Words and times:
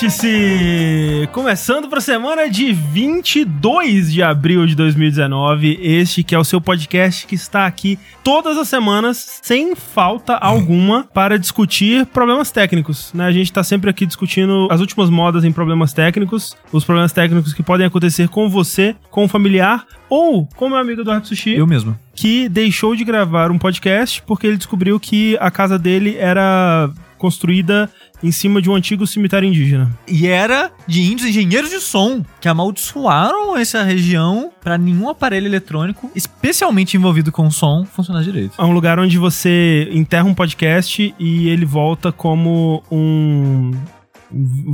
Vértice! 0.00 1.28
Começando 1.32 1.88
para 1.88 1.98
a 1.98 2.00
semana 2.00 2.48
de 2.48 2.72
22 2.72 4.12
de 4.12 4.22
abril 4.22 4.64
de 4.64 4.76
2019, 4.76 5.76
este 5.82 6.22
que 6.22 6.36
é 6.36 6.38
o 6.38 6.44
seu 6.44 6.60
podcast 6.60 7.26
que 7.26 7.34
está 7.34 7.66
aqui 7.66 7.98
todas 8.22 8.56
as 8.56 8.68
semanas, 8.68 9.40
sem 9.42 9.74
falta 9.74 10.36
alguma, 10.36 11.02
para 11.12 11.36
discutir 11.36 12.06
problemas 12.06 12.52
técnicos. 12.52 13.12
Né? 13.12 13.24
A 13.24 13.32
gente 13.32 13.46
está 13.46 13.64
sempre 13.64 13.90
aqui 13.90 14.06
discutindo 14.06 14.68
as 14.70 14.80
últimas 14.80 15.10
modas 15.10 15.42
em 15.42 15.50
problemas 15.50 15.92
técnicos, 15.92 16.56
os 16.70 16.84
problemas 16.84 17.12
técnicos 17.12 17.52
que 17.52 17.64
podem 17.64 17.84
acontecer 17.84 18.28
com 18.28 18.48
você, 18.48 18.94
com 19.10 19.24
um 19.24 19.28
familiar 19.28 19.84
ou 20.08 20.46
com 20.54 20.68
meu 20.68 20.78
amigo 20.78 21.00
Eduardo 21.00 21.26
Sushi. 21.26 21.56
Eu 21.56 21.66
mesmo. 21.66 21.98
Que 22.14 22.48
deixou 22.48 22.94
de 22.94 23.02
gravar 23.02 23.50
um 23.50 23.58
podcast 23.58 24.22
porque 24.22 24.46
ele 24.46 24.56
descobriu 24.56 25.00
que 25.00 25.36
a 25.40 25.50
casa 25.50 25.76
dele 25.76 26.16
era 26.16 26.88
construída 27.18 27.90
em 28.22 28.30
cima 28.32 28.60
de 28.60 28.68
um 28.68 28.74
antigo 28.74 29.06
cemitério 29.06 29.48
indígena. 29.48 29.96
E 30.06 30.26
era 30.26 30.70
de 30.86 31.02
índios 31.02 31.28
engenheiros 31.28 31.70
de 31.70 31.80
som 31.80 32.24
que 32.40 32.48
amaldiçoaram 32.48 33.56
essa 33.56 33.82
região 33.82 34.50
para 34.60 34.76
nenhum 34.76 35.08
aparelho 35.08 35.46
eletrônico, 35.46 36.10
especialmente 36.14 36.96
envolvido 36.96 37.30
com 37.30 37.50
som, 37.50 37.84
funcionar 37.84 38.22
direito. 38.22 38.52
É 38.58 38.64
um 38.64 38.72
lugar 38.72 38.98
onde 38.98 39.18
você 39.18 39.88
enterra 39.92 40.24
um 40.24 40.34
podcast 40.34 41.14
e 41.18 41.48
ele 41.48 41.64
volta 41.64 42.10
como 42.10 42.82
um 42.90 43.70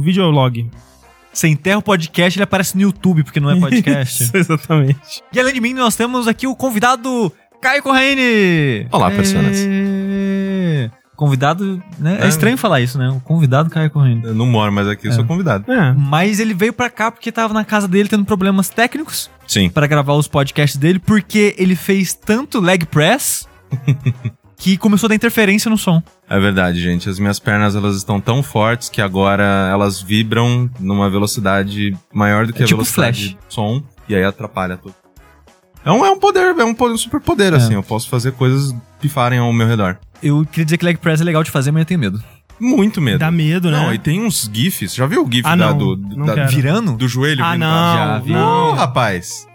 videolog. 0.02 0.68
Você 1.32 1.48
enterra 1.48 1.78
o 1.78 1.82
podcast, 1.82 2.38
ele 2.38 2.44
aparece 2.44 2.76
no 2.76 2.82
YouTube, 2.82 3.24
porque 3.24 3.40
não 3.40 3.50
é 3.50 3.58
podcast. 3.58 4.22
Isso, 4.22 4.36
exatamente. 4.38 5.22
E 5.32 5.40
além 5.40 5.52
de 5.52 5.60
mim, 5.60 5.74
nós 5.74 5.96
temos 5.96 6.28
aqui 6.28 6.46
o 6.46 6.54
convidado 6.54 7.32
Caio 7.60 7.82
Corraine. 7.82 8.86
Olá, 8.92 9.10
personas. 9.10 9.58
Convidado, 11.24 11.82
né? 11.98 12.18
É, 12.20 12.24
é 12.26 12.28
estranho 12.28 12.58
falar 12.58 12.82
isso, 12.82 12.98
né? 12.98 13.08
O 13.08 13.18
convidado 13.18 13.70
Caio 13.70 13.90
Corraine. 13.90 14.22
Eu 14.22 14.34
não 14.34 14.44
moro 14.44 14.70
mais 14.70 14.86
aqui, 14.86 15.08
eu 15.08 15.12
sou 15.12 15.24
convidado. 15.24 15.72
É. 15.72 15.94
Mas 15.94 16.38
ele 16.38 16.52
veio 16.52 16.72
pra 16.72 16.90
cá 16.90 17.10
porque 17.10 17.32
tava 17.32 17.54
na 17.54 17.64
casa 17.64 17.88
dele 17.88 18.10
tendo 18.10 18.26
problemas 18.26 18.68
técnicos. 18.68 19.30
Sim. 19.46 19.70
Para 19.70 19.86
gravar 19.86 20.12
os 20.12 20.28
podcasts 20.28 20.78
dele, 20.78 20.98
porque 20.98 21.54
ele 21.56 21.74
fez 21.74 22.12
tanto 22.12 22.60
leg 22.60 22.84
press 22.84 23.48
que 24.58 24.76
começou 24.76 25.06
a 25.06 25.08
dar 25.08 25.14
interferência 25.14 25.70
no 25.70 25.78
som. 25.78 26.02
É 26.28 26.38
verdade, 26.38 26.78
gente. 26.78 27.08
As 27.08 27.18
minhas 27.18 27.38
pernas 27.38 27.74
elas 27.74 27.96
estão 27.96 28.20
tão 28.20 28.42
fortes 28.42 28.90
que 28.90 29.00
agora 29.00 29.68
elas 29.72 30.02
vibram 30.02 30.70
numa 30.78 31.08
velocidade 31.08 31.96
maior 32.12 32.46
do 32.46 32.52
que 32.52 32.60
é 32.60 32.64
a 32.64 32.66
tipo 32.66 32.82
velocidade 32.82 33.30
flash. 33.30 33.46
do 33.46 33.54
som 33.54 33.82
e 34.06 34.14
aí 34.14 34.24
atrapalha 34.24 34.76
tudo. 34.76 34.94
É 35.84 35.92
um, 35.92 36.04
é 36.04 36.10
um 36.10 36.18
poder, 36.18 36.58
é 36.58 36.64
um, 36.64 36.74
poder, 36.74 36.94
um 36.94 36.98
super 36.98 37.20
poder, 37.20 37.52
é. 37.52 37.56
assim. 37.56 37.74
Eu 37.74 37.82
posso 37.82 38.08
fazer 38.08 38.32
coisas 38.32 38.74
pifarem 39.00 39.38
ao 39.38 39.52
meu 39.52 39.66
redor. 39.66 39.98
Eu 40.22 40.46
queria 40.46 40.64
dizer 40.64 40.78
que 40.78 40.84
leg 40.84 40.96
press 40.96 41.20
é 41.20 41.24
legal 41.24 41.42
de 41.42 41.50
fazer, 41.50 41.70
mas 41.70 41.80
eu 41.80 41.86
tenho 41.86 42.00
medo. 42.00 42.22
Muito 42.58 43.00
medo. 43.00 43.18
Dá 43.18 43.30
medo, 43.30 43.70
né? 43.70 43.78
Não, 43.78 43.92
e 43.92 43.98
tem 43.98 44.20
uns 44.20 44.48
GIFs. 44.52 44.94
Já 44.94 45.06
viu 45.06 45.24
o 45.24 45.30
GIF 45.30 45.46
ah, 45.46 45.56
da, 45.56 45.72
do, 45.72 45.96
não 45.96 46.24
da, 46.24 46.46
virando? 46.46 46.92
Do 46.92 47.08
joelho 47.08 47.44
ah, 47.44 47.52
vindo 47.52 47.60
não, 47.60 47.94
pra... 47.94 48.06
Já 48.06 48.18
vi. 48.20 48.32
Não, 48.32 48.72
rapaz. 48.74 49.46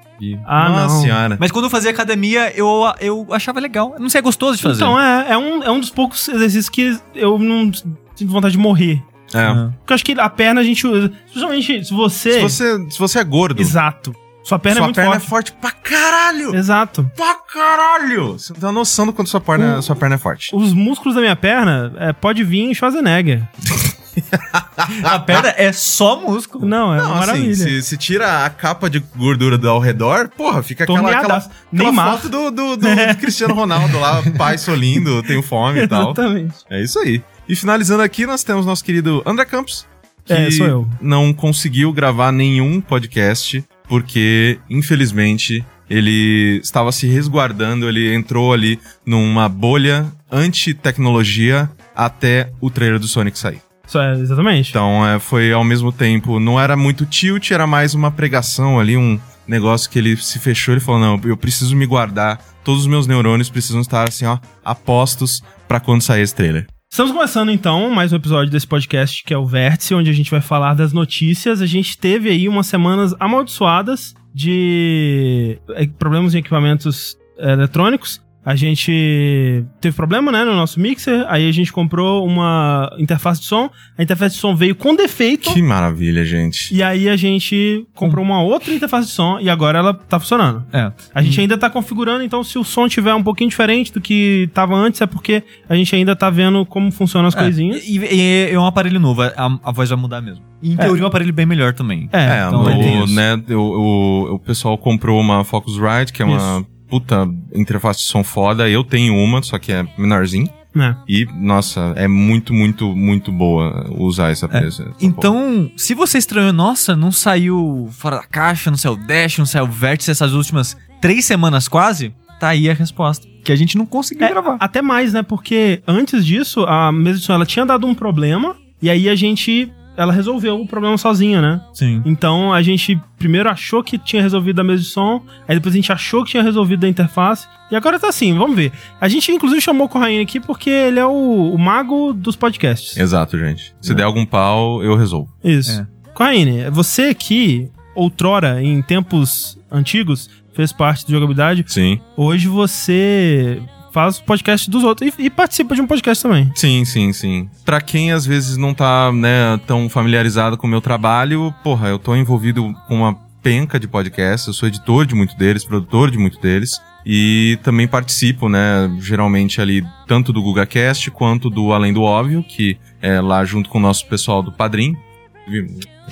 Ah, 0.45 0.69
Nossa 0.69 0.95
não. 0.95 1.01
senhora. 1.01 1.37
Mas 1.39 1.49
quando 1.49 1.65
eu 1.65 1.69
fazia 1.69 1.91
academia, 1.91 2.51
eu, 2.55 2.83
eu 2.99 3.27
achava 3.31 3.59
legal. 3.59 3.95
Não 3.97 4.09
sei, 4.09 4.19
é 4.19 4.21
gostoso 4.21 4.57
de 4.57 4.63
fazer. 4.63 4.83
Então, 4.83 4.99
é, 4.99 5.31
é, 5.31 5.37
um, 5.37 5.63
é 5.63 5.71
um 5.71 5.79
dos 5.79 5.89
poucos 5.89 6.27
exercícios 6.27 6.69
que 6.69 6.99
eu 7.15 7.39
não 7.39 7.71
tive 8.15 8.31
vontade 8.31 8.51
de 8.51 8.57
morrer. 8.57 9.01
É. 9.33 9.53
Porque 9.79 9.93
eu 9.93 9.95
acho 9.95 10.05
que 10.05 10.19
a 10.19 10.29
perna 10.29 10.59
a 10.59 10.63
gente 10.63 10.85
usa. 10.85 11.11
Especialmente 11.25 11.85
se 11.85 11.93
você. 11.93 12.33
Se 12.33 12.41
você, 12.41 12.91
se 12.91 12.99
você 12.99 13.19
é 13.19 13.23
gordo. 13.23 13.61
Exato. 13.61 14.13
Sua 14.43 14.57
perna 14.57 14.77
sua 14.77 14.83
é 14.83 14.87
muito 14.87 14.95
perna 14.95 15.11
forte. 15.19 15.25
é 15.25 15.29
forte 15.29 15.51
pra 15.53 15.71
caralho! 15.71 16.55
Exato. 16.55 17.11
Pra 17.15 17.35
caralho! 17.35 18.33
Você 18.33 18.53
não 18.53 18.59
tem 18.59 18.71
noção 18.71 19.05
do 19.05 19.13
quanto 19.13 19.29
sua 19.29 19.39
perna, 19.41 19.77
O- 19.77 19.81
sua 19.81 19.95
perna 19.95 20.15
é 20.15 20.17
forte. 20.17 20.49
Os 20.55 20.73
músculos 20.73 21.13
da 21.15 21.21
minha 21.21 21.35
perna 21.35 21.93
é, 21.97 22.13
pode 22.13 22.43
vir 22.43 22.61
em 22.61 22.73
Schwarzenegger. 22.73 23.43
A 25.03 25.19
perna 25.19 25.53
é 25.55 25.71
só 25.71 26.19
músculo. 26.19 26.65
Não, 26.65 26.93
é 26.93 26.97
Não, 26.97 27.05
uma 27.05 27.19
assim, 27.19 27.27
maravilha. 27.27 27.55
se, 27.55 27.81
se 27.83 27.97
tira 27.97 28.45
a 28.45 28.49
capa 28.49 28.89
de 28.89 28.99
gordura 29.15 29.57
do 29.57 29.69
ao 29.69 29.79
redor, 29.79 30.29
porra, 30.29 30.61
fica 30.63 30.83
aquela, 30.83 30.99
aquela, 31.11 31.37
aquela 31.37 31.51
Neymar. 31.71 32.11
foto 32.13 32.29
do, 32.29 32.51
do, 32.51 32.75
do- 32.75 32.77
do 32.77 33.17
Cristiano 33.19 33.53
Ronaldo 33.53 33.97
lá, 33.99 34.21
pai 34.37 34.57
solindo, 34.57 35.21
tenho 35.23 35.41
fome 35.41 35.81
e 35.83 35.87
tal. 35.87 36.11
Exatamente. 36.11 36.55
É 36.69 36.81
isso 36.81 36.99
aí. 36.99 37.21
E 37.47 37.55
finalizando 37.55 38.01
aqui, 38.03 38.25
nós 38.25 38.43
temos 38.43 38.65
nosso 38.65 38.83
querido 38.83 39.21
André 39.25 39.45
Campos. 39.45 39.85
Que 40.25 40.33
É, 40.33 40.51
sou 40.51 40.67
eu. 40.67 40.87
não 41.01 41.31
conseguiu 41.33 41.91
gravar 41.93 42.31
nenhum 42.31 42.81
podcast, 42.81 43.63
porque, 43.89 44.59
infelizmente, 44.69 45.65
ele 45.89 46.61
estava 46.63 46.91
se 46.91 47.07
resguardando, 47.07 47.89
ele 47.89 48.13
entrou 48.13 48.53
ali 48.53 48.79
numa 49.03 49.49
bolha 49.49 50.05
anti-tecnologia 50.31 51.69
até 51.95 52.51
o 52.61 52.69
trailer 52.69 52.99
do 52.99 53.07
Sonic 53.07 53.37
sair. 53.37 53.61
Isso 53.85 53.97
é, 53.97 54.13
exatamente. 54.13 54.69
Então, 54.69 55.05
é, 55.05 55.17
foi 55.17 55.51
ao 55.51 55.63
mesmo 55.63 55.91
tempo, 55.91 56.39
não 56.39 56.61
era 56.61 56.77
muito 56.77 57.07
tilt, 57.07 57.49
era 57.49 57.65
mais 57.65 57.95
uma 57.95 58.11
pregação 58.11 58.79
ali, 58.79 58.95
um 58.95 59.19
negócio 59.47 59.89
que 59.89 59.97
ele 59.97 60.15
se 60.15 60.37
fechou, 60.37 60.75
ele 60.75 60.81
falou, 60.81 61.01
não, 61.01 61.19
eu 61.27 61.35
preciso 61.35 61.75
me 61.75 61.87
guardar, 61.87 62.39
todos 62.63 62.81
os 62.81 62.87
meus 62.87 63.07
neurônios 63.07 63.49
precisam 63.49 63.81
estar 63.81 64.07
assim, 64.07 64.25
ó, 64.25 64.37
apostos 64.63 65.41
pra 65.67 65.79
quando 65.79 66.03
sair 66.03 66.21
esse 66.21 66.35
trailer. 66.35 66.67
Estamos 66.91 67.11
começando 67.11 67.51
então 67.51 67.91
mais 67.91 68.11
um 68.11 68.15
episódio 68.15 68.51
desse 68.51 68.65
podcast 68.65 69.23
que 69.23 69.31
é 69.31 69.37
o 69.37 69.45
Vértice, 69.45 69.93
onde 69.93 70.09
a 70.09 70.13
gente 70.13 70.31
vai 70.31 70.41
falar 70.41 70.73
das 70.73 70.91
notícias. 70.91 71.61
A 71.61 71.67
gente 71.67 71.95
teve 71.95 72.29
aí 72.29 72.49
umas 72.49 72.65
semanas 72.65 73.15
amaldiçoadas 73.19 74.15
de 74.33 75.59
eh, 75.69 75.87
problemas 75.99 76.33
em 76.33 76.39
equipamentos 76.39 77.15
eh, 77.37 77.53
eletrônicos. 77.53 78.19
A 78.45 78.55
gente 78.55 79.65
teve 79.81 79.95
problema, 79.95 80.31
né, 80.31 80.43
no 80.43 80.55
nosso 80.55 80.79
mixer. 80.79 81.25
Aí 81.27 81.47
a 81.47 81.51
gente 81.51 81.71
comprou 81.71 82.25
uma 82.25 82.89
interface 82.97 83.41
de 83.41 83.47
som. 83.47 83.69
A 83.97 84.01
interface 84.03 84.35
de 84.35 84.41
som 84.41 84.55
veio 84.55 84.75
com 84.75 84.95
defeito. 84.95 85.53
Que 85.53 85.61
maravilha, 85.61 86.23
gente. 86.25 86.73
E 86.73 86.81
aí 86.81 87.09
a 87.09 87.17
gente 87.17 87.85
comprou 87.93 88.23
uma 88.23 88.41
outra 88.41 88.73
interface 88.73 89.07
de 89.07 89.13
som 89.13 89.39
e 89.39 89.49
agora 89.49 89.79
ela 89.79 89.93
tá 89.93 90.19
funcionando. 90.19 90.65
É. 90.71 90.91
A 91.13 91.21
gente 91.21 91.39
ainda 91.41 91.57
tá 91.57 91.69
configurando, 91.69 92.23
então 92.23 92.43
se 92.43 92.57
o 92.57 92.63
som 92.63 92.87
tiver 92.87 93.13
um 93.13 93.23
pouquinho 93.23 93.49
diferente 93.49 93.91
do 93.91 93.99
que 93.99 94.49
tava 94.53 94.75
antes, 94.75 95.01
é 95.01 95.05
porque 95.05 95.43
a 95.67 95.75
gente 95.75 95.93
ainda 95.95 96.15
tá 96.15 96.29
vendo 96.29 96.65
como 96.65 96.91
funcionam 96.91 97.27
as 97.27 97.35
coisinhas. 97.35 97.83
E, 97.85 97.97
e 97.99 98.49
é 98.51 98.59
um 98.59 98.65
aparelho 98.65 98.99
novo, 98.99 99.21
a, 99.21 99.59
a 99.63 99.71
voz 99.71 99.89
vai 99.89 99.99
mudar 99.99 100.21
mesmo. 100.21 100.43
E 100.61 100.73
em 100.73 100.77
teoria, 100.77 101.03
um 101.03 101.07
aparelho 101.07 101.33
bem 101.33 101.45
melhor 101.45 101.73
também. 101.73 102.09
É, 102.11 102.19
É, 102.19 102.47
então 102.47 102.63
no, 102.63 103.03
isso. 103.03 103.13
né, 103.13 103.41
o, 103.49 103.53
o, 103.55 104.35
o 104.35 104.39
pessoal 104.39 104.77
comprou 104.77 105.19
uma 105.19 105.43
Focusrite, 105.43 106.11
que 106.11 106.21
é 106.21 106.25
uma 106.25 106.65
puta 106.89 107.27
interface 107.53 107.99
de 107.99 108.05
som 108.05 108.23
foda. 108.23 108.69
Eu 108.69 108.83
tenho 108.83 109.15
uma, 109.15 109.41
só 109.43 109.57
que 109.59 109.71
é 109.71 109.85
menorzinho. 109.97 110.49
né? 110.73 110.95
E, 111.07 111.25
nossa, 111.35 111.93
é 111.95 112.07
muito, 112.07 112.53
muito, 112.53 112.95
muito 112.95 113.31
boa 113.31 113.85
usar 113.97 114.31
essa 114.31 114.47
peça. 114.47 114.83
essa 114.83 114.83
porra. 114.83 114.95
Então, 115.01 115.71
se 115.75 115.93
você 115.93 116.17
estranhou, 116.17 116.53
nossa, 116.53 116.95
não 116.95 117.11
saiu 117.11 117.89
fora 117.91 118.17
da 118.17 118.23
caixa, 118.23 118.69
não 118.69 118.77
saiu 118.77 118.95
Dash, 118.95 119.37
não 119.37 119.45
saiu 119.45 119.65
Vértice 119.67 120.11
essas 120.11 120.33
últimas 120.33 120.77
três 121.01 121.25
semanas 121.25 121.67
quase, 121.67 122.13
tá 122.39 122.49
aí 122.49 122.69
a 122.69 122.73
resposta. 122.73 123.27
Que 123.43 123.51
a 123.51 123.55
gente 123.55 123.77
não 123.77 123.85
conseguiu 123.85 124.25
É, 124.27 124.29
gravar. 124.29 124.57
até 124.59 124.81
mais, 124.81 125.13
né? 125.13 125.23
Porque 125.23 125.81
antes 125.87 126.25
disso, 126.25 126.65
a 126.65 126.91
mesa 126.91 127.19
de 127.19 127.25
som 127.25 127.33
ela 127.33 127.45
tinha 127.45 127.65
dado 127.65 127.87
um 127.87 127.95
problema 127.95 128.55
e 128.81 128.89
aí 128.89 129.09
a 129.09 129.15
gente 129.15 129.71
ela 129.99 130.13
resolveu 130.13 130.61
o 130.61 130.65
problema 130.65 130.97
sozinha, 130.97 131.41
né? 131.41 131.61
Sim. 131.73 132.01
Então 132.05 132.53
a 132.53 132.61
gente 132.61 132.97
primeiro 133.17 133.49
achou 133.49 133.83
que 133.83 133.97
tinha 133.97 134.21
resolvido 134.21 134.61
a 134.61 134.63
mesa 134.63 134.81
de 134.81 134.87
som, 134.87 135.21
aí 135.45 135.57
depois 135.57 135.75
a 135.75 135.77
gente 135.77 135.91
achou 135.91 136.23
que 136.23 136.31
tinha 136.31 136.41
resolvido 136.41 136.85
a 136.85 136.87
interface, 136.87 137.45
e 137.69 137.75
agora 137.75 137.99
tá 137.99 138.07
assim, 138.07 138.33
vamos 138.33 138.55
ver. 138.55 138.71
A 139.01 139.09
gente 139.09 139.29
inclusive 139.29 139.59
chamou 139.59 139.87
o 139.87 139.89
Corraine 139.89 140.21
aqui 140.21 140.39
porque 140.39 140.69
ele 140.69 141.01
é 141.01 141.05
o, 141.05 141.53
o 141.53 141.57
mago 141.57 142.13
dos 142.13 142.37
podcasts. 142.37 142.95
Exato, 142.95 143.37
gente. 143.37 143.75
Se 143.81 143.93
der 143.93 144.03
algum 144.03 144.25
pau, 144.25 144.81
eu 144.81 144.95
resolvo. 144.95 145.29
Isso. 145.43 145.81
É. 145.81 145.87
Corraine, 146.13 146.69
você 146.69 147.13
que 147.13 147.69
outrora, 147.93 148.63
em 148.63 148.81
tempos 148.81 149.59
antigos, 149.69 150.29
fez 150.53 150.71
parte 150.71 151.05
de 151.05 151.11
jogabilidade, 151.11 151.65
Sim. 151.67 151.99
hoje 152.15 152.47
você 152.47 153.61
faz 153.91 154.19
podcast 154.19 154.69
dos 154.69 154.83
outros 154.83 155.13
e, 155.17 155.23
e 155.23 155.29
participa 155.29 155.75
de 155.75 155.81
um 155.81 155.87
podcast 155.87 156.23
também. 156.23 156.51
Sim, 156.55 156.85
sim, 156.85 157.11
sim. 157.13 157.49
Pra 157.65 157.81
quem 157.81 158.11
às 158.11 158.25
vezes 158.25 158.57
não 158.57 158.73
tá, 158.73 159.11
né, 159.11 159.59
tão 159.65 159.89
familiarizado 159.89 160.57
com 160.57 160.67
o 160.67 160.69
meu 160.69 160.81
trabalho, 160.81 161.53
porra, 161.63 161.89
eu 161.89 161.99
tô 161.99 162.15
envolvido 162.15 162.73
com 162.87 162.95
uma 162.95 163.15
penca 163.41 163.79
de 163.79 163.87
podcasts, 163.87 164.47
eu 164.47 164.53
sou 164.53 164.67
editor 164.67 165.05
de 165.05 165.15
muito 165.15 165.35
deles, 165.37 165.63
produtor 165.63 166.11
de 166.11 166.17
muito 166.17 166.39
deles, 166.39 166.81
e 167.05 167.57
também 167.63 167.87
participo, 167.87 168.49
né, 168.49 168.91
geralmente 168.99 169.61
ali, 169.61 169.85
tanto 170.07 170.33
do 170.33 170.41
GugaCast 170.41 171.09
quanto 171.11 171.49
do 171.49 171.71
Além 171.71 171.93
do 171.93 172.01
Óbvio, 172.01 172.43
que 172.43 172.77
é 173.01 173.21
lá 173.21 173.43
junto 173.45 173.69
com 173.69 173.77
o 173.77 173.81
nosso 173.81 174.05
pessoal 174.07 174.43
do 174.43 174.51
Padrim. 174.51 174.95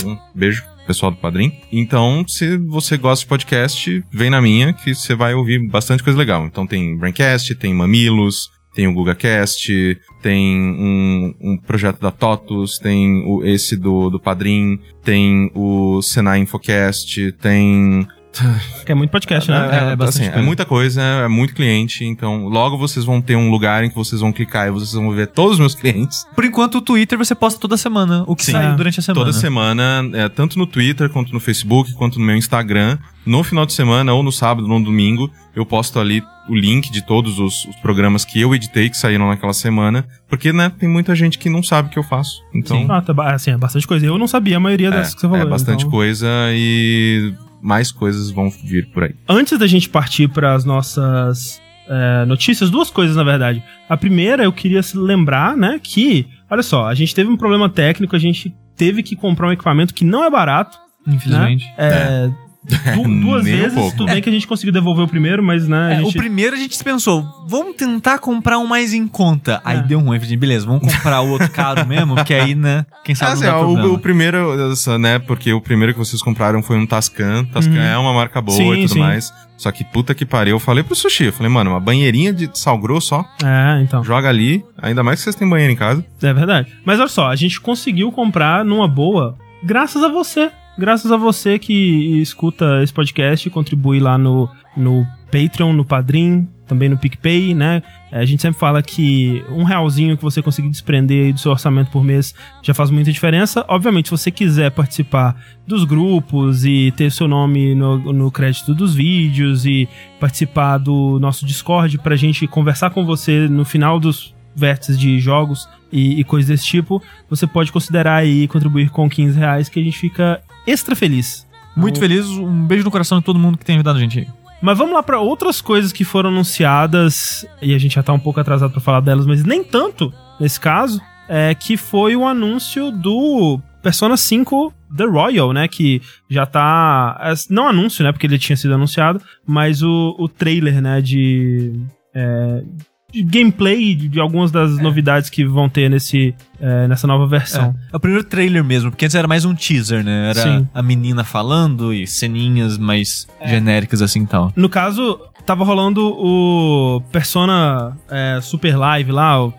Um 0.05 0.17
beijo, 0.33 0.63
pessoal 0.87 1.11
do 1.11 1.17
Padrim. 1.17 1.51
Então, 1.71 2.25
se 2.27 2.57
você 2.57 2.97
gosta 2.97 3.23
de 3.23 3.29
podcast, 3.29 4.03
vem 4.11 4.29
na 4.29 4.41
minha, 4.41 4.73
que 4.73 4.95
você 4.95 5.13
vai 5.13 5.33
ouvir 5.35 5.59
bastante 5.67 6.01
coisa 6.01 6.17
legal. 6.17 6.45
Então 6.45 6.65
tem 6.65 6.97
Braincast, 6.97 7.53
tem 7.55 7.73
Mamilos, 7.73 8.49
tem 8.73 8.87
o 8.87 8.93
GugaCast, 8.93 9.99
tem 10.21 10.55
um, 10.55 11.33
um 11.41 11.57
projeto 11.57 11.99
da 11.99 12.11
TOTUS, 12.11 12.77
tem 12.77 13.23
o, 13.25 13.43
esse 13.43 13.75
do, 13.75 14.09
do 14.09 14.19
Padrim, 14.19 14.79
tem 15.03 15.51
o 15.55 15.99
Senai 16.01 16.39
Infocast, 16.39 17.31
tem 17.41 18.07
é 18.85 18.93
muito 18.93 19.09
podcast, 19.11 19.49
né? 19.49 19.91
é 19.91 19.95
bastante 19.95 20.29
assim, 20.29 20.39
é 20.39 20.41
muita 20.41 20.65
coisa, 20.65 21.01
é 21.01 21.27
muito 21.27 21.53
cliente, 21.55 22.05
então 22.05 22.47
logo 22.47 22.77
vocês 22.77 23.03
vão 23.05 23.21
ter 23.21 23.35
um 23.35 23.49
lugar 23.49 23.83
em 23.83 23.89
que 23.89 23.95
vocês 23.95 24.21
vão 24.21 24.31
clicar 24.31 24.67
e 24.67 24.71
vocês 24.71 24.91
vão 24.93 25.11
ver 25.11 25.27
todos 25.27 25.53
os 25.53 25.59
meus 25.59 25.75
clientes. 25.75 26.25
Por 26.35 26.45
enquanto, 26.45 26.75
o 26.75 26.81
Twitter 26.81 27.17
você 27.17 27.33
posta 27.33 27.59
toda 27.59 27.77
semana 27.77 28.23
o 28.27 28.35
que 28.35 28.45
Sim. 28.45 28.51
saiu 28.53 28.69
É. 28.69 28.75
durante 28.75 28.99
a 28.99 29.03
semana. 29.03 29.25
Toda 29.25 29.37
semana, 29.37 30.09
é, 30.13 30.29
tanto 30.29 30.57
no 30.59 30.67
Twitter, 30.67 31.09
quanto 31.09 31.33
no 31.33 31.39
Facebook, 31.39 31.93
quanto 31.93 32.19
no 32.19 32.25
meu 32.25 32.35
Instagram. 32.35 32.97
No 33.25 33.43
final 33.43 33.65
de 33.65 33.73
semana, 33.73 34.13
ou 34.13 34.23
no 34.23 34.31
sábado, 34.31 34.71
ou 34.71 34.79
no 34.79 34.85
domingo, 34.85 35.29
eu 35.53 35.65
posto 35.65 35.99
ali 35.99 36.23
o 36.47 36.55
link 36.55 36.89
de 36.89 37.05
todos 37.05 37.39
os, 37.39 37.65
os 37.65 37.75
programas 37.81 38.23
que 38.23 38.39
eu 38.39 38.55
editei, 38.55 38.89
que 38.89 38.95
saíram 38.95 39.27
naquela 39.27 39.51
semana. 39.51 40.07
Porque, 40.29 40.53
né, 40.53 40.71
tem 40.79 40.87
muita 40.87 41.13
gente 41.13 41.37
que 41.37 41.49
não 41.49 41.61
sabe 41.61 41.89
o 41.89 41.91
que 41.91 41.99
eu 41.99 42.03
faço. 42.03 42.41
Então, 42.55 42.85
Ah, 42.89 43.01
tá, 43.01 43.13
assim, 43.33 43.51
é 43.51 43.57
bastante 43.57 43.85
coisa. 43.85 44.05
Eu 44.05 44.17
não 44.17 44.27
sabia 44.29 44.55
a 44.55 44.59
maioria 44.61 44.87
é, 44.87 44.91
dessas 44.91 45.13
que 45.13 45.19
você 45.19 45.27
falou. 45.27 45.45
é 45.45 45.49
bastante 45.49 45.79
então- 45.79 45.91
coisa 45.91 46.25
e 46.53 47.33
mais 47.61 47.91
coisas 47.91 48.31
vão 48.31 48.49
vir 48.49 48.87
por 48.91 49.03
aí. 49.03 49.15
Antes 49.27 49.57
da 49.57 49.67
gente 49.67 49.89
partir 49.89 50.27
para 50.29 50.53
as 50.53 50.65
nossas 50.65 51.61
é, 51.87 52.25
notícias, 52.25 52.69
duas 52.69 52.89
coisas 52.89 53.15
na 53.15 53.23
verdade. 53.23 53.63
A 53.87 53.97
primeira, 53.97 54.43
eu 54.43 54.51
queria 54.51 54.83
se 54.83 54.97
lembrar, 54.97 55.55
né, 55.55 55.79
que, 55.81 56.27
olha 56.49 56.63
só, 56.63 56.87
a 56.87 56.93
gente 56.93 57.13
teve 57.15 57.29
um 57.29 57.37
problema 57.37 57.69
técnico, 57.69 58.15
a 58.15 58.19
gente 58.19 58.55
teve 58.75 59.01
que 59.01 59.15
comprar 59.15 59.47
um 59.47 59.51
equipamento 59.51 59.93
que 59.93 60.05
não 60.05 60.23
é 60.23 60.29
barato, 60.29 60.77
Infelizmente. 61.07 61.65
É, 61.77 62.29
du- 62.95 63.21
duas 63.21 63.41
um 63.41 63.45
vezes, 63.45 63.73
pouco. 63.73 63.97
tudo 63.97 64.11
bem 64.11 64.21
que 64.21 64.29
a 64.29 64.31
gente 64.31 64.45
conseguiu 64.45 64.73
devolver 64.73 65.05
o 65.05 65.07
primeiro, 65.07 65.41
mas, 65.41 65.67
né, 65.67 65.77
a 65.77 65.93
É, 65.93 65.95
gente... 66.03 66.09
O 66.09 66.13
primeiro 66.19 66.55
a 66.55 66.59
gente 66.59 66.83
pensou, 66.83 67.25
vamos 67.47 67.75
tentar 67.75 68.19
comprar 68.19 68.57
um 68.59 68.67
mais 68.67 68.93
em 68.93 69.07
conta. 69.07 69.61
Aí 69.63 69.77
É. 69.79 69.81
deu 69.81 69.99
ruim, 69.99 70.17
eu 70.17 70.21
falei, 70.21 70.37
beleza, 70.37 70.65
vamos 70.65 70.81
comprar 70.93 71.21
o 71.21 71.29
outro 71.29 71.49
caro 71.49 71.85
mesmo, 71.87 72.15
porque 72.15 72.33
aí, 72.33 72.53
né, 72.55 72.85
quem 73.03 73.15
sabe 73.15 73.33
Assim, 73.33 73.43
não 73.45 73.51
dá 73.51 73.57
ó, 73.57 73.63
problema. 73.63 73.87
o, 73.89 73.93
o 73.93 73.99
primeiro, 73.99 74.55
né, 74.99 75.19
porque 75.19 75.53
o 75.53 75.61
primeiro 75.61 75.93
que 75.93 75.99
vocês 75.99 76.21
compraram 76.21 76.61
foi 76.61 76.77
um 76.77 76.85
Tascan. 76.85 77.45
Tascan 77.45 77.73
Uhum. 77.73 77.81
é 77.81 77.97
uma 77.97 78.13
marca 78.13 78.41
boa 78.41 78.57
Sim, 78.57 78.73
e 78.73 78.81
tudo 78.81 78.93
sim. 78.93 78.99
mais. 78.99 79.31
Só 79.57 79.71
que 79.71 79.83
puta 79.83 80.13
que 80.13 80.23
pariu, 80.25 80.55
eu 80.55 80.59
falei 80.59 80.83
pro 80.83 80.93
Sushi, 80.95 81.25
eu 81.25 81.33
falei, 81.33 81.51
mano, 81.51 81.71
uma 81.71 81.79
banheirinha 81.79 82.31
de 82.31 82.47
sal 82.53 82.77
grosso, 82.77 83.15
ó, 83.15 83.25
É, 83.43 83.81
então. 83.81 84.03
joga 84.03 84.29
ali, 84.29 84.63
ainda 84.79 85.03
mais 85.03 85.19
que 85.19 85.23
vocês 85.23 85.35
têm 85.35 85.49
banheiro 85.49 85.73
em 85.73 85.75
casa. 85.75 86.05
É 86.21 86.31
verdade. 86.33 86.71
Mas 86.85 86.99
olha 86.99 87.07
só, 87.09 87.27
a 87.27 87.35
gente 87.35 87.59
conseguiu 87.59 88.11
comprar 88.11 88.63
numa 88.63 88.87
boa, 88.87 89.35
graças 89.63 90.03
a 90.03 90.09
você. 90.09 90.51
Graças 90.77 91.11
a 91.11 91.17
você 91.17 91.57
que 91.57 92.21
escuta 92.21 92.83
esse 92.83 92.93
podcast 92.93 93.49
contribui 93.49 93.99
lá 93.99 94.15
no, 94.15 94.47
no 94.75 95.07
Patreon, 95.31 95.73
no 95.73 95.83
Padrim, 95.83 96.47
também 96.67 96.87
no 96.87 96.97
PicPay, 96.97 97.55
né? 97.55 97.81
É, 98.11 98.19
A 98.19 98.25
gente 98.25 98.41
sempre 98.41 98.59
fala 98.59 98.83
que 98.83 99.43
um 99.49 99.63
realzinho 99.63 100.15
que 100.15 100.23
você 100.23 100.41
conseguir 100.41 100.69
desprender 100.69 101.33
do 101.33 101.39
seu 101.39 101.51
orçamento 101.51 101.89
por 101.89 102.03
mês 102.03 102.35
já 102.61 102.75
faz 102.75 102.91
muita 102.91 103.11
diferença. 103.11 103.65
Obviamente, 103.67 104.09
se 104.09 104.11
você 104.11 104.29
quiser 104.29 104.69
participar 104.69 105.35
dos 105.65 105.83
grupos 105.83 106.63
e 106.63 106.93
ter 106.95 107.11
seu 107.11 107.27
nome 107.27 107.73
no, 107.73 108.13
no 108.13 108.31
crédito 108.31 108.75
dos 108.75 108.93
vídeos 108.93 109.65
e 109.65 109.89
participar 110.19 110.77
do 110.77 111.19
nosso 111.19 111.45
Discord 111.45 111.97
pra 111.99 112.15
gente 112.15 112.45
conversar 112.45 112.91
com 112.91 113.03
você 113.03 113.47
no 113.47 113.65
final 113.65 113.99
dos 113.99 114.35
vértices 114.55 114.99
de 114.99 115.19
jogos 115.19 115.67
e, 115.91 116.19
e 116.19 116.23
coisas 116.23 116.49
desse 116.49 116.65
tipo, 116.65 117.01
você 117.29 117.45
pode 117.45 117.71
considerar 117.71 118.15
aí 118.15 118.47
contribuir 118.47 118.89
com 118.89 119.09
15 119.09 119.37
reais 119.37 119.69
que 119.69 119.79
a 119.79 119.83
gente 119.83 119.97
fica 119.97 120.41
extra 120.67 120.95
feliz. 120.95 121.47
Muito 121.75 121.99
feliz, 121.99 122.25
um 122.27 122.65
beijo 122.65 122.83
no 122.83 122.91
coração 122.91 123.19
de 123.19 123.23
todo 123.23 123.39
mundo 123.39 123.57
que 123.57 123.63
tem 123.65 123.75
ajudado 123.75 123.97
a 123.97 124.01
gente 124.01 124.19
aí. 124.19 124.27
Mas 124.61 124.77
vamos 124.77 124.93
lá 124.95 125.01
pra 125.03 125.19
outras 125.19 125.61
coisas 125.61 125.93
que 125.93 126.03
foram 126.03 126.29
anunciadas, 126.31 127.45
e 127.61 127.73
a 127.73 127.77
gente 127.77 127.93
já 127.95 128.03
tá 128.03 128.11
um 128.13 128.19
pouco 128.19 128.39
atrasado 128.39 128.71
pra 128.71 128.81
falar 128.81 128.99
delas, 129.01 129.25
mas 129.27 129.43
nem 129.43 129.63
tanto 129.63 130.11
nesse 130.39 130.59
caso, 130.59 130.99
é 131.29 131.53
que 131.53 131.77
foi 131.77 132.15
o 132.15 132.25
anúncio 132.25 132.89
do 132.91 133.59
Persona 133.83 134.17
5 134.17 134.73
The 134.95 135.05
Royal, 135.05 135.53
né, 135.53 135.67
que 135.67 136.01
já 136.29 136.45
tá, 136.47 137.15
as- 137.19 137.47
não 137.49 137.67
anúncio, 137.67 138.03
né, 138.03 138.11
porque 138.11 138.25
ele 138.25 138.39
tinha 138.39 138.55
sido 138.57 138.73
anunciado, 138.73 139.21
mas 139.45 139.83
o, 139.83 140.15
o 140.17 140.27
trailer, 140.27 140.81
né, 140.81 140.99
de, 141.01 141.73
é, 142.15 142.63
de 142.65 142.85
gameplay 143.23 143.95
de, 143.95 144.19
algumas 144.19 144.51
das 144.51 144.77
novidades 144.77 145.29
que 145.29 145.45
vão 145.45 145.69
ter 145.69 145.89
nesse, 145.89 146.33
é, 146.59 146.87
nessa 146.87 147.07
nova 147.07 147.27
versão. 147.27 147.75
É, 147.89 147.93
é 147.93 147.97
o 147.97 147.99
primeiro 147.99 148.23
trailer 148.23 148.63
mesmo, 148.63 148.91
porque 148.91 149.05
antes 149.05 149.15
era 149.15 149.27
mais 149.27 149.45
um 149.45 149.53
teaser, 149.53 150.03
né? 150.03 150.29
Era 150.29 150.41
Sim. 150.41 150.67
a 150.73 150.81
menina 150.81 151.23
falando 151.23 151.93
e 151.93 152.05
ceninhas 152.07 152.77
mais 152.77 153.27
genéricas 153.45 154.01
assim 154.01 154.23
e 154.23 154.27
tal. 154.27 154.51
No 154.55 154.69
caso, 154.69 155.19
tava 155.45 155.63
rolando 155.63 156.05
o 156.05 157.01
Persona 157.11 157.97
é, 158.09 158.39
Super 158.41 158.77
Live 158.77 159.11
lá, 159.11 159.45
o, 159.45 159.53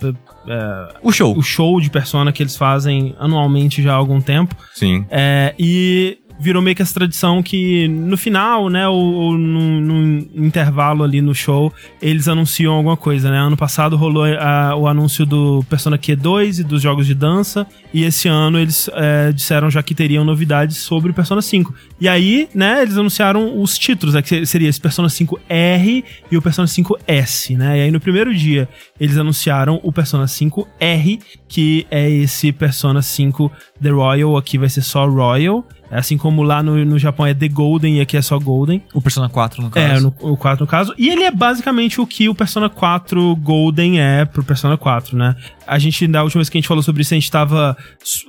é, 0.47 0.89
O 1.03 1.11
show. 1.11 1.37
o 1.37 1.43
show 1.43 1.81
de 1.81 1.91
Persona 1.91 2.33
que 2.33 2.43
eles 2.43 2.57
fazem 2.57 3.15
anualmente 3.19 3.83
já 3.83 3.93
há 3.93 3.97
algum 3.97 4.21
tempo. 4.21 4.55
Sim. 4.75 5.07
É, 5.11 5.55
e 5.59 6.19
virou 6.39 6.63
meio 6.63 6.77
que 6.77 6.83
essa 6.83 6.95
tradição 6.95 7.43
que 7.43 7.89
no 7.89 8.17
final, 8.17 8.69
né, 8.69 8.87
ou, 8.89 8.97
ou 9.15 9.33
no, 9.39 9.81
no 9.81 10.47
intervalo 10.47 11.03
ali 11.03 11.21
no 11.21 11.35
show, 11.35 11.73
eles 12.01 12.29
anunciam 12.29 12.75
alguma 12.75 12.97
coisa, 12.97 13.31
né? 13.31 13.39
Ano 13.39 13.57
passado 13.57 13.97
rolou 13.97 14.25
a- 14.25 14.75
o 14.77 14.87
anúncio 14.87 15.27
do 15.27 15.65
Persona 15.69 15.99
Q2 15.99 16.61
e 16.61 16.65
dos 16.65 16.81
jogos 16.83 17.07
de 17.07 17.15
dança, 17.15 17.67
e 17.93 18.05
esse 18.05 18.29
ano 18.29 18.59
eles 18.59 18.89
é, 18.95 19.33
disseram 19.33 19.71
já 19.71 19.83
que 19.83 19.95
teriam 19.95 20.25
novidades 20.25 20.77
sobre 20.79 21.11
o 21.11 21.15
Persona 21.15 21.43
5. 21.43 21.75
E 22.01 22.09
aí, 22.09 22.49
né, 22.55 22.83
eles 22.83 22.97
anunciaram 22.97 23.61
os 23.61 23.77
títulos, 23.77 24.15
né, 24.15 24.23
que 24.23 24.47
seria 24.47 24.69
esse 24.69 24.81
Persona 24.81 25.09
5R 25.09 26.05
e 26.31 26.37
o 26.37 26.43
Persona 26.43 26.67
5S, 26.69 27.57
né? 27.57 27.79
E 27.79 27.81
aí 27.83 27.91
no 27.91 28.01
primeiro 28.01 28.35
dia 28.35 28.69
eles 29.01 29.17
anunciaram 29.17 29.81
o 29.83 29.93
Persona 29.93 30.27
5R, 30.27 31.19
que 31.49 31.87
é 31.91 32.09
esse 32.11 32.53
Persona 32.53 33.03
5 33.03 33.51
The 33.83 33.91
Royal, 33.91 34.37
aqui 34.37 34.59
vai 34.59 34.69
ser 34.69 34.83
só 34.83 35.07
Royal. 35.07 35.65
Assim 35.91 36.19
como 36.19 36.43
lá 36.43 36.63
no, 36.63 36.85
no 36.85 36.99
Japão 36.99 37.27
é 37.27 37.33
The 37.33 37.49
Golden 37.49 37.97
e 37.99 38.01
aqui 38.01 38.17
é 38.17 38.23
só 38.23 38.39
Golden. 38.39 38.83
O 38.93 39.01
Persona 39.01 39.29
4, 39.29 39.63
no 39.63 39.71
caso. 39.71 39.87
É, 39.87 40.01
no, 40.01 40.15
o 40.21 40.37
4 40.37 40.65
no 40.65 40.69
caso. 40.69 40.95
E 40.99 41.09
ele 41.09 41.25
é 41.25 41.31
basicamente 41.31 42.01
o 42.01 42.07
que 42.07 42.29
o 42.29 42.35
Persona 42.35 42.69
4 42.69 43.35
Golden 43.37 44.01
é 44.01 44.25
pro 44.25 44.45
Persona 44.45 44.77
4, 44.77 45.17
né? 45.17 45.35
A 45.67 45.79
gente, 45.79 46.07
da 46.07 46.23
última 46.23 46.41
vez 46.41 46.49
que 46.49 46.59
a 46.59 46.61
gente 46.61 46.69
falou 46.69 46.83
sobre 46.83 47.03
isso, 47.03 47.15
a 47.15 47.17
gente 47.17 47.31
tava 47.31 47.77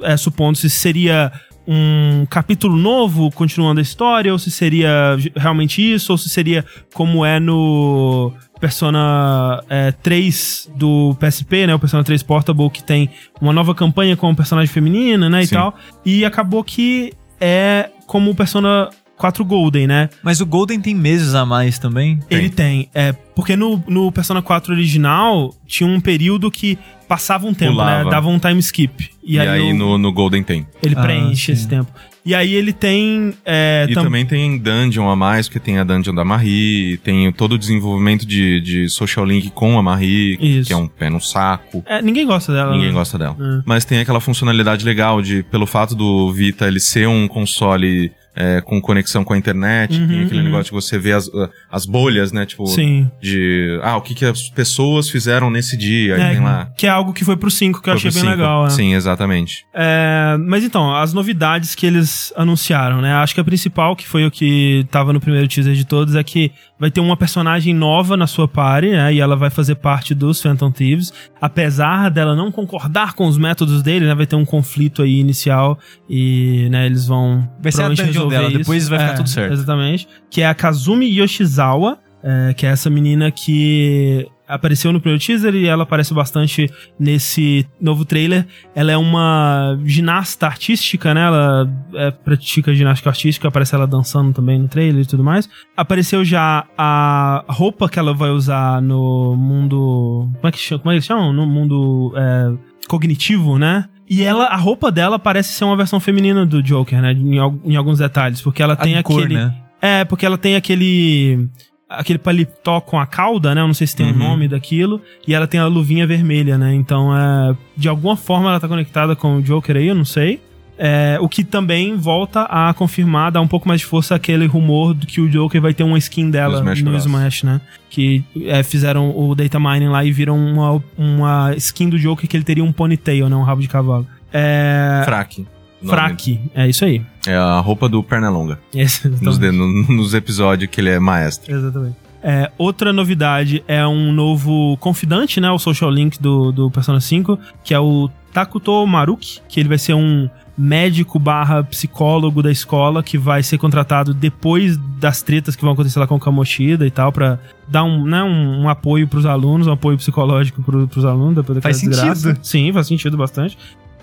é, 0.03 0.15
supondo 0.15 0.57
se 0.57 0.69
seria 0.69 1.31
um 1.71 2.25
capítulo 2.27 2.75
novo 2.75 3.29
continuando 3.29 3.79
a 3.79 3.83
história, 3.83 4.31
ou 4.31 4.39
se 4.39 4.50
seria 4.50 5.15
realmente 5.35 5.79
isso, 5.81 6.11
ou 6.11 6.17
se 6.17 6.27
seria 6.27 6.65
como 6.95 7.23
é 7.23 7.39
no 7.39 8.33
Persona 8.59 9.63
é, 9.69 9.91
3 9.91 10.71
do 10.75 11.15
PSP, 11.19 11.67
né? 11.67 11.75
O 11.75 11.79
Persona 11.79 12.03
3 12.03 12.23
Portable, 12.23 12.69
que 12.71 12.83
tem 12.83 13.09
uma 13.39 13.54
nova 13.54 13.75
campanha 13.75 14.18
com 14.18 14.31
o 14.31 14.35
personagem 14.35 14.73
feminina, 14.73 15.30
né? 15.30 15.44
E 15.44 15.47
Sim. 15.47 15.56
tal. 15.56 15.75
E 16.04 16.25
acabou 16.25 16.63
que 16.63 17.13
é 17.40 17.90
como 18.08 18.31
o 18.31 18.36
Persona 18.36 18.90
4 19.18 19.44
Golden, 19.44 19.86
né? 19.88 20.10
Mas 20.24 20.40
o 20.42 20.46
Golden 20.46 20.80
tem 20.80 20.96
meses 20.96 21.36
a 21.36 21.46
mais 21.46 21.78
também. 21.78 22.19
Ele 22.30 22.50
tem. 22.50 22.90
É, 22.94 23.12
porque 23.36 23.56
no, 23.56 23.84
no 23.88 24.12
Persona 24.12 24.42
4 24.42 24.74
original 24.74 25.54
tinha 25.68 25.88
um 25.90 26.00
período 26.00 26.50
que 26.50 26.78
passava 27.08 27.46
um 27.48 27.54
tempo, 27.54 27.72
Pulava. 27.74 28.04
né? 28.06 28.10
Dava 28.10 28.30
um 28.30 28.40
time 28.40 28.60
skip. 28.60 29.10
E, 29.24 29.36
E, 29.36 29.40
aí, 29.40 29.48
aí 29.48 29.72
o- 29.72 29.76
no, 29.76 29.98
no 29.98 30.12
Golden 30.14 30.42
tem. 30.44 30.66
ele 30.81 30.96
Ah, 30.98 31.02
preenche 31.02 31.48
sim. 31.48 31.52
esse 31.54 31.68
tempo. 31.68 31.92
E 32.26 32.35
aí 32.35 32.54
ele 32.54 32.73
tem. 32.73 33.33
É, 33.45 33.88
E 33.90 33.94
tam- 33.94 34.04
também 34.04 34.26
tem 34.26 34.57
dungeon 34.57 35.09
a 35.09 35.16
mais, 35.16 35.47
porque 35.47 35.59
tem 35.59 35.80
a 35.80 35.83
dungeon 35.83 36.14
da 36.14 36.26
Marie, 36.26 36.97
tem 36.97 37.31
todo 37.31 37.54
o 37.54 37.57
desenvolvimento 37.57 38.26
de, 38.26 38.59
de 38.61 38.90
social 38.90 39.26
link 39.26 39.49
com 39.52 39.80
a 39.80 39.83
Marie, 39.83 40.38
Isso. 40.40 40.68
que 40.68 40.73
é 40.73 40.78
um 40.78 40.88
pé 40.88 41.09
no 41.09 41.21
saco. 41.21 41.83
É, 41.88 42.02
ninguém 42.02 42.26
gosta 42.26 42.52
dela. 42.54 42.71
Ninguém 42.73 42.90
né? 42.90 42.94
gosta 42.94 43.18
dela. 43.18 43.35
É. 43.40 43.61
Mas 43.66 43.85
tem 43.85 43.99
aquela 43.99 44.19
funcionalidade 44.19 44.83
legal 44.85 45.21
de, 45.21 45.44
pelo 45.44 45.66
fato 45.66 45.95
do 45.95 46.31
Vita 46.33 46.68
ele 46.68 46.80
ser 46.80 47.07
um 47.07 47.28
console 47.28 48.11
é, 48.40 48.62
com 48.62 48.80
conexão 48.80 49.26
com 49.26 49.34
a 49.34 49.38
internet, 49.38 50.00
Uhum, 50.00 50.08
tem 50.08 50.24
aquele 50.24 50.40
uhum. 50.40 50.46
negócio 50.46 50.66
de 50.66 50.72
você 50.72 50.98
ver 50.98 51.12
as, 51.12 51.30
as 51.69 51.86
bolhas, 51.86 52.31
né? 52.31 52.46
Tipo, 52.46 52.66
Sim. 52.68 53.12
de. 53.22 53.78
Ah, 53.84 53.98
o 53.98 54.02
que, 54.02 54.16
que 54.16 54.24
as 54.24 54.50
pessoas 54.50 55.10
fizeram 55.10 55.50
nesse 55.52 55.76
dia. 55.76 56.16
Aí 56.16 56.22
É, 56.22 56.30
tem 56.31 56.40
lá. 56.40 56.72
Que 56.78 56.88
é 56.88 56.90
algo 56.90 57.12
que 57.12 57.26
foi 57.26 57.36
pro 57.36 57.52
5, 57.52 57.81
que 57.81 57.90
eu 57.90 58.00
Foi 58.00 58.10
achei 58.10 58.12
pro 58.12 58.22
bem 58.22 58.30
cinco. 58.31 58.42
legal. 58.42 58.64
né? 58.64 58.69
Sim, 58.69 58.94
exatamente. 58.96 59.66
É, 59.74 60.38
mas 60.40 60.64
então, 60.64 60.96
as 60.96 61.14
novidades 61.14 61.76
que 61.76 61.86
eles 61.86 62.31
anunciaram, 62.38 63.02
né? 63.02 63.12
Acho 63.14 63.36
que 63.36 63.42
a 63.42 63.44
principal, 63.44 63.94
que 63.96 64.08
foi 64.08 64.26
o 64.26 64.31
que 64.31 64.88
tava 64.90 65.12
no 65.12 65.19
primeiro 65.19 65.48
teaser 65.48 65.74
de 65.74 65.86
todos, 65.86 66.16
é 66.16 66.24
que 66.24 66.52
vai 66.80 66.90
ter 66.90 67.02
uma 67.02 67.18
personagem 67.18 67.74
nova 67.74 68.16
na 68.16 68.26
sua 68.26 68.48
party, 68.48 68.92
né? 68.92 69.14
E 69.14 69.19
ela 69.19 69.36
vai 69.36 69.50
fazer 69.50 69.76
parte 69.76 70.16
dos 70.16 70.42
Phantom 70.42 70.71
Thieves. 70.71 71.12
Apesar 71.42 72.09
dela 72.09 72.36
não 72.36 72.52
concordar 72.52 73.14
com 73.14 73.28
os 73.28 73.38
métodos 73.38 73.83
dele, 73.83 74.06
né? 74.06 74.16
Vai 74.16 74.26
ter 74.26 74.36
um 74.36 74.45
conflito 74.45 75.02
aí 75.02 75.19
inicial 75.19 75.78
e, 76.09 76.68
né, 76.71 76.86
eles 76.86 77.06
vão 77.07 77.48
Vai 77.62 77.71
ser 77.71 77.83
a 77.83 77.88
dungeon 77.90 78.06
resolver 78.06 78.36
dela, 78.36 78.50
isso. 78.50 78.57
depois 78.59 78.88
vai 78.88 79.00
ficar 79.00 79.12
É, 79.12 79.16
tudo 79.16 79.30
certo. 79.30 79.54
Exatamente. 79.54 80.07
Que 80.31 80.42
é 80.42 80.48
a 80.48 80.54
Kazumi 80.56 81.06
Yoshizawa, 81.19 82.00
é, 82.24 82.54
que 82.54 82.66
é 82.66 82.69
essa 82.69 82.90
menina 82.90 83.30
que 83.31 84.26
apareceu 84.49 84.91
no 84.91 84.99
primeiro 84.99 85.23
teaser 85.23 85.53
e 85.53 85.68
ela 85.68 85.83
aparece 85.83 86.13
bastante 86.13 86.69
nesse 86.99 87.68
novo 87.79 88.03
trailer. 88.03 88.47
Ela 88.73 88.91
é 88.91 88.97
uma 88.97 89.79
ginasta 89.85 90.47
artística, 90.47 91.13
né? 91.13 91.21
Ela 91.21 91.71
é, 91.94 92.11
pratica 92.11 92.73
ginástica 92.73 93.09
artística, 93.09 93.47
aparece 93.47 93.75
ela 93.75 93.85
dançando 93.85 94.33
também 94.33 94.57
no 94.57 94.68
trailer 94.68 95.03
e 95.03 95.06
tudo 95.06 95.23
mais. 95.23 95.47
Apareceu 95.77 96.25
já 96.25 96.65
a 96.75 97.45
roupa 97.47 97.87
que 97.87 97.99
ela 97.99 98.13
vai 98.13 98.31
usar 98.31 98.81
no 98.81 99.35
mundo. 99.37 100.29
Como 100.35 100.47
é 100.47 100.51
que 100.51 100.57
chama? 100.57 100.81
Como 100.81 100.91
é 100.91 100.95
que 100.95 101.06
chama? 101.06 101.31
No 101.31 101.45
mundo 101.45 102.13
é, 102.18 102.51
cognitivo, 102.87 103.59
né? 103.59 103.85
E 104.09 104.23
ela, 104.23 104.45
a 104.45 104.56
roupa 104.56 104.91
dela 104.91 105.19
parece 105.19 105.53
ser 105.53 105.65
uma 105.65 105.77
versão 105.77 105.99
feminina 105.99 106.44
do 106.44 106.63
Joker, 106.63 106.99
né? 106.99 107.11
Em, 107.11 107.37
em 107.63 107.75
alguns 107.75 107.99
detalhes, 107.99 108.41
porque 108.41 108.63
ela 108.63 108.75
tem 108.75 108.97
a 108.97 109.03
cor, 109.03 109.19
aquele. 109.19 109.35
né? 109.35 109.56
É, 109.81 110.03
porque 110.03 110.25
ela 110.25 110.37
tem 110.37 110.56
aquele. 110.56 111.47
Aquele 111.90 112.19
paletó 112.19 112.80
com 112.80 113.00
a 113.00 113.06
cauda, 113.08 113.56
né? 113.56 113.62
Eu 113.62 113.68
não 113.68 113.74
sei 113.74 113.88
se 113.88 113.96
tem 113.96 114.06
o 114.06 114.12
Uhum. 114.12 114.18
nome 114.19 114.48
daquilo. 114.48 115.02
E 115.28 115.34
ela 115.34 115.48
tem 115.48 115.60
a 115.60 115.66
luvinha 115.66 116.06
vermelha, 116.06 116.56
né? 116.58 116.74
Então, 116.76 117.16
é, 117.18 117.56
de 117.76 117.90
alguma 117.90 118.16
forma 118.16 118.50
ela 118.50 118.60
tá 118.60 118.68
conectada 118.68 119.16
com 119.16 119.38
o 119.38 119.42
Joker 119.42 119.76
aí, 119.76 119.88
eu 119.88 119.96
não 119.96 120.06
sei. 120.06 120.40
É, 120.81 121.18
o 121.19 121.28
que 121.28 121.44
também 121.44 121.98
volta 121.98 122.44
a 122.44 122.74
confirmar, 122.74 123.31
dá 123.34 123.42
um 123.42 123.48
pouco 123.48 123.68
mais 123.68 123.81
de 123.81 123.86
força 123.88 124.16
aquele 124.16 124.46
rumor 124.46 124.94
de 124.94 125.08
que 125.08 125.19
o 125.19 125.28
Joker 125.28 125.60
vai 125.60 125.74
ter 125.74 125.84
uma 125.84 125.98
skin 125.98 126.30
dela 126.31 126.62
No 126.62 126.72
Smash 126.74 126.81
no. 126.84 126.96
Smash, 126.98 127.44
né? 127.44 127.60
Que 127.90 128.24
é, 128.46 128.64
fizeram 128.64 129.10
o 129.14 129.36
data 129.36 129.60
mining 129.60 129.90
lá 129.90 130.06
e 130.06 130.12
viram 130.12 130.38
uma, 130.38 130.81
uma 130.98 131.54
skin 131.58 131.90
do 131.90 132.00
Joker 132.00 132.30
que 132.30 132.38
ele 132.38 132.46
teria 132.46 132.64
um 132.64 132.72
ponytail, 132.72 133.28
né? 133.28 133.36
Um 133.36 133.42
rabo 133.44 133.62
de 133.62 133.68
cavalo. 133.68 134.08
É. 134.31 135.02
Fraque. 135.04 135.46
Fraque, 135.88 136.40
é 136.54 136.68
isso 136.68 136.83
aí. 136.86 137.02
É 137.28 137.36
a 137.36 137.59
roupa 137.59 137.88
do 137.88 138.02
Pernalonga. 138.04 138.59
Esse, 138.74 139.07
Nos, 139.07 139.38
de- 139.38 139.52
no- 139.52 139.68
nos 139.88 140.14
episódios 140.14 140.69
que 140.69 140.81
ele 140.81 140.90
é 140.90 141.00
maestro. 141.00 141.54
Exatamente. 141.54 141.95
É, 142.21 142.52
outra 142.57 142.92
novidade 142.92 143.64
é 143.66 143.86
um 143.88 144.12
novo 144.12 144.76
confidante, 144.81 145.40
né? 145.40 145.50
O 145.52 145.57
social 145.57 145.90
link 145.90 146.21
do, 146.21 146.52
do 146.52 146.69
Persona 146.69 147.00
5, 147.00 147.40
que 147.64 147.74
é 147.74 147.80
o 147.80 148.09
Takuto 148.33 148.86
Maruki, 148.86 149.40
que 149.48 149.57
ele 149.59 149.69
vai 149.69 149.78
ser 149.78 149.94
um 149.94 150.30
médico 150.57 151.18
barra 151.18 151.64
psicólogo 151.64 152.44
da 152.44 152.52
escola 152.52 153.02
que 153.02 153.18
vai 153.18 153.42
ser 153.42 153.57
contratado 153.57 154.14
depois 154.14 154.76
das 155.00 155.21
tretas 155.21 155.56
que 155.56 155.62
vão 155.62 155.71
acontecer 155.71 155.98
lá 155.98 156.06
com 156.06 156.16
o 156.16 156.19
Kamoshida 156.19 156.86
e 156.86 156.92
tal, 156.92 157.14
pra 157.14 157.40
dar 157.66 157.86
um, 157.86 158.04
né, 158.04 158.21
um, 158.21 158.64
um 158.64 158.69
apoio 158.69 159.07
pros 159.07 159.26
alunos, 159.26 159.68
um 159.68 159.71
apoio 159.71 159.98
psicológico 159.98 160.62
pro, 160.62 160.86
pros 160.90 161.06
alunos 161.06 161.36
depois 161.36 161.56
daquela 161.56 161.74
Faz 161.74 161.80
desgraça. 161.81 162.16
sentido. 162.21 162.40
Sim, 162.45 162.74
faz 162.74 162.88
sentido 162.88 163.16
bastante. 163.16 163.57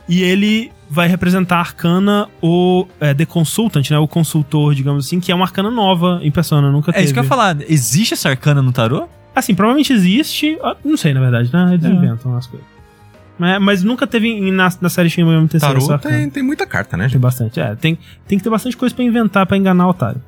E 0.08 0.22
ele 0.22 0.70
vai 0.88 1.08
representar 1.08 1.56
a 1.56 1.60
Arcana, 1.60 2.28
o 2.40 2.86
é, 3.00 3.12
The 3.12 3.26
Consultant, 3.26 3.90
né? 3.90 3.98
O 3.98 4.06
consultor, 4.06 4.74
digamos 4.74 5.06
assim, 5.06 5.18
que 5.18 5.32
é 5.32 5.34
uma 5.34 5.44
Arcana 5.44 5.70
nova 5.70 6.20
em 6.22 6.30
Persona, 6.30 6.70
nunca 6.70 6.90
É 6.90 6.94
teve. 6.94 7.04
isso 7.06 7.12
que 7.12 7.18
eu 7.18 7.24
ia 7.24 7.28
falar. 7.28 7.56
Existe 7.68 8.14
essa 8.14 8.28
arcana 8.28 8.62
no 8.62 8.72
tarô? 8.72 9.08
Assim, 9.34 9.54
provavelmente 9.54 9.92
existe. 9.92 10.56
ah, 10.62 10.76
Não 10.84 10.96
sei, 10.96 11.12
na 11.12 11.20
verdade, 11.20 11.50
né? 11.52 11.74
Eles 11.74 11.84
É. 11.84 11.88
inventam 11.88 12.36
as 12.36 12.46
coisas. 12.46 12.66
Mas, 13.38 13.60
mas 13.60 13.82
nunca 13.82 14.06
teve 14.06 14.50
na, 14.50 14.70
na 14.80 14.88
série 14.88 15.10
Shin 15.10 15.24
Megami 15.24 15.48
Tensei 15.48 15.68
essa 15.68 15.78
Tarô 15.80 15.92
Arcana. 15.92 16.14
tem, 16.16 16.30
tem 16.30 16.42
muita 16.42 16.66
carta, 16.66 16.96
né, 16.96 17.04
Tem 17.04 17.10
gente? 17.14 17.20
bastante. 17.20 17.60
É, 17.60 17.74
tem, 17.74 17.98
tem 18.26 18.38
que 18.38 18.44
ter 18.44 18.48
bastante 18.50 18.76
coisa 18.76 18.94
pra 18.94 19.04
inventar, 19.04 19.44
pra 19.44 19.56
enganar 19.56 19.86
o 19.86 19.90
otário. 19.90 20.22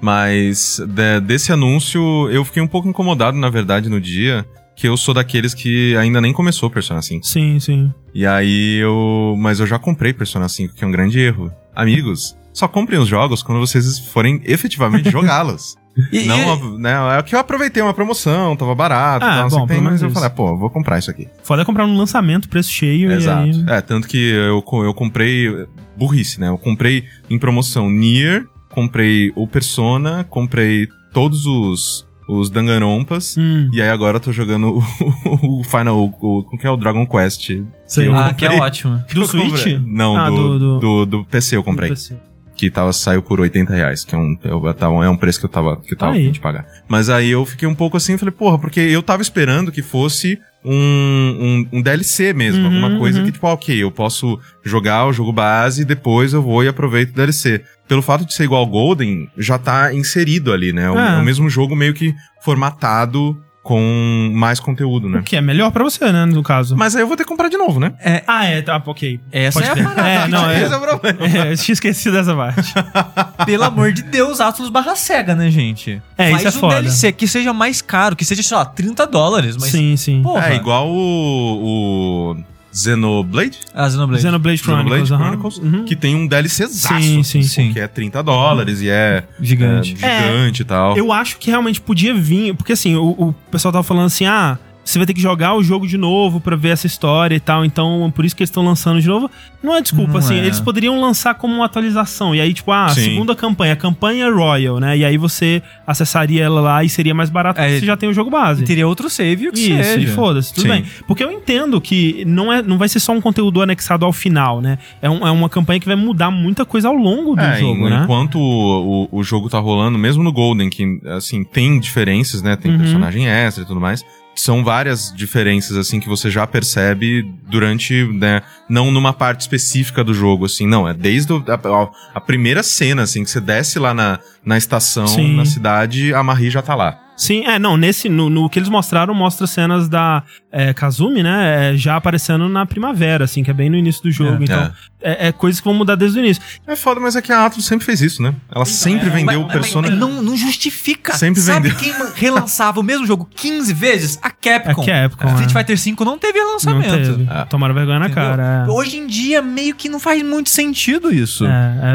Mas 0.00 0.80
de- 0.86 1.20
desse 1.20 1.52
anúncio, 1.52 2.00
eu 2.30 2.44
fiquei 2.44 2.62
um 2.62 2.66
pouco 2.66 2.88
incomodado, 2.88 3.36
na 3.38 3.48
verdade, 3.50 3.88
no 3.88 4.00
dia, 4.00 4.44
que 4.76 4.88
eu 4.88 4.96
sou 4.96 5.14
daqueles 5.14 5.54
que 5.54 5.96
ainda 5.96 6.20
nem 6.20 6.32
começou 6.32 6.68
Persona 6.70 7.00
5. 7.02 7.26
Sim, 7.26 7.58
sim. 7.60 7.92
E 8.14 8.26
aí 8.26 8.76
eu. 8.78 9.34
Mas 9.38 9.60
eu 9.60 9.66
já 9.66 9.78
comprei 9.78 10.12
Persona 10.12 10.48
5, 10.48 10.74
que 10.74 10.84
é 10.84 10.86
um 10.86 10.90
grande 10.90 11.18
erro. 11.20 11.52
Amigos, 11.74 12.36
só 12.52 12.66
comprem 12.68 12.98
os 13.00 13.08
jogos 13.08 13.42
quando 13.42 13.58
vocês 13.60 13.98
forem 13.98 14.40
efetivamente 14.44 15.10
jogá-los. 15.12 15.76
E- 16.12 16.24
Não, 16.24 16.76
né? 16.78 16.92
É 17.18 17.22
que 17.22 17.34
eu 17.34 17.38
aproveitei 17.38 17.80
uma 17.82 17.94
promoção, 17.94 18.56
tava 18.56 18.74
barato, 18.74 19.24
Ah, 19.24 19.48
bom, 19.48 19.58
tem, 19.66 19.76
pelo 19.76 19.82
mas 19.90 20.02
eu 20.02 20.10
falei, 20.10 20.28
pô, 20.28 20.56
vou 20.56 20.68
comprar 20.68 20.98
isso 20.98 21.08
aqui. 21.10 21.28
Foda 21.44 21.62
é 21.62 21.64
comprar 21.64 21.86
no 21.86 21.96
lançamento, 21.96 22.48
preço 22.48 22.70
cheio 22.72 23.12
Exato. 23.12 23.46
e 23.46 23.50
aí... 23.52 23.64
É, 23.68 23.80
tanto 23.80 24.08
que 24.08 24.18
eu, 24.18 24.64
eu 24.82 24.92
comprei. 24.94 25.66
Burrice, 25.96 26.40
né? 26.40 26.48
Eu 26.48 26.58
comprei 26.58 27.04
em 27.30 27.38
promoção 27.38 27.88
Nier, 27.88 28.44
comprei 28.70 29.32
o 29.36 29.46
Persona, 29.46 30.24
comprei 30.24 30.88
todos 31.12 31.46
os, 31.46 32.04
os 32.28 32.50
Danganronpas. 32.50 33.36
Hum, 33.38 33.68
E 33.72 33.80
aí 33.82 33.88
agora 33.88 34.16
eu 34.16 34.20
tô 34.20 34.32
jogando 34.32 34.78
o, 34.78 35.60
o 35.60 35.64
Final. 35.64 35.98
O, 35.98 36.38
o, 36.52 36.58
que 36.58 36.66
é 36.66 36.70
o 36.70 36.76
Dragon 36.76 37.06
Quest. 37.06 37.50
sei. 37.86 38.08
eu 38.08 38.14
Ah, 38.16 38.32
que 38.32 38.44
é 38.44 38.48
comprei. 38.50 38.66
ótimo. 38.66 39.04
do 39.14 39.26
Switch? 39.26 39.50
comprei. 39.50 39.78
Não, 39.84 40.16
Ah, 40.16 40.30
do, 40.30 40.36
do- 40.36 40.58
do, 40.58 40.78
do- 40.80 41.06
do, 41.06 41.24
PC 41.24 41.56
eu 41.56 41.62
comprei. 41.64 41.88
Do 41.90 41.94
PC. 41.94 42.16
Que 42.56 42.70
tava, 42.70 42.92
saiu 42.92 43.20
por 43.22 43.40
80 43.40 43.72
reais, 43.74 44.04
que 44.04 44.14
é 44.14 44.18
um, 44.18 44.36
tava, 44.76 45.04
é 45.04 45.08
um 45.08 45.16
preço 45.16 45.40
que 45.40 45.46
eu 45.46 45.50
tava, 45.50 45.76
que 45.76 45.94
eu 45.94 45.98
tava 45.98 46.12
Aí. 46.12 46.30
de 46.30 46.38
pagar. 46.40 46.64
Mas 46.88 47.08
aí 47.10 47.30
eu 47.30 47.44
fiquei 47.44 47.66
um 47.66 47.74
pouco 47.74 47.96
assim, 47.96 48.16
falei, 48.16 48.32
porra, 48.32 48.58
porque 48.58 48.80
eu 48.80 49.02
tava 49.02 49.22
esperando 49.22 49.72
que 49.72 49.82
fosse 49.82 50.38
um, 50.64 51.66
um, 51.72 51.78
um 51.78 51.82
DLC 51.82 52.32
mesmo, 52.32 52.60
Uhum, 52.60 52.66
alguma 52.84 52.98
coisa 52.98 53.18
uhum. 53.18 53.26
que, 53.26 53.32
tipo, 53.32 53.46
ah, 53.46 53.52
ok, 53.52 53.82
eu 53.82 53.90
posso 53.90 54.38
jogar 54.64 55.06
o 55.06 55.12
jogo 55.12 55.32
base 55.32 55.82
e 55.82 55.84
depois 55.84 56.32
eu 56.32 56.42
vou 56.42 56.64
e 56.64 56.68
aproveito 56.68 57.10
o 57.10 57.14
DLC. 57.14 57.62
Pelo 57.86 58.00
fato 58.00 58.24
de 58.24 58.32
ser 58.32 58.44
igual 58.44 58.62
ao 58.62 58.66
Golden, 58.66 59.28
já 59.36 59.58
tá 59.58 59.92
inserido 59.92 60.52
ali, 60.52 60.72
né? 60.72 60.90
O, 60.90 60.98
É. 60.98 61.16
é 61.16 61.20
o 61.20 61.24
mesmo 61.24 61.50
jogo 61.50 61.76
meio 61.76 61.92
que 61.92 62.14
formatado 62.42 63.36
com 63.64 64.30
mais 64.34 64.60
conteúdo, 64.60 65.06
O 65.06 65.10
né? 65.10 65.22
que 65.24 65.34
é 65.34 65.40
melhor 65.40 65.72
pra 65.72 65.82
você, 65.82 66.12
né, 66.12 66.26
no 66.26 66.42
caso. 66.42 66.76
Mas 66.76 66.94
aí 66.94 67.02
eu 67.02 67.06
vou 67.06 67.16
ter 67.16 67.24
que 67.24 67.28
comprar 67.30 67.48
de 67.48 67.56
novo, 67.56 67.80
né? 67.80 67.94
Ah, 68.26 68.44
é, 68.44 68.60
tá, 68.60 68.80
ok. 68.84 69.18
Essa 69.32 69.58
Pode 69.58 69.80
é 69.80 69.82
a 69.82 69.84
parada. 69.88 70.08
É, 70.08 70.28
não, 70.28 70.50
é. 70.50 70.62
Esse 70.62 70.72
é 70.74 70.76
o 70.76 70.80
problema. 70.80 71.26
É, 71.26 71.50
eu 71.52 71.56
tinha 71.56 71.72
esquecido 71.72 72.12
dessa 72.12 72.36
parte. 72.36 72.74
Pelo 73.46 73.64
amor 73.64 73.90
de 73.92 74.02
Deus, 74.02 74.38
Atlus 74.38 74.68
barra 74.68 74.94
cega, 74.94 75.34
né, 75.34 75.50
gente? 75.50 76.00
É, 76.18 76.30
Faz 76.32 76.44
isso 76.44 76.56
é 76.56 76.58
um 76.58 76.60
foda. 76.60 76.74
DLC 76.82 77.10
que 77.12 77.26
seja 77.26 77.54
mais 77.54 77.80
caro, 77.80 78.14
que 78.14 78.24
seja, 78.24 78.42
sei 78.42 78.54
lá, 78.54 78.66
30 78.66 79.06
dólares. 79.06 79.56
Mas, 79.58 79.70
sim, 79.70 79.96
sim. 79.96 80.22
porra. 80.22 80.50
É 80.52 80.56
igual 80.56 80.86
o, 80.90 82.34
o 82.34 82.36
Xenoblade, 82.74 83.58
Ah, 83.72 83.88
Xenoblade. 83.88 84.22
Xenoblade 84.22 84.58
Chronicles, 84.62 85.08
Xenoblade. 85.08 85.36
Chronicles, 85.40 85.58
Uhum. 85.58 85.84
que 85.84 85.94
tem 85.94 86.14
um 86.16 86.26
DLC 86.26 86.66
zaço, 86.66 86.88
Sim, 86.88 87.20
assim, 87.20 87.22
sim, 87.22 87.42
sim. 87.42 87.72
que 87.72 87.78
é 87.80 87.86
30 87.86 88.22
dólares 88.22 88.80
e 88.82 88.88
é 88.90 89.24
Gigante. 89.40 89.96
é, 90.02 90.22
gigante 90.22 90.62
e 90.62 90.64
tal. 90.64 90.96
Eu 90.96 91.12
acho 91.12 91.38
que 91.38 91.50
realmente 91.50 91.80
podia 91.80 92.12
vir, 92.14 92.54
porque 92.56 92.72
assim, 92.72 92.96
o, 92.96 93.10
o 93.10 93.32
pessoal 93.50 93.70
tava 93.72 93.84
falando 93.84 94.06
assim, 94.06 94.26
ah, 94.26 94.58
você 94.84 94.98
vai 94.98 95.06
ter 95.06 95.14
que 95.14 95.20
jogar 95.20 95.54
o 95.54 95.62
jogo 95.62 95.86
de 95.86 95.96
novo 95.96 96.40
pra 96.40 96.54
ver 96.56 96.68
essa 96.70 96.86
história 96.86 97.34
e 97.34 97.40
tal, 97.40 97.64
então 97.64 98.12
por 98.14 98.24
isso 98.24 98.36
que 98.36 98.42
eles 98.42 98.50
estão 98.50 98.64
lançando 98.64 99.00
de 99.00 99.08
novo. 99.08 99.30
Não 99.62 99.74
é 99.74 99.80
desculpa, 99.80 100.12
Não 100.12 100.18
assim, 100.18 100.34
é. 100.34 100.38
eles 100.44 100.60
poderiam 100.60 101.00
lançar 101.00 101.34
como 101.36 101.54
uma 101.54 101.64
atualização, 101.64 102.34
e 102.34 102.40
aí 102.40 102.52
tipo, 102.52 102.70
ah, 102.70 102.88
Sim. 102.90 103.00
segunda 103.02 103.34
campanha, 103.34 103.72
a 103.72 103.76
campanha 103.76 104.30
Royal, 104.30 104.78
né, 104.78 104.96
e 104.98 105.04
aí 105.04 105.16
você 105.16 105.62
acessaria 105.86 106.44
ela 106.44 106.60
lá 106.60 106.84
e 106.84 106.88
seria 106.88 107.14
mais 107.14 107.30
barato 107.30 107.60
É, 107.60 107.64
porque 107.64 107.80
você 107.80 107.86
já 107.86 107.96
tem 107.96 108.08
o 108.08 108.12
jogo 108.12 108.30
base. 108.30 108.62
Teria 108.64 108.86
outro 108.86 109.08
save, 109.08 109.48
o 109.48 109.52
que 109.52 109.60
Isso, 109.60 109.82
seja. 109.84 110.00
e 110.00 110.06
foda-se, 110.06 110.52
tudo 110.52 110.62
Sim. 110.64 110.68
bem. 110.68 110.84
Porque 111.06 111.24
eu 111.24 111.30
entendo 111.32 111.80
que 111.80 112.24
não, 112.26 112.52
é, 112.52 112.62
não 112.62 112.76
vai 112.76 112.88
ser 112.88 113.00
só 113.00 113.12
um 113.12 113.20
conteúdo 113.20 113.62
anexado 113.62 114.04
ao 114.04 114.12
final, 114.12 114.60
né? 114.60 114.78
É, 115.00 115.08
um- 115.08 115.26
é 115.26 115.30
uma 115.30 115.48
campanha 115.48 115.80
que 115.80 115.86
vai 115.86 115.96
mudar 115.96 116.30
muita 116.30 116.64
coisa 116.64 116.88
ao 116.88 116.94
longo 116.94 117.34
do 117.34 117.40
É, 117.42 117.58
jogo, 117.60 117.86
en- 117.86 117.90
né? 117.90 118.00
enquanto 118.04 118.38
o, 118.38 119.08
o, 119.12 119.18
o 119.18 119.24
jogo 119.24 119.48
tá 119.48 119.58
rolando, 119.58 119.96
mesmo 119.98 120.22
no 120.22 120.32
Golden, 120.32 120.68
que, 120.68 121.00
assim, 121.16 121.42
tem 121.44 121.78
diferenças, 121.80 122.42
né? 122.42 122.54
Tem 122.56 122.70
Uhum. 122.72 122.78
personagem 122.78 123.26
extra 123.28 123.64
e 123.64 123.66
tudo 123.66 123.80
mais. 123.80 124.04
São 124.36 124.64
várias 124.64 125.12
diferenças, 125.14 125.76
assim, 125.76 126.00
que 126.00 126.08
você 126.08 126.30
já 126.30 126.46
percebe 126.46 127.22
durante, 127.48 128.04
né? 128.14 128.42
Não 128.68 128.90
numa 128.90 129.12
parte 129.12 129.42
específica 129.42 130.02
do 130.02 130.12
jogo, 130.12 130.46
assim, 130.46 130.66
não. 130.66 130.88
É 130.88 130.92
desde 130.94 131.32
o- 131.32 131.44
a, 131.46 131.54
a- 131.54 131.90
a 132.14 132.20
primeira 132.20 132.62
cena, 132.62 133.02
assim, 133.02 133.22
que 133.24 133.30
você 133.30 133.40
desce 133.40 133.78
lá 133.78 133.94
na, 133.94 134.18
na 134.44 134.56
estação, 134.58 135.06
Sim. 135.06 135.36
na 135.36 135.44
cidade, 135.44 136.12
a 136.12 136.22
Marie 136.22 136.50
já 136.50 136.62
tá 136.62 136.74
lá. 136.74 136.98
Sim, 137.16 137.44
é, 137.46 137.60
não, 137.60 137.76
nesse, 137.76 138.08
no, 138.08 138.28
no 138.28 138.50
que 138.50 138.58
eles 138.58 138.68
mostraram, 138.68 139.14
mostra 139.14 139.46
cenas 139.46 139.88
da 139.88 140.24
é, 140.56 140.72
Kazumi, 140.72 141.22
né, 141.22 141.72
é, 141.72 141.76
já 141.76 141.96
aparecendo 141.96 142.48
na 142.48 142.64
primavera, 142.64 143.24
assim, 143.24 143.42
que 143.42 143.50
é 143.50 143.54
bem 143.54 143.68
no 143.68 143.76
início 143.76 144.02
do 144.02 144.10
jogo, 144.10 144.40
É, 144.40 144.44
então, 144.44 144.72
é. 145.02 145.28
é 145.28 145.32
coisas 145.32 145.60
que 145.60 145.64
vão 145.64 145.74
mudar 145.74 145.96
desde 145.96 146.18
o 146.18 146.24
início. 146.24 146.42
É 146.66 146.76
foda, 146.76 147.00
mas 147.00 147.16
é 147.16 147.22
que 147.22 147.32
a 147.32 147.44
Atlus 147.44 147.66
sempre 147.66 147.84
fez 147.84 148.00
isso, 148.00 148.22
né? 148.22 148.34
Ela 148.54 148.64
sempre 148.64 149.10
vendeu 149.10 149.40
o 149.40 149.46
Mas- 149.46 149.54
mas- 149.54 149.62
Persona. 149.64 149.88
mas 149.90 149.98
não, 149.98 150.22
não 150.22 150.36
justifica. 150.36 151.16
Sempre 151.16 151.40
Sabe 151.42 151.70
vendeu. 151.70 151.78
quem 151.78 151.92
relançava 152.14 152.78
o 152.80 152.82
mesmo 152.82 153.06
jogo 153.06 153.28
15 153.34 153.72
vezes? 153.74 154.18
A 154.22 154.30
Capcom. 154.30 154.82
A 154.82 154.86
Capcom, 154.86 155.28
Street 155.40 155.50
é. 155.50 155.58
Fighter 155.58 155.76
V 155.76 156.04
não 156.04 156.18
teve 156.18 156.38
Não 156.38 156.46
relançamento. 156.46 156.90
teve. 156.90 157.28
É. 157.30 157.44
Tomaram 157.46 157.74
vergonha 157.74 157.98
na 157.98 158.06
Entendeu? 158.06 158.24
cara. 158.24 158.66
Hoje 158.68 158.96
em 158.98 159.06
dia, 159.06 159.42
meio 159.42 159.74
que 159.74 159.88
não 159.88 159.98
faz 159.98 160.22
muito 160.22 160.50
sentido 160.50 161.12
isso. 161.12 161.44
É, 161.44 161.50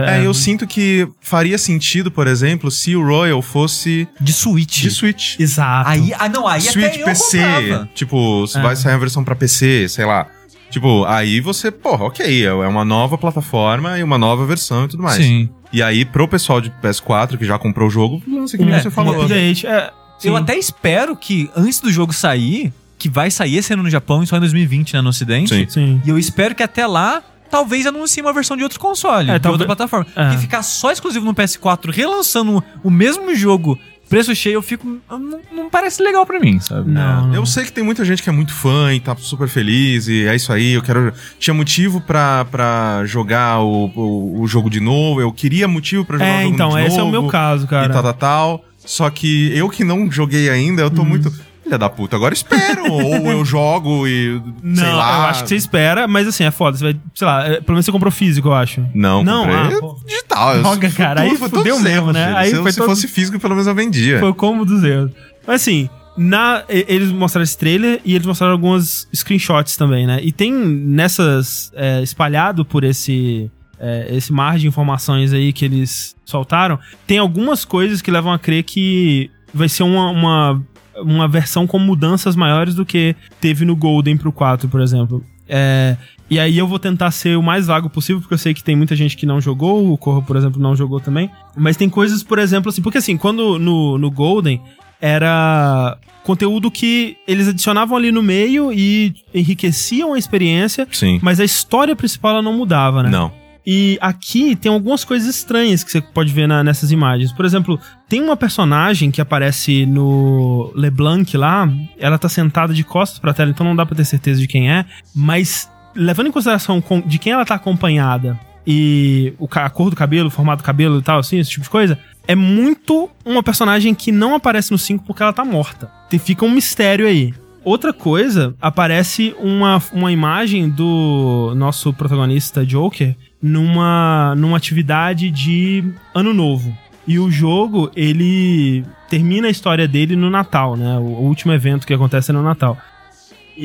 é, 0.08 0.20
É, 0.22 0.26
eu 0.26 0.34
sinto 0.34 0.68
que 0.68 1.08
faria 1.22 1.58
sentido, 1.58 2.12
por 2.12 2.28
exemplo, 2.28 2.70
se 2.70 2.96
o 2.96 3.06
Royal 3.06 3.42
fosse 3.42 4.08
De 4.20 4.34
Switch. 4.34 4.82
de 4.82 4.92
Switch. 4.92 5.40
Exato. 5.40 5.90
Aí, 5.90 6.14
ah, 6.18 6.28
não, 6.30 6.48
aí 6.48 6.62
Switch, 6.62 6.86
até 6.86 7.02
eu 7.02 7.06
PC, 7.06 7.38
comprava. 7.40 7.90
tipo, 7.94 8.46
É. 8.58 8.62
vai 8.62 8.76
sair 8.76 8.94
a 8.94 8.98
versão 8.98 9.24
pra 9.24 9.36
PC, 9.36 9.88
sei 9.90 10.06
lá. 10.06 10.28
Tipo, 10.70 11.04
aí 11.06 11.40
você, 11.42 11.72
porra, 11.72 12.06
ok, 12.06 12.46
é 12.46 12.54
uma 12.54 12.86
nova 12.86 13.18
plataforma 13.18 13.98
e 13.98 14.04
uma 14.04 14.18
nova 14.18 14.46
versão 14.46 14.86
e 14.86 14.88
tudo 14.88 15.02
mais. 15.04 15.18
Sim. 15.18 15.50
E 15.74 15.82
aí, 15.82 16.06
pro 16.06 16.28
pessoal 16.28 16.62
de 16.62 16.70
PS4 16.82 17.38
que 17.38 17.46
já 17.46 17.58
comprou 17.58 17.88
o 17.88 17.92
jogo, 17.92 18.22
lança 18.28 18.56
que 18.58 18.64
nem 18.64 18.76
É, 18.76 18.80
você 18.82 18.90
falou. 18.92 19.20
update, 19.22 19.66
é, 19.68 19.92
Eu 20.24 20.36
até 20.36 20.56
espero 20.58 21.16
que, 21.16 21.50
antes 21.56 21.80
do 21.80 21.92
jogo 21.92 22.12
sair, 22.14 22.72
que 22.98 23.08
vai 23.10 23.32
sair 23.32 23.58
esse 23.58 23.72
ano 23.74 23.84
no 23.84 23.90
Japão 23.90 24.22
e 24.22 24.28
só 24.28 24.36
em 24.38 24.40
2020, 24.42 24.94
né, 24.94 25.02
no 25.02 25.10
Ocidente. 25.10 25.56
Sim. 25.56 25.66
Sim. 25.70 26.02
E 26.06 26.10
eu 26.10 26.18
espero 26.20 26.54
que 26.54 26.62
até 26.62 26.86
lá, 26.86 27.24
talvez 27.50 27.86
anuncie 27.88 28.22
uma 28.22 28.34
versão 28.34 28.58
de 28.58 28.62
outro 28.64 28.80
console, 28.80 29.30
É, 29.32 29.34
de 29.36 29.40
talvez- 29.40 29.62
outra 29.62 29.66
plataforma. 29.76 30.06
é. 30.16 30.24
Porque 30.26 30.38
ficar 30.42 30.62
só 30.62 30.92
exclusivo 30.92 31.24
no 31.26 31.34
PS4, 31.34 31.90
relançando 31.92 32.64
o 32.84 32.92
mesmo 32.92 33.34
jogo, 33.34 33.80
preço 34.10 34.36
cheio, 34.36 34.56
eu 34.56 34.62
fico... 34.62 34.98
Não, 35.10 35.40
não 35.52 35.70
parece 35.70 36.02
legal 36.02 36.26
pra 36.26 36.40
mim, 36.40 36.60
sabe? 36.60 36.90
Não, 36.92 37.28
não. 37.28 37.36
Eu 37.36 37.46
sei 37.46 37.64
que 37.66 37.72
tem 37.72 37.84
muita 37.84 38.04
gente 38.04 38.24
que 38.24 38.30
é 38.30 38.32
muito 38.34 38.54
fã 38.54 38.94
e 38.94 39.00
tá 39.00 39.16
super 39.16 39.48
feliz 39.48 40.08
e 40.08 40.26
é 40.28 40.36
isso 40.36 40.52
aí, 40.52 40.74
eu 40.74 40.82
quero... 40.82 41.14
Tinha 41.38 41.54
motivo 41.54 42.02
pra, 42.02 42.44
pra 42.46 43.04
jogar 43.06 43.60
o, 43.62 43.86
o, 43.96 44.42
o 44.42 44.48
jogo 44.48 44.70
de 44.70 44.80
novo, 44.80 45.22
eu 45.22 45.32
queria 45.32 45.68
motivo 45.68 46.04
pra 46.04 46.18
jogar 46.18 46.30
o 46.30 46.34
É, 46.34 46.42
jogo 46.44 46.54
então, 46.56 46.70
de 46.70 46.76
novo. 46.76 46.88
esse 46.88 47.00
é 47.00 47.04
o 47.04 47.12
meu 47.12 47.28
caso, 47.28 47.66
E 47.66 47.68
cara. 47.68 47.90
tal, 47.94 48.04
tal, 48.04 48.14
tal. 48.14 48.66
Só 48.80 49.10
que 49.10 49.56
eu 49.56 49.70
que 49.70 49.84
não 49.84 50.10
joguei 50.12 50.50
ainda, 50.50 50.82
eu 50.82 50.90
tô 50.90 51.02
Uhum. 51.04 51.08
muito... 51.10 51.32
filha 51.70 51.78
da 51.78 51.90
puta, 51.90 52.16
agora 52.16 52.34
espero. 52.34 52.84
ou 52.92 53.32
eu 53.32 53.46
jogo 53.46 54.08
e. 54.08 54.42
Não, 54.64 54.76
sei 54.84 54.94
lá. 54.94 55.18
eu 55.18 55.26
acho 55.28 55.44
que 55.44 55.50
você 55.50 55.56
espera, 55.56 56.08
mas 56.08 56.28
assim, 56.28 56.44
é 56.44 56.52
foda. 56.52 56.78
Você 56.78 56.84
vai, 56.84 57.00
sei 57.14 57.28
lá, 57.28 57.46
é, 57.46 57.62
pelo 57.62 57.74
menos 57.74 57.86
você 57.86 57.92
comprou 57.92 58.12
físico, 58.12 58.48
eu 58.50 58.54
acho. 58.54 58.84
Não, 58.94 59.24
Não, 59.24 59.46
comprei 59.46 59.78
ah, 59.78 59.80
pô. 59.80 60.00
digital. 60.06 60.60
Droga, 60.60 60.90
cara, 60.92 61.22
aí 61.22 61.36
foi 61.38 61.50
fudeu 61.50 61.64
todos 61.76 61.82
mesmo, 61.84 61.88
erros, 62.10 62.14
né? 62.14 62.34
Aí 62.36 62.50
se 62.50 62.56
foi 62.62 62.72
se 62.72 62.78
todo- 62.78 62.90
fosse 62.90 63.08
físico, 63.08 63.40
pelo 63.40 63.54
menos 63.54 63.68
eu 63.68 63.76
vendia. 63.76 64.20
Foi 64.20 64.30
o 64.30 64.34
como 64.34 64.66
dos 64.66 64.84
erros. 64.84 65.12
Mas 65.46 65.62
assim, 65.62 65.90
na, 66.18 66.64
eles 66.68 67.12
mostraram 67.12 67.44
esse 67.44 67.58
trailer 67.58 68.02
e 68.04 68.16
eles 68.16 68.26
mostraram 68.26 68.54
algumas 68.54 69.08
screenshots 69.16 69.78
também, 69.78 70.06
né? 70.08 70.20
E 70.22 70.32
tem 70.32 70.52
nessas. 70.52 71.72
é, 71.76 72.02
espalhado 72.02 72.66
por 72.66 72.84
esse. 72.84 73.50
é, 73.80 74.08
esse 74.16 74.34
mar 74.34 74.58
de 74.58 74.68
informações 74.68 75.32
aí 75.34 75.54
que 75.54 75.64
eles 75.66 76.16
soltaram, 76.26 76.78
tem 77.08 77.18
algumas 77.18 77.64
coisas 77.66 78.02
que 78.02 78.12
levam 78.12 78.32
a 78.34 78.38
crer 78.40 78.64
que 78.64 79.32
vai 79.54 79.68
ser 79.70 79.82
uma, 79.84 80.12
uma, 80.12 80.62
uma 81.04 81.28
versão 81.28 81.66
com 81.66 81.80
mudanças 81.80 82.36
maiores 82.36 82.76
do 82.76 82.86
que 82.86 83.16
teve 83.40 83.66
no 83.66 83.76
Golden 83.76 84.18
pro 84.18 84.32
4, 84.32 84.68
por 84.68 84.82
exemplo. 84.82 85.24
É, 85.48 85.98
e 86.30 86.40
aí 86.40 86.58
eu 86.58 86.68
vou 86.68 86.78
tentar 86.78 87.10
ser 87.12 87.38
o 87.38 87.42
mais 87.42 87.68
vago 87.68 87.90
possível, 87.90 88.22
porque 88.22 88.36
eu 88.36 88.38
sei 88.38 88.54
que 88.54 88.64
tem 88.64 88.76
muita 88.76 88.96
gente 88.96 89.18
que 89.18 89.26
não 89.26 89.42
jogou, 89.42 89.92
o 89.92 89.98
Corra, 89.98 90.22
por 90.22 90.36
exemplo, 90.36 90.62
não 90.62 90.76
jogou 90.76 91.00
também. 91.00 91.30
Mas 91.58 91.76
tem 91.76 91.90
coisas, 91.90 92.22
por 92.22 92.38
exemplo, 92.38 92.70
assim, 92.70 92.82
porque 92.82 93.00
assim, 93.00 93.18
quando 93.18 93.58
no, 93.58 93.98
no 93.98 94.12
Golden 94.12 94.62
era 95.02 95.98
conteúdo 96.24 96.70
que 96.70 97.18
eles 97.28 97.48
adicionavam 97.48 97.98
ali 97.98 98.12
no 98.12 98.22
meio 98.22 98.72
e 98.72 99.16
enriqueciam 99.34 100.14
a 100.14 100.20
experiência, 100.20 100.88
Sim. 100.92 101.20
mas 101.24 101.40
a 101.40 101.46
história 101.46 101.96
principal 101.96 102.34
ela 102.34 102.42
não 102.42 102.54
mudava, 102.54 103.02
né? 103.02 103.10
Não. 103.10 103.32
E 103.66 103.98
aqui 104.02 104.56
tem 104.56 104.72
algumas 104.72 105.04
coisas 105.04 105.28
estranhas 105.28 105.84
que 105.84 105.92
você 105.92 106.02
pode 106.02 106.34
ver 106.34 106.48
na- 106.48 106.64
nessas 106.64 106.92
imagens. 106.92 107.32
Por 107.32 107.46
exemplo, 107.46 107.80
tem 108.08 108.22
uma 108.22 108.36
personagem 108.38 109.12
que 109.12 109.22
aparece 109.22 109.86
no 109.86 110.72
LeBlanc 110.76 111.36
lá, 111.38 111.72
ela 112.00 112.18
tá 112.18 112.28
sentada 112.30 112.74
de 112.74 112.84
costas 112.84 113.20
pra 113.20 113.34
tela, 113.34 113.52
então 113.52 113.66
não 113.66 113.76
dá 113.76 113.86
pra 113.86 113.96
ter 113.96 114.06
certeza 114.06 114.40
de 114.42 114.48
quem 114.48 114.72
é, 114.72 114.86
mas 115.16 115.70
levando 115.96 116.28
em 116.28 116.32
consideração 116.32 116.82
de 117.06 117.20
quem 117.20 117.34
ela 117.34 117.46
tá 117.46 117.56
acompanhada 117.56 118.40
e 118.66 119.34
o, 119.40 119.48
a 119.52 119.70
cor 119.70 119.90
do 119.90 119.96
cabelo, 119.96 120.28
o 120.28 120.32
formato 120.32 120.64
do 120.64 120.66
cabelo 120.66 121.00
e 121.00 121.02
tal, 121.02 121.20
assim, 121.20 121.38
esse 121.40 121.50
tipo 121.52 121.64
de 121.64 121.70
coisa, 121.70 121.98
é 122.28 122.36
muito 122.36 123.10
uma 123.26 123.42
personagem 123.42 123.94
que 123.96 124.12
não 124.12 124.36
aparece 124.36 124.72
no 124.72 124.78
5 124.78 125.04
porque 125.06 125.24
ela 125.24 125.34
tá 125.34 125.44
morta. 125.44 125.92
Tem, 126.10 126.20
fica 126.20 126.46
um 126.46 126.52
mistério 126.52 127.08
aí. 127.08 127.34
Outra 127.64 127.92
coisa, 127.92 128.56
aparece 128.62 129.36
uma, 129.40 129.82
uma 129.92 130.12
imagem 130.12 130.70
do 130.70 131.54
nosso 131.56 131.94
protagonista 131.94 132.66
Joker 132.66 133.16
numa, 133.42 134.34
numa 134.36 134.58
atividade 134.58 135.30
de 135.30 135.84
Ano 136.14 136.34
Novo. 136.34 136.76
E 137.08 137.20
o 137.20 137.30
jogo, 137.30 137.92
ele 137.96 138.86
termina 139.10 139.48
a 139.48 139.52
história 139.52 139.88
dele 139.88 140.16
no 140.16 140.30
Natal, 140.30 140.76
né? 140.76 140.98
O, 140.98 141.02
o 141.02 141.24
último 141.24 141.52
evento 141.52 141.86
que 141.86 141.94
acontece 141.94 142.32
é 142.32 142.34
no 142.34 142.44
Natal. 142.44 142.78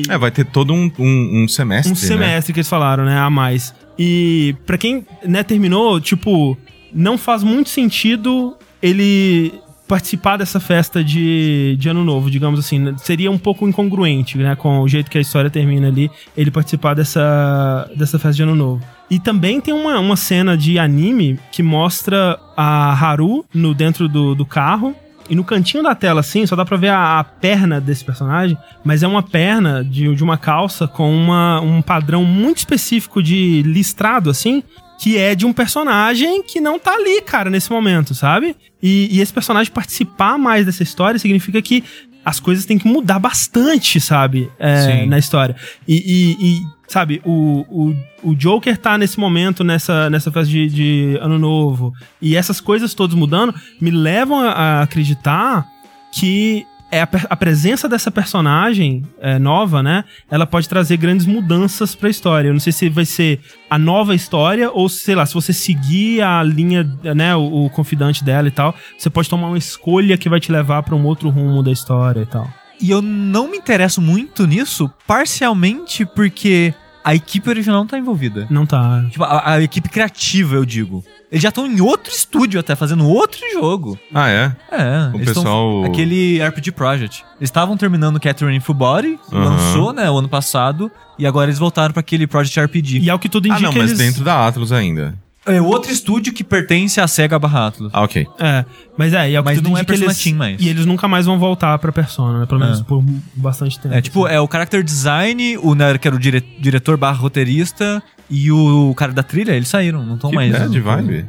É, 0.09 0.17
vai 0.17 0.31
ter 0.31 0.45
todo 0.45 0.73
um, 0.73 0.91
um, 0.99 1.43
um 1.43 1.47
semestre. 1.47 1.91
Um 1.91 1.95
né? 1.95 2.01
semestre 2.01 2.53
que 2.53 2.59
eles 2.59 2.69
falaram, 2.69 3.05
né? 3.05 3.17
A 3.17 3.29
mais. 3.29 3.73
E 3.97 4.55
pra 4.65 4.77
quem 4.77 5.05
né, 5.23 5.41
terminou, 5.41 6.01
tipo, 6.01 6.57
não 6.93 7.17
faz 7.17 7.43
muito 7.43 7.69
sentido 7.69 8.57
ele 8.81 9.53
participar 9.87 10.37
dessa 10.37 10.59
festa 10.59 11.03
de, 11.03 11.75
de 11.77 11.89
ano 11.89 12.03
novo, 12.03 12.29
digamos 12.29 12.59
assim. 12.59 12.95
Seria 12.97 13.31
um 13.31 13.37
pouco 13.37 13.67
incongruente, 13.67 14.37
né? 14.37 14.55
Com 14.55 14.79
o 14.79 14.87
jeito 14.87 15.09
que 15.09 15.17
a 15.17 15.21
história 15.21 15.49
termina 15.49 15.87
ali, 15.87 16.09
ele 16.35 16.51
participar 16.51 16.93
dessa, 16.93 17.89
dessa 17.95 18.17
festa 18.17 18.35
de 18.35 18.43
ano 18.43 18.55
novo. 18.55 18.83
E 19.09 19.19
também 19.19 19.61
tem 19.61 19.73
uma, 19.73 19.99
uma 19.99 20.15
cena 20.15 20.57
de 20.57 20.79
anime 20.79 21.39
que 21.51 21.61
mostra 21.61 22.39
a 22.57 22.91
Haru 22.93 23.45
no, 23.53 23.73
dentro 23.73 24.07
do, 24.07 24.33
do 24.33 24.45
carro. 24.45 24.95
E 25.27 25.35
no 25.35 25.43
cantinho 25.43 25.81
da 25.81 25.95
tela, 25.95 26.19
assim, 26.19 26.45
só 26.45 26.55
dá 26.55 26.63
pra 26.63 26.77
ver 26.77 26.89
a, 26.89 27.19
a 27.19 27.23
perna 27.23 27.81
desse 27.81 28.05
personagem, 28.05 28.55
mas 28.83 29.01
é 29.01 29.07
uma 29.07 29.23
perna 29.23 29.83
de, 29.83 30.13
de 30.13 30.23
uma 30.23 30.37
calça 30.37 30.87
com 30.87 31.11
uma, 31.11 31.59
um 31.61 31.81
padrão 31.81 32.23
muito 32.23 32.57
específico 32.57 33.23
de 33.23 33.63
listrado, 33.63 34.29
assim, 34.29 34.61
que 35.05 35.19
é 35.19 35.35
de 35.35 35.45
um 35.45 35.53
personagem 35.53 36.41
que 36.41 36.59
não 36.59 36.79
tá 36.79 36.91
ali, 36.95 37.21
cara, 37.21 37.47
nesse 37.47 37.69
momento, 37.71 38.15
sabe? 38.15 38.55
E, 38.81 39.07
e 39.11 39.21
esse 39.21 39.31
personagem 39.31 39.71
participar 39.71 40.35
mais 40.35 40.65
dessa 40.65 40.81
história 40.81 41.19
significa 41.19 41.61
que 41.61 41.83
as 42.25 42.39
coisas 42.39 42.65
têm 42.65 42.79
que 42.79 42.87
mudar 42.87 43.19
bastante, 43.19 44.01
sabe? 44.01 44.49
É, 44.57 45.05
na 45.05 45.19
história. 45.19 45.55
E, 45.87 45.93
e- 45.95 46.37
e, 46.55 46.61
sabe, 46.87 47.21
o, 47.23 47.63
o, 47.69 47.95
o 48.31 48.35
Joker 48.35 48.75
tá 48.79 48.97
nesse 48.97 49.19
momento, 49.19 49.63
nessa, 49.63 50.09
nessa 50.09 50.31
festa 50.31 50.49
de, 50.49 50.67
de 50.69 51.19
Ano 51.21 51.37
Novo, 51.37 51.93
e 52.19 52.35
essas 52.35 52.59
coisas 52.59 52.95
todas 52.95 53.15
mudando, 53.15 53.53
me 53.79 53.91
levam 53.91 54.39
a, 54.39 54.49
a 54.53 54.81
acreditar 54.81 55.67
que 56.11 56.65
é 56.91 57.01
a, 57.01 57.09
a 57.29 57.35
presença 57.35 57.89
dessa 57.89 58.11
personagem 58.11 59.03
é, 59.19 59.39
nova, 59.39 59.81
né? 59.81 60.03
Ela 60.29 60.45
pode 60.45 60.69
trazer 60.69 60.97
grandes 60.97 61.25
mudanças 61.25 61.95
pra 61.95 62.09
história. 62.09 62.49
Eu 62.49 62.53
não 62.53 62.59
sei 62.59 62.71
se 62.71 62.89
vai 62.89 63.05
ser 63.05 63.39
a 63.69 63.77
nova 63.77 64.15
história 64.15 64.71
ou, 64.71 64.87
sei 64.87 65.15
lá, 65.15 65.25
se 65.25 65.33
você 65.33 65.51
seguir 65.51 66.21
a 66.21 66.41
linha, 66.43 66.83
né, 67.15 67.35
o, 67.35 67.65
o 67.65 67.69
confidante 67.69 68.23
dela 68.23 68.47
e 68.47 68.51
tal, 68.51 68.75
você 68.97 69.09
pode 69.09 69.29
tomar 69.29 69.47
uma 69.47 69.57
escolha 69.57 70.17
que 70.17 70.29
vai 70.29 70.39
te 70.39 70.51
levar 70.51 70.83
pra 70.83 70.95
um 70.95 71.05
outro 71.05 71.29
rumo 71.29 71.63
da 71.63 71.71
história 71.71 72.21
e 72.21 72.25
tal. 72.25 72.47
E 72.79 72.91
eu 72.91 73.01
não 73.01 73.49
me 73.49 73.57
interesso 73.57 74.01
muito 74.01 74.45
nisso, 74.45 74.91
parcialmente 75.07 76.05
porque 76.05 76.73
a 77.05 77.13
equipe 77.15 77.47
original 77.47 77.79
não 77.81 77.87
tá 77.87 77.97
envolvida. 77.99 78.47
Não 78.49 78.65
tá. 78.65 79.05
Tipo, 79.11 79.23
a, 79.23 79.51
a 79.53 79.61
equipe 79.61 79.87
criativa, 79.87 80.55
eu 80.55 80.65
digo. 80.65 81.03
Eles 81.31 81.41
já 81.43 81.49
estão 81.49 81.67
em 81.67 81.79
outro 81.79 82.11
estúdio 82.11 82.59
até, 82.59 82.75
fazendo 82.75 83.07
outro 83.07 83.39
jogo. 83.53 83.97
Ah, 84.13 84.29
é? 84.29 84.55
É, 84.71 85.11
O 85.13 85.17
eles 85.17 85.33
tão- 85.33 85.43
pessoal- 85.43 85.85
aquele 85.85 86.41
RPG 86.43 86.71
Project. 86.71 87.23
Eles 87.37 87.49
estavam 87.49 87.77
terminando 87.77 88.19
Catherine 88.19 88.59
Full 88.59 88.75
Body, 88.75 89.19
Aham. 89.31 89.43
lançou, 89.45 89.93
né, 89.93 90.09
o 90.09 90.17
ano 90.17 90.27
passado, 90.29 90.91
e 91.19 91.27
agora 91.27 91.45
eles 91.49 91.59
voltaram 91.59 91.93
pra 91.93 91.99
aquele 91.99 92.25
Project 92.25 92.59
RPG. 92.59 92.99
E 92.99 93.09
ao 93.09 93.19
que 93.19 93.29
tudo 93.29 93.45
Ah, 93.51 93.55
indica, 93.55 93.69
não, 93.71 93.77
mas 93.77 93.91
eles... 93.91 93.97
dentro 93.97 94.23
da 94.23 94.47
Atlas 94.47 94.71
ainda. 94.71 95.13
É 95.47 95.61
outro 95.61 95.91
estúdio 95.91 96.33
que 96.33 96.43
pertence 96.43 96.99
à 96.99 97.07
SEGA 97.07 97.37
barra 97.37 97.67
Atlus. 97.67 97.91
Ah, 97.93 98.01
ok. 98.03 98.25
É, 98.39 98.65
mas 98.97 99.13
é, 99.13 99.29
e 99.29 99.33
que 99.35 99.41
Mas 99.41 99.57
tudo 99.57 99.69
não 99.69 99.77
é 99.77 99.83
Persona 99.83 100.07
eles... 100.11 100.23
Team 100.23 100.35
mais. 100.37 100.59
E 100.59 100.67
eles 100.69 100.85
nunca 100.85 101.07
mais 101.07 101.25
vão 101.27 101.37
voltar 101.37 101.77
pra 101.77 101.91
Persona, 101.91 102.39
né? 102.39 102.45
Pelo 102.47 102.59
menos 102.59 102.79
É. 102.79 102.83
por 102.83 103.03
bastante 103.35 103.79
tempo. 103.79 103.93
É, 103.93 104.01
tipo, 104.01 104.27
é 104.27 104.39
o 104.41 104.47
character 104.51 104.83
design, 104.83 105.57
o 105.59 105.75
né, 105.75 105.97
que 105.97 106.07
era 106.07 106.15
o 106.15 106.19
dire- 106.19 106.43
diretor 106.59 106.97
barra 106.97 107.17
roteirista 107.17 108.01
e 108.29 108.51
o 108.51 108.93
cara 108.95 109.11
da 109.11 109.21
trilha, 109.21 109.51
eles 109.51 109.67
saíram, 109.67 110.03
não 110.03 110.15
estão 110.15 110.31
mais. 110.31 110.51
bad 110.51 110.79
vibe. 110.79 111.25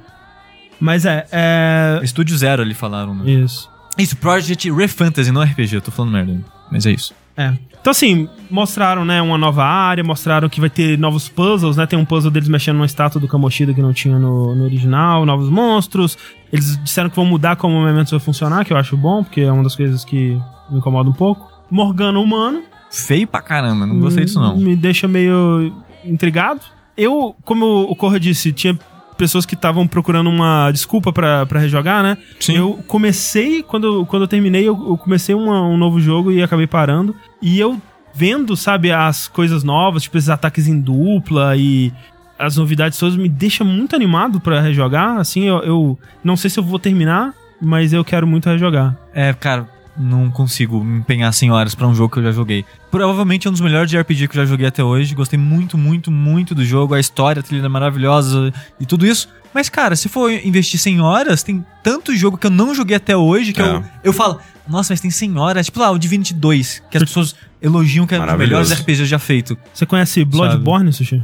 Mas 0.81 1.05
é, 1.05 1.27
é... 1.33 2.01
Estúdio 2.03 2.37
Zero, 2.37 2.63
ali 2.63 2.75
falaram, 2.75 3.15
né? 3.15 3.31
Isso. 3.31 3.71
Isso, 3.99 4.17
Project 4.17 4.71
Refantasy, 4.71 5.31
não 5.33 5.43
RPG, 5.43 5.75
eu 5.77 5.81
tô 5.83 5.91
falando 5.91 6.13
merda. 6.13 6.39
Mas 6.71 6.85
é 6.87 6.91
isso. 6.91 7.15
É. 7.37 7.53
Então, 7.81 7.93
assim, 7.93 8.29
mostraram, 8.51 9.05
né, 9.05 9.23
uma 9.23 9.39
nova 9.39 9.65
área, 9.65 10.03
mostraram 10.03 10.49
que 10.49 10.61
vai 10.61 10.69
ter 10.69 10.99
novos 10.99 11.29
puzzles, 11.29 11.77
né? 11.77 11.87
Tem 11.87 11.97
um 11.97 12.05
puzzle 12.05 12.33
deles 12.33 12.49
mexendo 12.49 12.77
numa 12.77 12.87
estátua 12.87 13.21
do 13.21 13.29
Kamoshida 13.29 13.73
que 13.73 13.81
não 13.81 13.93
tinha 13.93 14.19
no, 14.19 14.57
no 14.57 14.65
original, 14.65 15.25
novos 15.25 15.49
monstros. 15.49 16.19
Eles 16.53 16.77
disseram 16.83 17.09
que 17.09 17.15
vão 17.15 17.25
mudar 17.25 17.55
como 17.55 17.77
o 17.77 17.85
Mementos 17.85 18.11
vai 18.11 18.19
funcionar, 18.19 18.65
que 18.65 18.73
eu 18.73 18.77
acho 18.77 18.97
bom, 18.97 19.23
porque 19.23 19.43
é 19.43 19.53
uma 19.53 19.63
das 19.63 19.77
coisas 19.77 20.05
que 20.05 20.37
me 20.69 20.79
incomoda 20.79 21.09
um 21.09 21.13
pouco. 21.13 21.49
Morgana 21.71 22.19
humano. 22.19 22.63
Feio 22.91 23.27
pra 23.27 23.41
caramba, 23.41 23.87
não 23.87 24.01
gostei 24.01 24.25
disso 24.25 24.41
não. 24.41 24.57
Me 24.57 24.75
deixa 24.75 25.07
meio 25.07 25.73
intrigado. 26.05 26.61
Eu, 26.97 27.37
como 27.45 27.83
o 27.83 27.95
Corra 27.95 28.19
disse, 28.19 28.53
tinha 28.53 28.77
pessoas 29.17 29.47
que 29.47 29.55
estavam 29.55 29.87
procurando 29.87 30.29
uma 30.31 30.71
desculpa 30.71 31.13
pra 31.13 31.47
pra 31.47 31.61
rejogar, 31.61 32.03
né? 32.03 32.19
Sim. 32.41 32.57
Eu 32.57 32.79
comecei, 32.87 33.63
quando, 33.63 34.05
quando 34.07 34.23
eu 34.23 34.29
terminei, 34.29 34.63
eu, 34.69 34.75
eu 34.89 34.97
comecei 34.97 35.35
uma- 35.35 35.63
um 35.67 35.77
novo 35.77 36.01
jogo 36.01 36.31
e 36.33 36.43
acabei 36.43 36.67
parando. 36.67 37.15
E 37.41 37.59
eu 37.59 37.81
vendo, 38.15 38.57
sabe, 38.57 38.91
as 38.93 39.29
coisas 39.29 39.63
novas, 39.63 40.03
tipo 40.05 40.17
esses 40.17 40.31
ataques 40.31 40.67
em 40.69 40.81
dupla 40.81 41.55
e 41.57 41.93
as 42.39 42.57
novidades 42.57 42.99
todas, 42.99 43.17
me 43.17 43.29
deixa 43.29 43.65
muito 43.65 43.95
animado 43.97 44.41
pra 44.41 44.61
rejogar. 44.61 45.19
Assim, 45.19 45.45
eu, 45.45 45.59
eu 45.63 45.99
não 46.23 46.37
sei 46.37 46.49
se 46.51 46.59
eu 46.59 46.65
vou 46.65 46.79
terminar, 46.79 47.33
mas 47.61 47.93
eu 47.93 48.05
quero 48.05 48.27
muito 48.27 48.49
rejogar. 48.49 48.97
É, 49.15 49.33
cara, 49.33 49.69
não 49.99 50.31
consigo 50.31 50.83
me 50.85 50.99
empenhar 50.99 51.33
100 51.33 51.51
horas 51.51 51.75
pra 51.75 51.87
um 51.87 51.95
jogo 51.95 52.13
que 52.13 52.19
eu 52.19 52.23
já 52.25 52.33
joguei. 52.33 52.65
Provavelmente 52.91 53.47
é 53.47 53.51
um 53.51 53.53
dos 53.53 53.61
melhores 53.61 53.91
de 53.91 53.99
RPG 53.99 54.29
que 54.29 54.39
eu 54.39 54.43
já 54.45 54.47
joguei 54.47 54.67
até 54.67 54.83
hoje. 54.85 55.15
Gostei 55.15 55.39
muito, 55.39 55.77
muito, 55.79 56.11
muito 56.11 56.55
do 56.55 56.65
jogo. 56.65 56.95
A 56.95 57.01
história, 57.01 57.41
a 57.41 57.43
trilha 57.43 57.65
é 57.65 57.69
maravilhosa 57.69 58.53
e 58.81 58.87
tudo 58.87 59.07
isso. 59.07 59.29
Mas, 59.55 59.69
cara, 59.69 59.97
se 59.97 60.09
for 60.09 60.31
investir 60.31 60.79
100 60.79 61.01
horas, 61.01 61.43
tem 61.43 61.65
tanto 61.83 62.15
jogo 62.15 62.37
que 62.37 62.47
eu 62.47 62.51
não 62.51 62.75
joguei 62.75 62.97
até 62.97 63.17
hoje 63.17 63.53
que 63.53 63.63
É. 63.63 63.65
eu, 63.77 63.85
eu 64.05 64.13
falo, 64.13 64.39
nossa, 64.69 64.93
mas 64.93 65.01
tem 65.01 65.11
100 65.11 65.39
horas. 65.39 65.67
Tipo 65.67 65.81
lá, 65.81 65.91
o 65.91 65.99
Divinity 65.99 66.35
2, 66.35 66.83
que 66.91 66.97
as 66.99 67.03
pessoas 67.05 67.35
elogiam 67.63 68.07
que 68.07 68.15
é 68.15 68.21
um 68.21 68.27
dos 68.27 68.37
melhores 68.37 68.71
RPGs 68.73 69.07
já 69.07 69.19
feito. 69.19 69.57
Você 69.73 69.87
conhece 69.87 70.25
Bloodborne, 70.25 70.93
Sushi? 70.93 71.23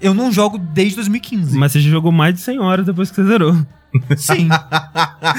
Eu 0.00 0.12
não 0.12 0.32
jogo 0.32 0.58
desde 0.58 0.96
2015. 0.96 1.56
Mas 1.56 1.72
você 1.72 1.80
já 1.80 1.88
jogou 1.90 2.10
mais 2.10 2.34
de 2.34 2.40
100 2.40 2.58
horas 2.58 2.84
depois 2.84 3.08
que 3.10 3.16
você 3.16 3.24
zerou. 3.24 3.56
Sim. 4.16 4.48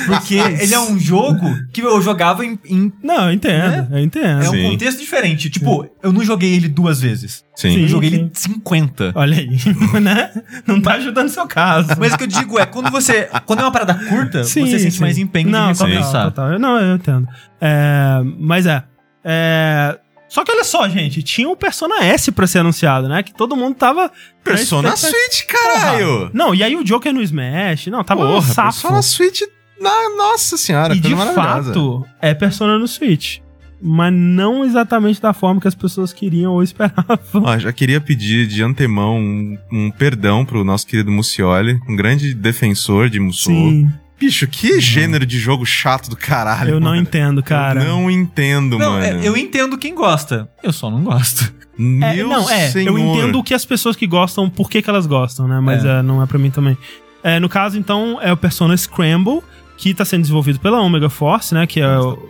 Porque 0.07 0.35
ele 0.61 0.73
é 0.73 0.79
um 0.79 0.97
jogo 0.99 1.45
que 1.73 1.81
eu 1.81 2.01
jogava 2.01 2.45
em- 2.45 2.57
em 2.65 2.91
Não, 3.03 3.25
eu 3.27 3.33
entendo, 3.33 3.87
eu 3.95 3.99
entendo. 3.99 4.43
É 4.43 4.49
um 4.49 4.53
Sim. 4.53 4.63
contexto 4.71 4.99
diferente. 4.99 5.49
Tipo, 5.49 5.89
eu 6.01 6.11
não 6.13 6.23
joguei 6.23 6.53
ele 6.55 6.67
duas 6.67 6.99
vezes. 7.01 7.43
Sim. 7.55 7.81
Eu 7.83 7.87
joguei 7.87 8.09
sim. 8.09 8.15
ele 8.17 8.31
50. 8.33 9.11
Olha 9.15 9.37
aí, 9.37 9.57
né? 10.01 10.31
Não 10.67 10.81
tá 10.81 10.93
ajudando 10.93 11.27
o 11.27 11.31
seu 11.31 11.47
caso. 11.47 11.89
Mas 11.97 12.13
o 12.13 12.17
que 12.17 12.23
eu 12.23 12.27
digo 12.27 12.59
é, 12.59 12.65
quando 12.65 12.89
você. 12.91 13.29
Quando 13.45 13.59
é 13.59 13.63
uma 13.63 13.71
parada 13.71 13.93
curta, 13.93 14.43
Sim, 14.43 14.65
você 14.65 14.79
sente 14.79 14.95
sim. 14.95 15.01
mais 15.01 15.17
empenho 15.17 15.49
não, 15.49 15.71
de 15.71 15.77
total, 15.77 15.87
recompensar. 15.93 16.25
total. 16.25 16.51
Eu- 16.53 16.59
Não, 16.59 16.79
eu 16.79 16.95
entendo. 16.95 17.27
É, 17.61 18.21
mas 18.39 18.65
é. 18.65 18.83
É, 19.23 19.97
Só 20.27 20.43
que 20.43 20.51
olha 20.51 20.63
só, 20.63 20.87
gente, 20.89 21.21
tinha 21.23 21.47
o 21.47 21.55
Persona 21.55 22.03
S 22.03 22.31
pra 22.31 22.47
ser 22.47 22.59
anunciado, 22.59 23.07
né? 23.07 23.21
Que 23.23 23.33
todo 23.33 23.55
mundo 23.55 23.75
tava. 23.75 24.11
Persona 24.43 24.89
na 24.89 24.93
expectativa- 24.95 25.31
Switch, 25.31 25.45
caralho! 25.47 26.17
Porra. 26.19 26.31
Não, 26.33 26.53
e 26.55 26.63
aí 26.63 26.75
o 26.75 26.83
Joker 26.83 27.13
no 27.13 27.21
Smash. 27.21 27.87
Não, 27.87 28.03
tava 28.03 28.25
um 28.25 28.33
Porra, 28.33 28.53
safo. 28.53 28.81
Persona 28.81 29.01
Switch, 29.01 29.41
na, 29.79 30.09
nossa 30.17 30.57
senhora, 30.57 30.95
E 30.95 30.99
de 30.99 31.15
fato, 31.15 32.05
é 32.21 32.33
Persona 32.33 32.77
no 32.79 32.87
Switch. 32.87 33.39
Mas 33.81 34.11
não 34.13 34.63
exatamente 34.65 35.21
da 35.21 35.33
forma 35.33 35.59
que 35.61 35.67
as 35.67 35.75
pessoas 35.75 36.11
queriam 36.13 36.53
ou 36.53 36.63
esperavam. 36.63 37.43
Ó, 37.43 37.57
já 37.59 37.71
queria 37.71 38.01
pedir 38.01 38.47
de 38.47 38.63
antemão 38.63 39.17
um, 39.19 39.57
um 39.71 39.91
perdão 39.91 40.43
pro 40.45 40.63
nosso 40.63 40.87
querido 40.87 41.11
Mucioli, 41.11 41.79
um 41.87 41.95
grande 41.95 42.33
defensor 42.33 43.09
de 43.09 43.19
Musou. 43.19 43.53
Sim, 43.53 43.91
Bicho, 44.19 44.47
que 44.47 44.79
gênero 44.79 45.25
de 45.25 45.37
jogo 45.37 45.65
chato 45.65 46.09
do 46.09 46.15
caralho. 46.15 46.71
eu 46.75 46.79
não 46.79 46.91
mano. 46.91 47.01
entendo, 47.01 47.43
cara. 47.43 47.81
Eu 47.83 47.87
não 47.89 48.09
entendo, 48.11 48.77
Não, 48.77 48.93
mano. 48.93 49.03
é, 49.05 49.27
eu 49.27 49.35
entendo 49.35 49.77
quem 49.77 49.93
gosta. 49.93 50.49
Eu 50.63 50.71
só 50.71 50.89
não 50.89 51.03
gosto. 51.03 51.53
É, 51.77 52.15
Meu 52.15 52.29
não, 52.29 52.49
é, 52.49 52.69
senhor. 52.69 52.87
eu 52.87 52.97
entendo 52.97 53.43
que 53.43 53.53
as 53.53 53.65
pessoas 53.65 53.97
que 53.97 54.07
gostam, 54.07 54.49
por 54.49 54.69
que, 54.69 54.81
que 54.81 54.89
elas 54.89 55.05
gostam, 55.05 55.45
né? 55.47 55.59
Mas 55.59 55.83
É. 55.83 55.99
é, 55.99 56.01
não 56.01 56.23
é 56.23 56.25
pra 56.25 56.39
mim 56.39 56.49
também. 56.49 56.77
É, 57.21 57.37
no 57.39 57.49
caso, 57.49 57.77
então, 57.77 58.17
é 58.21 58.31
o 58.31 58.37
Persona 58.37 58.77
Scramble, 58.77 59.41
que 59.77 59.93
tá 59.93 60.05
sendo 60.05 60.21
desenvolvido 60.21 60.59
pela 60.59 60.79
Omega 60.79 61.09
Force, 61.09 61.53
né? 61.53 61.67
Que 61.67 61.81
é 61.81 61.99
o, 61.99 62.29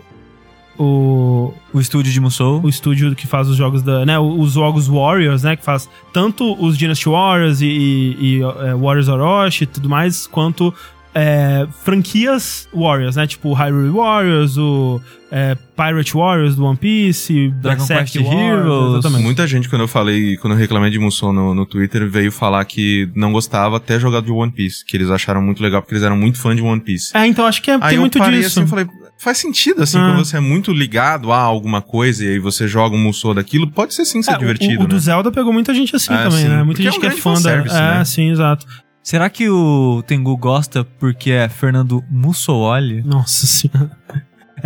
o, 0.80 1.54
O 1.74 1.80
estúdio 1.80 2.12
de 2.12 2.20
Musou. 2.20 2.62
o 2.64 2.70
estúdio 2.70 3.16
que 3.16 3.28
faz 3.28 3.48
os 3.48 3.56
jogos 3.56 3.82
da. 3.82 4.06
né? 4.06 4.18
Os 4.20 4.54
jogos 4.54 4.88
Warriors, 4.88 5.44
né? 5.44 5.56
Que 5.56 5.64
faz 5.64 5.88
tanto 6.12 6.54
os 6.64 6.78
Dynasty 6.78 7.08
Warriors 7.08 7.62
e, 7.62 7.66
e- 7.68 8.18
e, 8.20 8.42
é, 8.42 8.74
Warriors 8.74 9.08
Orochi 9.08 9.64
e 9.64 9.68
tudo 9.68 9.88
mais, 9.88 10.28
quanto 10.28 10.74
é, 11.18 11.66
franquias 11.84 12.68
Warriors, 12.74 13.16
né? 13.16 13.26
Tipo 13.26 13.50
o 13.50 13.54
Hyrule 13.54 13.90
Warriors, 13.90 14.58
o 14.58 15.00
é, 15.32 15.56
Pirate 15.76 16.14
Warriors 16.14 16.56
do 16.56 16.66
One 16.66 16.78
Piece, 16.78 17.52
Dragon 17.62 17.86
Quest 17.88 18.16
Warriors, 18.18 18.36
Heroes. 18.38 18.94
exatamente. 19.00 19.24
Muita 19.24 19.48
gente, 19.48 19.70
quando 19.70 19.82
eu 19.84 19.88
falei, 19.88 20.36
quando 20.38 20.54
eu 20.54 20.60
reclamei 20.60 20.90
de 20.90 21.00
Musou 21.00 21.32
no, 21.34 21.56
no 21.56 21.66
Twitter, 21.66 22.10
veio 22.10 22.32
falar 22.32 22.64
que 22.66 23.10
não 23.16 23.32
gostava 23.32 23.78
até 23.78 24.00
jogar 24.00 24.22
de 24.22 24.32
One 24.32 24.52
Piece, 24.52 24.84
que 24.86 24.96
eles 24.98 25.10
acharam 25.10 25.42
muito 25.42 25.64
legal 25.64 25.82
porque 25.82 25.94
eles 25.94 26.04
eram 26.04 26.18
muito 26.18 26.38
fã 26.38 26.54
de 26.56 26.62
One 26.62 26.82
Piece. 26.82 27.16
É, 27.16 27.26
então 27.26 27.46
acho 27.46 27.62
que 27.62 27.72
é, 27.72 27.76
Aí 27.76 27.80
tem 27.82 27.94
eu 27.96 28.02
muito 28.02 28.20
parei 28.20 28.40
disso. 28.42 28.60
assim 28.60 28.68
e 28.68 28.70
falei, 28.70 28.86
faz 29.18 29.38
sentido, 29.38 29.84
assim, 29.84 29.98
Ah. 29.98 30.10
quando 30.12 30.26
você 30.26 30.36
é 30.38 30.42
muito 30.42 30.72
ligado 30.74 31.32
a 31.32 31.40
alguma 31.40 31.82
coisa 31.82 32.26
e 32.26 32.28
aí 32.30 32.40
você 32.40 32.68
joga 32.68 32.94
um 32.96 33.00
Musou 33.00 33.34
daquilo, 33.34 33.70
pode 33.72 33.94
ser 33.94 34.04
sim 34.06 34.22
ser 34.22 34.32
É, 34.34 34.38
divertido, 34.38 34.82
o, 34.82 34.84
o 34.84 34.88
do 34.88 34.96
né? 34.96 35.02
Zelda 35.02 35.32
pegou 35.32 35.54
muita 35.54 35.74
gente 35.74 35.96
assim 35.96 36.14
Ah, 36.14 36.24
também, 36.24 36.40
sim. 36.44 36.48
né? 36.50 36.58
Muita 36.64 36.82
Porque 36.82 36.88
é 36.88 36.92
gente 36.92 36.98
um 36.98 37.02
que 37.02 37.08
é 37.08 37.12
fã 37.12 37.32
da. 37.32 37.36
fanservice, 37.38 37.76
É, 37.76 37.80
né? 37.98 38.06
sim, 38.06 38.30
exato. 38.32 38.66
Será 39.06 39.30
que 39.30 39.48
o 39.48 40.02
Tengu 40.02 40.36
gosta 40.36 40.84
porque 40.84 41.30
é 41.30 41.48
Fernando 41.48 42.04
Mussooli? 42.10 43.04
Nossa 43.04 43.46
senhora. 43.46 43.96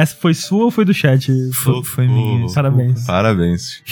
Essa 0.01 0.15
foi 0.15 0.33
sua 0.33 0.65
ou 0.65 0.71
foi 0.71 0.85
do 0.85 0.93
chat? 0.93 1.29
Foi, 1.51 1.83
foi 1.83 2.07
minha. 2.07 2.47
Parabéns. 2.53 3.05
Parabéns. 3.05 3.83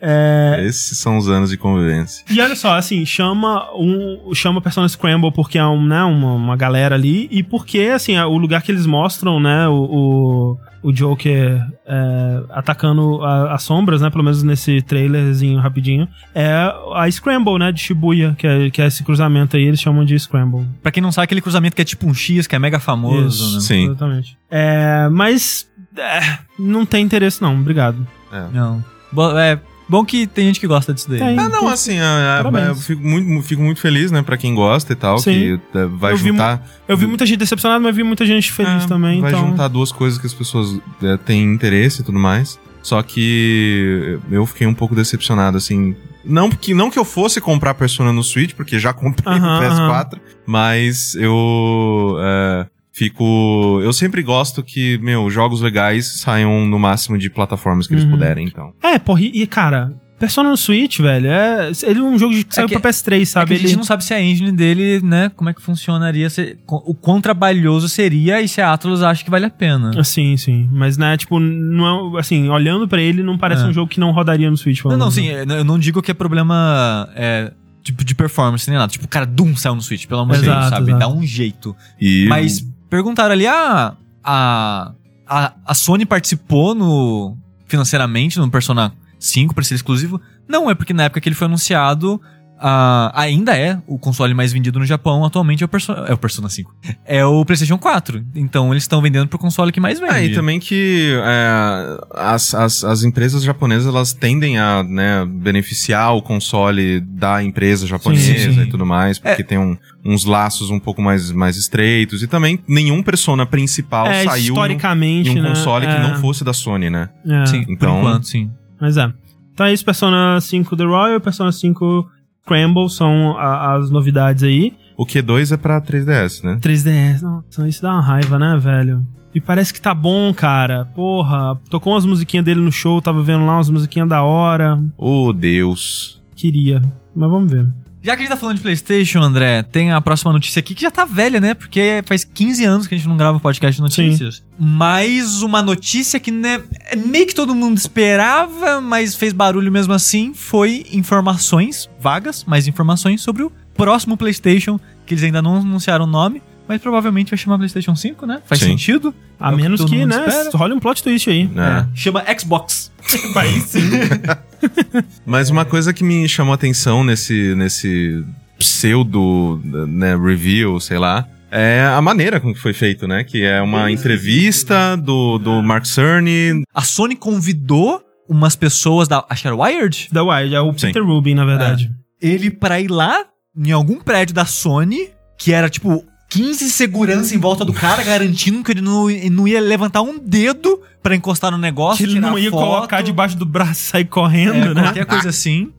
É, 0.00 0.64
Esses 0.66 0.98
são 0.98 1.16
os 1.16 1.28
anos 1.28 1.50
de 1.50 1.56
convivência. 1.56 2.24
E 2.28 2.40
olha 2.40 2.56
só, 2.56 2.76
assim, 2.76 3.06
chama 3.06 3.70
um 3.76 4.34
chama 4.34 4.60
Persona 4.60 4.88
Scramble 4.88 5.30
porque 5.30 5.58
é 5.58 5.64
um, 5.64 5.80
né, 5.86 6.02
uma, 6.02 6.32
uma 6.34 6.56
galera 6.56 6.96
ali 6.96 7.28
e 7.30 7.42
porque, 7.44 7.78
assim, 7.94 8.16
é 8.16 8.24
o 8.26 8.36
lugar 8.36 8.62
que 8.62 8.72
eles 8.72 8.84
mostram, 8.86 9.38
né, 9.38 9.68
o, 9.68 10.56
o, 10.82 10.88
o 10.88 10.92
Joker 10.92 11.62
é, 11.86 12.42
atacando 12.50 13.22
a- 13.22 13.54
as 13.54 13.62
sombras, 13.62 14.00
né, 14.00 14.10
pelo 14.10 14.24
menos 14.24 14.42
nesse 14.42 14.82
trailerzinho 14.82 15.60
rapidinho, 15.60 16.08
é 16.34 16.50
a 16.94 17.08
Scramble, 17.08 17.58
né, 17.60 17.70
de 17.70 17.80
Shibuya, 17.80 18.34
que 18.36 18.46
é, 18.46 18.70
que 18.70 18.82
é 18.82 18.86
esse 18.88 19.04
cruzamento 19.04 19.56
aí, 19.56 19.62
eles 19.62 19.80
chamam 19.80 20.04
de 20.04 20.18
Scramble. 20.18 20.66
Pra 20.82 20.90
quem 20.90 21.00
não 21.02 21.12
sabe, 21.12 21.24
aquele 21.26 21.40
cruzamento 21.40 21.76
que 21.76 21.82
é 21.82 21.84
tipo 21.84 22.08
um 22.08 22.14
X, 22.14 22.48
que 22.48 22.56
é 22.56 22.58
mega 22.58 22.80
famoso, 22.80 23.28
Isso. 23.28 23.54
né? 23.54 23.60
Sim. 23.60 23.84
Exatamente. 23.86 24.36
É, 24.50 25.08
mas 25.10 25.51
é, 25.96 26.38
não 26.58 26.84
tem 26.86 27.04
interesse 27.04 27.40
não, 27.42 27.58
obrigado. 27.58 28.06
Não. 28.52 28.82
Bo- 29.12 29.38
é 29.38 29.60
bom 29.88 30.04
que 30.06 30.26
tem 30.26 30.46
gente 30.46 30.58
que 30.58 30.66
gosta 30.66 30.94
disso 30.94 31.08
daí. 31.10 31.18
Tem. 31.18 31.38
Ah, 31.38 31.48
não, 31.50 31.68
assim, 31.68 31.98
é, 31.98 32.02
é, 32.02 32.36
Parabéns. 32.42 32.68
eu 32.68 32.74
fico 32.76 33.02
muito, 33.02 33.42
fico 33.42 33.62
muito 33.62 33.78
feliz, 33.80 34.10
né, 34.10 34.22
pra 34.22 34.38
quem 34.38 34.54
gosta 34.54 34.92
e 34.92 34.96
tal, 34.96 35.18
Sim. 35.18 35.32
que 35.32 35.78
é, 35.78 35.84
vai 35.86 36.12
Eu 36.12 36.16
vi 36.16 36.28
juntar... 36.28 36.66
Eu 36.88 36.96
vi 36.96 37.06
muita 37.06 37.26
gente 37.26 37.38
decepcionada, 37.38 37.78
mas 37.80 37.94
vi 37.94 38.02
muita 38.02 38.24
gente 38.24 38.50
feliz 38.50 38.84
É, 38.84 38.88
também, 38.88 39.20
Vai 39.20 39.32
então... 39.32 39.48
juntar 39.48 39.68
duas 39.68 39.92
coisas 39.92 40.18
que 40.18 40.26
as 40.26 40.32
pessoas 40.32 40.80
é, 41.02 41.16
têm 41.18 41.42
interesse 41.44 42.00
e 42.00 42.04
tudo 42.04 42.18
mais. 42.18 42.58
Só 42.82 43.00
que 43.02 44.18
eu 44.30 44.44
fiquei 44.46 44.66
um 44.66 44.74
pouco 44.74 44.94
decepcionado, 44.94 45.56
assim. 45.56 45.94
Não 46.24 46.50
que, 46.50 46.74
não 46.74 46.90
que 46.90 46.98
eu 46.98 47.04
fosse 47.04 47.40
comprar 47.40 47.74
Persona 47.74 48.12
no 48.12 48.24
Switch, 48.24 48.54
porque 48.54 48.78
já 48.78 48.92
comprei 48.92 49.36
Aham, 49.36 49.60
no 49.60 49.92
PS4, 49.92 50.18
mas 50.46 51.14
eu 51.14 52.16
é, 52.20 52.66
fico. 52.92 53.80
Eu 53.82 53.92
sempre 53.92 54.22
gosto 54.22 54.62
que, 54.62 54.98
meu, 54.98 55.28
jogos 55.30 55.60
legais 55.60 56.06
saiam 56.20 56.66
no 56.66 56.78
máximo 56.78 57.18
de 57.18 57.30
plataformas 57.30 57.86
que 57.86 57.94
eles 57.94 58.04
Uhum. 58.04 58.10
puderem, 58.10 58.46
então. 58.46 58.72
É, 58.82 58.98
porra, 58.98 59.22
e 59.22 59.46
cara, 59.46 59.92
Persona 60.18 60.50
no 60.50 60.56
Switch, 60.56 61.00
velho, 61.00 61.26
é, 61.26 61.72
ele 61.82 61.98
é 61.98 62.02
um 62.02 62.16
jogo 62.16 62.32
que 62.32 62.46
saiu 62.54 62.68
que- 62.68 62.78
pra 62.78 62.90
PS3, 62.92 63.22
É 63.22 63.24
sabe? 63.24 63.46
que 63.48 63.54
a 63.54 63.56
gente 63.56 63.66
Ele- 63.70 63.76
não 63.76 63.82
sabe 63.82 64.04
se 64.04 64.14
a 64.14 64.22
engine 64.22 64.52
dele, 64.52 65.00
né, 65.02 65.28
como 65.34 65.50
é 65.50 65.52
que 65.52 65.60
funcionaria, 65.60 66.30
se- 66.30 66.56
o 66.68 66.94
quão 66.94 67.20
trabalhoso 67.20 67.88
seria 67.88 68.40
e 68.40 68.46
se 68.46 68.60
a 68.60 68.72
Atlas 68.72 69.02
acha 69.02 69.24
que 69.24 69.30
vale 69.30 69.46
a 69.46 69.50
pena. 69.50 69.90
Sim, 70.04 70.36
sim. 70.36 70.68
Mas, 70.70 70.96
né, 70.96 71.16
tipo, 71.16 71.40
não 71.40 72.16
é, 72.16 72.20
assim, 72.20 72.48
olhando 72.48 72.86
pra 72.86 73.02
ele, 73.02 73.20
não 73.20 73.36
parece 73.36 73.64
É. 73.64 73.66
um 73.66 73.72
jogo 73.72 73.88
que 73.90 73.98
não 73.98 74.12
rodaria 74.12 74.48
no 74.48 74.56
Switch. 74.56 74.84
Não, 74.84 74.96
não, 74.96 75.10
sim, 75.10 75.28
é, 75.28 75.42
eu 75.42 75.64
não 75.64 75.76
digo 75.76 76.00
que 76.00 76.12
é 76.12 76.14
problema 76.14 77.08
é, 77.16 77.52
tipo 77.82 78.04
de 78.04 78.14
performance 78.14 78.70
nem 78.70 78.78
nada. 78.78 78.92
Tipo, 78.92 79.08
cara, 79.08 79.26
Doom 79.26 79.56
saiu 79.56 79.74
no 79.74 79.82
Switch, 79.82 80.06
pelo 80.06 80.20
amor 80.20 80.36
de 80.36 80.42
Deus, 80.42 80.54
sabe? 80.68 80.90
exato. 80.92 80.98
Dá 81.00 81.08
um 81.08 81.26
jeito. 81.26 81.74
E 82.00 82.26
Mas 82.28 82.64
perguntaram 82.92 83.32
ali, 83.32 83.46
ah, 83.46 83.96
a, 84.22 84.92
a, 85.26 85.54
a 85.64 85.74
Sony 85.74 86.04
participou 86.04 86.74
no 86.74 87.34
financeiramente 87.66 88.38
no 88.38 88.50
Persona 88.50 88.92
5 89.18 89.54
pra 89.54 89.64
ser 89.64 89.76
exclusivo? 89.76 90.20
Não, 90.46 90.70
é 90.70 90.74
porque 90.74 90.92
na 90.92 91.04
época 91.04 91.18
que 91.18 91.26
ele 91.26 91.34
foi 91.34 91.46
anunciado, 91.46 92.20
ah, 92.62 93.10
ainda 93.14 93.56
é 93.56 93.78
o 93.86 93.98
console 93.98 94.32
mais 94.34 94.52
vendido 94.52 94.78
no 94.78 94.86
Japão, 94.86 95.24
atualmente 95.24 95.62
é 95.62 95.66
o, 95.66 95.68
Persona, 95.68 96.06
é 96.06 96.14
o 96.14 96.16
Persona 96.18 96.48
5. 96.48 96.74
É 97.04 97.24
o 97.24 97.44
PlayStation 97.44 97.76
4. 97.76 98.24
Então 98.36 98.72
eles 98.72 98.84
estão 98.84 99.02
vendendo 99.02 99.26
pro 99.28 99.38
console 99.38 99.72
que 99.72 99.80
mais 99.80 99.98
vende. 99.98 100.12
Ah, 100.12 100.22
e 100.22 100.32
também 100.32 100.60
que 100.60 101.12
é, 101.24 101.98
as, 102.14 102.54
as, 102.54 102.84
as 102.84 103.02
empresas 103.02 103.42
japonesas 103.42 103.86
elas 103.92 104.12
tendem 104.12 104.58
a 104.58 104.82
né, 104.82 105.24
beneficiar 105.26 106.14
o 106.14 106.22
console 106.22 107.00
da 107.00 107.42
empresa 107.42 107.86
japonesa 107.86 108.22
Sim, 108.38 108.52
sim. 108.54 108.60
e 108.62 108.66
tudo 108.66 108.86
mais, 108.86 109.20
É. 109.24 109.28
porque 109.30 109.42
tem 109.44 109.58
um- 109.58 109.76
uns 110.04 110.24
laços 110.24 110.70
um 110.70 110.78
pouco 110.80 111.02
mais, 111.02 111.30
mais 111.32 111.56
estreitos. 111.56 112.22
E 112.22 112.26
também 112.26 112.58
nenhum 112.68 113.02
persona 113.02 113.44
principal 113.44 114.06
É, 114.06 114.24
saiu 114.24 114.54
num- 114.54 114.60
historicamente, 114.60 115.30
em 115.30 115.38
um 115.40 115.42
né? 115.42 115.48
console 115.50 115.86
que 115.86 115.92
é, 115.92 116.00
não 116.02 116.16
fosse 116.20 116.44
da 116.44 116.52
Sony, 116.52 116.90
né? 116.90 117.08
é. 117.26 117.46
Sim, 117.46 117.64
Então- 117.68 117.94
por 117.94 117.98
enquanto, 118.00 118.26
sim. 118.26 118.50
Mas 118.80 118.96
é. 118.96 119.12
Então 119.54 119.66
é 119.66 119.72
isso, 119.72 119.84
Persona 119.84 120.40
5 120.40 120.76
The 120.76 120.84
Royal 120.84 121.16
e 121.16 121.20
Persona 121.20 121.52
5 121.52 122.08
Scramble 122.44 122.88
são 122.90 123.36
a- 123.38 123.74
as 123.76 123.90
novidades 123.90 124.42
aí. 124.42 124.72
O 124.96 125.06
Q2 125.06 125.52
é 125.52 125.56
pra 125.56 125.80
3DS, 125.80 126.42
né? 126.44 126.58
3DS, 126.60 127.22
nossa, 127.22 127.68
isso 127.68 127.82
dá 127.82 127.92
uma 127.92 128.02
raiva, 128.02 128.38
né, 128.38 128.56
velho? 128.58 129.06
E 129.34 129.40
parece 129.40 129.72
que 129.72 129.80
tá 129.80 129.94
bom, 129.94 130.32
cara. 130.34 130.84
Porra, 130.94 131.58
tocou 131.70 131.94
umas 131.94 132.04
musiquinhas 132.04 132.44
dele 132.44 132.60
no 132.60 132.70
show, 132.70 133.00
tava 133.00 133.22
vendo 133.22 133.46
lá 133.46 133.54
umas 133.56 133.70
musiquinhas 133.70 134.08
da 134.08 134.22
hora. 134.22 134.78
Oh, 134.98 135.32
Deus. 135.32 136.20
Queria, 136.36 136.82
mas 137.14 137.30
vamos 137.30 137.50
ver. 137.50 137.66
Já 138.02 138.16
que 138.16 138.22
a 138.22 138.24
gente 138.24 138.30
tá 138.30 138.36
falando 138.36 138.56
de 138.56 138.62
PlayStation, 138.62 139.20
André, 139.20 139.62
tem 139.62 139.92
a 139.92 140.00
próxima 140.00 140.32
notícia 140.32 140.58
aqui 140.58 140.74
que 140.74 140.82
já 140.82 140.90
tá 140.90 141.04
velha, 141.04 141.40
né? 141.40 141.54
Porque 141.54 142.02
faz 142.04 142.24
15 142.24 142.64
anos 142.64 142.86
que 142.88 142.96
a 142.96 142.98
gente 142.98 143.06
não 143.06 143.16
grava 143.16 143.38
podcast 143.38 143.76
de 143.76 143.80
notícias. 143.80 144.42
Mais 144.58 145.40
uma 145.40 145.62
notícia 145.62 146.18
que 146.18 146.32
né, 146.32 146.60
é 146.90 146.96
meio 146.96 147.28
que 147.28 147.34
todo 147.34 147.54
mundo 147.54 147.78
esperava, 147.78 148.80
mas 148.80 149.14
fez 149.14 149.32
barulho 149.32 149.70
mesmo 149.70 149.92
assim. 149.92 150.34
Foi 150.34 150.84
informações 150.90 151.88
vagas, 152.00 152.44
mais 152.44 152.66
informações 152.66 153.22
sobre 153.22 153.44
o 153.44 153.52
próximo 153.72 154.16
PlayStation, 154.16 154.80
que 155.06 155.14
eles 155.14 155.22
ainda 155.22 155.40
não 155.40 155.58
anunciaram 155.58 156.04
o 156.04 156.08
nome, 156.08 156.42
mas 156.66 156.80
provavelmente 156.80 157.30
vai 157.30 157.38
chamar 157.38 157.56
PlayStation 157.56 157.94
5, 157.94 158.26
né? 158.26 158.42
Faz 158.44 158.60
Sim. 158.60 158.70
sentido. 158.70 159.14
A 159.38 159.48
É 159.48 159.50
que 159.54 159.62
menos 159.62 159.84
que, 159.84 159.96
mundo 159.96 160.08
né, 160.08 160.26
espera. 160.26 160.50
rola 160.54 160.74
um 160.74 160.80
plot 160.80 161.04
twist 161.04 161.30
aí. 161.30 161.48
É. 161.54 161.86
Chama 161.94 162.24
Xbox. 162.36 162.90
Aí 163.36 163.60
sim. 163.60 163.80
Mas 165.26 165.50
uma 165.50 165.64
coisa 165.64 165.92
que 165.92 166.04
me 166.04 166.28
chamou 166.28 166.52
a 166.52 166.54
atenção 166.54 167.04
nesse, 167.04 167.54
nesse 167.54 168.24
pseudo 168.58 169.60
né, 169.64 170.16
review, 170.16 170.78
sei 170.80 170.98
lá, 170.98 171.26
é 171.50 171.82
a 171.84 172.00
maneira 172.00 172.40
com 172.40 172.52
que 172.52 172.58
foi 172.58 172.72
feito, 172.72 173.06
né? 173.06 173.24
Que 173.24 173.44
é 173.44 173.60
uma 173.60 173.90
entrevista 173.90 174.96
do, 174.96 175.38
do 175.38 175.62
Mark 175.62 175.84
Cerny. 175.84 176.62
A 176.72 176.82
Sony 176.82 177.14
convidou 177.14 178.02
umas 178.28 178.56
pessoas 178.56 179.06
da. 179.06 179.24
Acho 179.28 179.42
que 179.42 179.48
era 179.48 179.56
Wired? 179.56 180.08
Da 180.10 180.22
Wild, 180.22 180.54
é 180.54 180.60
o 180.60 180.72
Sim. 180.72 180.86
Peter 180.86 181.04
Rubin, 181.04 181.34
na 181.34 181.44
verdade. 181.44 181.90
ele 182.20 182.50
pra 182.50 182.80
ir 182.80 182.90
lá 182.90 183.26
em 183.54 183.70
algum 183.70 184.00
prédio 184.00 184.34
da 184.34 184.46
Sony, 184.46 185.10
que 185.36 185.52
era 185.52 185.68
tipo 185.68 186.02
15 186.32 186.70
segurança 186.70 187.34
em 187.34 187.38
volta 187.38 187.62
do 187.62 187.74
cara, 187.74 188.02
garantindo 188.02 188.64
que 188.64 188.72
ele 188.72 188.80
não, 188.80 189.06
não 189.30 189.46
ia 189.46 189.60
levantar 189.60 190.00
um 190.00 190.18
dedo 190.18 190.80
pra 191.02 191.14
encostar 191.14 191.50
no 191.50 191.58
negócio. 191.58 191.98
que 191.98 192.10
ele 192.10 192.18
não 192.18 192.38
ia 192.38 192.50
foto, 192.50 192.64
colocar 192.64 193.02
debaixo 193.02 193.36
do 193.36 193.44
braço 193.44 193.72
e 193.82 193.84
sair 193.84 194.00
é, 194.00 194.04
correndo, 194.04 194.74
né? 194.74 194.82
qualquer 194.82 195.04
coisa 195.04 195.28
assim. 195.28 195.70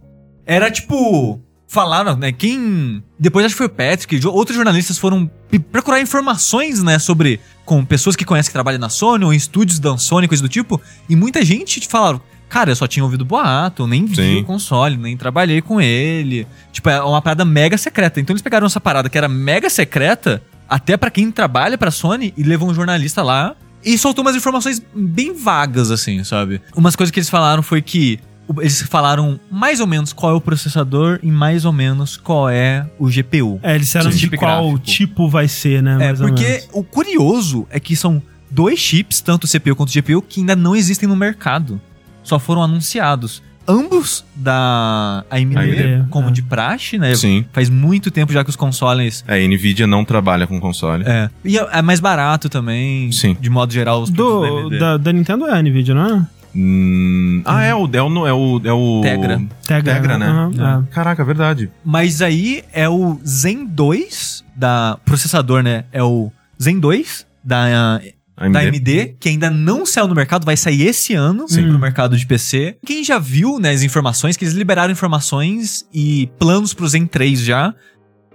Era 0.45 0.69
tipo. 0.69 1.41
Falaram, 1.67 2.15
né? 2.15 2.31
Quem. 2.31 3.03
Depois 3.17 3.43
acho 3.43 3.55
que 3.55 3.57
foi 3.57 3.65
o 3.65 3.69
Patrick, 3.69 4.27
outros 4.27 4.55
jornalistas 4.55 4.99
foram 4.99 5.29
procurar 5.71 5.99
informações, 5.99 6.83
né? 6.83 6.99
Sobre 6.99 7.39
com 7.65 7.83
pessoas 7.83 8.15
que 8.15 8.23
conhecem 8.23 8.49
que 8.49 8.53
trabalham 8.53 8.79
na 8.79 8.89
Sony 8.89 9.25
ou 9.25 9.33
em 9.33 9.37
estúdios 9.37 9.79
da 9.79 9.97
Sony, 9.97 10.27
coisa 10.27 10.43
do 10.43 10.49
tipo, 10.49 10.79
e 11.09 11.15
muita 11.15 11.43
gente 11.43 11.79
te 11.79 11.87
falaram, 11.87 12.21
cara, 12.53 12.69
eu 12.69 12.75
só 12.75 12.85
tinha 12.85 13.03
ouvido 13.03 13.25
boato, 13.25 13.81
eu 13.81 13.87
nem 13.87 14.05
vi 14.05 14.15
Sim. 14.15 14.41
o 14.41 14.43
console, 14.43 14.95
nem 14.95 15.17
trabalhei 15.17 15.59
com 15.59 15.81
ele. 15.81 16.45
Tipo, 16.71 16.87
é 16.87 17.01
uma 17.01 17.19
parada 17.19 17.43
mega 17.43 17.79
secreta. 17.79 18.21
Então 18.21 18.31
eles 18.31 18.43
pegaram 18.43 18.67
essa 18.67 18.79
parada 18.79 19.09
que 19.09 19.17
era 19.17 19.27
mega 19.27 19.71
secreta, 19.71 20.39
até 20.69 20.95
pra 20.95 21.09
quem 21.09 21.31
trabalha 21.31 21.79
pra 21.79 21.89
Sony, 21.89 22.31
e 22.37 22.43
levou 22.43 22.69
um 22.69 22.73
jornalista 22.73 23.23
lá 23.23 23.55
e 23.83 23.97
soltou 23.97 24.23
umas 24.23 24.35
informações 24.35 24.79
bem 24.93 25.33
vagas, 25.33 25.89
assim, 25.89 26.23
sabe? 26.23 26.61
Umas 26.75 26.95
coisas 26.95 27.11
que 27.11 27.19
eles 27.19 27.29
falaram 27.29 27.63
foi 27.63 27.81
que 27.81 28.19
eles 28.59 28.83
falaram 28.83 29.39
mais 29.49 29.79
ou 29.79 29.87
menos 29.87 30.13
qual 30.13 30.33
é 30.33 30.35
o 30.35 30.41
processador 30.41 31.19
e 31.23 31.31
mais 31.31 31.65
ou 31.65 31.73
menos 31.73 32.17
qual 32.17 32.47
é 32.47 32.87
o 32.99 33.07
GPU. 33.07 33.59
É, 33.63 33.73
eles 33.73 33.87
disseram 33.87 34.11
de 34.11 34.19
Chip 34.19 34.37
qual 34.37 34.69
gráfico. 34.69 34.85
tipo 34.85 35.27
vai 35.27 35.47
ser, 35.47 35.81
né? 35.81 35.93
É, 35.93 35.97
mais 35.97 36.21
ou 36.21 36.27
porque 36.27 36.47
menos. 36.47 36.69
o 36.71 36.83
curioso 36.83 37.65
é 37.71 37.79
que 37.79 37.95
são 37.95 38.21
dois 38.51 38.77
chips, 38.77 39.21
tanto 39.21 39.45
o 39.45 39.47
CPU 39.47 39.75
quanto 39.75 39.89
o 39.89 39.93
GPU, 39.93 40.21
que 40.21 40.41
ainda 40.41 40.55
não 40.55 40.75
existem 40.75 41.09
no 41.09 41.15
mercado. 41.15 41.81
Só 42.23 42.39
foram 42.39 42.63
anunciados. 42.63 43.41
Ambos 43.65 44.25
da 44.35 45.23
AMD, 45.29 45.57
AMD, 45.57 46.09
como 46.09 46.27
é. 46.27 46.31
de 46.31 46.41
praxe, 46.41 46.97
né? 46.97 47.15
Sim. 47.15 47.45
Faz 47.53 47.69
muito 47.69 48.11
tempo 48.11 48.33
já 48.33 48.43
que 48.43 48.49
os 48.49 48.57
consoles. 48.57 49.23
É, 49.25 49.45
Nvidia 49.47 49.87
não 49.87 50.03
trabalha 50.03 50.45
com 50.45 50.59
console. 50.59 51.05
É. 51.07 51.29
E 51.45 51.57
é 51.57 51.67
é 51.71 51.81
mais 51.81 52.01
barato 52.01 52.49
também. 52.49 53.09
Sim. 53.11 53.37
De 53.39 53.49
modo 53.49 53.71
geral, 53.71 54.01
os 54.01 54.09
produtos 54.11 54.49
Do, 54.49 54.67
AMD. 54.67 54.79
da, 54.79 54.97
da 54.97 55.13
Nintendo 55.13 55.47
é 55.47 55.57
a 55.57 55.61
Nvidia, 55.61 55.95
não 55.95 56.05
é? 56.05 56.27
Hum, 56.55 57.41
ah, 57.45 57.63
é 57.63 57.73
o, 57.73 57.89
é 57.91 58.01
o, 58.03 58.27
é 58.27 58.33
o, 58.33 58.61
é 58.63 58.73
o 58.73 59.01
Tegra. 59.01 59.41
Tegra, 59.65 59.93
Tegra, 59.93 60.17
né? 60.19 60.27
Aham, 60.27 60.85
é. 60.87 60.93
Caraca, 60.93 61.23
verdade. 61.25 61.71
Mas 61.83 62.21
aí 62.21 62.63
é 62.71 62.87
o 62.87 63.19
Zen 63.25 63.65
2 63.65 64.43
da 64.55 64.99
processador, 65.03 65.63
né? 65.63 65.85
É 65.91 66.03
o 66.03 66.31
Zen 66.61 66.79
2 66.79 67.25
da 67.43 67.99
AMD. 68.35 68.53
da 68.53 68.59
AMD, 68.59 69.15
que 69.19 69.29
ainda 69.29 69.49
não 69.49 69.85
saiu 69.85 70.07
no 70.07 70.15
mercado, 70.15 70.45
vai 70.45 70.57
sair 70.57 70.83
esse 70.83 71.13
ano 71.13 71.47
Sim. 71.47 71.61
no 71.61 71.79
mercado 71.79 72.17
de 72.17 72.25
PC. 72.25 72.77
Quem 72.85 73.03
já 73.03 73.19
viu, 73.19 73.59
né, 73.59 73.71
as 73.71 73.83
informações, 73.83 74.35
que 74.35 74.43
eles 74.43 74.55
liberaram 74.55 74.91
informações 74.91 75.87
e 75.93 76.29
planos 76.39 76.73
pro 76.73 76.87
Zen 76.87 77.05
3 77.05 77.39
já. 77.39 77.73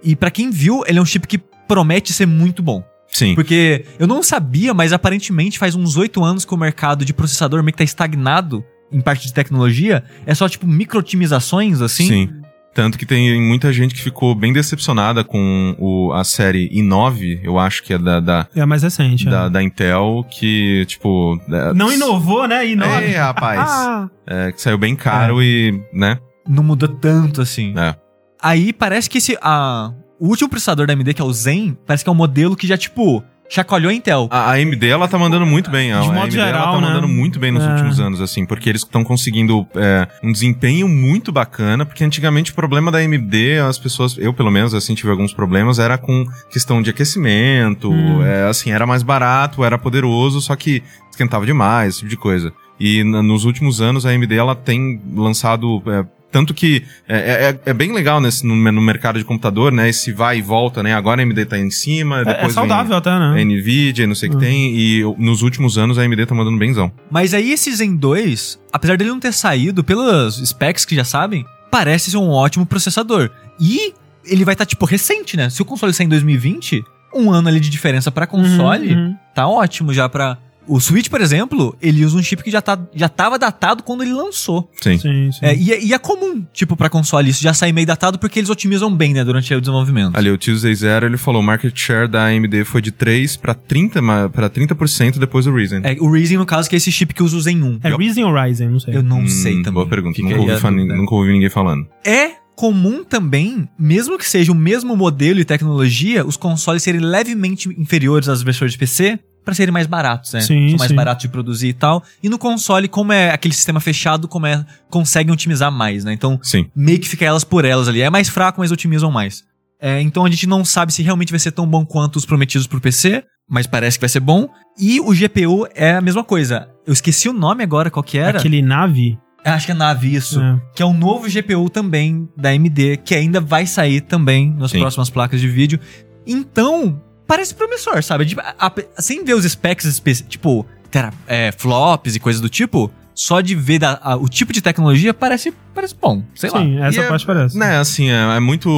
E 0.03 0.15
pra 0.15 0.31
quem 0.31 0.51
viu, 0.51 0.85
ele 0.87 0.99
é 0.99 1.03
um 1.03 1.07
chip 1.07 1.27
que 1.27 1.39
promete 1.39 2.13
ser 2.13 2.27
muito 2.27 2.63
bom. 2.63 2.83
Sim. 3.09 3.35
Porque 3.35 3.85
eu 3.99 4.07
não 4.07 4.23
sabia, 4.23 4.73
mas 4.73 4.93
aparentemente 4.93 5.59
faz 5.59 5.75
uns 5.75 5.97
8 5.97 6.23
anos 6.23 6.45
que 6.45 6.55
o 6.55 6.59
mercado 6.59 7.05
de 7.05 7.13
processador 7.13 7.63
meio 7.63 7.73
que 7.73 7.79
tá 7.79 7.85
estagnado 7.85 8.65
em 8.93 9.01
parte 9.01 9.27
de 9.27 9.33
tecnologia. 9.33 10.05
É 10.27 10.35
só 10.35 10.49
tipo 10.49 10.67
micro-otimizações, 10.67 11.81
assim. 11.81 12.09
Sim. 12.09 12.43
Tanto 12.79 12.97
que 12.97 13.05
tem 13.05 13.43
muita 13.43 13.73
gente 13.73 13.93
que 13.93 14.01
ficou 14.01 14.37
bem 14.37 14.53
decepcionada 14.53 15.25
com 15.25 15.75
o, 15.81 16.13
a 16.13 16.23
série 16.23 16.69
i9, 16.71 17.41
eu 17.43 17.59
acho 17.59 17.83
que 17.83 17.93
é 17.93 17.99
da, 17.99 18.21
da, 18.21 18.47
É 18.55 18.61
a 18.61 18.67
mais 18.67 18.85
recente. 18.85 19.27
é. 19.27 19.31
da, 19.33 19.49
da 19.49 19.61
Intel, 19.61 20.25
que, 20.31 20.85
tipo. 20.87 21.41
é- 21.51 21.73
Não 21.75 21.93
inovou, 21.93 22.47
né? 22.47 22.65
Inova. 22.69 23.03
É, 23.03 23.17
rapaz. 23.19 23.59
Ah, 23.69 24.09
É, 24.25 24.53
que 24.53 24.63
saiu 24.63 24.79
bem 24.79 24.95
caro 24.95 25.43
e, 25.43 25.83
né? 25.93 26.21
Não 26.49 26.63
muda 26.63 26.87
tanto 26.87 27.43
assim. 27.43 27.75
É. 27.77 27.97
Aí 28.41 28.73
parece 28.73 29.11
que 29.11 29.19
esse. 29.19 29.37
A, 29.43 29.93
o 30.21 30.29
último 30.29 30.49
processador 30.49 30.87
da 30.87 30.93
AMD, 30.93 31.15
que 31.15 31.21
é 31.21 31.25
o 31.25 31.33
Zen, 31.33 31.77
parece 31.85 32.05
que 32.05 32.09
é 32.09 32.13
um 32.13 32.17
modelo 32.17 32.55
que 32.55 32.65
já, 32.69 32.79
tipo, 32.79 33.25
chacoalhou 33.49 33.91
a 33.91 33.95
Intel. 33.95 34.29
A 34.31 34.51
a 34.51 34.53
AMD, 34.55 34.87
ela 34.89 35.09
tá 35.09 35.19
mandando 35.19 35.47
muito 35.47 35.71
bem. 35.71 35.93
A 35.93 36.01
De 36.01 36.07
modo 36.09 36.19
AMD, 36.21 36.31
geral, 36.33 36.51
ela 36.51 36.73
tá 36.73 36.81
né? 36.81 36.87
mandando 36.89 37.09
muito 37.09 37.39
bem 37.39 37.51
nos 37.51 37.63
É. 37.65 37.71
últimos 37.73 37.99
anos, 38.01 38.21
assim, 38.21 38.45
porque 38.47 38.69
eles 38.69 38.83
estão 38.83 39.03
conseguindo 39.05 39.67
é, 39.75 40.07
um 40.23 40.31
desempenho 40.33 40.89
muito 40.89 41.33
bacana, 41.33 41.85
porque 41.87 42.05
antigamente 42.05 42.53
o 42.53 42.55
problema 42.55 42.91
da 42.91 42.99
AMD, 42.99 43.59
as 43.69 43.79
pessoas, 43.79 44.17
eu 44.19 44.33
pelo 44.33 44.51
menos, 44.51 44.75
assim, 44.75 44.95
tive 44.95 45.11
alguns 45.11 45.33
problemas, 45.33 45.79
era 45.79 45.97
com 45.99 46.25
questão 46.51 46.83
de 46.83 46.91
aquecimento, 46.91 47.91
Hum. 47.91 48.23
é, 48.23 48.49
assim, 48.49 48.71
era 48.71 48.87
mais 48.87 49.03
barato, 49.03 49.65
era 49.65 49.79
poderoso, 49.79 50.41
só 50.41 50.55
que 50.57 50.83
esquentava 51.11 51.45
demais, 51.47 51.91
esse 51.91 51.99
tipo 52.01 52.11
de 52.11 52.17
coisa. 52.17 52.53
E 52.81 53.03
nos 53.03 53.45
últimos 53.45 53.81
anos 53.81 54.07
a 54.07 54.11
AMD, 54.11 54.33
ela 54.37 54.55
tem 54.55 55.01
lançado... 55.15 55.83
é, 55.87 56.05
tanto 56.31 56.53
que 56.53 56.83
é, 57.09 57.57
é- 57.65 57.71
é 57.71 57.73
bem 57.73 57.93
legal 57.93 58.21
nesse, 58.21 58.47
no, 58.47 58.55
no 58.55 58.81
mercado 58.83 59.19
de 59.19 59.25
computador, 59.25 59.73
né? 59.73 59.89
Esse 59.89 60.13
vai 60.13 60.39
e 60.39 60.43
volta, 60.43 60.83
né? 60.83 60.95
Agora 60.95 61.23
a 61.23 61.25
AMD 61.25 61.45
tá 61.47 61.59
em 61.59 61.71
cima, 61.71 62.17
é, 62.21 62.25
depois 62.25 62.39
é 62.39 62.43
vem- 62.47 62.51
saudável 62.55 62.97
até, 62.97 63.11
né? 63.19 63.41
a 63.41 63.45
Nvidia, 63.45 64.07
não 64.07 64.15
sei 64.15 64.29
o 64.29 64.33
que 64.33 64.37
Uhum. 64.37 64.43
tem, 64.43 64.77
e 64.79 65.03
nos 65.19 65.43
últimos 65.43 65.79
anos 65.79 65.99
a 65.99 66.03
AMD 66.03 66.27
tá 66.27 66.35
mandando 66.35 66.59
benzão. 66.59 66.93
Mas 67.11 67.33
aí 67.35 67.53
esse 67.53 67.75
Zen 67.75 67.97
2, 67.97 68.59
apesar 68.73 68.97
dele 68.97 69.11
não 69.11 69.21
ter 69.21 69.33
saído, 69.33 69.83
pelos 69.83 70.37
specs 70.47 70.85
que 70.85 70.95
já 70.95 71.05
sabem, 71.05 71.45
parece 71.71 72.11
ser 72.11 72.17
um 72.19 72.29
ótimo 72.31 72.65
processador. 72.67 73.31
E 73.61 73.93
ele 74.25 74.45
vai 74.45 74.55
estar, 74.55 74.67
tipo, 74.67 74.85
recente, 74.85 75.37
né? 75.37 75.49
Se 75.51 75.63
o 75.63 75.65
console 75.65 75.93
sair 75.95 76.07
em 76.07 76.11
2020, 76.11 76.83
um 77.15 77.31
ano 77.31 77.49
ali 77.49 77.59
de 77.61 77.71
diferença 77.71 78.11
pra 78.11 78.27
console, 78.27 78.93
Uhum, 78.95 79.01
uhum. 79.09 79.17
tá 79.35 79.47
ótimo 79.49 79.93
já 79.95 80.09
pra. 80.09 80.37
O 80.69 80.79
Switch, 80.81 81.09
por 81.09 81.21
exemplo, 81.21 81.75
ele 81.81 82.05
usa 82.05 82.17
um 82.17 82.23
chip 82.23 82.43
que 82.43 82.51
já, 82.51 82.61
tá, 82.61 82.79
já 82.95 83.09
tava 83.09 83.39
datado 83.39 83.83
quando 83.83 84.03
ele 84.03 84.13
lançou. 84.13 84.71
Sim. 84.81 84.99
Sim, 84.99 85.33
sim. 85.33 85.39
É, 85.43 85.55
e, 85.57 85.73
é, 85.73 85.83
e 85.85 85.93
é 85.95 85.99
comum, 85.99 86.45
tipo, 86.53 86.77
pra 86.77 86.89
console 86.91 87.31
isso 87.31 87.43
já 87.43 87.55
sair 87.55 87.73
meio 87.73 87.87
datado 87.87 88.19
porque 88.19 88.39
eles 88.39 88.51
otimizam 88.51 88.95
bem, 88.95 89.15
né, 89.15 89.25
durante 89.25 89.53
o 89.55 89.61
desenvolvimento. 89.61 90.17
Ali, 90.17 90.31
o 90.31 90.37
Tuesday 90.39 90.75
Zero, 90.75 91.07
ele 91.07 91.17
falou, 91.17 91.41
o 91.41 91.45
market 91.45 91.75
share 91.77 92.07
da 92.09 92.27
AMD 92.27 92.65
foi 92.65 92.83
de 92.83 92.91
3 92.93 93.37
pra 93.37 93.55
30, 93.55 94.03
ma- 94.03 94.29
pra 94.29 94.49
30% 94.51 95.19
depois 95.19 95.45
do 95.47 95.55
Ryzen. 95.55 95.81
É, 95.85 95.97
o 96.01 96.11
Ryzen, 96.11 96.37
no 96.39 96.47
caso, 96.47 96.69
que 96.69 96.77
é 96.77 96.79
esse 96.79 96.93
chip 96.93 97.15
que 97.15 97.23
usa 97.23 97.37
o 97.37 97.41
Zen 97.41 97.63
1. 97.63 97.81
É 97.83 97.95
Ryzen 97.97 98.25
ou 98.25 98.33
Ryzen? 98.35 98.69
Não 98.69 98.81
sei. 98.81 98.95
Eu 98.97 99.03
não 99.03 99.21
Hum, 99.21 99.29
sei 99.29 99.55
também. 99.63 99.73
Boa 99.75 99.87
pergunta. 99.87 100.17
Fica 100.17 100.29
Nunca 100.29 100.41
aí 100.43 100.51
ouvi, 100.57 100.63
dúvida. 100.77 100.97
nunca 100.97 101.15
ouvi 101.15 101.33
ninguém 101.33 101.49
falando. 101.51 101.87
É 102.05 102.33
comum 102.55 103.05
também, 103.05 103.69
mesmo 103.79 104.19
que 104.19 104.29
seja 104.29 104.51
o 104.51 104.55
mesmo 104.55 104.97
modelo 104.97 105.39
e 105.39 105.45
tecnologia, 105.45 106.27
os 106.27 106.37
consoles 106.37 106.83
serem 106.83 107.01
levemente 107.01 107.69
inferiores 107.81 108.29
às 108.29 108.43
versões 108.43 108.73
de 108.73 108.79
PC 108.79 109.19
para 109.49 109.55
serem 109.55 109.73
mais 109.73 109.87
baratos, 109.87 110.35
né? 110.35 110.43
Sim, 110.43 110.69
São 110.69 110.79
mais 110.79 110.91
sim. 110.91 110.95
baratos 110.95 111.23
de 111.23 111.29
produzir 111.31 111.69
e 111.69 111.73
tal. 111.73 112.05
E 112.23 112.29
no 112.29 112.37
console, 112.37 112.87
como 112.87 113.15
é 113.15 113.31
aquele 113.31 113.55
sistema 113.55 113.81
fechado, 113.81 114.29
como 114.29 114.47
é 114.47 114.63
conseguem 114.91 115.33
otimizar 115.33 115.73
mais, 115.73 116.05
né? 116.05 116.13
Então, 116.13 116.39
Sim. 116.43 116.67
meio 116.77 116.99
que 116.99 117.09
fica 117.09 117.25
elas 117.25 117.45
por 117.45 117.65
elas 117.65 117.89
ali. 117.89 118.03
É 118.03 118.11
mais 118.11 118.29
fraco, 118.29 118.61
mas 118.61 118.71
otimizam 118.71 119.11
mais. 119.11 119.43
É, 119.81 120.03
então 120.03 120.27
a 120.27 120.31
gente 120.31 120.47
não 120.47 120.67
sabe 120.67 120.93
se 120.93 121.03
realmente 121.03 121.31
vai 121.31 121.39
ser 121.39 121.53
tão 121.53 121.67
bom 121.67 121.87
quanto 121.87 122.17
os 122.17 122.27
prometidos 122.27 122.67
pro 122.67 122.79
PC, 122.79 123.25
mas 123.49 123.67
parece 123.67 123.97
que 123.97 124.03
vai 124.03 124.09
ser 124.11 124.21
bom. 124.21 124.51
E 124.79 125.01
o 125.01 125.15
GPU 125.15 125.67
é 125.75 125.95
a 125.95 126.01
mesma 126.03 126.23
coisa. 126.23 126.69
Eu 126.87 126.93
esqueci 126.93 127.27
o 127.27 127.33
nome 127.33 127.65
agora, 127.65 127.91
qual 127.91 128.03
que 128.03 128.19
era? 128.19 128.39
Aquele 128.39 128.61
nave. 128.61 129.19
Acho 129.43 129.65
que 129.65 129.73
é 129.73 129.75
Navi, 129.75 130.15
isso. 130.15 130.43
É. 130.43 130.61
Que 130.75 130.83
é 130.83 130.87
um 130.87 130.93
novo 130.93 131.27
GPU 131.27 131.71
também 131.71 132.29
da 132.37 132.51
AMD, 132.51 132.99
que 133.03 133.15
ainda 133.15 133.41
vai 133.41 133.65
sair 133.65 134.03
também 134.03 134.53
nas 134.53 134.73
Sim. 134.73 134.81
próximas 134.81 135.09
placas 135.09 135.41
de 135.41 135.49
vídeo. 135.49 135.81
Então, 136.27 137.01
parece 137.29 137.55
promissor, 137.55 138.03
sabe? 138.03 138.27
Tipo, 138.27 138.41
a- 138.41 138.55
a- 138.59 138.73
sem 139.03 139.25
ver 139.25 139.35
os 139.35 139.45
specs, 139.45 140.03
tipo, 140.29 140.67
tera, 140.91 141.13
é, 141.29 141.53
flops 141.53 142.17
e 142.17 142.19
coisas 142.19 142.41
do 142.43 142.49
tipo, 142.49 142.91
só 143.15 143.41
de 143.41 143.55
ver 143.55 143.79
da- 143.81 144.01
a- 144.03 144.17
o 144.17 144.29
tipo 144.29 144.53
de 144.53 144.61
tecnologia, 144.63 145.13
parece, 145.13 145.53
parece 145.75 145.95
bom. 146.01 146.23
Sei 146.35 146.49
lá. 146.51 146.59
Sim, 146.61 146.81
essa 146.81 147.01
E 147.01 147.05
é- 147.05 147.09
parte 147.09 147.27
parece. 147.27 147.57
Né, 147.59 147.77
assim, 147.79 148.11
é, 148.11 148.37
é 148.37 148.41
muito 148.41 148.69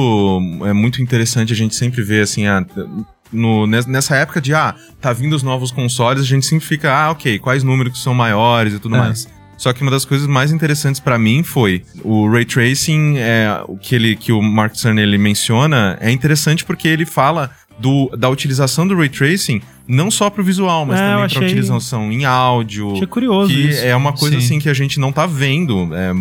é 0.65 0.73
muito 0.73 1.01
interessante 1.01 1.53
a 1.53 1.55
gente 1.55 1.73
sempre 1.75 2.03
ver, 2.03 2.21
assim, 2.23 2.45
a, 2.47 2.63
no, 3.31 3.65
nes- 3.65 3.85
nessa 3.85 4.15
época 4.17 4.41
de, 4.41 4.53
ah, 4.53 4.75
tá 4.99 5.13
vindo 5.13 5.33
os 5.35 5.43
novos 5.43 5.71
consoles, 5.71 6.21
a 6.21 6.25
gente 6.25 6.45
sempre 6.45 6.65
fica, 6.65 6.91
ah, 6.93 7.11
ok, 7.11 7.39
quais 7.39 7.63
números 7.63 7.93
que 7.93 7.99
são 7.99 8.13
maiores 8.13 8.73
e 8.73 8.79
tudo 8.79 8.95
É. 8.95 8.99
mais. 8.99 9.27
Só 9.57 9.71
que 9.73 9.83
uma 9.83 9.91
das 9.91 10.03
coisas 10.05 10.25
mais 10.27 10.51
interessantes 10.51 10.99
pra 10.99 11.19
mim 11.19 11.43
foi 11.43 11.85
o 12.03 12.27
ray 12.27 12.43
tracing, 12.43 13.17
é, 13.19 13.61
o 13.67 13.77
que 13.77 13.93
ele 13.93 14.15
que 14.15 14.31
o 14.31 14.41
Mark 14.41 14.75
Cerny 14.75 15.01
ele 15.03 15.19
menciona, 15.19 15.99
é 16.01 16.09
interessante 16.09 16.65
porque 16.65 16.87
ele 16.87 17.05
fala 17.05 17.51
do, 17.79 18.09
da 18.17 18.29
utilização 18.29 18.87
do 18.87 18.95
ray 18.95 19.09
tracing 19.09 19.61
não 19.87 20.09
só 20.11 20.29
pro 20.29 20.43
visual, 20.43 20.85
mas 20.85 20.99
É, 20.99 21.09
também 21.09 21.23
achei- 21.25 21.37
pra 21.39 21.47
utilização 21.47 22.11
em 22.11 22.23
áudio. 22.23 22.93
Achei 22.93 23.07
curioso 23.07 23.51
que 23.53 23.59
isso. 23.69 23.83
é 23.85 23.93
uma 23.95 24.13
coisa 24.13 24.39
Sim. 24.39 24.45
assim 24.45 24.59
que 24.59 24.69
a 24.69 24.73
gente 24.73 24.99
não 24.99 25.11
tá 25.11 25.25
vendo 25.25 25.89
é, 25.93 26.13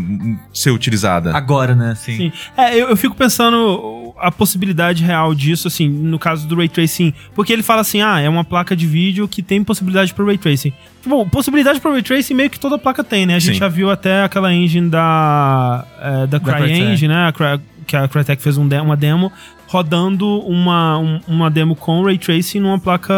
ser 0.53 0.71
utilizada. 0.71 1.37
Agora, 1.37 1.75
né? 1.75 1.95
Sim. 1.95 2.17
Sim. 2.17 2.33
É, 2.57 2.75
eu, 2.75 2.89
eu 2.89 2.97
fico 2.97 3.15
pensando 3.15 4.13
a 4.19 4.33
possibilidade 4.33 5.05
real 5.05 5.35
disso, 5.35 5.69
assim, 5.69 5.89
no 5.89 6.19
caso 6.19 6.49
do 6.49 6.57
Ray 6.57 6.69
Tracing. 6.69 7.13
Porque 7.35 7.53
ele 7.53 7.63
fala 7.63 7.83
assim, 7.83 8.01
ah, 8.03 8.19
é 8.21 8.29
uma 8.29 8.45
placa 8.45 8.75
de 8.75 8.87
vídeo 8.87 9.29
que 9.29 9.41
tem 9.43 9.63
possibilidade 9.63 10.13
pro 10.15 10.27
Ray 10.27 10.37
Tracing. 10.39 10.73
Bom, 11.07 11.29
possibilidade 11.29 11.81
pro 11.81 11.93
Ray 11.93 12.03
Tracing 12.03 12.35
meio 12.35 12.51
que 12.51 12.59
toda 12.59 12.77
placa 12.77 13.05
tem, 13.05 13.25
né? 13.25 13.37
A 13.37 13.39
gente 13.39 13.55
Sim. 13.55 13.61
já 13.61 13.69
viu 13.69 13.89
até 13.91 14.25
aquela 14.25 14.53
engine 14.53 14.89
da, 14.91 15.85
é, 16.01 16.27
da 16.27 16.39
Da 16.39 16.41
CryEngine, 16.41 17.09
né? 17.09 17.29
A 17.29 17.33
Cry- 17.33 17.61
que 17.87 17.97
a 17.97 18.07
Crytek 18.09 18.41
fez 18.43 18.57
um 18.57 18.67
de- 18.69 18.79
uma 18.81 18.97
demo 18.97 19.33
rodando 19.71 20.27
uma, 20.41 20.99
um- 20.99 21.21
uma 21.29 21.49
demo 21.49 21.77
com 21.77 22.03
Ray 22.03 22.19
Tracing 22.19 22.59
numa 22.59 22.77
placa 22.77 23.15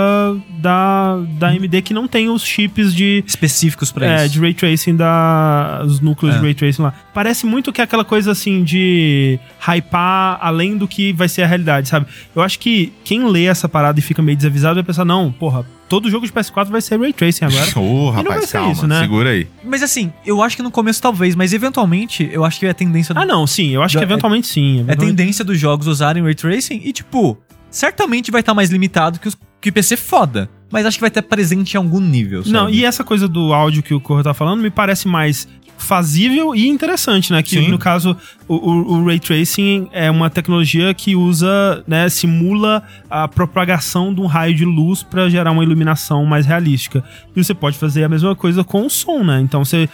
da, 0.59 1.17
da 1.39 1.49
AMD 1.49 1.81
que 1.81 1.95
não 1.95 2.07
tem 2.07 2.29
os 2.29 2.45
chips 2.45 2.95
de 2.95 3.25
Específicos 3.27 3.91
pra 3.91 4.05
é, 4.07 4.25
isso. 4.27 4.35
de 4.35 4.41
ray 4.41 4.53
tracing 4.53 4.95
da 4.95 5.83
os 5.87 5.99
núcleos 6.01 6.35
É. 6.35 6.39
de 6.39 6.45
ray 6.45 6.55
tracing 6.55 6.83
lá. 6.83 6.93
Parece 7.15 7.47
muito 7.47 7.73
que 7.73 7.81
é 7.81 7.85
aquela 7.85 8.05
coisa 8.05 8.31
assim 8.33 8.63
de 8.63 9.39
hypar 9.67 10.39
além 10.43 10.77
do 10.77 10.87
que 10.87 11.13
vai 11.15 11.27
ser 11.29 11.43
a 11.43 11.47
realidade, 11.47 11.89
sabe? 11.89 12.05
Eu 12.37 12.43
acho 12.43 12.59
que 12.59 12.93
quem 13.03 13.27
lê 13.27 13.45
essa 13.47 13.67
parada 13.67 13.99
e 13.99 14.03
fica 14.03 14.21
meio 14.21 14.37
desavisado 14.37 14.75
vai 14.75 14.85
pensar, 14.85 15.05
não, 15.07 15.33
porra, 15.33 15.65
todo 15.89 16.11
jogo 16.11 16.25
de 16.27 16.33
PS4 16.33 16.69
vai 16.71 16.81
ser 16.81 16.99
ray 17.01 17.13
tracing 17.13 17.45
agora. 17.47 17.67
Ô, 17.81 18.13
vai 18.13 18.23
rapaz, 18.23 18.45
ser 18.47 18.59
calma, 18.59 18.73
isso, 18.73 18.87
né? 18.87 19.01
segura 19.01 19.31
aí. 19.31 19.47
Mas 19.65 19.83
assim, 19.83 20.13
eu 20.25 20.43
acho 20.43 20.57
que 20.57 20.63
no 20.63 20.71
começo 20.71 21.01
talvez, 21.01 21.35
mas 21.35 21.53
eventualmente 21.53 22.29
eu 22.33 22.45
acho 22.45 22.59
que 22.61 22.67
é 22.67 22.71
a 22.71 22.75
tendência 22.75 23.15
do 23.15 23.21
ah, 23.21 23.27
não, 23.27 23.47
sim, 23.47 23.71
eu 23.71 23.83
acho 23.83 23.97
que 23.97 24.03
É- 24.03 24.07
eventualmente 24.07 24.47
sim. 24.47 24.79
É 24.79 24.81
eventualmente- 24.81 25.17
tendência 25.17 25.45
dos 25.45 25.59
jogos 25.59 25.87
usarem 25.87 26.23
Ray 26.23 26.35
Tracing 26.43 26.83
e, 26.85 26.93
tipo, 26.93 27.39
certamente 27.71 28.31
vai 28.31 28.41
estar 28.41 28.53
mais 28.53 28.71
limitado 28.71 29.19
que, 29.19 29.29
os, 29.29 29.37
que 29.61 29.71
o 29.71 29.73
PC 29.73 29.97
foda. 29.97 30.51
mas 30.71 30.85
acho 30.85 30.97
que 30.97 31.01
vai 31.01 31.09
estar 31.09 31.23
presente 31.23 31.75
em 31.75 31.77
algum 31.77 32.01
nível. 32.01 32.43
Não, 32.47 32.65
sabe? 32.65 32.77
e 32.77 32.85
essa 32.85 33.05
coisa 33.05 33.29
do 33.29 33.53
áudio 33.53 33.83
que 33.83 33.95
o 33.95 34.01
Corro 34.01 34.23
tá 34.23 34.35
falando 34.35 34.63
me 34.63 34.71
parece 34.71 35.07
mais 35.07 35.47
fazível 35.83 36.55
e 36.55 36.69
interessante, 36.69 37.33
né? 37.33 37.43
Que 37.43 37.51
Sim. 37.51 37.69
no 37.69 37.79
caso, 37.79 38.17
o, 38.49 38.55
o- 38.55 38.93
o 39.01 39.05
Ray 39.07 39.19
Tracing 39.19 39.89
é 39.93 40.11
uma 40.11 40.31
tecnologia 40.31 40.93
que 40.95 41.15
usa, 41.17 41.83
né, 41.87 42.09
simula 42.09 42.83
a 43.11 43.27
propagação 43.29 44.15
de 44.15 44.21
um 44.21 44.27
raio 44.27 44.55
de 44.55 44.65
luz 44.65 45.03
para 45.03 45.29
gerar 45.29 45.51
uma 45.51 45.63
iluminação 45.63 46.25
mais 46.25 46.47
realística. 46.47 47.03
E 47.35 47.43
você 47.43 47.53
pode 47.55 47.77
fazer 47.79 48.05
a 48.05 48.09
mesma 48.09 48.35
coisa 48.35 48.63
com 48.65 48.87
o 48.87 48.91
som, 48.91 49.23
né? 49.25 49.41
Então 49.41 49.65
você 49.65 49.89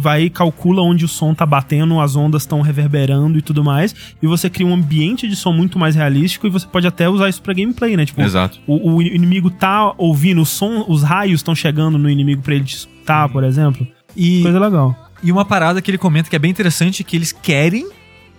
vai 0.00 0.24
e 0.24 0.30
calcula 0.30 0.80
onde 0.82 1.04
o 1.04 1.08
som 1.08 1.34
tá 1.34 1.44
batendo, 1.44 1.98
as 2.00 2.14
ondas 2.14 2.42
estão 2.42 2.60
reverberando 2.60 3.36
e 3.38 3.42
tudo 3.42 3.64
mais, 3.64 3.94
e 4.22 4.26
você 4.26 4.48
cria 4.48 4.66
um 4.66 4.74
ambiente 4.74 5.26
de 5.26 5.34
som 5.34 5.52
muito 5.52 5.76
mais 5.78 5.96
realístico 5.96 6.46
e 6.46 6.50
você 6.50 6.66
pode 6.66 6.86
até 6.86 7.08
usar 7.08 7.28
isso 7.28 7.42
pra 7.42 7.52
gameplay, 7.52 7.96
né? 7.96 8.06
Tipo, 8.06 8.20
Exato. 8.22 8.60
o, 8.66 8.94
o 8.96 9.02
inimigo 9.02 9.50
tá 9.50 9.92
ouvindo 9.98 10.40
o 10.42 10.46
som, 10.46 10.84
os 10.88 11.02
raios 11.02 11.40
estão 11.40 11.54
chegando 11.54 11.98
no 11.98 12.08
inimigo 12.08 12.42
pra 12.42 12.54
ele 12.54 12.64
te 12.64 12.76
escutar, 12.76 13.28
por 13.28 13.42
exemplo. 13.42 13.84
E, 14.16 14.42
Coisa 14.42 14.60
legal. 14.60 14.94
E 15.22 15.30
uma 15.32 15.44
parada 15.44 15.80
que 15.80 15.90
ele 15.90 15.98
comenta 15.98 16.28
que 16.28 16.36
é 16.36 16.38
bem 16.38 16.50
interessante, 16.50 17.04
que 17.04 17.16
eles 17.16 17.32
querem, 17.32 17.88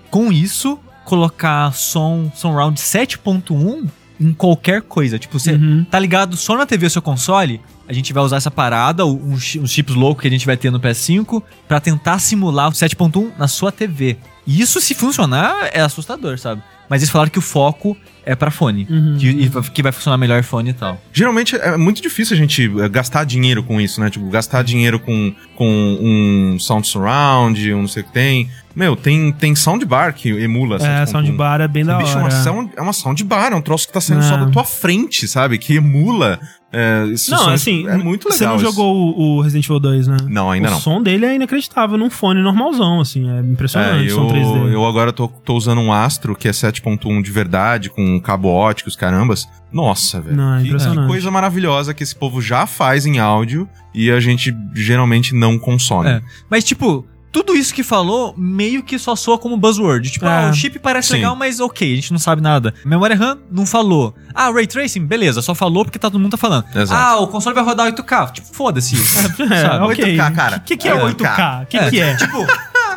com 0.10 0.32
isso, 0.32 0.80
colocar 1.06 1.72
som, 1.74 2.32
som 2.36 2.54
round 2.54 2.80
7.1 2.80 3.88
em 4.19 4.34
qualquer 4.34 4.82
coisa. 4.82 5.17
Tipo, 5.19 5.39
você 5.39 5.54
Uhum. 5.54 5.86
tá 5.89 6.00
ligado 6.00 6.38
só 6.38 6.56
na 6.58 6.65
TV 6.65 6.89
seu 6.89 7.02
console, 7.02 7.60
a 7.88 7.93
gente 7.93 8.13
vai 8.13 8.24
usar 8.24 8.38
essa 8.38 8.52
parada, 8.52 9.06
uns, 9.06 9.56
uns 9.56 9.72
chips 9.72 9.96
loucos 9.96 10.22
que 10.22 10.28
a 10.28 10.32
gente 10.32 10.46
vai 10.46 10.56
ter 10.56 10.72
no 10.72 10.80
PS5, 10.80 11.41
pra 11.67 11.80
tentar 11.80 12.19
simular 12.19 12.69
o 12.69 12.72
7.1 12.72 13.32
na 13.38 13.48
sua 13.48 13.72
TV. 13.72 14.17
E 14.46 14.62
isso, 14.62 14.80
se 14.80 14.93
funcionar, 14.93 15.69
é 15.74 15.82
assustador, 15.82 16.38
sabe? 16.38 16.62
Mas 16.89 17.02
eles 17.02 17.10
falaram 17.10 17.32
que 17.32 17.39
o 17.39 17.41
foco 17.41 17.98
é 18.26 18.36
pra 18.36 18.50
fone. 18.52 18.88
Uhum. 18.90 19.18
Que, 19.20 19.30
e 19.30 19.50
que 19.72 19.82
vai 19.84 19.92
funcionar 19.92 20.18
melhor 20.18 20.42
fone 20.44 20.70
e 20.70 20.74
tal. 20.74 21.00
Geralmente 21.12 21.56
é 21.56 21.78
muito 21.78 22.02
difícil 22.02 22.36
a 22.36 22.38
gente 22.38 22.72
eh, 22.80 22.90
gastar 22.90 23.24
dinheiro 23.26 23.64
com 23.64 23.80
isso, 23.82 24.00
né? 24.02 24.10
Tipo, 24.10 24.30
gastar 24.30 24.64
dinheiro 24.64 25.00
com, 25.00 25.34
com 25.56 25.98
um 26.02 26.58
sound 26.60 26.88
surround, 26.88 27.74
um 27.74 27.82
não 27.82 27.88
sei 27.88 28.04
o 28.04 28.06
que 28.06 28.12
tem. 28.14 28.50
Meu, 28.76 28.96
tem, 28.96 29.32
tem 29.32 29.54
soundbar 29.56 30.14
que 30.16 30.30
emula. 30.30 30.78
É, 30.78 31.04
7.1. 31.04 31.08
soundbar 31.08 31.62
é 31.62 31.68
bem 31.68 31.86
da 31.86 31.98
Bicho, 31.98 32.12
hora. 32.12 32.22
uma 32.22 32.32
sound, 32.32 32.72
é 32.76 32.82
uma 32.82 32.94
soundbar, 32.94 33.52
é 33.52 33.56
um 33.56 33.62
troço 33.62 33.86
que 33.88 33.94
tá 33.94 34.02
saindo 34.02 34.24
É. 34.24 34.28
só 34.28 34.36
da 34.38 34.48
tua 34.48 34.64
frente, 34.64 35.28
sabe? 35.28 35.58
Que 35.60 35.76
emula. 35.76 36.40
É, 36.76 37.06
esses 37.14 37.28
Não, 37.30 37.38
sons. 37.38 37.50
assim, 37.54 37.88
é 37.88 37.96
muito 37.98 38.28
legal. 38.28 38.32
você 38.40 38.46
não 38.48 38.56
isso. 38.56 38.66
jogou 38.66 38.96
o, 39.16 39.38
o 39.38 39.42
Resident 39.42 39.66
Evil 39.66 39.80
2, 39.80 40.08
né? 40.08 40.18
Não, 40.28 40.50
ainda 40.50 40.70
o 40.70 40.72
não. 40.72 40.80
som 40.80 41.04
dele 41.04 41.24
é 41.28 41.36
inacreditável 41.36 42.00
num 42.00 42.10
fone 42.10 42.42
normalzão, 42.42 43.00
assim, 43.00 43.30
é 43.30 43.38
É, 43.38 43.42
impressionante 43.42 44.08
o 44.08 44.10
eu, 44.10 44.16
som 44.16 44.28
3D. 44.28 44.74
eu 44.74 44.84
agora 44.84 45.14
tô, 45.14 45.28
tô 45.28 45.54
usando 45.54 45.80
um 45.82 45.94
Astro 45.94 46.36
que 46.36 46.48
é 46.48 46.52
7.1 46.52 47.22
de 47.22 47.30
verdade, 47.30 47.92
com 47.92 48.12
cabo 48.19 48.49
ótico, 48.49 48.89
os 48.89 48.95
carambas. 48.95 49.47
Nossa, 49.71 50.21
velho. 50.21 50.36
Não, 50.36 50.56
é 50.56 50.62
que, 50.62 50.67
impressionante. 50.67 51.02
que 51.02 51.08
coisa 51.08 51.32
maravilhosa 51.32 51.93
que 51.93 52.04
esse 52.04 52.15
povo 52.15 52.41
já 52.41 52.65
faz 52.67 53.06
em 53.06 53.19
áudio 53.19 53.67
e 53.93 54.12
a 54.12 54.19
gente 54.19 54.56
geralmente 54.73 55.34
não 55.34 55.58
consome. 55.58 56.10
É. 56.10 56.21
Mas, 56.49 56.63
tipo, 56.63 57.06
tudo 57.32 57.56
isso 57.56 57.73
que 57.73 57.82
falou 57.82 58.36
meio 58.38 58.84
que 58.84 58.99
só 58.99 59.15
soa 59.15 59.39
como 59.39 59.58
buzzword. 59.58 60.12
Tipo, 60.12 60.26
É. 60.28 60.45
ah, 60.45 60.49
o 60.52 60.54
chip 60.54 60.78
parece 60.78 61.08
Sim. 61.08 61.13
legal, 61.15 61.36
mas 61.36 61.60
ok, 61.60 61.91
a 61.91 61.95
gente 61.95 62.12
não 62.12 62.19
sabe 62.19 62.41
nada. 62.43 62.73
Memória 62.86 63.15
RAM 63.15 63.39
não 63.52 63.65
falou. 63.65 64.13
Ah, 64.36 64.52
Ray 64.52 64.67
Tracing, 64.67 65.06
beleza, 65.08 65.41
só 65.41 65.56
falou 65.56 65.84
porque 65.84 65.97
tá, 65.97 66.12
todo 66.12 66.19
mundo 66.19 66.32
tá 66.32 66.38
falando. 66.38 66.65
Exato. 66.76 66.93
Ah, 67.02 67.19
o 67.19 67.28
console 67.28 67.56
vai 67.56 67.63
rodar 67.63 67.88
8K. 67.91 68.32
Tipo, 68.34 68.47
foda-se. 68.54 68.95
É, 69.52 69.62
sabe? 69.62 69.86
ok. 69.86 70.15
8K, 70.17 70.36
cara. 70.36 70.58
O 70.58 70.62
que, 70.62 70.78
que 70.78 70.88
é, 70.88 70.91
É, 70.91 70.95
8K? 70.95 71.63
O 71.63 71.65
que, 71.65 71.89
que 71.89 71.99
é? 71.99 72.15
Tipo, 72.15 72.45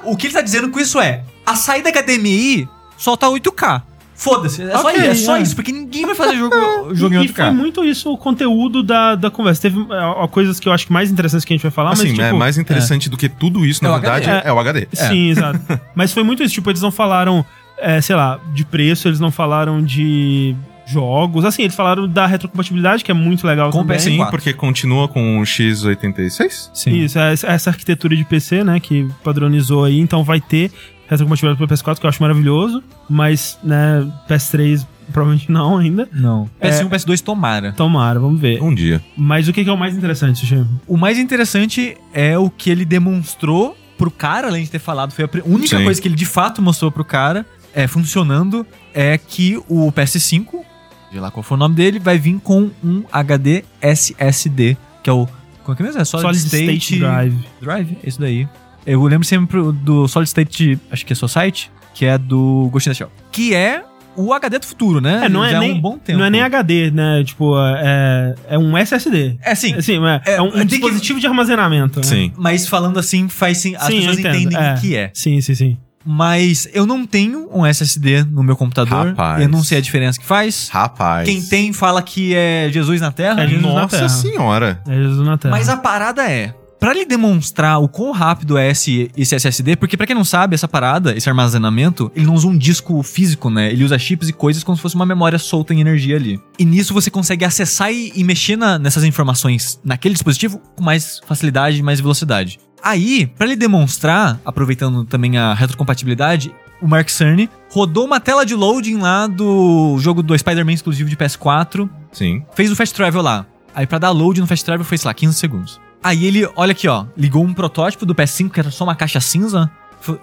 o 0.04 0.16
que 0.16 0.26
ele 0.26 0.34
tá 0.34 0.42
dizendo 0.42 0.68
com 0.68 0.78
isso 0.78 1.00
é: 1.00 1.24
a 1.46 1.56
saída 1.56 1.90
HDMI 1.90 2.68
solta 2.98 3.26
8K. 3.26 3.82
Foda-se, 4.16 4.62
é 4.62 4.70
só, 4.70 4.88
Ok, 4.88 4.94
isso, 4.96 5.04
é 5.10 5.14
só 5.14 5.36
é. 5.36 5.42
isso, 5.42 5.54
porque 5.54 5.70
ninguém 5.70 6.06
vai 6.06 6.14
fazer 6.14 6.36
jogo, 6.36 6.56
jogo 6.94 7.14
em 7.14 7.20
E, 7.20 7.24
e 7.26 7.28
foi 7.28 7.44
8K. 7.44 7.52
muito 7.52 7.84
isso 7.84 8.10
o 8.10 8.16
conteúdo 8.16 8.82
da, 8.82 9.14
da 9.14 9.30
conversa. 9.30 9.62
Teve 9.62 9.78
é, 9.80 10.28
coisas 10.28 10.58
que 10.58 10.66
eu 10.68 10.72
acho 10.72 10.86
que 10.86 10.92
mais 10.92 11.10
interessantes 11.10 11.44
que 11.44 11.52
a 11.52 11.56
gente 11.56 11.62
vai 11.62 11.70
falar, 11.70 11.90
Assim, 11.90 12.08
mas 12.10 12.18
é 12.18 12.24
tipo... 12.24 12.38
mais 12.38 12.58
interessante 12.58 13.10
do 13.10 13.16
que 13.16 13.28
tudo 13.28 13.64
isso, 13.64 13.84
É 13.84 13.88
na 13.88 13.98
verdade, 13.98 14.28
é, 14.28 14.50
o 14.50 14.58
HD. 14.58 14.88
Sim, 14.92 15.30
exato. 15.30 15.60
Mas 15.94 16.12
foi 16.12 16.22
muito 16.22 16.42
isso. 16.42 16.54
Tipo, 16.54 16.70
eles 16.70 16.80
não 16.80 16.90
falaram, 16.90 17.44
é, 17.78 18.00
sei 18.00 18.16
lá, 18.16 18.40
de 18.54 18.64
preço, 18.64 19.06
eles 19.06 19.20
não 19.20 19.30
falaram 19.30 19.82
de 19.82 20.56
jogos. 20.86 21.44
Assim, 21.44 21.62
eles 21.62 21.74
falaram 21.74 22.08
da 22.08 22.26
retrocompatibilidade, 22.26 23.04
que 23.04 23.10
é 23.10 23.14
muito 23.14 23.46
legal 23.46 23.70
Com 23.70 23.80
também. 23.80 23.98
PS4. 23.98 24.00
Sim, 24.02 24.24
porque 24.30 24.52
continua 24.52 25.08
com 25.08 25.40
o 25.40 25.42
X86? 25.42 26.70
Sim. 26.72 26.90
Isso, 27.04 27.18
é 27.18 27.32
essa 27.32 27.46
essa 27.48 27.70
arquitetura 27.70 28.14
de 28.16 28.24
PC, 28.24 28.64
né, 28.64 28.80
que 28.80 29.06
padronizou 29.22 29.84
aí. 29.84 29.98
Então 29.98 30.22
vai 30.24 30.40
ter 30.40 30.70
retrocompatibilidade 31.08 31.58
pro 31.58 31.76
PS4, 31.76 31.98
que 31.98 32.06
eu 32.06 32.10
acho 32.10 32.22
maravilhoso. 32.22 32.82
Mas, 33.08 33.58
né, 33.62 34.06
PS3 34.28 34.86
provavelmente 35.12 35.50
não 35.52 35.78
ainda. 35.78 36.08
Não. 36.12 36.48
PS1 36.62 36.88
PS2 36.88 37.20
tomara. 37.20 37.72
Tomara, 37.72 38.18
vamos 38.18 38.40
ver. 38.40 38.62
Um 38.62 38.74
dia. 38.74 39.02
Mas 39.16 39.48
o 39.48 39.52
que 39.52 39.68
é 39.68 39.72
o 39.72 39.76
mais 39.76 39.96
interessante, 39.96 40.40
Sushi? 40.40 40.64
O 40.86 40.96
mais 40.96 41.18
interessante 41.18 41.96
é 42.12 42.38
o 42.38 42.50
que 42.50 42.70
ele 42.70 42.84
demonstrou 42.84 43.76
pro 43.96 44.10
cara, 44.10 44.48
além 44.48 44.62
de 44.62 44.70
ter 44.70 44.78
falado, 44.78 45.12
foi 45.12 45.24
a 45.24 45.28
única 45.46 45.78
Sim. 45.78 45.84
coisa 45.84 46.00
que 46.00 46.08
ele 46.08 46.14
de 46.14 46.26
fato 46.26 46.60
mostrou 46.60 46.92
pro 46.92 47.04
cara, 47.04 47.46
é 47.74 47.86
funcionando, 47.86 48.66
é 48.92 49.16
que 49.16 49.56
o 49.68 49.90
PS5, 49.92 50.46
de 51.10 51.18
lá 51.18 51.30
qual 51.30 51.42
for 51.42 51.54
o 51.54 51.58
nome 51.58 51.74
dele, 51.74 51.98
vai 51.98 52.18
vir 52.18 52.38
com 52.42 52.70
um 52.84 53.04
HD 53.10 53.64
SSD, 53.80 54.76
que 55.02 55.10
é 55.10 55.12
o. 55.12 55.26
Como 55.62 55.74
é 55.74 55.76
que 55.76 55.82
é 55.82 55.86
mesmo? 55.86 56.00
É 56.00 56.04
Solid, 56.04 56.36
State, 56.38 56.98
Drive. 56.98 57.38
Drive, 57.60 57.98
esse 58.04 58.20
daí. 58.20 58.46
Eu 58.86 59.02
lembro 59.04 59.26
sempre 59.26 59.60
do 59.72 60.06
Solid 60.08 60.28
State, 60.28 60.78
acho 60.90 61.04
que 61.04 61.12
é 61.12 61.16
Society, 61.16 61.70
que 61.94 62.04
é 62.04 62.16
do 62.16 62.68
Ghost 62.72 62.88
in 62.88 62.92
the 62.92 62.94
Shell. 62.96 63.10
Que 63.32 63.54
é 63.54 63.82
o 64.16 64.32
HD 64.32 64.58
do 64.58 64.64
futuro, 64.66 65.00
né? 65.00 65.26
É, 65.26 65.28
não 65.28 65.44
é, 65.44 65.50
Já 65.50 65.56
há 65.58 65.60
nem, 65.60 65.72
um 65.74 65.80
bom 65.80 65.98
tempo. 65.98 66.18
não 66.18 66.24
é 66.24 66.30
nem 66.30 66.40
HD, 66.40 66.90
né? 66.90 67.22
Tipo, 67.24 67.54
é, 67.58 68.34
é 68.50 68.58
um 68.58 68.76
SSD. 68.78 69.36
É 69.42 69.54
sim. 69.54 69.74
Assim, 69.74 69.98
é, 70.06 70.22
É, 70.24 70.34
é 70.36 70.42
um, 70.42 70.46
um 70.46 70.50
que- 70.52 70.64
dispositivo 70.66 71.20
de 71.20 71.26
armazenamento. 71.26 71.98
né? 71.98 72.04
Sim. 72.04 72.32
Mas 72.36 72.66
falando 72.68 72.98
assim, 72.98 73.28
faz 73.28 73.58
sim, 73.58 73.74
as 73.76 73.84
Sim, 73.84 73.96
pessoas 73.98 74.18
entendem 74.18 74.56
é. 74.58 74.74
o 74.74 74.80
que 74.80 74.96
é. 74.96 75.10
Sim, 75.12 75.40
sim, 75.40 75.54
sim. 75.54 75.76
Mas 76.08 76.68
eu 76.72 76.86
não 76.86 77.04
tenho 77.04 77.50
um 77.52 77.66
SSD 77.66 78.22
no 78.22 78.42
meu 78.44 78.56
computador. 78.56 79.08
Rapaz. 79.08 79.42
Eu 79.42 79.48
não 79.48 79.64
sei 79.64 79.78
a 79.78 79.80
diferença 79.80 80.20
que 80.20 80.24
faz. 80.24 80.68
Rapaz. 80.70 81.28
Quem 81.28 81.42
tem 81.42 81.72
fala 81.72 82.00
que 82.00 82.32
é 82.32 82.70
Jesus 82.72 83.00
na 83.00 83.10
Terra. 83.10 83.42
É 83.42 83.48
Jesus 83.48 83.66
na 83.66 83.80
Nossa 83.80 83.96
Terra. 83.96 84.08
senhora. 84.08 84.80
É 84.88 84.94
Jesus 84.94 85.26
na 85.26 85.36
Terra. 85.36 85.50
Mas 85.50 85.68
a 85.68 85.76
parada 85.76 86.22
é. 86.30 86.54
Pra 86.78 86.90
ele 86.90 87.06
demonstrar 87.06 87.78
o 87.80 87.88
quão 87.88 88.12
rápido 88.12 88.58
é 88.58 88.70
esse, 88.70 89.10
esse 89.16 89.34
SSD, 89.34 89.76
porque 89.76 89.96
pra 89.96 90.06
quem 90.06 90.14
não 90.14 90.24
sabe, 90.24 90.54
essa 90.54 90.68
parada, 90.68 91.16
esse 91.16 91.28
armazenamento, 91.28 92.12
ele 92.14 92.26
não 92.26 92.34
usa 92.34 92.46
um 92.46 92.56
disco 92.56 93.02
físico, 93.02 93.48
né? 93.50 93.72
Ele 93.72 93.82
usa 93.82 93.98
chips 93.98 94.28
e 94.28 94.32
coisas 94.32 94.62
como 94.62 94.76
se 94.76 94.82
fosse 94.82 94.94
uma 94.94 95.06
memória 95.06 95.38
solta 95.38 95.72
em 95.72 95.80
energia 95.80 96.16
ali. 96.16 96.38
E 96.58 96.64
nisso 96.64 96.92
você 96.92 97.10
consegue 97.10 97.44
acessar 97.44 97.90
e, 97.92 98.12
e 98.14 98.22
mexer 98.22 98.56
na- 98.56 98.78
nessas 98.78 99.04
informações 99.04 99.80
naquele 99.82 100.12
dispositivo 100.14 100.60
com 100.76 100.84
mais 100.84 101.20
facilidade 101.26 101.78
e 101.78 101.82
mais 101.82 101.98
velocidade. 101.98 102.58
Aí, 102.82 103.26
pra 103.26 103.46
ele 103.46 103.56
demonstrar, 103.56 104.38
aproveitando 104.44 105.02
também 105.04 105.38
a 105.38 105.54
retrocompatibilidade, 105.54 106.54
o 106.80 106.86
Mark 106.86 107.08
Cerny 107.08 107.48
rodou 107.70 108.04
uma 108.04 108.20
tela 108.20 108.44
de 108.44 108.54
loading 108.54 108.98
lá 108.98 109.26
do 109.26 109.96
jogo 109.98 110.22
do 110.22 110.38
Spider-Man 110.38 110.72
exclusivo 110.74 111.08
de 111.08 111.16
PS4 111.16 111.88
Sim. 112.12 112.44
fez 112.54 112.70
o 112.70 112.76
Fast 112.76 112.94
Travel 112.94 113.22
lá. 113.22 113.46
Aí 113.74 113.86
pra 113.86 113.98
dar 113.98 114.10
load 114.10 114.40
no 114.40 114.46
Fast 114.46 114.64
Travel 114.64 114.84
foi, 114.84 114.98
sei 114.98 115.08
lá, 115.08 115.14
15 115.14 115.34
segundos. 115.38 115.80
Aí 116.06 116.24
ele, 116.24 116.48
olha 116.54 116.70
aqui, 116.70 116.86
ó, 116.86 117.04
ligou 117.16 117.44
um 117.44 117.52
protótipo 117.52 118.06
do 118.06 118.14
PS5, 118.14 118.50
que 118.50 118.60
era 118.60 118.70
só 118.70 118.84
uma 118.84 118.94
caixa 118.94 119.18
cinza, 119.18 119.68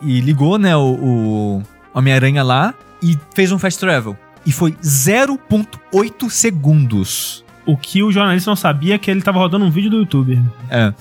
e 0.01 0.21
ligou, 0.21 0.57
né, 0.57 0.73
o, 0.77 0.79
o 0.81 1.63
Homem-Aranha 1.93 2.41
lá, 2.41 2.73
e 3.01 3.19
fez 3.35 3.51
um 3.51 3.59
Fast 3.59 3.77
Travel. 3.81 4.17
E 4.45 4.51
foi 4.53 4.71
0.8 4.81 6.29
segundos. 6.29 7.43
O 7.65 7.75
que 7.75 8.01
o 8.01 8.13
jornalista 8.13 8.49
não 8.49 8.55
sabia 8.55 8.95
é 8.95 8.97
que 8.97 9.11
ele 9.11 9.21
tava 9.21 9.39
rodando 9.39 9.65
um 9.65 9.69
vídeo 9.69 9.89
do 9.91 9.97
YouTube. 9.97 10.41
É. 10.69 10.93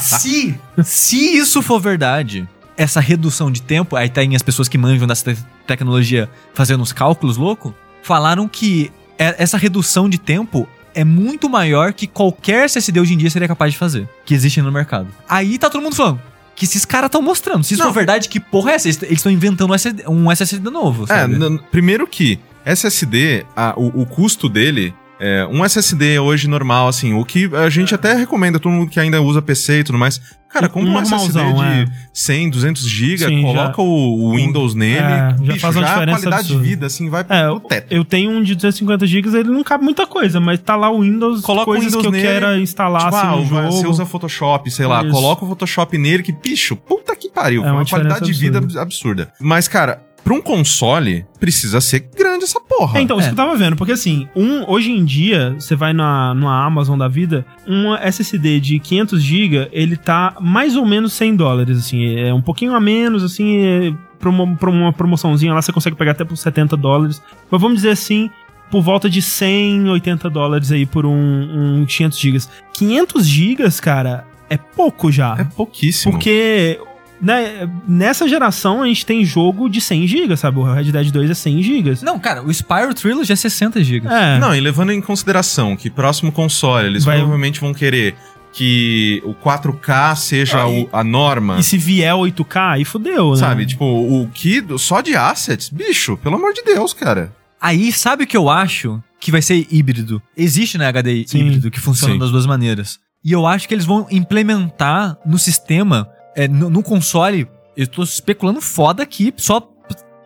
se, 0.00 0.54
se 0.84 1.36
isso 1.36 1.60
for 1.60 1.80
verdade, 1.80 2.48
essa 2.76 3.00
redução 3.00 3.50
de 3.50 3.62
tempo, 3.62 3.96
aí 3.96 4.08
tem 4.08 4.36
as 4.36 4.42
pessoas 4.42 4.68
que 4.68 4.78
manjam 4.78 5.08
dessa 5.08 5.34
te- 5.34 5.44
tecnologia 5.66 6.30
fazendo 6.54 6.82
os 6.84 6.92
cálculos 6.92 7.36
louco, 7.36 7.74
falaram 8.02 8.46
que 8.46 8.92
é- 9.18 9.34
essa 9.42 9.58
redução 9.58 10.08
de 10.08 10.18
tempo 10.18 10.68
é 11.00 11.04
muito 11.04 11.48
maior 11.48 11.92
que 11.92 12.06
qualquer 12.06 12.64
SSD 12.66 13.00
hoje 13.00 13.14
em 13.14 13.16
dia 13.18 13.30
seria 13.30 13.46
capaz 13.48 13.72
de 13.72 13.78
fazer, 13.78 14.08
que 14.24 14.34
existe 14.34 14.60
no 14.62 14.72
mercado. 14.72 15.08
Aí 15.28 15.58
tá 15.58 15.68
todo 15.70 15.80
mundo 15.82 15.94
falando 15.96 16.20
que 16.56 16.64
esses 16.64 16.84
caras 16.84 17.06
estão 17.08 17.22
mostrando. 17.22 17.62
Se 17.62 17.74
isso 17.74 17.82
Não. 17.84 17.90
for 17.90 17.94
verdade, 17.94 18.28
que 18.28 18.40
porra 18.40 18.72
é 18.72 18.74
essa? 18.74 18.88
Eles 18.88 19.00
estão 19.12 19.30
inventando 19.30 19.70
um 19.70 19.74
SSD, 19.74 20.02
um 20.08 20.30
SSD 20.32 20.70
novo, 20.70 21.04
É, 21.04 21.06
sabe? 21.06 21.34
n- 21.36 21.60
primeiro 21.70 22.06
que 22.06 22.38
SSD, 22.64 23.46
a- 23.56 23.74
o, 23.76 24.02
o 24.02 24.06
custo 24.06 24.48
dele, 24.48 24.92
é, 25.20 25.46
um 25.50 25.64
SSD 25.64 26.18
hoje 26.18 26.48
normal, 26.48 26.88
assim, 26.88 27.12
o 27.14 27.24
que 27.24 27.50
a 27.54 27.68
gente 27.68 27.94
até 27.94 28.14
recomenda, 28.14 28.58
todo 28.58 28.72
mundo 28.72 28.90
que 28.90 29.00
ainda 29.00 29.20
usa 29.20 29.42
PC 29.42 29.80
e 29.80 29.84
tudo 29.84 29.98
mais, 29.98 30.20
cara, 30.48 30.66
Um 30.66 30.70
compra 30.70 30.90
um 30.90 31.00
SSD 31.00 31.38
normalzão, 31.42 31.84
de 31.84 31.90
é. 31.90 31.94
100, 32.14 32.50
200 32.50 32.88
GB, 32.88 33.42
coloca 33.42 33.82
o, 33.82 34.24
o 34.30 34.36
Windows 34.36 34.74
nele, 34.74 34.98
é, 34.98 35.30
já 35.30 35.34
bicho, 35.34 35.60
faz 35.60 35.76
uma 35.76 35.82
já 35.82 35.88
a 35.88 35.92
diferença 35.94 36.18
qualidade 36.20 36.40
absurda. 36.42 36.62
de 36.62 36.68
vida, 36.68 36.86
assim, 36.86 37.08
vai 37.10 37.20
É, 37.28 37.48
pro 37.48 37.60
teto. 37.60 37.86
eu 37.92 38.04
tenho 38.04 38.30
um 38.30 38.42
de 38.42 38.54
250 38.54 39.06
GB, 39.06 39.38
ele 39.38 39.50
não 39.50 39.64
cabe 39.64 39.82
muita 39.84 40.06
coisa, 40.06 40.38
mas 40.40 40.60
tá 40.60 40.76
lá 40.76 40.90
o 40.90 41.02
Windows, 41.02 41.40
Coloca 41.42 41.62
o 41.70 41.74
coisas 41.74 41.86
Windows 41.86 42.02
que 42.02 42.08
eu 42.08 42.12
nele, 42.12 42.26
queira 42.26 42.58
instalar 42.58 43.02
Tipo, 43.04 43.16
assim, 43.16 43.26
ah, 43.26 43.44
jogo. 43.44 43.72
você 43.72 43.86
usa 43.86 44.06
Photoshop, 44.06 44.70
sei 44.70 44.86
lá, 44.86 45.02
Isso. 45.02 45.10
coloca 45.12 45.44
o 45.44 45.48
Photoshop 45.48 45.98
nele 45.98 46.22
que, 46.22 46.32
bicho, 46.32 46.76
puta 46.76 47.14
que 47.16 47.28
pariu, 47.28 47.62
É 47.64 47.66
uma 47.66 47.80
uma 47.80 47.86
qualidade 47.86 48.24
de 48.26 48.32
diferença 48.32 48.60
vida 48.60 48.80
absurda. 48.80 49.32
Mas, 49.40 49.66
cara, 49.68 50.00
pra 50.28 50.36
um 50.36 50.42
console, 50.42 51.24
precisa 51.40 51.80
ser 51.80 52.00
grande 52.14 52.44
essa 52.44 52.60
porra. 52.60 52.98
É, 52.98 53.02
então, 53.02 53.16
isso 53.16 53.28
É. 53.28 53.30
que 53.30 53.40
eu 53.40 53.44
tava 53.46 53.56
vendo, 53.56 53.76
porque 53.76 53.92
assim, 53.92 54.28
um, 54.36 54.70
hoje 54.70 54.90
em 54.90 55.02
dia, 55.02 55.54
você 55.58 55.74
vai 55.74 55.94
na, 55.94 56.34
numa 56.34 56.66
Amazon 56.66 56.98
da 56.98 57.08
vida, 57.08 57.46
uma 57.66 57.98
SSD 58.02 58.60
de 58.60 58.78
500GB, 58.78 59.68
ele 59.72 59.96
tá 59.96 60.36
mais 60.38 60.76
ou 60.76 60.84
menos 60.84 61.14
100 61.14 61.34
dólares, 61.34 61.78
assim, 61.78 62.14
é 62.16 62.34
um 62.34 62.42
pouquinho 62.42 62.74
a 62.74 62.80
menos, 62.80 63.24
assim, 63.24 63.58
é, 63.64 63.94
pra, 64.20 64.28
uma, 64.28 64.54
pra 64.54 64.68
uma 64.68 64.92
promoçãozinha 64.92 65.54
lá 65.54 65.62
você 65.62 65.72
consegue 65.72 65.96
pegar 65.96 66.10
até 66.12 66.24
por 66.24 66.36
70 66.36 66.76
dólares, 66.76 67.22
mas 67.50 67.58
vamos 67.58 67.76
dizer 67.78 67.90
assim, 67.90 68.28
por 68.70 68.82
volta 68.82 69.08
de 69.08 69.22
100, 69.22 69.88
80 69.88 70.28
dólares 70.28 70.70
aí 70.70 70.84
por 70.84 71.06
um, 71.06 71.80
um 71.80 71.86
500 71.86 72.18
GB. 72.18 72.38
500 72.74 73.26
GB, 73.26 73.64
cara, 73.80 74.26
é 74.50 74.58
pouco 74.58 75.10
já. 75.10 75.36
É 75.38 75.44
pouquíssimo. 75.44 76.12
Porque 76.12 76.78
né, 77.20 77.68
nessa 77.86 78.28
geração 78.28 78.82
a 78.82 78.86
gente 78.86 79.04
tem 79.04 79.24
jogo 79.24 79.68
de 79.68 79.80
100 79.80 80.06
GB, 80.06 80.36
sabe? 80.36 80.58
O 80.58 80.62
Red 80.72 80.92
Dead 80.92 81.10
2 81.10 81.30
é 81.30 81.34
100 81.34 81.62
GB. 81.62 81.94
Não, 82.02 82.18
cara, 82.18 82.42
o 82.42 82.52
Spyro 82.52 82.94
Trilogy 82.94 83.32
é 83.32 83.36
60 83.36 83.82
GB. 83.82 84.06
É. 84.08 84.38
Não, 84.38 84.54
e 84.54 84.60
levando 84.60 84.92
em 84.92 85.00
consideração 85.00 85.76
que 85.76 85.90
próximo 85.90 86.30
console, 86.32 86.86
eles 86.86 87.04
Vai- 87.04 87.16
provavelmente 87.18 87.60
vão 87.60 87.74
querer 87.74 88.14
que 88.52 89.22
o 89.24 89.34
4K 89.34 90.16
seja 90.16 90.66
e- 90.68 90.82
o- 90.84 90.88
a 90.92 91.04
norma. 91.04 91.58
E 91.58 91.62
se 91.62 91.76
vier 91.76 92.14
8K, 92.14 92.72
aí 92.72 92.84
fudeu, 92.84 93.32
né? 93.32 93.36
Sabe, 93.36 93.66
tipo, 93.66 93.84
o 93.84 94.28
que 94.32 94.64
só 94.78 95.00
de 95.00 95.14
assets, 95.14 95.68
bicho, 95.68 96.16
pelo 96.16 96.36
amor 96.36 96.52
de 96.52 96.62
Deus, 96.62 96.92
cara. 96.92 97.32
Aí, 97.60 97.92
sabe 97.92 98.24
o 98.24 98.26
que 98.26 98.36
eu 98.36 98.48
acho 98.48 99.02
que 99.20 99.30
vai 99.30 99.42
ser 99.42 99.66
híbrido? 99.70 100.22
Existe, 100.36 100.78
né, 100.78 100.86
HD 100.86 101.24
Sim. 101.26 101.40
híbrido 101.40 101.70
que 101.70 101.80
funciona 101.80 102.14
Sim. 102.14 102.18
das 102.20 102.30
duas 102.30 102.46
maneiras. 102.46 102.98
E 103.24 103.32
eu 103.32 103.46
acho 103.46 103.66
que 103.68 103.74
eles 103.74 103.84
vão 103.84 104.06
implementar 104.10 105.16
no 105.26 105.38
sistema, 105.38 106.08
é, 106.38 106.48
no, 106.48 106.70
no 106.70 106.82
console, 106.82 107.48
eu 107.76 107.86
tô 107.86 108.02
especulando 108.02 108.60
foda 108.60 109.02
aqui, 109.02 109.32
só 109.36 109.60
p- 109.60 109.68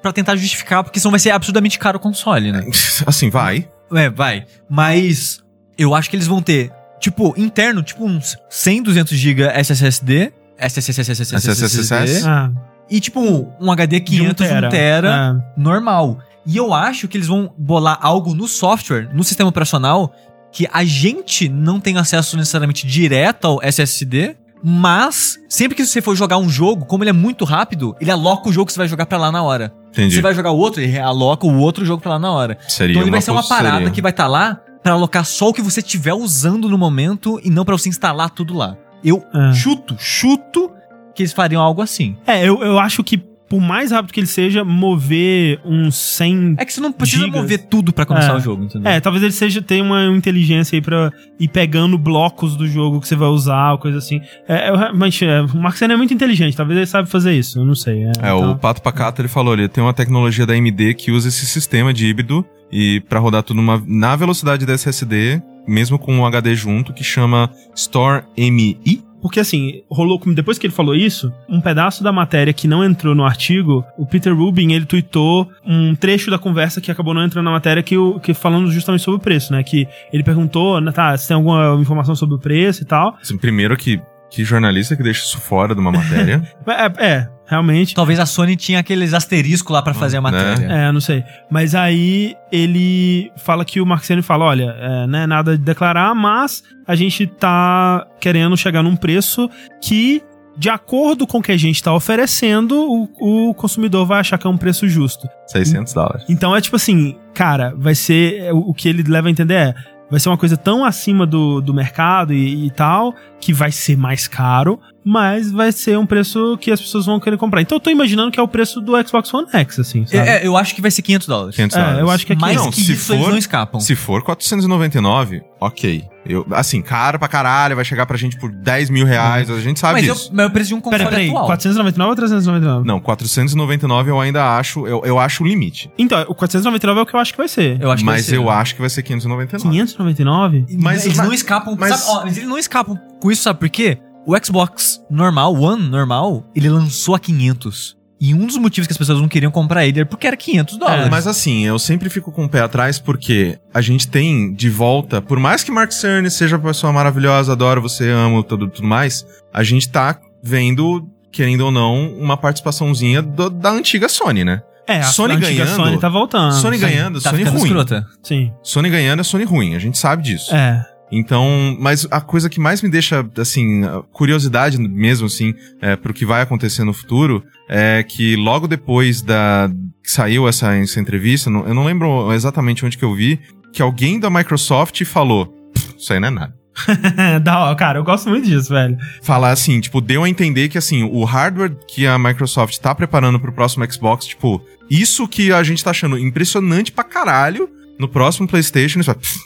pra 0.01 0.13
tentar 0.13 0.37
justificar, 0.37 0.83
porque 0.85 0.99
senão 1.01 1.11
vai 1.11 1.21
ser 1.21 1.31
absurdamente 1.31 1.79
caro 1.79 1.97
o 1.97 2.01
console, 2.01 2.53
né? 2.53 2.65
Assim, 3.07 3.31
vai. 3.31 3.69
É, 3.93 4.09
vai. 4.11 4.45
Mas 4.69 5.43
eu 5.79 5.95
acho 5.95 6.09
que 6.11 6.17
eles 6.17 6.27
vão 6.27 6.41
ter, 6.43 6.71
tipo, 7.01 7.35
interno, 7.37 7.83
tipo 7.83 8.05
uns 8.05 8.37
100, 8.51 8.83
200 8.83 9.17
GB 9.19 9.43
SSD, 9.45 10.33
SSD, 10.59 11.01
SSD. 11.13 12.27
Ah, 12.27 12.51
e 12.91 13.01
tipo 13.01 13.21
um 13.61 13.71
HD 13.73 13.97
um 13.97 14.01
500, 14.05 14.47
1 14.47 14.69
tera, 14.71 15.39
É. 15.39 15.61
normal. 15.61 16.19
E 16.45 16.57
eu 16.57 16.75
acho 16.75 17.07
que 17.09 17.17
eles 17.17 17.27
vão 17.29 17.53
bolar 17.57 17.99
algo 18.03 18.35
no 18.35 18.49
software, 18.49 19.09
no 19.15 19.23
sistema 19.25 19.49
operacional, 19.49 20.13
que 20.51 20.69
a 20.73 20.85
gente 20.85 21.49
não 21.49 21.81
tem 21.81 21.97
acesso 21.97 22.37
necessariamente 22.37 22.87
direto 22.87 23.47
ao 23.47 23.63
SSD, 23.63 24.37
mas 24.63 25.39
sempre 25.49 25.75
que 25.77 25.85
você 25.85 26.01
for 26.01 26.15
jogar 26.17 26.39
um 26.39 26.49
jogo, 26.49 26.85
como 26.87 27.03
ele 27.03 27.11
é 27.11 27.15
muito 27.15 27.45
rápido, 27.45 27.97
ele 28.01 28.11
aloca 28.11 28.49
o 28.49 28.53
jogo 28.53 28.67
que 28.67 28.73
você 28.73 28.79
vai 28.79 28.89
jogar 28.89 29.07
pra 29.07 29.19
lá 29.19 29.33
na 29.33 29.43
hora. 29.43 29.73
Entendi. 29.91 30.15
Você 30.15 30.23
vai 30.23 30.35
jogar 30.35 30.51
o 30.53 30.57
outro, 30.57 30.81
ele 30.81 30.99
aloca 30.99 31.47
o 31.47 31.59
outro 31.59 31.85
jogo 31.85 32.01
pra 32.03 32.13
lá 32.13 32.19
na 32.19 32.31
hora. 32.31 32.59
Seria 32.69 32.93
então 32.95 33.03
ele 33.03 33.11
vai 33.11 33.21
ser 33.21 33.31
uma 33.31 33.47
parada 33.47 33.77
seria. 33.79 33.91
que 33.91 34.01
vai 34.01 34.11
estar 34.11 34.27
lá 34.27 34.61
pra 34.83 34.95
alocar 34.95 35.25
só 35.25 35.49
o 35.49 35.53
que 35.53 35.61
você 35.63 35.81
estiver 35.81 36.15
usando 36.15 36.69
no 36.69 36.79
momento 36.79 37.41
e 37.45 37.51
não 37.51 37.65
pra 37.65 37.77
você 37.77 37.89
instalar 37.89 38.31
tudo 38.31 38.55
lá. 38.55 38.77
Eu 39.05 39.23
É. 39.35 39.53
chuto, 39.53 39.97
chuto 39.99 40.71
que 41.15 41.23
eles 41.23 41.33
fariam 41.33 41.61
algo 41.61 41.83
assim. 41.83 42.17
É, 42.27 42.47
eu, 42.47 42.63
eu 42.63 42.79
acho 42.79 43.03
que 43.05 43.23
por 43.53 43.61
mais 43.61 43.91
rápido 43.93 44.15
que 44.15 44.21
ele 44.21 44.27
seja, 44.27 44.65
mover 44.65 45.61
uns 45.63 45.95
100... 45.95 46.55
É 46.59 46.65
que 46.65 46.73
você 46.73 46.81
não 46.81 46.91
precisa 46.91 47.25
Gigas. 47.27 47.43
mover 47.43 47.59
tudo 47.67 47.93
pra 47.93 48.07
começar 48.07 48.33
É. 48.33 48.37
o 48.37 48.41
jogo, 48.41 48.65
entendeu? 48.65 48.91
É, 48.91 48.99
talvez 48.99 49.23
ele 49.23 49.33
seja 49.33 49.61
ter 49.61 49.83
uma 49.83 50.07
inteligência 50.07 50.75
aí 50.75 50.81
pra 50.81 51.13
ir 51.39 51.49
pegando 51.49 51.99
blocos 51.99 52.57
do 52.57 52.67
jogo 52.67 52.99
que 52.99 53.07
você 53.07 53.15
vai 53.15 53.29
usar, 53.29 53.73
ou 53.73 53.79
coisa 53.79 53.99
assim. 53.99 54.23
É, 54.49 54.71
eu 54.71 54.77
realmente, 54.79 55.23
é, 55.27 55.43
o 55.43 55.57
Marcelo 55.59 55.93
é 55.93 55.97
muito 55.99 56.15
inteligente, 56.15 56.57
talvez 56.57 56.79
ele 56.79 56.87
sabe 56.87 57.11
fazer 57.11 57.35
isso, 57.35 57.59
eu 57.59 57.65
não 57.67 57.75
sei. 57.75 58.05
É, 58.05 58.13
É, 58.23 58.33
o 58.33 58.39
então- 58.39 58.57
Pato 58.57 58.81
Pacato, 58.81 59.21
ele 59.21 59.29
falou, 59.29 59.53
ele 59.53 59.69
tem 59.69 59.85
uma 59.85 59.93
tecnologia 59.93 60.47
da 60.47 60.55
AMD 60.55 60.95
que 60.95 61.11
usa 61.11 61.29
esse 61.29 61.45
sistema 61.45 61.93
de 61.93 62.07
híbrido 62.07 62.43
e 62.73 63.01
pra 63.07 63.21
rodar 63.21 63.43
tudo 63.43 63.59
numa- 63.59 63.83
na 63.87 64.17
velocidade 64.17 64.65
da 64.65 64.73
SSD, 64.73 65.43
mesmo 65.69 65.99
com 65.99 66.21
o 66.21 66.25
HD 66.25 66.55
junto, 66.55 66.95
que 66.95 67.05
chama 67.05 67.51
Store 67.77 68.23
MI. 68.35 69.03
Porque 69.23 69.39
assim, 69.39 69.83
rolou 69.89 70.19
como 70.19 70.35
depois 70.35 70.59
que 70.59 70.67
ele 70.67 70.75
falou 70.75 70.95
isso, 70.95 71.33
um 71.49 71.61
pedaço 71.61 72.03
da 72.03 72.13
matéria 72.13 72.53
que 72.53 72.67
não 72.67 72.85
entrou 72.85 73.15
no 73.15 73.25
artigo, 73.25 73.85
o 73.97 74.05
Peter 74.05 74.37
Rubin, 74.37 74.73
ele 74.73 74.85
tweetou 74.85 75.49
um 75.65 75.95
trecho 75.95 76.31
da 76.31 76.39
conversa 76.39 76.81
que 76.81 76.91
acabou 76.91 77.15
não 77.15 77.25
entrando 77.25 77.45
na 77.45 77.53
matéria 77.53 77.83
que, 77.83 77.95
que 78.21 78.35
falando 78.35 78.71
justamente 78.71 79.03
sobre 79.03 79.19
o 79.19 79.23
preço, 79.23 79.53
né? 79.53 79.63
Que 79.63 79.87
ele 80.13 80.25
perguntou, 80.25 80.83
tá, 80.93 81.17
se 81.17 81.29
tem 81.29 81.37
alguma 81.37 81.79
informação 81.81 82.17
sobre 82.17 82.35
o 82.35 82.39
preço 82.39 82.83
e 82.83 82.85
tal. 82.85 83.17
Assim, 83.23 83.39
primeiro 83.39 83.77
que, 83.77 84.01
que 84.33 84.45
jornalista 84.45 84.97
que 84.97 85.03
deixa 85.03 85.21
isso 85.25 85.39
fora 85.39 85.75
de 85.75 85.81
uma 85.81 85.93
matéria. 85.93 86.43
É, 86.99 87.07
é 87.07 87.29
realmente. 87.47 87.95
Talvez 87.95 88.19
a 88.19 88.25
Sony 88.25 88.57
tinha 88.57 88.79
aqueles 88.81 89.13
asteriscos 89.13 89.71
lá 89.73 89.83
pra 89.83 89.93
fazer 89.93 90.17
a 90.17 90.21
Né? 90.23 90.31
matéria. 90.31 90.67
É, 90.73 90.91
não 90.93 91.01
sei. 91.01 91.23
Mas 91.51 91.75
aí 91.75 92.35
ele 92.51 93.31
fala 93.37 93.65
que 93.65 93.81
o 93.81 93.85
Marciano 93.87 94.23
fala: 94.23 94.47
olha, 94.47 94.75
é, 94.79 95.07
né, 95.07 95.27
nada 95.27 95.57
de 95.59 95.63
declarar, 95.63 96.15
mas 96.15 96.63
a 96.87 96.95
gente 96.95 97.27
tá 97.27 98.07
querendo 98.21 98.57
chegar 98.57 98.83
num 98.83 98.97
preço 98.97 99.51
que, 99.83 100.23
de 100.57 100.71
acordo 100.71 101.27
com 101.27 101.39
o 101.39 101.43
que 101.43 101.53
a 101.53 101.57
gente 101.59 101.83
tá 101.83 101.93
oferecendo, 101.95 102.75
o, 103.21 103.49
o 103.51 103.55
consumidor 103.55 104.07
vai 104.07 104.21
achar 104.21 104.39
que 104.39 104.47
é 104.47 104.51
um 104.51 104.57
preço 104.57 104.89
justo. 104.89 105.29
600 105.49 105.93
dólares. 105.93 106.25
Então 106.31 106.57
é 106.57 106.61
tipo 106.63 106.77
assim, 106.77 107.17
cara, 107.35 107.75
vai 107.77 107.95
ser. 107.95 108.45
é, 108.45 108.53
O 108.53 108.71
o 108.71 108.75
que 108.75 108.89
ele 108.89 109.03
leva 109.03 109.29
a 109.29 109.31
entender 109.31 109.55
é. 109.55 109.75
Vai 110.13 110.21
ser 110.21 110.29
uma 110.29 110.37
coisa 110.37 110.59
tão 110.59 110.85
acima 110.85 111.27
do, 111.27 111.63
do 111.63 111.73
mercado 111.73 112.35
e, 112.35 112.67
e 112.67 112.71
tal, 112.71 113.15
que 113.41 113.51
vai 113.51 113.73
ser 113.73 113.97
mais 113.97 114.29
caro, 114.29 114.79
mas 115.05 115.51
vai 115.51 115.73
ser 115.73 115.99
um 115.99 116.07
preço 116.07 116.57
que 116.59 116.71
as 116.71 116.81
pessoas 116.81 117.07
vão 117.07 117.19
querer 117.21 117.37
comprar. 117.37 117.61
Então 117.63 117.77
eu 117.77 117.81
tô 117.81 117.91
imaginando 117.91 118.31
que 118.31 118.39
é 118.39 118.43
o 118.43 118.49
preço 118.49 118.81
do 118.81 118.93
Xbox 119.07 119.33
One 119.35 119.47
X, 119.53 119.79
assim, 119.79 120.07
sabe? 120.07 120.19
É, 120.29 120.43
é, 120.43 120.47
eu 120.47 120.57
acho 120.57 120.75
que 120.75 120.81
vai 120.83 120.91
ser 120.91 121.03
500 121.03 121.27
dólares. 121.27 121.57
500 121.57 121.77
É, 121.77 121.81
dólares. 121.81 122.01
eu 122.01 122.11
acho 122.11 122.27
que 122.27 122.33
aqui 122.33 122.41
Mais 122.43 122.57
Não, 122.57 122.71
que 122.71 122.77
se 122.77 122.93
isso 122.93 123.13
eles 123.13 123.23
for- 123.25 123.31
não 123.31 123.39
escapam. 123.39 123.81
Se 123.81 123.95
for 123.97 124.23
499, 124.23 125.43
ok. 125.61 126.05
Eu, 126.25 126.47
assim, 126.53 126.81
caro 126.81 127.19
pra 127.19 127.27
caralho, 127.27 127.75
vai 127.75 127.85
chegar 127.85 128.07
pra 128.07 128.17
gente 128.17 128.39
por 128.39 128.51
10 128.53 128.91
mil 128.91 129.05
reais, 129.05 129.51
a 129.51 129.59
gente 129.61 129.81
sabe 129.81 129.95
Mas 129.95 130.07
eu, 130.09 130.15
disso. 130.15 130.31
mas 130.33 130.45
é 130.45 130.49
o 130.49 130.51
preço 130.53 130.69
de 130.69 130.75
um 130.75 130.81
console 130.81 130.99
Pera, 131.03 131.11
peraí, 131.11 131.29
atual. 131.29 131.47
499 131.47 132.11
ou 132.11 132.17
399? 132.17 132.87
Não, 132.87 133.01
499 133.01 134.11
eu 134.11 134.21
ainda 134.21 134.57
acho, 134.57 134.87
eu, 134.87 135.03
eu 135.05 135.19
acho 135.19 135.43
o 135.43 135.47
limite. 135.47 135.91
Então, 135.99 136.21
o 136.29 136.35
499 136.35 137.01
é 137.01 137.03
o 137.03 137.07
que 137.07 137.17
eu 137.17 137.19
acho 137.21 137.33
que 137.33 137.39
vai 137.39 137.49
ser. 137.49 137.81
Eu 137.83 137.91
acho 137.91 138.03
que 138.03 138.07
vai 138.07 138.17
mas 138.19 138.27
ser. 138.27 138.37
eu 138.37 138.49
acho 138.49 138.75
que 138.77 138.81
vai 138.81 138.89
ser 138.91 139.03
599. 139.03 139.69
599? 139.69 140.67
Mas- 140.81 141.05
eles 141.05 141.17
mas- 141.19 141.27
não 141.27 141.35
escapam. 141.35 141.77
mas- 141.79 141.97
sabe, 141.99 142.19
ó, 142.21 142.25
mas 142.25 142.37
eles 142.37 142.49
não 142.49 142.59
escapam 142.59 142.97
com 143.21 143.31
isso, 143.33 143.43
sabe 143.43 143.59
por 143.59 143.69
quê? 143.69 143.99
O 144.27 144.37
Xbox 144.43 145.01
normal, 145.11 145.55
One 145.55 145.89
normal, 145.89 146.45
ele 146.55 146.69
lançou 146.69 147.15
a 147.15 147.19
500. 147.19 147.97
E 148.21 148.33
um 148.33 148.47
dos 148.47 148.57
motivos 148.57 148.87
que 148.87 148.93
as 148.93 148.97
pessoas 148.99 149.21
não 149.21 149.27
queriam 149.27 149.51
comprar 149.51 149.85
ele 149.85 149.99
era 149.99 150.07
porque 150.09 150.29
era 150.29 150.37
500 150.37 150.77
dólares. 150.79 151.07
É, 151.07 151.11
Mas 151.11 151.27
assim, 151.27 151.65
eu 151.67 151.77
sempre 151.77 152.09
fico 152.09 152.31
com 152.31 152.45
o 152.45 152.49
pé 152.49 152.61
atrás 152.61 153.01
porque 153.01 153.59
a 153.75 153.81
gente 153.81 154.07
tem 154.07 154.55
de 154.55 154.71
volta, 154.71 155.21
por 155.21 155.41
mais 155.41 155.65
que 155.65 155.73
Mark 155.73 155.91
Cerny 155.91 156.31
seja 156.31 156.57
uma 156.57 156.69
pessoa 156.69 156.93
maravilhosa, 156.93 157.51
adoro 157.51 157.83
você, 157.83 158.09
amo, 158.11 158.45
tudo, 158.45 158.69
tudo 158.69 158.87
mais, 158.87 159.27
a 159.53 159.65
gente 159.65 159.89
tá 159.89 160.21
vendo, 160.41 161.05
querendo 161.33 161.63
ou 161.63 161.73
não, 161.73 162.13
uma 162.15 162.37
participaçãozinha 162.37 163.23
do- 163.23 163.51
da 163.51 163.71
antiga 163.71 164.09
Sony, 164.09 164.45
né? 164.45 164.63
É, 164.87 164.99
a 164.99 165.03
Sony 165.05 165.35
a 165.35 165.37
antiga 165.39 165.65
ganhando- 165.65 165.77
Sony 165.85 165.99
tá 165.99 166.09
voltando. 166.09 166.53
Sony 166.55 166.79
ganhando, 166.79 167.21
tá 167.21 167.31
Sony 167.31 167.43
ruim. 167.45 167.63
escrota. 167.65 168.07
Sim. 168.23 168.53
Sony 168.63 168.89
ganhando 168.89 169.21
é 169.21 169.23
Sony 169.25 169.45
ruim, 169.45 169.75
a 169.75 169.79
gente 169.81 169.99
sabe 169.99 170.23
disso. 170.23 170.55
É. 170.55 170.85
Então, 171.13 171.77
mas 171.79 172.09
a 172.11 172.23
coisa 172.23 172.49
que 172.49 172.59
mais 172.59 172.81
me 172.81 172.89
deixa, 172.89 173.29
assim, 173.37 173.83
curiosidade 174.11 174.79
mesmo, 174.79 175.27
assim, 175.27 175.55
é, 175.81 175.95
pro 175.95 176.15
que 176.15 176.25
vai 176.25 176.41
acontecer 176.41 176.85
no 176.85 176.95
futuro, 176.95 177.45
é 177.69 178.03
que 178.03 178.35
logo 178.35 178.67
depois 178.67 179.21
da 179.21 179.71
que 180.03 180.11
saiu 180.11 180.49
essa, 180.49 180.75
essa 180.75 180.99
entrevista, 180.99 181.49
eu 181.49 181.75
não 181.75 181.85
lembro 181.85 182.33
exatamente 182.33 182.85
onde 182.85 182.97
que 182.99 183.05
eu 183.05 183.15
vi, 183.15 183.39
que 183.73 183.83
alguém 183.83 184.19
da 184.19 184.29
Microsoft 184.31 185.05
falou, 185.05 185.47
"Pff, 185.73 185.95
isso 185.99 186.13
aí 186.13 186.19
não 186.19 186.29
é 186.29 186.31
nada. 186.31 186.55
da 187.43 187.61
hora, 187.61 187.77
cara, 187.77 187.99
eu 187.99 188.05
gosto 188.05 188.31
muito 188.31 188.47
disso, 188.49 188.71
velho. 188.71 188.97
Falar 189.23 189.51
assim, 189.51 189.81
tipo, 189.81 190.01
deu 190.01 190.25
a 190.25 190.29
entender 190.29 190.69
que, 190.71 190.79
assim, 190.79 191.03
o 191.03 191.25
hardware 191.25 191.77
que 191.87 192.07
a 192.07 192.19
Microsoft 192.19 192.79
tá 192.79 192.95
preparando 192.95 193.39
pro 193.39 193.53
próximo 193.53 193.91
Xbox, 193.91 194.27
tipo, 194.27 194.61
isso 194.91 195.29
que 195.29 195.53
a 195.53 195.63
gente 195.63 195.85
tá 195.85 195.91
achando 195.91 196.19
impressionante 196.19 196.91
pra 196.91 197.05
caralho, 197.05 197.69
no 197.99 198.09
próximo 198.09 198.49
PlayStation, 198.49 199.01
isso 199.01 199.07
vai, 199.13 199.17
"Pff, 199.17 199.39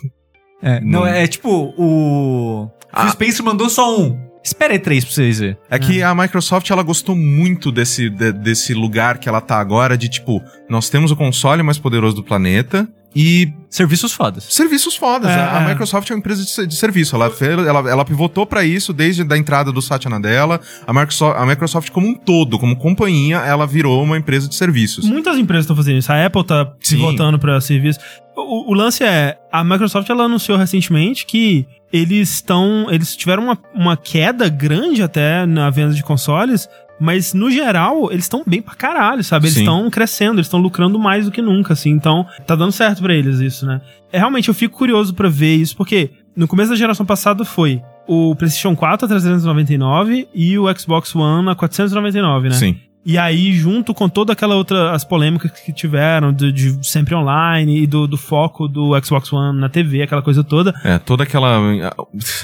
É, 0.67 0.81
não, 0.81 1.01
Não. 1.01 1.07
é 1.07 1.27
tipo, 1.29 1.73
o. 1.79 2.69
Ah. 2.93 3.03
Phil 3.03 3.11
Spencer 3.13 3.45
mandou 3.45 3.71
só 3.71 3.99
um. 4.01 4.19
Espera 4.43 4.73
aí 4.73 4.79
três 4.79 5.05
pra 5.05 5.13
vocês 5.15 5.39
verem. 5.41 5.57
É 5.71 5.79
que 5.79 6.03
a 6.03 6.15
Microsoft 6.15 6.71
ela 6.71 6.83
gostou 6.83 7.17
muito 7.17 7.73
desse, 7.73 8.09
de- 8.11 8.33
desse 8.33 8.75
lugar 8.75 9.19
que 9.19 9.29
ela 9.29 9.41
tá 9.41 9.59
agora, 9.59 9.97
de 9.99 10.09
tipo, 10.09 10.41
nós 10.69 10.89
temos 10.89 11.11
o 11.11 11.17
console 11.17 11.63
mais 11.65 11.79
poderoso 11.79 12.17
do 12.17 12.23
planeta 12.25 12.89
e 13.17 13.51
Serviços 13.71 14.13
fodas. 14.13 14.45
serviços 14.45 14.95
fodas. 14.95 15.31
É, 15.31 15.35
a, 15.35 15.59
a 15.59 15.63
é. 15.63 15.69
Microsoft 15.69 16.11
é 16.11 16.15
uma 16.15 16.19
empresa 16.19 16.45
de, 16.45 16.67
de 16.67 16.77
serviço. 16.77 17.17
Ela, 17.17 17.33
ela, 17.67 17.91
ela 17.91 18.05
pivotou 18.05 18.45
pra 18.47 18.63
isso 18.63 18.93
desde 18.93 19.23
a 19.23 19.39
entrada 19.39 19.73
do 19.73 19.81
Satya 19.81 20.11
Nadella. 20.11 20.61
A 20.87 20.93
Microsoft, 20.93 21.41
a 21.41 21.47
Microsoft, 21.47 21.91
como 21.91 22.07
um 22.07 22.15
todo, 22.15 22.59
como 22.59 22.77
companhia, 22.77 23.39
ela 23.39 23.67
virou 23.67 24.03
uma 24.03 24.19
empresa 24.19 24.47
de 24.49 24.55
serviços. 24.55 25.07
Muitas 25.07 25.39
empresas 25.39 25.65
estão 25.65 25.75
fazendo 25.75 25.99
isso. 25.99 26.13
A 26.13 26.27
Apple 26.27 26.45
tá 26.45 26.71
se 26.81 26.97
Sim. 26.97 27.01
voltando 27.01 27.39
pra 27.39 27.59
serviço. 27.61 27.99
O, 28.37 28.71
o 28.71 28.75
lance 28.75 29.03
é, 29.03 29.39
a 29.51 29.65
Microsoft 29.65 30.09
ela 30.11 30.25
anunciou 30.25 30.59
recentemente 30.59 31.25
que 31.25 31.67
eles 31.91 32.35
estão, 32.35 32.87
eles 32.91 33.17
tiveram 33.17 33.45
uma, 33.45 33.59
uma 33.75 33.97
queda 33.97 34.49
grande 34.49 35.03
até 35.03 35.47
na 35.47 35.71
venda 35.71 35.95
de 35.95 36.03
consoles 36.03 36.69
Mas, 36.99 37.35
no 37.35 37.51
geral, 37.51 38.11
eles 38.11 38.25
estão 38.25 38.43
bem 38.47 38.63
pra 38.63 38.75
caralho, 38.75 39.23
sabe? 39.23 39.47
Eles 39.47 39.57
estão 39.59 39.91
crescendo, 39.91 40.37
eles 40.37 40.47
estão 40.47 40.61
lucrando 40.61 40.99
mais 40.99 41.27
do 41.27 41.31
que 41.31 41.43
nunca, 41.43 41.75
assim. 41.75 41.91
Então, 41.91 42.27
tá 42.47 42.55
dando 42.55 42.73
certo 42.73 43.03
pra 43.03 43.15
eles 43.15 43.39
isso, 43.41 43.67
né? 43.67 43.81
É, 44.13 44.19
realmente, 44.19 44.49
eu 44.49 44.55
fico 44.55 44.77
curioso 44.79 45.15
pra 45.15 45.29
ver 45.29 45.55
isso, 45.57 45.77
porque 45.77 46.11
no 46.35 46.49
começo 46.49 46.71
da 46.71 46.77
geração 46.77 47.05
passada 47.05 47.45
foi 47.45 47.83
o 48.07 48.35
PlayStation 48.37 48.75
4 48.75 49.05
a 49.05 49.09
399 49.09 50.29
e 50.35 50.59
o 50.59 50.65
Xbox 50.79 51.15
One 51.15 51.51
a 51.51 51.55
499, 51.55 52.49
né? 52.49 52.55
Sim. 52.55 52.77
E 53.09 53.17
aí, 53.17 53.53
junto 53.53 53.95
com 53.95 54.09
toda 54.09 54.33
aquela 54.33 54.57
outra, 54.57 54.91
as 54.91 55.05
polêmicas 55.05 55.53
que 55.53 55.73
tiveram 55.73 56.33
de, 56.33 56.51
de 56.51 56.85
sempre 56.85 57.15
online 57.15 57.83
e 57.83 57.87
do, 57.87 58.05
do 58.09 58.17
foco 58.17 58.67
do 58.67 58.91
Xbox 59.01 59.33
One 59.33 59.61
na 59.61 59.69
TV, 59.69 60.03
aquela 60.03 60.23
coisa 60.23 60.43
toda, 60.43 60.75
É, 60.83 60.99
toda 60.99 61.23
aquela. 61.23 61.57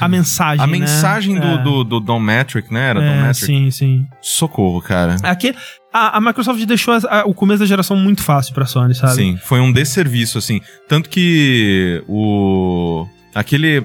a 0.00 0.08
mensagem. 0.08 0.62
A 0.62 0.66
né? 0.68 0.78
mensagem 0.78 1.34
do, 1.40 1.46
É. 1.46 1.58
do, 1.64 1.82
do 1.82 1.98
Don 1.98 2.20
Metric, 2.20 2.72
né? 2.72 2.90
Era 2.90 3.00
Don 3.00 3.06
É, 3.06 3.22
Metric. 3.22 3.44
sim, 3.44 3.70
sim. 3.72 4.06
Socorro, 4.20 4.80
cara. 4.80 5.16
Aqui, 5.24 5.52
a, 5.92 6.16
a 6.18 6.20
Microsoft 6.20 6.64
deixou 6.64 6.94
a- 6.94 7.24
o 7.26 7.34
começo 7.34 7.58
da 7.58 7.66
geração 7.66 7.96
muito 7.96 8.22
fácil 8.22 8.54
pra 8.54 8.64
Sony, 8.64 8.94
sabe? 8.94 9.14
Sim, 9.14 9.36
foi 9.42 9.58
um 9.58 9.72
desserviço, 9.72 10.38
assim. 10.38 10.60
Tanto 10.88 11.10
que 11.10 12.04
o. 12.08 13.04
Aquele. 13.34 13.84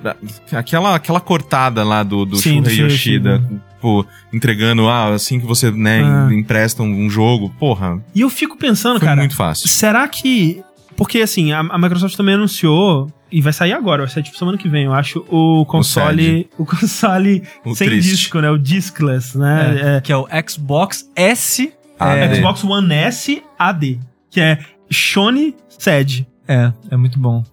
Aquela, 0.52 0.94
aquela 0.96 1.20
cortada 1.22 1.84
lá 1.84 2.04
do, 2.04 2.26
do 2.26 2.36
Sim, 2.36 2.60
Yoshida, 2.60 2.84
Yoshida. 2.84 3.44
Pô, 3.82 4.06
entregando, 4.34 4.88
ah, 4.88 5.14
assim 5.14 5.40
que 5.40 5.46
você, 5.46 5.72
né, 5.72 6.02
Ah. 6.04 6.30
empresta 6.34 6.82
um, 6.84 7.10
jogo, 7.10 7.50
porra, 7.60 8.02
E 8.16 8.22
eu 8.22 8.30
fico 8.30 8.58
pensando, 8.58 9.00
foi 9.00 9.08
cara, 9.08 9.20
muito 9.22 9.36
fácil. 9.36 9.68
será 9.70 10.08
que. 10.08 10.62
Porque 10.96 11.20
assim, 11.20 11.52
a, 11.52 11.60
a 11.60 11.78
Microsoft 11.78 12.16
também 12.16 12.36
anunciou. 12.36 13.12
E 13.30 13.42
vai 13.42 13.52
sair 13.52 13.74
agora, 13.74 14.04
vai 14.04 14.10
sair 14.12 14.24
tipo 14.24 14.38
semana 14.38 14.58
que 14.58 14.70
vem, 14.70 14.86
eu 14.86 14.94
acho, 14.94 15.20
o 15.30 15.66
console. 15.66 16.50
O, 16.58 16.66
console 16.66 17.44
O 17.66 17.76
sem 17.76 17.90
triste. 17.90 18.10
disco, 18.10 18.40
né? 18.40 18.50
O 18.50 18.58
discless, 18.58 19.38
né? 19.38 19.98
É, 19.98 20.02
Que 20.02 20.14
é 20.14 20.18
o 20.18 20.26
Xbox 20.50 21.10
S. 21.14 21.74
Ah, 22.00 22.16
é, 22.16 22.24
AD. 22.24 22.36
Xbox 22.38 22.64
One 22.64 22.94
S 22.94 23.44
AD. 23.60 24.00
Que 24.32 24.40
é 24.40 24.60
Shone 24.90 25.56
SED. 25.78 26.26
é, 26.48 26.72
é 26.90 26.96
muito 26.98 27.20
bom. 27.20 27.44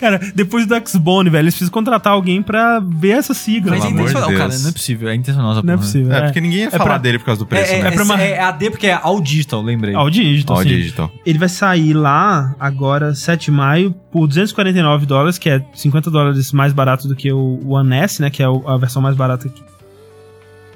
Cara, 0.00 0.18
depois 0.34 0.66
do 0.66 0.74
Xbone, 0.88 1.28
velho, 1.28 1.42
eles 1.44 1.54
precisam 1.54 1.72
contratar 1.72 2.14
alguém 2.14 2.42
pra 2.42 2.80
ver 2.80 3.10
essa 3.10 3.34
sigla. 3.34 3.72
Mas 3.72 3.84
é 3.84 3.88
de 3.88 3.92
intencional, 3.92 4.30
cara, 4.32 4.58
não 4.58 4.68
é 4.68 4.72
possível. 4.72 5.08
É 5.10 5.14
intencional 5.14 5.52
essa 5.52 5.62
Não 5.62 5.74
é 5.74 5.76
possível. 5.76 6.12
É, 6.12 6.22
porque 6.22 6.40
ninguém 6.40 6.60
ia 6.60 6.66
É 6.68 6.70
falar 6.70 6.84
pra- 6.84 6.98
dele 6.98 7.18
por 7.18 7.26
causa 7.26 7.38
do 7.38 7.46
preço, 7.46 7.70
É, 7.72 7.78
é, 7.78 7.82
né? 7.82 7.88
É 7.88 7.92
pra 7.92 8.04
uma- 8.04 8.20
é 8.20 8.40
AD 8.40 8.70
porque 8.70 8.86
é 8.86 8.98
All 9.02 9.20
Digital, 9.20 9.62
lembrei. 9.62 9.94
Ao 9.94 10.08
digital, 10.08 10.56
Ó, 10.56 10.62
sim. 10.62 10.68
digital. 10.68 11.12
Ele 11.24 11.38
vai 11.38 11.48
sair 11.48 11.92
lá 11.92 12.54
agora, 12.58 13.14
7 13.14 13.46
de 13.46 13.50
maio, 13.50 13.94
por 14.10 14.26
249 14.26 15.04
dólares, 15.06 15.36
que 15.38 15.50
é 15.50 15.62
50 15.74 16.10
dólares 16.10 16.50
mais 16.52 16.72
barato 16.72 17.06
do 17.06 17.14
que 17.14 17.30
o 17.30 17.60
One 17.68 17.94
S, 17.96 18.22
né? 18.22 18.30
Que 18.30 18.42
é 18.42 18.46
a 18.46 18.76
versão 18.78 19.02
mais 19.02 19.14
barata 19.14 19.46
aqui. 19.48 19.62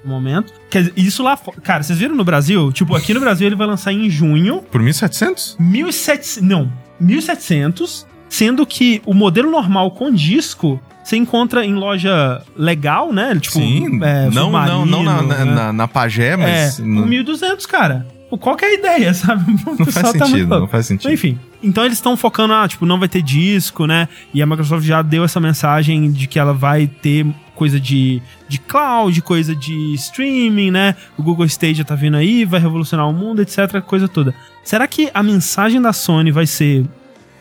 No 0.05 0.11
momento. 0.11 0.53
Quer 0.71 0.81
dizer, 0.81 0.93
isso 0.97 1.23
lá 1.23 1.35
fora. 1.35 1.59
Cara, 1.63 1.83
vocês 1.83 1.99
viram 1.99 2.15
no 2.15 2.25
Brasil? 2.25 2.71
Tipo, 2.73 2.95
aqui 2.95 3.15
no 3.15 3.21
Brasil 3.21 3.47
ele 3.47 3.57
vai 3.57 3.67
lançar 3.67 3.91
em 3.91 4.11
junho. 4.11 4.61
Por 4.71 4.83
1.700? 4.83 5.57
1.700. 5.59 6.43
Não, 6.43 6.71
1.700. 7.01 8.07
Sendo 8.35 8.67
que 8.67 9.01
o 9.07 9.15
modelo 9.15 9.49
normal 9.49 9.93
com 9.93 10.11
disco 10.11 10.81
você 11.05 11.17
encontra 11.17 11.65
em 11.65 11.75
loja 11.75 12.43
legal, 12.57 13.13
né? 13.13 13.33
Tipo, 13.39 13.59
Sim, 13.59 14.03
é, 14.03 14.29
não, 14.29 14.51
não, 14.51 14.85
não 14.85 15.03
na, 15.05 15.19
Submarino, 15.19 15.29
na, 15.29 15.45
né? 15.45 15.55
na, 15.55 15.73
na 15.73 15.87
Pagé, 15.87 16.37
mas... 16.37 16.81
É, 16.81 16.83
por 16.83 17.07
1.200, 17.07 17.65
cara. 17.65 18.05
Qual 18.41 18.57
que 18.57 18.65
é 18.65 18.69
a 18.71 18.75
ideia, 18.75 19.15
sabe? 19.15 19.45
O 19.65 19.77
não 19.79 19.87
faz 19.87 19.95
tá 19.95 20.27
sentido, 20.27 20.49
muito 20.49 20.61
não 20.61 20.67
faz 20.67 20.87
sentido. 20.87 21.13
Enfim, 21.13 21.39
então 21.63 21.85
eles 21.85 21.99
estão 21.99 22.17
focando, 22.17 22.55
ah, 22.55 22.67
tipo, 22.67 22.85
não 22.85 22.99
vai 22.99 23.09
ter 23.09 23.23
disco, 23.23 23.87
né? 23.87 24.09
E 24.33 24.43
a 24.43 24.47
Microsoft 24.47 24.85
já 24.85 25.01
deu 25.01 25.23
essa 25.23 25.39
mensagem 25.39 26.11
de 26.11 26.27
que 26.27 26.37
ela 26.37 26.53
vai 26.53 26.89
ter 26.89 27.25
coisa 27.55 27.79
de, 27.79 28.21
de 28.49 28.59
cloud, 28.59 29.23
coisa 29.23 29.55
de 29.55 29.95
streaming, 29.95 30.73
né? 30.73 30.97
O 31.17 31.23
Google 31.23 31.47
Stadia 31.47 31.85
tá 31.85 31.95
vindo 31.95 32.17
aí, 32.17 32.45
vai 32.45 32.59
revolucionar 32.59 33.09
o 33.09 33.13
mundo, 33.13 33.43
etc, 33.43 33.81
coisa 33.81 34.09
toda. 34.09 34.35
Será 34.65 34.89
que 34.89 35.09
a 35.15 35.23
mensagem 35.23 35.81
da 35.81 35.93
Sony 35.93 36.33
vai 36.33 36.49
ser 36.49 36.85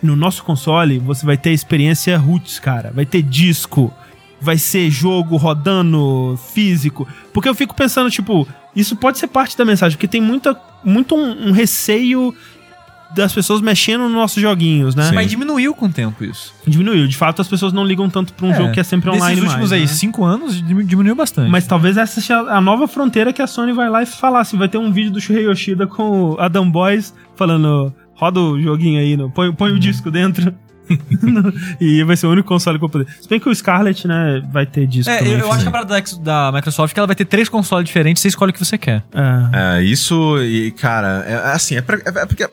no 0.04 0.16
nosso 0.16 0.44
console, 0.44 1.00
você 1.00 1.26
vai 1.26 1.38
ter 1.38 1.52
experiência 1.52 2.18
roots, 2.18 2.60
cara. 2.60 2.92
Vai 2.94 3.06
ter 3.06 3.22
disco, 3.22 3.94
vai 4.42 4.58
ser 4.58 4.90
jogo 4.92 5.38
rodando 5.38 6.38
físico. 6.54 7.08
Porque 7.34 7.48
eu 7.50 7.56
fico 7.56 7.74
pensando, 7.76 8.10
tipo, 8.12 8.48
isso 8.76 8.96
pode 8.96 9.18
ser 9.18 9.28
parte 9.28 9.58
da 9.58 9.64
mensagem, 9.66 9.96
porque 9.98 10.08
tem 10.08 10.22
muita, 10.22 10.60
muito 10.84 11.16
um, 11.16 11.50
um 11.50 11.52
receio 11.52 12.34
das 13.16 13.32
pessoas 13.32 13.62
mexendo 13.62 14.02
nos 14.06 14.12
nossos 14.14 14.42
joguinhos, 14.42 14.96
né? 14.96 15.04
Sim. 15.10 15.14
Mas 15.14 15.30
diminuiu 15.30 15.76
com 15.76 15.86
o 15.86 15.90
tempo 15.92 16.24
isso. 16.24 16.52
Diminuiu. 16.66 17.08
De 17.08 17.16
fato, 17.16 17.44
as 17.44 17.48
pessoas 17.48 17.72
não 17.72 17.86
ligam 17.86 18.10
tanto 18.10 18.34
pra 18.34 18.44
um 18.48 18.52
É, 18.52 18.56
jogo 18.58 18.72
que 18.74 18.80
é 18.80 18.84
sempre 18.84 19.08
online 19.08 19.36
Nesses 19.36 19.44
últimos 19.44 19.70
mais, 19.70 19.82
aí, 19.84 19.88
né? 19.88 19.94
cinco 19.94 20.24
anos, 20.26 20.60
dim- 20.60 20.84
diminuiu 20.84 21.14
bastante. 21.16 21.52
Mas 21.52 21.68
talvez 21.68 21.96
essa 21.96 22.20
seja 22.20 22.40
a 22.40 22.60
nova 22.60 22.88
fronteira 22.88 23.32
que 23.32 23.40
a 23.40 23.46
Sony 23.46 23.72
vai 23.72 23.88
lá 23.88 24.02
e 24.02 24.08
falar 24.08 24.40
assim, 24.40 24.58
vai 24.58 24.68
ter 24.68 24.80
um 24.80 24.92
vídeo 24.92 25.12
do 25.12 25.22
Shuhei 25.22 25.46
Yoshida 25.46 25.86
com 25.86 26.32
o 26.32 26.40
Adam 26.40 26.68
Boys 26.68 27.14
falando, 27.36 27.94
roda 28.16 28.40
o 28.40 28.62
joguinho 28.62 29.00
aí, 29.00 29.16
no, 29.18 29.30
põe, 29.30 29.52
põe 29.54 29.72
o 29.72 29.80
disco 29.80 30.10
dentro. 30.12 30.54
e 31.80 32.04
vai 32.04 32.16
ser 32.18 32.28
o 32.28 32.32
único 32.32 32.48
console 32.48 32.78
que 32.78 32.84
eu 32.84 32.90
vou 32.90 33.00
poder. 33.02 33.08
Se 33.22 33.28
bem 33.30 33.40
que 33.40 33.48
o 33.48 33.56
Scarlet, 33.56 34.06
né, 34.08 34.44
vai 34.52 34.66
ter 34.66 34.86
disco 34.86 35.10
É, 35.12 35.18
também. 35.20 35.34
eu, 35.34 35.40
eu 35.40 35.52
acho 35.52 35.62
que 35.64 35.70
a 35.70 35.72
parada 35.72 36.02
da, 36.22 36.50
da 36.50 36.52
Microsoft 36.58 36.92
é 36.92 36.94
que 36.94 37.00
ela 37.00 37.08
vai 37.08 37.16
ter 37.16 37.26
três 37.26 37.48
consoles 37.48 37.86
diferentes, 37.86 38.22
você 38.22 38.28
escolhe 38.28 38.50
o 38.52 38.54
que 38.54 38.64
você 38.64 38.78
quer. 38.78 39.04
É. 39.14 39.78
É, 39.80 39.84
isso, 39.84 40.38
e, 40.44 40.72
cara, 40.72 41.24
é, 41.28 41.36
assim, 41.54 41.76
é, 41.76 41.82
pra, 41.82 41.98
é, 41.98 42.02
é 42.22 42.26
porque. 42.26 42.48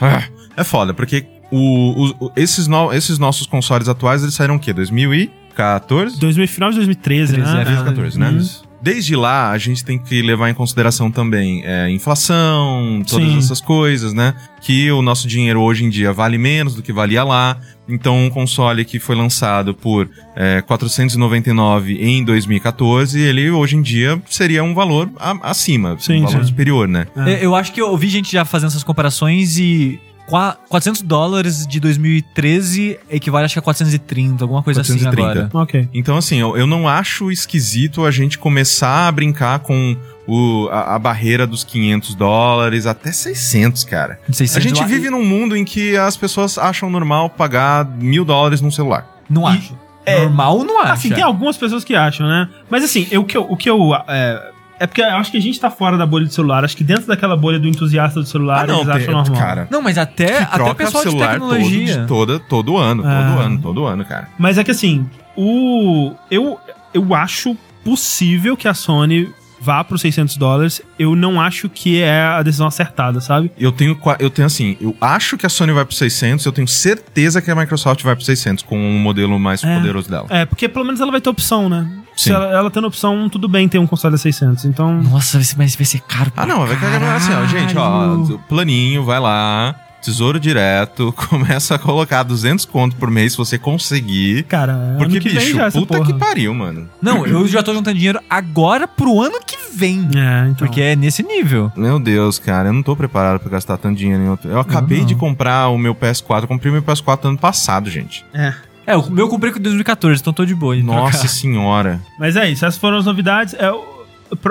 Ah, 0.00 0.22
é 0.56 0.64
foda, 0.64 0.94
porque 0.94 1.26
o, 1.50 2.10
o- 2.26 2.32
esses, 2.34 2.66
no- 2.66 2.92
esses 2.92 3.18
nossos 3.18 3.46
consoles 3.46 3.88
atuais, 3.88 4.22
eles 4.22 4.34
saíram 4.34 4.56
o 4.56 4.58
quê? 4.58 4.72
2014? 4.72 6.18
2000, 6.18 6.48
final 6.48 6.70
de 6.70 6.76
2013, 6.76 7.34
13, 7.34 7.52
né? 7.54 7.60
é, 7.60 7.64
2014, 7.64 8.18
né? 8.18 8.30
Uhum. 8.30 8.46
Desde 8.84 9.16
lá, 9.16 9.50
a 9.50 9.56
gente 9.56 9.82
tem 9.82 9.98
que 9.98 10.20
levar 10.20 10.50
em 10.50 10.54
consideração 10.54 11.10
também 11.10 11.62
é, 11.64 11.88
inflação, 11.90 13.02
todas 13.08 13.26
Sim. 13.26 13.38
essas 13.38 13.58
coisas, 13.58 14.12
né? 14.12 14.34
Que 14.60 14.90
o 14.92 15.00
nosso 15.00 15.26
dinheiro 15.26 15.62
hoje 15.62 15.84
em 15.86 15.88
dia 15.88 16.12
vale 16.12 16.36
menos 16.36 16.74
do 16.74 16.82
que 16.82 16.92
valia 16.92 17.24
lá. 17.24 17.56
Então, 17.88 18.26
um 18.26 18.28
console 18.28 18.84
que 18.84 18.98
foi 18.98 19.16
lançado 19.16 19.72
por 19.74 20.06
é, 20.36 20.60
499 20.60 21.94
em 21.98 22.22
2014, 22.22 23.18
ele 23.18 23.50
hoje 23.50 23.76
em 23.76 23.80
dia 23.82 24.20
seria 24.28 24.62
um 24.62 24.74
valor 24.74 25.10
a- 25.18 25.36
acima, 25.50 25.96
Sim, 25.98 26.20
um 26.22 26.26
valor 26.26 26.42
sim. 26.42 26.48
superior, 26.48 26.86
né? 26.86 27.06
É. 27.16 27.44
Eu, 27.44 27.54
acho 27.54 27.72
que 27.72 27.80
eu 27.80 27.96
vi 27.96 28.08
gente 28.08 28.30
já 28.30 28.44
fazendo 28.44 28.68
essas 28.68 28.84
comparações 28.84 29.58
e 29.58 29.98
400 30.26 31.02
dólares 31.02 31.66
de 31.66 31.78
2013 31.80 32.98
equivale 33.10 33.44
acho 33.44 33.54
que 33.54 33.58
a 33.58 33.62
430, 33.62 34.42
alguma 34.44 34.62
coisa 34.62 34.80
430. 34.80 35.30
assim 35.30 35.40
agora. 35.40 35.62
Ok. 35.62 35.88
Então, 35.92 36.16
assim, 36.16 36.38
eu, 36.40 36.56
eu 36.56 36.66
não 36.66 36.88
acho 36.88 37.30
esquisito 37.30 38.04
a 38.04 38.10
gente 38.10 38.38
começar 38.38 39.06
a 39.08 39.12
brincar 39.12 39.58
com 39.60 39.96
o, 40.26 40.68
a, 40.70 40.94
a 40.94 40.98
barreira 40.98 41.46
dos 41.46 41.62
500 41.64 42.14
dólares 42.14 42.86
até 42.86 43.12
600, 43.12 43.84
cara. 43.84 44.18
A 44.28 44.32
600 44.32 44.62
gente 44.62 44.80
lá- 44.80 44.86
vive 44.86 45.10
num 45.10 45.24
mundo 45.24 45.56
em 45.56 45.64
que 45.64 45.96
as 45.96 46.16
pessoas 46.16 46.56
acham 46.58 46.88
normal 46.88 47.28
pagar 47.30 47.84
mil 47.84 48.24
dólares 48.24 48.60
num 48.60 48.70
celular. 48.70 49.06
Não 49.28 49.42
E- 49.52 49.56
acho. 49.58 49.84
Normal 50.06 50.64
não 50.64 50.80
acho. 50.82 50.92
Assim, 50.92 51.08
tem 51.10 51.22
algumas 51.22 51.56
pessoas 51.56 51.82
que 51.82 51.94
acham, 51.94 52.26
né? 52.26 52.48
Mas 52.68 52.84
assim, 52.84 53.06
eu, 53.10 53.22
o 53.22 53.24
que 53.24 53.34
eu. 53.36 53.42
O 53.50 53.56
que 53.56 53.70
eu 53.70 53.94
é, 54.06 54.52
é 54.78 54.86
porque 54.86 55.00
eu 55.00 55.06
acho 55.16 55.30
que 55.30 55.36
a 55.36 55.40
gente 55.40 55.58
tá 55.60 55.70
fora 55.70 55.96
da 55.96 56.04
bolha 56.06 56.26
de 56.26 56.34
celular. 56.34 56.64
Acho 56.64 56.76
que 56.76 56.84
dentro 56.84 57.06
daquela 57.06 57.36
bolha 57.36 57.58
do 57.58 57.68
entusiasta 57.68 58.20
do 58.20 58.26
celular, 58.26 58.68
eles 58.68 58.88
acham 58.88 59.14
normal. 59.14 59.38
cara. 59.40 59.68
Não, 59.70 59.80
mas 59.82 59.96
até, 59.98 60.38
até 60.42 60.54
troca 60.56 60.74
pessoal 60.74 61.04
de 61.04 61.10
celular 61.10 61.38
todo, 61.38 61.50
tecnologia. 61.52 61.98
de 62.00 62.06
toda, 62.06 62.40
todo 62.40 62.76
ano, 62.76 63.02
todo 63.02 63.10
Ah. 63.12 63.42
ano, 63.44 63.58
todo 63.60 63.84
ano, 63.86 64.04
cara. 64.04 64.28
Mas 64.38 64.58
é 64.58 64.64
que 64.64 64.70
assim, 64.70 65.08
o. 65.36 66.12
Eu, 66.30 66.58
eu 66.92 67.14
acho 67.14 67.56
possível 67.84 68.56
que 68.56 68.66
a 68.66 68.74
Sony 68.74 69.28
vá 69.64 69.82
pros 69.82 70.00
600 70.02 70.36
dólares. 70.36 70.82
Eu 70.98 71.16
não 71.16 71.40
acho 71.40 71.68
que 71.68 72.00
é 72.02 72.22
a 72.22 72.42
decisão 72.42 72.66
acertada, 72.66 73.20
sabe? 73.20 73.50
Eu 73.58 73.72
tenho, 73.72 73.98
eu 74.18 74.30
tenho 74.30 74.46
assim, 74.46 74.76
eu 74.80 74.94
acho 75.00 75.36
que 75.38 75.46
a 75.46 75.48
Sony 75.48 75.72
vai 75.72 75.84
pro 75.84 75.94
600, 75.94 76.44
eu 76.44 76.52
tenho 76.52 76.68
certeza 76.68 77.40
que 77.40 77.50
a 77.50 77.54
Microsoft 77.54 78.02
vai 78.02 78.14
pro 78.14 78.24
600 78.24 78.62
com 78.64 78.78
um 78.78 78.98
modelo 78.98 79.38
mais 79.38 79.64
É. 79.64 79.76
poderoso 79.76 80.10
dela. 80.10 80.26
É, 80.28 80.44
porque 80.44 80.68
pelo 80.68 80.84
menos 80.84 81.00
ela 81.00 81.10
vai 81.10 81.20
ter 81.20 81.30
opção, 81.30 81.68
né? 81.68 81.88
Se 82.16 82.24
Sim. 82.24 82.32
ela, 82.32 82.44
ela 82.46 82.70
tendo 82.70 82.86
opção, 82.86 83.28
tudo 83.28 83.48
bem 83.48 83.68
ter 83.68 83.78
um 83.78 83.86
console 83.88 84.14
a 84.14 84.18
600. 84.18 84.64
Então. 84.66 85.02
Nossa, 85.02 85.38
vai 85.38 85.44
ser- 85.44 85.56
mas 85.58 85.74
vai 85.74 85.84
ser 85.84 86.00
caro. 86.02 86.32
Ah, 86.36 86.46
não, 86.46 86.64
vai 86.66 86.76
cagar 86.78 87.02
assim, 87.16 87.32
ó, 87.32 87.44
gente, 87.46 87.76
ó, 87.76 88.38
planinho, 88.48 89.04
vai 89.04 89.18
lá, 89.18 89.74
tesouro 90.04 90.38
direto, 90.38 91.12
começa 91.28 91.74
a 91.74 91.78
colocar 91.78 92.22
200 92.22 92.64
conto 92.64 92.96
por 92.96 93.10
mês 93.10 93.32
se 93.32 93.38
você 93.38 93.58
conseguir. 93.58 94.44
Cara, 94.44 94.94
Porque, 94.98 95.16
ano 95.16 95.20
que 95.22 95.28
vem 95.30 95.38
bicho, 95.38 95.56
já 95.56 95.66
essa 95.66 95.78
puta 95.78 95.98
porra. 95.98 96.06
que 96.12 96.18
pariu, 96.18 96.54
mano. 96.54 96.88
Não, 97.00 97.26
eu 97.26 97.46
já 97.48 97.62
tô 97.62 97.72
juntando 97.74 97.96
dinheiro 97.96 98.20
agora 98.28 98.86
pro 98.86 99.20
ano 99.20 99.38
que 99.44 99.56
vem. 99.74 100.08
É, 100.14 100.48
então. 100.48 100.66
Porque 100.66 100.80
é 100.80 100.94
nesse 100.96 101.22
nível. 101.22 101.72
Meu 101.76 101.98
Deus, 101.98 102.38
cara, 102.38 102.68
eu 102.68 102.72
não 102.72 102.82
tô 102.82 102.94
preparado 102.94 103.40
pra 103.40 103.50
gastar 103.50 103.76
tanto 103.76 103.96
dinheiro 103.98 104.22
em 104.22 104.28
outro. 104.28 104.50
Eu 104.50 104.60
acabei 104.60 104.98
não. 105.00 105.06
de 105.06 105.14
comprar 105.14 105.68
o 105.68 105.78
meu 105.78 105.94
PS4, 105.94 106.42
eu 106.42 106.48
comprei 106.48 106.70
meu 106.72 106.82
PS4 106.82 107.24
ano 107.24 107.38
passado, 107.38 107.90
gente. 107.90 108.24
É. 108.34 108.52
É, 108.86 108.94
o 108.96 109.10
meu 109.10 109.24
eu 109.24 109.30
comprei 109.30 109.50
com 109.50 109.58
2014, 109.58 110.20
então 110.20 110.30
tô 110.32 110.44
de 110.44 110.54
boa. 110.54 110.76
de 110.76 110.82
Nossa 110.82 111.12
trocar. 111.12 111.28
senhora. 111.28 112.00
Mas 112.18 112.36
é 112.36 112.50
isso, 112.50 112.66
essas 112.66 112.78
foram 112.78 112.98
as 112.98 113.06
novidades. 113.06 113.54
É, 113.54 113.70
o- 113.70 113.93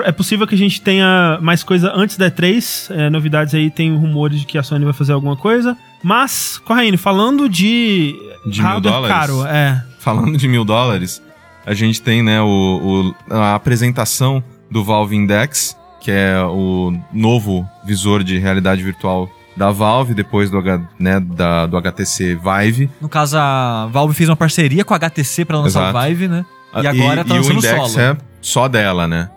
é 0.04 0.12
possível 0.12 0.46
que 0.46 0.54
a 0.54 0.58
gente 0.58 0.80
tenha 0.80 1.38
mais 1.42 1.62
coisa 1.62 1.92
antes 1.94 2.16
da 2.16 2.30
E3. 2.30 2.86
É, 2.94 3.10
novidades 3.10 3.54
aí, 3.54 3.70
tem 3.70 3.94
rumores 3.96 4.40
de 4.40 4.46
que 4.46 4.58
a 4.58 4.62
Sony 4.62 4.84
vai 4.84 4.94
fazer 4.94 5.12
alguma 5.12 5.36
coisa. 5.36 5.76
Mas, 6.02 6.58
Corraine, 6.58 6.96
falando 6.96 7.48
de, 7.48 8.14
De 8.46 8.62
mil 8.62 8.80
dólares? 8.80 9.08
caro, 9.16 9.44
é. 9.46 9.82
Falando 9.98 10.36
de 10.36 10.46
mil 10.48 10.64
dólares, 10.64 11.22
a 11.66 11.72
gente 11.74 12.02
tem, 12.02 12.22
né, 12.22 12.40
o, 12.42 13.14
o- 13.30 13.32
a 13.34 13.54
apresentação 13.54 14.42
do 14.70 14.84
Valve 14.84 15.16
Index, 15.16 15.76
que 16.00 16.10
é 16.10 16.38
o 16.42 16.92
novo 17.12 17.66
visor 17.86 18.22
de 18.22 18.38
realidade 18.38 18.82
virtual 18.82 19.28
da 19.56 19.70
Valve, 19.70 20.12
depois 20.14 20.50
do, 20.50 20.58
H, 20.58 20.80
né, 20.98 21.20
da, 21.20 21.64
do 21.66 21.76
HTC 21.78 22.34
Vive. 22.36 22.90
No 23.00 23.08
caso, 23.08 23.38
a 23.38 23.88
Valve 23.90 24.12
fez 24.14 24.28
uma 24.28 24.36
parceria 24.36 24.84
com 24.84 24.92
a 24.92 24.96
HTC 24.96 25.44
pra 25.44 25.58
lançar 25.58 25.88
Exato. 25.90 25.96
o 25.98 26.02
Vive, 26.08 26.28
né? 26.28 26.44
E 26.82 26.86
Ah, 26.86 26.90
agora 26.90 27.24
tá 27.24 27.34
e 27.34 27.38
o 27.38 27.42
lançando 27.42 27.58
Index 27.58 27.92
solo. 27.92 28.00
é 28.00 28.16
só 28.42 28.66
dela, 28.68 29.06
né? 29.06 29.30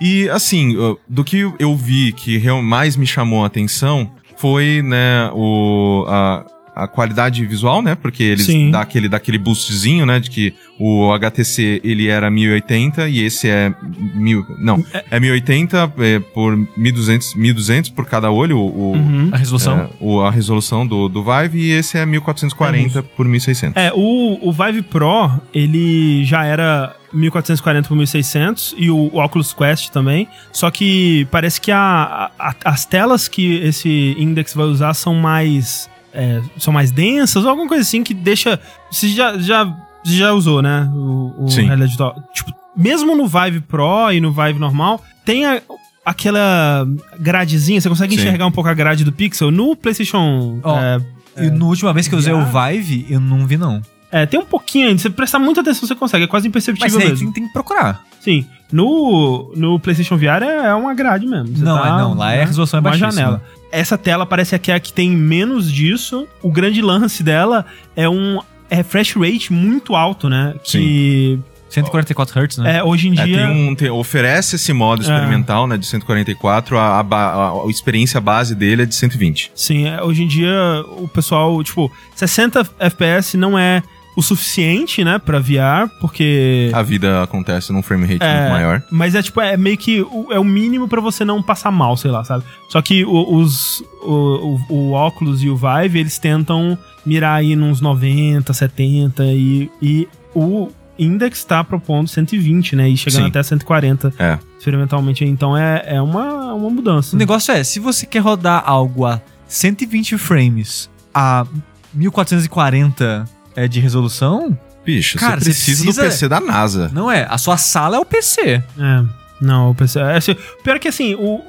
E 0.00 0.28
assim, 0.30 0.74
do 1.08 1.22
que 1.22 1.52
eu 1.58 1.76
vi 1.76 2.12
que 2.12 2.38
mais 2.62 2.96
me 2.96 3.06
chamou 3.06 3.44
a 3.44 3.46
atenção 3.46 4.10
foi, 4.36 4.80
né, 4.82 5.30
o, 5.34 6.06
a, 6.08 6.46
a 6.84 6.88
qualidade 6.88 7.44
visual, 7.46 7.82
né? 7.82 7.94
Porque 7.94 8.22
eles 8.22 8.46
Sim. 8.46 8.70
dá 8.70 8.80
aquele, 8.80 9.08
dá 9.08 9.16
aquele 9.16 9.38
boostzinho, 9.38 10.06
né? 10.06 10.18
De 10.20 10.30
que 10.30 10.54
o 10.78 11.12
HTC 11.12 11.80
ele 11.84 12.08
era 12.08 12.30
1080 12.30 13.08
e 13.08 13.22
esse 13.22 13.48
é 13.48 13.72
mil, 14.14 14.44
não, 14.58 14.82
é 15.10 15.20
1080 15.20 15.92
é, 15.98 16.18
por 16.18 16.56
1200, 16.76 17.34
1200 17.34 17.90
por 17.90 18.06
cada 18.06 18.30
olho, 18.30 18.58
o, 18.58 18.92
o- 18.92 18.92
Uhum. 18.96 19.28
A 19.32 19.36
resolução. 19.36 19.78
é, 19.78 19.88
o- 20.00 20.20
a 20.22 20.30
resolução 20.30 20.86
do, 20.86 21.08
do 21.08 21.22
Vive 21.22 21.58
e 21.58 21.70
esse 21.72 21.98
é 21.98 22.06
1440 22.06 23.02
por 23.02 23.26
1600. 23.26 23.76
É, 23.76 23.92
o, 23.94 24.38
o 24.40 24.52
Vive 24.52 24.82
Pro, 24.82 25.30
ele 25.52 26.24
já 26.24 26.44
era 26.44 26.96
1440 27.12 27.88
por 27.88 27.96
1600 27.96 28.74
e 28.78 28.88
o, 28.90 29.10
o 29.12 29.22
Oculus 29.22 29.52
Quest 29.52 29.90
também. 29.90 30.28
Só 30.52 30.70
que 30.70 31.26
parece 31.30 31.60
que 31.60 31.70
a, 31.72 32.30
a- 32.38 32.54
as 32.64 32.84
telas 32.86 33.28
que 33.28 33.56
esse 33.56 34.14
Index 34.18 34.54
vai 34.54 34.66
usar 34.66 34.94
são 34.94 35.14
mais 35.14 35.89
é, 36.12 36.40
são 36.58 36.72
mais 36.72 36.90
densas 36.90 37.44
ou 37.44 37.50
alguma 37.50 37.68
coisa 37.68 37.82
assim 37.82 38.02
que 38.02 38.12
deixa 38.14 38.58
você 38.90 39.08
já 39.08 39.38
já 39.38 39.64
você 40.04 40.16
já 40.16 40.32
usou, 40.32 40.62
né? 40.62 40.90
O, 40.94 41.44
o 41.44 41.48
Sim. 41.50 41.62
realidade 41.66 41.90
virtual. 41.90 42.16
Tipo, 42.32 42.52
mesmo 42.76 43.14
no 43.14 43.26
Vive 43.26 43.60
Pro 43.60 44.10
e 44.12 44.20
no 44.20 44.32
Vive 44.32 44.58
normal, 44.58 45.02
tem 45.24 45.44
a- 45.44 45.60
aquela 46.04 46.86
gradezinha, 47.18 47.80
você 47.80 47.88
consegue 47.88 48.14
Sim. 48.14 48.20
enxergar 48.22 48.46
um 48.46 48.50
pouco 48.52 48.68
a 48.70 48.74
grade 48.74 49.04
do 49.04 49.12
pixel 49.12 49.50
no 49.50 49.76
PlayStation 49.76 50.58
Ó, 50.62 50.78
é, 50.78 50.98
E 51.36 51.50
na 51.50 51.64
última 51.66 51.92
vez 51.92 52.08
que 52.08 52.14
eu 52.14 52.18
usei 52.18 52.32
o 52.32 52.44
Vive, 52.46 53.06
eu 53.10 53.20
não 53.20 53.46
vi, 53.46 53.56
não. 53.56 53.80
é, 54.10 54.26
tem 54.26 54.40
um 54.40 54.44
pouquinho 54.44 54.88
ainda. 54.88 54.98
Se 54.98 55.02
você 55.04 55.10
prestar 55.10 55.38
muita 55.38 55.60
atenção, 55.60 55.86
você 55.86 55.94
consegue. 55.94 56.24
É 56.24 56.26
quase 56.26 56.44
Mas 56.44 56.48
imperceptível 56.48 56.98
aí 57.00 57.08
mesmo. 57.10 57.26
tem, 57.26 57.32
tem 57.34 57.46
que 57.46 57.52
procurar. 57.52 58.02
Sim. 58.20 58.44
No, 58.72 59.52
no 59.56 59.78
PlayStation 59.80 60.16
VR 60.16 60.42
é, 60.42 60.66
é 60.68 60.74
uma 60.74 60.94
grade 60.94 61.26
mesmo. 61.26 61.56
Você 61.56 61.62
Não, 61.64 61.78
tá, 61.78 61.86
é 61.86 61.90
não, 61.90 62.14
lá 62.14 62.32
é 62.32 62.42
a 62.42 62.46
resolução 62.46 62.78
é 62.78 62.80
uma 62.80 62.90
baixíssima. 62.90 63.12
janela. 63.12 63.42
Essa 63.72 63.96
tela 63.96 64.26
parece 64.26 64.58
que 64.58 64.70
é 64.70 64.74
a 64.74 64.80
que 64.80 64.92
tem 64.92 65.10
menos 65.10 65.70
disso. 65.72 66.26
O 66.42 66.50
grande 66.50 66.80
lance 66.82 67.22
dela 67.22 67.64
é 67.96 68.08
um 68.08 68.40
refresh 68.70 69.14
rate 69.16 69.52
muito 69.52 69.94
alto, 69.94 70.28
né? 70.28 70.54
Que 70.64 71.38
144 71.68 72.40
Hz, 72.44 72.58
né? 72.58 72.78
é, 72.78 72.84
hoje 72.84 73.08
em 73.08 73.18
É, 73.18 73.24
dia. 73.24 73.36
tem 73.38 73.46
um, 73.70 73.74
tem- 73.76 73.90
oferece 73.90 74.56
esse 74.56 74.72
modo 74.72 75.02
experimental, 75.02 75.68
né, 75.68 75.76
de 75.76 75.86
144, 75.86 76.76
a, 76.76 76.98
a, 76.98 77.02
ba- 77.02 77.32
a- 77.32 77.64
a 77.64 77.70
experiência 77.70 78.20
base 78.20 78.56
dele 78.56 78.82
é 78.82 78.86
de 78.86 78.94
120. 78.94 79.52
Sim, 79.54 79.86
é, 79.86 80.02
hoje 80.02 80.24
em 80.24 80.26
dia 80.26 80.50
o 80.98 81.06
pessoal, 81.06 81.62
tipo, 81.62 81.90
60 82.16 82.66
FPS 82.80 83.36
não 83.36 83.56
é 83.56 83.84
o 84.16 84.22
suficiente, 84.22 85.04
né, 85.04 85.18
pra 85.18 85.38
VR, 85.38 85.88
porque. 86.00 86.70
A 86.74 86.82
vida 86.82 87.22
acontece 87.22 87.72
num 87.72 87.82
frame 87.82 88.06
rate 88.06 88.22
É, 88.22 88.40
muito 88.40 88.50
maior. 88.52 88.82
Mas 88.90 89.14
é 89.14 89.22
tipo, 89.22 89.40
é 89.40 89.56
meio 89.56 89.76
que 89.78 90.00
o, 90.02 90.28
é 90.30 90.38
o 90.38 90.44
mínimo 90.44 90.88
pra 90.88 91.00
você 91.00 91.24
não 91.24 91.42
passar 91.42 91.70
mal, 91.70 91.96
sei 91.96 92.10
lá, 92.10 92.24
sabe? 92.24 92.44
Só 92.68 92.82
que 92.82 93.04
o- 93.04 93.34
os, 93.36 93.82
o, 94.02 94.58
o, 94.68 94.74
o 94.74 94.92
Oculus 94.94 95.42
e 95.42 95.48
o 95.48 95.56
Vive, 95.56 96.00
eles 96.00 96.18
tentam 96.18 96.76
mirar 97.06 97.34
aí 97.38 97.54
nos 97.56 97.80
90, 97.80 98.52
70 98.52 99.24
e, 99.26 99.70
e 99.80 100.08
o 100.34 100.68
Index 100.98 101.44
tá 101.44 101.64
propondo 101.64 102.08
120, 102.08 102.76
né? 102.76 102.88
E 102.88 102.96
chegando 102.96 103.22
Sim. 103.22 103.28
até 103.28 103.42
140 103.42 104.12
É. 104.18 104.38
experimentalmente. 104.58 105.24
Então 105.24 105.56
é, 105.56 105.82
é 105.86 106.02
uma, 106.02 106.52
uma 106.52 106.68
mudança. 106.68 107.16
O 107.16 107.18
negócio 107.18 107.52
é, 107.52 107.64
se 107.64 107.78
você 107.80 108.04
quer 108.04 108.18
rodar 108.18 108.62
algo 108.66 109.06
a 109.06 109.20
120 109.48 110.18
frames 110.18 110.90
a 111.14 111.46
1440 111.94 113.24
é, 113.56 113.66
de 113.68 113.80
resolução, 113.80 114.56
Bicho, 114.84 115.18
Cara, 115.18 115.38
você 115.38 115.50
precisa, 115.50 115.82
precisa- 115.84 116.02
do 116.02 116.08
PC 116.08 116.28
da 116.28 116.40
NASA. 116.40 116.90
não 116.92 117.10
é. 117.10 117.26
A 117.28 117.36
sua 117.36 117.56
sala 117.58 117.96
é 117.96 118.00
o 118.00 118.04
PC. 118.04 118.40
É, 118.78 119.02
não, 119.40 119.70
o 119.70 119.74
PC. 119.74 119.98
É, 120.00 120.16
assim, 120.16 120.34
pior 120.64 120.78
que 120.78 120.88
assim, 120.88 121.14
o, 121.14 121.40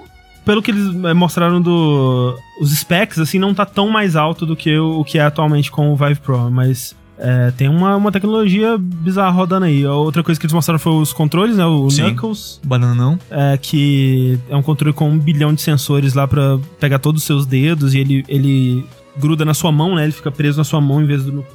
pelo 0.45 0.61
que 0.61 0.69
eles 0.71 0.93
é, 1.05 1.13
mostraram 1.13 1.61
do. 1.61 2.37
Os 2.59 2.71
specs, 2.71 3.19
assim, 3.19 3.39
não 3.39 3.53
tá 3.53 3.65
tão 3.65 3.89
mais 3.89 4.15
alto 4.17 4.45
do 4.45 4.55
que 4.55 4.77
o, 4.77 4.99
o 4.99 5.05
que 5.05 5.17
é 5.17 5.21
atualmente 5.23 5.71
com 5.71 5.91
o 5.93 5.95
Vive 5.95 6.19
Pro, 6.19 6.51
mas. 6.51 6.93
é, 7.17 7.51
tem 7.51 7.69
uma, 7.69 7.95
uma 7.95 8.11
tecnologia 8.11 8.77
bizarra 8.77 9.31
rodando 9.31 9.65
aí. 9.65 9.85
A 9.85 9.93
outra 9.93 10.21
coisa 10.23 10.37
que 10.39 10.45
eles 10.45 10.53
mostraram 10.53 10.77
foi 10.79 10.91
os 10.91 11.13
controles, 11.13 11.55
né? 11.55 11.65
O 11.65 11.89
Sim. 11.89 12.03
Knuckles, 12.09 12.59
Banana 12.65 12.93
não. 12.93 13.19
é, 13.29 13.57
que 13.57 14.37
é 14.49 14.55
um 14.57 14.61
controle 14.61 14.93
com 14.93 15.09
um 15.09 15.17
bilhão 15.17 15.53
de 15.53 15.61
sensores 15.61 16.13
lá 16.15 16.27
pra 16.27 16.59
pegar 16.81 16.99
todos 16.99 17.21
os 17.21 17.25
seus 17.25 17.45
dedos 17.45 17.93
e 17.93 17.99
ele, 17.99 18.25
ele 18.27 18.85
gruda 19.17 19.45
na 19.45 19.53
sua 19.53 19.71
mão, 19.71 19.95
né? 19.95 20.03
Ele 20.03 20.11
fica 20.11 20.29
preso 20.29 20.57
na 20.57 20.65
sua 20.65 20.81
mão 20.81 21.01
em 21.01 21.05
vez 21.05 21.23
do 21.23 21.31
no 21.31 21.45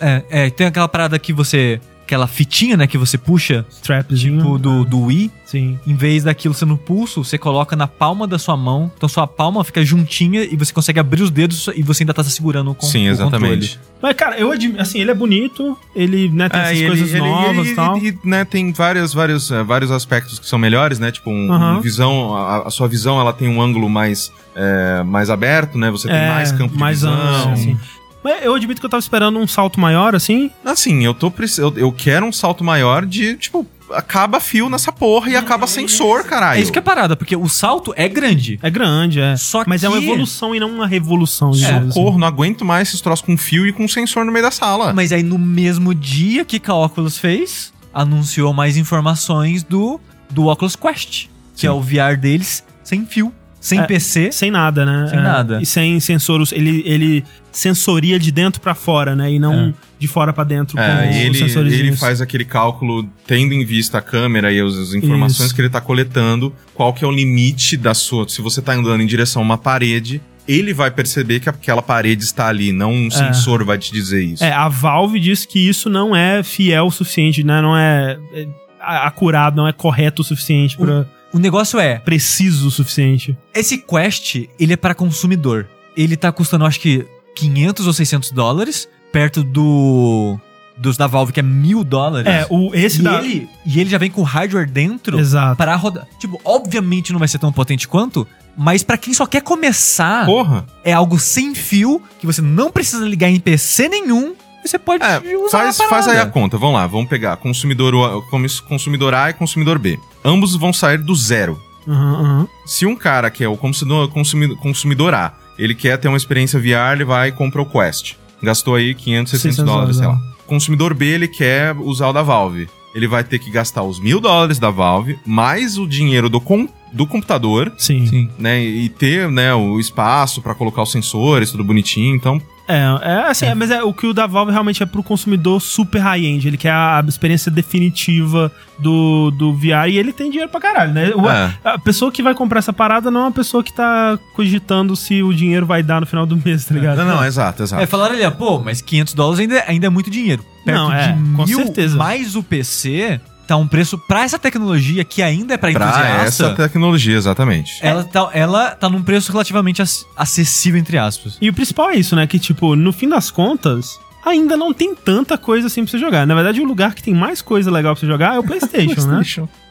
É, 0.00 0.22
é, 0.30 0.50
tem 0.50 0.66
aquela 0.66 0.88
parada 0.88 1.18
que 1.18 1.32
você. 1.32 1.80
Aquela 2.04 2.28
fitinha, 2.28 2.76
né, 2.76 2.86
que 2.86 2.96
você 2.96 3.18
puxa, 3.18 3.66
strapzinho. 3.68 4.36
tipo 4.38 4.58
do, 4.60 4.84
do 4.84 5.00
Wii. 5.06 5.28
Sim. 5.44 5.76
Em 5.84 5.92
vez 5.96 6.22
daquilo 6.22 6.54
ser 6.54 6.64
no 6.64 6.78
pulso, 6.78 7.24
você 7.24 7.36
coloca 7.36 7.74
na 7.74 7.88
palma 7.88 8.28
da 8.28 8.38
sua 8.38 8.56
mão. 8.56 8.92
Então 8.96 9.08
sua 9.08 9.26
palma 9.26 9.64
fica 9.64 9.84
juntinha 9.84 10.44
e 10.44 10.54
você 10.54 10.72
consegue 10.72 11.00
abrir 11.00 11.20
os 11.24 11.30
dedos 11.32 11.68
e 11.74 11.82
você 11.82 12.04
ainda 12.04 12.14
tá 12.14 12.22
segurando 12.22 12.70
o, 12.70 12.74
con 12.76 12.86
Sim, 12.86 13.08
o 13.08 13.10
exatamente. 13.10 13.70
controle. 13.76 13.88
Mas, 14.00 14.14
cara, 14.14 14.38
eu 14.38 14.52
admiro, 14.52 14.80
assim, 14.80 15.00
ele 15.00 15.10
é 15.10 15.14
bonito, 15.14 15.76
ele, 15.96 16.28
né, 16.28 16.48
tem 16.48 16.60
É, 16.60 16.64
essas 16.66 16.78
e 16.78 16.86
coisas 16.86 17.08
ele, 17.08 17.18
ele- 17.18 17.28
novas 17.28 17.56
ele- 17.58 17.70
e 17.70 17.74
tal. 17.74 17.98
e, 17.98 18.18
né, 18.22 18.44
tem 18.44 18.72
vários, 18.72 19.12
vários, 19.12 19.50
é, 19.50 19.64
vários 19.64 19.90
aspectos 19.90 20.38
que 20.38 20.46
são 20.46 20.60
melhores, 20.60 21.00
né? 21.00 21.10
Tipo, 21.10 21.30
um, 21.32 21.52
um 21.52 21.80
visão, 21.80 22.36
a, 22.36 22.68
a 22.68 22.70
sua 22.70 22.86
visão 22.86 23.18
ela 23.18 23.32
tem 23.32 23.48
um 23.48 23.60
ângulo 23.60 23.88
mais, 23.90 24.30
é, 24.54 25.02
mais 25.02 25.28
aberto, 25.28 25.76
né? 25.76 25.90
Você 25.90 26.06
tem 26.06 26.16
É, 26.16 26.28
mais 26.28 26.52
campo 26.52 26.74
de 26.74 26.78
mais 26.78 26.98
visão. 27.00 27.12
amplo, 27.12 27.52
assim. 27.52 27.76
Mas 28.24 28.44
eu 28.44 28.54
admito 28.54 28.80
que 28.80 28.86
eu 28.86 28.90
tava 28.90 29.00
esperando 29.00 29.38
um 29.38 29.46
salto 29.46 29.78
maior, 29.78 30.14
assim. 30.14 30.50
Assim, 30.64 31.04
eu 31.04 31.14
tô 31.14 31.32
eu, 31.58 31.74
eu 31.76 31.92
quero 31.92 32.26
um 32.26 32.32
salto 32.32 32.64
maior 32.64 33.06
de, 33.06 33.36
tipo, 33.36 33.64
acaba 33.92 34.40
fio 34.40 34.68
nessa 34.68 34.90
porra 34.90 35.30
e 35.30 35.36
acaba 35.36 35.66
sensor, 35.66 36.24
caralho. 36.24 36.58
É 36.58 36.62
isso 36.62 36.72
que 36.72 36.78
é 36.78 36.82
parada, 36.82 37.14
porque 37.14 37.36
o 37.36 37.48
salto 37.48 37.94
é 37.96 38.08
grande. 38.08 38.58
É 38.62 38.68
grande, 38.68 39.20
é. 39.20 39.36
Só 39.36 39.62
Mas 39.66 39.84
é 39.84 39.88
uma 39.88 39.98
que- 39.98 40.04
evolução 40.06 40.54
e 40.54 40.58
não 40.60 40.68
uma 40.70 40.86
revolução. 40.88 41.50
É, 41.50 41.52
digamos 41.52 41.82
assim. 41.90 41.92
Socorro, 42.00 42.18
não 42.18 42.26
aguento 42.26 42.64
mais 42.64 42.88
esses 42.88 43.00
troços 43.00 43.24
com 43.24 43.36
fio 43.36 43.64
e 43.66 43.72
com 43.72 43.86
sensor 43.86 44.24
no 44.24 44.32
meio 44.32 44.44
da 44.44 44.50
sala. 44.50 44.92
Mas 44.92 45.12
aí 45.12 45.22
no 45.22 45.38
mesmo 45.38 45.94
dia 45.94 46.44
que 46.44 46.60
a 46.66 46.74
Oculus 46.74 47.18
fez, 47.18 47.72
anunciou 47.94 48.52
mais 48.52 48.76
informações 48.76 49.62
do, 49.62 50.00
do 50.30 50.46
Oculus 50.46 50.74
Quest, 50.74 51.26
que 51.54 51.60
Sim. 51.60 51.66
é 51.68 51.70
o 51.70 51.80
VR 51.80 52.16
deles 52.20 52.64
sem 52.82 53.06
fio, 53.06 53.32
sem 53.66 53.80
É, 53.80 53.82
PC. 53.84 54.30
Sem 54.30 54.50
nada, 54.50 54.86
né? 54.86 55.08
Sem 55.08 55.18
É, 55.18 55.22
nada. 55.22 55.58
E 55.60 55.66
sem 55.66 55.98
sensores. 55.98 56.52
Ele, 56.52 56.82
ele 56.86 57.24
sensoria 57.50 58.18
de 58.18 58.30
dentro 58.30 58.60
pra 58.60 58.74
fora, 58.74 59.16
né? 59.16 59.32
E 59.32 59.38
não 59.38 59.74
de 59.98 60.06
fora 60.06 60.32
pra 60.32 60.44
dentro 60.44 60.78
É, 60.78 60.86
com 60.98 61.04
e 61.04 61.08
os 61.08 61.16
ele, 61.16 61.34
sensores. 61.38 61.72
ele 61.72 61.96
faz 61.96 62.20
aquele 62.20 62.44
cálculo 62.44 63.08
tendo 63.26 63.54
em 63.54 63.64
vista 63.64 63.98
a 63.98 64.02
câmera 64.02 64.52
e 64.52 64.60
as, 64.60 64.74
as 64.74 64.94
informações 64.94 65.46
Isso. 65.46 65.54
que 65.54 65.60
ele 65.62 65.70
tá 65.70 65.80
coletando, 65.80 66.52
qual 66.74 66.92
que 66.92 67.04
é 67.04 67.08
o 67.08 67.10
limite 67.10 67.76
da 67.76 67.94
sua. 67.94 68.28
Se 68.28 68.40
você 68.42 68.60
tá 68.62 68.74
andando 68.74 69.02
em 69.02 69.06
direção 69.06 69.42
a 69.42 69.44
uma 69.44 69.58
parede, 69.58 70.20
ele 70.46 70.72
vai 70.74 70.90
perceber 70.90 71.40
que 71.40 71.48
aquela 71.48 71.82
parede 71.82 72.22
está 72.22 72.46
ali, 72.46 72.70
não 72.72 72.92
um 72.92 73.10
sensor 73.10 73.64
vai 73.64 73.78
te 73.78 73.90
dizer 73.90 74.22
isso. 74.22 74.44
É, 74.44 74.52
a 74.52 74.68
Valve 74.68 75.18
diz 75.18 75.44
que 75.44 75.58
isso 75.58 75.88
não 75.90 76.14
é 76.14 76.42
fiel 76.42 76.86
o 76.86 76.90
suficiente, 76.92 77.42
né? 77.42 77.60
Não 77.60 77.76
é, 77.76 78.16
é 78.34 78.46
acurado, 78.80 79.56
não 79.56 79.66
é 79.66 79.72
correto 79.72 80.22
o 80.22 80.24
suficiente 80.24 80.76
pra. 80.76 81.06
O 81.32 81.38
negócio 81.38 81.78
é, 81.78 81.98
preciso 81.98 82.68
o 82.68 82.70
suficiente. 82.70 83.36
esse 83.54 83.78
Quest, 83.78 84.36
ele 84.58 84.72
é 84.72 84.76
para 84.76 84.94
consumidor. 84.94 85.66
Ele 85.96 86.16
tá 86.16 86.30
custando, 86.30 86.64
acho 86.64 86.80
que, 86.80 87.06
500 87.34 87.86
ou 87.86 87.92
600 87.92 88.30
dólares, 88.30 88.88
perto 89.12 89.42
do 89.42 90.38
dos 90.76 90.96
da 90.96 91.06
Valve, 91.06 91.32
que 91.32 91.40
é 91.40 91.42
mil 91.42 91.82
dólares. 91.82 92.30
É, 92.30 92.46
o, 92.50 92.74
esse 92.74 93.00
e, 93.00 93.02
da. 93.02 93.18
ele, 93.22 93.48
e 93.64 93.80
ele 93.80 93.88
já 93.88 93.98
vem 93.98 94.10
com 94.10 94.22
hardware 94.22 94.70
dentro 94.70 95.18
Exato. 95.18 95.56
para 95.56 95.74
rodar. 95.74 96.06
Tipo, 96.18 96.40
obviamente 96.44 97.12
não 97.12 97.18
vai 97.18 97.28
ser 97.28 97.38
tão 97.38 97.50
potente 97.52 97.88
quanto, 97.88 98.26
mas 98.56 98.82
pra 98.82 98.98
quem 98.98 99.14
só 99.14 99.26
quer 99.26 99.42
começar, 99.42 100.26
Porra! 100.26 100.66
é 100.84 100.92
algo 100.92 101.18
sem 101.18 101.54
fio, 101.54 102.02
que 102.18 102.26
você 102.26 102.42
não 102.42 102.70
precisa 102.70 103.04
ligar 103.06 103.30
em 103.30 103.40
PC 103.40 103.88
nenhum, 103.88 104.34
você 104.66 104.78
pode 104.78 105.02
É, 105.04 105.18
usar 105.36 105.58
faz, 105.58 105.80
a 105.80 105.88
faz 105.88 106.08
aí 106.08 106.18
a 106.18 106.26
conta. 106.26 106.56
Vamos 106.58 106.74
lá, 106.76 106.86
vamos 106.86 107.08
pegar 107.08 107.36
consumidor, 107.36 108.24
consumidor 108.68 109.14
A 109.14 109.30
e 109.30 109.34
consumidor 109.34 109.78
B. 109.78 109.98
Ambos 110.24 110.54
vão 110.56 110.72
sair 110.72 110.98
do 110.98 111.14
zero. 111.14 111.60
Aham, 111.88 112.14
aham. 112.20 112.48
Se 112.66 112.84
um 112.86 112.96
cara 112.96 113.30
que 113.30 113.44
é 113.44 113.48
o 113.48 113.56
consumidor, 113.56 114.08
consumidor, 114.08 114.56
consumidor 114.58 115.14
A, 115.14 115.34
ele 115.58 115.74
quer 115.74 115.96
ter 115.98 116.08
uma 116.08 116.16
experiência 116.16 116.58
VR, 116.60 116.92
ele 116.94 117.04
vai 117.04 117.28
e 117.28 117.32
compra 117.32 117.62
o 117.62 117.66
Quest. 117.66 118.14
Gastou 118.42 118.74
aí 118.74 118.94
500, 118.94 119.30
600 119.30 119.56
600 119.56 119.64
dólares, 119.72 119.96
sei 119.96 120.04
dólares, 120.06 120.24
lá. 120.26 120.36
Consumidor 120.46 120.94
B, 120.94 121.06
ele 121.06 121.28
quer 121.28 121.74
usar 121.76 122.08
o 122.08 122.12
da 122.12 122.22
Valve. 122.22 122.68
Ele 122.94 123.06
vai 123.08 123.22
ter 123.24 123.38
que 123.38 123.50
gastar 123.50 123.82
os 123.82 124.00
mil 124.00 124.20
dólares 124.20 124.58
da 124.58 124.70
Valve, 124.70 125.18
mais 125.26 125.76
o 125.78 125.86
dinheiro 125.86 126.28
do, 126.30 126.40
con- 126.40 126.68
do 126.92 127.06
computador, 127.06 127.72
Sim. 127.76 128.06
Sim. 128.06 128.30
né? 128.38 128.62
E 128.62 128.88
ter, 128.88 129.30
né, 129.30 129.54
o 129.54 129.78
espaço 129.78 130.40
pra 130.40 130.54
colocar 130.54 130.82
os 130.82 130.90
sensores, 130.90 131.50
tudo 131.50 131.62
bonitinho. 131.64 132.14
Então, 132.16 132.40
É, 132.68 132.82
é 133.02 133.30
assim, 133.30 133.46
é, 133.46 133.54
mas 133.54 133.70
é, 133.70 133.82
o 133.82 133.92
que 133.92 134.06
o 134.06 134.12
da 134.12 134.26
Valve 134.26 134.50
realmente 134.50 134.82
é 134.82 134.86
pro 134.86 135.02
consumidor 135.02 135.60
super 135.60 136.00
high-end. 136.00 136.46
Ele 136.48 136.56
quer 136.56 136.72
a 136.72 137.02
experiência 137.06 137.50
definitiva 137.50 138.50
do, 138.78 139.30
do 139.30 139.52
VR 139.54 139.88
e 139.88 139.98
ele 139.98 140.12
tem 140.12 140.30
dinheiro 140.30 140.50
pra 140.50 140.60
caralho, 140.60 140.92
né? 140.92 141.10
O- 141.14 141.28
É. 141.30 141.54
A 141.64 141.78
pessoa 141.78 142.10
que 142.10 142.22
vai 142.22 142.34
comprar 142.34 142.58
essa 142.58 142.72
parada 142.72 143.10
não 143.10 143.20
é 143.20 143.24
uma 143.24 143.32
pessoa 143.32 143.62
que 143.62 143.72
tá 143.72 144.18
cogitando 144.34 144.96
se 144.96 145.22
o 145.22 145.32
dinheiro 145.32 145.64
vai 145.66 145.82
dar 145.82 146.00
no 146.00 146.06
final 146.06 146.26
do 146.26 146.36
mês, 146.36 146.64
tá 146.64 146.74
ligado? 146.74 146.96
não, 146.98 147.06
não, 147.06 147.24
exato, 147.24 147.62
exato. 147.62 147.82
É, 147.82 147.86
falaram 147.86 148.14
ali, 148.14 148.24
ó, 148.24 148.30
pô, 148.30 148.58
mas 148.58 148.80
500 148.80 149.14
dólares 149.14 149.40
ainda, 149.40 149.64
ainda 149.66 149.86
é 149.86 149.90
muito 149.90 150.10
dinheiro. 150.10 150.44
Perto 150.64 150.76
Não, 150.78 150.92
é, 150.92 151.12
de 151.12 151.22
com 151.36 151.44
mil 151.44 151.58
certeza. 151.58 151.96
mais 151.96 152.34
o 152.34 152.42
PC, 152.42 153.20
tá 153.46 153.56
um 153.56 153.66
preço 153.68 153.96
pra 153.98 154.24
essa 154.24 154.38
tecnologia 154.38 155.04
que 155.04 155.22
ainda 155.22 155.54
é 155.54 155.56
pra, 155.56 155.70
pra 155.72 155.86
entusiasta. 155.86 156.22
essa 156.24 156.54
tecnologia, 156.54 157.16
exatamente. 157.16 157.78
Ela 157.82 158.04
tá, 158.04 158.30
ela 158.32 158.70
tá 158.72 158.88
num 158.88 159.02
preço 159.02 159.30
relativamente 159.32 159.80
ac- 159.82 160.04
acessível, 160.16 160.78
entre 160.80 160.98
aspas. 160.98 161.38
E 161.40 161.48
o 161.48 161.54
principal 161.54 161.90
é 161.90 161.96
isso, 161.96 162.16
né? 162.16 162.26
Que, 162.26 162.38
tipo, 162.38 162.74
no 162.76 162.92
fim 162.92 163.08
das 163.08 163.30
contas, 163.30 163.98
ainda 164.24 164.56
não 164.56 164.72
tem 164.74 164.94
tanta 164.94 165.38
coisa 165.38 165.68
assim 165.68 165.84
pra 165.84 165.90
você 165.92 165.98
jogar. 165.98 166.26
Na 166.26 166.34
verdade, 166.34 166.60
o 166.60 166.64
lugar 166.64 166.94
que 166.94 167.02
tem 167.02 167.14
mais 167.14 167.40
coisa 167.40 167.70
legal 167.70 167.94
pra 167.94 168.00
você 168.00 168.06
jogar 168.06 168.34
é 168.34 168.38
o 168.38 168.42
PlayStation, 168.42 169.00
né? 169.06 169.22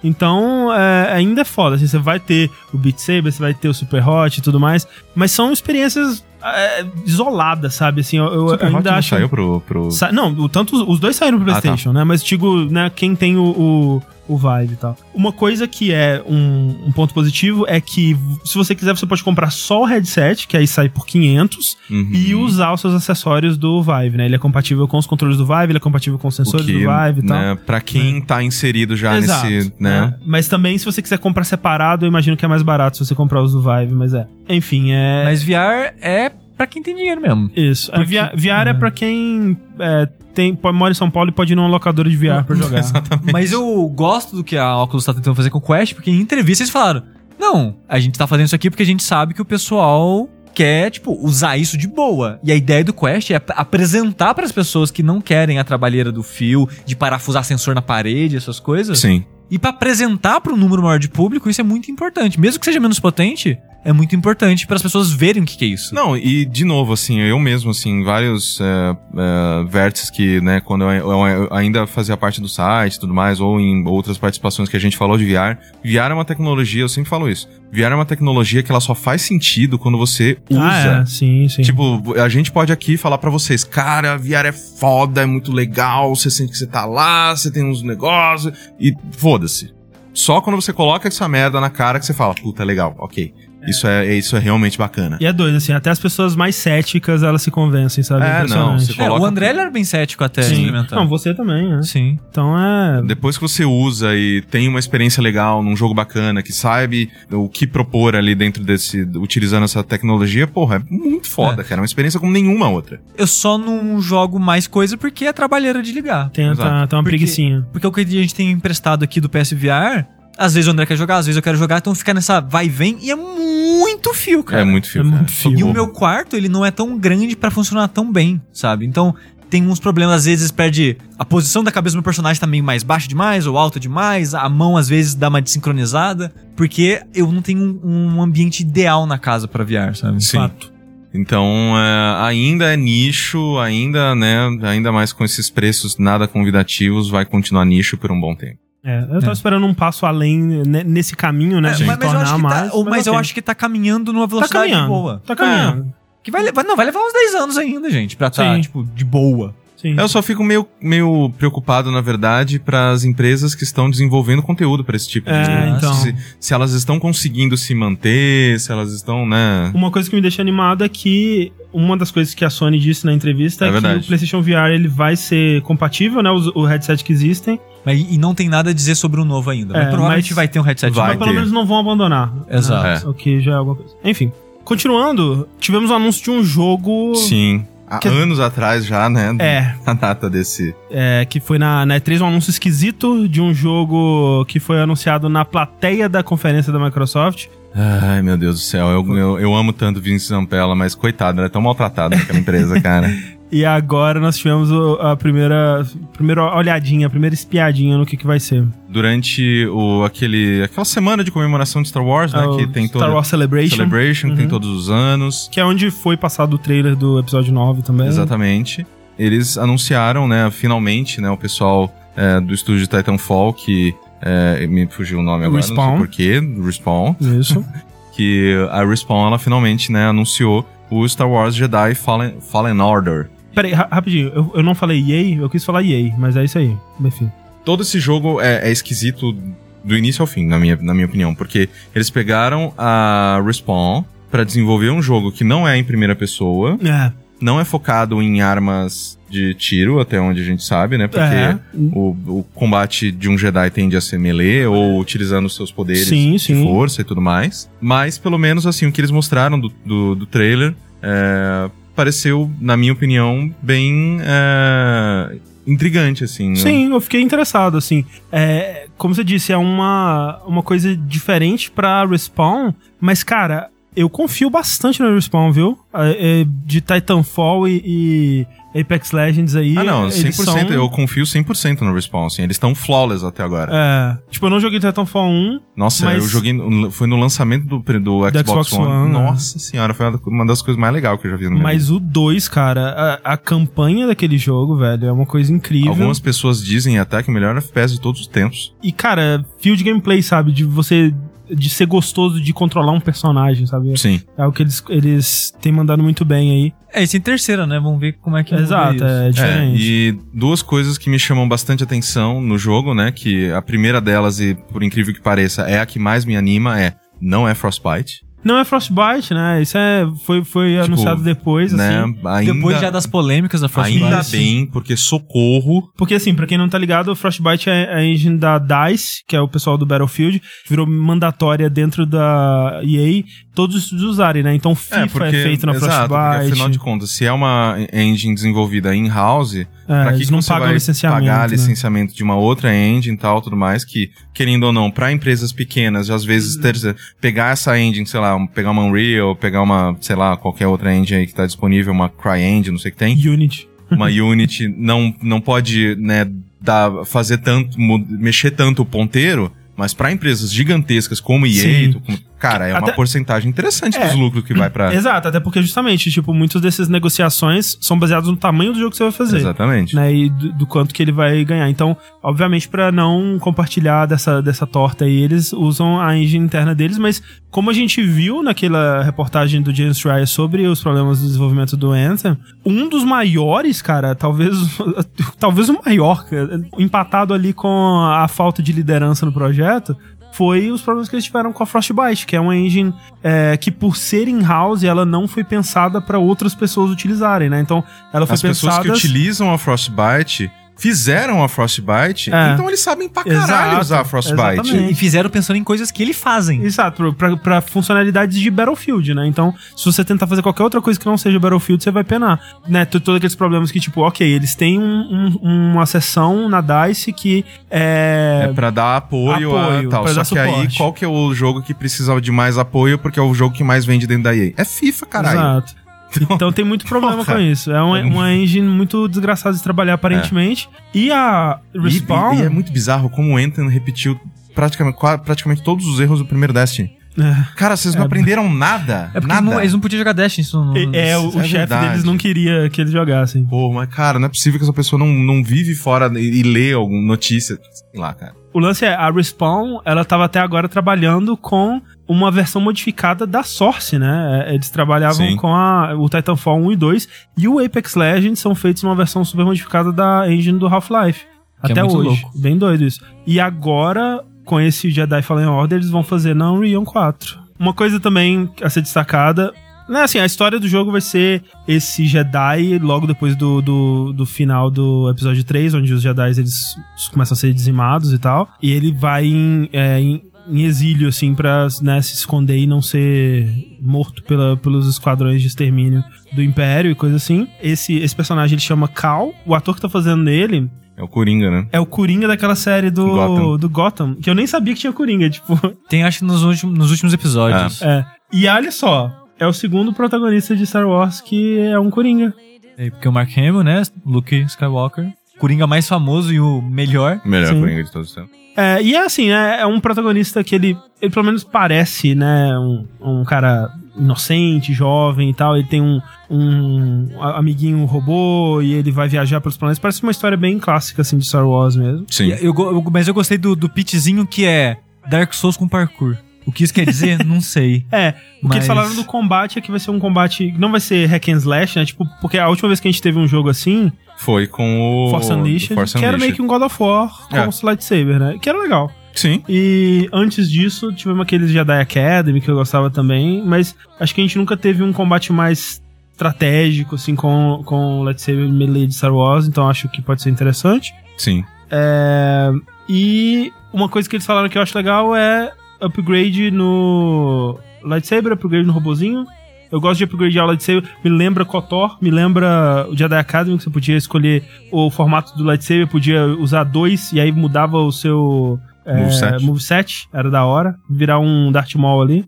Então, 0.04 0.72
é, 0.74 1.12
ainda 1.14 1.42
é 1.42 1.46
foda. 1.46 1.76
Assim, 1.76 1.88
você 1.88 1.98
vai 1.98 2.20
ter 2.20 2.50
o 2.74 2.78
Beat 2.78 2.98
Saber, 3.00 3.32
você 3.32 3.40
vai 3.40 3.54
ter 3.54 3.68
o 3.68 3.74
Super 3.74 4.08
Hot 4.08 4.38
e 4.40 4.42
tudo 4.42 4.60
mais. 4.60 4.88
Mas 5.14 5.32
são 5.32 5.52
experiências 5.52 6.24
é, 6.54 6.86
isoladas, 7.06 7.74
sabe? 7.74 8.02
Assim, 8.02 8.18
eu, 8.18 8.26
eu 8.26 8.50
Super 8.50 8.66
ainda 8.68 8.96
acho. 8.96 9.10
saiu 9.10 9.30
pro... 9.30 9.62
pro... 9.62 9.92
Sa- 9.92 10.12
não, 10.12 10.32
o, 10.34 10.50
tanto 10.50 10.76
os, 10.76 10.88
os 10.88 11.00
dois 11.00 11.16
saíram 11.16 11.40
pro 11.40 11.50
Ah, 11.50 11.56
tá. 11.56 11.62
PlayStation, 11.62 11.92
né? 11.94 12.04
Mas 12.04 12.24
digo, 12.24 12.66
né, 12.66 12.92
quem 12.94 13.16
tem 13.16 13.38
o, 13.38 13.44
o, 13.44 14.04
o 14.28 14.38
Vive 14.38 14.74
e 14.74 14.78
tal. 14.78 14.96
Uma 15.14 15.32
coisa 15.32 15.68
que 15.68 15.92
é 15.94 16.24
um, 16.28 16.88
um 16.88 16.92
ponto 16.92 17.14
positivo 17.14 17.66
é 17.68 17.80
que, 17.80 18.18
se 18.44 18.56
você 18.56 18.74
quiser, 18.76 18.96
você 18.96 19.06
pode 19.06 19.24
comprar 19.24 19.50
só 19.52 19.82
o 19.82 19.86
headset, 19.86 20.48
que 20.48 20.58
aí 20.58 20.68
sai 20.68 20.90
por 20.90 21.06
500, 21.06 21.78
Uhum. 21.90 22.10
e 22.14 22.34
usar 22.34 22.74
os 22.74 22.82
seus 22.82 22.94
acessórios 22.96 23.58
do 23.58 23.82
Vive, 23.84 24.18
né? 24.18 24.26
Ele 24.26 24.36
é 24.36 24.40
compatível 24.40 24.88
com 24.88 24.98
os 24.98 25.06
controles 25.06 25.38
do 25.38 25.46
Vive, 25.46 25.68
ele 25.72 25.78
é 25.78 25.80
compatível 25.80 26.18
com 26.18 26.28
os 26.28 26.34
O 26.34 26.44
sensores 26.44 26.66
que, 26.66 26.72
do 26.74 26.80
Vive 26.80 27.20
e 27.20 27.28
tal. 27.28 27.38
né, 27.38 27.56
pra 27.66 27.80
quem 27.80 28.22
tá 28.22 28.42
inserido 28.44 28.96
já 28.96 29.18
Exato, 29.18 29.46
nesse, 29.48 29.74
né? 29.80 30.16
Mas 30.26 30.48
também, 30.48 30.78
se 30.78 30.86
você 30.86 31.02
quiser 31.02 31.20
comprar 31.20 31.44
separado, 31.44 32.06
eu 32.06 32.10
imagino 32.10 32.36
que 32.36 32.44
é 32.44 32.48
mais 32.48 32.64
barato 32.64 32.98
se 32.98 33.06
você 33.06 33.14
comprar 33.14 33.42
os 33.44 33.52
do 33.54 33.62
Vive, 33.62 33.94
mas 33.94 34.14
é. 34.14 34.26
Enfim, 34.50 34.92
é. 34.92 35.24
Mas 35.26 35.44
VR 35.44 35.94
é 36.02 36.32
pra 36.58 36.66
quem 36.68 36.82
tem 36.82 36.96
dinheiro 36.96 37.22
mesmo. 37.22 37.50
Isso. 37.56 37.92
A 37.94 37.98
Porque- 37.98 38.20
VR, 38.20 38.32
VR 38.36 38.68
é 38.70 38.74
pra 38.74 38.92
quem 38.92 39.58
é, 39.80 40.08
tem, 40.34 40.58
mora 40.74 40.92
em 40.92 40.96
São 40.96 41.10
Paulo 41.10 41.30
e 41.30 41.34
pode 41.34 41.54
ir 41.54 41.56
numa 41.56 41.68
locadora 41.68 42.10
de 42.10 42.16
VR 42.16 42.44
pra 42.46 42.56
jogar. 42.58 42.84
Mas 43.32 43.52
eu 43.52 43.88
gosto 43.90 44.36
do 44.36 44.44
que 44.44 44.58
a 44.58 44.76
Oculus 44.82 45.06
tá 45.06 45.14
tentando 45.14 45.36
fazer 45.36 45.50
com 45.50 45.58
o 45.58 45.62
Quest, 45.62 45.94
porque 45.94 46.12
em 46.12 46.20
entrevista 46.20 46.64
eles 46.64 46.72
falaram: 46.72 47.04
Não, 47.40 47.76
a 47.88 48.00
gente 48.00 48.18
tá 48.18 48.26
fazendo 48.28 48.46
isso 48.48 48.56
aqui 48.56 48.70
porque 48.70 48.84
a 48.84 48.86
gente 48.86 49.04
sabe 49.04 49.34
que 49.34 49.42
o 49.42 49.46
pessoal 49.46 50.30
quer, 50.54 50.90
tipo, 50.90 51.12
usar 51.22 51.58
isso 51.58 51.78
de 51.78 51.86
boa. 51.86 52.40
E 52.42 52.50
a 52.52 52.56
ideia 52.56 52.82
do 52.82 52.94
Quest 52.94 53.30
é 53.32 53.36
ap- 53.36 53.52
apresentar 53.56 54.34
pras 54.34 54.54
pessoas 54.54 54.90
que 54.90 55.04
não 55.04 55.20
querem 55.20 55.60
a 55.60 55.64
trabalheira 55.66 56.14
do 56.14 56.24
fio, 56.24 56.68
de 56.86 56.96
parafusar 56.96 57.44
sensor 57.44 57.76
na 57.76 57.82
parede, 57.82 58.38
essas 58.38 58.58
coisas. 58.60 59.00
Sim. 59.00 59.26
E 59.52 59.60
pra 59.60 59.72
apresentar 59.72 60.40
para 60.42 60.54
um 60.54 60.58
número 60.58 60.82
maior 60.82 60.98
de 60.98 61.10
público, 61.10 61.50
isso 61.50 61.60
é 61.60 61.64
muito 61.64 61.92
importante. 61.92 62.40
Mesmo 62.40 62.58
que 62.60 62.66
seja 62.66 62.80
menos 62.80 63.00
potente, 63.02 63.58
é 63.86 63.94
muito 63.94 64.16
importante 64.16 64.68
para 64.68 64.76
as 64.76 64.82
pessoas 64.82 65.12
verem 65.12 65.44
o 65.44 65.46
que, 65.46 65.56
que 65.58 65.64
é 65.64 65.68
isso. 65.70 65.94
Não, 65.96 66.18
e 66.18 66.44
de 66.44 66.66
novo, 66.66 66.92
assim, 66.92 67.20
eu 67.22 67.40
mesmo, 67.40 67.70
assim, 67.72 68.04
vários 68.04 68.60
é, 68.60 68.66
é, 68.66 69.64
vértices 69.70 70.10
que, 70.10 70.42
né, 70.42 70.60
quando 70.60 70.84
eu, 70.86 70.90
eu- 71.12 71.28
eu 71.28 71.48
ainda 71.52 71.86
fazia 71.88 72.18
parte 72.18 72.42
do 72.42 72.50
site 72.50 72.96
e 72.96 73.00
tudo 73.00 73.14
mais, 73.14 73.40
ou 73.40 73.60
em 73.60 73.86
outras 73.88 74.18
participações 74.18 74.68
que 74.68 74.76
a 74.76 74.80
gente 74.80 74.98
falou 74.98 75.18
de 75.18 75.24
VR, 75.26 75.58
VR 75.84 76.12
é 76.12 76.14
uma 76.14 76.26
tecnologia, 76.26 76.82
eu 76.82 76.90
sempre 76.90 77.10
falo 77.10 77.30
isso, 77.30 77.48
VR 77.72 77.92
é 77.92 77.96
uma 77.96 78.06
tecnologia 78.06 78.62
que 78.64 78.72
ela 78.72 78.82
só 78.82 78.96
faz 78.96 79.22
sentido 79.22 79.78
quando 79.78 79.98
você 79.98 80.38
usa. 80.50 80.62
Ah, 80.62 81.02
é. 81.02 81.06
Sim, 81.06 81.48
sim. 81.48 81.62
Tipo, 81.62 82.20
a 82.20 82.28
gente 82.28 82.52
pode 82.52 82.74
aqui 82.74 82.98
falar 82.98 83.20
pra 83.20 83.30
vocês, 83.30 83.64
cara, 83.64 84.18
VR 84.18 84.48
é 84.48 84.52
foda, 84.52 85.22
é 85.22 85.26
muito 85.28 85.52
legal, 85.52 86.16
você 86.16 86.32
sente 86.32 86.52
que 86.52 86.58
você 86.58 86.66
tá 86.68 86.86
lá, 86.86 87.36
você 87.36 87.52
tem 87.52 87.64
uns 87.64 87.84
negócios, 87.84 88.52
e 88.80 88.94
foda-se. 89.12 89.74
Só 90.14 90.40
quando 90.40 90.56
você 90.56 90.72
coloca 90.72 91.08
essa 91.10 91.28
merda 91.28 91.60
na 91.60 91.70
cara 91.70 92.00
que 92.00 92.06
você 92.06 92.14
fala, 92.14 92.34
puta, 92.34 92.64
legal, 92.64 92.96
ok. 93.00 93.34
Isso 93.68 93.88
é, 93.88 94.14
isso 94.16 94.36
é 94.36 94.40
realmente 94.40 94.78
bacana. 94.78 95.18
E 95.20 95.26
é 95.26 95.34
doido, 95.34 95.56
assim, 95.58 95.74
até 95.74 95.90
as 95.90 96.00
pessoas 96.00 96.36
mais 96.36 96.56
céticas, 96.56 97.24
elas 97.24 97.42
se 97.42 97.52
convencem, 97.52 98.04
sabe? 98.04 98.26
É, 98.26 98.38
Impressionante. 98.38 98.98
não, 98.98 99.06
É, 99.06 99.08
coloca- 99.08 99.24
o 99.24 99.26
André 99.26 99.50
ele 99.50 99.60
era 99.60 99.70
bem 99.70 99.84
cético 99.84 100.24
até 100.24 100.42
Sim. 100.42 100.54
experimentar. 100.54 101.00
Não, 101.00 101.08
você 101.08 101.34
também, 101.34 101.70
né? 101.70 101.82
Sim. 101.84 102.20
Então 102.30 102.58
é... 102.58 103.02
Depois 103.04 103.38
que 103.38 103.42
você 103.42 103.66
usa 103.66 104.16
e 104.16 104.42
tem 104.50 104.68
uma 104.68 104.80
experiência 104.80 105.22
legal 105.22 105.64
num 105.64 105.76
jogo 105.76 105.94
bacana, 105.94 106.42
que 106.44 106.52
sabe 106.54 107.10
o 107.32 107.48
que 107.50 107.66
propor 107.68 108.16
ali 108.16 108.36
dentro 108.36 108.64
desse, 108.64 109.02
utilizando 109.16 109.64
essa 109.64 109.84
tecnologia, 109.84 110.48
porra, 110.48 110.78
é 110.78 110.82
muito 110.94 111.28
foda, 111.28 111.64
cara. 111.64 111.80
É 111.80 111.82
uma 111.82 111.86
experiência 111.86 112.20
como 112.20 112.32
nenhuma 112.32 112.70
outra. 112.70 113.00
Eu 113.18 113.28
só 113.28 113.58
não 113.58 114.00
jogo 114.02 114.40
mais 114.40 114.68
coisa 114.68 114.98
porque 114.98 115.26
é 115.26 115.34
trabalheira 115.34 115.82
de 115.82 115.92
ligar. 115.92 116.30
Tem, 116.30 116.54
tá, 116.56 116.88
tá 116.88 116.98
uma 116.98 117.04
Porque- 117.04 117.18
preguicinha. 117.18 117.66
Porque 117.72 117.86
o 117.88 117.92
que 117.92 118.02
a 118.02 118.06
gente 118.06 118.36
tem 118.36 118.52
emprestado 118.52 119.04
aqui 119.04 119.20
do 119.20 119.30
PSVR, 119.30 120.06
às 120.38 120.54
vezes 120.54 120.68
o 120.68 120.72
André 120.72 120.86
quer 120.86 120.98
jogar, 120.98 121.18
às 121.18 121.26
vezes 121.26 121.38
eu 121.38 121.44
quero 121.44 121.58
jogar, 121.58 121.78
então 121.78 121.94
fica 121.96 122.14
nessa 122.14 122.40
vai 122.40 122.66
e 122.66 122.70
vem 122.70 122.98
e 123.02 123.12
é 123.12 123.16
muito 123.16 124.14
fio, 124.14 124.44
cara. 124.44 124.62
é 124.62 124.66
muito 124.66 124.88
fio, 124.88 125.02
é 125.02 125.04
cara. 125.04 125.16
muito 125.18 125.32
fio. 125.32 125.58
E 125.58 125.64
o 125.64 125.72
meu 125.72 125.88
quarto, 125.88 126.36
ele 126.36 126.50
não 126.50 126.66
é 126.66 126.72
tão 126.72 126.98
grande 126.98 127.36
pra 127.36 127.50
funcionar 127.52 127.88
tão 127.88 128.12
bem, 128.12 128.42
sabe? 128.52 128.86
Então, 128.86 129.16
tem 129.50 129.66
uns 129.68 129.80
problemas, 129.80 130.16
às 130.16 130.26
vezes 130.26 130.52
perde 130.52 130.98
a 131.18 131.24
posição 131.24 131.64
da 131.64 131.72
cabeça 131.72 131.94
do 131.94 131.98
meu 131.98 132.04
personagem 132.04 132.40
tá 132.40 132.48
meio 132.48 132.64
mais 132.64 132.84
baixa 132.84 133.08
demais 133.08 133.46
ou 133.46 133.58
alta 133.58 133.80
demais, 133.80 134.34
a 134.34 134.50
mão 134.50 134.76
às 134.76 134.90
vezes 134.90 135.16
dá 135.16 135.30
uma 135.30 135.42
desincronizada, 135.42 136.34
porque 136.56 137.02
eu 137.14 137.32
não 137.32 137.42
tenho 137.42 137.80
um, 137.84 138.16
um 138.16 138.22
ambiente 138.22 138.62
ideal 138.62 139.06
na 139.06 139.18
casa 139.18 139.48
pra 139.48 139.64
VR, 139.64 139.96
sabe? 139.96 140.24
Sim. 140.24 140.38
Fato. 140.38 140.74
Então, 141.14 141.74
é, 141.78 142.26
ainda 142.28 142.74
é 142.74 142.76
nicho, 142.76 143.58
ainda, 143.60 144.14
né, 144.14 144.50
ainda 144.64 144.92
mais 144.92 145.14
com 145.14 145.24
esses 145.24 145.50
preços 145.50 145.98
nada 145.98 146.28
convidativos, 146.28 147.10
vai 147.10 147.26
continuar 147.26 147.64
nicho 147.64 147.98
por 147.98 148.12
um 148.12 148.20
bom 148.20 148.36
tempo. 148.36 148.65
É, 148.86 149.00
eu 149.02 149.20
tava 149.20 149.30
É. 149.30 149.34
esperando 149.34 149.66
um 149.66 149.74
passo 149.74 150.06
além 150.06 150.40
né, 150.66 150.84
nesse 150.84 151.16
caminho, 151.16 151.60
né? 151.60 151.72
É, 151.72 151.74
de 151.74 151.84
mas, 151.86 151.98
mas 151.98 152.06
eu 152.06 152.12
tornar 152.20 152.36
que 152.36 152.42
mais. 152.42 152.70
tá, 152.72 152.78
ou- 152.78 152.86
mas 152.86 153.08
eu 153.08 153.14
ok. 153.14 153.20
acho 153.22 153.34
que 153.34 153.42
tá 153.42 153.56
caminhando 153.56 154.14
numa 154.14 154.28
Tá 154.28 154.36
velocidade 154.36 154.70
caminhando. 154.70 154.88
boa. 154.88 155.22
Tá 155.26 155.36
caminhando. 155.36 155.94
Que 156.22 156.30
vai 156.32 156.44
levar, 156.44 156.64
não, 156.64 156.76
vai 156.76 156.86
levar 156.86 157.00
uns 157.00 157.14
10 157.14 157.36
anos 157.36 157.58
ainda, 157.58 157.90
gente, 157.90 158.16
pra 158.16 158.30
tá, 158.30 158.44
Sim. 158.56 158.62
tipo, 158.62 158.84
de 158.84 159.04
boa. 159.04 159.54
Sim. 159.86 159.96
Eu 160.00 160.08
só 160.08 160.22
fico 160.24 160.44
meio, 160.44 160.66
meio 160.82 161.30
preocupado, 161.38 161.92
na 161.92 162.02
verdade, 162.02 162.58
para 162.58 162.90
as 162.90 163.04
empresas 163.04 163.54
que 163.54 163.64
estão 163.64 163.88
desenvolvendo 163.90 164.42
conteúdo 164.42 164.84
para 164.84 164.96
esse 164.96 165.08
tipo 165.08 165.30
de 165.30 165.36
É, 165.36 165.76
então. 165.78 165.94
se, 165.94 166.16
se 166.40 166.54
elas 166.56 166.72
estão 166.74 167.00
conseguindo 167.00 167.56
se 167.56 167.76
manter, 167.76 168.60
se 168.60 168.72
elas 168.72 168.92
estão, 168.92 169.28
né? 169.28 169.72
Uma 169.76 169.92
coisa 169.92 170.10
que 170.10 170.16
me 170.16 170.22
deixa 170.24 170.42
animado 170.42 170.84
é 170.84 170.90
que 170.90 171.52
uma 171.72 171.96
das 171.96 172.10
coisas 172.10 172.34
que 172.34 172.44
a 172.44 172.50
Sony 172.50 172.80
disse 172.80 173.06
na 173.06 173.14
entrevista 173.14 173.66
É 173.66 173.68
é, 173.68 173.72
que 173.72 173.80
verdade. 173.80 174.04
o 174.04 174.08
PlayStation 174.08 174.42
VR 174.42 174.72
ele 174.74 174.88
vai 174.88 175.16
ser 175.16 175.62
compatível, 175.62 176.24
né? 176.24 176.32
Os, 176.32 176.48
o 176.48 176.64
headset 176.66 177.04
que 177.04 177.14
existem, 177.14 177.60
Mas, 177.86 178.00
e 178.10 178.18
não 178.18 178.34
tem 178.34 178.50
nada 178.50 178.72
a 178.72 178.74
dizer 178.74 178.96
sobre 178.96 179.22
o 179.22 179.26
novo 179.26 179.52
ainda. 179.52 179.76
É, 179.76 179.82
mas 179.82 179.90
provavelmente 179.90 180.30
mas- 180.32 180.36
vai 180.36 180.48
ter 180.48 180.60
um 180.60 180.64
headset 180.64 180.92
Vai 180.96 181.10
mas 181.10 181.18
pelo 181.18 181.30
ter. 181.30 181.36
menos 181.36 181.52
não 181.52 181.66
vão 181.66 181.78
abandonar. 181.78 182.34
Exato. 182.50 182.84
né? 182.84 183.02
É. 183.04 183.08
O 183.08 183.14
que 183.14 183.40
já 183.40 183.52
é 183.52 183.56
alguma 183.56 183.76
coisa. 183.76 183.94
Enfim, 184.04 184.32
continuando, 184.64 185.48
tivemos 185.60 185.92
o 185.92 185.94
anúncio 185.94 186.24
de 186.24 186.32
um 186.32 186.44
jogo 186.44 187.14
Sim. 187.16 187.66
Há 187.88 188.00
Que- 188.00 188.08
anos 188.08 188.40
atrás 188.40 188.86
já, 188.86 189.10
né? 189.10 189.36
É. 189.40 189.74
A 189.86 189.94
data 189.94 190.30
desse. 190.30 190.76
é, 190.90 191.26
que 191.30 191.40
foi 191.40 191.58
na, 191.60 191.86
na 191.86 192.00
E3 192.00 192.22
um 192.22 192.28
anúncio 192.28 192.50
esquisito 192.50 193.28
de 193.28 193.40
um 193.42 193.54
jogo 193.54 194.44
que 194.46 194.60
foi 194.60 194.82
anunciado 194.82 195.30
na 195.30 195.46
plateia 195.46 196.10
da 196.10 196.24
conferência 196.24 196.74
da 196.74 196.80
Microsoft. 196.80 197.48
Ai, 197.78 198.22
meu 198.22 198.38
Deus 198.38 198.56
do 198.56 198.62
céu. 198.62 198.88
Eu, 198.88 199.18
eu, 199.18 199.40
eu 199.40 199.54
amo 199.54 199.74
tanto 199.74 200.00
Vince 200.00 200.28
Zampella, 200.30 200.74
mas 200.74 200.96
coitado, 200.96 201.40
ela 201.40 201.48
é 201.48 201.50
tão 201.50 201.62
maltratada 201.62 202.16
naquela 202.16 202.40
empresa, 202.40 202.80
cara. 202.82 203.14
E 203.52 203.64
agora 203.64 204.20
nós 204.20 204.38
tivemos 204.38 204.70
a 205.00 205.16
primeira, 205.16 205.86
primeira 206.14 206.44
olhadinha, 206.58 207.08
a 207.08 207.10
primeira 207.10 207.34
espiadinha 207.34 207.98
no 207.98 208.06
que, 208.06 208.18
que 208.18 208.26
vai 208.26 208.40
ser. 208.40 208.66
Durante 208.90 209.66
o, 209.68 210.04
aquele, 210.04 210.64
aquela 210.64 210.84
semana 210.84 211.24
de 211.24 211.32
comemoração 211.32 211.82
de 211.82 211.88
Star 211.90 212.04
Wars, 212.04 212.34
né? 212.34 212.44
É 212.44 212.48
o 212.48 212.58
que 212.58 212.68
tem 212.68 212.88
Star. 212.88 213.14
Wars 213.14 213.28
Celebration, 213.28 213.76
Celebration, 213.76 214.30
que 214.32 214.36
tem 214.36 214.46
Uhum. 214.46 214.50
todos 214.52 214.68
os 214.70 214.90
anos. 214.90 215.48
que 215.52 215.60
é 215.60 215.66
onde 215.66 215.92
foi 215.92 216.18
passado 216.18 216.56
o 216.56 216.58
trailer 216.58 216.96
do 216.96 217.20
episódio 217.20 217.54
9 217.54 217.82
também. 217.84 218.08
Exatamente. 218.08 218.86
Eles 219.18 219.58
anunciaram, 219.58 220.28
né, 220.28 220.50
finalmente, 220.52 221.22
né, 221.22 221.30
o 221.30 221.38
pessoal 221.38 221.94
é, 222.18 222.40
do 222.42 222.54
estúdio 222.54 222.88
Titanfall, 222.88 223.54
que 223.54 223.94
é, 224.22 224.66
me 224.68 224.88
fugiu 224.88 225.20
o 225.20 225.24
nome 225.24 225.46
agora, 225.46 225.62
não 225.62 225.68
Respawn. 225.68 225.90
sei 225.90 225.98
porquê, 225.98 226.62
Respawn, 226.66 227.16
Isso. 227.40 227.64
que 228.16 228.56
a 228.72 228.84
Respawn, 228.84 229.28
ela 229.28 229.38
finalmente, 229.40 229.92
né, 229.92 230.08
anunciou 230.08 230.68
o 230.90 231.08
Star 231.08 231.30
Wars 231.30 231.56
Jedi 231.56 231.94
Fallen, 231.96 232.36
Fallen 232.42 232.80
Order. 232.82 233.30
Peraí, 233.56 233.72
ra- 233.74 233.88
rapidinho, 233.92 234.32
eu, 234.36 234.52
eu 234.56 234.62
não 234.64 234.76
falei 234.76 235.00
EA, 235.12 235.38
eu 235.38 235.50
quis 235.50 235.64
falar 235.64 235.82
EA, 235.84 236.14
mas 236.18 236.36
é 236.36 236.44
isso 236.44 236.58
aí. 236.60 236.76
Enfim. 237.04 237.32
Todo 237.64 237.82
esse 237.82 238.00
jogo 238.00 238.40
é, 238.42 238.68
é 238.68 238.72
esquisito 238.72 239.36
do 239.84 239.98
início 239.98 240.22
ao 240.22 240.28
fim, 240.28 240.46
na 240.46 240.60
minha, 240.60 240.78
na 240.82 240.94
minha 240.94 241.06
opinião, 241.06 241.34
porque 241.34 241.70
eles 241.96 242.10
pegaram 242.10 242.74
a 242.78 243.42
Respawn 243.46 244.04
pra 244.30 244.44
desenvolver 244.44 244.90
um 244.90 245.02
jogo 245.02 245.32
que 245.32 245.44
não 245.44 245.68
é 245.68 245.78
em 245.78 245.84
primeira 245.84 246.16
pessoa, 246.16 246.78
É. 246.84 247.12
Não 247.42 247.60
é 247.60 247.66
focado 247.66 248.22
em 248.22 248.42
armas 248.42 249.20
de 249.30 249.54
tiro, 249.56 250.00
até 250.00 250.20
onde 250.22 250.40
a 250.40 250.44
gente 250.44 250.64
sabe, 250.64 250.98
né? 250.98 251.06
Porque 251.06 251.22
É. 251.22 251.60
o, 251.94 252.16
o 252.40 252.46
combate 252.56 253.12
de 253.12 253.28
um 253.28 253.38
Jedi 253.38 253.70
tende 253.72 253.98
a 253.98 254.02
ser 254.02 254.18
melee 254.18 254.66
ou 254.66 254.98
utilizando 255.00 255.46
os 255.46 255.54
seus 255.54 255.70
poderes 255.70 256.08
Sim, 256.08 256.32
de 256.32 256.40
sim. 256.40 256.64
força 256.64 257.02
e 257.02 257.04
tudo 257.04 257.20
mais. 257.22 257.70
Mas, 257.82 258.18
pelo 258.18 258.38
menos, 258.38 258.66
assim, 258.66 258.86
o 258.88 258.92
que 258.92 259.02
eles 259.02 259.12
mostraram 259.12 259.60
do, 259.60 259.70
do, 259.86 260.16
do 260.16 260.26
trailer 260.26 260.74
é, 261.04 261.70
pareceu, 261.96 262.52
na 262.60 262.76
minha 262.76 262.94
opinião, 262.94 263.54
bem 263.62 264.18
é, 264.22 265.38
intrigante, 265.66 266.24
assim. 266.24 266.50
né? 266.50 266.56
Sim, 266.56 266.92
eu 266.92 267.02
fiquei 267.02 267.22
interessado, 267.22 267.78
assim. 267.78 268.06
É, 268.32 268.88
como 268.98 269.16
você 269.16 269.24
disse, 269.24 269.52
é 269.52 269.58
uma, 269.58 270.42
uma 270.46 270.62
coisa 270.62 270.96
diferente 270.96 271.72
pra 271.72 272.06
Respawn, 272.06 272.74
mas, 273.00 273.24
cara, 273.24 273.70
eu 273.96 274.10
confio 274.10 274.50
bastante 274.50 275.02
na 275.02 275.14
Respawn, 275.14 275.52
viu? 275.52 275.80
É, 275.94 276.42
é, 276.42 276.46
de 276.66 276.82
Titanfall 276.82 277.68
e, 277.68 277.82
e 277.86 278.48
Apex 278.80 279.12
Legends 279.12 279.56
aí. 279.56 279.78
Ah, 279.78 279.84
não, 279.84 280.04
eles 280.04 280.16
100%. 280.16 280.44
são- 280.46 280.58
Eu 280.70 280.90
confio 280.90 281.24
100% 281.26 281.82
no 281.82 281.94
Respawn, 281.94 282.26
assim. 282.26 282.42
Eles 282.44 282.56
estão 282.56 282.76
flawless 282.76 283.24
até 283.26 283.42
agora. 283.44 283.72
É, 283.74 284.18
tipo, 284.30 284.46
eu 284.46 284.50
não 284.50 284.60
joguei 284.60 284.80
Titanfall 284.80 285.30
1, 285.30 285.60
Nossa, 285.76 286.06
Mas- 286.06 286.24
eu 286.24 286.30
joguei. 286.30 286.54
Foi 286.92 287.06
no 287.08 287.18
lançamento 287.18 287.66
do, 287.66 287.80
do 287.80 288.20
Xbox, 288.30 288.48
Xbox 288.70 288.74
One. 288.74 288.88
One, 288.88 289.08
né? 289.14 289.20
Nossa 289.20 289.60
senhora, 289.60 289.94
foi 289.94 290.08
uma- 290.08 290.20
uma 290.28 290.46
das 290.46 290.62
coisas 290.62 290.80
mais 290.80 290.94
legais 290.94 291.20
que 291.20 291.28
eu 291.28 291.32
já 291.32 291.38
vi 291.38 291.46
no 291.46 291.52
meu 291.52 291.62
mas 291.64 291.90
o 291.90 292.00
2, 292.00 292.48
cara, 292.48 293.20
a, 293.24 293.34
a 293.34 293.38
campanha 293.38 294.08
daquele 294.08 294.38
jogo, 294.38 294.78
velho, 294.78 295.06
é 295.08 295.12
uma 295.12 295.26
coisa 295.26 295.52
incrível. 295.54 295.90
Algumas 295.92 296.20
pessoas 296.20 296.64
dizem 296.64 296.98
até 297.00 297.22
que 297.22 297.30
é 297.30 297.32
o 297.32 297.34
melhor 297.34 297.56
FPS 297.58 297.94
de 297.94 298.02
todos 298.02 298.22
os 298.22 298.28
tempos. 298.28 298.74
E, 298.82 298.92
cara, 298.92 299.46
field 299.60 299.84
gameplay, 299.84 300.22
sabe? 300.22 300.52
De 300.52 300.64
você. 300.64 301.14
De 301.50 301.70
ser 301.70 301.86
gostoso 301.86 302.42
de 302.42 302.54
controlar 302.54 302.92
um 302.92 303.00
personagem, 303.00 303.66
sabe? 303.66 303.98
Sim. 303.98 304.22
É 304.38 304.46
o 304.46 304.52
que 304.52 304.64
eles, 304.64 304.84
eles 304.90 305.54
têm 305.62 305.72
mandado 305.72 306.02
muito 306.02 306.26
bem 306.26 306.52
aí. 306.52 306.74
É, 306.94 307.04
isso 307.04 307.18
em 307.18 307.22
terceira, 307.22 307.68
né? 307.68 307.80
Vamos 307.80 308.00
ver 308.00 308.14
como 308.14 308.38
é 308.38 308.44
que 308.44 308.56
Exato, 308.56 309.04
é 309.04 309.30
isso. 309.30 309.42
É, 309.42 309.48
diferente. 309.52 309.84
e 309.84 310.20
duas 310.34 310.62
coisas 310.62 310.98
que 310.98 311.10
me 311.10 311.20
chamam 311.20 311.48
bastante 311.48 311.84
atenção 311.84 312.42
no 312.42 312.58
jogo, 312.58 312.94
né? 312.94 313.12
Que 313.12 313.52
a 313.52 313.62
primeira 313.62 314.00
delas, 314.00 314.40
e 314.40 314.56
por 314.56 314.82
incrível 314.82 315.14
que 315.14 315.22
pareça, 315.22 315.64
é 315.64 315.80
a 315.80 315.86
que 315.86 316.00
mais 316.00 316.26
me 316.26 316.38
anima, 316.38 316.80
é 316.80 316.94
não 317.20 317.48
é 317.48 317.54
Frostbite. 317.54 318.26
Não 318.46 318.60
é 318.60 318.64
Frostbite, 318.64 319.34
né? 319.34 319.60
Isso 319.60 319.76
é, 319.76 320.08
foi, 320.24 320.44
foi 320.44 320.78
anunciado 320.78 321.24
depois, 321.24 321.74
né? 321.74 322.04
assim. 322.04 322.16
Ainda, 322.28 322.54
Depois 322.54 322.80
já 322.80 322.92
das 322.92 323.08
polêmicas 323.08 323.62
da 323.62 323.68
Frostbite. 323.68 324.04
ainda 324.04 324.22
bem, 324.30 324.68
porque 324.68 324.96
socorro. 324.96 325.92
Porque, 325.98 326.14
assim, 326.14 326.36
pra 326.36 326.46
quem 326.46 326.56
não 326.56 326.70
tá 326.70 326.78
ligado, 326.78 327.12
o 327.12 327.16
Frostbite 327.16 327.72
é 327.72 327.92
a 327.92 328.06
engine 328.06 328.38
da 328.38 328.60
DICE, 328.60 329.24
que 329.28 329.36
é 329.36 329.42
o 329.42 329.48
pessoal 329.48 329.80
do 329.80 329.86
Battlefield, 329.86 330.40
virou 330.70 330.86
mandatória 330.86 331.68
dentro 331.72 332.06
da 332.06 332.82
EA 332.84 333.24
todos 333.56 333.92
usarem, 333.94 334.44
né? 334.44 334.54
Então 334.54 334.76
FIFA 334.76 335.28
é, 335.28 335.32
feito 335.32 335.66
na 335.66 335.74
exato, 335.74 336.10
porque 336.10 336.14
Frostbite. 336.14 336.52
afinal 336.52 336.70
de 336.70 336.78
contas, 336.78 337.12
se 337.12 337.26
é 337.26 337.32
uma 337.32 337.78
engine 337.94 338.36
desenvolvida 338.36 338.94
in-house, 338.94 339.66
é, 339.88 340.04
pra 340.04 340.14
que, 340.14 340.26
que 340.26 340.32
não 340.32 340.42
você 340.42 340.54
vai 340.58 340.74
licenciamento. 340.74 341.22
pagar 341.26 341.42
né? 341.50 341.56
licenciamento 341.56 342.14
de 342.16 342.24
uma 342.24 342.36
outra 342.36 342.76
engine 342.76 343.16
e 343.16 343.20
tal, 343.20 343.42
tudo 343.42 343.56
mais, 343.56 343.86
que, 343.86 344.10
querendo 344.34 344.64
ou 344.64 344.74
não, 344.74 344.90
pra 344.92 345.12
empresas 345.12 345.52
pequenas, 345.52 346.10
às 346.10 346.22
Uhum. 346.24 346.28
vezes, 346.28 346.56
ter, 346.58 346.76
pegar 347.22 347.52
essa 347.54 347.78
engine, 347.80 348.06
sei 348.06 348.20
lá, 348.20 348.36
pegar 348.48 348.72
uma 348.72 348.84
Unreal, 348.84 349.36
pegar 349.36 349.62
uma, 349.62 349.96
sei 350.02 350.16
lá, 350.16 350.36
qualquer 350.38 350.68
outra 350.68 350.94
engine 350.96 351.20
aí 351.22 351.28
que 351.28 351.34
tá 351.36 351.46
disponível, 351.46 351.94
uma 351.94 352.10
CryEngine, 352.10 352.72
não 352.72 352.80
sei 352.80 352.90
o 352.90 352.94
que 352.94 353.00
tem, 353.00 353.16
Unity. 353.28 353.68
uma 353.92 354.08
Unity, 354.10 354.68
não, 354.68 355.14
não 355.22 355.40
pode, 355.40 355.96
né, 355.98 356.28
dar, 356.60 357.06
fazer 357.06 357.38
tanto, 357.38 357.78
mexer 357.80 358.52
tanto 358.52 358.82
o 358.82 358.86
ponteiro, 358.86 359.52
mas 359.78 359.94
pra 359.94 360.12
empresas 360.12 360.52
gigantescas 360.52 361.20
como 361.20 361.46
EA, 361.46 361.52
Sim. 361.62 361.92
tu- 361.92 362.20
cara, 362.50 362.68
é 362.68 362.74
uma 362.74 362.80
Até- 362.80 362.92
porcentagem 362.94 363.50
interessante 363.50 363.98
É. 363.98 364.08
dos 364.08 364.16
lucros 364.16 364.44
que 364.44 364.54
vai 364.54 364.70
pra... 364.70 364.94
Exato, 364.96 365.28
até 365.28 365.40
porque 365.40 365.62
justamente, 365.62 366.12
tipo, 366.12 366.34
muitas 366.34 366.62
dessas 366.62 366.88
negociações 366.90 367.78
são 367.82 367.98
baseadas 367.98 368.30
no 368.30 368.36
tamanho 368.38 368.74
do 368.74 368.80
jogo 368.80 368.92
que 368.92 368.98
você 368.98 369.04
vai 369.04 369.12
fazer. 369.12 369.38
Exatamente. 369.38 369.96
Né, 369.96 370.14
e 370.14 370.30
do, 370.30 370.52
do 370.54 370.68
quanto 370.68 370.94
que 370.94 371.02
ele 371.02 371.12
vai 371.12 371.44
ganhar. 371.44 371.70
Então, 371.70 371.96
obviamente, 372.22 372.68
pra 372.68 372.92
não 372.92 373.38
compartilhar 373.40 374.06
dessa, 374.06 374.42
dessa 374.42 374.66
torta 374.68 375.06
aí, 375.06 375.22
eles 375.22 375.54
usam 375.54 376.00
a 376.00 376.16
engine 376.18 376.46
interna 376.46 376.74
deles, 376.76 376.98
mas 376.98 377.22
como 377.50 377.70
a 377.70 377.74
gente 377.74 378.02
viu 378.02 378.44
naquela 378.44 379.02
reportagem 379.04 379.62
do 379.62 379.74
James 379.74 379.98
Schreier 379.98 380.28
sobre 380.28 380.68
os 380.68 380.82
problemas 380.82 381.20
do 381.22 381.28
desenvolvimento 381.28 381.78
do 381.78 381.92
Anthem, 381.92 382.38
um 382.66 382.90
dos 382.90 383.04
maiores, 383.06 383.82
cara, 383.82 384.14
talvez 384.14 384.54
talvez 385.40 385.70
o 385.70 385.80
maior, 385.86 386.26
cara, 386.26 386.62
empatado 386.78 387.34
ali 387.34 387.54
com 387.54 388.02
a 388.04 388.28
falta 388.28 388.62
de 388.62 388.74
liderança 388.74 389.26
no 389.26 389.32
projeto, 389.32 389.96
foi 390.36 390.70
os 390.70 390.82
problemas 390.82 391.08
que 391.08 391.16
eles 391.16 391.24
tiveram 391.24 391.54
com 391.54 391.64
a 391.64 391.66
Frostbite, 391.66 392.26
que 392.26 392.36
é 392.36 392.40
uma 392.40 392.56
engine 392.56 392.94
é, 393.24 393.56
que 393.56 393.72
por 393.72 393.96
ser 393.96 394.28
in-house, 394.28 394.84
ela 394.84 395.06
não 395.06 395.30
foi 395.30 395.46
pensada 395.46 396.02
pra 396.02 396.20
outras 396.20 396.54
pessoas 396.54 396.92
utilizarem, 396.92 397.50
né? 397.50 397.62
Então, 397.62 397.82
ela 398.12 398.28
foi 398.28 398.34
As 398.34 398.42
pessoas 398.42 398.76
pensada... 398.76 398.90
que 398.90 398.98
utilizam 398.98 399.54
a 399.54 399.58
Frostbite 399.58 400.52
fizeram 400.78 401.44
a 401.44 401.48
Frostbite, 401.48 402.32
É. 402.34 402.54
então 402.54 402.68
eles 402.68 402.80
sabem 402.80 403.08
pra 403.10 403.24
caralho 403.24 403.44
Exato, 403.44 403.82
usar 403.82 404.02
a 404.02 404.06
Frostbite. 404.06 404.60
exatamente. 404.62 404.92
E 404.92 404.96
fizeram 404.96 405.30
pensando 405.30 405.58
em 405.58 405.64
coisas 405.64 405.92
que 405.92 406.02
ele 406.04 406.14
fazem. 406.14 406.62
Exato, 406.64 407.14
pra- 407.14 407.38
pra, 407.38 407.62
funcionalidades 407.62 408.38
de 408.40 408.50
Battlefield, 408.52 409.14
né? 409.14 409.26
Então, 409.28 409.54
se 409.76 409.86
você 409.86 410.04
tentar 410.04 410.28
fazer 410.28 410.42
qualquer 410.42 410.64
outra 410.64 410.82
coisa 410.82 411.00
que 411.00 411.06
não 411.06 411.18
seja 411.18 411.40
Battlefield, 411.40 411.84
você 411.84 411.92
vai 411.92 412.04
penar. 412.04 412.40
Né? 412.68 412.86
Todos 412.86 413.16
aqueles 413.16 413.36
problemas 413.36 413.72
que, 413.72 413.80
tipo, 413.80 414.02
ok, 414.02 414.28
eles 414.30 414.56
têm 414.56 414.80
um- 414.80 415.40
um- 415.42 415.72
uma 415.74 415.86
seção 415.86 416.48
na 416.50 416.62
DICE 416.62 417.12
que 417.14 417.46
é. 417.70 418.48
É 418.50 418.54
pra 418.54 418.70
dar 418.70 418.98
apoio, 418.98 419.56
Apoio, 419.56 419.88
a 419.88 419.92
tal. 419.92 420.04
pra 420.04 420.14
Só 420.14 420.22
dar 420.24 420.26
que 420.30 420.40
aí, 420.40 420.50
suporte. 420.52 420.78
qual 420.78 420.94
que 420.94 421.06
é 421.06 421.08
o 421.08 421.34
jogo 421.34 421.62
que 421.62 421.74
precisa 421.74 422.20
de 422.20 422.32
mais 422.32 422.58
apoio? 422.58 422.98
Porque 422.98 423.20
é 423.20 423.24
o 423.24 423.34
jogo 423.34 423.56
que 423.56 423.64
mais 423.64 423.86
vende 423.86 424.06
dentro 424.08 424.24
da 424.24 424.36
EA. 424.36 424.54
É 424.58 424.66
FIFA, 424.66 425.06
caralho. 425.06 425.40
Exato. 425.40 425.85
Então 426.30 426.52
tem 426.52 426.64
muito 426.66 426.86
problema 426.86 427.18
Porra. 427.24 427.36
com 427.36 427.40
isso. 427.42 427.72
É 427.72 427.82
uma, 427.82 428.00
uma 428.02 428.34
engine 428.34 428.68
muito 428.68 429.08
desgraçada 429.08 429.56
de 429.56 429.64
trabalhar, 429.64 429.94
aparentemente. 429.96 430.70
E 430.94 431.12
a 431.12 431.60
E, 431.74 431.80
Respawn. 431.80 432.34
e- 432.36 432.40
e 432.40 432.42
é 432.44 432.50
muito 432.50 432.72
bizarro 432.72 433.10
como 433.10 433.34
o 433.34 433.38
Anthem 433.38 433.70
repetiu 433.70 434.20
praticamente, 434.54 434.98
praticamente 435.24 435.62
todos 435.64 435.86
os 435.88 436.00
erros 436.00 436.20
do 436.20 436.26
primeiro 436.26 436.54
Destiny. 436.54 436.92
É. 437.18 437.34
Cara, 437.56 437.78
vocês 437.78 437.96
não 437.96 438.04
aprenderam 438.04 438.54
nada. 438.54 439.10
É 439.14 439.22
porque 439.22 439.28
nada. 439.34 439.42
não- 439.50 439.60
eles 439.60 439.72
não 439.72 439.80
podiam 439.80 440.00
jogar 440.00 440.12
Destiny. 440.12 440.46
Isso 440.46 440.58
não, 440.62 440.74
É, 440.94 441.18
o, 441.18 441.28
o 441.28 441.40
é 441.40 441.44
chefe 441.44 441.50
verdade. 441.58 441.88
deles 441.88 442.04
não 442.04 442.18
queria 442.18 442.70
que 442.70 442.82
eles 442.82 442.92
jogassem. 442.92 443.46
Pô, 443.46 443.72
mas 443.72 443.88
cara, 443.88 444.20
não 444.20 444.26
é 444.26 444.30
possível 444.30 444.60
que 444.60 444.66
essa 444.66 444.74
pessoa 444.74 445.00
não, 445.00 445.08
não 445.08 445.42
vive 445.42 445.74
fora 445.76 446.12
e, 446.20 446.40
e 446.40 446.44
lê 446.44 446.74
alguma 446.74 447.02
notícia. 447.02 447.58
Sei 447.92 448.00
lá, 448.02 448.14
cara. 448.14 448.34
O 448.54 448.60
lance 448.60 448.84
é, 448.86 448.94
a 448.94 449.10
Respawn, 449.12 449.80
ela 449.86 450.04
tava 450.06 450.26
até 450.26 450.40
agora 450.40 450.68
trabalhando 450.70 451.36
com 451.38 451.82
uma 452.08 452.32
versão 452.32 452.62
modificada 452.62 453.26
da 453.26 453.44
Source, 453.44 453.98
né? 453.98 454.46
É, 454.48 454.54
Eles 454.56 454.70
trabalhavam 454.70 455.28
Sim. 455.28 455.36
com 455.36 455.54
a, 455.54 455.94
o 455.96 456.08
Titanfall 456.08 456.60
1 456.60 456.72
e 456.72 456.76
2 456.76 457.08
e 457.38 457.48
o 457.48 457.60
Apex 457.60 457.96
Legends 457.96 458.40
são 458.40 458.54
feitos 458.54 458.84
numa 458.84 458.96
versão 458.96 459.24
super 459.26 459.46
modificada 459.46 459.92
da 459.92 460.32
engine 460.32 460.60
do 460.60 460.68
Half-Life. 460.68 461.26
É 461.64 461.72
Até 461.72 461.82
muito 461.82 461.98
hoje. 461.98 462.22
louco. 462.22 462.40
Bem 462.40 462.58
doido 462.58 462.84
isso. 462.84 463.02
E 463.26 463.40
agora, 463.40 464.24
com 464.44 464.60
esse 464.60 464.92
Jedi 464.92 465.22
Fallen 465.22 465.48
Order, 465.48 465.78
eles 465.78 465.90
vão 465.90 466.04
fazer 466.04 466.36
na 466.36 466.52
Unreal 466.52 466.84
4. 466.84 467.40
Uma 467.58 467.74
coisa 467.74 468.00
também 468.00 468.50
a 468.62 468.70
ser 468.70 468.82
destacada 468.82 469.54
né, 469.88 470.02
assim, 470.02 470.18
a 470.18 470.26
história 470.26 470.60
do 470.60 470.68
jogo 470.68 470.92
vai 470.92 471.02
ser 471.02 471.44
esse 471.68 472.08
Jedi 472.08 472.80
logo 472.80 473.06
depois 473.06 473.36
do, 473.36 473.62
do, 473.62 474.14
do 474.14 474.26
final 474.26 474.72
do 474.72 475.10
episódio 475.10 475.44
3, 475.44 475.76
onde 475.76 475.94
os 475.94 476.02
Jedi 476.02 476.32
eles 476.40 476.76
começam 477.12 477.36
a 477.36 477.38
ser 477.38 477.54
dizimados 477.54 478.12
e 478.12 478.18
tal. 478.18 478.50
E 478.62 478.72
ele 478.72 478.92
vai 478.92 479.26
em, 479.26 479.70
é, 479.72 480.00
em, 480.00 480.24
em 480.48 480.64
exílio, 480.64 481.08
assim, 481.08 481.34
pra 481.34 481.68
né, 481.82 482.02
se 482.02 482.14
esconder 482.14 482.58
e 482.58 482.68
não 482.68 482.82
ser 482.82 483.50
morto 483.82 484.24
pela, 484.24 484.56
pelos 484.58 484.88
esquadrões 484.88 485.42
de 485.42 485.48
extermínio 485.48 486.04
do 486.34 486.42
Império 486.42 486.92
e 486.92 486.96
coisa 486.96 487.16
assim. 487.16 487.48
Esse, 487.62 487.98
esse 487.98 488.16
personagem 488.16 488.56
ele 488.56 488.62
chama 488.62 488.88
Cal. 488.88 489.34
O 489.46 489.56
ator 489.56 489.76
que 489.76 489.82
tá 489.82 489.90
fazendo 489.90 490.24
nele 490.24 490.70
É 490.98 491.04
o 491.04 491.08
Coringa, 491.08 491.50
né? 491.50 491.68
é 491.72 491.80
o 491.80 491.86
Coringa 491.86 492.28
daquela 492.28 492.56
série 492.56 492.90
do 492.90 493.06
Gotham. 493.08 493.58
do 493.58 493.70
Gotham, 493.70 494.16
que 494.16 494.30
eu 494.30 494.36
nem 494.36 494.48
sabia 494.48 494.74
que 494.74 494.80
tinha 494.82 494.94
Coringa, 494.94 495.30
tipo. 495.30 495.60
Tem, 495.90 496.04
acho 496.04 496.20
que 496.20 496.26
nos 496.26 496.44
últimos, 496.44 496.78
nos 496.78 496.92
últimos 496.92 497.14
episódios. 497.14 497.82
É. 497.82 498.06
E 498.32 498.48
olha 498.48 498.72
só, 498.72 499.12
é 499.40 499.46
o 499.48 499.54
segundo 499.54 499.94
protagonista 499.94 500.56
de 500.56 500.66
Star 500.66 500.88
Wars 500.88 501.22
que 501.22 501.60
é 501.60 501.80
um 501.80 501.90
Coringa. 501.90 502.34
É, 502.78 502.90
Porque 502.90 503.08
o 503.08 503.12
Mark 503.12 503.30
Hamill, 503.38 503.64
né? 503.64 503.82
Luke 504.06 504.36
Skywalker. 504.42 505.12
Coringa 505.40 505.68
mais 505.68 505.88
famoso 505.88 506.34
e 506.34 506.40
o 506.40 506.62
melhor. 506.62 507.20
Melhor 507.26 507.54
Sim. 507.54 507.60
Coringa 507.60 507.84
de 507.84 507.92
todos 507.92 508.10
os 508.10 508.16
tempos. 508.16 508.45
É, 508.56 508.82
e 508.82 508.96
é 508.96 509.06
assim, 509.06 509.32
é, 509.32 509.62
é 509.62 509.66
um 509.66 509.80
protagonista 509.80 510.44
que 510.44 510.56
ele, 510.56 510.78
ele 511.02 511.12
pelo 511.12 511.26
menos 511.26 511.44
parece, 511.44 512.16
né, 512.16 512.58
um, 512.58 512.86
um 513.02 513.24
cara 513.26 513.70
inocente, 513.98 514.74
jovem 514.74 515.30
e 515.30 515.34
tal. 515.34 515.56
Ele 515.58 515.68
tem 515.68 515.82
um, 515.82 516.00
um 516.30 517.22
amiguinho 517.22 517.84
robô 517.86 518.62
e 518.62 518.74
ele 518.74 518.92
vai 518.92 519.08
viajar 519.08 519.42
pelos 519.42 519.58
planetas. 519.58 519.80
Parece 519.80 520.04
uma 520.04 520.12
história 520.12 520.38
bem 520.38 520.60
clássica, 520.60 521.02
assim, 521.02 521.18
de 521.18 521.26
Star 521.28 521.48
Wars 521.48 521.76
mesmo. 521.76 522.06
Sim. 522.10 522.26
E 522.28 522.32
eu 522.46 522.54
eu- 522.58 522.84
mas 522.92 523.08
eu 523.08 523.14
gostei 523.14 523.38
do, 523.38 523.56
do 523.56 523.70
pitchzinho 523.70 524.26
que 524.26 524.46
é 524.46 524.78
Dark 525.10 525.34
Souls 525.34 525.58
com 525.58 525.68
parkour. 525.68 526.18
O 526.46 526.52
que 526.52 526.64
isso 526.64 526.74
quer 526.74 526.86
dizer? 526.86 527.26
não 527.26 527.42
sei. 527.42 527.86
É, 527.92 528.14
o 528.44 528.48
que 528.50 528.58
eles 528.58 528.68
falaram 528.68 528.94
do 528.96 529.04
combate 529.04 529.58
é 529.58 529.62
que 529.62 529.72
vai 529.72 529.80
ser 529.80 529.90
um 529.92 530.00
combate. 530.00 530.54
Não 530.60 530.70
vai 530.72 530.80
ser 530.80 531.08
hack 531.08 531.30
and 531.30 531.38
slash, 531.38 531.80
né? 531.80 531.86
Tipo, 531.86 532.06
porque 532.22 532.38
a 532.38 532.48
última 532.48 532.70
vez 532.70 532.80
que 532.80 532.88
a 532.88 532.92
gente 532.92 533.02
teve 533.02 533.18
um 533.18 533.28
jogo 533.28 533.50
assim, 533.50 533.92
Foi 534.18 534.48
com 534.48 535.06
o. 535.08 535.10
Force 535.12 535.32
Unleashed, 535.32 535.74
Force 535.76 535.98
que 535.98 536.06
era 536.06 536.18
meio 536.18 536.34
que 536.34 536.42
um 536.42 536.48
God 536.48 536.62
of 536.64 536.76
War 536.82 537.28
com 537.30 537.36
É. 537.38 537.48
os 537.48 537.62
lightsaber, 537.62 538.20
né? 538.20 538.38
Que 538.42 538.50
era 538.50 538.58
legal. 538.60 538.92
Sim. 539.14 539.42
E 539.48 540.10
antes 540.12 540.50
disso, 540.50 540.92
tivemos 540.94 541.22
aqueles 541.22 541.50
Jedi 541.50 541.80
Academy 541.80 542.42
que 542.42 542.50
eu 542.50 542.56
gostava 542.56 542.90
também, 542.90 543.42
mas 543.46 543.76
acho 544.00 544.14
que 544.14 544.22
a 544.22 544.24
gente 544.24 544.38
nunca 544.38 544.58
teve 544.58 544.84
um 544.84 544.92
combate 544.92 545.32
mais 545.32 545.82
estratégico, 546.12 546.96
assim, 546.96 547.16
com, 547.16 547.62
com 547.66 548.00
o 548.00 548.04
lightsaber 548.04 548.48
melee 548.50 548.88
de 548.88 548.94
Star 548.96 549.14
Wars, 549.14 549.48
então 549.48 549.70
acho 549.70 549.88
que 549.90 550.02
pode 550.02 550.22
ser 550.22 550.30
interessante. 550.30 550.94
Sim. 551.18 551.44
É, 551.70 552.52
e 552.90 553.52
uma 553.74 553.90
coisa 553.90 554.10
que 554.10 554.16
eles 554.16 554.26
falaram 554.26 554.48
que 554.50 554.58
eu 554.58 554.62
acho 554.62 554.78
legal 554.78 555.16
é 555.16 555.52
upgrade 555.82 556.52
no 556.52 557.58
lightsaber, 557.84 558.32
upgrade 558.34 558.66
no 558.66 558.74
robozinho. 558.74 559.26
Eu 559.72 559.82
gosto 559.82 559.98
de 560.00 560.04
upgradear 560.06 560.46
o 560.46 560.48
lightsaber. 560.48 560.84
Me 561.04 561.10
lembra 561.10 561.44
KOTOR, 561.46 561.98
me 562.02 562.10
lembra 562.12 562.88
o 562.90 562.96
Jedi 562.96 563.16
Academy, 563.16 563.58
que 563.58 563.64
você 563.64 563.70
podia 563.70 563.98
escolher 563.98 564.44
o 564.72 564.90
formato 564.90 565.36
do 565.38 565.44
lightsaber, 565.44 565.88
podia 565.88 566.26
usar 566.40 566.64
dois 566.64 567.12
e 567.12 567.20
aí 567.20 567.32
mudava 567.32 567.78
o 567.78 567.92
seu 567.92 568.60
é, 568.86 568.98
Moveset. 568.98 569.44
moveset. 569.44 570.08
Era 570.14 570.30
da 570.30 570.46
hora. 570.46 570.76
Virar 570.90 571.20
um 571.20 571.52
Darth 571.52 571.76
Maul 571.76 572.02
ali. 572.02 572.26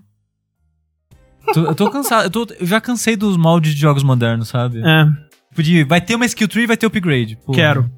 Tô- 1.54 1.62
eu 1.66 1.76
tô 1.76 1.90
cansado, 1.90 2.26
eu, 2.26 2.30
tô- 2.30 2.54
eu 2.60 2.66
já 2.68 2.82
cansei 2.82 3.16
dos 3.16 3.38
moldes 3.38 3.74
de 3.74 3.80
jogos 3.80 4.04
modernos, 4.04 4.50
sabe? 4.50 4.82
É, 4.84 5.06
Podia, 5.56 5.86
vai 5.86 6.02
ter 6.02 6.14
uma 6.16 6.26
skill 6.26 6.48
tree 6.48 6.64
e 6.66 6.68
vai 6.68 6.78
ter 6.78 6.86
upgrade. 6.86 7.38
Pô, 7.46 7.52
quero. 7.54 7.90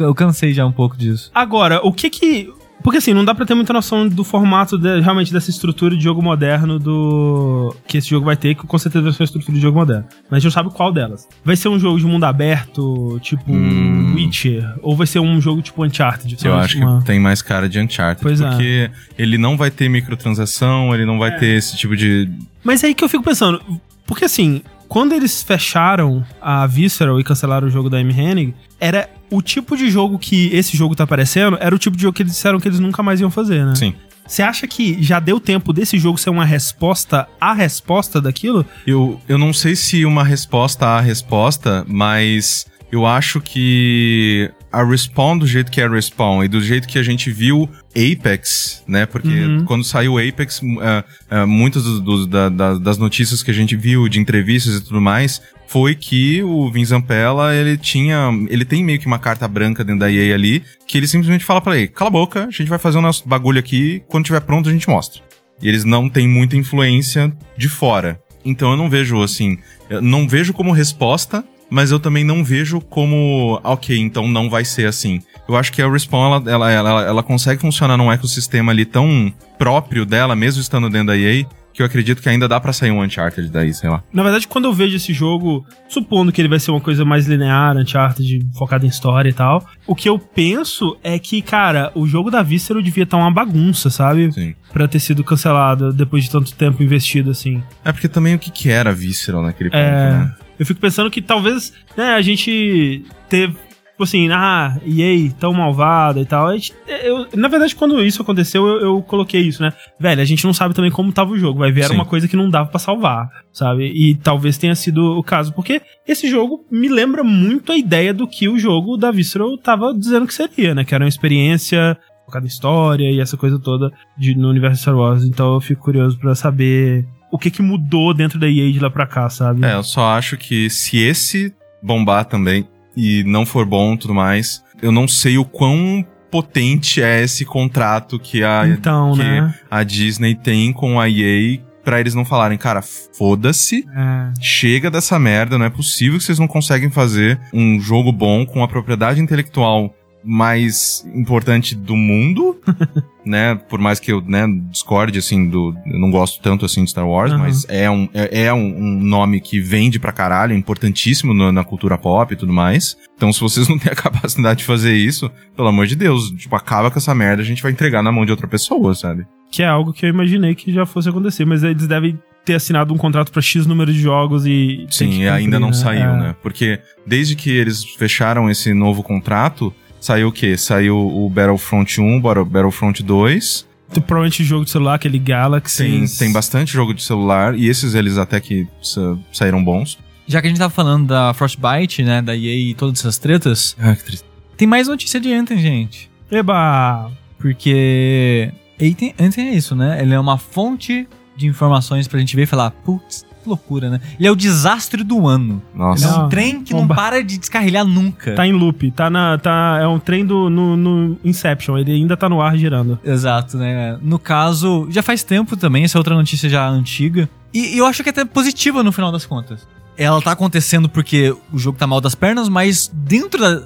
Eu 0.00 0.14
cansei 0.14 0.52
já 0.52 0.66
um 0.66 0.72
pouco 0.72 0.96
disso. 0.96 1.30
Agora, 1.34 1.80
o 1.86 1.92
que 1.92 2.10
que. 2.10 2.52
Porque 2.82 2.98
assim, 2.98 3.12
não 3.12 3.24
dá 3.24 3.34
pra 3.34 3.44
ter 3.44 3.54
muita 3.54 3.72
noção 3.72 4.06
do 4.06 4.22
formato 4.22 4.78
de- 4.78 5.00
realmente 5.00 5.32
dessa 5.32 5.50
estrutura 5.50 5.96
de 5.96 6.02
jogo 6.04 6.22
moderno 6.22 6.78
do. 6.78 7.74
que 7.88 7.98
esse 7.98 8.08
jogo 8.08 8.24
vai 8.26 8.36
ter, 8.36 8.54
que 8.54 8.64
com 8.66 8.78
certeza 8.78 9.02
vai 9.02 9.12
ser 9.12 9.22
uma 9.22 9.24
estrutura 9.24 9.54
de 9.54 9.60
jogo 9.60 9.78
moderno. 9.78 10.04
Mas 10.30 10.32
a 10.32 10.36
gente 10.38 10.44
não 10.44 10.50
sabe 10.52 10.70
qual 10.70 10.92
delas. 10.92 11.26
Vai 11.44 11.56
ser 11.56 11.68
um 11.68 11.78
jogo 11.80 11.98
de 11.98 12.04
mundo 12.06 12.24
aberto, 12.24 13.18
tipo 13.22 13.50
Hum. 13.50 14.14
Witcher, 14.14 14.74
ou 14.82 14.94
vai 14.96 15.06
ser 15.06 15.18
um 15.18 15.40
jogo 15.40 15.62
tipo 15.62 15.84
Uncharted? 15.84 16.36
Eu 16.44 16.54
acho 16.54 16.78
Uma- 16.78 17.00
que 17.00 17.06
tem 17.06 17.18
mais 17.18 17.42
cara 17.42 17.68
de 17.68 17.80
Uncharted. 17.80 18.22
Pois 18.22 18.40
é. 18.40 18.48
porque 18.48 18.90
ele 19.18 19.36
não 19.38 19.56
vai 19.56 19.70
ter 19.70 19.88
microtransação, 19.88 20.94
ele 20.94 21.04
não 21.04 21.18
vai 21.18 21.30
É. 21.30 21.38
ter 21.38 21.56
esse 21.56 21.76
tipo 21.76 21.96
de. 21.96 22.28
Mas 22.62 22.84
é 22.84 22.88
aí 22.88 22.94
que 22.94 23.02
eu 23.02 23.08
fico 23.08 23.24
pensando, 23.24 23.60
porque 24.06 24.24
assim, 24.26 24.62
quando 24.88 25.12
eles 25.12 25.42
fecharam 25.42 26.24
a 26.40 26.66
Visceral 26.66 27.18
e 27.18 27.24
cancelaram 27.24 27.66
o 27.66 27.70
jogo 27.70 27.90
da 27.90 28.00
M. 28.00 28.12
Hennig, 28.12 28.54
era 28.78 29.08
o 29.30 29.42
tipo 29.42 29.76
de 29.76 29.90
jogo 29.90 30.18
que 30.18 30.48
esse 30.54 30.76
jogo 30.76 30.94
tá 30.94 31.04
aparecendo, 31.04 31.56
era 31.60 31.74
o 31.74 31.78
tipo 31.78 31.96
de 31.96 32.02
jogo 32.02 32.14
que 32.14 32.22
eles 32.22 32.32
disseram 32.32 32.58
que 32.60 32.68
eles 32.68 32.78
nunca 32.80 33.02
mais 33.02 33.20
iam 33.20 33.30
fazer, 33.30 33.64
né? 33.64 33.74
Sim. 33.74 33.94
Você 34.26 34.42
acha 34.42 34.66
que 34.66 35.00
já 35.02 35.20
deu 35.20 35.38
tempo 35.38 35.72
desse 35.72 35.98
jogo 35.98 36.18
ser 36.18 36.30
uma 36.30 36.44
resposta 36.44 37.28
à 37.40 37.52
resposta 37.52 38.20
daquilo? 38.20 38.66
Eu, 38.86 39.20
eu 39.28 39.38
não 39.38 39.52
sei 39.52 39.76
se 39.76 40.04
uma 40.04 40.24
resposta 40.24 40.84
à 40.86 41.00
resposta, 41.00 41.84
mas 41.88 42.66
eu 42.90 43.06
acho 43.06 43.40
que 43.40 44.50
a 44.72 44.84
Respawn, 44.84 45.38
do 45.38 45.46
jeito 45.46 45.70
que 45.70 45.80
é 45.80 45.84
a 45.84 45.88
Respawn 45.88 46.42
e 46.44 46.48
do 46.48 46.60
jeito 46.60 46.86
que 46.88 46.98
a 46.98 47.02
gente 47.02 47.30
viu 47.30 47.68
Apex, 47.94 48.82
né? 48.86 49.06
Porque 49.06 49.28
Uhum. 49.28 49.64
quando 49.64 49.84
saiu 49.84 50.18
Apex, 50.18 50.60
é, 50.82 51.04
é, 51.38 51.44
muitas 51.46 51.84
da- 52.28 52.48
da- 52.48 52.74
das 52.78 52.98
notícias 52.98 53.42
que 53.42 53.50
a 53.50 53.54
gente 53.54 53.74
viu 53.76 54.08
de 54.08 54.20
entrevistas 54.20 54.74
e 54.76 54.84
tudo 54.84 55.00
mais 55.00 55.40
foi 55.66 55.94
que 55.94 56.42
o 56.42 56.70
Vin 56.70 56.84
Zampella, 56.84 57.54
ele 57.54 57.76
tinha, 57.76 58.30
ele 58.48 58.64
tem 58.64 58.84
meio 58.84 58.98
que 58.98 59.06
uma 59.06 59.18
carta 59.18 59.46
branca 59.48 59.84
dentro 59.84 60.00
da 60.00 60.10
EA 60.10 60.34
ali, 60.34 60.62
que 60.86 60.96
ele 60.96 61.06
simplesmente 61.06 61.44
fala 61.44 61.60
pra 61.60 61.76
ele, 61.76 61.88
cala 61.88 62.08
a 62.08 62.12
boca, 62.12 62.44
a 62.44 62.50
gente 62.50 62.68
vai 62.68 62.78
fazer 62.78 62.98
o 62.98 63.02
nosso 63.02 63.28
bagulho 63.28 63.58
aqui, 63.58 64.02
quando 64.08 64.26
tiver 64.26 64.40
pronto 64.40 64.68
a 64.68 64.72
gente 64.72 64.88
mostra. 64.88 65.22
E 65.60 65.68
eles 65.68 65.84
não 65.84 66.08
têm 66.08 66.28
muita 66.28 66.56
influência 66.56 67.32
de 67.56 67.68
fora. 67.68 68.20
Então 68.44 68.70
eu 68.70 68.76
não 68.76 68.88
vejo 68.88 69.22
assim, 69.22 69.58
não 70.02 70.28
vejo 70.28 70.52
como 70.52 70.70
resposta, 70.70 71.44
mas 71.68 71.90
eu 71.90 71.98
também 71.98 72.24
não 72.24 72.44
vejo 72.44 72.80
como, 72.80 73.60
ok, 73.64 73.98
então 73.98 74.28
não 74.28 74.48
vai 74.48 74.64
ser 74.64 74.86
assim. 74.86 75.20
Eu 75.48 75.56
acho 75.56 75.72
que 75.72 75.82
a 75.82 75.90
Respawn, 75.90 76.40
ela, 76.40 76.50
ela, 76.50 76.70
ela, 76.70 77.02
ela 77.02 77.22
consegue 77.22 77.60
funcionar 77.60 77.96
num 77.96 78.10
ecossistema 78.10 78.72
ali 78.72 78.84
tão 78.84 79.32
próprio 79.58 80.04
dela, 80.04 80.36
mesmo 80.36 80.60
estando 80.60 80.88
dentro 80.88 81.08
da 81.08 81.16
EA, 81.16 81.44
que 81.76 81.82
eu 81.82 81.86
acredito 81.86 82.22
que 82.22 82.28
ainda 82.30 82.48
dá 82.48 82.58
pra 82.58 82.72
sair 82.72 82.90
um 82.90 83.02
Uncharted 83.02 83.50
daí, 83.50 83.74
sei 83.74 83.90
lá. 83.90 84.02
Na 84.10 84.22
verdade, 84.22 84.48
quando 84.48 84.64
eu 84.64 84.72
vejo 84.72 84.96
esse 84.96 85.12
jogo, 85.12 85.62
supondo 85.88 86.32
que 86.32 86.40
ele 86.40 86.48
vai 86.48 86.58
ser 86.58 86.70
uma 86.70 86.80
coisa 86.80 87.04
mais 87.04 87.26
linear, 87.26 87.76
Uncharted, 87.76 88.46
focada 88.56 88.86
em 88.86 88.88
história 88.88 89.28
e 89.28 89.32
tal, 89.34 89.62
o 89.86 89.94
que 89.94 90.08
eu 90.08 90.18
penso 90.18 90.96
é 91.04 91.18
que, 91.18 91.42
cara, 91.42 91.92
o 91.94 92.06
jogo 92.06 92.30
da 92.30 92.42
Visceral 92.42 92.82
devia 92.82 93.04
estar 93.04 93.18
uma 93.18 93.30
bagunça, 93.30 93.90
sabe? 93.90 94.32
Sim. 94.32 94.54
Pra 94.72 94.88
ter 94.88 95.00
sido 95.00 95.22
cancelado 95.22 95.92
depois 95.92 96.24
de 96.24 96.30
tanto 96.30 96.54
tempo 96.54 96.82
investido 96.82 97.30
assim. 97.30 97.62
É 97.84 97.92
porque 97.92 98.08
também 98.08 98.34
o 98.34 98.38
que, 98.38 98.50
que 98.50 98.70
era 98.70 98.90
Visceral 98.92 99.42
naquele 99.42 99.68
ponto, 99.68 99.78
É. 99.80 100.10
né? 100.12 100.34
Eu 100.58 100.64
fico 100.64 100.80
pensando 100.80 101.10
que 101.10 101.20
talvez, 101.20 101.74
né, 101.94 102.14
a 102.14 102.22
gente 102.22 103.04
teve, 103.28 103.54
tipo 103.96 104.04
assim, 104.04 104.28
ah, 104.30 104.78
EA 104.86 105.30
tão 105.40 105.54
malvada 105.54 106.20
e 106.20 106.26
tal. 106.26 106.52
Gente- 106.52 106.74
eu, 107.02 107.26
na 107.34 107.48
verdade, 107.48 107.74
quando 107.74 108.04
isso 108.04 108.20
aconteceu, 108.20 108.66
eu, 108.66 108.80
eu 108.82 109.02
coloquei 109.02 109.40
isso, 109.40 109.62
né? 109.62 109.72
Velho, 109.98 110.20
a 110.20 110.24
gente 110.24 110.44
não 110.44 110.52
sabe 110.52 110.74
também 110.74 110.90
como 110.90 111.10
tava 111.12 111.32
o 111.32 111.38
jogo. 111.38 111.60
Vai 111.60 111.72
ver, 111.72 111.80
era 111.80 111.88
Sim. 111.88 111.94
uma 111.94 112.04
coisa 112.04 112.28
que 112.28 112.36
não 112.36 112.50
dava 112.50 112.68
pra 112.68 112.78
salvar, 112.78 113.30
sabe? 113.50 113.90
E 113.94 114.14
talvez 114.16 114.58
tenha 114.58 114.74
sido 114.74 115.18
o 115.18 115.22
caso, 115.22 115.50
porque 115.54 115.80
esse 116.06 116.28
jogo 116.28 116.62
me 116.70 116.88
lembra 116.88 117.24
muito 117.24 117.72
a 117.72 117.76
ideia 117.76 118.12
do 118.12 118.28
que 118.28 118.50
o 118.50 118.58
jogo 118.58 118.98
da 118.98 119.10
Visceral 119.10 119.56
tava 119.56 119.94
dizendo 119.94 120.26
que 120.26 120.34
seria, 120.34 120.74
né? 120.74 120.84
Que 120.84 120.94
era 120.94 121.02
uma 121.02 121.08
experiência 121.08 121.96
focada 122.26 122.44
em 122.44 122.48
história 122.48 123.10
e 123.10 123.18
essa 123.18 123.36
coisa 123.38 123.58
toda 123.58 123.90
de, 124.18 124.34
no 124.34 124.50
universo 124.50 124.82
Star 124.82 124.94
Wars. 124.94 125.24
Então 125.24 125.54
eu 125.54 125.60
fico 125.60 125.82
curioso 125.82 126.18
pra 126.18 126.34
saber 126.34 127.06
o 127.32 127.38
que 127.38 127.50
que 127.50 127.62
mudou 127.62 128.12
dentro 128.12 128.38
da 128.38 128.46
EA 128.46 128.70
de 128.70 128.78
lá 128.78 128.90
pra 128.90 129.06
cá, 129.06 129.30
sabe? 129.30 129.64
É, 129.64 129.74
eu 129.74 129.82
só 129.82 130.08
acho 130.10 130.36
que 130.36 130.68
se 130.68 130.98
esse 130.98 131.54
bombar 131.82 132.26
também 132.26 132.66
e 132.96 133.22
não 133.24 133.44
for 133.44 133.64
bom 133.66 133.94
e 133.94 133.98
tudo 133.98 134.14
mais, 134.14 134.62
eu 134.80 134.90
não 134.90 135.06
sei 135.06 135.36
o 135.38 135.44
quão 135.44 136.04
potente 136.30 137.02
é 137.02 137.22
esse 137.22 137.44
contrato 137.44 138.18
que 138.18 138.42
a, 138.42 138.66
Então, 138.66 139.12
que 139.12 139.18
né? 139.18 139.54
a 139.70 139.82
Disney 139.82 140.34
tem 140.34 140.72
com 140.72 141.00
a 141.00 141.08
EA 141.08 141.60
pra 141.84 142.00
eles 142.00 142.14
não 142.14 142.24
falarem, 142.24 142.58
cara, 142.58 142.82
foda-se, 142.82 143.86
É. 143.96 144.32
chega 144.40 144.90
dessa 144.90 145.18
merda, 145.18 145.56
não 145.56 145.64
é 145.66 145.70
possível 145.70 146.18
que 146.18 146.24
vocês 146.24 146.38
não 146.38 146.48
conseguem 146.48 146.90
fazer 146.90 147.38
um 147.54 147.78
jogo 147.80 148.10
bom 148.10 148.44
com 148.44 148.62
a 148.62 148.68
propriedade 148.68 149.20
intelectual 149.20 149.94
mais 150.26 151.06
importante 151.14 151.74
do 151.76 151.94
mundo, 151.96 152.56
né? 153.24 153.54
Por 153.68 153.78
mais 153.78 154.00
que 154.00 154.12
eu, 154.12 154.20
né, 154.20 154.44
discorde, 154.70 155.18
assim, 155.18 155.48
do... 155.48 155.72
Eu 155.86 155.98
não 156.00 156.10
gosto 156.10 156.42
tanto, 156.42 156.64
assim, 156.66 156.82
de 156.84 156.90
Star 156.90 157.08
Wars, 157.08 157.32
Aham. 157.32 157.42
mas 157.42 157.64
é, 157.68 157.88
um, 157.88 158.08
é, 158.12 158.44
é 158.46 158.52
um, 158.52 158.76
um 158.76 159.00
nome 159.00 159.40
que 159.40 159.60
vende 159.60 159.98
pra 160.00 160.10
caralho, 160.12 160.52
é 160.52 160.56
importantíssimo 160.56 161.32
na, 161.32 161.52
na 161.52 161.64
cultura 161.64 161.96
pop 161.96 162.32
e 162.32 162.36
tudo 162.36 162.52
mais. 162.52 162.96
Então, 163.16 163.32
se 163.32 163.40
vocês 163.40 163.68
não 163.68 163.78
têm 163.78 163.92
a 163.92 163.96
capacidade 163.96 164.58
de 164.58 164.64
fazer 164.64 164.94
isso, 164.94 165.30
pelo 165.56 165.68
amor 165.68 165.86
de 165.86 165.94
Deus, 165.96 166.30
tipo, 166.32 166.54
acaba 166.56 166.90
com 166.90 166.98
essa 166.98 167.14
merda, 167.14 167.42
a 167.42 167.46
gente 167.46 167.62
vai 167.62 167.70
entregar 167.72 168.02
na 168.02 168.10
mão 168.12 168.24
de 168.24 168.30
outra 168.32 168.48
pessoa, 168.48 168.94
sabe? 168.94 169.24
Que 169.50 169.62
é 169.62 169.66
algo 169.66 169.92
que 169.92 170.04
eu 170.04 170.10
imaginei 170.10 170.54
que 170.54 170.72
já 170.72 170.84
fosse 170.84 171.08
acontecer, 171.08 171.44
mas 171.44 171.62
eles 171.62 171.86
devem 171.86 172.18
ter 172.44 172.54
assinado 172.54 172.92
um 172.92 172.96
contrato 172.96 173.32
pra 173.32 173.40
X 173.42 173.66
número 173.66 173.92
de 173.92 173.98
jogos 173.98 174.44
e. 174.46 174.86
Sim, 174.90 175.22
e 175.22 175.28
ainda 175.28 175.56
cumprir, 175.56 175.60
não 175.60 175.68
né? 175.68 175.72
saiu, 175.74 176.10
É. 176.10 176.16
né? 176.20 176.36
Porque 176.42 176.78
desde 177.06 177.34
que 177.34 177.50
eles 177.50 177.82
fecharam 177.84 178.48
esse 178.50 178.72
novo 178.74 179.02
contrato, 179.02 179.72
saiu 180.06 180.28
o 180.28 180.32
quê? 180.32 180.56
Saiu 180.56 180.96
o 180.96 181.28
Battlefront 181.28 182.00
1, 182.00 182.20
Battle- 182.20 182.44
Battlefront 182.44 183.02
2. 183.02 183.66
Tem 183.92 184.02
Provavelmente 184.02 184.42
jogo 184.44 184.64
de 184.64 184.70
celular, 184.70 184.94
aquele 184.94 185.18
Galaxy. 185.18 185.78
Tem, 185.84 186.06
tem 186.06 186.32
bastante 186.32 186.72
jogo 186.72 186.92
de 186.94 187.02
celular, 187.02 187.56
e 187.56 187.68
esses 187.68 187.94
eles 187.94 188.18
até 188.18 188.40
que 188.40 188.66
sa- 188.82 189.16
saíram 189.32 189.62
bons. 189.62 189.98
Já 190.26 190.40
que 190.40 190.46
a 190.46 190.50
gente 190.50 190.58
tava 190.58 190.70
falando 190.72 191.06
da 191.06 191.32
Frostbite, 191.34 192.02
né, 192.02 192.20
da 192.22 192.34
EA 192.36 192.70
e 192.70 192.74
todas 192.74 192.98
essas 192.98 193.16
tretas, 193.18 193.76
Ah, 193.78 193.94
que 193.94 194.04
triste. 194.04 194.24
tem 194.56 194.66
mais 194.66 194.88
notícia 194.88 195.20
de 195.20 195.32
Anthem, 195.32 195.58
gente. 195.58 196.10
Eba! 196.30 197.10
Porque 197.38 198.50
Anthem, 198.80 199.14
Anthem 199.20 199.48
é 199.48 199.54
isso, 199.54 199.74
né? 199.76 200.00
Ele 200.02 200.14
é 200.14 200.18
uma 200.20 200.38
fonte 200.38 201.06
de 201.36 201.46
informações 201.46 202.08
pra 202.08 202.18
gente 202.18 202.34
ver 202.34 202.42
e 202.42 202.46
falar, 202.46 202.70
putz, 202.70 203.25
que 203.46 203.48
loucura, 203.48 203.88
né? 203.88 204.00
Ele 204.18 204.26
é 204.26 204.30
o 204.30 204.36
desastre 204.36 205.04
do 205.04 205.26
ano. 205.26 205.62
Ele 205.72 205.82
Nossa. 205.82 206.04
é 206.06 206.08
um 206.10 206.18
Não, 206.18 206.28
trem 206.28 206.62
que 206.64 206.72
não 206.72 206.80
bomba. 206.80 206.94
para 206.96 207.22
de 207.22 207.38
descarrilhar 207.38 207.84
nunca. 207.84 208.34
Tá 208.34 208.46
em 208.46 208.52
loop, 208.52 208.90
tá 208.90 209.08
na. 209.08 209.38
Tá, 209.38 209.78
é 209.80 209.86
um 209.86 209.98
trem 209.98 210.26
do, 210.26 210.50
no, 210.50 210.76
no 210.76 211.16
Inception, 211.24 211.78
ele 211.78 211.92
ainda 211.92 212.16
tá 212.16 212.28
no 212.28 212.40
ar 212.42 212.56
girando. 212.56 212.98
Exato, 213.04 213.56
né? 213.56 213.98
No 214.02 214.18
caso, 214.18 214.86
já 214.90 215.02
faz 215.02 215.22
tempo 215.22 215.56
também, 215.56 215.84
essa 215.84 215.96
é 215.96 216.00
outra 216.00 216.14
notícia 216.14 216.48
já 216.48 216.68
antiga. 216.68 217.28
E, 217.54 217.74
e 217.74 217.78
eu 217.78 217.86
acho 217.86 218.02
que 218.02 218.08
é 218.08 218.12
até 218.12 218.24
positiva 218.24 218.82
no 218.82 218.90
final 218.92 219.10
das 219.12 219.24
contas. 219.24 219.66
Ela 219.96 220.20
tá 220.20 220.32
acontecendo 220.32 220.88
porque 220.88 221.34
o 221.52 221.58
jogo 221.58 221.78
tá 221.78 221.86
mal 221.86 222.00
das 222.00 222.14
pernas, 222.14 222.48
mas 222.48 222.90
dentro 222.92 223.40
da. 223.40 223.62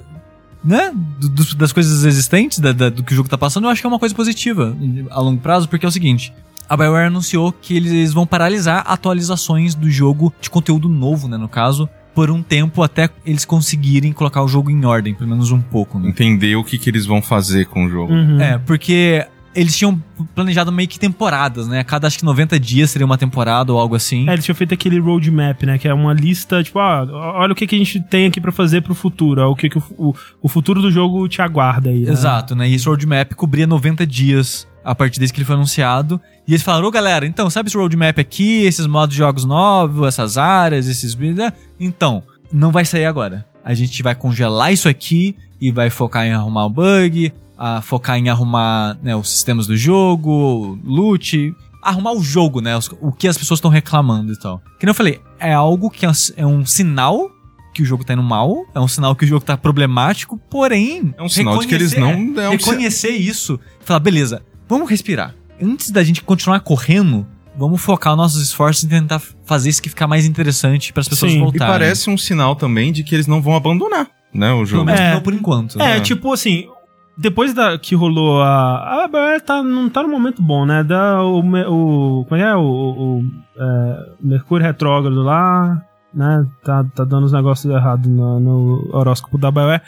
Né? 0.63 0.91
do- 1.19 1.27
do- 1.29 1.55
das 1.55 1.73
coisas 1.73 2.03
existentes, 2.03 2.59
da- 2.59 2.71
da- 2.71 2.89
do 2.89 3.03
que 3.03 3.13
o 3.13 3.15
jogo 3.15 3.27
tá 3.27 3.35
passando, 3.35 3.63
eu 3.65 3.71
acho 3.71 3.81
que 3.81 3.87
é 3.87 3.89
uma 3.89 3.97
coisa 3.97 4.13
positiva 4.13 4.77
a 5.09 5.19
longo 5.19 5.41
prazo, 5.41 5.67
porque 5.67 5.83
é 5.85 5.89
o 5.89 5.91
seguinte. 5.91 6.31
A 6.71 6.77
BioWare 6.77 7.07
anunciou 7.07 7.51
que 7.51 7.75
eles 7.75 8.13
vão 8.13 8.25
paralisar 8.25 8.85
atualizações 8.87 9.75
do 9.75 9.91
jogo 9.91 10.33
de 10.39 10.49
conteúdo 10.49 10.87
novo, 10.87 11.27
né? 11.27 11.35
No 11.35 11.49
caso, 11.49 11.89
por 12.15 12.31
um 12.31 12.41
tempo 12.41 12.81
até 12.81 13.09
eles 13.25 13.43
conseguirem 13.43 14.13
colocar 14.13 14.41
o 14.41 14.47
jogo 14.47 14.71
em 14.71 14.85
ordem, 14.85 15.13
pelo 15.13 15.29
menos 15.29 15.51
um 15.51 15.59
pouco, 15.59 15.99
né? 15.99 16.07
Entender 16.07 16.55
o 16.55 16.63
que, 16.63 16.77
que 16.77 16.89
eles 16.89 17.05
vão 17.05 17.21
fazer 17.21 17.65
com 17.65 17.87
o 17.87 17.89
jogo. 17.89 18.13
Uhum. 18.13 18.39
É, 18.39 18.57
porque 18.57 19.27
eles 19.53 19.77
tinham 19.77 20.01
planejado 20.33 20.71
meio 20.71 20.87
que 20.87 20.97
temporadas, 20.97 21.67
né? 21.67 21.83
Cada 21.83 22.07
acho 22.07 22.17
que 22.17 22.23
90 22.23 22.57
dias 22.57 22.89
seria 22.89 23.05
uma 23.05 23.17
temporada 23.17 23.73
ou 23.73 23.77
algo 23.77 23.93
assim. 23.93 24.29
É, 24.29 24.31
eles 24.31 24.45
tinham 24.45 24.55
feito 24.55 24.73
aquele 24.73 24.97
roadmap, 24.97 25.63
né? 25.63 25.77
Que 25.77 25.89
é 25.89 25.93
uma 25.93 26.13
lista, 26.13 26.63
tipo, 26.63 26.79
ah, 26.79 27.05
olha 27.35 27.51
o 27.51 27.55
que, 27.55 27.67
que 27.67 27.75
a 27.75 27.77
gente 27.77 27.99
tem 27.99 28.27
aqui 28.27 28.39
pra 28.39 28.53
fazer 28.53 28.81
pro 28.81 28.95
futuro. 28.95 29.41
ó, 29.41 29.51
O 29.51 29.55
que, 29.57 29.69
que 29.69 29.77
o, 29.77 29.83
o, 29.97 30.15
o 30.43 30.47
futuro 30.47 30.81
do 30.81 30.89
jogo 30.89 31.27
te 31.27 31.41
aguarda 31.41 31.89
aí. 31.89 31.99
né? 32.05 32.11
Exato, 32.13 32.55
né? 32.55 32.69
E 32.69 32.75
esse 32.75 32.85
roadmap 32.85 33.33
cobria 33.33 33.67
90 33.67 34.07
dias 34.07 34.70
a 34.83 34.93
partir 34.95 35.19
desde 35.19 35.33
que 35.33 35.39
ele 35.39 35.45
foi 35.45 35.55
anunciado. 35.55 36.19
E 36.47 36.51
eles 36.53 36.63
falaram, 36.63 36.87
ô 36.87 36.91
galera, 36.91 37.25
então, 37.25 37.49
sabe 37.49 37.69
esse 37.69 37.77
roadmap 37.77 38.17
aqui, 38.19 38.63
esses 38.65 38.87
modos 38.87 39.13
de 39.13 39.19
jogos 39.19 39.45
novos, 39.45 40.07
essas 40.07 40.37
áreas, 40.37 40.87
esses... 40.87 41.15
né? 41.15 41.53
Então, 41.79 42.23
não 42.51 42.71
vai 42.71 42.85
sair 42.85 43.05
agora. 43.05 43.45
A 43.63 43.73
gente 43.73 44.01
vai 44.01 44.15
congelar 44.15 44.73
isso 44.73 44.89
aqui 44.89 45.35
e 45.59 45.71
vai 45.71 45.89
focar 45.89 46.25
em 46.25 46.31
arrumar 46.33 46.65
o 46.65 46.69
bug, 46.69 47.31
a 47.57 47.81
focar 47.81 48.17
em 48.17 48.27
arrumar 48.27 48.97
né, 49.03 49.15
os 49.15 49.29
sistemas 49.29 49.67
do 49.67 49.77
jogo, 49.77 50.79
loot, 50.83 51.53
arrumar 51.83 52.13
o 52.13 52.23
jogo, 52.23 52.59
né? 52.59 52.77
o 52.99 53.11
que 53.11 53.27
as 53.27 53.37
pessoas 53.37 53.59
estão 53.59 53.69
reclamando 53.69 54.33
e 54.33 54.39
tal. 54.39 54.59
Que 54.79 54.85
nem 54.85 54.89
eu 54.91 54.95
falei, 54.95 55.21
é 55.39 55.53
algo 55.53 55.89
que 55.89 56.05
é 56.05 56.09
um, 56.09 56.13
é 56.37 56.45
um 56.45 56.65
sinal 56.65 57.29
que 57.73 57.81
o 57.81 57.85
jogo 57.85 58.03
tá 58.03 58.13
indo 58.13 58.23
mal, 58.23 58.65
é 58.75 58.79
um 58.79 58.87
sinal 58.87 59.15
que 59.15 59.23
o 59.23 59.27
jogo 59.27 59.45
tá 59.45 59.55
problemático, 59.55 60.37
porém. 60.49 61.13
É 61.17 61.23
um 61.23 61.29
sinal 61.29 61.59
de 61.59 61.67
que 61.67 61.75
eles 61.75 61.95
não- 61.95 62.09
é 62.41 62.49
um 62.49 62.51
reconhecer 62.51 63.11
isso, 63.11 63.59
falar, 63.85 63.99
beleza, 63.99 64.41
vamos 64.71 64.89
respirar. 64.89 65.35
Antes 65.61 65.91
da 65.91 66.03
gente 66.03 66.23
continuar 66.23 66.59
correndo, 66.61 67.27
vamos 67.57 67.81
focar 67.81 68.15
nossos 68.15 68.41
esforços 68.41 68.83
em 68.83 68.87
tentar 68.87 69.21
fazer 69.45 69.69
isso 69.69 69.81
que 69.81 69.89
ficar 69.89 70.07
mais 70.07 70.25
interessante 70.25 70.91
para 70.91 71.01
as 71.01 71.07
pessoas 71.07 71.31
Sim, 71.31 71.37
e 71.37 71.41
E 71.41 71.43
voltarem. 71.43 71.67
parece 71.73 72.09
um 72.09 72.17
sinal 72.17 72.55
também 72.55 72.91
de 72.91 73.03
que 73.03 73.13
eles 73.13 73.27
não 73.27 73.41
vão 73.41 73.55
abandonar, 73.55 74.07
né, 74.33 74.49
o 74.51 74.55
Pelo 74.55 74.65
jogo. 74.65 74.85
menos 74.85 75.01
É. 75.01 75.13
não 75.13 75.21
por 75.21 75.33
enquanto. 75.33 75.79
É, 75.81 75.97
É. 75.97 75.99
tipo 75.99 76.31
assim, 76.33 76.67
depois 77.17 77.53
da, 77.53 77.77
que 77.77 77.93
rolou 77.93 78.41
a. 78.41 79.05
A 79.05 79.39
tá, 79.39 79.61
não 79.61 79.89
tá 79.89 80.01
no 80.01 80.09
momento 80.09 80.41
bom, 80.41 80.65
né? 80.65 80.83
Da, 80.83 81.21
o, 81.21 81.39
o. 81.41 82.25
Como 82.25 82.35
é 82.41 82.43
que 82.43 82.49
é? 82.49 82.55
O, 82.55 82.61
o, 82.61 83.19
o, 83.19 83.25
é, 83.57 84.09
Mercúrio 84.21 84.65
retrógrado 84.65 85.21
lá, 85.21 85.81
né? 86.13 86.47
Tá, 86.63 86.83
tá 86.95 87.03
dando 87.03 87.25
os 87.25 87.33
negócios 87.33 87.71
errados 87.71 88.09
no, 88.09 88.39
no 88.39 88.89
horóscopo 88.95 89.37
da 89.37 89.51
BioWare. 89.51 89.81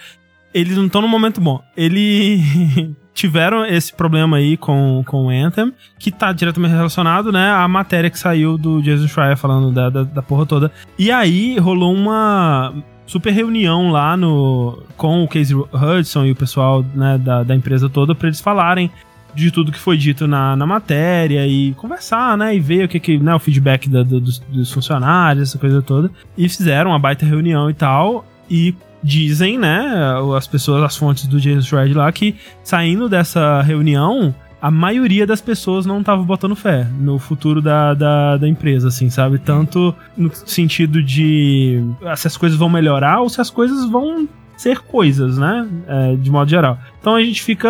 Eles 0.54 0.78
não 0.78 0.86
estão 0.86 1.02
no 1.02 1.08
momento 1.08 1.40
bom. 1.42 1.62
Ele. 1.76 2.94
Tiveram 3.14 3.64
esse 3.64 3.94
problema 3.94 4.38
aí 4.38 4.58
com, 4.58 5.04
com 5.06 5.28
o 5.28 5.30
Anthem, 5.30 5.72
que 6.00 6.12
tá 6.12 6.32
diretamente 6.34 6.74
relacionado, 6.74 7.32
né, 7.32 7.52
à 7.52 7.68
matéria 7.68 8.10
que 8.10 8.18
saiu 8.18 8.58
do 8.58 8.82
Jason 8.82 9.08
Schreier 9.08 9.38
falando 9.38 9.72
da, 9.72 9.88
da, 9.88 10.02
da 10.02 10.22
porra 10.24 10.48
toda. 10.48 10.72
E 10.98 11.12
aí 11.12 11.60
rolou 11.60 11.94
uma 11.94 12.74
super 13.06 13.32
reunião 13.32 13.92
lá 13.92 14.18
no 14.18 14.82
com 14.98 15.24
o 15.24 15.28
Casey 15.28 15.56
Hudson 15.56 16.26
e 16.26 16.32
o 16.32 16.36
pessoal 16.36 16.84
né, 16.96 17.20
da, 17.20 17.44
da 17.44 17.56
empresa 17.56 17.88
toda 17.88 18.16
pra 18.16 18.28
eles 18.30 18.42
falarem 18.42 18.90
de 19.36 19.52
tudo 19.52 19.72
que 19.72 19.80
foi 19.80 19.96
dito 19.96 20.26
na, 20.26 20.56
na 20.56 20.66
matéria 20.66 21.46
e 21.46 21.76
conversar, 21.76 22.36
né? 22.36 22.56
E 22.56 22.60
ver 22.60 22.86
o 22.86 22.88
que, 22.90 23.00
que 23.00 23.20
né, 23.20 23.34
o 23.36 23.40
feedback 23.40 23.88
da- 23.88 24.02
do- 24.02 24.20
dos, 24.20 24.40
dos 24.40 24.72
funcionários, 24.72 25.50
essa 25.50 25.60
coisa 25.60 25.84
toda. 25.84 26.10
E 26.36 26.50
fizeram 26.50 26.90
uma 26.90 27.00
baita 27.00 27.28
reunião 27.28 27.70
e 27.70 27.76
tal. 27.76 28.26
E 28.50 28.74
dizem, 29.04 29.58
né, 29.58 30.16
as 30.36 30.48
pessoas, 30.48 30.84
as 30.84 30.96
fontes 30.96 31.28
do 31.28 31.40
James 31.40 31.66
Shred 31.66 31.94
lá, 31.94 32.12
que 32.12 32.36
saindo 32.64 33.10
dessa 33.10 33.62
reunião, 33.62 34.34
a 34.62 34.72
maioria 34.72 35.28
das 35.28 35.42
pessoas 35.42 35.86
não 35.86 36.02
tava 36.02 36.24
botando 36.24 36.56
fé 36.56 36.88
no 36.98 37.20
futuro 37.20 37.62
da, 37.62 37.94
da, 37.94 38.38
da 38.38 38.48
empresa, 38.48 38.88
assim, 38.88 39.10
sabe? 39.10 39.38
Tanto 39.38 39.94
no 40.16 40.34
sentido 40.34 41.04
de 41.04 41.84
ah, 42.06 42.16
se 42.16 42.28
as 42.28 42.38
coisas 42.38 42.58
vão 42.58 42.70
melhorar 42.70 43.20
ou 43.20 43.28
se 43.28 43.42
as 43.42 43.50
coisas 43.50 43.90
vão 43.90 44.26
ser 44.56 44.80
coisas, 44.80 45.38
né? 45.38 45.68
É, 45.86 46.16
de 46.16 46.32
modo 46.32 46.50
geral. 46.50 46.80
Então 46.98 47.16
a 47.16 47.22
gente 47.22 47.44
fica 47.44 47.70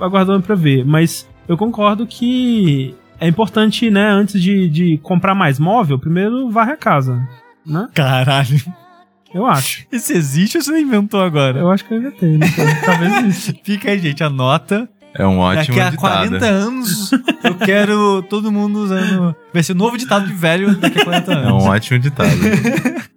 aguardando 0.00 0.42
pra 0.42 0.56
ver. 0.56 0.84
Mas 0.84 1.28
eu 1.46 1.56
concordo 1.56 2.08
que 2.08 2.92
é 3.20 3.28
importante, 3.28 3.88
né, 3.88 4.10
antes 4.10 4.42
de, 4.42 4.68
de 4.68 4.98
comprar 4.98 5.36
mais 5.36 5.60
móvel, 5.60 5.96
primeiro 5.96 6.50
varre 6.50 6.72
a 6.72 6.76
casa, 6.76 7.22
né? 7.64 7.86
Caralho. 7.94 8.60
Eu 9.34 9.46
acho. 9.46 9.84
Esse 9.90 10.12
existe 10.14 10.58
ou 10.58 10.62
você 10.62 10.78
inventou 10.80 11.22
agora? 11.22 11.58
Eu 11.58 11.70
acho 11.70 11.84
que 11.84 11.94
eu 11.94 11.98
inventei, 11.98 12.36
né? 12.36 12.46
Talvez 12.84 13.24
isso. 13.36 13.54
Fica 13.64 13.90
aí, 13.90 13.98
gente, 13.98 14.22
anota. 14.22 14.88
É 15.14 15.26
um 15.26 15.38
ótimo 15.38 15.76
Daqui 15.76 15.80
a 15.80 15.90
ditado. 15.90 16.00
40 16.00 16.46
anos, 16.46 17.10
eu 17.44 17.54
quero 17.56 18.22
todo 18.30 18.50
mundo 18.50 18.78
usando. 18.78 19.36
Vai 19.52 19.62
ser 19.62 19.72
o 19.72 19.76
novo 19.76 19.98
ditado 19.98 20.26
de 20.26 20.32
velho 20.32 20.74
daqui 20.76 21.00
a 21.00 21.04
40 21.04 21.32
É 21.32 21.36
um 21.36 21.48
anos. 21.48 21.64
ótimo 21.66 21.98
ditado. 21.98 22.30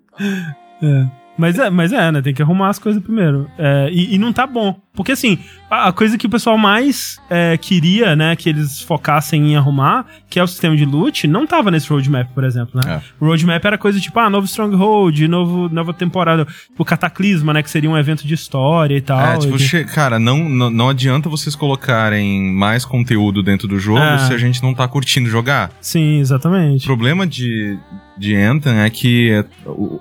É. 0.82 1.06
Mas 1.38 1.60
é, 1.60 1.70
mas 1.70 1.92
é, 1.92 2.12
né? 2.12 2.22
Tem 2.22 2.34
que 2.34 2.42
arrumar 2.42 2.70
as 2.70 2.80
coisas 2.80 3.02
primeiro. 3.04 3.50
É, 3.58 3.90
e, 3.92 4.16
e 4.16 4.18
não 4.18 4.32
tá 4.32 4.48
bom. 4.48 4.80
Porque 4.94 5.12
assim, 5.12 5.38
a, 5.84 5.92
coisa 5.94 6.18
que 6.18 6.26
o 6.26 6.30
pessoal 6.30 6.58
mais 6.58 7.20
é, 7.30 7.58
queria, 7.58 8.16
né, 8.16 8.36
que 8.36 8.50
eles 8.50 8.82
focassem 8.82 9.52
em 9.52 9.56
arrumar, 9.56 10.06
que 10.30 10.40
é 10.40 10.44
o 10.44 10.48
sistema 10.48 10.76
de 10.76 10.86
loot, 10.86 11.28
não 11.28 11.46
tava 11.46 11.70
nesse 11.72 11.90
roadmap, 11.90 12.28
por 12.34 12.44
exemplo, 12.44 12.80
né? 12.84 12.96
É. 12.96 13.02
O 13.24 13.28
roadmap 13.28 13.64
era 13.66 13.78
coisa 13.78 14.00
tipo, 14.00 14.20
ah, 14.20 14.30
novo 14.30 14.46
Stronghold, 14.46 15.28
novo, 15.28 15.70
nova 15.70 15.94
temporada, 15.94 16.48
o 16.78 16.86
Cataclisma, 16.86 17.54
né? 17.54 17.64
Que 17.64 17.70
seria 17.70 17.90
um 17.90 17.98
evento 17.98 18.26
de 18.26 18.34
história 18.34 18.96
e 18.98 19.02
tal. 19.02 19.20
É, 19.20 19.38
tipo, 19.38 19.58
e- 19.58 19.86
cara, 19.86 20.20
não, 20.20 20.48
não, 20.50 20.70
não 20.70 20.90
adianta 20.90 21.30
vocês 21.30 21.56
colocarem 21.56 22.52
mais 22.54 22.86
conteúdo 22.86 23.42
dentro 23.44 23.68
do 23.68 23.80
jogo 23.80 24.00
É. 24.00 24.18
se 24.20 24.34
a 24.34 24.38
gente 24.38 24.62
não 24.64 24.74
tá 24.74 24.88
curtindo 24.88 25.30
jogar. 25.30 25.72
Sim, 25.82 26.18
O 26.18 26.22
exatamente. 26.22 26.86
problema 26.86 27.26
de, 27.28 27.78
de 28.18 28.36
Anthem 28.36 28.80
é 28.80 28.90
que 28.90 29.32
é, 29.32 29.46
o- 29.66 30.00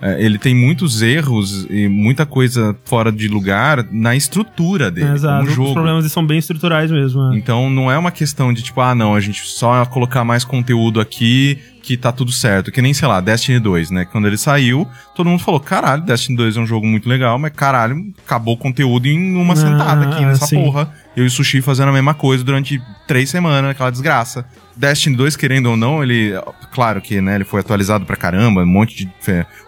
é, 0.00 0.24
ele 0.24 0.38
tem 0.38 0.54
muitos 0.54 1.02
erros 1.02 1.66
e 1.70 1.88
muita 1.88 2.24
coisa 2.26 2.76
fora 2.84 3.10
de 3.12 3.28
lugar 3.28 3.84
na 3.90 4.14
estrutura 4.14 4.90
dele, 4.90 5.08
Exato. 5.16 5.46
Os 5.46 5.54
jogo. 5.54 5.72
problemas 5.72 6.10
são 6.12 6.24
bem 6.26 6.38
estruturais 6.38 6.90
mesmo. 6.90 7.30
né? 7.30 7.36
Então 7.36 7.68
não 7.68 7.90
é 7.90 7.98
uma 7.98 8.10
questão 8.10 8.52
de 8.52 8.62
tipo, 8.62 8.80
ah, 8.80 8.94
não, 8.94 9.14
a 9.14 9.20
gente 9.20 9.42
só 9.46 9.84
colocar 9.86 10.24
mais 10.24 10.44
conteúdo 10.44 11.00
aqui 11.00 11.58
que 11.82 11.96
tá 11.96 12.10
tudo 12.10 12.32
certo. 12.32 12.72
Que 12.72 12.82
nem, 12.82 12.92
sei 12.92 13.06
lá, 13.06 13.20
Destiny 13.20 13.60
2, 13.60 13.90
né? 13.92 14.04
Quando 14.04 14.26
ele 14.26 14.36
saiu, 14.36 14.88
todo 15.14 15.28
mundo 15.30 15.38
falou, 15.42 15.60
caralho, 15.60 16.02
Destiny 16.02 16.36
2 16.36 16.56
é 16.56 16.60
um 16.60 16.66
jogo 16.66 16.84
muito 16.86 17.08
legal, 17.08 17.38
mas 17.38 17.52
caralho, 17.52 18.12
acabou 18.24 18.54
o 18.54 18.56
conteúdo 18.56 19.06
em 19.06 19.36
uma 19.36 19.52
Ah, 19.52 19.56
sentada 19.56 20.04
aqui 20.08 20.24
nessa 20.24 20.46
sim. 20.46 20.56
porra. 20.62 20.92
Eu 21.16 21.24
e 21.24 21.26
o 21.28 21.30
Sushi 21.30 21.62
fazendo 21.62 21.88
a 21.88 21.92
mesma 21.92 22.12
coisa 22.12 22.44
durante 22.44 22.80
três 23.06 23.30
semanas, 23.30 23.70
aquela 23.70 23.90
desgraça. 23.90 24.44
Destiny 24.76 25.16
2, 25.16 25.34
querendo 25.36 25.70
ou 25.70 25.76
não, 25.76 26.02
ele. 26.02 26.32
Claro 26.70 27.00
que, 27.00 27.18
né, 27.22 27.36
ele 27.36 27.44
foi 27.44 27.60
atualizado 27.60 28.04
pra 28.04 28.14
caramba, 28.16 28.62
um 28.62 28.66
monte 28.66 29.06
de, 29.06 29.10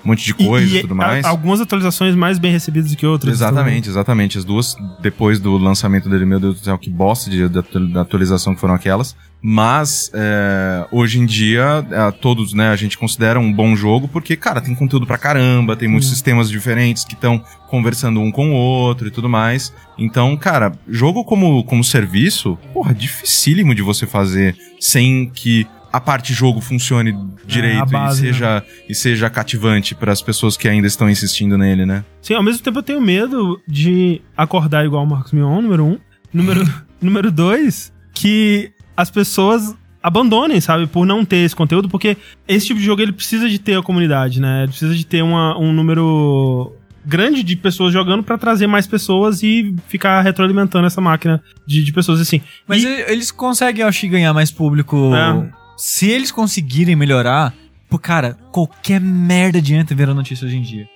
um 0.05 0.09
monte 0.09 0.27
de 0.27 0.35
coisa 0.35 0.77
e, 0.77 0.81
tudo 0.83 0.95
mais. 0.95 1.25
a- 1.25 1.29
algumas 1.31 1.63
atualizações 1.63 2.15
mais 2.15 2.39
bem 2.39 2.53
recebidas 2.53 2.91
do 2.91 2.97
que 2.99 3.07
outras. 3.07 3.33
Exatamente, 3.33 3.89
exatamente. 3.89 4.37
As 4.37 4.45
duas, 4.45 4.77
depois 5.01 5.41
do 5.41 5.57
lançamento 5.57 6.11
dele, 6.11 6.27
meu 6.27 6.39
Deus 6.39 6.61
do 6.61 6.65
céu, 6.65 6.77
que 6.77 6.91
bosta 6.91 7.31
de, 7.31 7.49
da, 7.49 7.63
atualização 8.03 8.55
que 8.55 8.61
foram 8.61 8.75
aquelas. 8.75 9.17
Mas, 9.41 10.11
é, 10.13 10.85
hoje 10.91 11.21
em 11.21 11.25
dia, 11.25 11.87
é, 11.91 12.11
todos, 12.11 12.53
né, 12.53 12.71
a 12.71 12.77
gente 12.77 12.99
considera 12.99 13.39
um 13.39 13.53
bom 13.53 13.77
jogo 13.77 14.09
porque, 14.09 14.37
cara, 14.37 14.61
tem 14.61 14.75
conteúdo 14.75 15.07
pra 15.07 15.17
caramba, 15.17 15.77
tem 15.77 15.89
muitos 15.89 16.11
sistemas 16.11 16.51
diferentes 16.51 17.05
que 17.05 17.15
estão 17.15 17.43
conversando 17.69 18.21
um 18.21 18.33
com 18.33 18.51
o 18.51 18.55
outro 18.55 19.07
e 19.07 19.11
tudo 19.13 19.29
mais. 19.29 19.73
Então, 19.97 20.37
cara, 20.37 20.73
jogo 20.89 21.25
como, 21.25 21.38
como 21.65 21.83
serviço, 21.85 22.59
porra, 22.73 22.95
dificílimo 22.95 23.75
de 23.75 23.83
você 23.83 24.07
fazer 24.07 24.57
sem 24.81 25.31
que 25.31 25.67
a 25.93 26.01
parte 26.01 26.35
jogo 26.35 26.61
funcione 26.61 27.17
direito 27.47 27.89
e, 27.89 27.93
base, 27.93 28.27
né? 28.27 28.33
seja, 28.33 28.65
e 28.89 28.95
seja 28.95 29.31
cativante 29.31 29.95
para 29.95 30.13
as 30.13 30.21
pessoas 30.21 30.57
que 30.57 30.69
ainda 30.69 30.87
estão 30.87 31.09
insistindo 31.09 31.57
nele, 31.57 31.87
né? 31.87 32.05
Sim, 32.21 32.35
ao 32.35 32.43
mesmo 32.43 32.63
tempo 32.63 32.79
eu 32.79 32.83
tenho 32.83 33.01
medo 33.01 33.61
de 33.67 34.21
acordar 34.37 34.85
igual 34.85 35.05
o 35.05 35.07
Marcos 35.07 35.33
Mion, 35.33 35.63
número 35.63 35.85
um. 35.85 35.99
Número, 36.33 36.63
número 37.01 37.33
dois, 37.33 37.93
que 38.13 38.71
as 38.97 39.11
pessoas 39.11 39.75
abandonem, 40.03 40.61
sabe, 40.61 40.87
por 40.87 41.07
não 41.07 41.25
ter 41.25 41.39
esse 41.39 41.57
conteúdo, 41.57 41.89
porque 41.89 42.17
esse 42.47 42.67
tipo 42.67 42.79
de 42.79 42.87
jogo 42.87 43.03
ele 43.03 43.13
precisa 43.13 43.49
de 43.49 43.59
ter 43.59 43.79
a 43.79 43.83
comunidade, 43.83 44.41
né? 44.41 44.61
Ele 44.63 44.69
precisa 44.69 44.95
de 44.95 45.05
ter 45.05 45.23
uma, 45.23 45.59
um 45.59 45.73
número 45.73 46.73
grande 47.09 47.43
de 47.43 47.57
pessoas 47.57 47.93
jogando 47.93 48.23
pra 48.23 48.37
trazer 48.37 48.67
mais 48.67 48.87
pessoas 48.87 49.43
e 49.43 49.75
ficar 49.89 50.21
retroalimentando 50.21 50.87
essa 50.87 51.01
máquina 51.01 51.43
de, 51.67 51.83
de 51.83 51.93
pessoas 51.93 52.21
assim. 52.21 52.41
Mas 52.67 52.85
E- 52.85 53.05
eles 53.09 53.31
conseguem, 53.31 53.83
eu 53.83 53.89
acho, 53.89 54.01
que 54.01 54.09
ganhar 54.09 54.35
mais 54.35 54.51
público. 54.51 55.11
É. 55.15 55.51
Se 55.77 56.09
eles 56.11 56.31
conseguirem 56.31 56.95
melhorar, 56.95 57.55
pô, 57.89 57.99
cara, 57.99 58.37
qualquer 58.53 59.01
merda 59.01 59.61
de 59.63 59.75
Anthem 59.75 59.97
vira 59.97 60.13
notícia 60.13 60.47
hoje 60.47 60.57
em 60.57 60.63
dia. 60.63 60.87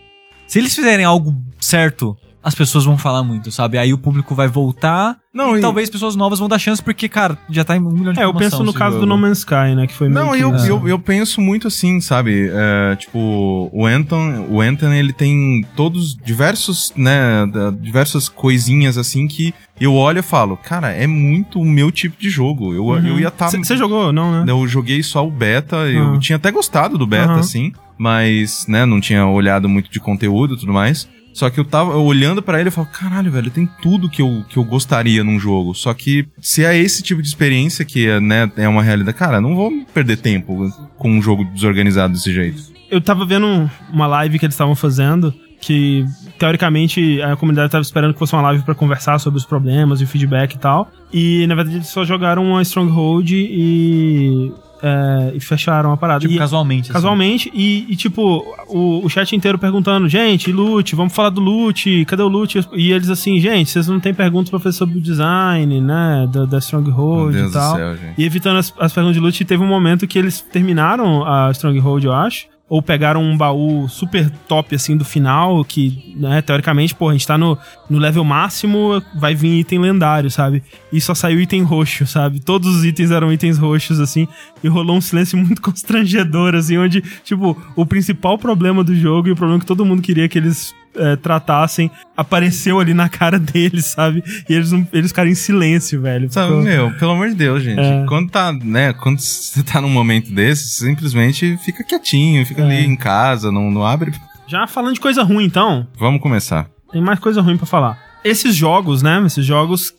Se 0.46 0.58
eles 0.58 0.74
fizerem 0.74 1.05
algo 1.05 1.34
certo, 1.59 2.16
as 2.43 2.55
pessoas 2.55 2.85
vão 2.85 2.98
falar 2.98 3.23
muito, 3.23 3.51
sabe? 3.52 3.78
Aí 3.78 3.93
o 3.93 3.98
público 3.98 4.35
vai 4.35 4.48
voltar 4.48 5.16
Não, 5.32 5.55
e, 5.55 5.59
e- 5.59 5.62
talvez 5.62 5.89
pessoas 5.89 6.16
novas 6.16 6.39
vão 6.39 6.48
dar 6.48 6.59
chance, 6.59 6.82
porque, 6.82 7.09
cara, 7.09 7.39
já 7.48 7.62
tá 7.64 7.77
em 7.77 7.81
um 7.81 7.90
milhão 7.90 8.12
de 8.12 8.20
É, 8.20 8.24
eu 8.24 8.35
penso 8.35 8.62
no 8.64 8.73
caso 8.73 8.94
jogo. 8.97 9.06
do 9.06 9.09
No 9.09 9.16
Man's 9.16 9.39
Sky, 9.39 9.74
né, 9.77 9.86
que 9.86 9.94
foi 9.94 10.09
meio 10.09 10.27
Não, 10.27 10.32
que- 10.32 10.40
eu, 10.40 10.55
É. 10.56 10.70
eu, 10.70 10.89
eu 10.89 10.98
penso 10.98 11.40
muito 11.40 11.69
assim, 11.69 12.01
sabe? 12.01 12.51
É, 12.52 12.97
tipo, 12.97 13.70
o 13.73 13.86
Anton, 13.86 14.47
o 14.51 14.60
Anton, 14.60 14.93
ele 14.93 15.12
tem 15.12 15.64
todos 15.77 16.14
diversos, 16.16 16.93
né, 16.97 17.47
da- 17.47 17.70
diversas 17.70 18.28
coisinhas 18.28 18.98
assim 18.98 19.27
que 19.28 19.55
eu 19.81 19.94
olho 19.94 20.19
e 20.19 20.23
falo, 20.23 20.56
cara, 20.56 20.90
é 20.90 21.06
muito 21.06 21.60
o 21.60 21.64
meu 21.64 21.90
tipo 21.93 22.20
de 22.20 22.28
jogo. 22.28 22.74
Eu, 22.74 22.93
eu 23.06 23.19
ia 23.20 23.28
estar. 23.28 23.51
Você 23.51 23.77
jogou, 23.77 24.12
não, 24.12 24.44
né? 24.44 24.51
Eu 24.52 24.66
joguei 24.66 25.02
só 25.02 25.27
o 25.27 25.31
beta, 25.31 25.77
eu 25.89 26.14
Ah. 26.14 26.19
tinha 26.19 26.36
até 26.36 26.51
gostado 26.51 26.98
do 26.98 27.06
beta, 27.06 27.32
Aham. 27.32 27.40
assim, 27.40 27.73
mas, 27.97 28.66
né, 28.69 28.85
não 28.85 29.01
tinha 29.01 29.27
olhado 29.27 29.69
muito 29.69 29.90
de 29.90 30.01
conteúdo 30.01 30.55
e 30.55 30.59
tudo 30.59 30.73
mais. 30.73 31.09
Só 31.32 31.48
que 31.50 31.59
eu 31.59 31.64
tava 31.64 31.96
olhando 31.96 32.42
pra 32.42 32.60
ele 32.60 32.68
e 32.68 32.72
falo, 32.72 32.86
caralho, 32.88 33.30
velho, 33.30 33.50
tem 33.50 33.68
tudo 33.80 34.09
que 34.09 34.20
eu, 34.20 34.44
que 34.48 34.56
eu 34.56 34.64
gostaria 34.64 35.24
num 35.24 35.38
jogo. 35.38 35.74
Só 35.74 35.94
que 35.94 36.26
se 36.40 36.64
é 36.64 36.76
esse 36.76 37.02
tipo 37.02 37.22
de 37.22 37.28
experiência 37.28 37.84
que 37.84 38.06
é, 38.06 38.20
né, 38.20 38.50
é 38.56 38.68
uma 38.68 38.82
realidade, 38.82 39.16
cara, 39.16 39.40
não 39.40 39.54
vou 39.54 39.70
perder 39.92 40.18
tempo 40.18 40.70
com 40.96 41.10
um 41.10 41.22
jogo 41.22 41.44
desorganizado 41.44 42.12
desse 42.12 42.32
jeito. 42.32 42.62
eu 42.90 43.00
tava 43.00 43.24
vendo 43.24 43.70
uma 43.92 44.06
live 44.06 44.38
que 44.38 44.44
eles 44.44 44.54
estavam 44.54 44.74
fazendo 44.74 45.34
que 45.62 46.04
teoricamente, 46.38 47.22
a 47.22 47.36
comunidade 47.36 47.70
tava 47.70 47.82
esperando 47.82 48.12
que 48.12 48.18
fosse 48.18 48.34
uma 48.34 48.42
live 48.42 48.64
pra 48.64 48.74
conversar 48.74 49.20
sobre 49.20 49.38
os 49.38 49.46
problemas 49.46 50.00
e 50.00 50.04
o 50.04 50.09
feedback 50.09 50.54
e 50.54 50.59
tal. 50.59 50.90
E, 51.12 51.46
na 51.46 51.54
verdade, 51.54 51.76
eles 51.76 51.86
só 51.86 52.04
jogaram 52.04 52.44
uma 52.44 52.60
Stronghold 52.62 53.30
e... 53.30 54.52
é, 54.82 55.32
e 55.34 55.40
fecharam 55.40 55.92
a 55.92 55.96
parada. 55.96 56.20
Tipo, 56.20 56.34
E- 56.34 56.38
casualmente. 56.38 56.84
assim. 56.86 56.92
Casualmente, 56.92 57.50
e, 57.54 57.86
e, 57.88 57.96
tipo, 57.96 58.44
o, 58.68 59.04
o 59.04 59.09
chat 59.09 59.34
inteiro 59.36 59.59
perguntando, 59.59 60.09
gente, 60.09 60.50
loot, 60.52 60.94
vamos 60.96 61.14
falar 61.14 61.30
do 61.30 61.40
loot, 61.40 62.04
cadê 62.06 62.22
o 62.22 62.28
loot? 62.28 62.60
E 62.74 62.90
eles 62.92 63.09
assim, 63.09 63.38
gente, 63.40 63.70
vocês 63.70 63.86
não 63.88 64.00
têm 64.00 64.12
perguntas 64.12 64.50
pra 64.50 64.59
fazer 64.59 64.76
sobre 64.76 64.98
o 64.98 65.00
design, 65.00 65.80
né, 65.80 66.28
da, 66.32 66.40
da 66.44 66.48
Meu 66.50 66.59
Stronghold 66.59 67.32
Deus 67.32 67.44
e 67.44 67.48
do 67.48 67.52
tal. 67.52 67.76
céu, 67.76 67.96
gente. 67.96 68.14
E 68.20 68.24
evitando 68.24 68.59
as, 68.59 68.74
as 68.78 68.92
perguntas 68.92 69.14
de 69.14 69.20
loot, 69.20 69.44
teve 69.44 69.62
um 69.62 69.66
momento 69.68 70.06
que 70.06 70.18
eles 70.18 70.40
terminaram 70.40 71.24
a 71.24 71.50
Stronghold, 71.52 72.04
eu 72.04 72.12
acho. 72.12 72.46
Ou 72.73 72.81
pegaram 72.81 73.23
um 73.23 73.36
baú 73.36 73.86
super 73.86 74.31
top, 74.49 74.74
assim, 74.74 74.97
do 74.97 75.05
final, 75.05 75.62
que, 75.62 76.15
né, 76.16 76.40
teoricamente, 76.40 76.94
pô, 76.94 77.11
a 77.11 77.12
gente 77.12 77.27
tá 77.27 77.36
no, 77.36 77.59
no 77.90 77.99
level 77.99 78.24
máximo, 78.24 79.03
vai 79.15 79.35
vir 79.35 79.59
item 79.59 79.78
lendário, 79.78 80.31
sabe? 80.31 80.62
E 80.90 80.99
só 80.99 81.15
saiu 81.15 81.39
item 81.39 81.65
roxo, 81.65 82.07
sabe? 82.07 82.40
Todos 82.40 82.74
os 82.74 82.82
itens 82.82 83.11
eram 83.11 83.31
itens 83.31 83.59
roxos, 83.59 84.01
assim, 84.01 84.27
e 84.65 84.69
rolou 84.69 84.97
um 84.97 85.03
silêncio 85.03 85.36
muito 85.36 85.61
constrangedor, 85.61 86.55
assim, 86.55 86.78
onde, 86.78 87.03
tipo, 87.23 87.55
o 87.77 87.85
principal 87.85 88.39
problema 88.39 88.82
do 88.82 88.94
jogo 88.94 89.28
e 89.28 89.32
o 89.32 89.36
problema 89.36 89.61
que 89.61 89.66
todo 89.66 89.85
mundo 89.85 90.01
queria 90.01 90.27
que 90.27 90.39
eles 90.39 90.74
é, 90.97 91.16
tratassem 91.16 91.90
apareceu 92.16 92.78
ali 92.81 92.93
na 92.94 93.09
cara 93.09 93.39
deles, 93.39 93.86
sabe? 93.86 94.23
E 94.48 94.52
eles, 94.55 94.73
não- 94.73 94.86
eles 94.93 95.10
ficaram 95.10 95.31
em 95.31 95.35
silêncio, 95.35 96.01
velho. 96.02 96.31
Sabe, 96.31 96.48
Ficou- 96.48 96.62
meu, 96.62 96.90
pelo 96.98 97.12
amor 97.12 97.28
de 97.28 97.35
Deus, 97.35 97.62
gente. 97.62 97.81
É. 97.81 98.05
Quando 98.06 98.31
tá, 98.31 98.52
né, 98.52 98.93
quando 98.93 99.19
você 99.20 99.62
tá 99.62 99.81
num 99.81 99.89
momento 99.90 100.32
desse, 100.32 100.69
simplesmente 100.69 101.56
fica 101.64 101.82
quietinho, 101.85 102.44
fica 102.47 102.62
É. 102.62 102.64
ali 102.64 102.86
em 102.86 102.97
casa, 102.97 103.51
não, 103.51 103.70
não 103.70 103.85
abre. 103.85 104.12
Já 104.47 104.66
falando 104.66 104.94
de 104.94 105.01
coisa 105.01 105.23
ruim, 105.23 105.44
então, 105.44 105.86
Vamos 105.98 106.20
começar. 106.20 106.66
tem 106.93 107.01
mais 107.01 107.19
coisa 107.19 107.40
ruim 107.40 107.56
pra 107.56 107.66
falar. 107.66 107.98
Esses 108.24 108.55
jogos, 108.55 109.02
né? 109.02 109.23
Esses 109.27 109.44
jogos 109.44 109.93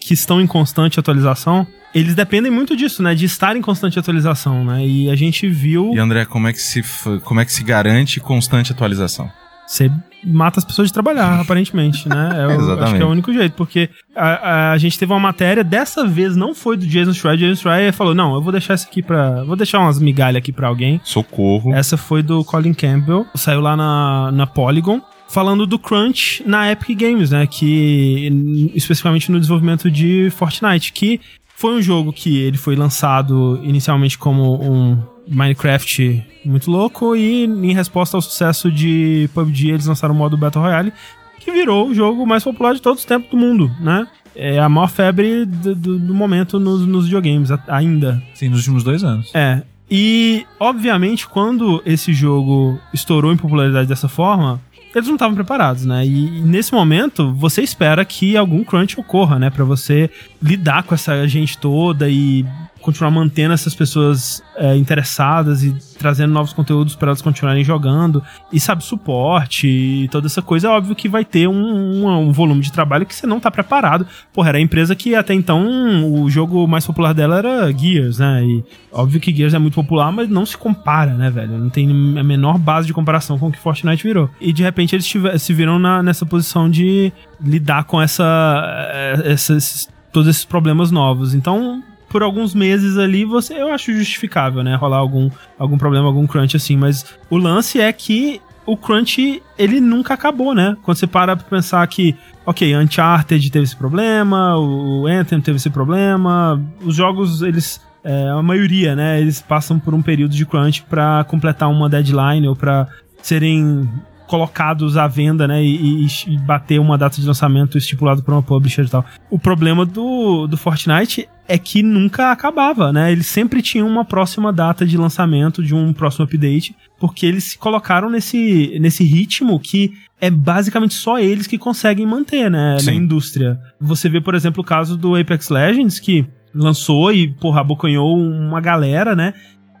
que 0.00 0.14
estão 0.14 0.40
em 0.40 0.46
constante 0.46 0.98
atualização, 0.98 1.66
eles 1.94 2.14
dependem 2.14 2.50
muito 2.50 2.74
disso, 2.76 3.02
né? 3.02 3.14
De 3.14 3.24
estar 3.26 3.54
em 3.56 3.60
constante 3.60 3.98
atualização, 3.98 4.64
né? 4.64 4.84
E 4.86 5.10
a 5.10 5.14
gente 5.14 5.48
viu. 5.48 5.92
E 5.94 5.98
André, 5.98 6.24
como 6.24 6.48
é 6.48 6.52
que 6.52 6.58
se, 6.60 6.82
como 7.22 7.40
é 7.40 7.44
que 7.44 7.52
se 7.52 7.62
garante 7.62 8.18
constante 8.18 8.72
atualização? 8.72 9.30
Você 9.70 9.88
mata 10.24 10.58
as 10.58 10.64
pessoas 10.64 10.88
de 10.88 10.92
trabalhar, 10.92 11.40
aparentemente, 11.40 12.08
né? 12.08 12.30
É, 12.40 12.46
o- 12.58 12.82
acho 12.82 12.96
que 12.96 13.02
é 13.02 13.04
o 13.04 13.08
único 13.08 13.32
jeito, 13.32 13.52
porque 13.54 13.88
a, 14.16 14.26
a- 14.26 14.72
a 14.72 14.78
gente 14.78 14.98
teve 14.98 15.12
uma 15.12 15.20
matéria, 15.20 15.62
dessa 15.62 16.04
vez 16.04 16.34
não 16.36 16.54
foi 16.54 16.76
do 16.76 16.84
Jason 16.86 17.12
Schreier. 17.12 17.38
Jason 17.38 17.62
Schreier 17.62 17.92
falou: 17.92 18.14
não, 18.14 18.34
eu 18.34 18.42
vou 18.42 18.50
deixar 18.50 18.74
isso 18.74 18.86
aqui 18.88 19.00
pra. 19.02 19.44
Vou 19.44 19.54
deixar 19.54 19.78
umas 19.78 20.00
migalhas 20.00 20.38
aqui 20.38 20.52
pra 20.52 20.66
alguém. 20.66 21.00
Socorro. 21.04 21.72
Essa 21.72 21.96
foi 21.96 22.20
do 22.22 22.44
Colin 22.44 22.74
Campbell, 22.74 23.24
saiu 23.36 23.60
lá 23.60 23.76
na, 23.76 24.32
na 24.32 24.46
Polygon, 24.46 25.00
falando 25.28 25.64
do 25.66 25.78
Crunch 25.78 26.42
na 26.44 26.70
Epic 26.72 26.98
Games, 26.98 27.30
né? 27.30 27.46
Que 27.46 28.70
especificamente 28.74 29.30
no 29.30 29.38
desenvolvimento 29.38 29.88
de 29.90 30.30
Fortnite, 30.30 30.92
que 30.92 31.20
foi 31.56 31.74
um 31.74 31.82
jogo 31.82 32.12
que 32.12 32.38
ele 32.38 32.56
foi 32.56 32.74
lançado 32.74 33.60
inicialmente 33.62 34.18
como 34.18 34.54
um 34.62 34.98
Minecraft 35.30 36.22
muito 36.44 36.70
louco 36.70 37.14
e 37.16 37.44
em 37.44 37.72
resposta 37.74 38.16
ao 38.16 38.20
sucesso 38.22 38.70
de 38.70 39.28
PUBG 39.34 39.70
eles 39.70 39.86
lançaram 39.86 40.14
o 40.14 40.18
modo 40.18 40.36
Battle 40.36 40.62
Royale, 40.64 40.92
que 41.38 41.50
virou 41.52 41.88
o 41.88 41.94
jogo 41.94 42.26
mais 42.26 42.42
popular 42.44 42.74
de 42.74 42.82
todos 42.82 43.00
os 43.00 43.06
tempos 43.06 43.30
do 43.30 43.36
mundo, 43.36 43.70
né? 43.80 44.06
É 44.34 44.58
a 44.60 44.68
maior 44.68 44.88
febre 44.88 45.44
do, 45.44 45.74
do- 45.74 45.98
do 45.98 46.14
momento 46.14 46.58
nos, 46.60 46.86
nos 46.86 47.04
videogames, 47.04 47.50
ainda. 47.66 48.22
Sim, 48.34 48.48
nos 48.48 48.58
últimos 48.60 48.84
dois 48.84 49.02
anos. 49.02 49.30
É. 49.34 49.62
E, 49.90 50.46
obviamente, 50.58 51.26
quando 51.26 51.82
esse 51.84 52.12
jogo 52.12 52.78
estourou 52.94 53.32
em 53.32 53.36
popularidade 53.36 53.88
dessa 53.88 54.08
forma, 54.08 54.60
eles 54.94 55.08
não 55.08 55.16
estavam 55.16 55.34
preparados, 55.34 55.84
né? 55.84 56.06
E, 56.06 56.30
nesse 56.42 56.72
momento, 56.72 57.32
você 57.34 57.60
espera 57.60 58.04
que 58.04 58.36
algum 58.36 58.62
crunch 58.62 58.98
ocorra, 59.00 59.36
né? 59.38 59.50
Pra 59.50 59.64
você 59.64 60.08
lidar 60.40 60.84
com 60.84 60.94
essa 60.94 61.26
gente 61.26 61.58
toda 61.58 62.08
e 62.08 62.46
continuar 62.80 63.10
mantendo 63.10 63.52
essas 63.54 63.74
pessoas 63.74 64.42
é, 64.56 64.76
interessadas 64.76 65.62
e 65.62 65.74
trazendo 65.98 66.32
novos 66.32 66.52
conteúdos 66.52 66.96
para 66.96 67.08
elas 67.08 67.20
continuarem 67.22 67.62
jogando. 67.62 68.22
E, 68.52 68.58
sabe, 68.58 68.82
suporte 68.82 69.66
e 69.68 70.08
toda 70.08 70.26
essa 70.26 70.40
coisa. 70.40 70.68
É 70.68 70.70
óbvio 70.70 70.94
que 70.96 71.08
vai 71.08 71.24
ter 71.24 71.46
um, 71.48 71.54
um- 71.54 72.28
um 72.28 72.32
volume 72.32 72.62
de 72.62 72.72
trabalho 72.72 73.04
que 73.06 73.14
você 73.14 73.26
não 73.26 73.38
tá 73.38 73.50
preparado. 73.50 74.06
Porra, 74.32 74.48
era 74.50 74.58
a 74.58 74.60
empresa 74.60 74.94
que 74.94 75.14
até 75.14 75.34
então 75.34 76.12
o 76.22 76.30
jogo 76.30 76.66
mais 76.66 76.86
popular 76.86 77.12
dela 77.12 77.38
era 77.38 77.72
Gears, 77.76 78.18
né? 78.18 78.44
E 78.44 78.64
óbvio 78.92 79.20
que 79.20 79.34
Gears 79.34 79.54
é 79.54 79.58
muito 79.58 79.74
popular, 79.74 80.10
mas 80.10 80.28
não 80.28 80.46
se 80.46 80.56
compara, 80.56 81.12
né, 81.14 81.30
velho? 81.30 81.58
Não 81.58 81.68
tem 81.70 81.88
a 82.18 82.24
menor 82.24 82.58
base 82.58 82.86
de 82.86 82.94
comparação 82.94 83.38
com 83.38 83.48
o 83.48 83.52
que 83.52 83.58
Fortnite 83.58 84.02
virou. 84.02 84.30
E 84.40 84.52
de 84.52 84.62
repente 84.62 84.94
eles 84.96 85.12
se 85.38 85.52
viram 85.52 85.78
na- 85.78 86.02
nessa 86.02 86.24
posição 86.24 86.68
de 86.70 87.12
lidar 87.42 87.84
com 87.84 88.00
essa, 88.00 88.88
eh, 88.92 89.32
essas, 89.32 89.88
todos 90.12 90.28
esses 90.28 90.44
problemas 90.44 90.90
novos. 90.90 91.34
Então, 91.34 91.82
por 92.10 92.22
alguns 92.22 92.54
meses 92.54 92.98
ali, 92.98 93.24
você 93.24 93.54
eu 93.54 93.72
acho 93.72 93.92
justificável, 93.94 94.62
né? 94.62 94.74
Rolar 94.74 94.98
algum, 94.98 95.30
algum 95.58 95.78
problema, 95.78 96.06
algum 96.06 96.26
crunch 96.26 96.56
assim. 96.56 96.76
Mas 96.76 97.04
o 97.30 97.38
lance 97.38 97.80
é 97.80 97.90
que 97.92 98.42
o 98.66 98.76
crunch, 98.76 99.42
ele 99.56 99.80
nunca 99.80 100.14
acabou, 100.14 100.54
né? 100.54 100.76
Quando 100.82 100.98
você 100.98 101.06
para 101.06 101.34
pra 101.36 101.46
pensar 101.46 101.86
que, 101.86 102.14
ok, 102.44 102.76
Uncharted 102.76 103.50
teve 103.50 103.64
esse 103.64 103.76
problema, 103.76 104.56
o 104.58 105.06
Anthem 105.06 105.40
teve 105.40 105.56
esse 105.56 105.70
problema, 105.70 106.60
os 106.82 106.94
jogos, 106.94 107.42
eles. 107.42 107.80
é, 108.04 108.28
a 108.30 108.42
maioria, 108.42 108.94
né? 108.96 109.20
Eles 109.20 109.40
passam 109.40 109.78
por 109.78 109.94
um 109.94 110.02
período 110.02 110.34
de 110.34 110.44
crunch 110.46 110.82
pra 110.88 111.24
completar 111.24 111.70
uma 111.70 111.88
deadline 111.88 112.46
ou 112.48 112.54
pra 112.56 112.86
serem 113.22 113.88
colocados 114.26 114.96
à 114.96 115.08
venda, 115.08 115.48
né, 115.48 115.60
e, 115.60 116.04
e- 116.06 116.34
e 116.34 116.38
bater 116.38 116.78
uma 116.78 116.96
data 116.96 117.20
de 117.20 117.26
lançamento 117.26 117.76
estipulado 117.76 118.22
por 118.22 118.32
uma 118.32 118.40
publisher 118.42 118.84
e 118.84 118.88
tal. 118.88 119.04
O 119.28 119.40
problema 119.40 119.84
do, 119.84 120.46
do 120.46 120.56
Fortnite 120.56 121.28
é 121.50 121.58
que 121.58 121.82
nunca 121.82 122.30
acabava, 122.30 122.92
né? 122.92 123.10
Eles 123.10 123.26
sempre 123.26 123.60
tinham 123.60 123.88
uma 123.88 124.04
próxima 124.04 124.52
data 124.52 124.86
de 124.86 124.96
lançamento 124.96 125.64
de 125.64 125.74
um 125.74 125.92
próximo 125.92 126.24
update, 126.24 126.76
porque 127.00 127.26
eles 127.26 127.42
se 127.42 127.58
colocaram 127.58 128.08
nesse, 128.08 128.78
nesse 128.80 129.02
ritmo 129.02 129.58
que 129.58 129.92
é 130.20 130.30
basicamente 130.30 130.94
só 130.94 131.18
eles 131.18 131.48
que 131.48 131.58
conseguem 131.58 132.06
manter, 132.06 132.48
né, 132.48 132.74
na 132.74 132.78
Sim. 132.78 132.94
indústria. 132.94 133.58
Você 133.80 134.08
vê, 134.08 134.20
por 134.20 134.36
exemplo, 134.36 134.62
o 134.62 134.64
caso 134.64 134.96
do 134.96 135.16
Apex 135.16 135.48
Legends, 135.48 135.98
que 135.98 136.24
lançou 136.54 137.12
e, 137.12 137.26
porra, 137.26 137.62
abocanhou 137.62 138.16
uma 138.16 138.60
galera, 138.60 139.16
né? 139.16 139.34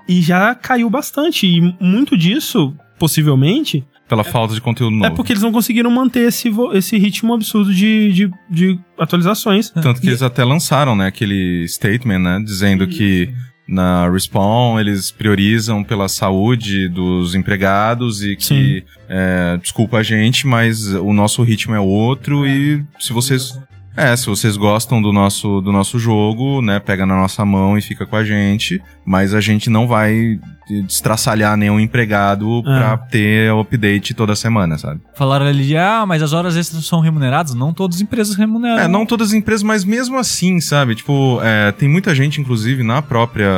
E 0.08 0.20
já 0.20 0.56
caiu 0.56 0.90
bastante. 0.90 1.46
E 1.46 1.60
muito 1.80 2.16
disso, 2.16 2.74
possivelmente, 2.98 3.84
Pela 4.10 4.24
falta 4.24 4.54
de 4.54 4.60
conteúdo 4.60 4.96
novo. 4.96 5.06
é 5.06 5.10
porque 5.10 5.32
eles 5.32 5.42
não 5.42 5.52
conseguiram 5.52 5.88
manter 5.88 6.26
esse, 6.26 6.50
esse 6.72 6.98
ritmo 6.98 7.32
absurdo 7.32 7.72
de, 7.72 8.12
de, 8.12 8.30
de 8.50 8.78
atualizações. 8.98 9.70
Tanto 9.70 10.00
que 10.00 10.08
eles 10.08 10.20
até 10.20 10.42
lançaram, 10.42 10.96
né, 10.96 11.06
aquele 11.06 11.64
statement, 11.68 12.18
né, 12.18 12.42
dizendo 12.44 12.88
que 12.88 13.32
na 13.68 14.10
Respawn 14.10 14.80
eles 14.80 15.12
priorizam 15.12 15.84
pela 15.84 16.08
saúde 16.08 16.88
dos 16.88 17.36
empregados 17.36 18.20
e 18.24 18.34
que, 18.34 18.82
é, 19.08 19.56
desculpa 19.62 19.98
a 19.98 20.02
gente, 20.02 20.44
mas 20.44 20.92
o 20.92 21.12
nosso 21.12 21.40
ritmo 21.44 21.76
é 21.76 21.80
outro 21.80 22.44
e 22.44 22.84
se 22.98 23.12
vocês... 23.12 23.56
É, 23.96 24.14
se 24.16 24.26
vocês 24.26 24.56
gostam 24.56 25.02
do 25.02 25.12
nosso, 25.12 25.60
do 25.60 25.72
nosso 25.72 25.98
jogo, 25.98 26.62
né, 26.62 26.78
pega 26.78 27.04
na 27.04 27.16
nossa 27.16 27.44
mão 27.44 27.76
e 27.76 27.82
fica 27.82 28.06
com 28.06 28.16
a 28.16 28.24
gente, 28.24 28.80
mas 29.04 29.34
a 29.34 29.40
gente 29.40 29.68
não 29.68 29.86
vai 29.86 30.38
destraçalhar 30.86 31.56
nenhum 31.56 31.80
empregado 31.80 32.62
pra 32.62 32.96
ter 32.96 33.52
o 33.52 33.60
update 33.60 34.14
toda 34.14 34.36
semana, 34.36 34.78
sabe? 34.78 35.00
Falaram 35.16 35.46
ali 35.46 35.66
de, 35.66 35.76
ah, 35.76 36.04
mas 36.06 36.22
as 36.22 36.32
horas 36.32 36.56
extras 36.56 36.86
são 36.86 37.00
remuneradas? 37.00 37.54
Não 37.54 37.72
todas 37.74 37.96
as 37.96 38.02
empresas 38.02 38.36
remuneram. 38.36 38.78
É, 38.78 38.86
não 38.88 39.04
todas 39.04 39.28
as 39.28 39.34
empresas, 39.34 39.62
mas 39.64 39.84
mesmo 39.84 40.16
assim, 40.16 40.60
sabe? 40.60 40.94
Tipo, 40.94 41.40
é, 41.42 41.72
tem 41.72 41.88
muita 41.88 42.14
gente, 42.14 42.40
inclusive, 42.40 42.84
na 42.84 43.02
própria 43.02 43.48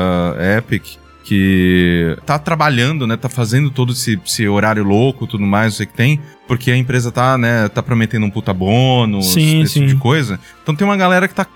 Epic, 0.57 0.97
que 1.24 2.16
tá 2.27 2.39
trabalhando, 2.39 3.07
né? 3.07 3.16
Tá 3.16 3.28
fazendo 3.28 3.70
todo 3.70 3.93
esse, 3.93 4.20
esse 4.24 4.47
horário 4.49 4.85
louco, 4.85 5.27
tudo 5.27 5.44
mais, 5.44 5.73
não 5.73 5.77
sei 5.78 5.86
o 5.86 5.89
que 5.89 5.97
tem, 5.97 6.20
porque 6.49 6.70
a 6.70 6.77
empresa 6.77 7.11
tá, 7.12 7.39
né, 7.39 7.69
tá 7.69 7.82
prometendo 7.82 8.27
um 8.27 8.31
puta 8.31 8.53
bônus, 8.53 9.32
Sim, 9.32 9.62
esse 9.62 9.74
sim. 9.74 9.81
tipo 9.81 9.94
de 9.94 10.01
coisa. 10.01 10.39
Então 10.62 10.74
tem 10.74 10.86
uma 10.86 10.97
galera 10.97 11.28
que 11.28 11.35
tá 11.35 11.47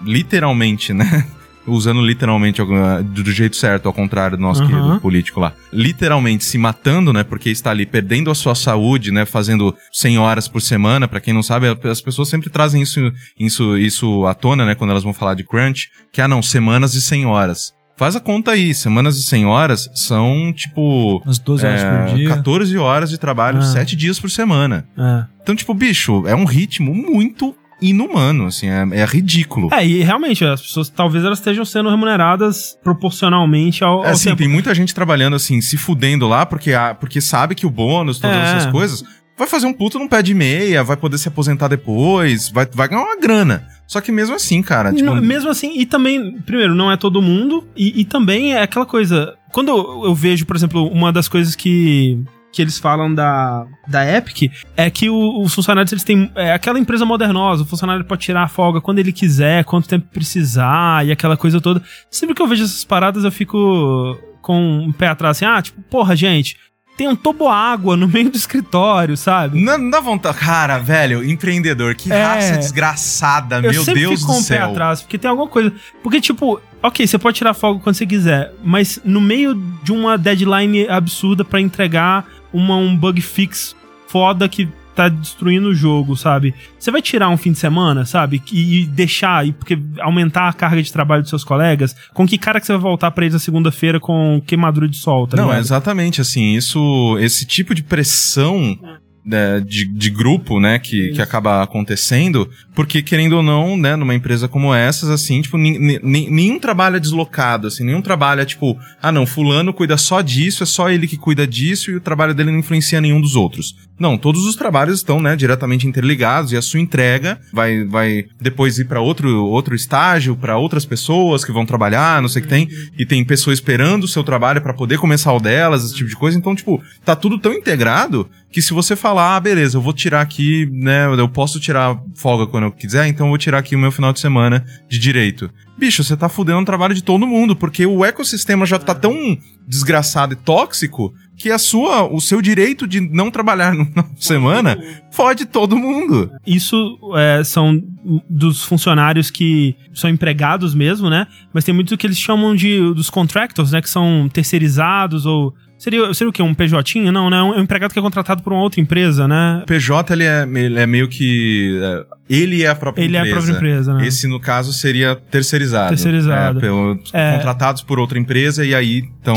literalmente, 0.00 0.92
né? 0.92 1.26
Usando 1.66 2.00
literalmente 2.00 2.62
do 3.04 3.30
jeito 3.30 3.54
certo, 3.54 3.86
ao 3.86 3.92
contrário 3.92 4.38
do 4.38 4.40
nosso 4.40 4.62
Aham. 4.62 4.70
querido 4.70 5.00
político 5.00 5.38
lá. 5.38 5.52
Literalmente 5.70 6.42
se 6.42 6.56
matando, 6.56 7.12
né? 7.12 7.22
Porque 7.22 7.50
está 7.50 7.70
ali 7.70 7.84
perdendo 7.84 8.30
a 8.30 8.34
sua 8.34 8.54
saúde, 8.54 9.12
né? 9.12 9.26
Fazendo 9.26 9.76
100 9.92 10.18
horas 10.18 10.48
por 10.48 10.62
semana. 10.62 11.06
Pra 11.06 11.20
quem 11.20 11.34
não 11.34 11.42
sabe, 11.42 11.66
as 11.84 12.00
pessoas 12.00 12.30
sempre 12.30 12.48
trazem 12.48 12.80
isso, 12.80 13.12
isso, 13.38 13.76
isso 13.76 14.24
à 14.24 14.32
tona, 14.32 14.64
né? 14.64 14.74
Quando 14.74 14.92
elas 14.92 15.02
vão 15.02 15.12
falar 15.12 15.34
de 15.34 15.44
crunch. 15.44 15.90
Que, 16.10 16.22
ah, 16.22 16.28
não, 16.28 16.40
semanas 16.40 16.92
de 16.92 17.02
100 17.02 17.26
horas. 17.26 17.74
Faz 17.98 18.14
a 18.16 18.20
conta 18.20 18.52
aí. 18.52 18.72
Semanas 18.72 19.16
de 19.16 19.24
100 19.24 19.44
horas 19.46 19.90
são, 19.94 20.52
tipo... 20.54 21.20
Umas 21.24 21.38
12 21.38 21.66
horas 21.66 21.82
é, 21.82 22.06
por 22.06 22.14
dia. 22.16 22.28
14 22.28 22.78
horas 22.78 23.10
de 23.10 23.18
trabalho, 23.18 23.58
Ah. 23.58 23.62
7 23.62 23.96
dias 23.96 24.20
por 24.20 24.30
semana. 24.30 24.86
É. 24.96 25.24
Então, 25.42 25.56
tipo, 25.56 25.74
bicho, 25.74 26.22
é 26.26 26.34
um 26.34 26.44
ritmo 26.44 26.94
muito 26.94 27.54
inumano, 27.82 28.46
assim, 28.46 28.68
é, 28.68 28.86
é 28.92 29.04
ridículo. 29.04 29.68
É, 29.72 29.86
e 29.86 30.02
realmente, 30.02 30.44
as 30.44 30.60
pessoas 30.60 30.88
talvez 30.88 31.24
elas 31.24 31.38
estejam 31.38 31.64
sendo 31.64 31.88
remuneradas 31.88 32.76
proporcionalmente 32.82 33.82
ao, 33.84 34.02
É 34.04 34.08
ao 34.08 34.12
assim, 34.14 34.26
tempo. 34.30 34.38
tem 34.38 34.48
muita 34.48 34.74
gente 34.74 34.94
trabalhando 34.94 35.36
assim, 35.36 35.60
se 35.60 35.76
fudendo 35.76 36.26
lá, 36.28 36.44
porque, 36.44 36.72
a- 36.72 36.94
porque 36.94 37.20
sabe 37.20 37.54
que 37.54 37.66
o 37.66 37.70
bônus, 37.70 38.18
todas 38.18 38.36
É. 38.36 38.56
essas 38.56 38.66
coisas, 38.72 39.04
vai 39.36 39.46
fazer 39.46 39.66
um 39.66 39.72
puto 39.72 39.98
num 39.98 40.08
pé 40.08 40.22
de 40.22 40.34
meia, 40.34 40.82
vai 40.82 40.96
poder 40.96 41.18
se 41.18 41.28
aposentar 41.28 41.68
depois, 41.68 42.48
vai, 42.48 42.66
vai 42.72 42.88
ganhar 42.88 43.02
uma 43.02 43.20
grana. 43.20 43.66
Só 43.88 44.02
que 44.02 44.12
mesmo 44.12 44.36
assim, 44.36 44.62
cara, 44.62 44.92
tipo, 44.92 45.02
Não, 45.02 45.16
mesmo 45.16 45.48
assim, 45.48 45.72
e 45.80 45.86
também, 45.86 46.38
primeiro, 46.42 46.74
não 46.74 46.92
é 46.92 46.96
todo 46.98 47.22
mundo, 47.22 47.66
e, 47.74 48.02
e 48.02 48.04
também 48.04 48.52
é 48.52 48.60
aquela 48.60 48.84
coisa. 48.84 49.34
Quando 49.50 49.70
eu, 50.04 50.14
vejo, 50.14 50.44
por 50.44 50.54
exemplo, 50.54 50.86
uma 50.86 51.10
das 51.10 51.26
coisas 51.26 51.56
que. 51.56 52.22
Que 52.50 52.62
eles 52.62 52.78
falam 52.78 53.14
da, 53.14 53.66
da 53.86 54.16
Epic 54.16 54.50
é 54.74 54.88
que 54.88 55.10
os 55.10 55.54
funcionários 55.54 55.92
eles 55.92 56.02
têm. 56.02 56.30
É 56.34 56.52
aquela 56.52 56.78
empresa 56.78 57.04
modernosa, 57.04 57.62
o 57.62 57.66
funcionário 57.66 58.04
pode 58.04 58.22
tirar 58.22 58.42
a 58.42 58.48
folga 58.48 58.80
quando 58.80 58.98
ele 58.98 59.12
quiser, 59.12 59.64
quanto 59.64 59.88
tempo 59.88 60.08
precisar 60.12 61.06
e 61.06 61.12
aquela 61.12 61.36
coisa 61.36 61.60
toda. 61.60 61.82
Sempre 62.10 62.34
que 62.34 62.40
eu 62.40 62.46
vejo 62.46 62.64
essas 62.64 62.84
paradas, 62.84 63.24
eu 63.24 63.30
fico 63.30 64.18
com 64.40 64.78
um 64.78 64.92
pé 64.92 65.08
atrás 65.08 65.36
assim, 65.36 65.44
ah, 65.44 65.60
tipo, 65.60 65.80
porra, 65.82 66.16
gente, 66.16 66.56
tem 66.98 67.08
um 67.08 67.16
toboágua 67.16 67.96
no 67.96 68.06
meio 68.08 68.28
do 68.28 68.36
escritório, 68.36 69.16
sabe? 69.16 69.58
Não, 69.62 69.78
não 69.78 69.88
dá 69.88 70.00
vontade. 70.00 70.36
Cara, 70.36 70.78
velho, 70.78 71.24
empreendedor, 71.24 71.94
que 71.94 72.12
É. 72.12 72.22
raça 72.22 72.56
desgraçada, 72.58 73.56
Eu 73.58 73.70
meu 73.72 73.84
sempre 73.84 74.00
Deus 74.00 74.20
fico 74.20 74.26
com 74.26 74.38
do 74.38 74.44
o 74.44 74.46
pé 74.48 74.56
céu. 74.56 74.70
atrás, 74.70 75.00
porque 75.00 75.16
tem 75.16 75.30
alguma 75.30 75.48
coisa. 75.48 75.72
Porque, 76.02 76.20
tipo, 76.20 76.60
ok, 76.82 77.06
você 77.06 77.16
pode 77.16 77.36
tirar 77.38 77.54
folga 77.54 77.80
quando 77.82 77.94
você 77.96 78.04
quiser, 78.06 78.52
mas 78.62 79.00
no 79.04 79.20
meio 79.20 79.54
de 79.82 79.92
uma 79.92 80.18
deadline 80.18 80.88
absurda 80.88 81.44
pra 81.44 81.60
entregar 81.60 82.26
uma, 82.52 82.76
um 82.76 82.96
bug 82.96 83.20
fix 83.20 83.76
foda 84.08 84.48
que 84.48 84.68
tá 84.98 85.08
destruindo 85.08 85.68
o 85.68 85.74
jogo, 85.74 86.16
sabe? 86.16 86.52
Você 86.76 86.90
vai 86.90 87.00
tirar 87.00 87.28
um 87.28 87.36
fim 87.36 87.52
de 87.52 87.58
semana, 87.58 88.04
sabe? 88.04 88.42
E, 88.52 88.80
e 88.80 88.86
deixar, 88.86 89.46
e 89.46 89.52
porque 89.52 89.78
aumentar 90.00 90.48
a 90.48 90.52
carga 90.52 90.82
de 90.82 90.92
trabalho 90.92 91.22
dos 91.22 91.30
seus 91.30 91.44
colegas, 91.44 91.94
com 92.12 92.26
que 92.26 92.36
cara 92.36 92.58
que 92.58 92.66
você 92.66 92.72
vai 92.72 92.82
voltar 92.82 93.12
pra 93.12 93.24
eles 93.24 93.34
na 93.34 93.38
segunda-feira 93.38 94.00
com 94.00 94.42
queimadura 94.44 94.88
de 94.88 94.96
sol, 94.96 95.28
tá 95.28 95.36
Não, 95.36 95.44
ligado? 95.44 95.60
exatamente, 95.60 96.20
assim, 96.20 96.56
isso, 96.56 97.16
esse 97.20 97.46
tipo 97.46 97.76
de 97.76 97.84
pressão 97.84 98.76
né, 99.24 99.60
de, 99.60 99.84
de 99.84 100.10
grupo, 100.10 100.58
né, 100.58 100.78
que, 100.78 101.10
que 101.12 101.20
acaba 101.20 101.62
acontecendo, 101.62 102.48
porque 102.74 103.02
querendo 103.02 103.34
ou 103.34 103.42
não, 103.42 103.76
né, 103.76 103.94
numa 103.94 104.14
empresa 104.14 104.48
como 104.48 104.74
essas, 104.74 105.10
assim, 105.10 105.42
tipo, 105.42 105.58
nenhum 105.58 106.58
trabalho 106.58 106.96
é 106.96 107.00
deslocado, 107.00 107.68
assim, 107.68 107.84
nenhum 107.84 108.00
trabalho 108.00 108.40
é 108.40 108.44
tipo, 108.46 108.76
ah 109.02 109.12
não, 109.12 109.26
fulano 109.26 109.72
cuida 109.72 109.96
só 109.98 110.22
disso, 110.22 110.62
é 110.62 110.66
só 110.66 110.88
ele 110.90 111.06
que 111.06 111.18
cuida 111.18 111.46
disso 111.46 111.90
e 111.90 111.96
o 111.96 112.00
trabalho 112.00 112.34
dele 112.34 112.50
não 112.50 112.58
influencia 112.58 113.00
nenhum 113.00 113.20
dos 113.20 113.36
outros. 113.36 113.76
Não, 113.98 114.16
todos 114.16 114.46
os 114.46 114.54
trabalhos 114.54 115.00
estão, 115.00 115.20
né, 115.20 115.34
diretamente 115.34 115.86
interligados 115.86 116.52
e 116.52 116.56
a 116.56 116.62
sua 116.62 116.78
entrega 116.78 117.40
vai, 117.52 117.84
vai 117.84 118.26
depois 118.40 118.78
ir 118.78 118.84
para 118.84 119.00
outro, 119.00 119.44
outro 119.46 119.74
estágio, 119.74 120.36
para 120.36 120.56
outras 120.56 120.84
pessoas 120.84 121.44
que 121.44 121.50
vão 121.50 121.66
trabalhar, 121.66 122.22
não 122.22 122.28
sei 122.28 122.40
o 122.40 122.44
que 122.44 122.48
tem, 122.48 122.68
e 122.96 123.04
tem 123.04 123.24
pessoas 123.24 123.58
esperando 123.58 124.04
o 124.04 124.08
seu 124.08 124.22
trabalho 124.22 124.62
para 124.62 124.72
poder 124.72 124.98
começar 124.98 125.32
o 125.32 125.40
delas, 125.40 125.84
esse 125.84 125.94
tipo 125.94 126.08
de 126.08 126.16
coisa. 126.16 126.38
Então, 126.38 126.54
tipo, 126.54 126.80
tá 127.04 127.16
tudo 127.16 127.38
tão 127.38 127.52
integrado 127.52 128.28
que 128.50 128.62
se 128.62 128.72
você 128.72 128.94
falar, 128.94 129.36
ah, 129.36 129.40
beleza, 129.40 129.76
eu 129.76 129.82
vou 129.82 129.92
tirar 129.92 130.20
aqui, 130.20 130.66
né, 130.72 131.06
eu 131.06 131.28
posso 131.28 131.58
tirar 131.58 132.00
folga 132.14 132.46
quando 132.46 132.64
eu 132.64 132.72
quiser, 132.72 133.08
então 133.08 133.26
eu 133.26 133.30
vou 133.30 133.38
tirar 133.38 133.58
aqui 133.58 133.74
o 133.74 133.78
meu 133.78 133.90
final 133.90 134.12
de 134.12 134.20
semana 134.20 134.64
de 134.88 134.98
direito. 134.98 135.50
Bicho, 135.76 136.02
você 136.02 136.16
tá 136.16 136.28
fudendo 136.28 136.60
o 136.60 136.64
trabalho 136.64 136.94
de 136.94 137.04
todo 137.04 137.26
mundo, 137.26 137.54
porque 137.54 137.86
o 137.86 138.04
ecossistema 138.04 138.66
já 138.66 138.78
tá 138.78 138.94
tão 138.94 139.38
desgraçado 139.66 140.32
e 140.32 140.36
tóxico 140.36 141.14
que 141.38 141.52
a 141.52 141.58
sua, 141.58 142.02
o 142.02 142.20
seu 142.20 142.42
direito 142.42 142.86
de 142.86 143.00
não 143.00 143.30
trabalhar 143.30 143.72
no 143.72 143.86
final 143.86 144.10
de 144.12 144.24
semana 144.24 144.76
fode 145.12 145.46
todo 145.46 145.76
mundo. 145.76 146.30
Isso 146.44 146.98
é, 147.16 147.44
são 147.44 147.80
dos 148.28 148.64
funcionários 148.64 149.30
que 149.30 149.76
são 149.94 150.10
empregados 150.10 150.74
mesmo, 150.74 151.08
né? 151.08 151.28
Mas 151.54 151.64
tem 151.64 151.72
muito 151.72 151.96
que 151.96 152.06
eles 152.06 152.18
chamam 152.18 152.56
de 152.56 152.78
dos 152.92 153.08
contractors, 153.08 153.70
né? 153.70 153.80
Que 153.80 153.88
são 153.88 154.28
terceirizados 154.28 155.24
ou. 155.24 155.54
Seria, 155.78 156.12
seria 156.12 156.28
o 156.28 156.32
quê? 156.32 156.42
Um 156.42 156.52
PJ? 156.54 157.00
Não, 157.12 157.30
né? 157.30 157.36
É 157.38 157.42
um 157.42 157.60
empregado 157.60 157.92
que 157.92 157.98
é 157.98 158.02
contratado 158.02 158.42
por 158.42 158.52
uma 158.52 158.62
outra 158.62 158.80
empresa, 158.80 159.28
né? 159.28 159.60
O 159.62 159.66
PJ, 159.66 160.12
ele 160.12 160.24
é, 160.24 160.42
ele 160.56 160.78
é 160.78 160.86
meio 160.86 161.06
que... 161.08 161.78
é, 161.82 162.04
ele 162.28 162.62
é 162.64 162.68
a 162.68 162.74
própria 162.74 163.02
Ele 163.04 163.16
é 163.16 163.20
a 163.20 163.22
empresa. 163.22 163.46
própria 163.52 163.68
empresa, 163.70 163.94
né? 163.94 164.06
Esse, 164.06 164.26
no 164.26 164.40
caso, 164.40 164.72
seria 164.72 165.14
terceirizado. 165.14 165.90
Terceirizado. 165.90 166.58
É, 166.58 166.60
pelo- 166.60 166.98
É. 167.12 167.36
Contratados 167.36 167.82
por 167.82 167.98
outra 168.00 168.18
empresa 168.18 168.64
e 168.66 168.74
aí 168.74 169.04
estão 169.18 169.34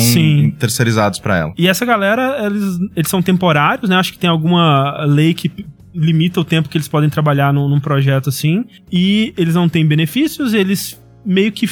terceirizados 0.58 1.20
pra 1.20 1.38
ela. 1.38 1.54
E 1.58 1.68
essa 1.68 1.86
galera, 1.86 2.46
eles, 2.46 2.78
eles 2.96 3.10
são 3.10 3.22
temporários, 3.22 3.90
né? 3.90 3.96
Acho 3.96 4.12
que 4.12 4.20
tem 4.20 4.30
alguma 4.30 5.06
lei 5.06 5.34
que 5.36 5.52
limita 5.94 6.40
o 6.40 6.44
tempo 6.46 6.70
que 6.70 6.78
eles 6.78 6.88
podem 6.88 7.10
trabalhar 7.10 7.54
num, 7.54 7.70
num 7.70 7.80
projeto 7.80 8.30
assim. 8.30 8.66
E 8.92 9.34
eles 9.38 9.54
não 9.56 9.70
têm 9.70 9.86
benefícios, 9.86 10.54
eles 10.54 11.00
meio 11.26 11.52
que 11.52 11.70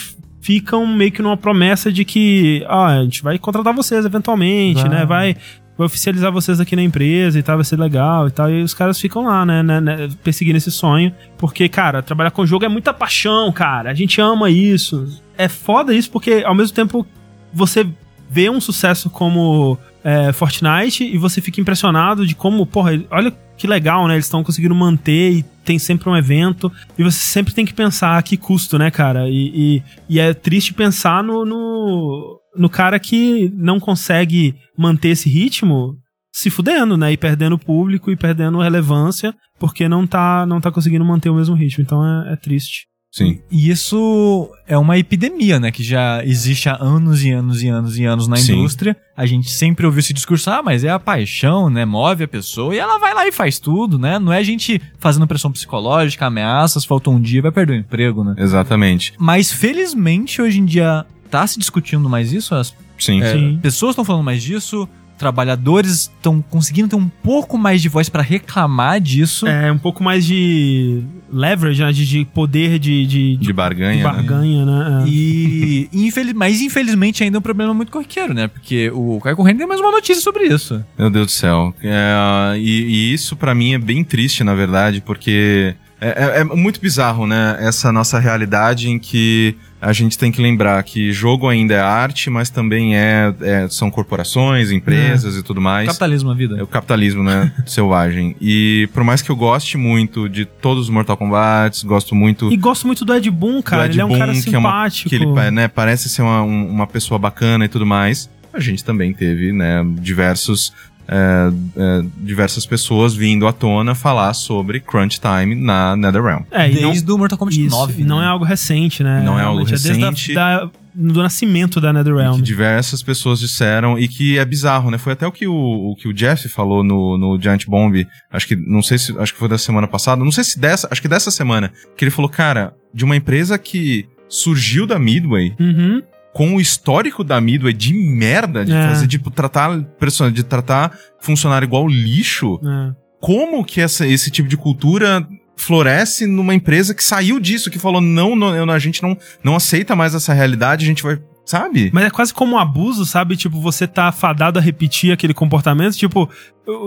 ficam 0.49 0.87
meio 0.87 1.11
que 1.11 1.21
numa 1.21 1.37
promessa 1.37 1.91
de 1.91 2.03
que, 2.03 2.65
ah, 2.67 2.87
a 2.87 3.03
gente 3.03 3.21
vai 3.21 3.37
contratar 3.37 3.71
vocês 3.71 4.03
eventualmente, 4.03 4.81
Vai. 4.81 4.89
né? 4.89 5.05
Vai, 5.05 5.35
vai 5.77 5.85
oficializar 5.85 6.31
vocês 6.31 6.59
aqui 6.59 6.75
na 6.75 6.81
empresa 6.81 7.37
e 7.37 7.43
tal, 7.43 7.57
vai 7.57 7.63
ser 7.63 7.77
legal 7.77 8.27
e 8.27 8.31
tal. 8.31 8.49
E 8.49 8.63
os 8.63 8.73
caras 8.73 8.99
ficam 8.99 9.25
lá, 9.25 9.45
né, 9.45 9.61
né, 9.61 9.79
né, 9.79 10.09
perseguindo 10.23 10.57
esse 10.57 10.71
sonho. 10.71 11.13
Porque, 11.37 11.69
cara, 11.69 12.01
trabalhar 12.01 12.31
com 12.31 12.47
jogo 12.47 12.65
é 12.65 12.67
muita 12.67 12.91
paixão, 12.91 13.51
cara. 13.51 13.91
A 13.91 13.93
gente 13.93 14.19
ama 14.19 14.49
isso. 14.49 15.21
É 15.37 15.47
foda 15.47 15.93
isso 15.93 16.09
porque, 16.09 16.41
ao 16.43 16.55
mesmo 16.55 16.73
tempo, 16.73 17.05
você 17.53 17.87
vê 18.27 18.49
um 18.49 18.59
sucesso 18.59 19.07
como 19.07 19.77
é, 20.03 20.33
Fortnite 20.33 21.03
e 21.03 21.19
você 21.19 21.41
fica 21.41 21.61
impressionado 21.61 22.25
de 22.25 22.33
como, 22.33 22.65
porra, 22.65 22.99
olha 23.11 23.31
que 23.55 23.67
legal, 23.67 24.07
né? 24.07 24.15
Eles 24.15 24.25
estão 24.25 24.43
conseguindo 24.43 24.73
manter 24.73 25.31
e 25.31 25.45
tem 25.69 25.77
sempre 25.77 26.09
um 26.09 26.17
evento. 26.17 26.71
E 26.97 27.03
você 27.03 27.19
sempre 27.19 27.53
tem 27.53 27.63
que 27.63 27.75
pensar 27.75 28.17
a 28.17 28.23
que 28.23 28.35
custo, 28.35 28.79
né, 28.79 28.89
cara? 28.89 29.29
E, 29.29 29.51
e, 29.53 29.83
e 30.09 30.19
é 30.19 30.33
triste 30.33 30.73
pensar 30.73 31.23
no, 31.23 31.45
no, 31.45 32.39
no 32.57 32.67
cara 32.67 32.99
que 32.99 33.51
não 33.53 33.79
consegue 33.79 34.55
manter 34.75 35.09
esse 35.09 35.29
ritmo 35.29 35.95
se 36.33 36.49
fudendo, 36.49 36.97
né? 36.97 37.11
E 37.11 37.17
perdendo 37.17 37.59
público 37.59 38.09
e 38.09 38.15
perdendo 38.15 38.59
relevância 38.59 39.31
porque 39.59 39.87
não 39.87 40.07
tá, 40.07 40.43
não 40.47 40.59
tá 40.59 40.71
conseguindo 40.71 41.05
manter 41.05 41.29
o 41.29 41.35
mesmo 41.35 41.55
ritmo. 41.55 41.83
Então 41.83 42.03
é, 42.03 42.33
é 42.33 42.35
triste. 42.35 42.87
Sim. 43.11 43.39
E 43.49 43.69
isso 43.69 44.51
é 44.67 44.77
uma 44.77 44.97
epidemia, 44.97 45.59
né? 45.59 45.71
Que 45.71 45.83
já 45.83 46.23
existe 46.23 46.69
há 46.69 46.77
anos 46.79 47.23
e 47.23 47.31
anos 47.31 47.63
e 47.63 47.67
anos 47.67 47.97
e 47.97 48.05
anos 48.05 48.27
na 48.27 48.35
Sim. 48.37 48.53
indústria. 48.53 48.95
A 49.17 49.25
gente 49.25 49.49
sempre 49.49 49.85
ouviu 49.85 49.99
esse 49.99 50.13
discurso, 50.13 50.49
ah, 50.51 50.61
mas 50.61 50.83
é 50.83 50.89
a 50.89 50.99
paixão, 50.99 51.69
né? 51.69 51.85
Move 51.85 52.23
a 52.23 52.27
pessoa 52.27 52.73
e 52.73 52.77
ela 52.77 52.99
vai 52.99 53.13
lá 53.13 53.27
e 53.27 53.31
faz 53.31 53.57
tudo, 53.57 53.97
né? 53.97 54.19
Não 54.19 54.31
é 54.31 54.37
a 54.37 54.43
gente 54.43 54.79
fazendo 54.99 55.25
pressão 55.25 55.51
psicológica, 55.51 56.27
ameaças, 56.27 56.85
faltou 56.85 57.13
um 57.13 57.21
dia, 57.21 57.41
vai 57.41 57.51
perder 57.51 57.73
o 57.73 57.77
emprego, 57.77 58.23
né? 58.23 58.35
Exatamente. 58.37 59.13
Mas 59.17 59.51
felizmente 59.51 60.41
hoje 60.41 60.59
em 60.59 60.65
dia 60.65 61.05
tá 61.31 61.45
se 61.47 61.57
discutindo 61.57 62.07
mais 62.07 62.31
isso, 62.31 62.53
as 62.53 62.75
Sim. 62.97 63.21
é, 63.21 63.33
Sim. 63.33 63.59
pessoas 63.61 63.91
estão 63.91 64.05
falando 64.05 64.23
mais 64.23 64.43
disso, 64.43 64.87
trabalhadores 65.19 65.91
estão 66.15 66.41
conseguindo 66.49 66.87
ter 66.89 66.95
um 66.95 67.09
pouco 67.09 67.57
mais 67.57 67.81
de 67.81 67.89
voz 67.89 68.09
pra 68.09 68.21
reclamar 68.23 68.99
disso. 68.99 69.45
É 69.45 69.71
um 69.71 69.77
pouco 69.77 70.03
mais 70.03 70.25
de 70.25 71.03
leverage, 71.31 71.81
né? 71.83 71.91
De, 71.91 72.05
de 72.07 72.25
poder 72.25 72.79
de, 72.79 73.05
de, 73.05 73.37
de 73.37 73.53
barganha, 73.53 73.97
de 73.97 74.03
né? 74.03 74.03
barganha, 74.03 74.65
né? 74.65 75.03
É. 75.05 75.09
E, 75.09 75.89
infeliz, 75.93 76.33
mas 76.33 76.61
infelizmente 76.61 77.23
ainda 77.23 77.37
é 77.37 77.39
um 77.39 77.41
problema 77.43 77.73
muito 77.73 77.91
corriqueiro, 77.91 78.33
né? 78.33 78.47
Porque 78.47 78.89
o 78.93 79.19
Caio 79.21 79.35
Corrêa 79.35 79.55
tem 79.55 79.67
mais 79.67 79.81
uma 79.81 79.91
notícia 79.91 80.21
sobre 80.23 80.45
isso. 80.45 80.83
Meu 80.97 81.09
Deus 81.09 81.27
do 81.27 81.31
céu. 81.31 81.73
É, 81.83 82.57
e, 82.57 82.61
e 82.81 83.13
isso 83.13 83.35
pra 83.35 83.53
mim 83.53 83.73
é 83.73 83.77
bem 83.77 84.03
triste, 84.03 84.43
na 84.43 84.55
verdade, 84.55 85.01
porque 85.01 85.75
é, 86.01 86.07
é- 86.07 86.39
é 86.39 86.43
muito 86.43 86.79
bizarro, 86.79 87.27
né? 87.27 87.57
Essa 87.59 87.91
nossa 87.91 88.17
realidade 88.19 88.89
em 88.89 88.97
que 88.97 89.55
a 89.81 89.93
gente 89.93 90.17
tem 90.17 90.31
que 90.31 90.41
lembrar 90.41 90.81
que 90.83 91.11
jogo 91.13 91.47
ainda 91.47 91.73
é 91.73 91.79
arte, 91.79 92.29
mas 92.29 92.49
também 92.49 92.97
é, 92.97 93.33
é- 93.41 93.67
são 93.69 93.89
corporações, 93.89 94.71
empresas 94.71 95.35
e 95.37 95.43
tudo 95.43 95.61
mais. 95.61 95.87
Capitalismo 95.87 96.31
a 96.31 96.33
vida. 96.35 96.57
É 96.59 96.63
o 96.63 96.67
capitalismo, 96.67 97.23
né? 97.23 97.51
selvagem. 97.65 98.35
E 98.41 98.89
por 98.93 99.03
mais 99.03 99.21
que 99.21 99.29
eu 99.29 99.35
goste 99.35 99.77
muito 99.77 100.27
de 100.27 100.45
todos 100.45 100.83
os 100.83 100.89
Mortal 100.89 101.15
Kombat, 101.15 101.85
gosto 101.85 102.13
muito 102.15 102.51
E 102.51 102.57
gosto 102.57 102.85
muito 102.87 103.05
do 103.05 103.13
Ed 103.13 103.29
Boon, 103.31 103.61
cara. 103.61 103.85
Ed 103.85 103.93
ele 103.95 104.01
é 104.01 104.05
um 104.05 104.09
Boon, 104.09 104.17
cara 104.19 104.33
que 104.33 104.55
é 104.55 104.57
uma- 104.57 104.69
simpático. 104.69 105.09
que 105.09 105.15
ele 105.15 105.25
né, 105.51 105.67
parece 105.67 106.09
ser 106.09 106.21
uma, 106.23 106.41
um- 106.43 106.67
uma 106.69 106.87
pessoa 106.87 107.17
bacana 107.17 107.65
e 107.65 107.67
tudo 107.67 107.85
mais. 107.85 108.29
A 108.51 108.59
gente 108.59 108.83
também 108.83 109.13
teve, 109.13 109.53
né, 109.53 109.85
diversos, 110.01 110.73
é, 111.11 111.51
é, 111.75 112.05
diversas 112.19 112.65
pessoas 112.65 113.15
vindo 113.15 113.47
à 113.47 113.51
tona 113.53 113.95
falar 113.95 114.33
sobre 114.33 114.79
Crunch 114.79 115.19
Time 115.19 115.55
na 115.55 115.95
NetherRealm. 115.95 116.43
É, 116.51 116.69
e 116.71 116.79
não, 116.81 116.91
Desde 116.91 117.11
o 117.11 117.17
Mortal 117.17 117.37
Kombat 117.37 117.59
isso, 117.65 117.75
9. 117.75 118.01
e 118.01 118.05
não 118.05 118.19
né? 118.19 118.25
é 118.25 118.27
algo 118.27 118.45
recente, 118.45 119.03
né? 119.03 119.21
Não 119.25 119.39
é 119.39 119.41
algo 119.43 119.63
Realmente, 119.63 119.69
desde 119.71 119.89
recente. 119.89 120.33
Da, 120.33 120.65
da- 120.65 120.71
do 120.93 121.21
nascimento 121.23 121.79
da 121.79 121.93
NetherRealm. 121.93 122.35
Que 122.37 122.41
diversas 122.41 123.01
pessoas 123.01 123.39
disseram 123.39 123.97
e 123.97 124.07
que 124.07 124.37
é 124.37 124.43
bizarro, 124.43 124.91
né? 124.91 124.97
Foi 124.97 125.13
até 125.13 125.25
o 125.25 125.31
que 125.31 125.47
o, 125.47 125.53
o 125.53 125.95
que 125.95 126.07
o 126.07 126.13
Jeff 126.13 126.49
falou 126.49 126.83
no, 126.83 127.17
no 127.17 127.41
Giant 127.41 127.65
Bomb, 127.67 128.05
acho 128.31 128.47
que 128.47 128.55
não 128.55 128.81
sei 128.81 128.97
se 128.97 129.17
acho 129.17 129.31
que 129.33 129.39
foi 129.39 129.47
da 129.47 129.57
semana 129.57 129.87
passada, 129.87 130.23
não 130.23 130.31
sei 130.31 130.43
se 130.43 130.59
dessa, 130.59 130.87
acho 130.91 131.01
que 131.01 131.07
dessa 131.07 131.31
semana, 131.31 131.71
que 131.95 132.03
ele 132.03 132.11
falou, 132.11 132.29
cara, 132.29 132.73
de 132.93 133.05
uma 133.05 133.15
empresa 133.15 133.57
que 133.57 134.07
surgiu 134.27 134.85
da 134.85 134.99
Midway, 134.99 135.55
Uhum. 135.59 136.01
Com 136.39 136.55
o 136.55 136.61
histórico 136.61 137.21
da 137.21 137.41
Midway 137.41 137.73
de 137.73 137.93
merda, 137.93 138.63
de 138.63 138.71
É. 138.71 138.87
fazer, 138.87 139.07
tipo, 139.09 139.29
tratar, 139.29 139.77
person- 139.99 140.31
de 140.31 140.41
tratar 140.41 140.97
funcionário 141.19 141.65
igual 141.65 141.85
lixo, 141.85 142.57
É. 142.63 142.95
como 143.19 143.61
que 143.65 143.81
essa, 143.81 144.07
esse 144.07 144.31
tipo 144.31 144.47
de 144.47 144.55
cultura 144.55 145.27
floresce 145.57 146.25
numa 146.25 146.55
empresa 146.55 146.95
que 146.95 147.03
saiu 147.03 147.41
disso, 147.41 147.69
que 147.69 147.77
falou, 147.77 147.99
não, 147.99 148.37
não, 148.37 148.71
a 148.71 148.79
gente 148.79 149.03
não, 149.03 149.17
não 149.43 149.53
aceita 149.57 149.97
mais 149.97 150.15
essa 150.15 150.33
realidade, 150.33 150.85
a 150.85 150.87
gente 150.87 151.03
vai 151.03 151.19
sabe? 151.45 151.89
Mas 151.91 152.05
é 152.05 152.09
quase 152.11 152.31
como 152.33 152.55
um 152.55 152.57
abuso, 152.59 153.05
sabe? 153.05 153.35
Tipo, 153.35 153.59
você 153.59 153.85
tá 153.87 154.09
fadado 154.11 154.59
a 154.59 154.61
repetir 154.61 155.11
aquele 155.11 155.33
comportamento. 155.33 155.97
Tipo, 155.97 156.29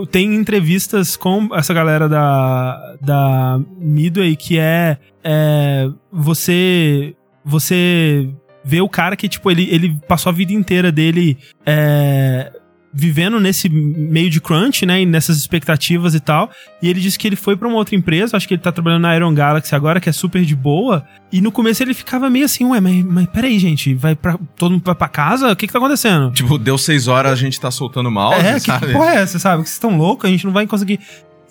tem 0.09 0.33
entrevistas 0.33 1.15
com 1.17 1.49
essa 1.53 1.73
galera 1.75 2.07
da, 2.09 2.95
da 3.01 3.59
Midway 3.77 4.35
que 4.37 4.57
é, 4.57 4.97
é 5.23 5.89
você 6.09 7.13
você 7.45 8.29
vê 8.63 8.81
o 8.81 8.89
cara 8.89 9.15
que, 9.15 9.27
tipo, 9.27 9.49
ele, 9.49 9.67
ele 9.69 9.99
passou 10.07 10.29
a 10.29 10.33
vida 10.33 10.53
inteira 10.53 10.91
dele 10.91 11.37
é, 11.65 12.51
vivendo 12.93 13.39
nesse 13.39 13.67
meio 13.67 14.29
de 14.29 14.39
crunch, 14.39 14.85
né? 14.85 15.01
E 15.01 15.05
nessas 15.05 15.37
expectativas 15.37 16.13
e 16.13 16.19
tal. 16.19 16.49
E 16.81 16.89
ele 16.89 16.99
disse 16.99 17.17
que 17.17 17.27
ele 17.27 17.35
foi 17.35 17.57
pra 17.57 17.67
uma 17.67 17.77
outra 17.77 17.95
empresa, 17.95 18.37
acho 18.37 18.47
que 18.47 18.53
ele 18.53 18.61
tá 18.61 18.71
trabalhando 18.71 19.01
na 19.01 19.15
Iron 19.15 19.33
Galaxy 19.33 19.73
agora, 19.73 19.99
que 19.99 20.09
é 20.09 20.11
super 20.11 20.43
de 20.43 20.55
boa. 20.55 21.03
E 21.31 21.41
no 21.41 21.51
começo 21.51 21.81
ele 21.81 21.93
ficava 21.93 22.29
meio 22.29 22.45
assim, 22.45 22.65
ué, 22.65 22.79
mas, 22.79 23.03
mas 23.03 23.25
peraí, 23.27 23.57
gente, 23.57 23.95
vai 23.95 24.15
pra, 24.15 24.37
todo 24.55 24.73
mundo 24.73 24.83
vai 24.85 24.93
pra 24.93 25.07
casa? 25.07 25.51
O 25.51 25.55
que 25.55 25.65
que 25.65 25.73
tá 25.73 25.79
acontecendo? 25.79 26.31
Tipo, 26.31 26.57
deu 26.59 26.77
seis 26.77 27.07
horas, 27.07 27.31
a 27.31 27.35
gente 27.35 27.59
tá 27.59 27.71
soltando 27.71 28.11
mal, 28.11 28.33
é, 28.33 28.53
que, 28.61 28.67
sabe? 28.67 28.87
que 28.87 28.93
porra 28.93 29.11
é 29.11 29.15
essa, 29.15 29.39
sabe? 29.39 29.63
Que 29.63 29.69
vocês 29.69 29.77
estão 29.77 29.97
loucos, 29.97 30.29
a 30.29 30.31
gente 30.31 30.45
não 30.45 30.53
vai 30.53 30.67
conseguir. 30.67 30.99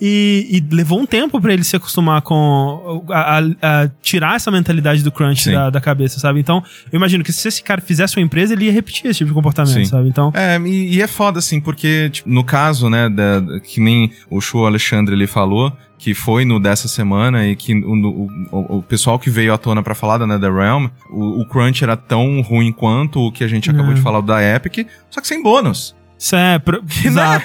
E, 0.05 0.47
e 0.69 0.75
levou 0.75 0.99
um 0.99 1.05
tempo 1.05 1.39
pra 1.39 1.53
ele 1.53 1.63
se 1.63 1.77
acostumar 1.77 2.21
com. 2.21 3.05
A, 3.09 3.39
a- 3.39 3.83
a 3.83 3.89
tirar 4.01 4.35
essa 4.35 4.51
mentalidade 4.51 5.01
do 5.01 5.11
crunch 5.13 5.49
da, 5.49 5.69
da 5.69 5.79
cabeça, 5.79 6.19
sabe? 6.19 6.41
Então, 6.41 6.61
eu 6.91 6.97
imagino 6.97 7.23
que 7.23 7.31
se 7.31 7.47
esse 7.47 7.63
cara 7.63 7.79
fizesse 7.79 8.17
uma 8.17 8.23
empresa, 8.25 8.51
ele 8.53 8.65
ia 8.65 8.71
repetir 8.73 9.05
esse 9.09 9.19
tipo 9.19 9.29
de 9.29 9.33
comportamento, 9.33 9.73
Sim. 9.75 9.85
sabe? 9.85 10.09
Então. 10.09 10.31
É, 10.35 10.59
e, 10.59 10.95
e 10.95 11.01
é 11.01 11.07
foda, 11.07 11.39
assim, 11.39 11.61
porque, 11.61 12.09
tipo, 12.09 12.29
no 12.29 12.43
caso, 12.43 12.89
né, 12.89 13.07
da, 13.09 13.39
da- 13.39 13.59
que 13.61 13.79
nem 13.79 14.11
o 14.29 14.41
show 14.41 14.65
Alexandre 14.65 15.15
ele 15.15 15.25
falou, 15.25 15.71
que 15.97 16.13
foi 16.13 16.43
no 16.43 16.59
dessa 16.59 16.89
semana 16.89 17.47
e 17.47 17.55
que 17.55 17.73
o, 17.73 18.27
o, 18.51 18.77
o- 18.79 18.83
pessoal 18.83 19.17
que 19.17 19.29
veio 19.29 19.53
à 19.53 19.57
tona 19.57 19.81
pra 19.81 19.95
falar 19.95 20.17
da 20.17 20.27
NetherRealm, 20.27 20.87
o, 21.09 21.41
o 21.41 21.45
Crunch 21.47 21.81
era 21.81 21.95
tão 21.95 22.41
ruim 22.41 22.73
quanto 22.73 23.21
o 23.21 23.31
que 23.31 23.41
a 23.41 23.47
gente 23.47 23.69
acabou 23.69 23.91
É. 23.91 23.95
de 23.95 24.01
falar 24.01 24.19
da 24.19 24.43
Epic, 24.43 24.85
só 25.09 25.21
que 25.21 25.27
sem 25.29 25.41
bônus. 25.41 25.95
Isso 26.19 26.35
é. 26.35 26.59
pro- 26.59 26.81
né? 27.09 27.41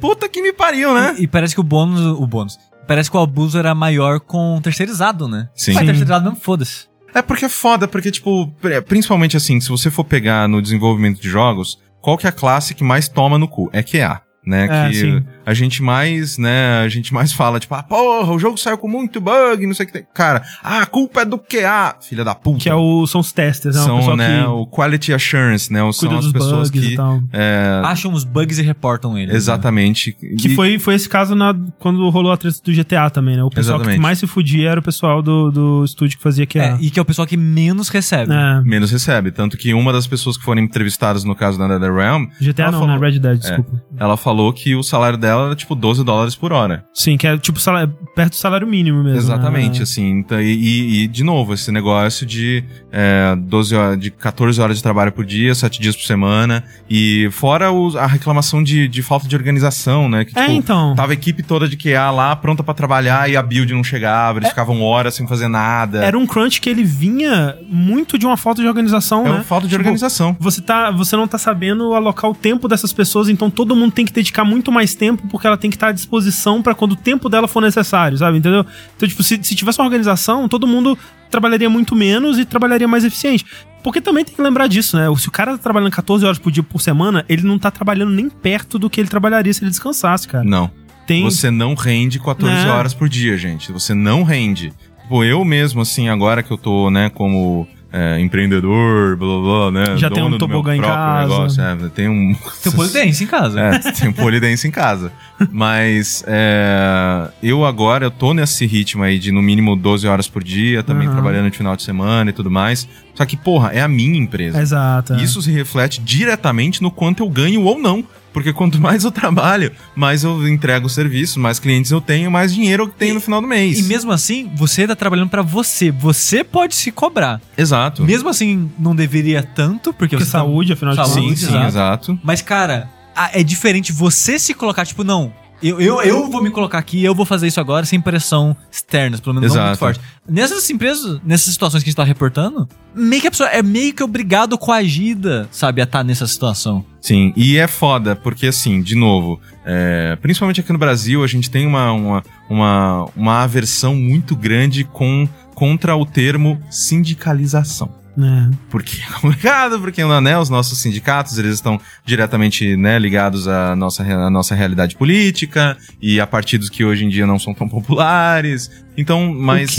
Puta 0.00 0.28
que 0.28 0.40
me 0.42 0.52
pariu, 0.52 0.94
né? 0.94 1.14
E, 1.18 1.24
e 1.24 1.26
parece 1.28 1.54
que 1.54 1.60
o 1.60 1.64
bônus, 1.64 2.00
o 2.00 2.26
bônus, 2.26 2.58
parece 2.86 3.10
que 3.10 3.16
o 3.16 3.20
abuso 3.20 3.58
era 3.58 3.74
maior 3.74 4.20
com 4.20 4.60
terceirizado, 4.62 5.28
né? 5.28 5.48
Sim. 5.54 5.74
Mas 5.74 5.84
terceirizado 5.84 6.24
mesmo, 6.24 6.40
foda-se. 6.42 6.88
É 7.14 7.20
porque 7.22 7.44
é 7.44 7.48
foda, 7.48 7.88
porque, 7.88 8.10
tipo, 8.10 8.46
pri- 8.60 8.80
principalmente 8.82 9.36
assim, 9.36 9.60
se 9.60 9.68
você 9.68 9.90
for 9.90 10.04
pegar 10.04 10.48
no 10.48 10.62
desenvolvimento 10.62 11.20
de 11.20 11.28
jogos, 11.28 11.78
qual 12.00 12.16
que 12.16 12.26
é 12.26 12.30
a 12.30 12.32
classe 12.32 12.74
que 12.74 12.84
mais 12.84 13.08
toma 13.08 13.36
no 13.36 13.48
cu? 13.48 13.68
É 13.72 13.82
QA. 13.82 14.22
Né, 14.46 14.66
É, 14.70 14.88
que 14.88 14.94
sim. 14.96 15.22
a 15.44 15.52
gente 15.52 15.82
mais, 15.82 16.38
né, 16.38 16.80
a 16.82 16.88
gente 16.88 17.12
mais 17.12 17.30
fala, 17.30 17.60
tipo, 17.60 17.74
ah, 17.74 17.82
porra, 17.82 18.32
o 18.32 18.38
jogo 18.38 18.56
saiu 18.56 18.78
com 18.78 18.88
muito 18.88 19.20
bug, 19.20 19.66
não 19.66 19.74
sei 19.74 19.84
o 19.84 19.86
que 19.86 19.92
tem. 19.92 20.06
Cara, 20.14 20.42
ah, 20.64 20.80
a 20.80 20.86
culpa 20.86 21.20
é 21.20 21.24
do 21.26 21.36
QA, 21.38 21.96
filha 22.00 22.24
da 22.24 22.34
puta. 22.34 22.58
Que 22.60 22.68
é 22.70 22.74
o, 22.74 23.06
são 23.06 23.20
os 23.20 23.32
testers, 23.32 23.76
né? 23.76 23.82
o 23.82 23.84
São, 24.02 24.16
né, 24.16 24.40
que 24.42 24.46
o 24.48 24.66
Quality 24.66 25.12
Assurance, 25.12 25.70
né, 25.70 25.80
são 25.80 25.92
cuida 25.92 26.14
as 26.16 26.24
dos 26.24 26.32
pessoas 26.32 26.70
bugs 26.70 26.86
que, 26.88 26.94
e 26.94 26.96
tal. 26.96 27.20
é, 27.34 27.82
Acham 27.84 28.12
os 28.14 28.24
bugs 28.24 28.58
e 28.58 28.62
reportam 28.62 29.16
eles. 29.18 29.30
né? 29.30 29.36
exatamente. 29.36 30.12
Que 30.12 30.48
E- 30.48 30.54
foi, 30.54 30.78
foi 30.78 30.94
esse 30.94 31.08
caso 31.08 31.34
na, 31.34 31.54
quando 31.78 32.08
rolou 32.08 32.32
a 32.32 32.36
treta 32.38 32.56
do 32.64 32.72
GTA 32.72 33.10
também, 33.10 33.36
né? 33.36 33.44
O 33.44 33.50
pessoal 33.50 33.76
Exatamente. 33.76 33.96
que 33.98 34.02
mais 34.02 34.18
se 34.18 34.26
fudia 34.26 34.70
era 34.70 34.80
o 34.80 34.82
pessoal 34.82 35.20
do, 35.22 35.50
do 35.50 35.84
estúdio 35.84 36.16
que 36.16 36.22
fazia 36.22 36.46
QA. 36.46 36.62
É, 36.62 36.78
e 36.80 36.90
que 36.90 36.98
é 36.98 37.02
o 37.02 37.04
pessoal 37.04 37.26
que 37.28 37.36
menos 37.36 37.90
recebe. 37.90 38.32
É, 38.32 38.60
menos 38.62 38.90
recebe. 38.90 39.30
Tanto 39.30 39.58
que 39.58 39.74
uma 39.74 39.92
das 39.92 40.06
pessoas 40.06 40.38
que 40.38 40.42
foram 40.44 40.62
entrevistadas 40.62 41.24
no 41.24 41.34
caso 41.36 41.58
da 41.58 41.68
NetherRealm, 41.68 42.24
GTA 42.40 42.70
não, 42.70 42.80
falou- 42.80 42.88
né? 42.88 42.98
Red 42.98 43.18
Dead, 43.18 43.38
desculpa. 43.38 43.82
ela 43.98 44.16
falou 44.16 44.39
que 44.52 44.74
o 44.74 44.82
salário 44.82 45.18
dela 45.18 45.46
era 45.46 45.54
tipo 45.56 45.74
12 45.74 46.02
dólares 46.04 46.34
por 46.34 46.52
hora. 46.52 46.84
Sim, 46.94 47.16
que 47.16 47.26
é 47.26 47.36
tipo 47.38 47.58
salário- 47.60 47.94
perto 48.14 48.30
do 48.30 48.36
salário 48.36 48.66
mínimo 48.66 49.02
mesmo. 49.02 49.18
Exatamente, 49.18 49.78
né? 49.78 49.82
assim. 49.82 50.10
Então, 50.18 50.40
e, 50.40 51.04
e- 51.04 51.06
de 51.08 51.22
novo, 51.22 51.52
esse 51.54 51.70
negócio 51.70 52.24
de, 52.26 52.64
é, 52.90 53.36
12 53.36 53.74
horas, 53.74 53.98
de 53.98 54.10
14 54.10 54.60
horas 54.60 54.76
de 54.76 54.82
trabalho 54.82 55.12
por 55.12 55.24
dia, 55.24 55.54
7 55.54 55.80
dias 55.80 55.94
por 55.96 56.04
semana. 56.04 56.64
E 56.88 57.28
fora 57.32 57.70
os- 57.70 57.96
a 57.96 58.06
reclamação 58.06 58.62
de, 58.62 58.88
de 58.88 59.02
falta 59.02 59.28
de 59.28 59.36
organização, 59.36 60.08
né? 60.08 60.24
Que, 60.24 60.38
É, 60.38 60.42
tipo, 60.42 60.52
então. 60.56 60.94
Tava 60.94 61.12
a 61.12 61.14
equipe 61.14 61.42
toda 61.42 61.68
de 61.68 61.76
QA 61.76 62.10
lá, 62.10 62.34
pronta 62.36 62.62
pra 62.62 62.74
trabalhar, 62.74 63.28
e 63.30 63.36
a 63.36 63.42
build 63.42 63.72
não 63.72 63.84
chegava, 63.84 64.38
eles 64.38 64.48
ficavam 64.50 64.80
horas 64.82 65.14
sem 65.14 65.26
fazer 65.26 65.48
nada. 65.48 66.02
É. 66.04 66.06
Era 66.06 66.18
um 66.18 66.26
crunch 66.26 66.60
que 66.60 66.68
ele 66.68 66.84
vinha 66.84 67.56
muito 67.68 68.18
de 68.18 68.26
uma 68.26 68.36
falta 68.36 68.60
de 68.62 68.68
organização, 68.68 69.20
É 69.26 69.28
né? 69.28 69.34
uma 69.36 69.44
falta 69.44 69.66
de 69.66 69.70
Tipo, 69.70 69.80
organização. 69.82 70.36
Você, 70.40 70.60
tá, 70.60 70.90
você 70.90 71.16
não 71.16 71.26
tá 71.26 71.38
sabendo 71.38 71.94
alocar 71.94 72.30
o 72.30 72.34
tempo 72.34 72.68
dessas 72.68 72.92
pessoas, 72.92 73.28
então 73.28 73.48
todo 73.50 73.74
mundo 73.74 73.92
tem 73.92 74.04
que 74.04 74.12
dedicar 74.20 74.44
muito 74.44 74.70
mais 74.72 74.94
tempo 74.94 75.26
porque 75.28 75.46
ela 75.46 75.56
tem 75.56 75.70
que 75.70 75.76
estar 75.76 75.88
à 75.88 75.92
disposição 75.92 76.62
pra 76.62 76.74
quando 76.74 76.92
o 76.92 76.96
tempo 76.96 77.28
dela 77.28 77.46
for 77.48 77.60
necessário, 77.60 78.16
sabe? 78.18 78.38
Entendeu? 78.38 78.64
Então, 78.96 79.08
tipo, 79.08 79.22
se, 79.22 79.38
se 79.42 79.54
tivesse 79.54 79.78
uma 79.78 79.86
organização, 79.86 80.48
todo 80.48 80.66
mundo 80.66 80.96
trabalharia 81.30 81.68
muito 81.70 81.94
menos 81.94 82.38
e 82.38 82.44
trabalharia 82.44 82.88
mais 82.88 83.04
eficiente. 83.04 83.44
Porque 83.82 84.00
também 84.00 84.24
tem 84.24 84.34
que 84.34 84.42
lembrar 84.42 84.66
disso, 84.66 84.96
né? 84.96 85.04
Se 85.16 85.28
o 85.28 85.30
cara 85.30 85.52
tá 85.52 85.58
trabalhando 85.58 85.90
14 85.92 86.24
horas 86.24 86.38
por 86.38 86.52
dia 86.52 86.62
por 86.62 86.80
semana, 86.80 87.24
ele 87.28 87.42
não 87.42 87.58
tá 87.58 87.70
trabalhando 87.70 88.10
nem 88.12 88.28
perto 88.28 88.78
do 88.78 88.90
que 88.90 89.00
ele 89.00 89.08
trabalharia 89.08 89.52
se 89.54 89.62
ele 89.62 89.70
descansasse, 89.70 90.28
cara. 90.28 90.44
Não. 90.44 90.70
Tem. 91.06 91.22
Você 91.24 91.50
não 91.50 91.74
rende 91.74 92.18
14 92.20 92.66
É. 92.66 92.70
horas 92.70 92.92
por 92.94 93.08
dia, 93.08 93.36
gente. 93.38 93.72
Você 93.72 93.94
não 93.94 94.22
rende. 94.22 94.72
Tipo, 95.02 95.24
eu 95.24 95.44
mesmo, 95.44 95.80
assim, 95.80 96.08
agora 96.08 96.42
que 96.42 96.50
eu 96.52 96.58
tô, 96.58 96.90
né, 96.90 97.10
como 97.10 97.66
é, 97.92 98.20
empreendedor, 98.20 99.16
blá 99.16 99.40
blá 99.40 99.70
né? 99.72 99.96
Já 99.96 100.08
tem 100.08 100.22
um 100.22 100.26
dono 100.26 100.38
do 100.38 100.46
meu 100.48 100.56
tobogã 100.58 100.76
em 100.76 100.80
casa. 100.80 101.28
Negócio, 101.28 101.62
é, 101.62 101.76
tem 101.94 102.08
um. 102.08 102.34
Tem 102.62 102.72
um 102.72 102.76
polidense 102.76 103.24
em 103.24 103.26
casa. 103.26 103.60
É, 103.60 103.78
tem 103.92 104.08
um 104.08 104.12
polidense 104.12 104.68
em 104.68 104.70
casa. 104.70 105.12
Mas 105.50 106.22
é, 106.26 107.28
eu 107.42 107.64
agora, 107.64 108.04
eu 108.04 108.10
tô 108.10 108.34
nesse 108.34 108.66
ritmo 108.66 109.02
aí 109.02 109.18
de 109.18 109.32
no 109.32 109.42
mínimo 109.42 109.74
12 109.74 110.06
horas 110.06 110.28
por 110.28 110.44
dia, 110.44 110.82
também 110.82 111.06
Aham. 111.06 111.14
trabalhando 111.14 111.50
de 111.50 111.56
final 111.56 111.74
de 111.74 111.82
semana 111.82 112.30
e 112.30 112.32
tudo 112.32 112.50
mais. 112.50 112.86
Só 113.14 113.24
que, 113.24 113.36
porra, 113.36 113.70
é 113.72 113.80
a 113.80 113.88
minha 113.88 114.18
empresa. 114.18 114.60
Exato. 114.60 115.14
é. 115.14 115.22
Isso 115.22 115.42
se 115.42 115.50
reflete 115.50 116.00
diretamente 116.00 116.82
no 116.82 116.90
quanto 116.90 117.22
eu 117.22 117.28
ganho 117.28 117.62
ou 117.62 117.78
não. 117.78 118.04
Porque 118.32 118.52
quanto 118.52 118.80
mais 118.80 119.04
eu 119.04 119.10
trabalho, 119.10 119.72
mais 119.94 120.22
eu 120.24 120.46
entrego 120.48 120.86
o 120.86 120.90
serviço, 120.90 121.38
mais 121.40 121.58
clientes 121.58 121.90
eu 121.90 122.00
tenho, 122.00 122.30
mais 122.30 122.54
dinheiro 122.54 122.84
eu 122.84 122.88
tenho 122.88 123.14
no 123.14 123.20
final 123.20 123.40
do 123.40 123.46
mês. 123.46 123.78
E 123.78 123.82
mesmo 123.84 124.12
assim, 124.12 124.50
você 124.54 124.86
tá 124.86 124.94
trabalhando 124.94 125.28
pra 125.30 125.42
você. 125.42 125.90
Você 125.90 126.44
pode 126.44 126.74
se 126.74 126.90
cobrar. 126.92 127.40
Exato. 127.56 128.04
Mesmo 128.04 128.28
assim, 128.28 128.70
não 128.78 128.94
deveria 128.94 129.42
tanto, 129.42 129.92
porque, 129.92 130.14
Porque 130.16 130.24
você 130.24 130.32
tá- 130.32 130.38
saúde, 130.38 130.72
afinal 130.72 130.94
de 130.94 130.96
Saúde, 131.00 131.14
Sim, 131.14 131.46
contas. 131.46 131.60
sim, 131.62 131.66
exato. 131.66 132.18
Mas, 132.22 132.40
cara, 132.42 132.88
é 133.32 133.42
diferente 133.42 133.92
você 133.92 134.38
se 134.38 134.54
colocar, 134.54 134.86
tipo, 134.86 135.02
não. 135.04 135.32
Eu, 135.62 135.80
eu, 135.80 136.00
eu 136.02 136.30
vou 136.30 136.42
me 136.42 136.50
colocar 136.50 136.78
aqui, 136.78 137.04
eu 137.04 137.14
vou 137.14 137.26
fazer 137.26 137.46
isso 137.46 137.60
agora 137.60 137.84
sem 137.84 138.00
pressão 138.00 138.56
externas, 138.70 139.20
pelo 139.20 139.34
menos 139.34 139.54
não 139.54 139.62
muito 139.62 139.72
Exato. 139.72 139.78
forte. 139.78 140.00
Nessas 140.28 140.68
empresas, 140.70 141.20
nessas 141.24 141.52
situações 141.52 141.82
que 141.82 141.88
a 141.88 141.90
gente 141.90 141.96
tá 141.96 142.04
reportando, 142.04 142.68
meio 142.94 143.20
que 143.20 143.28
a 143.28 143.30
pessoa 143.30 143.48
é 143.50 143.62
meio 143.62 143.92
que 143.92 144.02
obrigado, 144.02 144.56
coagida, 144.56 145.48
sabe, 145.50 145.80
a 145.80 145.84
estar 145.84 146.02
nessa 146.02 146.26
situação. 146.26 146.84
Sim, 147.00 147.32
e 147.36 147.58
é 147.58 147.66
foda, 147.66 148.16
porque 148.16 148.46
assim, 148.46 148.80
de 148.80 148.94
novo, 148.94 149.40
é, 149.64 150.16
principalmente 150.22 150.60
aqui 150.60 150.72
no 150.72 150.78
Brasil, 150.78 151.22
a 151.22 151.26
gente 151.26 151.50
tem 151.50 151.66
uma, 151.66 151.92
uma, 151.92 152.22
uma, 152.48 153.04
uma 153.14 153.42
aversão 153.42 153.94
muito 153.94 154.34
grande 154.34 154.84
com, 154.84 155.28
contra 155.54 155.94
o 155.94 156.06
termo 156.06 156.60
sindicalização. 156.70 157.99
É. 158.18 158.50
Porque 158.68 159.00
é 159.02 159.20
complicado, 159.20 159.78
porque 159.80 160.04
né, 160.04 160.38
os 160.38 160.50
nossos 160.50 160.78
sindicatos 160.78 161.38
eles 161.38 161.54
estão 161.54 161.80
diretamente 162.04 162.76
né, 162.76 162.98
ligados 162.98 163.46
à 163.46 163.76
nossa, 163.76 164.02
à 164.02 164.30
nossa 164.30 164.54
realidade 164.54 164.96
política 164.96 165.76
e 166.00 166.20
a 166.20 166.26
partidos 166.26 166.68
que 166.68 166.84
hoje 166.84 167.04
em 167.04 167.08
dia 167.08 167.26
não 167.26 167.38
são 167.38 167.54
tão 167.54 167.68
populares. 167.68 168.70
Então, 168.96 169.32
mas, 169.32 169.76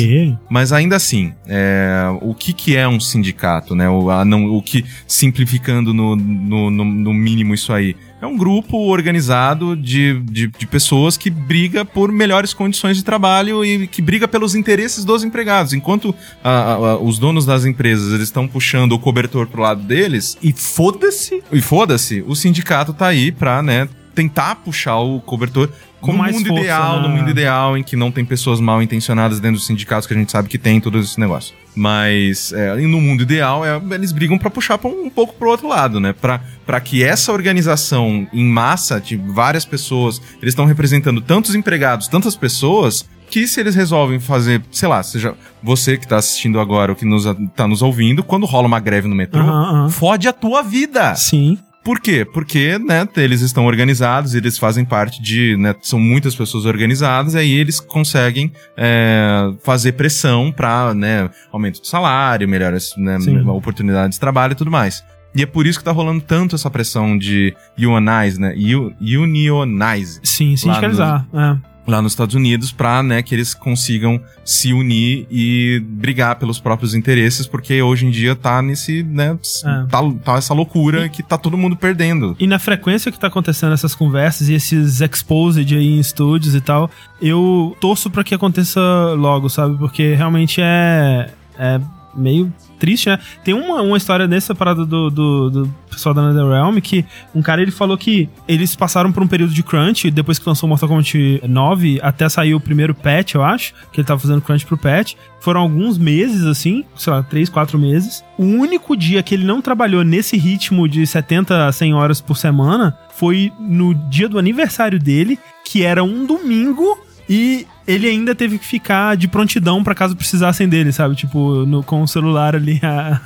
mas 0.49 0.71
ainda 0.71 0.95
assim, 0.95 1.33
é, 1.45 2.05
o 2.21 2.33
que, 2.33 2.53
que 2.53 2.75
é 2.75 2.87
um 2.87 2.99
sindicato, 2.99 3.75
né? 3.75 3.87
O, 3.89 4.09
a 4.09 4.25
não, 4.25 4.45
o 4.45 4.61
que, 4.61 4.85
simplificando 5.05 5.93
no, 5.93 6.15
no, 6.15 6.71
no, 6.71 6.85
no 6.85 7.13
mínimo 7.13 7.53
isso 7.53 7.71
aí, 7.71 7.95
é 8.21 8.25
um 8.27 8.37
grupo 8.37 8.77
organizado 8.77 9.75
de, 9.75 10.19
de, 10.21 10.47
de 10.47 10.67
pessoas 10.67 11.17
que 11.17 11.29
briga 11.29 11.83
por 11.83 12.11
melhores 12.11 12.53
condições 12.53 12.95
de 12.97 13.03
trabalho 13.03 13.65
e 13.65 13.87
que 13.87 14.01
briga 14.01 14.27
pelos 14.27 14.53
interesses 14.55 15.03
dos 15.03 15.23
empregados. 15.23 15.73
Enquanto 15.73 16.13
a- 16.43 16.49
a- 16.49 16.73
a- 16.73 16.97
os 16.97 17.17
donos 17.17 17.45
das 17.45 17.65
empresas 17.65 18.09
eles 18.13 18.23
estão 18.23 18.47
puxando 18.47 18.91
o 18.93 18.99
cobertor 18.99 19.47
pro 19.47 19.61
lado 19.63 19.81
deles, 19.81 20.37
E 20.41 20.53
foda-se. 20.53 21.41
e 21.51 21.61
foda-se, 21.61 22.23
o 22.27 22.35
sindicato 22.35 22.93
tá 22.93 23.07
aí 23.07 23.31
pra, 23.31 23.61
né, 23.63 23.89
tentar 24.13 24.55
puxar 24.57 24.97
o 24.99 25.19
cobertor 25.21 25.69
como 26.01 26.17
mais 26.17 26.33
no 26.33 26.39
mundo 26.39 26.47
força, 26.49 26.63
ideal, 26.63 27.01
né? 27.01 27.07
no 27.07 27.15
mundo 27.15 27.29
ideal 27.29 27.77
em 27.77 27.83
que 27.83 27.95
não 27.95 28.11
tem 28.11 28.25
pessoas 28.25 28.59
mal 28.59 28.81
intencionadas 28.83 29.39
dentro 29.39 29.57
dos 29.57 29.65
sindicatos 29.67 30.05
que 30.07 30.13
a 30.13 30.17
gente 30.17 30.31
sabe 30.31 30.49
que 30.49 30.57
tem 30.57 30.81
todo 30.81 30.99
esse 30.99 31.19
negócio. 31.19 31.53
Mas 31.75 32.51
é, 32.51 32.75
no 32.75 32.99
mundo 32.99 33.23
ideal 33.23 33.65
é, 33.65 33.81
eles 33.91 34.11
brigam 34.11 34.37
pra 34.37 34.49
puxar 34.49 34.77
pra 34.77 34.89
um, 34.89 35.05
um 35.05 35.09
pouco 35.09 35.33
pro 35.35 35.49
outro 35.49 35.67
lado, 35.67 35.99
né? 35.99 36.13
Pra 36.13 36.41
para 36.65 36.79
que 36.79 37.03
essa 37.03 37.33
organização 37.33 38.27
em 38.31 38.45
massa 38.45 38.99
de 39.01 39.17
várias 39.17 39.65
pessoas, 39.65 40.21
eles 40.41 40.51
estão 40.53 40.65
representando 40.65 41.19
tantos 41.19 41.53
empregados, 41.53 42.07
tantas 42.07 42.35
pessoas 42.35 43.05
que 43.29 43.47
se 43.47 43.59
eles 43.59 43.75
resolvem 43.75 44.19
fazer, 44.19 44.61
sei 44.71 44.87
lá, 44.87 45.01
seja 45.03 45.33
você 45.63 45.97
que 45.97 46.07
tá 46.07 46.17
assistindo 46.17 46.59
agora 46.59 46.91
ou 46.91 46.95
que 46.95 47.05
nos, 47.05 47.25
tá 47.55 47.67
nos 47.67 47.81
ouvindo, 47.81 48.23
quando 48.23 48.45
rola 48.45 48.67
uma 48.67 48.79
greve 48.79 49.07
no 49.07 49.15
metrô, 49.15 49.41
Aham, 49.41 49.63
aham. 49.63 49.89
fode 49.89 50.27
a 50.27 50.33
tua 50.33 50.61
vida. 50.61 51.15
Sim. 51.15 51.57
Por 51.83 51.99
quê? 51.99 52.23
Porque, 52.23 52.77
né, 52.77 53.07
eles 53.17 53.41
estão 53.41 53.65
organizados, 53.65 54.35
eles 54.35 54.57
fazem 54.57 54.85
parte 54.85 55.21
de, 55.21 55.57
né, 55.57 55.75
são 55.81 55.99
muitas 55.99 56.35
pessoas 56.35 56.65
organizadas, 56.65 57.33
e 57.33 57.39
aí 57.39 57.51
eles 57.51 57.79
conseguem 57.79 58.51
é, 58.77 59.51
fazer 59.63 59.93
pressão 59.93 60.51
pra, 60.51 60.93
né, 60.93 61.29
aumento 61.51 61.81
de 61.81 61.87
salário, 61.87 62.47
melhores, 62.47 62.93
né, 62.97 63.17
oportunidades 63.47 64.17
de 64.17 64.19
trabalho 64.19 64.51
e 64.51 64.55
tudo 64.55 64.69
mais. 64.69 65.03
E 65.33 65.41
é 65.41 65.45
por 65.45 65.65
isso 65.65 65.79
que 65.79 65.85
tá 65.85 65.91
rolando 65.91 66.21
tanto 66.21 66.55
essa 66.55 66.69
pressão 66.69 67.17
de 67.17 67.55
unionize, 67.77 68.39
né? 68.39 68.53
Unionize 68.99 70.19
Sim, 70.23 70.57
sindicalizar. 70.57 71.25
É. 71.33 71.57
lá 71.87 72.01
nos 72.01 72.11
Estados 72.13 72.35
Unidos 72.35 72.71
pra, 72.71 73.01
né, 73.01 73.21
que 73.21 73.33
eles 73.33 73.53
consigam 73.53 74.21
se 74.45 74.71
unir 74.71 75.25
e 75.31 75.81
brigar 75.85 76.35
pelos 76.35 76.59
próprios 76.59 76.93
interesses, 76.93 77.47
porque 77.47 77.81
hoje 77.81 78.05
em 78.05 78.11
dia 78.11 78.35
tá 78.35 78.61
nesse, 78.61 79.01
né, 79.03 79.37
É. 79.65 79.85
tá, 79.89 79.99
tá 80.23 80.33
essa 80.37 80.53
loucura 80.53 81.09
que 81.09 81.23
tá 81.23 81.37
todo 81.37 81.57
mundo 81.57 81.75
perdendo. 81.75 82.35
E 82.39 82.45
na 82.47 82.59
frequência 82.59 83.11
que 83.11 83.19
tá 83.19 83.27
acontecendo 83.27 83.73
essas 83.73 83.95
conversas 83.95 84.47
e 84.47 84.53
esses 84.53 85.01
exposed 85.01 85.75
aí 85.75 85.87
em 85.87 85.99
estúdios 85.99 86.53
e 86.55 86.61
tal, 86.61 86.89
eu 87.21 87.75
torço 87.81 88.09
pra 88.09 88.23
que 88.23 88.35
aconteça 88.35 88.79
logo, 89.17 89.49
sabe? 89.49 89.77
Porque 89.77 90.13
realmente 90.13 90.61
é, 90.61 91.29
é 91.57 91.79
meio 92.15 92.53
triste, 92.81 93.07
né? 93.07 93.19
Tem 93.43 93.53
uma, 93.53 93.79
uma 93.83 93.95
história 93.95 94.27
nessa 94.27 94.55
parada 94.55 94.83
do, 94.83 95.11
do, 95.11 95.49
do 95.51 95.75
pessoal 95.87 96.15
da 96.15 96.27
NetherRealm 96.27 96.79
que 96.79 97.05
um 97.35 97.41
cara 97.41 97.61
ele 97.61 97.69
falou 97.69 97.95
que 97.95 98.27
eles 98.47 98.75
passaram 98.75 99.11
por 99.11 99.21
um 99.21 99.27
período 99.27 99.53
de 99.53 99.61
crunch 99.61 100.09
depois 100.09 100.39
que 100.39 100.49
lançou 100.49 100.67
Mortal 100.67 100.89
Kombat 100.89 101.41
9 101.47 101.99
até 102.01 102.27
sair 102.27 102.55
o 102.55 102.59
primeiro 102.59 102.95
patch, 102.95 103.35
eu 103.35 103.43
acho, 103.43 103.73
que 103.93 103.99
ele 103.99 104.07
tava 104.07 104.19
fazendo 104.19 104.41
crunch 104.41 104.65
pro 104.65 104.77
patch. 104.77 105.13
Foram 105.39 105.61
alguns 105.61 105.97
meses, 105.97 106.45
assim, 106.45 106.83
sei 106.95 107.13
lá, 107.13 107.21
3, 107.21 107.49
4 107.49 107.77
meses. 107.77 108.23
O 108.37 108.43
único 108.43 108.97
dia 108.97 109.21
que 109.21 109.35
ele 109.35 109.43
não 109.43 109.61
trabalhou 109.61 110.03
nesse 110.03 110.37
ritmo 110.37 110.87
de 110.87 111.05
70 111.05 111.67
a 111.67 111.71
100 111.71 111.93
horas 111.93 112.19
por 112.19 112.37
semana 112.37 112.97
foi 113.15 113.51
no 113.59 113.93
dia 113.93 114.27
do 114.27 114.39
aniversário 114.39 114.99
dele, 114.99 115.37
que 115.65 115.83
era 115.83 116.03
um 116.03 116.25
domingo, 116.25 116.97
e 117.33 117.65
ele 117.87 118.07
ainda 118.09 118.35
teve 118.35 118.57
que 118.59 118.65
ficar 118.65 119.15
de 119.15 119.27
prontidão 119.27 119.81
pra 119.83 119.95
caso 119.95 120.15
precisassem 120.17 120.67
dele, 120.67 120.91
sabe? 120.91 121.15
Tipo, 121.15 121.65
no- 121.65 121.81
com 121.81 122.01
o 122.01 122.07
celular 122.07 122.55
ali 122.57 122.77
a- 122.83 123.21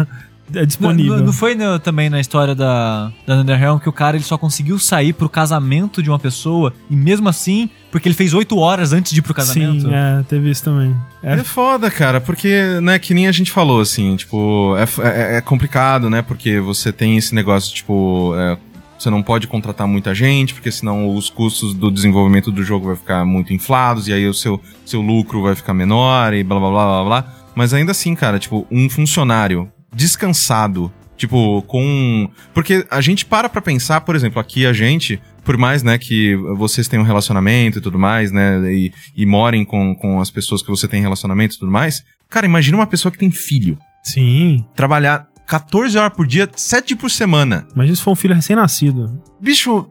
a 0.55 0.63
disponível. 0.63 1.13
Não, 1.13 1.17
não- 1.21 1.25
não 1.27 1.33
foi 1.33 1.55
né, 1.55 1.79
também 1.79 2.07
na 2.07 2.19
história 2.19 2.53
da, 2.53 3.11
da 3.25 3.37
NetherRealm 3.37 3.79
que 3.79 3.89
o 3.89 3.91
cara 3.91 4.15
ele 4.15 4.23
só 4.23 4.37
conseguiu 4.37 4.77
sair 4.77 5.11
pro 5.11 5.27
casamento 5.27 6.03
de 6.03 6.09
uma 6.11 6.19
pessoa 6.19 6.71
e 6.87 6.95
mesmo 6.95 7.27
assim, 7.27 7.67
porque 7.91 8.07
ele 8.07 8.13
fez 8.15 8.31
oito 8.31 8.55
horas 8.59 8.93
antes 8.93 9.11
de 9.11 9.19
ir 9.19 9.21
pro 9.23 9.33
casamento? 9.33 9.87
Sim, 9.87 9.91
é, 9.93 10.23
teve 10.29 10.51
isso 10.51 10.63
também. 10.63 10.95
É. 11.23 11.33
É, 11.33 11.43
foda, 11.43 11.89
cara, 11.89 12.21
porque, 12.21 12.79
né, 12.83 12.99
que 12.99 13.11
nem 13.15 13.27
a 13.27 13.31
gente 13.31 13.51
falou, 13.51 13.81
assim, 13.81 14.15
tipo, 14.15 14.75
é, 14.77 14.83
é- 15.07 15.37
é 15.37 15.41
complicado, 15.41 16.11
né, 16.11 16.21
porque 16.21 16.59
você 16.59 16.91
tem 16.93 17.17
esse 17.17 17.33
negócio, 17.33 17.73
tipo, 17.73 18.33
é, 18.37 18.55
você 19.05 19.09
não 19.11 19.21
pode 19.21 19.47
contratar 19.47 19.87
muita 19.87 20.15
gente, 20.15 20.53
porque 20.53 20.71
senão 20.71 21.15
os 21.15 21.29
custos 21.29 21.75
do 21.75 21.91
desenvolvimento 21.91 22.51
do 22.51 22.63
jogo 22.63 22.87
vai 22.87 22.95
ficar 22.95 23.23
muito 23.23 23.53
inflados, 23.53 24.07
e 24.07 24.13
aí 24.13 24.27
o 24.27 24.33
seu, 24.33 24.59
seu 24.83 24.99
lucro 24.99 25.43
vai 25.43 25.53
ficar 25.53 25.75
menor, 25.75 26.33
e 26.33 26.43
blá 26.43 26.59
blá 26.59 26.69
blá 26.69 26.85
blá 26.85 27.03
blá. 27.03 27.33
Mas 27.53 27.73
ainda 27.73 27.91
assim, 27.91 28.15
cara, 28.15 28.39
tipo, 28.39 28.65
um 28.71 28.89
funcionário 28.89 29.71
descansado, 29.93 30.91
tipo, 31.15 31.61
com. 31.63 32.27
Porque 32.53 32.85
a 32.89 32.99
gente 32.99 33.25
para 33.25 33.47
pra 33.47 33.61
pensar, 33.61 34.01
por 34.01 34.15
exemplo, 34.15 34.39
aqui 34.39 34.65
a 34.65 34.73
gente, 34.73 35.21
por 35.43 35.55
mais, 35.55 35.83
né, 35.83 35.99
que 35.99 36.35
vocês 36.57 36.87
tenham 36.87 37.03
um 37.03 37.07
relacionamento 37.07 37.77
e 37.77 37.81
tudo 37.81 37.99
mais, 37.99 38.31
né, 38.31 38.59
e, 38.73 38.91
e 39.15 39.25
morem 39.25 39.63
com, 39.63 39.93
com 39.95 40.19
as 40.19 40.31
pessoas 40.31 40.63
que 40.63 40.69
você 40.69 40.87
tem 40.87 40.99
relacionamento 40.99 41.55
e 41.55 41.59
tudo 41.59 41.71
mais. 41.71 42.03
Cara, 42.27 42.47
imagina 42.47 42.75
uma 42.75 42.87
pessoa 42.87 43.11
que 43.11 43.19
tem 43.19 43.29
filho. 43.29 43.77
Sim. 44.03 44.65
Trabalhar 44.75 45.27
14 45.47 45.97
horas 45.97 46.13
por 46.15 46.25
dia, 46.25 46.49
7 46.55 46.95
por 46.95 47.09
semana. 47.11 47.67
Imagina 47.73 47.95
se 47.95 48.01
for 48.01 48.11
um 48.11 48.15
filho 48.15 48.33
recém-nascido. 48.35 49.21
Bicho, 49.39 49.87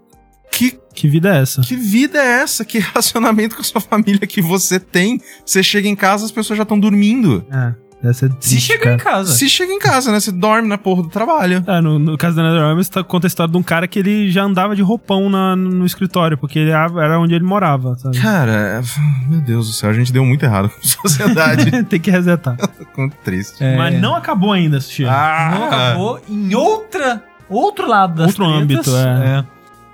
que, 0.51 0.78
Que 0.94 1.09
vida 1.09 1.35
é 1.36 1.40
essa? 1.43 1.62
que 1.62 1.74
vida 1.76 2.18
é 2.18 2.43
essa? 2.43 2.64
Que 2.64 2.78
relacionamento 2.81 3.56
com 3.56 3.60
a 3.62 3.64
sua 3.64 3.81
família 3.81 4.26
que 4.26 4.40
você 4.40 4.78
tem? 4.78 5.20
Você 5.44 5.62
chega 5.62 5.89
em 5.89 5.97
casa, 5.97 6.24
as 6.24 6.31
pessoas 6.32 6.56
já 6.56 6.62
estão 6.62 6.78
dormindo. 6.78 7.44
É, 7.51 7.74
deve 8.05 8.14
ser 8.14 8.31
Se 8.31 8.36
triste, 8.51 8.60
chegar 8.60 8.82
cara. 8.85 8.94
em 8.94 8.98
casa. 8.98 9.32
Se 9.32 9.48
chega 9.48 9.72
em 9.72 9.78
casa, 9.78 10.12
né? 10.12 10.20
Você 10.20 10.31
dorme 10.31 10.68
na 10.68 10.78
porra 10.78 11.02
do 11.02 11.09
trabalho. 11.09 11.64
É, 11.66 11.81
no, 11.81 11.98
no 11.98 12.16
caso 12.16 12.36
da 12.36 12.43
NetherRealm, 12.43 12.81
tá, 12.82 13.02
conta 13.02 13.26
a 13.26 13.28
história 13.28 13.51
de 13.51 13.59
um 13.59 13.62
cara 13.62 13.89
que 13.89 13.98
ele 13.98 14.31
já 14.31 14.43
andava 14.44 14.76
de 14.76 14.82
roupão 14.82 15.28
na- 15.28 15.56
no 15.56 15.85
escritório, 15.85 16.36
porque 16.39 16.59
ele 16.59 16.70
era 16.70 17.18
onde 17.18 17.35
ele 17.35 17.44
morava, 17.44 17.97
sabe? 17.97 18.18
Cara, 18.20 18.52
é- 18.52 18.82
meu 19.28 19.40
Deus 19.40 19.66
do 19.66 19.72
céu, 19.72 19.90
a 19.90 19.93
gente 19.93 20.12
deu 20.12 20.24
muito 20.24 20.44
errado 20.44 20.68
com 20.68 20.76
a 20.76 20.82
sociedade. 21.09 21.82
Tem 21.85 21.98
que 22.01 22.10
resetar. 22.10 22.56
Triste. 23.24 23.62
É. 23.64 23.76
Mas 23.76 24.01
não 24.01 24.14
acabou 24.14 24.52
ainda, 24.52 24.81
Sushi. 24.81 25.02
Não 25.05 25.10
Ah, 25.10 25.66
acabou 25.66 26.20
em 26.28 26.55
outra, 26.55 27.22
outro 27.48 27.89
lado 27.89 28.14
das 28.16 28.26
Outro 28.28 28.44
âmbito, 28.47 28.90
é. 28.97 29.44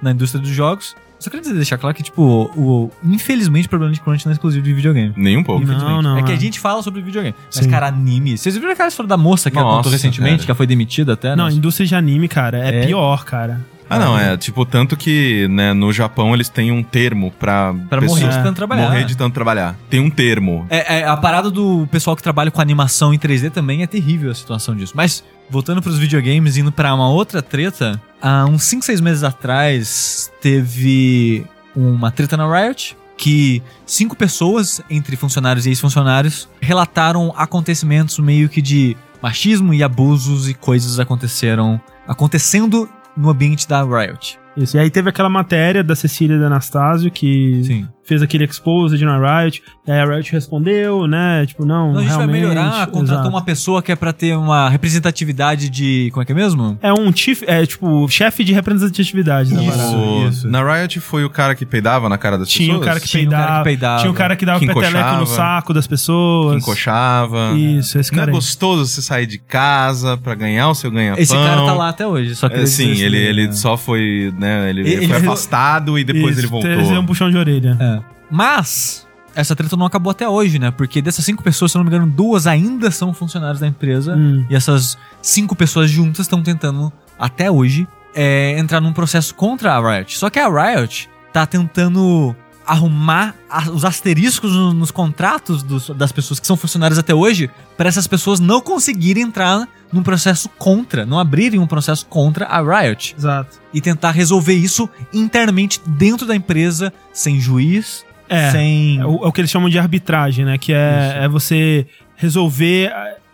Na 0.03 0.11
indústria 0.13 0.41
dos 0.41 0.51
jogos. 0.51 0.97
Só 1.21 1.29
queria 1.29 1.53
deixar 1.53 1.77
claro 1.77 1.95
que, 1.95 2.03
tipo, 2.03 2.23
o, 2.57 2.91
infelizmente 3.05 3.67
o 3.67 3.69
problema 3.69 3.93
de 3.93 4.01
crunch 4.01 4.25
não 4.25 4.33
é 4.33 4.35
exclusivo 4.35 4.65
de 4.65 4.73
videogame. 4.73 5.13
nem 5.17 5.37
um 5.37 5.45
pouco. 5.45 5.65
Não, 5.67 6.01
não. 6.01 6.17
é 6.17 6.23
que 6.23 6.33
a 6.33 6.35
é. 6.35 6.39
gente 6.41 6.59
fala 6.59 6.83
sobre 6.83 7.03
videogame. 7.03 7.35
Mas, 7.55 7.65
Sim. 7.65 7.71
cara, 7.71 7.89
anime. 7.89 8.39
Vocês 8.39 8.57
viram 8.57 8.73
aquela 8.73 8.89
história 8.89 9.09
da 9.09 9.19
moça 9.19 9.51
que 9.51 9.59
ela 9.59 9.77
contou 9.77 9.93
recentemente, 9.93 10.37
cara. 10.39 10.45
que 10.47 10.51
ela 10.51 10.57
foi 10.57 10.67
demitida 10.67 11.13
até? 11.13 11.37
Não, 11.37 11.45
a 11.45 11.51
né? 11.51 11.55
indústria 11.55 11.87
de 11.87 11.95
anime, 11.95 12.27
cara, 12.27 12.59
é, 12.59 12.83
É. 12.83 12.87
pior, 12.87 13.25
cara. 13.25 13.61
Ah, 13.91 13.99
não, 13.99 14.17
é 14.17 14.37
tipo, 14.37 14.65
tanto 14.65 14.97
que, 14.97 15.49
né, 15.49 15.73
no 15.73 15.93
Japão 15.93 16.33
eles 16.33 16.49
têm 16.49 16.71
um 16.71 16.81
termo 16.81 17.33
pra. 17.33 17.75
Pra 17.89 18.01
morrer 18.01 18.29
de 18.29 18.43
tanto 18.43 18.57
trabalhar. 18.57 18.83
Morrer 18.83 19.05
de 19.05 19.17
tanto 19.17 19.35
trabalhar. 19.35 19.77
Tem 19.91 19.99
um 19.99 20.09
termo. 20.09 20.65
É, 20.71 21.01
é, 21.01 21.05
a 21.05 21.17
parada 21.17 21.51
do 21.51 21.89
pessoal 21.91 22.15
que 22.15 22.23
trabalha 22.23 22.53
com 22.53 22.61
animação 22.61 23.13
em 23.13 23.19
3D 23.19 23.51
também 23.51 23.83
é 23.83 23.89
terrível 23.89 24.31
a 24.31 24.35
situação 24.35 24.77
disso. 24.77 24.93
Mas, 24.95 25.25
voltando 25.51 25.83
pros 25.83 25.99
videogames, 25.99 26.57
indo 26.57 26.71
pra 26.71 26.95
uma 26.95 27.09
outra 27.09 27.43
treta, 27.43 28.01
há 28.23 28.47
uns 28.47 28.63
5, 28.63 28.85
6 28.85 29.01
meses 29.01 29.25
atrás 29.25 30.31
teve 30.41 31.45
uma 31.75 32.13
treta 32.13 32.37
na 32.37 32.47
Riot 32.47 32.97
que 33.17 33.63
cinco 33.85 34.17
pessoas, 34.17 34.81
entre 34.89 35.15
funcionários 35.15 35.67
e 35.67 35.69
ex-funcionários, 35.69 36.49
relataram 36.59 37.35
acontecimentos 37.37 38.19
meio 38.19 38.49
que 38.49 38.63
de 38.63 38.97
machismo 39.21 39.75
e 39.75 39.83
abusos 39.83 40.49
e 40.49 40.55
coisas 40.55 40.99
aconteceram 40.99 41.79
acontecendo 42.09 42.89
no 43.21 43.31
ambiente 43.31 43.67
da 43.69 43.83
Riot. 43.83 44.39
Isso. 44.63 44.77
E 44.77 44.81
aí 44.81 44.91
teve 44.91 45.09
aquela 45.09 45.29
matéria 45.29 45.83
da 45.83 45.95
Cecília 45.97 46.37
e 46.37 46.41
da 46.41 46.47
Anastácio 46.47 47.11
que 47.11 47.63
Sim. 47.65 47.89
fez 48.05 48.23
aquele 48.23 48.45
exposed 48.45 49.03
na 49.05 49.17
Riot. 49.43 49.63
E 49.87 49.91
aí 49.91 50.01
a 50.01 50.05
Riot 50.05 50.31
respondeu, 50.33 51.07
né? 51.07 51.45
Tipo, 51.47 51.65
não, 51.65 51.91
Então 51.91 51.99
a 52.01 52.03
gente 52.03 52.09
vai 52.11 52.19
realmente, 52.27 52.43
melhorar, 52.43 52.87
contratar 52.89 53.15
exato. 53.21 53.29
uma 53.29 53.43
pessoa 53.43 53.83
que 53.83 53.93
é 53.93 53.97
pra 53.97 54.13
ter 54.13 54.37
uma 54.37 54.69
representatividade 54.69 55.69
de. 55.69 56.11
Como 56.13 56.23
é 56.23 56.27
que 56.27 56.33
é 56.33 56.35
mesmo? 56.35 56.79
É 56.83 56.93
um 56.93 57.15
chief, 57.15 57.43
é 57.47 57.65
tipo, 57.65 58.07
chefe 58.09 58.45
de 58.45 58.53
representatividade 58.53 59.55
da 59.55 59.63
Isso. 59.63 59.71
parada. 59.71 59.97
O- 59.97 60.51
Na 60.51 60.63
Riot 60.77 61.01
foi 61.01 61.25
o 61.25 61.31
cara 61.31 61.55
que 61.55 61.65
peidava 61.65 62.09
na 62.09 62.19
cara 62.19 62.37
das 62.39 62.49
Tinha 62.49 62.69
o 62.77 62.81
pessoas? 62.81 62.87
cara 62.87 63.01
que 63.01 63.09
Tinha 63.09 63.27
um 63.27 63.31
cara 63.31 63.43
peidava, 63.43 63.59
que 63.63 63.65
peidava, 63.65 64.01
tinha 64.01 64.11
o 64.11 64.15
cara 64.15 64.37
que 64.37 64.47
dava 64.47 64.59
que 64.61 64.67
peteleco 64.67 65.17
no 65.17 65.27
saco 65.27 65.73
das 65.75 65.87
pessoas. 65.87 66.53
que 66.57 66.59
encoxava. 66.63 67.53
Isso, 67.57 67.99
esse 67.99 68.13
Não 68.13 68.19
é 68.19 68.21
cara 68.23 68.33
gostoso 68.33 68.87
você 68.87 69.01
sair 69.03 69.27
de 69.27 69.39
casa 69.39 70.17
pra 70.17 70.35
ganhar 70.35 70.69
o 70.69 70.75
seu 70.75 70.91
ganha-pão? 70.91 71.23
Esse 71.23 71.33
cara 71.35 71.65
tá 71.65 71.73
lá 71.73 71.89
até 71.89 72.07
hoje, 72.07 72.35
só 72.35 72.49
que 72.49 72.57
É, 72.57 72.67
sim, 72.67 72.91
ele, 73.01 73.17
ele 73.17 73.47
é. 73.47 73.53
só 73.53 73.77
foi, 73.77 74.33
né, 74.39 74.50
ele, 74.69 74.81
Ele- 74.81 75.07
foi 75.09 75.17
ele- 75.17 75.27
afastado 75.29 75.99
e 75.99 76.05
depois 76.05 76.33
Isso, 76.33 76.41
ele 76.41 76.47
voltou. 76.47 76.71
Trazer 76.71 76.99
um 76.99 77.07
puxão 77.07 77.31
de 77.31 77.37
orelha. 77.37 77.77
É. 77.81 78.01
Mas 78.31 79.07
essa 79.35 79.55
treta 79.57 79.77
não 79.77 79.87
acabou 79.87 80.11
até 80.11 80.29
hoje, 80.29 80.59
né? 80.59 80.71
Porque 80.71 81.01
dessas 81.01 81.25
cinco 81.25 81.43
pessoas, 81.43 81.73
se 81.73 81.79
eu 81.79 81.81
não 81.83 81.91
me 81.91 81.97
engano, 81.97 82.11
duas 82.11 82.47
ainda 82.47 82.91
são 82.91 83.13
funcionários 83.15 83.61
da 83.61 83.67
empresa. 83.67 84.15
Hum. 84.17 84.45
E 84.51 84.55
essas 84.55 84.97
cinco 85.23 85.55
pessoas 85.57 85.91
juntas 85.91 86.27
estão 86.27 86.43
tentando, 86.43 86.93
até 87.19 87.51
hoje, 87.51 87.87
é, 88.15 88.59
entrar 88.59 88.81
num 88.81 88.93
processo 88.93 89.35
contra 89.35 89.75
a 89.75 89.81
Riot. 89.97 90.19
Só 90.19 90.29
que 90.31 90.39
a 90.39 90.49
Riot 90.49 91.09
tá 91.33 91.47
tentando 91.47 92.35
arrumar 92.73 93.35
os 93.73 93.85
asteriscos 93.85 94.53
no- 94.55 94.73
nos 94.73 94.91
contratos 94.91 95.63
dos- 95.63 95.91
das 95.91 96.13
pessoas 96.13 96.39
que 96.39 96.47
são 96.47 96.57
funcionários 96.57 96.99
até 96.99 97.15
hoje 97.15 97.51
para 97.77 97.89
essas 97.89 98.07
pessoas 98.07 98.39
não 98.39 98.61
conseguirem 98.61 99.25
entrar 99.25 99.67
num 99.93 100.03
processo 100.03 100.49
contra, 100.51 101.05
não 101.05 101.19
abrirem 101.19 101.59
um 101.59 101.67
processo 101.67 102.07
contra 102.07 102.47
a 102.47 102.61
Riot 102.63 103.15
Exato. 103.19 103.59
e 103.75 103.81
tentar 103.81 104.13
resolver 104.13 104.55
isso 104.55 104.89
internamente 105.13 105.81
dentro 105.85 106.27
da 106.27 106.37
empresa, 106.37 106.93
sem 107.13 107.41
juiz, 107.41 108.05
É. 108.29 108.51
sem. 108.53 109.01
É 109.01 109.05
o, 109.07 109.25
é 109.25 109.27
o 109.29 109.33
que 109.33 109.41
eles 109.41 109.51
chamam 109.51 109.69
de 109.69 109.79
arbitragem, 109.79 110.45
né? 110.45 110.57
Que 110.57 110.73
é, 110.73 111.23
é 111.25 111.29
você 111.29 111.87
resolver 112.15 112.93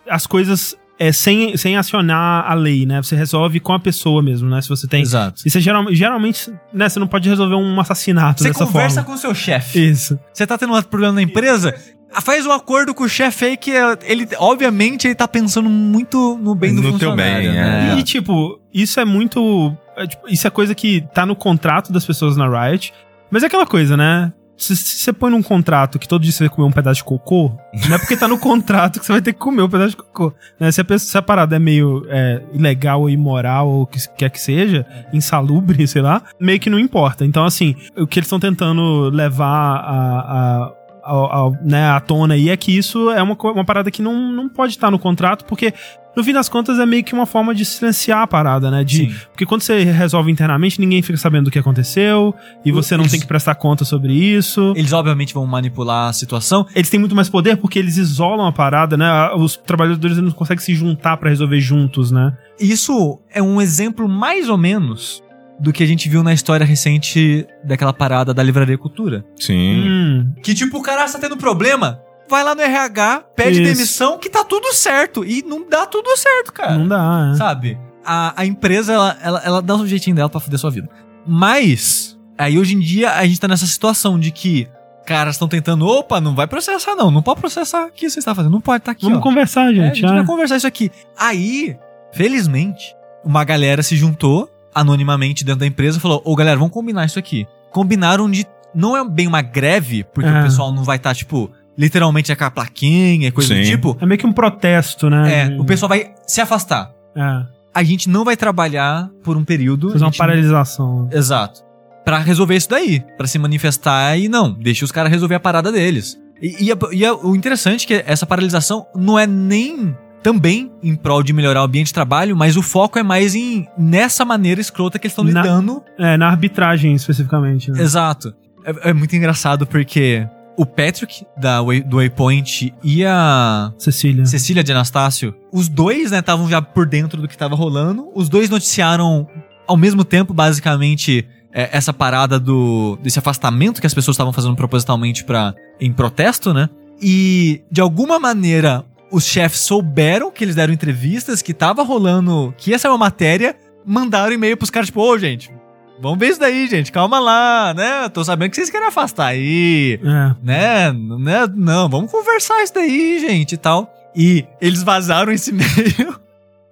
as 0.09 0.25
coisas 0.25 0.75
é, 0.99 1.11
sem, 1.11 1.55
sem 1.57 1.77
acionar 1.77 2.49
a 2.49 2.53
lei, 2.53 2.85
né? 2.85 3.01
Você 3.01 3.15
resolve 3.15 3.59
com 3.59 3.73
a 3.73 3.79
pessoa 3.79 4.21
mesmo, 4.21 4.49
né? 4.49 4.61
Se 4.61 4.69
você 4.69 4.87
tem. 4.87 5.01
Exato. 5.01 5.41
E 5.45 5.49
você 5.49 5.59
geral, 5.61 5.85
geralmente, 5.93 6.51
né? 6.73 6.89
Você 6.89 6.99
não 6.99 7.07
pode 7.07 7.27
resolver 7.29 7.55
um 7.55 7.79
assassinato 7.79 8.41
Você 8.41 8.49
dessa 8.49 8.65
conversa 8.65 8.95
forma. 9.01 9.05
com 9.09 9.13
o 9.13 9.17
seu 9.17 9.33
chefe. 9.35 9.89
Isso. 9.89 10.19
Você 10.33 10.45
tá 10.47 10.57
tendo 10.57 10.73
um 10.73 10.81
problema 10.81 11.13
na 11.13 11.21
empresa? 11.21 11.73
ah, 12.13 12.21
Faz 12.21 12.45
um 12.45 12.51
acordo 12.51 12.93
com 12.95 13.03
o 13.03 13.09
chefe 13.09 13.45
aí 13.45 13.57
que 13.57 13.71
é, 13.71 13.97
ele, 14.03 14.27
obviamente, 14.37 15.07
ele 15.07 15.15
tá 15.15 15.27
pensando 15.27 15.69
muito 15.69 16.37
no 16.41 16.55
bem 16.55 16.71
do 16.73 16.77
No 16.81 16.97
teu 16.97 17.09
funcionário. 17.09 17.51
bem, 17.51 17.59
né? 17.59 17.95
E, 17.99 18.03
tipo, 18.03 18.59
isso 18.73 18.99
é 18.99 19.05
muito. 19.05 19.75
é, 19.95 20.07
tipo, 20.07 20.27
isso 20.27 20.47
é 20.47 20.49
coisa 20.49 20.73
que 20.73 21.01
tá 21.13 21.25
no 21.25 21.35
contrato 21.35 21.91
das 21.93 22.05
pessoas 22.05 22.35
na 22.35 22.47
Riot. 22.47 22.93
Mas 23.29 23.43
é 23.43 23.47
aquela 23.47 23.65
coisa, 23.65 23.97
né? 23.97 24.31
Se, 24.57 24.75
você 24.75 25.13
põe 25.13 25.29
num 25.31 25.43
contrato 25.43 25.99
que 25.99 26.07
todo 26.07 26.23
dia 26.23 26.31
você 26.31 26.45
vai 26.47 26.55
comer 26.55 26.67
um 26.67 26.71
pedaço 26.71 26.97
de 26.97 27.03
cocô, 27.03 27.55
não 27.87 27.95
é 27.95 27.99
porque 27.99 28.17
tá 28.17 28.27
no 28.27 28.37
contrato 28.39 28.99
que 28.99 29.05
você 29.05 29.11
vai 29.11 29.21
ter 29.21 29.33
que 29.33 29.39
comer 29.39 29.61
um 29.61 29.69
pedaço 29.69 29.91
de 29.91 29.97
cocô. 29.97 30.33
Né? 30.59 30.71
Se, 30.71 30.81
a 30.81 30.85
pessoa, 30.85 31.11
se 31.11 31.17
a 31.17 31.21
parada 31.21 31.55
é 31.55 31.59
meio 31.59 32.05
é, 32.09 32.41
ilegal 32.53 33.01
ou 33.01 33.09
imoral 33.09 33.67
ou 33.67 33.81
o 33.83 33.85
que 33.87 33.99
quer 34.17 34.29
que 34.29 34.41
seja, 34.41 34.85
insalubre, 35.13 35.87
sei 35.87 36.01
lá, 36.01 36.21
meio 36.39 36.59
que 36.59 36.69
não 36.69 36.79
importa. 36.79 37.23
Então, 37.25 37.45
assim, 37.45 37.75
o 37.95 38.07
que 38.07 38.19
eles 38.19 38.27
estão 38.27 38.39
tentando 38.39 39.09
levar 39.09 39.75
a. 39.77 40.19
a 40.63 40.73
ao- 41.07 41.31
ao- 41.31 41.51
né, 41.63 41.89
à 41.89 42.01
tona 42.01 42.33
aí 42.33 42.49
é 42.49 42.57
que 42.57 42.77
isso 42.77 43.09
é 43.11 43.23
uma, 43.23 43.33
uma 43.41 43.63
parada 43.63 43.89
que 43.89 44.01
não, 44.01 44.13
não 44.29 44.49
pode 44.49 44.73
estar 44.73 44.91
no 44.91 44.99
contrato, 44.99 45.45
porque 45.45 45.73
no 46.17 46.23
fim 46.23 46.33
das 46.33 46.49
contas 46.49 46.79
é 46.79 46.85
meio 46.85 47.03
que 47.03 47.13
uma 47.13 47.25
forma 47.25 47.53
de 47.55 47.63
silenciar 47.63 48.23
a 48.23 48.27
parada, 48.27 48.69
né? 48.71 48.83
De, 48.83 48.97
Sim. 49.09 49.15
porque 49.31 49.45
quando 49.45 49.61
você 49.61 49.83
resolve 49.83 50.31
internamente, 50.31 50.81
ninguém 50.81 51.01
fica 51.01 51.17
sabendo 51.17 51.45
do 51.45 51.51
que 51.51 51.59
aconteceu 51.59 52.33
e 52.65 52.71
você 52.71 52.97
não 52.97 53.03
Eles- 53.03 53.11
tem 53.11 53.21
que 53.21 53.27
prestar 53.27 53.55
conta 53.55 53.85
sobre 53.85 54.11
isso. 54.13 54.73
Eles 54.75 54.91
obviamente 54.91 55.33
vão 55.33 55.45
manipular 55.45 56.09
a 56.09 56.13
situação. 56.13 56.65
Eles 56.75 56.89
têm 56.89 56.99
muito 56.99 57.15
mais 57.15 57.29
poder 57.29 57.57
porque 57.57 57.77
eles 57.79 57.97
isolam 57.97 58.47
a 58.47 58.51
parada, 58.51 58.97
né? 58.97 59.29
Os 59.37 59.55
trabalhadores 59.55 60.17
não 60.17 60.31
conseguem 60.31 60.63
se 60.63 60.73
juntar 60.75 61.15
pra 61.17 61.29
resolver 61.29 61.59
juntos, 61.61 62.11
né? 62.11 62.33
Isso 62.59 63.19
é 63.31 63.41
um 63.41 63.61
exemplo 63.61 64.09
mais 64.09 64.49
ou 64.49 64.57
menos 64.57 65.21
do 65.59 65.71
que 65.73 65.83
a 65.83 65.87
gente 65.87 66.07
viu 66.09 66.21
na 66.23 66.33
história 66.33 66.65
recente 66.65 67.45
daquela 67.63 67.91
parada 67.93 68.33
da 68.33 68.43
Livraria 68.43 68.77
Cultura. 68.77 69.23
Sim. 69.35 69.83
Hum, 69.87 70.33
Que 70.43 70.53
tipo, 70.53 70.77
o 70.77 70.81
cara 70.83 71.05
tá 71.11 71.17
tendo 71.19 71.35
problema, 71.37 71.99
vai 72.29 72.43
lá 72.43 72.53
no 72.55 72.61
RH, 72.61 73.23
pede 73.35 73.61
Isso. 73.61 73.73
demissão, 73.73 74.17
que 74.17 74.29
tá 74.29 74.43
tudo 74.43 74.73
certo. 74.73 75.23
E 75.25 75.41
não 75.43 75.67
dá 75.67 75.85
tudo 75.85 76.15
certo, 76.17 76.51
cara. 76.53 76.77
não 76.77 76.87
dá, 76.87 77.31
é. 77.33 77.37
Sabe? 77.37 77.77
A, 78.05 78.41
a 78.41 78.45
empresa, 78.45 78.93
ela, 78.93 79.17
ela, 79.21 79.41
ela 79.43 79.61
dá 79.61 79.75
um 79.75 79.85
jeitinho 79.85 80.15
dela 80.15 80.29
pra 80.29 80.39
foder 80.39 80.57
sua 80.59 80.71
vida. 80.71 80.89
Mas, 81.25 82.17
aí 82.37 82.57
hoje 82.57 82.73
em 82.75 82.79
dia 82.79 83.11
a 83.11 83.25
gente 83.25 83.39
tá 83.39 83.47
nessa 83.47 83.65
situação 83.65 84.17
de 84.19 84.31
que 84.31 84.67
caras 85.05 85.35
estão 85.35 85.47
tentando, 85.47 85.85
opa, 85.87 86.19
não 86.19 86.35
vai 86.35 86.47
processar 86.47 86.93
não, 86.95 87.09
não 87.09 87.21
pode 87.21 87.39
processar 87.39 87.85
o 87.85 87.91
que 87.91 88.09
você 88.09 88.19
está 88.19 88.35
fazendo, 88.35 88.51
não 88.51 88.59
pode 88.59 88.81
estar 88.81 88.91
aqui, 88.91 89.03
Vamos 89.05 89.19
ó. 89.19 89.21
conversar, 89.21 89.65
É, 89.65 89.67
a 89.69 89.73
gente. 89.73 90.01
gente 90.01 90.11
é. 90.11 90.15
vai 90.15 90.25
conversar 90.25 90.57
isso 90.57 90.67
aqui. 90.67 90.91
Aí, 91.17 91.77
felizmente, 92.11 92.93
uma 93.23 93.43
galera 93.43 93.81
se 93.83 93.95
juntou 93.95 94.49
anonimamente 94.75 95.43
dentro 95.45 95.61
da 95.61 95.67
empresa 95.67 95.97
e 95.97 96.01
falou: 96.01 96.21
Ô 96.25 96.35
galera, 96.35 96.57
vamos 96.57 96.73
combinar 96.73 97.05
isso 97.05 97.19
aqui. 97.19 97.47
Combinaram 97.71 98.29
de. 98.29 98.45
Não 98.75 98.95
é 98.97 99.03
bem 99.07 99.27
uma 99.27 99.41
greve, 99.41 100.03
porque 100.13 100.29
É. 100.29 100.39
o 100.39 100.43
pessoal 100.43 100.71
não 100.73 100.83
vai 100.83 100.97
estar, 100.97 101.15
tipo, 101.15 101.49
literalmente 101.77 102.35
com 102.35 102.43
a 102.43 102.51
plaquinha 102.51 103.27
e 103.27 103.31
coisa 103.31 103.53
do 103.53 103.63
Sim. 103.63 103.69
tipo. 103.71 103.97
É 104.01 104.05
meio 104.05 104.19
que 104.19 104.25
um 104.27 104.33
protesto, 104.33 105.09
né? 105.09 105.33
É, 105.43 105.49
De- 105.49 105.59
o 105.59 105.65
pessoal 105.65 105.89
vai 105.89 106.11
se 106.25 106.41
afastar. 106.41 106.91
É, 107.15 107.45
A 107.73 107.83
gente 107.83 108.09
não 108.09 108.23
vai 108.25 108.35
trabalhar 108.35 109.09
por 109.23 109.37
um 109.37 109.43
período. 109.43 109.91
fazer 109.91 110.03
uma 110.03 110.11
paralisação. 110.11 111.07
Exato. 111.11 111.61
Pra 112.03 112.19
resolver 112.19 112.55
isso 112.55 112.69
daí. 112.69 113.03
Pra 113.17 113.27
se 113.27 113.37
manifestar 113.37 114.17
e 114.17 114.27
não, 114.29 114.51
deixa 114.53 114.83
os 114.85 114.91
caras 114.91 115.11
resolver 115.11 115.35
a 115.35 115.39
parada 115.39 115.71
deles. 115.71 116.17
E, 116.41 116.69
e, 116.71 116.97
e 116.97 117.05
a- 117.05 117.13
o 117.15 117.35
interessante 117.35 117.83
é 117.83 117.87
que 118.01 118.09
essa 118.09 118.25
paralisação 118.25 118.85
não 118.95 119.17
é 119.19 119.27
nem 119.27 119.95
também 120.23 120.71
em 120.83 120.95
prol 120.95 121.21
de 121.23 121.31
melhorar 121.33 121.61
o 121.61 121.65
ambiente 121.65 121.87
de 121.87 121.93
trabalho, 121.93 122.35
mas 122.35 122.57
o 122.57 122.61
foco 122.61 122.97
é 122.99 123.03
mais 123.03 123.35
em 123.35 123.67
nessa 123.77 124.23
maneira 124.25 124.59
escrota 124.61 124.97
que 124.99 125.05
eles 125.07 125.13
estão 125.13 125.23
lidando. 125.25 125.81
É, 125.97 126.17
na 126.17 126.27
arbitragem 126.27 126.93
especificamente. 126.93 127.71
Né? 127.71 127.81
Exato. 127.81 128.33
É, 128.65 128.89
é 128.89 128.93
muito 128.93 129.15
engraçado 129.15 129.65
porque 129.67 130.27
o 130.57 130.65
Patrick 130.65 131.23
da 131.37 131.61
Way- 131.61 131.83
do 131.83 131.97
Waypoint 131.97 132.73
e 132.83 133.05
a 133.05 133.71
Cecília. 133.77 134.25
Cecília 134.25 134.63
de 134.63 134.71
Anastácio, 134.71 135.33
os 135.51 135.69
dois, 135.69 136.11
né, 136.11 136.19
estavam 136.19 136.49
já 136.49 136.61
por 136.61 136.87
dentro 136.87 137.21
do 137.21 137.27
que 137.27 137.37
tava 137.37 137.55
rolando. 137.55 138.09
Os 138.15 138.27
dois 138.27 138.49
noticiaram 138.49 139.27
ao 139.67 139.77
mesmo 139.77 140.03
tempo, 140.03 140.33
basicamente, 140.33 141.27
é, 141.53 141.69
essa 141.71 141.93
parada 141.93 142.39
do 142.39 142.97
desse 143.03 143.19
afastamento 143.19 143.79
que 143.79 143.87
as 143.87 143.93
pessoas 143.93 144.15
estavam 144.15 144.33
fazendo 144.33 144.55
propositalmente 144.55 145.23
para 145.23 145.53
em 145.79 145.93
protesto, 145.93 146.53
né? 146.53 146.69
E 146.99 147.61
de 147.71 147.79
alguma 147.79 148.19
maneira 148.19 148.83
os 149.11 149.25
chefes 149.25 149.59
souberam 149.61 150.31
que 150.31 150.43
eles 150.43 150.55
deram 150.55 150.73
entrevistas, 150.73 151.41
que 151.41 151.53
tava 151.53 151.83
rolando, 151.83 152.53
que 152.57 152.73
essa 152.73 152.87
é 152.87 152.91
uma 152.91 152.97
matéria, 152.97 153.55
mandaram 153.85 154.33
e-mail 154.33 154.57
pros 154.57 154.69
caras 154.69 154.87
tipo, 154.87 155.01
ô, 155.01 155.17
gente, 155.17 155.49
vamos 155.99 156.19
ver 156.19 156.29
isso 156.29 156.39
daí, 156.39 156.67
gente, 156.67 156.91
calma 156.91 157.19
lá, 157.19 157.73
né? 157.73 158.09
Tô 158.09 158.23
sabendo 158.23 158.49
que 158.49 158.55
vocês 158.55 158.69
querem 158.69 158.87
afastar 158.87 159.27
aí 159.27 159.99
É. 160.03 160.35
né? 160.43 160.91
né? 160.93 161.47
Não, 161.55 161.89
vamos 161.89 162.11
conversar 162.11 162.63
isso 162.63 162.73
daí, 162.73 163.19
gente, 163.19 163.53
e 163.53 163.57
tal. 163.57 163.93
E 164.15 164.45
eles 164.61 164.83
vazaram 164.83 165.31
esse 165.31 165.49
e-mail 165.51 166.19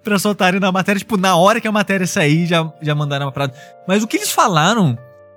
pra 0.02 0.18
soltarem 0.18 0.60
na 0.60 0.70
matéria, 0.70 0.98
tipo, 0.98 1.16
na 1.16 1.36
hora 1.36 1.60
que 1.60 1.66
a 1.68 1.72
matéria 1.72 2.06
sair, 2.06 2.46
já, 2.46 2.70
já 2.80 2.94
mandaram 2.94 3.26
uma 3.26 3.32
parada. 3.32 3.54
Mas 3.88 4.02
o 4.02 4.06
que 4.06 4.16
eles 4.16 4.30
falaram 4.30 4.96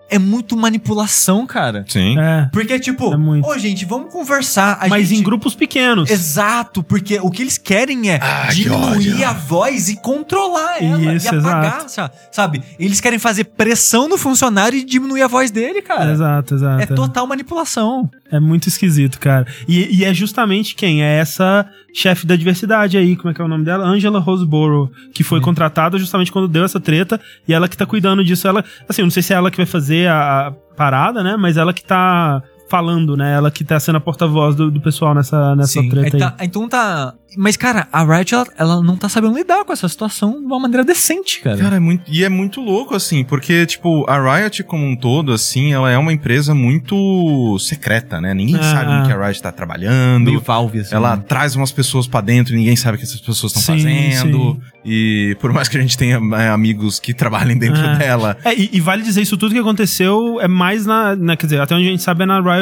é 0.10 0.18
muito 0.19 0.56
manipulação, 0.57 1.45
cara. 1.45 1.86
Sim. 1.88 2.18
É. 2.19 2.49
Porque, 2.52 2.80
tipo, 2.80 3.14
É 3.14 3.18
muito. 3.18 3.48
ô, 3.48 3.57
gente, 3.57 3.86
vamos 3.86 4.11
conversar. 4.11 4.77
A 4.81 4.88
Mas 4.88 5.07
gente... 5.07 5.19
em 5.22 5.23
grupos 5.23 5.53
pequenos. 5.56 6.10
Exato, 6.10 6.81
porque 6.84 7.19
o 7.22 7.30
que 7.30 7.41
eles 7.44 7.57
querem 7.57 8.10
é 8.11 8.19
Ah, 8.22 8.48
diminuir 8.52 9.23
a 9.23 9.34
voz 9.34 9.90
e 9.90 9.95
controlar 9.98 10.81
ela 10.84 11.14
Isso, 11.15 11.26
e 11.34 11.38
apagar, 11.38 11.76
exato. 11.86 11.91
sa- 11.91 12.11
sabe? 12.31 12.61
Eles 12.80 12.99
querem 12.99 13.19
fazer 13.19 13.44
pressão 13.45 14.07
no 14.10 14.18
funcionário 14.18 14.77
e 14.77 14.84
diminuir 14.84 15.22
a 15.22 15.27
voz 15.27 15.52
dele, 15.52 15.81
cara. 15.81 16.11
Exato, 16.11 16.56
exato. 16.56 16.81
É 16.84 16.86
total 16.86 17.27
manipulação. 17.27 18.10
É 18.31 18.40
muito 18.40 18.68
esquisito, 18.68 19.19
cara. 19.19 19.45
E, 19.68 19.98
e 19.99 20.06
é 20.06 20.14
justamente 20.14 20.76
quem? 20.76 21.03
É 21.03 21.19
essa 21.19 21.68
chefe 21.94 22.26
da 22.26 22.36
diversidade 22.36 22.98
aí, 22.98 23.16
como 23.16 23.32
é 23.32 23.34
que 23.34 23.41
é 23.41 23.45
o 23.45 23.48
nome 23.48 23.66
dela? 23.66 23.86
Angela 23.86 24.20
Roseborough, 24.20 24.91
que 25.14 25.24
foi 25.24 25.41
contratada 25.41 25.98
justamente 25.98 26.32
quando 26.32 26.48
deu 26.48 26.64
essa 26.64 26.80
treta, 26.80 27.20
e 27.48 27.53
ela 27.53 27.68
que 27.68 27.78
tá 27.78 27.86
cuidando 27.86 28.24
disso. 28.24 28.48
Ela, 28.48 28.64
assim, 28.88 29.02
eu 29.02 29.06
não 29.06 29.11
sei 29.11 29.24
se 29.24 29.34
é 29.34 29.38
ela 29.38 29.52
que 29.52 29.57
vai 29.57 29.66
fazer 29.66 30.07
a, 30.07 30.48
a 30.48 30.52
parada, 30.52 31.24
né? 31.24 31.36
Mas 31.38 31.57
ela 31.57 31.74
que 31.74 31.84
tá 31.84 32.41
falando, 32.70 33.18
né? 33.18 33.34
Ela 33.34 33.50
que 33.52 33.64
tá 33.64 33.80
sendo 33.80 33.98
a 33.98 34.02
porta-voz 34.02 34.56
do, 34.56 34.70
do 34.72 34.80
pessoal 34.82 35.14
nessa, 35.16 35.56
nessa 35.56 35.82
Sim, 35.82 35.90
treta 35.90 36.08
é, 36.08 36.14
aí. 36.14 36.20
tá- 36.20 36.36
então 36.44 36.68
tá. 36.70 37.14
Mas, 37.38 37.56
cara, 37.56 37.88
a 37.94 38.04
Riot, 38.04 38.34
ela, 38.34 38.48
ela 38.58 38.82
não 38.84 38.98
tá 38.98 39.08
sabendo 39.08 39.36
lidar 39.38 39.64
com 39.64 39.72
essa 39.72 39.88
situação 39.88 40.40
de 40.40 40.46
uma 40.48 40.60
maneira 40.60 40.84
decente, 40.84 41.41
cara. 41.41 41.58
Cara, 41.58 41.76
é 41.76 41.80
muito, 41.80 42.04
e 42.12 42.24
é 42.24 42.30
muito 42.30 42.60
louco, 42.60 42.96
assim, 42.96 43.24
porque, 43.24 43.68
tipo, 43.68 44.04
a 44.10 44.18
Riot 44.40 44.64
como 44.64 44.84
um 44.84 44.96
todo, 44.96 45.32
assim, 45.32 45.72
ela 45.72 45.91
é 45.91 45.98
uma 45.98 46.12
empresa 46.12 46.56
muito 46.56 47.58
secreta, 47.60 48.20
né? 48.20 48.34
Ninguém 48.34 48.56
Ah, 48.56 48.64
sabe 48.64 48.91
ah. 48.91 49.00
no 49.02 49.06
que 49.06 49.12
a 49.14 49.26
Riot 49.28 49.41
tá 49.41 49.52
trabalhando. 49.52 50.26
Meio 50.26 50.40
Valve, 50.41 50.80
assim. 50.80 50.96
Ela 50.96 51.16
né? 51.18 51.24
traz 51.28 51.56
umas 51.56 51.72
pessoas 51.72 52.08
pra 52.08 52.20
dentro 52.22 52.54
e 52.56 52.58
ninguém 52.58 52.76
sabe 52.76 52.96
o 52.96 53.00
que 53.00 53.06
essas 53.06 53.20
pessoas 53.22 53.56
estão 53.56 53.76
fazendo. 53.76 54.54
sim. 54.54 54.62
E 54.84 55.36
por 55.41 55.52
mais 55.54 55.68
que 55.68 55.78
a 55.78 55.82
gente 55.82 55.98
tenha 55.98 56.20
é, 56.38 56.50
amigos 56.50 57.00
que 57.00 57.14
trabalhem 57.14 57.58
dentro 57.58 57.82
É. 57.84 57.96
dela. 57.98 58.38
É, 58.44 58.56
e, 58.58 58.70
e 58.74 58.80
vale 58.80 59.04
dizer, 59.04 59.22
isso 59.22 59.38
tudo 59.38 59.54
que 59.54 59.60
aconteceu 59.60 60.40
é 60.41 60.48
mais 60.48 60.86
na, 60.86 61.16
na- 61.16 61.36
Quer 61.38 61.46
dizer, 61.48 61.62
até 61.62 61.76
onde 61.76 61.88
a 61.88 61.91
gente 61.91 62.02
sabe 62.02 62.24
é 62.24 62.26
na 62.26 62.40
Riot, 62.41 62.59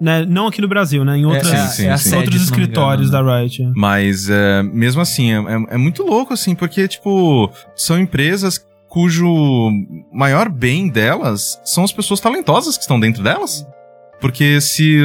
né? 0.00 0.24
Não 0.26 0.46
aqui 0.46 0.60
no 0.60 0.68
Brasil, 0.68 1.04
né? 1.04 1.16
Em 1.18 1.24
outras, 1.26 1.48
sim, 1.72 1.90
sim, 1.90 1.96
sede, 1.98 2.16
outros 2.16 2.42
escritórios 2.42 3.08
engano, 3.08 3.26
da 3.26 3.38
Riot. 3.40 3.72
Mas 3.74 4.28
é, 4.30 4.62
mesmo 4.62 5.00
assim, 5.00 5.32
é, 5.32 5.36
é- 5.38 5.74
é 5.74 5.76
muito 5.76 6.02
louco, 6.02 6.32
assim, 6.32 6.54
porque, 6.54 6.86
tipo, 6.88 7.50
são 7.76 7.98
empresas 7.98 8.64
cujo 8.88 9.70
maior 10.12 10.48
bem 10.48 10.88
delas 10.88 11.60
são 11.64 11.84
as 11.84 11.92
pessoas 11.92 12.20
talentosas 12.20 12.76
que 12.76 12.82
estão 12.82 12.98
dentro 12.98 13.22
delas. 13.22 13.66
Porque 14.20 14.60
se 14.60 14.98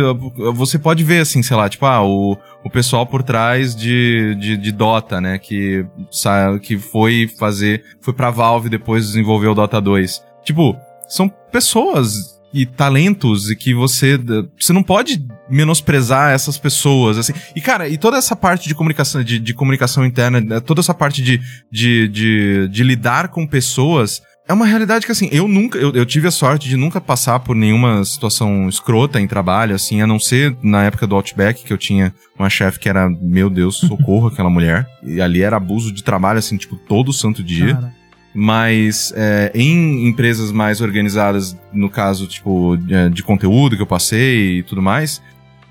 você 0.56 0.80
pode 0.80 1.04
ver, 1.04 1.20
assim, 1.20 1.44
sei 1.44 1.56
lá, 1.56 1.70
tipo, 1.70 1.86
ah, 1.86 2.02
o, 2.04 2.36
o 2.64 2.70
pessoal 2.72 3.06
por 3.06 3.22
trás 3.22 3.76
de, 3.76 4.34
de, 4.40 4.58
de 4.58 4.72
Dota, 4.72 5.22
né, 5.22 5.38
que, 5.38 5.86
sa- 6.10 6.58
que 6.60 6.80
foi 6.80 7.28
fazer, 7.38 7.84
foi 8.02 8.12
pra 8.12 8.32
Valve 8.32 8.70
depois 8.70 9.06
desenvolver 9.06 9.48
o 9.50 9.54
Dota 9.54 9.80
2. 9.80 10.20
Tipo, 10.44 10.76
são 11.08 11.30
pessoas 11.52 12.33
e 12.54 12.66
talentos 12.66 13.50
e 13.50 13.56
que 13.56 13.74
você 13.74 14.20
você 14.60 14.72
não 14.72 14.84
pode 14.84 15.26
menosprezar 15.50 16.32
essas 16.32 16.58
pessoas 16.58 17.18
assim. 17.18 17.34
E 17.56 17.62
cara 17.62 17.88
e 17.90 17.98
toda 17.98 18.18
essa 18.18 18.36
parte 18.36 18.68
de 18.68 18.76
comunicação 18.76 19.24
de, 19.24 19.40
de 19.40 19.54
comunicação 19.54 20.06
interna 20.06 20.40
né, 20.40 20.60
toda 20.60 20.82
essa 20.82 20.94
parte 20.94 21.22
de, 21.22 21.42
de, 21.72 22.08
de, 22.08 22.68
de 22.70 22.84
lidar 22.84 23.30
com 23.30 23.48
pessoas 23.48 24.22
é 24.48 24.52
uma 24.54 24.66
realidade 24.66 25.06
que 25.06 25.12
assim 25.12 25.30
eu 25.32 25.48
nunca 25.48 25.78
eu, 25.78 25.94
eu 25.94 26.06
tive 26.06 26.28
a 26.28 26.32
sorte 26.32 26.68
de 26.68 26.76
nunca 26.76 27.00
passar 27.00 27.40
por 27.40 27.56
nenhuma 27.56 28.04
situação 28.04 28.68
escrota 28.68 29.20
em 29.20 29.28
trabalho 29.28 29.74
assim 29.74 30.02
a 30.02 30.08
não 30.08 30.20
ser 30.20 30.56
na 30.62 30.84
época 30.84 31.08
do 31.08 31.16
Outback 31.16 31.64
que 31.64 31.72
eu 31.72 31.78
tinha 31.78 32.14
uma 32.38 32.50
chefe 32.50 32.80
que 32.80 32.90
era 32.90 33.10
meu 33.10 33.50
Deus 33.50 33.78
socorro 33.78 34.28
aquela 34.34 34.50
mulher. 34.50 34.88
E 35.02 35.22
ali 35.22 35.42
era 35.42 35.58
abuso 35.58 35.92
de 35.92 36.04
trabalho 36.04 36.40
assim 36.40 36.58
tipo 36.58 36.76
todo 36.76 37.14
santo 37.14 37.44
dia. 37.44 37.76
Cara. 37.76 38.03
Mas 38.34 39.14
é, 39.16 39.52
em 39.54 40.08
empresas 40.08 40.52
mais 40.52 40.82
organizadas, 40.82 41.56
no 41.72 41.90
caso, 41.90 42.28
tipo, 42.28 42.76
de, 42.78 43.10
de 43.10 43.24
conteúdo 43.24 43.76
que 43.76 43.82
eu 43.82 43.88
passei 43.88 44.60
e 44.60 44.64
tudo 44.64 44.82
mais, 44.82 45.22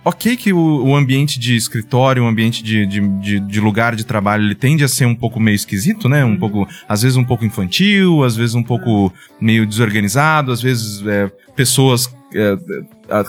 ok 0.05 0.37
que 0.37 0.53
o, 0.53 0.85
o 0.85 0.97
ambiente 0.97 1.39
de 1.39 1.57
escritório, 1.57 2.23
o 2.23 2.27
ambiente 2.27 2.63
de, 2.63 2.87
de, 2.87 3.41
de, 3.41 3.61
lugar 3.61 3.95
de 3.95 4.05
trabalho, 4.05 4.45
ele 4.45 4.55
tende 4.55 4.85
a 4.85 4.89
ser 4.89 5.07
um 5.07 5.15
pouco 5.15 5.41
meio 5.41 5.55
esquisito, 5.55 6.09
né? 6.09 6.25
Um 6.25 6.37
pouco, 6.37 6.69
às 6.89 7.03
vezes 7.03 7.17
um 7.17 7.25
pouco 7.25 7.45
infantil, 7.45 8.23
às 8.23 8.37
vezes 8.37 8.55
um 8.55 8.63
pouco 8.63 9.13
meio 9.41 9.67
desorganizado, 9.67 10.53
às 10.53 10.61
vezes 10.61 11.07
é, 11.07 11.31
pessoas 11.57 12.07
é, 12.07 12.13
é, 12.13 12.22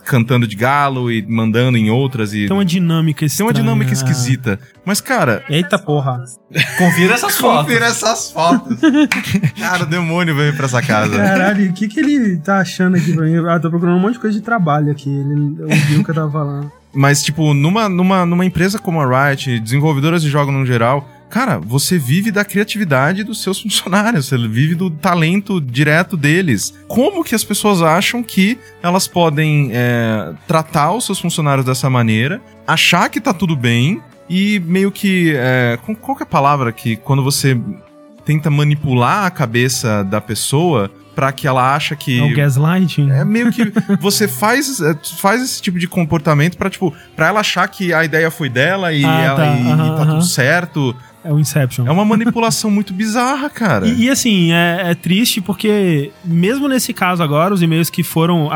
cantando 0.06 0.48
de 0.48 0.56
galo 0.56 1.12
e 1.12 1.26
mandando 1.26 1.78
em 1.78 1.90
outras 1.90 2.34
e... 2.34 2.48
Tem 2.48 2.56
uma 2.56 2.66
dinâmica 2.66 3.20
Tem 3.20 3.28
estranha. 3.28 3.48
uma 3.48 3.54
dinâmica 3.54 3.94
esquisita. 3.94 4.60
Mas, 4.86 5.02
cara, 5.02 5.44
Eita 5.50 5.78
porra. 5.78 6.24
Confira 6.78 7.14
essas 7.14 7.38
fotos. 7.38 7.66
Confira 7.66 7.86
essas 7.86 8.32
fotos. 8.32 8.78
Cara, 9.58 9.84
o 9.84 9.86
demônio 9.86 10.36
veio 10.36 10.56
pra 10.56 10.66
essa 10.66 10.82
casa. 10.82 11.16
Caralho, 11.16 11.70
o 11.70 11.74
que, 11.74 11.88
que 11.88 12.00
ele 12.00 12.38
tá 12.38 12.60
achando 12.60 12.98
aqui 12.98 13.14
pra 13.14 13.26
mim? 13.26 13.38
Ah, 13.48 13.60
tô 13.60 13.70
procurando 13.70 13.98
um 13.98 14.00
monte 14.02 14.14
de 14.14 14.20
coisa 14.20 14.38
de 14.38 14.44
trabalho 14.44 14.92
aqui. 14.92 15.10
Ele 15.10 15.62
ouviu 15.64 16.02
o 16.02 16.04
que 16.04 16.12
eu 16.12 16.16
tava 16.16 16.32
falando. 16.32 16.72
Mas, 16.94 17.24
tipo, 17.24 17.54
numa, 17.54 17.90
numa, 17.90 18.26
numa 18.26 18.46
empresa 18.46 18.78
como 18.78 19.02
a 19.02 19.30
Riot, 19.30 19.60
desenvolvedoras 19.60 20.22
de 20.22 20.30
jogos 20.30 20.54
no 20.54 20.66
geral, 20.66 21.10
cara, 21.34 21.58
você 21.58 21.98
vive 21.98 22.30
da 22.32 22.46
criatividade 22.46 23.24
dos 23.24 23.42
seus 23.42 23.60
funcionários, 23.64 24.28
você 24.28 24.38
vive 24.38 24.76
do 24.76 24.90
talento 24.92 25.60
direto 25.60 26.16
deles. 26.16 26.74
Como 26.88 27.24
que 27.24 27.34
as 27.34 27.44
pessoas 27.44 27.82
acham 27.82 28.22
que 28.22 28.58
elas 28.84 29.08
podem 29.08 29.72
é, 29.74 30.32
tratar 30.48 30.92
os 30.92 31.06
seus 31.06 31.20
funcionários 31.20 31.66
dessa 31.66 31.90
maneira, 31.90 32.40
achar 32.68 33.10
que 33.10 33.20
tá 33.20 33.34
tudo 33.34 33.56
bem, 33.56 34.00
E 34.30 34.60
meio 34.66 34.90
que. 34.92 35.34
É, 35.36 35.78
com- 35.86 35.94
qual 35.96 36.16
que 36.16 36.24
é 36.24 36.26
a 36.26 36.30
palavra 36.30 36.72
que 36.72 36.96
quando 36.96 37.22
você 37.24 37.60
tenta 38.26 38.50
manipular 38.50 39.26
a 39.26 39.30
cabeça 39.30 40.02
da 40.04 40.22
pessoa 40.22 40.90
pra 41.14 41.32
que 41.34 41.46
ela 41.46 41.76
acha 41.76 41.94
que. 41.96 42.20
É 42.20 42.24
o 42.24 42.34
gaslighting. 42.34 43.12
É 43.12 43.24
meio 43.26 43.52
que 43.52 43.72
você 44.00 44.28
faz, 44.28 44.80
é, 44.80 44.96
faz 45.20 45.42
esse 45.42 45.62
tipo 45.62 45.78
de 45.78 45.88
comportamento 45.88 46.58
pra, 46.58 46.70
tipo, 46.70 46.94
pra 47.18 47.28
ela 47.28 47.42
achar 47.42 47.68
que 47.68 47.94
a 47.94 48.04
ideia 48.06 48.32
foi 48.32 48.48
dela 48.50 48.94
e, 48.94 49.04
Ah, 49.04 49.22
ela, 49.22 49.36
tá. 49.36 49.46
e, 49.58 49.64
e 49.68 49.72
Aham, 49.72 49.98
tá 49.98 50.06
tudo 50.06 50.24
certo. 50.24 50.96
É 51.24 51.32
o 51.32 51.40
Inception. 51.40 51.88
É 51.88 51.92
uma 51.92 52.04
manipulação 52.04 52.70
muito 52.70 52.94
bizarra, 52.94 53.50
cara. 53.50 53.88
E, 53.88 54.06
e, 54.06 54.10
assim, 54.10 54.52
é, 54.52 54.92
é 54.92 54.96
triste 54.96 55.40
porque, 55.40 56.12
mesmo 56.24 56.68
nesse 56.68 56.94
caso 56.94 57.24
agora, 57.24 57.54
os 57.54 57.62
e-mails 57.62 57.90
que 57.90 58.04
foram. 58.04 58.50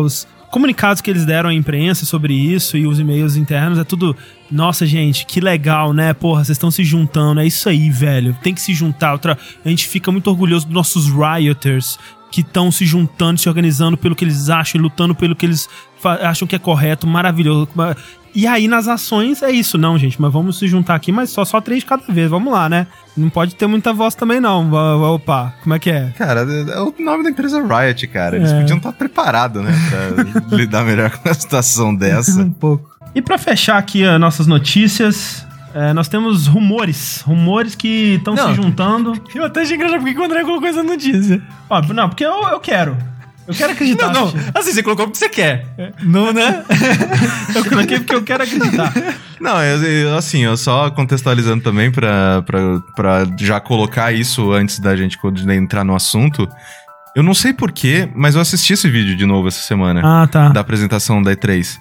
os 0.00 0.26
comunicados 0.50 1.00
que 1.00 1.10
eles 1.10 1.24
deram 1.24 1.48
à 1.48 1.54
imprensa 1.54 2.04
sobre 2.04 2.34
isso 2.34 2.76
e 2.76 2.86
os 2.86 3.00
e-mails 3.00 3.36
internos 3.36 3.78
é 3.78 3.84
tudo. 3.84 4.14
Nossa, 4.50 4.86
gente, 4.86 5.24
que 5.26 5.40
legal, 5.40 5.92
né? 5.92 6.12
Porra, 6.12 6.44
vocês 6.44 6.56
estão 6.56 6.70
se 6.70 6.84
juntando. 6.84 7.40
É 7.40 7.46
isso 7.46 7.68
aí, 7.68 7.90
velho. 7.90 8.36
Tem 8.42 8.54
que 8.54 8.60
se 8.60 8.72
juntar. 8.74 9.12
Outra, 9.12 9.36
a 9.64 9.68
gente 9.68 9.88
fica 9.88 10.12
muito 10.12 10.28
orgulhoso 10.28 10.66
dos 10.66 10.74
nossos 10.74 11.08
rioters 11.08 11.98
que 12.30 12.40
estão 12.40 12.70
se 12.70 12.86
juntando, 12.86 13.38
se 13.38 13.48
organizando 13.48 13.96
pelo 13.96 14.16
que 14.16 14.24
eles 14.24 14.48
acham, 14.48 14.80
lutando 14.80 15.14
pelo 15.14 15.36
que 15.36 15.44
eles 15.44 15.68
acham 16.02 16.48
que 16.48 16.56
é 16.56 16.58
correto, 16.58 17.06
maravilhoso. 17.06 17.68
E 18.34 18.46
aí, 18.46 18.66
nas 18.66 18.88
ações, 18.88 19.42
é 19.42 19.50
isso, 19.50 19.76
não, 19.76 19.98
gente, 19.98 20.20
mas 20.20 20.32
vamos 20.32 20.58
se 20.58 20.66
juntar 20.66 20.94
aqui, 20.94 21.12
mas 21.12 21.28
só, 21.30 21.44
só 21.44 21.60
três 21.60 21.80
de 21.80 21.86
cada 21.86 22.02
vez, 22.08 22.30
vamos 22.30 22.52
lá, 22.52 22.66
né? 22.68 22.86
Não 23.14 23.28
pode 23.28 23.54
ter 23.54 23.66
muita 23.66 23.92
voz 23.92 24.14
também, 24.14 24.40
não. 24.40 24.70
Opa, 25.14 25.52
como 25.62 25.74
é 25.74 25.78
que 25.78 25.90
é? 25.90 26.12
Cara, 26.16 26.40
é 26.40 26.80
o 26.80 26.94
nome 26.98 27.24
da 27.24 27.30
empresa 27.30 27.60
Riot, 27.62 28.06
cara. 28.06 28.36
Eles 28.36 28.50
É. 28.50 28.58
podiam 28.60 28.78
estar 28.78 28.92
preparados, 28.92 29.62
né? 29.62 29.70
Pra 30.48 30.48
lidar 30.56 30.82
melhor 30.84 31.10
com 31.10 31.28
uma 31.28 31.34
situação 31.34 31.94
dessa. 31.94 32.40
Um 32.40 32.50
pouco. 32.52 32.90
E 33.14 33.20
pra 33.20 33.36
fechar 33.36 33.76
aqui 33.76 34.02
as 34.02 34.18
nossas 34.18 34.46
notícias, 34.46 35.46
é, 35.74 35.92
nós 35.92 36.08
temos 36.08 36.46
rumores. 36.46 37.20
Rumores 37.26 37.74
que 37.74 38.14
estão 38.16 38.34
se 38.34 38.54
juntando. 38.54 39.12
Eu 39.34 39.44
até 39.44 39.60
achei 39.60 39.76
engraçado 39.76 40.00
porque 40.00 40.18
o 40.18 40.24
André 40.24 40.42
colocou 40.42 40.66
essa 40.68 40.82
notícia. 40.82 41.42
Ó, 41.68 41.82
não, 41.92 42.08
porque 42.08 42.24
eu, 42.24 42.32
eu 42.48 42.60
quero. 42.60 42.96
Eu 43.46 43.54
quero 43.54 43.72
acreditar. 43.72 44.12
Não, 44.12 44.26
não. 44.26 44.32
Assim, 44.54 44.72
você 44.72 44.82
colocou 44.82 45.06
porque 45.06 45.18
você 45.18 45.28
quer. 45.28 45.66
Não, 46.02 46.32
né? 46.32 46.64
Eu 47.54 47.64
coloquei 47.64 47.98
porque 47.98 48.14
eu 48.14 48.22
quero 48.22 48.42
acreditar. 48.44 48.92
Não, 49.40 49.62
eu, 49.62 49.82
eu, 49.82 50.16
assim, 50.16 50.44
eu 50.44 50.56
só 50.56 50.90
contextualizando 50.90 51.62
também 51.62 51.90
pra, 51.90 52.42
pra, 52.42 52.60
pra 52.94 53.26
já 53.38 53.60
colocar 53.60 54.12
isso 54.12 54.52
antes 54.52 54.78
da 54.78 54.96
gente 54.96 55.18
entrar 55.50 55.84
no 55.84 55.94
assunto. 55.94 56.48
Eu 57.14 57.22
não 57.22 57.34
sei 57.34 57.52
porquê, 57.52 58.08
mas 58.14 58.34
eu 58.34 58.40
assisti 58.40 58.72
esse 58.72 58.88
vídeo 58.88 59.16
de 59.16 59.26
novo 59.26 59.48
essa 59.48 59.60
semana. 59.60 60.00
Ah, 60.04 60.26
tá. 60.26 60.48
Da 60.48 60.60
apresentação 60.60 61.22
da 61.22 61.32
E3. 61.32 61.76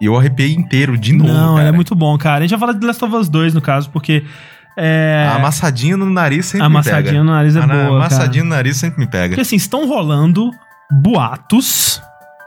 E 0.00 0.06
eu 0.06 0.16
arrepiei 0.16 0.54
inteiro 0.54 0.96
de 0.96 1.12
novo. 1.12 1.32
não, 1.32 1.56
cara. 1.56 1.68
é 1.68 1.72
muito 1.72 1.94
bom, 1.94 2.16
cara. 2.16 2.38
A 2.38 2.40
gente 2.42 2.50
vai 2.50 2.60
falar 2.60 2.72
de 2.72 2.86
Last 2.86 3.04
of 3.04 3.14
Us 3.14 3.28
2, 3.28 3.54
no 3.54 3.60
caso, 3.60 3.90
porque. 3.90 4.24
É, 4.76 5.28
A 5.30 5.36
amassadinha 5.36 5.96
no 5.96 6.06
nariz 6.06 6.46
sempre 6.46 6.66
a 6.66 6.68
me 6.68 6.74
amassadinha 6.76 7.04
pega. 7.12 7.24
no 7.24 7.30
nariz 7.30 7.54
é 7.54 7.60
A 7.60 7.66
boa. 7.66 7.96
amassadinha 7.96 8.42
cara. 8.42 8.44
no 8.44 8.50
nariz 8.50 8.76
sempre 8.76 9.00
me 9.00 9.06
pega. 9.06 9.28
Porque 9.28 9.40
assim, 9.42 9.54
estão 9.56 9.86
rolando 9.86 10.50
boatos. 11.02 12.00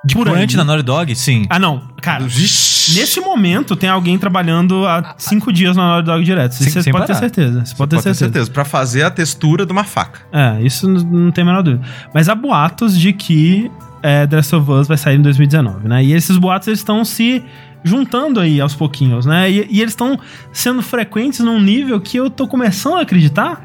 De 0.06 0.14
por 0.16 0.28
aí. 0.30 0.36
crunch 0.36 0.56
na 0.56 0.64
Naughty 0.64 0.84
Dog? 0.84 1.16
Sim. 1.16 1.46
Ah, 1.50 1.60
não. 1.60 1.82
Cara, 2.02 2.24
Vixe. 2.26 2.98
nesse 2.98 3.20
momento 3.20 3.76
tem 3.76 3.90
alguém 3.90 4.18
trabalhando 4.18 4.86
há 4.88 5.16
cinco 5.18 5.52
dias 5.52 5.76
na 5.76 5.86
Naughty 5.86 6.06
Dog 6.06 6.24
direto. 6.24 6.52
Isso 6.54 6.64
você 6.82 6.92
pode 6.92 7.08
ter 7.08 7.14
parar. 7.14 7.20
certeza. 7.20 7.66
Você 7.66 7.76
pode 7.76 7.90
ter 7.90 7.96
Pode 7.98 8.04
ter 8.04 8.14
certeza. 8.14 8.18
certeza. 8.20 8.52
Pra 8.52 8.64
fazer 8.64 9.04
a 9.04 9.10
textura 9.12 9.66
de 9.66 9.72
uma 9.72 9.84
faca. 9.84 10.20
É, 10.32 10.62
isso 10.62 10.88
não 10.88 11.32
tem 11.32 11.42
a 11.42 11.46
menor 11.46 11.62
dúvida. 11.64 11.84
Mas 12.14 12.30
há 12.30 12.36
boatos 12.36 12.98
de 12.98 13.12
que 13.12 13.70
é, 14.02 14.26
The 14.28 14.36
Last 14.38 14.56
of 14.56 14.72
Us 14.72 14.88
vai 14.88 14.98
sair 14.98 15.18
em 15.18 15.22
2019, 15.22 15.90
né? 15.90 16.04
E 16.06 16.14
esses 16.14 16.38
boatos 16.38 16.68
estão 16.70 17.04
se 17.04 17.44
juntando 17.84 18.40
aí 18.40 18.62
aos 18.62 18.76
pouquinhos, 18.76 19.26
né? 19.26 19.50
E, 19.52 19.68
e 19.70 19.82
eles 19.82 19.92
estão 19.92 20.18
sendo 20.54 20.82
frequentes 20.82 21.40
num 21.42 21.60
nível 21.60 22.00
que 22.00 22.16
eu 22.16 22.30
tô 22.30 22.48
começando 22.48 22.96
a 22.96 23.02
acreditar. 23.02 23.62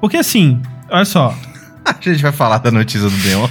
Porque 0.00 0.18
assim, 0.18 0.60
olha 0.90 1.04
só, 1.04 1.34
A 2.06 2.10
gente 2.12 2.22
vai 2.22 2.32
falar 2.32 2.58
da 2.58 2.70
notícia 2.70 3.08
do 3.08 3.16
Deon. 3.16 3.48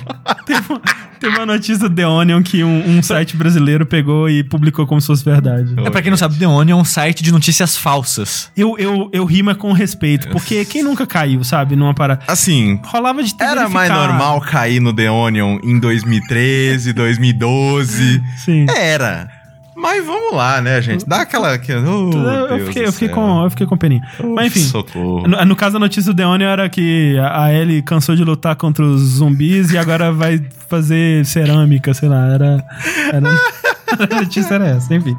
tem 1.20 1.30
uma 1.30 1.46
notícia 1.46 1.90
do 1.90 1.96
The 1.96 2.06
Onion 2.06 2.44
que 2.44 2.64
um, 2.64 2.98
um 2.98 3.02
site 3.02 3.36
brasileiro 3.36 3.86
pegou 3.86 4.30
e 4.30 4.44
publicou 4.44 4.86
como 4.86 5.00
se 5.00 5.08
fosse 5.08 5.24
verdade. 5.24 5.74
É 5.78 5.90
pra 5.90 6.02
quem 6.02 6.12
não 6.12 6.18
sabe, 6.18 6.38
The 6.38 6.48
Onion 6.48 6.78
é 6.78 6.82
um 6.82 6.86
site 6.86 7.24
de 7.24 7.32
notícias 7.32 7.78
falsas. 7.78 8.52
Eu, 8.56 8.76
eu, 8.78 9.10
eu 9.14 9.26
rima 9.26 9.56
com 9.56 9.72
respeito, 9.72 10.28
porque 10.30 10.66
quem 10.66 10.84
nunca 10.84 11.08
caiu, 11.08 11.44
sabe, 11.44 11.76
numa 11.76 11.94
parada. 11.94 12.24
Assim, 12.28 12.80
Rolava 12.84 13.24
de 13.24 13.36
ter 13.36 13.44
era 13.46 13.70
mais 13.70 13.90
verificado. 13.90 14.08
normal 14.14 14.42
cair 14.42 14.80
no 14.80 14.94
The 14.94 15.10
Onion 15.10 15.60
em 15.64 15.80
2013, 15.80 16.94
2012. 16.94 18.24
Sim. 18.38 18.66
Era. 18.70 19.30
Mas 19.76 20.06
vamos 20.06 20.34
lá, 20.34 20.62
né, 20.62 20.82
gente? 20.82 21.06
Dá 21.06 21.22
aquela. 21.22 21.58
que- 21.58 21.74
Oh, 21.74 22.10
eu, 22.56 22.66
fiquei, 22.68 22.86
eu, 22.86 22.92
fiquei 22.94 23.10
com, 23.10 23.44
eu 23.44 23.50
fiquei 23.50 23.68
com 23.68 23.78
peninha. 23.78 24.02
Mas 24.36 24.48
enfim. 24.48 24.62
Socorro. 24.62 25.28
No, 25.28 25.44
no 25.46 25.56
caso, 25.56 25.76
a 25.78 25.80
notícia 25.80 26.14
do 26.14 26.16
The 26.16 26.26
Onion 26.26 26.48
era 26.48 26.70
que 26.70 27.18
a 27.20 27.54
Ellie 27.54 27.82
cansou 27.82 28.16
de 28.16 28.24
lutar 28.24 28.56
contra 28.56 28.84
os 28.86 29.02
zumbis 29.02 29.72
e 29.72 29.78
agora 29.78 30.12
vai 30.14 30.42
fazer 30.70 31.26
cerâmica, 31.26 31.94
sei 31.94 32.08
lá. 32.10 32.26
Era. 32.34 32.64
era 33.12 33.30
a 34.18 34.22
notícia 34.22 34.54
era 34.56 34.66
essa, 34.68 34.94
enfim. 34.96 35.16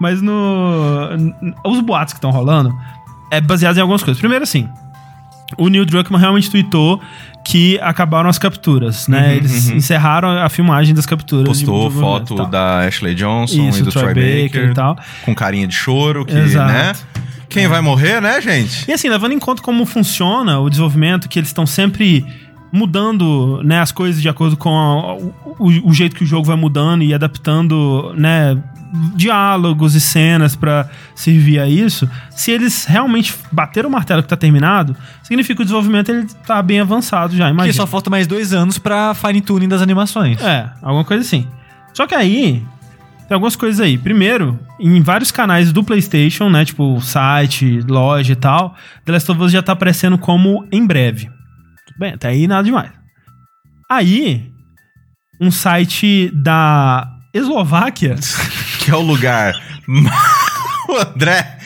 Mas 0.00 0.22
no. 0.22 1.08
Os 1.64 1.80
boatos 1.80 2.12
que 2.14 2.18
estão 2.18 2.30
rolando 2.30 2.72
é 3.30 3.40
baseado 3.40 3.76
em 3.76 3.80
algumas 3.80 4.02
coisas. 4.04 4.20
Primeiro, 4.20 4.44
assim. 4.44 4.68
O 5.56 5.68
Neil 5.68 5.84
Druckmann 5.86 6.20
realmente 6.20 6.50
tweetou 6.50 7.00
que 7.44 7.78
acabaram 7.80 8.28
as 8.28 8.38
capturas, 8.38 9.06
né? 9.06 9.28
Uhum, 9.28 9.32
Eles 9.34 9.68
uhum. 9.68 9.76
encerraram 9.76 10.28
a 10.30 10.48
filmagem 10.48 10.94
das 10.94 11.06
capturas. 11.06 11.44
de- 11.58 11.64
Postou 11.64 11.88
do- 11.90 12.00
foto 12.00 12.34
tal. 12.34 12.46
da 12.46 12.80
Ashley 12.80 13.14
Johnson 13.14 13.68
Isso, 13.68 13.78
e 13.78 13.82
do 13.82 13.90
Troy 13.92 14.08
Baker, 14.14 14.70
e 14.70 14.74
tal. 14.74 14.96
com 15.24 15.34
carinha 15.34 15.66
de 15.68 15.74
choro, 15.74 16.24
que, 16.24 16.36
Exato. 16.36 16.72
né? 16.72 16.92
Quem 17.48 17.68
vai 17.68 17.80
morrer, 17.80 18.20
né, 18.20 18.40
gente? 18.40 18.84
E 18.88 18.92
assim, 18.92 19.08
levando 19.08 19.32
em 19.32 19.38
conta 19.38 19.62
como 19.62 19.86
funciona 19.86 20.58
o 20.58 20.68
desenvolvimento, 20.68 21.28
que 21.28 21.38
eles 21.38 21.48
estão 21.48 21.64
sempre 21.64 22.26
mudando 22.72 23.62
né, 23.64 23.80
as 23.80 23.92
coisas 23.92 24.20
de 24.20 24.28
acordo 24.28 24.56
com 24.56 24.70
a- 24.70 25.14
o- 25.14 25.88
o 25.88 25.94
jeito 25.94 26.16
que 26.16 26.24
o 26.24 26.26
jogo 26.26 26.44
vai 26.44 26.56
mudando 26.56 27.02
e 27.02 27.14
adaptando 27.14 28.12
né, 28.16 28.58
diálogos 29.14 29.94
e 29.94 30.00
cenas 30.00 30.54
pra 30.56 30.88
servir 31.14 31.58
a 31.60 31.68
isso, 31.68 32.08
se 32.30 32.50
eles 32.50 32.84
realmente 32.84 33.34
bateram 33.50 33.88
o 33.88 33.92
martelo 33.92 34.22
que 34.22 34.28
tá 34.28 34.36
terminado, 34.36 34.96
significa 35.22 35.56
que 35.56 35.62
o 35.62 35.64
desenvolvimento 35.64 36.10
ele 36.10 36.26
tá 36.46 36.62
bem 36.62 36.80
avançado 36.80 37.34
já, 37.36 37.44
Porque 37.46 37.54
imagina. 37.54 37.74
só 37.74 37.86
falta 37.86 38.08
mais 38.10 38.26
dois 38.26 38.52
anos 38.52 38.78
pra 38.78 39.14
fine 39.14 39.40
tuning 39.40 39.68
das 39.68 39.82
animações. 39.82 40.40
É, 40.40 40.70
alguma 40.82 41.04
coisa 41.04 41.22
assim. 41.22 41.46
Só 41.92 42.06
que 42.06 42.14
aí, 42.14 42.62
tem 43.28 43.34
algumas 43.34 43.56
coisas 43.56 43.80
aí. 43.80 43.98
Primeiro, 43.98 44.58
em 44.78 45.00
vários 45.00 45.30
canais 45.30 45.72
do 45.72 45.82
PlayStation, 45.82 46.48
né? 46.48 46.64
Tipo, 46.64 47.00
site, 47.00 47.80
loja 47.88 48.32
e 48.32 48.36
tal, 48.36 48.74
The 49.04 49.12
Last 49.12 49.32
of 49.32 49.40
Us 49.42 49.52
já 49.52 49.62
tá 49.62 49.72
aparecendo 49.72 50.16
como 50.18 50.66
em 50.70 50.86
breve. 50.86 51.26
Tudo 51.86 51.98
bem, 51.98 52.12
até 52.14 52.28
aí 52.28 52.46
nada 52.46 52.62
demais. 52.64 52.90
Aí, 53.90 54.50
um 55.40 55.50
site 55.50 56.30
da 56.34 57.08
Eslováquia. 57.32 58.16
Que 58.86 58.92
é 58.92 58.94
o 58.94 59.00
lugar. 59.00 59.52
o 60.88 60.96
André. 60.96 61.58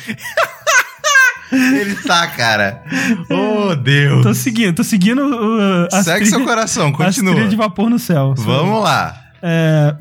Ele 1.52 1.94
tá, 1.96 2.26
cara. 2.28 2.82
Oh, 3.28 3.76
Deus. 3.76 4.22
Tô 4.22 4.32
seguindo, 4.32 4.74
tô 4.74 4.82
seguindo 4.82 5.20
uh, 5.20 5.86
as 5.92 6.06
Segue 6.06 6.24
seu 6.24 6.42
coração, 6.44 6.88
as 6.88 6.96
continua. 6.96 7.34
trilhas 7.34 7.50
de 7.50 7.56
vapor 7.56 7.90
no 7.90 7.98
céu. 7.98 8.32
Vamos 8.38 8.82
lá. 8.82 9.14
É... 9.42 9.94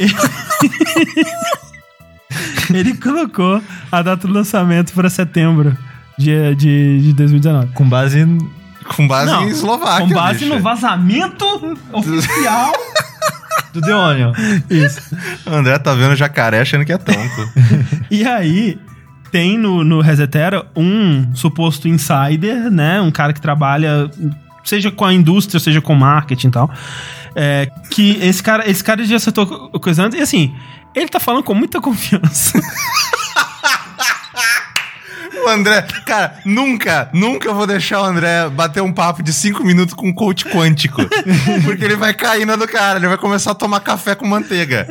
Ele 2.72 2.96
colocou 2.96 3.62
a 3.92 4.00
data 4.00 4.26
do 4.26 4.32
lançamento 4.32 4.94
para 4.94 5.10
setembro 5.10 5.76
de, 6.16 6.54
de, 6.54 7.02
de 7.02 7.12
2019. 7.12 7.72
Com 7.74 7.86
base 7.86 8.20
em... 8.20 8.38
Com 8.96 9.06
base 9.06 9.30
Não, 9.30 9.44
em 9.44 9.48
Eslováquia. 9.50 10.08
Com 10.08 10.14
base 10.14 10.38
bicho. 10.38 10.54
no 10.54 10.62
vazamento 10.62 11.44
oficial. 11.92 12.72
do 13.74 13.80
The 13.82 13.94
Onion. 13.94 14.32
Isso. 14.70 15.00
O 15.46 15.50
André 15.50 15.78
tá 15.78 15.92
vendo 15.94 16.16
jacaré 16.16 16.60
achando 16.60 16.84
que 16.84 16.92
é 16.92 16.98
tonto. 16.98 17.50
E 18.10 18.24
aí, 18.24 18.78
tem 19.32 19.58
no, 19.58 19.82
no 19.84 20.00
Resetera 20.00 20.64
um 20.76 21.34
suposto 21.34 21.88
insider, 21.88 22.70
né? 22.70 23.00
Um 23.00 23.10
cara 23.10 23.32
que 23.32 23.40
trabalha, 23.40 24.08
seja 24.62 24.90
com 24.90 25.04
a 25.04 25.12
indústria, 25.12 25.58
seja 25.58 25.80
com 25.80 25.94
marketing 25.94 26.46
e 26.48 26.50
tal. 26.50 26.70
É, 27.34 27.68
que 27.90 28.16
esse 28.22 28.40
cara, 28.42 28.70
esse 28.70 28.82
cara 28.84 29.04
já 29.04 29.16
acertou 29.16 29.46
co- 29.46 29.80
coisa 29.80 30.04
antes. 30.04 30.18
E 30.18 30.22
assim, 30.22 30.54
ele 30.94 31.08
tá 31.08 31.18
falando 31.18 31.42
com 31.42 31.52
muita 31.54 31.80
confiança. 31.80 32.60
o 35.44 35.48
André, 35.48 35.82
cara, 36.04 36.34
nunca, 36.44 37.08
nunca 37.12 37.52
vou 37.52 37.66
deixar 37.66 38.00
o 38.02 38.04
André 38.04 38.48
bater 38.50 38.82
um 38.82 38.92
papo 38.92 39.22
de 39.22 39.32
cinco 39.32 39.64
minutos 39.64 39.94
com 39.94 40.08
um 40.08 40.14
coach 40.14 40.44
quântico. 40.46 41.02
porque 41.64 41.84
ele 41.84 41.96
vai 41.96 42.14
cair 42.14 42.46
na 42.46 42.56
do 42.56 42.66
cara, 42.66 42.98
ele 42.98 43.08
vai 43.08 43.18
começar 43.18 43.52
a 43.52 43.54
tomar 43.54 43.80
café 43.80 44.14
com 44.14 44.26
manteiga. 44.26 44.86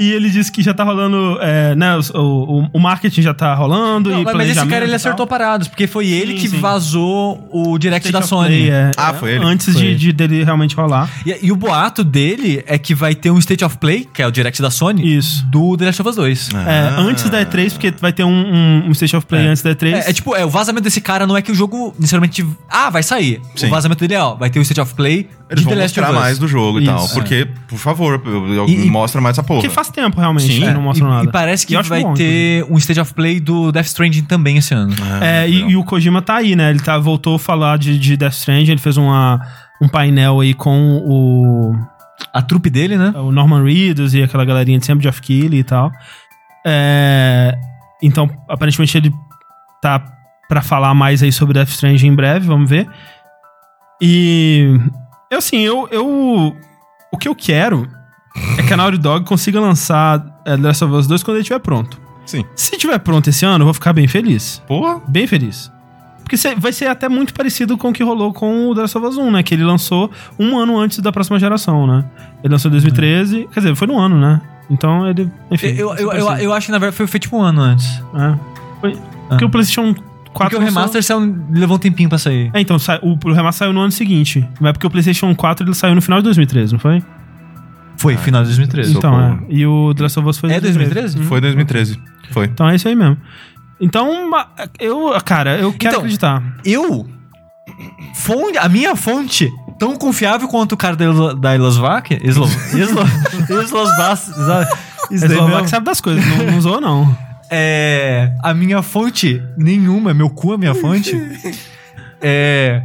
E 0.00 0.12
ele 0.12 0.30
disse 0.30 0.50
que 0.50 0.62
já 0.62 0.72
tá 0.72 0.82
rolando, 0.82 1.38
é, 1.42 1.74
né, 1.74 1.94
o, 2.14 2.18
o, 2.18 2.68
o 2.72 2.80
marketing 2.80 3.20
já 3.20 3.34
tá 3.34 3.54
rolando 3.54 4.08
Não, 4.10 4.22
e 4.22 4.24
mas 4.24 4.48
esse 4.56 4.66
cara 4.66 4.84
ele 4.84 4.92
e 4.92 4.94
acertou 4.94 5.26
tal. 5.26 5.26
paradas, 5.26 5.68
porque 5.68 5.86
foi 5.86 6.08
ele 6.08 6.32
Sim, 6.36 6.38
que 6.38 6.48
sim. 6.48 6.58
vazou 6.58 7.46
o 7.52 7.78
direct 7.78 8.06
State 8.08 8.22
da 8.22 8.26
Sony. 8.26 8.48
Play, 8.48 8.70
é, 8.70 8.90
Ah, 8.96 9.12
foi 9.12 9.32
ele? 9.34 9.44
Antes 9.44 9.74
Foi 9.74 9.82
de, 9.82 9.94
de 9.96 10.12
dele 10.12 10.42
realmente 10.42 10.74
rolar. 10.74 11.06
E, 11.26 11.36
e 11.42 11.52
o 11.52 11.56
boato 11.56 12.02
dele 12.02 12.64
é 12.66 12.78
que 12.78 12.94
vai 12.94 13.14
ter 13.14 13.30
um 13.30 13.38
State 13.38 13.62
of 13.62 13.76
Play, 13.76 14.08
que 14.12 14.22
é 14.22 14.26
o 14.26 14.30
direct 14.30 14.62
da 14.62 14.70
Sony, 14.70 15.16
Isso. 15.18 15.44
do 15.46 15.76
The 15.76 15.84
Last 15.84 16.00
of 16.00 16.08
Us 16.08 16.16
2. 16.16 16.48
É, 16.54 16.56
Ah. 16.56 16.94
antes 17.00 17.28
da 17.28 17.44
E3, 17.44 17.72
porque 17.72 17.92
vai 18.00 18.12
ter 18.12 18.24
um, 18.24 18.30
um, 18.32 18.88
um 18.88 18.92
State 18.92 19.14
of 19.14 19.26
Play 19.26 19.46
antes 19.48 19.62
da 19.62 19.74
E3. 19.74 19.92
É, 20.06 20.10
é 20.10 20.12
tipo, 20.14 20.34
é, 20.34 20.44
o 20.46 20.48
vazamento 20.50 20.84
desse 20.84 21.02
cara 21.02 21.26
não 21.26 21.36
é 21.36 21.42
que 21.42 21.52
o 21.52 21.54
jogo 21.54 21.94
necessariamente. 21.98 22.46
Ah, 22.70 22.88
vai 22.88 23.02
sair. 23.02 23.40
Sim. 23.54 23.66
O 23.66 23.70
vazamento 23.70 24.00
dele 24.00 24.14
é, 24.14 24.22
ó, 24.22 24.34
vai 24.34 24.48
ter 24.48 24.58
o 24.58 24.62
State 24.62 24.80
of 24.80 24.94
Play 24.94 25.28
Eles 25.50 25.60
de 25.62 25.64
vão 25.64 25.74
The 25.74 25.82
Last 25.82 26.00
of 26.00 26.06
mostrar 26.06 26.18
Us. 26.18 26.24
mais 26.24 26.38
do 26.38 26.48
jogo 26.48 26.78
e 26.80 26.84
Isso, 26.84 26.92
tal. 26.94 27.04
é. 27.04 27.08
Porque, 27.12 27.48
por 27.68 27.78
favor, 27.78 28.22
eu- 28.24 28.54
eu- 28.54 28.66
E- 28.66 28.86
e- 28.86 28.90
mostra 28.90 29.20
mais 29.20 29.34
essa 29.34 29.42
porra. 29.42 29.60
Porque 29.60 29.74
faz 29.74 29.89
tempo, 29.92 30.20
realmente, 30.20 30.52
Sim, 30.52 30.60
que 30.60 30.64
é. 30.64 30.74
não 30.74 30.82
mostram 30.82 31.08
e, 31.08 31.10
nada. 31.10 31.24
e 31.24 31.32
parece 31.32 31.66
que 31.66 31.76
vai 31.82 32.02
bom, 32.02 32.14
ter 32.14 32.64
um 32.70 32.76
State 32.78 33.00
of 33.00 33.14
Play 33.14 33.40
do 33.40 33.70
Death 33.72 33.86
Stranding 33.86 34.22
também 34.22 34.56
esse 34.56 34.74
ano. 34.74 34.94
Ah, 35.02 35.24
É, 35.24 35.48
e, 35.48 35.70
e 35.70 35.76
o 35.76 35.84
Kojima 35.84 36.22
tá 36.22 36.36
aí, 36.36 36.54
né? 36.56 36.70
Ele 36.70 36.80
tá, 36.80 36.98
voltou 36.98 37.36
a 37.36 37.38
falar 37.38 37.78
de, 37.78 37.98
de 37.98 38.16
Death 38.16 38.34
Stranding, 38.34 38.70
ele 38.72 38.80
fez 38.80 38.96
uma, 38.96 39.40
um 39.80 39.88
painel 39.88 40.40
aí 40.40 40.54
com 40.54 41.02
o, 41.04 41.74
A 42.32 42.42
trupe 42.42 42.70
dele, 42.70 42.96
né? 42.96 43.12
o 43.16 43.32
Norman 43.32 43.64
Reedus 43.64 44.14
e 44.14 44.22
aquela 44.22 44.44
galerinha 44.44 44.78
de 44.78 44.86
sempre, 44.86 45.02
Geoff 45.02 45.20
Keighley 45.20 45.60
e 45.60 45.64
tal. 45.64 45.90
É, 46.66 47.56
então, 48.02 48.28
aparentemente 48.48 48.96
ele 48.96 49.12
tá 49.80 50.02
pra 50.48 50.62
falar 50.62 50.94
mais 50.94 51.22
aí 51.22 51.32
sobre 51.32 51.54
Death 51.54 51.68
Stranding 51.68 52.08
em 52.08 52.14
breve, 52.14 52.46
vamos 52.46 52.68
ver. 52.68 52.88
E, 54.02 54.78
eu 55.30 55.38
assim, 55.38 55.60
eu, 55.60 55.88
eu... 55.90 56.56
O 57.12 57.18
que 57.18 57.28
eu 57.28 57.34
quero 57.34 57.88
é 58.58 58.62
que 58.62 58.72
a 58.72 58.76
Naughty 58.76 58.98
Dog 58.98 59.24
consiga 59.24 59.60
lançar 59.60 60.40
é, 60.44 60.56
The 60.56 60.62
Last 60.62 60.84
of 60.84 60.94
Us 60.94 61.06
2 61.06 61.22
quando 61.22 61.36
ele 61.36 61.42
estiver 61.42 61.58
pronto. 61.60 62.00
Sim. 62.26 62.44
Se 62.54 62.76
estiver 62.76 62.98
pronto 62.98 63.28
esse 63.28 63.44
ano, 63.44 63.62
eu 63.62 63.66
vou 63.66 63.74
ficar 63.74 63.92
bem 63.92 64.06
feliz. 64.06 64.62
Porra. 64.68 65.00
Bem 65.08 65.26
feliz. 65.26 65.70
Porque 66.22 66.36
vai 66.58 66.72
ser 66.72 66.86
até 66.86 67.08
muito 67.08 67.34
parecido 67.34 67.76
com 67.76 67.88
o 67.88 67.92
que 67.92 68.04
rolou 68.04 68.32
com 68.32 68.68
o 68.68 68.74
The 68.74 68.82
Last 68.82 68.98
of 68.98 69.06
Us 69.08 69.16
1, 69.16 69.30
né? 69.32 69.42
Que 69.42 69.54
ele 69.54 69.64
lançou 69.64 70.08
um 70.38 70.56
ano 70.56 70.78
antes 70.78 71.00
da 71.00 71.10
próxima 71.10 71.40
geração, 71.40 71.88
né? 71.88 72.04
Ele 72.44 72.52
lançou 72.52 72.68
em 72.68 72.72
2013, 72.72 73.48
quer 73.52 73.60
dizer, 73.60 73.74
foi 73.74 73.88
no 73.88 73.98
ano, 73.98 74.16
né? 74.16 74.40
Então 74.70 75.08
ele. 75.08 75.28
Enfim. 75.50 75.66
Eu, 75.68 75.92
eu, 75.96 76.12
eu, 76.12 76.12
eu, 76.12 76.36
eu 76.36 76.52
acho 76.52 76.66
que 76.66 76.72
na 76.72 76.78
verdade 76.78 76.96
foi 76.96 77.08
feito 77.08 77.24
tipo 77.24 77.36
um 77.36 77.42
ano 77.42 77.60
antes. 77.60 78.00
É. 78.14 78.38
Foi- 78.80 78.96
Porque 79.28 79.44
o 79.44 79.50
PlayStation 79.50 79.92
4. 79.92 80.04
Porque 80.32 80.56
o 80.56 80.60
remaster 80.60 81.02
saiu, 81.02 81.36
levou 81.50 81.76
um 81.76 81.80
tempinho 81.80 82.08
pra 82.08 82.18
sair. 82.18 82.52
É, 82.54 82.60
então, 82.60 82.76
o, 83.02 83.12
o 83.28 83.32
remaster 83.32 83.66
saiu 83.66 83.72
no 83.72 83.80
ano 83.80 83.90
seguinte. 83.90 84.48
Mas 84.60 84.72
porque 84.72 84.86
o 84.86 84.90
PlayStation 84.90 85.34
4 85.34 85.66
ele 85.66 85.74
saiu 85.74 85.96
no 85.96 86.00
final 86.00 86.20
de 86.20 86.24
2013, 86.24 86.74
não 86.74 86.78
foi? 86.78 87.02
Foi, 88.00 88.16
final 88.16 88.42
de 88.42 88.48
2013. 88.48 88.96
então, 88.96 89.12
socorro. 89.12 89.46
é. 89.48 89.52
E 89.54 89.66
o 89.66 89.94
The 89.94 90.02
Last 90.04 90.18
of 90.18 90.28
Us 90.28 90.38
foi. 90.38 90.50
em 90.50 90.54
É 90.54 90.60
2013? 90.60 91.18
Uhum. 91.18 91.24
Foi 91.24 91.40
2013. 91.40 92.00
Foi. 92.30 92.46
Então 92.46 92.68
é 92.68 92.74
isso 92.76 92.88
aí 92.88 92.94
mesmo. 92.94 93.16
Então, 93.80 94.30
eu, 94.78 95.12
cara, 95.24 95.58
eu 95.58 95.72
quero 95.72 95.92
Então, 95.94 96.00
acreditar. 96.00 96.42
Eu, 96.64 97.06
fonte, 98.14 98.58
a 98.58 98.68
minha 98.68 98.94
fonte, 98.96 99.50
tão 99.78 99.96
confiável 99.96 100.46
quanto 100.48 100.72
o 100.72 100.76
cara 100.76 100.94
da, 100.96 101.04
Islo- 101.06 101.34
da 101.34 101.54
isso 105.10 105.26
daí 105.26 105.32
Eslovaco 105.32 105.54
mesmo. 105.54 105.68
sabe 105.68 105.86
das 105.86 106.00
coisas, 106.00 106.24
não, 106.26 106.46
não 106.46 106.58
usou, 106.58 106.80
não. 106.80 107.16
É, 107.52 108.32
a 108.44 108.54
minha 108.54 108.80
fonte, 108.80 109.42
nenhuma, 109.58 110.14
meu 110.14 110.30
cu 110.30 110.54
é 110.54 110.56
minha 110.56 110.72
fonte, 110.72 111.10
é, 112.22 112.80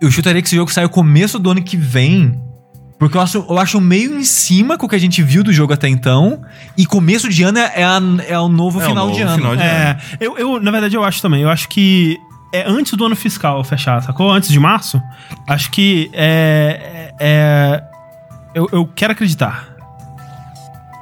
eu 0.00 0.10
chutaria 0.10 0.42
que 0.42 0.48
esse 0.48 0.56
jogo 0.56 0.72
sai 0.72 0.82
no 0.82 0.90
começo 0.90 1.38
do 1.38 1.48
ano 1.48 1.62
que 1.62 1.76
vem, 1.76 2.42
porque 3.08 3.16
eu 3.16 3.20
acho, 3.20 3.44
eu 3.48 3.58
acho 3.58 3.80
meio 3.80 4.16
em 4.18 4.24
cima 4.24 4.78
com 4.78 4.86
o 4.86 4.88
que 4.88 4.96
a 4.96 4.98
gente 4.98 5.22
viu 5.22 5.42
do 5.44 5.52
jogo 5.52 5.72
até 5.72 5.88
então, 5.88 6.40
e 6.76 6.86
começo 6.86 7.28
de 7.28 7.42
ano 7.42 7.58
é, 7.58 7.72
é, 7.76 7.84
a- 7.84 8.00
é 8.28 8.38
o 8.38 8.48
novo 8.48 8.80
É 8.80 8.84
o 8.84 8.88
final 8.88 9.06
novo 9.06 9.16
de 9.16 9.22
ano. 9.22 9.34
final 9.36 9.56
de- 9.56 9.62
É, 9.62 9.96
eu, 10.20 10.38
eu, 10.38 10.60
na 10.60 10.70
verdade, 10.70 10.94
eu 10.96 11.02
acho 11.04 11.20
também. 11.20 11.42
Eu 11.42 11.50
acho 11.50 11.68
que 11.68 12.16
é 12.52 12.64
antes 12.68 12.92
do 12.94 13.04
ano 13.06 13.16
fiscal 13.16 13.62
fechar, 13.64 14.02
sacou? 14.02 14.30
Antes 14.30 14.50
de 14.50 14.58
março. 14.60 15.00
Acho 15.48 15.70
que 15.70 16.10
é. 16.12 17.12
é- 17.18 17.26
é- 17.26 17.82
eu, 18.54 18.68
eu 18.72 18.86
quero 18.94 19.12
acreditar. 19.12 19.68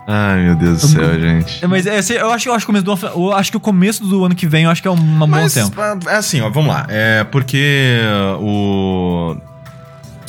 Ai, 0.07 0.41
meu 0.43 0.57
Deus 0.57 0.81
do 0.83 0.89
céu, 0.89 1.21
gente. 1.21 1.65
É, 1.65 1.69
mas 1.69 1.87
é, 1.87 1.99
assim, 1.99 2.15
eu 2.15 2.33
acho, 2.33 2.49
eu 2.49 2.55
acho 2.55 2.67
que 2.67 2.71
o 2.71 2.75
começo 2.75 2.85
do 2.85 2.93
ano, 2.93 3.29
eu 3.29 3.33
acho 3.33 3.51
que 3.51 3.57
o 3.57 3.61
começo 3.61 4.05
do 4.05 4.25
ano 4.25 4.35
que 4.35 4.47
vem, 4.47 4.65
eu 4.65 4.71
acho 4.71 4.83
que 4.83 4.89
é 4.89 4.91
um, 4.91 4.95
um 4.95 5.19
bom 5.19 5.49
tempo. 5.49 5.81
é 6.09 6.17
assim, 6.17 6.41
ó, 6.41 6.51
vamos 6.51 6.73
lá. 6.73 6.87
É 6.89 7.23
porque 7.25 8.01
o. 8.41 9.37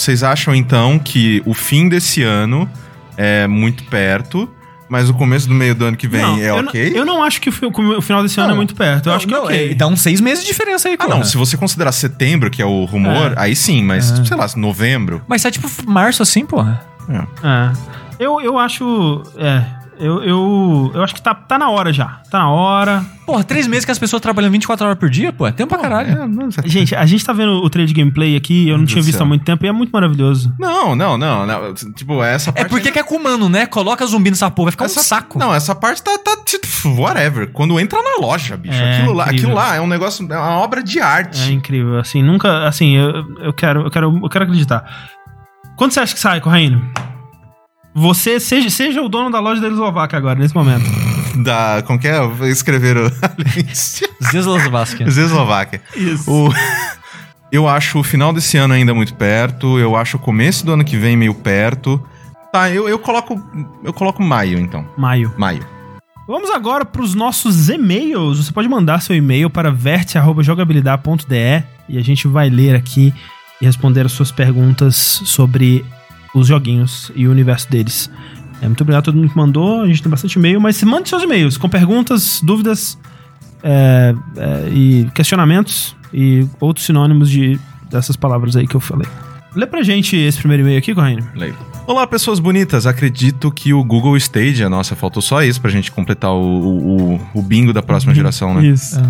Vocês 0.01 0.23
acham 0.23 0.55
então 0.55 0.97
que 0.97 1.41
o 1.45 1.53
fim 1.53 1.87
desse 1.87 2.23
ano 2.23 2.67
é 3.15 3.45
muito 3.45 3.83
perto, 3.83 4.49
mas 4.89 5.09
o 5.09 5.13
começo 5.13 5.47
do 5.47 5.53
meio 5.53 5.75
do 5.75 5.85
ano 5.85 5.95
que 5.95 6.07
vem 6.07 6.21
Não, 6.21 6.37
é 6.39 6.49
eu, 6.49 6.55
ok? 6.55 6.89
não- 6.89 6.97
eu 6.97 7.05
não 7.05 7.23
acho 7.23 7.39
que 7.39 7.49
o, 7.49 7.53
o 7.97 8.01
final 8.01 8.23
desse 8.23 8.39
ano 8.39 8.47
Não, 8.49 8.55
é 8.55 8.57
muito 8.57 8.73
perto. 8.75 9.05
Eu 9.05 9.11
Não, 9.11 9.17
acho 9.17 9.27
que 9.27 9.31
não, 9.33 9.41
é 9.43 9.45
ok. 9.45 9.71
é, 9.71 9.73
dá 9.75 9.85
uns 9.87 10.01
seis 10.01 10.19
meses 10.19 10.43
de 10.43 10.49
diferença 10.49 10.87
aí, 10.89 10.95
Ah, 10.95 10.97
cara. 10.97 11.15
não, 11.15 11.23
se 11.23 11.37
você 11.37 11.55
considerar 11.55 11.91
setembro, 11.91 12.49
que 12.49 12.61
é 12.61 12.65
o 12.65 12.83
rumor, 12.85 13.33
É. 13.33 13.33
aí 13.37 13.55
sim, 13.55 13.83
mas 13.83 14.05
sei 14.25 14.35
lá, 14.35 14.47
novembro. 14.55 15.21
Mas 15.27 15.45
é 15.45 15.51
tipo 15.51 15.69
março 15.87 16.23
assim, 16.23 16.45
porra. 16.45 16.83
É. 17.07 17.71
Eu, 18.19 18.41
eu 18.41 18.57
acho. 18.57 19.21
É. 19.37 19.63
Eu, 20.01 20.23
eu, 20.23 20.91
eu 20.95 21.03
acho 21.03 21.13
que 21.13 21.21
tá, 21.21 21.33
tá 21.35 21.59
na 21.59 21.69
hora 21.69 21.93
já. 21.93 22.21
Tá 22.31 22.39
na 22.39 22.49
hora. 22.49 23.05
Porra, 23.25 23.43
três 23.43 23.67
meses 23.67 23.85
que 23.85 23.91
as 23.91 23.99
pessoas 23.99 24.19
trabalham 24.21 24.49
24 24.51 24.85
horas 24.85 24.97
por 24.97 25.09
dia, 25.09 25.31
pô, 25.31 25.45
é 25.45 25.51
tempo 25.51 25.69
pra 25.69 25.77
caralho. 25.77 26.09
É, 26.09 26.65
é- 26.65 26.67
Gente, 26.67 26.95
a 26.95 27.05
gente 27.05 27.23
tá 27.23 27.31
vendo 27.31 27.51
o 27.63 27.69
trailer 27.69 27.87
de 27.87 27.93
gameplay 27.93 28.35
aqui. 28.35 28.67
Eu 28.67 28.71
não 28.73 28.79
Meu 28.79 28.87
tinha 28.87 29.01
visto 29.03 29.21
há 29.21 29.25
muito 29.25 29.45
tempo 29.45 29.63
e 29.63 29.69
é 29.69 29.71
muito 29.71 29.91
maravilhoso. 29.91 30.53
Não, 30.59 30.95
não, 30.95 31.17
não, 31.17 31.45
não. 31.45 31.73
Tipo, 31.73 32.23
essa 32.23 32.49
É 32.49 32.53
parte. 32.53 32.69
porque 32.69 32.91
que 32.91 32.97
é 32.99 33.03
com 33.03 33.15
humano, 33.15 33.47
né? 33.47 33.67
Coloca 33.67 34.05
zumbi 34.05 34.31
nessa 34.31 34.49
porra, 34.49 34.65
vai 34.65 34.71
ficar 34.71 34.85
essa, 34.85 34.99
um 34.99 35.03
saco. 35.03 35.37
Não, 35.37 35.53
essa 35.53 35.75
parte 35.75 36.01
tá, 36.01 36.17
tá 36.17 36.35
tipo, 36.43 36.67
whatever. 36.99 37.51
Quando 37.51 37.79
entra 37.79 38.01
na 38.01 38.25
loja, 38.25 38.57
bicho. 38.57 38.73
É, 38.73 38.97
aquilo, 38.97 39.13
lá, 39.13 39.25
incrível. 39.25 39.49
aquilo 39.49 39.55
lá 39.55 39.75
é 39.75 39.81
um 39.81 39.87
negócio, 39.87 40.27
é 40.33 40.37
uma 40.37 40.57
obra 40.59 40.81
de 40.83 40.97
É 40.99 41.03
arte. 41.03 41.53
incrível. 41.53 41.99
Assim, 41.99 42.23
nunca. 42.23 42.67
Assim, 42.67 42.95
eu, 42.97 43.37
eu 43.39 43.53
quero. 43.53 43.81
Eu 43.83 43.91
quero. 43.91 44.19
Eu 44.23 44.29
quero 44.29 44.45
acreditar. 44.45 44.83
Quando 45.77 45.91
você 45.91 45.99
acha 45.99 46.13
que 46.13 46.19
sai, 46.19 46.41
Corraine? 46.41 46.81
Você 47.93 48.39
seja, 48.39 48.69
seja 48.69 49.01
o 49.01 49.09
dono 49.09 49.29
da 49.29 49.39
loja 49.39 49.59
da 49.61 49.67
Eslováquia 49.67 50.17
agora, 50.17 50.39
nesse 50.39 50.55
momento. 50.55 50.85
Da. 51.43 51.81
Como 51.87 51.97
que 51.97 52.09
é? 52.09 52.19
Escreveram. 52.49 53.09
Zeslovaskia. 54.31 55.09
Zeslováquia. 55.09 55.81
Isso. 55.95 56.29
O- 56.29 56.53
Eu 57.51 57.67
acho 57.67 57.99
o 57.99 58.03
final 58.03 58.31
desse 58.33 58.57
ano 58.57 58.73
ainda 58.73 58.93
muito 58.93 59.13
perto. 59.13 59.77
Eu 59.79 59.95
acho 59.95 60.15
o 60.17 60.19
começo 60.19 60.65
do 60.65 60.71
ano 60.73 60.83
que 60.85 60.95
vem 60.97 61.15
meio 61.17 61.33
perto. 61.33 62.01
Tá, 62.51 62.69
eu, 62.69 62.87
eu 62.87 62.97
coloco. 62.99 63.41
Eu 63.83 63.91
coloco 63.93 64.21
maio, 64.23 64.57
então. 64.59 64.85
Maio. 64.97 65.33
Maio. 65.37 65.65
Vamos 66.27 66.49
agora 66.51 66.83
para 66.85 67.01
os 67.01 67.13
nossos 67.15 67.67
e-mails. 67.69 68.37
Você 68.45 68.51
pode 68.53 68.67
mandar 68.69 69.01
seu 69.01 69.15
e-mail 69.15 69.49
para 69.49 69.69
verte.jogabilidade.de 69.71 71.63
e 71.89 71.97
a 71.97 72.01
gente 72.01 72.27
vai 72.27 72.49
ler 72.49 72.75
aqui 72.75 73.13
e 73.59 73.65
responder 73.65 74.05
as 74.05 74.11
suas 74.13 74.31
perguntas 74.31 74.95
sobre 75.25 75.85
os 76.33 76.47
joguinhos 76.47 77.11
e 77.15 77.27
o 77.27 77.31
universo 77.31 77.69
deles. 77.69 78.09
É, 78.61 78.65
muito 78.67 78.81
obrigado 78.81 79.01
a 79.01 79.05
todo 79.05 79.15
mundo 79.15 79.29
que 79.29 79.37
mandou. 79.37 79.81
A 79.81 79.87
gente 79.87 80.01
tem 80.01 80.09
bastante 80.09 80.35
e-mail, 80.35 80.61
mas 80.61 80.81
mande 80.83 81.09
seus 81.09 81.23
e-mails 81.23 81.57
com 81.57 81.67
perguntas, 81.67 82.41
dúvidas 82.43 82.97
é, 83.63 84.13
é, 84.37 84.69
e 84.69 85.09
questionamentos 85.15 85.95
e 86.13 86.45
outros 86.59 86.85
sinônimos 86.85 87.29
de, 87.29 87.59
dessas 87.89 88.15
palavras 88.15 88.55
aí 88.55 88.67
que 88.67 88.75
eu 88.75 88.79
falei. 88.79 89.07
Lê 89.55 89.65
pra 89.65 89.83
gente 89.83 90.15
esse 90.15 90.37
primeiro 90.37 90.63
e-mail 90.63 90.77
aqui, 90.77 90.95
Corrêne. 90.95 91.23
Leio. 91.35 91.55
Olá, 91.85 92.07
pessoas 92.07 92.39
bonitas. 92.39 92.85
Acredito 92.85 93.51
que 93.51 93.73
o 93.73 93.83
Google 93.83 94.15
Stadia, 94.15 94.69
nossa, 94.69 94.95
faltou 94.95 95.21
só 95.21 95.43
isso 95.43 95.59
pra 95.59 95.69
gente 95.69 95.91
completar 95.91 96.31
o, 96.31 97.17
o, 97.17 97.21
o 97.33 97.41
bingo 97.41 97.73
da 97.73 97.83
próxima 97.83 98.13
geração, 98.15 98.53
né? 98.53 98.65
Isso. 98.65 99.01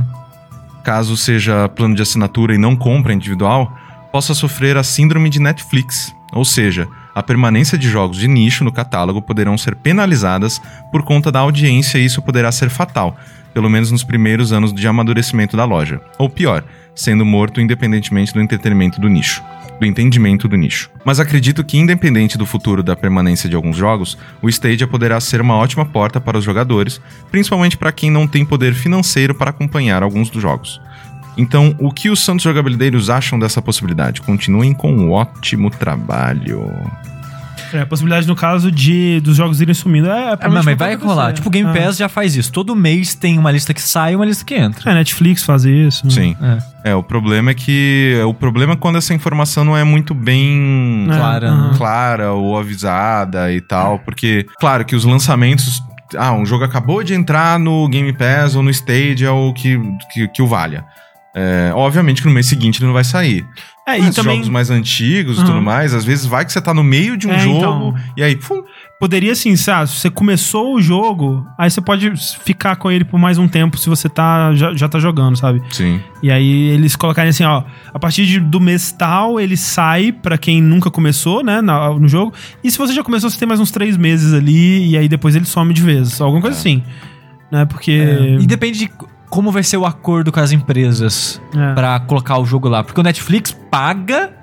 caso 0.84 1.16
seja 1.16 1.70
plano 1.70 1.94
de 1.94 2.02
assinatura 2.02 2.56
e 2.56 2.58
não 2.58 2.76
compra 2.76 3.14
individual, 3.14 3.78
possa 4.12 4.34
sofrer 4.34 4.78
a 4.78 4.84
síndrome 4.84 5.30
de 5.30 5.40
Netflix, 5.40 6.12
ou 6.34 6.44
seja, 6.44 6.88
a 7.14 7.22
permanência 7.22 7.78
de 7.78 7.90
jogos 7.90 8.18
de 8.18 8.28
nicho 8.28 8.64
no 8.64 8.72
catálogo 8.72 9.22
poderão 9.22 9.58
ser 9.58 9.76
penalizadas 9.76 10.62
por 10.92 11.04
conta 11.04 11.32
da 11.32 11.40
audiência 11.40 11.98
e 11.98 12.06
isso 12.06 12.22
poderá 12.22 12.52
ser 12.52 12.70
fatal, 12.70 13.18
pelo 13.54 13.70
menos 13.70 13.92
nos 13.92 14.04
primeiros 14.04 14.54
anos 14.54 14.74
de 14.74 14.88
amadurecimento 14.88 15.58
da 15.58 15.66
loja. 15.66 16.02
Ou 16.18 16.30
pior, 16.30 16.64
sendo 16.96 17.26
morto 17.26 17.60
independentemente 17.60 18.34
do 18.34 18.42
entretenimento 18.42 19.00
do 19.00 19.10
nicho. 19.10 19.44
Do 19.80 19.86
entendimento 19.86 20.48
do 20.48 20.56
nicho. 20.56 20.92
Mas 21.04 21.20
acredito 21.20 21.64
que, 21.64 21.78
independente 21.78 22.38
do 22.38 22.46
futuro 22.46 22.84
da 22.84 22.96
permanência 22.96 23.50
de 23.50 23.56
alguns 23.56 23.76
jogos, 23.76 24.16
o 24.42 24.48
Stadia 24.48 24.88
poderá 24.88 25.20
ser 25.20 25.42
uma 25.42 25.56
ótima 25.56 25.86
porta 25.86 26.22
para 26.22 26.38
os 26.38 26.46
jogadores, 26.46 27.02
principalmente 27.32 27.78
para 27.78 27.92
quem 27.92 28.12
não 28.12 28.28
tem 28.28 28.46
poder 28.46 28.76
financeiro 28.76 29.34
para 29.34 29.50
acompanhar 29.50 30.04
alguns 30.04 30.30
dos 30.30 30.42
jogos. 30.42 30.80
Então, 31.42 31.76
o 31.80 31.92
que 31.92 32.10
os 32.10 32.20
santos 32.24 32.44
jogabilideiros 32.44 33.10
acham 33.10 33.40
dessa 33.40 33.62
possibilidade? 33.62 34.22
Continuem 34.22 34.74
com 34.74 34.94
um 34.94 35.12
ótimo 35.12 35.70
trabalho. 35.70 36.72
É, 37.74 37.82
a 37.82 37.86
possibilidade, 37.86 38.28
no 38.28 38.36
caso, 38.36 38.70
de 38.70 39.22
dos 39.22 39.38
jogos 39.38 39.62
irem 39.62 39.74
sumindo. 39.74 40.10
É, 40.10 40.12
É, 40.12 40.30
mas, 40.32 40.40
provavelmente 40.40 40.80
mas 40.80 40.90
vai 40.90 40.96
rolar. 40.96 41.32
Tipo, 41.34 41.48
o 41.48 41.52
Game 41.52 41.70
É. 41.70 41.82
Pass 41.82 41.98
já 41.98 42.10
faz 42.10 42.36
isso. 42.36 42.52
Todo 42.52 42.76
mês 42.76 43.16
tem 43.16 43.40
uma 43.40 43.50
lista 43.50 43.74
que 43.74 43.82
sai 43.82 44.12
e 44.12 44.16
uma 44.16 44.26
lista 44.26 44.44
que 44.44 44.56
entra. 44.56 44.92
É, 44.92 44.94
Netflix 44.94 45.44
faz 45.44 45.64
isso. 45.64 46.10
Sim. 46.12 46.36
É. 46.84 46.92
É, 46.92 46.96
o 46.96 47.02
problema 47.02 47.52
é 47.52 47.54
que. 47.54 48.22
O 48.28 48.34
problema 48.34 48.74
é 48.74 48.76
quando 48.76 48.98
essa 48.98 49.14
informação 49.14 49.64
não 49.64 49.78
é 49.78 49.84
muito 49.84 50.14
bem 50.14 51.08
É, 51.10 51.16
Clara, 51.16 51.52
né? 51.56 51.74
clara 51.78 52.32
ou 52.34 52.58
avisada 52.58 53.52
e 53.54 53.62
tal. 53.62 54.00
Porque, 54.00 54.46
claro 54.60 54.84
que 54.84 54.96
os 54.96 55.06
lançamentos. 55.06 55.82
Ah, 56.18 56.34
um 56.34 56.46
jogo 56.46 56.66
acabou 56.66 57.02
de 57.04 57.14
entrar 57.14 57.58
no 57.58 57.88
Game 57.88 58.12
Pass 58.12 58.54
ou 58.54 58.62
no 58.62 58.70
Stadia 58.70 59.32
ou 59.32 59.54
que, 59.54 59.80
que, 60.12 60.28
que 60.28 60.42
o 60.42 60.48
valha. 60.48 60.84
É, 61.34 61.72
obviamente 61.74 62.22
que 62.22 62.28
no 62.28 62.34
mês 62.34 62.46
seguinte 62.46 62.80
ele 62.80 62.88
não 62.88 62.94
vai 62.94 63.04
sair. 63.06 63.46
É, 63.88 63.98
Mas 63.98 64.10
e 64.10 64.16
também 64.16 64.36
jogos 64.36 64.50
mais 64.50 64.70
antigos 64.70 65.38
e 65.38 65.40
Aham. 65.40 65.48
tudo 65.48 65.62
mais, 65.62 65.94
às 65.94 66.04
vezes 66.06 66.26
vai 66.26 66.46
que 66.46 66.52
você 66.52 66.62
tá 66.62 66.74
no 66.74 66.84
meio 66.84 67.18
de 67.18 67.26
um 67.28 67.32
É, 67.32 67.40
jogo 67.40 67.58
então. 67.58 67.96
e 68.16 68.22
aí, 68.22 68.36
pum, 68.36 68.62
poderia 69.00 69.32
assim, 69.32 69.56
sabe, 69.56 69.90
se 69.90 69.96
você 69.98 70.10
começou 70.10 70.76
o 70.76 70.82
jogo, 70.82 71.46
aí 71.58 71.72
você 71.72 71.82
pode 71.82 72.12
ficar 72.44 72.76
com 72.76 72.92
ele 72.92 73.04
por 73.06 73.18
mais 73.20 73.38
um 73.40 73.48
tempo 73.48 73.78
se 73.78 73.90
você 73.90 74.08
tá 74.08 74.54
já, 74.54 74.74
já 74.76 74.88
tá 74.88 75.00
jogando, 75.00 75.36
sabe? 75.38 75.62
sim. 75.72 76.00
E 76.22 76.30
aí 76.30 76.68
eles 76.68 76.96
colocarem 76.96 77.30
assim, 77.30 77.44
ó, 77.44 77.64
a 77.92 77.98
partir 77.98 78.26
de- 78.28 78.40
do 78.40 78.60
mês 78.60 78.92
tal, 78.92 79.40
ele 79.40 79.58
sai 79.58 80.12
pra 80.12 80.38
quem 80.38 80.62
nunca 80.62 80.92
começou, 80.92 81.44
né, 81.44 81.60
na- 81.62 81.90
no 81.92 82.08
jogo. 82.08 82.34
E 82.64 82.70
se 82.70 82.78
você 82.78 82.94
já 82.94 83.04
começou, 83.04 83.30
você 83.30 83.40
tem 83.40 83.48
mais 83.48 83.60
uns 83.60 83.72
três 83.72 83.98
meses 83.98 84.32
ali, 84.34 84.90
e 84.92 84.98
aí 84.98 85.08
depois 85.08 85.36
ele 85.36 85.46
some 85.46 85.74
de 85.74 85.82
vez. 85.82 86.22
Alguma 86.22 86.42
coisa 86.42 86.58
assim. 86.58 86.84
Né, 87.52 87.66
porque... 87.66 88.38
E 88.40 88.46
depende 88.46 88.78
de 88.80 88.92
como 89.32 89.52
vai 89.52 89.64
ser 89.64 89.78
o 89.78 89.86
acordo 89.86 90.32
com 90.32 90.40
as 90.40 90.52
empresas 90.52 91.42
É. 91.56 91.74
pra 91.74 92.00
colocar 92.02 92.38
o 92.38 92.46
jogo 92.46 92.68
lá. 92.70 92.84
Porque 92.84 93.00
o 93.00 93.04
Netflix 93.04 93.52
paga 93.72 94.34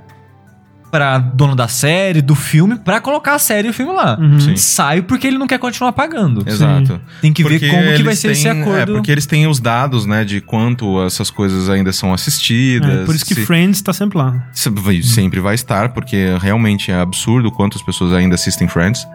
pra 0.91 1.19
dono 1.19 1.55
da 1.55 1.69
série, 1.69 2.23
do 2.23 2.35
filme, 2.35 2.77
pra 2.79 2.99
colocar 2.99 3.35
a 3.35 3.39
série 3.39 3.69
e 3.69 3.71
o 3.71 3.75
filme 3.75 3.93
lá. 3.93 4.19
Uhum. 4.19 4.41
Sim. 4.41 4.57
Sai 4.57 5.03
porque 5.03 5.27
ele 5.27 5.37
não 5.37 5.47
quer 5.47 5.59
continuar 5.59 5.93
pagando. 5.93 6.43
Exato. 6.49 6.99
Tem 7.21 7.31
que 7.31 7.43
ver 7.43 7.61
Porque 7.61 7.69
como 7.69 7.95
que 7.95 8.03
vai 8.03 8.17
ser 8.17 8.31
esse 8.31 8.45
têm- 8.45 8.63
acordo. 8.63 8.79
É, 8.79 8.87
porque 8.97 9.13
eles 9.13 9.27
têm 9.27 9.47
os 9.47 9.61
dados, 9.61 10.07
né, 10.07 10.25
de 10.25 10.41
quanto 10.41 11.05
essas 11.05 11.29
coisas 11.31 11.69
ainda 11.69 11.93
são 11.93 12.15
assistidas. 12.15 12.89
É, 13.01 13.05
por 13.05 13.15
isso 13.15 13.27
que 13.27 13.35
se- 13.35 13.45
Friends 13.45 13.83
tá 13.83 13.93
sempre 13.93 14.17
lá. 14.17 14.49
sempre 14.55 15.41
vai 15.41 15.55
estar, 15.55 15.91
porque 15.91 16.35
realmente 16.41 16.91
é 16.91 16.99
absurdo 16.99 17.53
quantas 17.53 17.83
pessoas 17.83 18.15
ainda 18.15 18.35
assistem 18.37 18.67
Friends. 18.67 19.07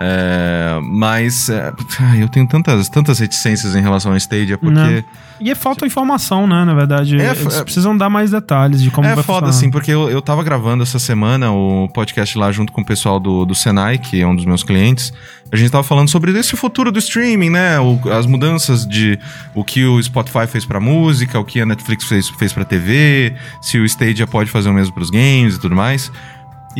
É, 0.00 0.78
mas 0.82 1.48
é, 1.48 1.72
ai, 2.00 2.22
eu 2.22 2.28
tenho 2.28 2.46
tantas, 2.46 2.88
tantas 2.88 3.18
reticências 3.18 3.74
em 3.74 3.80
relação 3.82 4.12
ao 4.12 4.16
Stadia, 4.16 4.56
porque 4.56 4.74
Não. 4.74 5.04
E 5.40 5.50
é 5.50 5.54
falta 5.54 5.86
informação, 5.86 6.48
né, 6.48 6.64
na 6.64 6.74
verdade. 6.74 7.16
É, 7.20 7.30
Eles 7.30 7.56
é- 7.56 7.62
precisam 7.62 7.96
dar 7.96 8.10
mais 8.10 8.32
detalhes 8.32 8.82
de 8.82 8.90
como 8.90 9.06
é 9.06 9.14
vai 9.14 9.22
foda, 9.22 9.46
funcionar. 9.46 9.50
assim, 9.56 9.70
porque 9.70 9.90
eu, 9.92 10.10
eu 10.10 10.20
tava 10.20 10.42
gravando 10.42 10.82
essa 10.82 10.98
semana 10.98 11.52
o 11.52 11.88
podcast 11.88 12.36
lá 12.36 12.50
junto 12.50 12.72
com 12.72 12.80
o 12.80 12.84
pessoal 12.84 13.20
do, 13.20 13.44
do 13.44 13.54
Senai, 13.54 13.98
que 13.98 14.20
é 14.20 14.26
um 14.26 14.34
dos 14.34 14.44
meus 14.44 14.64
clientes. 14.64 15.12
A 15.52 15.56
gente 15.56 15.70
tava 15.70 15.84
falando 15.84 16.08
sobre 16.08 16.36
esse 16.36 16.56
futuro 16.56 16.90
do 16.90 16.98
streaming, 16.98 17.50
né? 17.50 17.78
O- 17.78 18.00
as 18.12 18.26
mudanças 18.26 18.84
de 18.86 19.16
o 19.54 19.62
que 19.62 19.84
o 19.84 20.02
Spotify 20.02 20.46
fez 20.48 20.64
pra 20.64 20.80
música, 20.80 21.38
o 21.38 21.44
que 21.44 21.60
a 21.60 21.66
Netflix 21.66 22.04
fez, 22.04 22.28
fez 22.30 22.52
pra 22.52 22.64
TV, 22.64 23.32
se 23.62 23.78
o 23.78 23.84
Stadia 23.84 24.26
pode 24.26 24.50
fazer 24.50 24.68
o 24.68 24.74
mesmo 24.74 24.92
pros 24.92 25.08
games 25.10 25.54
e 25.54 25.60
tudo 25.60 25.74
mais. 25.76 26.10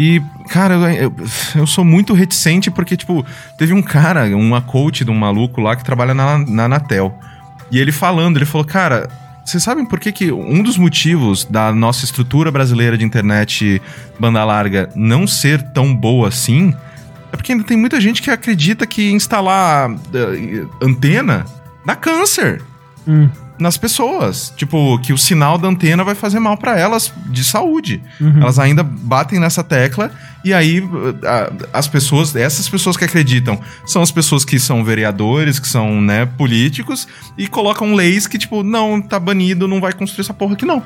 E, 0.00 0.22
cara, 0.48 0.74
eu, 0.94 1.12
eu, 1.56 1.66
sou 1.66 1.84
muito 1.84 2.14
reticente 2.14 2.70
porque, 2.70 2.96
tipo, 2.96 3.26
teve 3.58 3.72
um 3.72 3.82
cara, 3.82 4.26
uma 4.36 4.62
coach 4.62 5.04
de 5.04 5.10
um 5.10 5.14
maluco 5.14 5.60
lá 5.60 5.74
que 5.74 5.82
trabalha 5.82 6.14
na, 6.14 6.38
na 6.38 6.66
Anatel. 6.66 7.18
E 7.68 7.80
ele 7.80 7.90
falando, 7.90 8.36
ele 8.36 8.44
falou, 8.44 8.64
cara, 8.64 9.08
vocês 9.44 9.60
sabem 9.60 9.84
por 9.84 9.98
que, 9.98 10.12
que 10.12 10.30
um 10.30 10.62
dos 10.62 10.78
motivos 10.78 11.44
da 11.44 11.72
nossa 11.72 12.04
estrutura 12.04 12.52
brasileira 12.52 12.96
de 12.96 13.04
internet 13.04 13.82
banda 14.20 14.44
larga 14.44 14.88
não 14.94 15.26
ser 15.26 15.60
tão 15.72 15.92
boa 15.92 16.28
assim 16.28 16.72
é 17.32 17.36
porque 17.36 17.52
ainda 17.52 17.64
tem 17.64 17.76
muita 17.76 18.00
gente 18.00 18.22
que 18.22 18.30
acredita 18.30 18.86
que 18.86 19.10
instalar 19.10 19.90
eh, 19.90 20.66
antena 20.82 21.44
dá 21.84 21.96
câncer 21.96 22.62
Hum, 23.06 23.30
nas 23.58 23.76
pessoas. 23.76 24.52
Tipo, 24.56 24.98
que 25.00 25.12
o 25.12 25.18
sinal 25.18 25.58
da 25.58 25.68
antena 25.68 26.04
vai 26.04 26.14
fazer 26.14 26.38
mal 26.40 26.56
pra 26.56 26.78
elas 26.78 27.12
de 27.26 27.42
saúde. 27.44 28.02
uhum. 28.20 28.40
Elas 28.42 28.58
ainda 28.58 28.82
batem 28.82 29.38
nessa 29.40 29.62
tecla 29.64 30.10
e 30.44 30.54
aí 30.54 30.82
as 31.72 31.88
pessoas, 31.88 32.34
essas 32.36 32.68
pessoas 32.68 32.96
que 32.96 33.04
acreditam, 33.04 33.60
são 33.86 34.02
as 34.02 34.10
pessoas 34.10 34.44
que 34.44 34.58
são 34.58 34.84
vereadores, 34.84 35.58
que 35.58 35.68
são, 35.68 36.00
né, 36.00 36.26
políticos 36.26 37.08
e 37.36 37.46
colocam 37.48 37.94
leis 37.94 38.26
que 38.26 38.38
tipo, 38.38 38.62
não, 38.62 39.00
tá 39.00 39.18
banido, 39.18 39.66
não 39.68 39.80
vai 39.80 39.92
construir 39.92 40.24
essa 40.24 40.34
porra 40.34 40.54
aqui 40.54 40.64
não. 40.64 40.82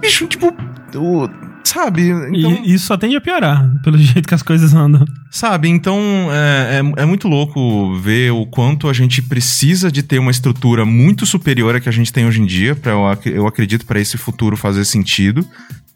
Bicho, 0.00 0.26
tipo, 0.26 0.54
o- 0.94 1.28
sabe? 1.74 2.08
Então, 2.08 2.52
E 2.64 2.72
isso 2.74 2.86
só 2.86 2.96
tende 2.96 3.16
a 3.16 3.20
piorar, 3.20 3.68
pelo 3.82 3.98
jeito 3.98 4.26
que 4.28 4.34
as 4.34 4.42
coisas 4.42 4.72
andam. 4.74 5.04
Sabe, 5.30 5.68
então 5.68 6.00
é, 6.30 6.80
é, 6.96 7.02
é 7.02 7.04
muito 7.04 7.26
louco 7.28 7.96
ver 7.98 8.30
o 8.32 8.46
quanto 8.46 8.88
a 8.88 8.92
gente 8.92 9.20
precisa 9.20 9.90
de 9.90 10.02
ter 10.02 10.18
uma 10.18 10.30
estrutura 10.30 10.84
muito 10.84 11.26
superior 11.26 11.74
à 11.74 11.80
que 11.80 11.88
a 11.88 11.92
gente 11.92 12.12
tem 12.12 12.24
hoje 12.26 12.40
em 12.40 12.46
dia, 12.46 12.74
para 12.76 12.92
eu, 12.92 13.06
ac- 13.06 13.26
eu 13.28 13.46
acredito, 13.46 13.84
para 13.84 13.98
esse 14.00 14.16
futuro 14.16 14.56
fazer 14.56 14.84
sentido. 14.84 15.44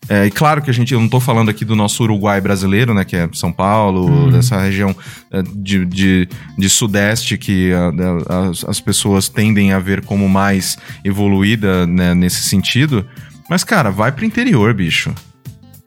É, 0.08 0.24
e 0.26 0.30
claro 0.30 0.62
que 0.62 0.70
a 0.70 0.72
gente, 0.72 0.94
eu 0.94 1.00
não 1.00 1.08
tô 1.08 1.20
falando 1.20 1.50
aqui 1.50 1.64
do 1.66 1.76
nosso 1.76 2.02
Uruguai 2.02 2.40
brasileiro, 2.40 2.94
né, 2.94 3.04
que 3.04 3.14
é 3.14 3.28
São 3.34 3.52
Paulo, 3.52 4.30
dessa 4.30 4.58
região 4.58 4.96
é, 5.30 5.42
de, 5.54 5.84
de, 5.84 6.28
de 6.56 6.68
sudeste 6.68 7.36
que 7.36 7.72
a- 7.72 7.92
a- 8.34 8.48
as, 8.48 8.64
as 8.64 8.80
pessoas 8.80 9.28
tendem 9.28 9.72
a 9.72 9.78
ver 9.78 10.02
como 10.04 10.26
mais 10.28 10.78
evoluída 11.04 11.86
né, 11.86 12.14
nesse 12.14 12.42
sentido. 12.42 13.04
Mas, 13.50 13.64
cara, 13.64 13.90
vai 13.90 14.10
pro 14.12 14.24
interior, 14.24 14.72
bicho. 14.72 15.12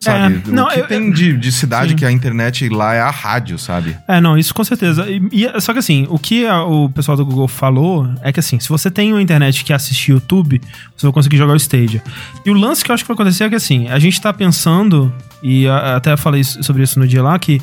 Sabe? 0.02 0.42
É, 0.46 0.50
não, 0.50 0.66
o 0.66 0.70
que 0.70 0.80
eu- 0.80 0.86
tem 0.88 1.10
de, 1.12 1.36
de 1.36 1.52
cidade 1.52 1.90
Sim. 1.90 1.96
que 1.96 2.04
a 2.04 2.10
internet 2.10 2.68
lá 2.68 2.92
é 2.94 3.00
a 3.00 3.10
rádio, 3.10 3.56
sabe? 3.58 3.96
É, 4.08 4.20
não, 4.20 4.36
isso 4.36 4.52
com 4.54 4.64
certeza. 4.64 5.06
E, 5.08 5.22
e- 5.32 5.60
só 5.60 5.72
que 5.72 5.78
assim, 5.78 6.06
o 6.10 6.18
que 6.18 6.44
a- 6.46 6.64
o 6.64 6.88
pessoal 6.90 7.16
do 7.16 7.24
Google 7.24 7.46
falou 7.46 8.08
é 8.22 8.32
que 8.32 8.40
assim, 8.40 8.58
se 8.58 8.68
você 8.68 8.90
tem 8.90 9.12
uma 9.12 9.22
internet 9.22 9.64
que 9.64 9.72
assiste 9.72 10.10
YouTube, 10.10 10.60
você 10.96 11.06
vai 11.06 11.12
conseguir 11.12 11.36
jogar 11.36 11.52
o 11.52 11.56
Stadia. 11.56 12.02
E 12.44 12.50
o 12.50 12.54
lance 12.54 12.84
que 12.84 12.90
eu 12.90 12.94
acho 12.94 13.04
que 13.04 13.08
vai 13.08 13.14
acontecer 13.14 13.44
é 13.44 13.48
que 13.48 13.54
assim, 13.54 13.86
a 13.88 13.98
gente 14.00 14.20
tá 14.20 14.32
pensando, 14.32 15.14
e 15.42 15.68
a- 15.68 15.96
até 15.96 16.16
falei 16.16 16.42
sobre 16.42 16.82
isso 16.82 16.98
no 16.98 17.06
dia 17.06 17.22
lá, 17.22 17.38
que 17.38 17.60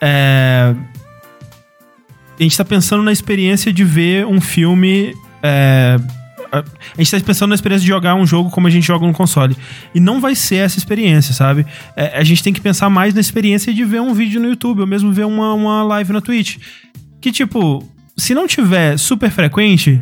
é, 0.00 0.74
a 2.38 2.42
gente 2.42 2.56
tá 2.56 2.64
pensando 2.64 3.02
na 3.02 3.10
experiência 3.12 3.72
de 3.72 3.82
ver 3.84 4.24
um 4.26 4.40
filme. 4.40 5.14
é, 5.42 5.98
a 6.60 7.02
gente 7.02 7.10
tá 7.10 7.20
pensando 7.20 7.50
na 7.50 7.54
experiência 7.54 7.82
de 7.82 7.88
jogar 7.88 8.14
um 8.14 8.26
jogo 8.26 8.50
como 8.50 8.66
a 8.66 8.70
gente 8.70 8.86
joga 8.86 9.06
no 9.06 9.12
console. 9.12 9.56
E 9.94 10.00
não 10.00 10.20
vai 10.20 10.34
ser 10.34 10.56
essa 10.56 10.78
experiência, 10.78 11.34
sabe? 11.34 11.66
É, 11.96 12.18
a 12.18 12.24
gente 12.24 12.42
tem 12.42 12.52
que 12.52 12.60
pensar 12.60 12.88
mais 12.90 13.14
na 13.14 13.20
experiência 13.20 13.72
de 13.72 13.84
ver 13.84 14.00
um 14.00 14.14
vídeo 14.14 14.40
no 14.40 14.48
YouTube, 14.48 14.80
ou 14.80 14.86
mesmo 14.86 15.12
ver 15.12 15.26
uma, 15.26 15.54
uma 15.54 15.82
live 15.82 16.12
na 16.12 16.20
Twitch. 16.20 16.58
Que, 17.20 17.32
tipo, 17.32 17.82
se 18.16 18.34
não 18.34 18.46
tiver 18.46 18.98
super 18.98 19.30
frequente, 19.30 20.00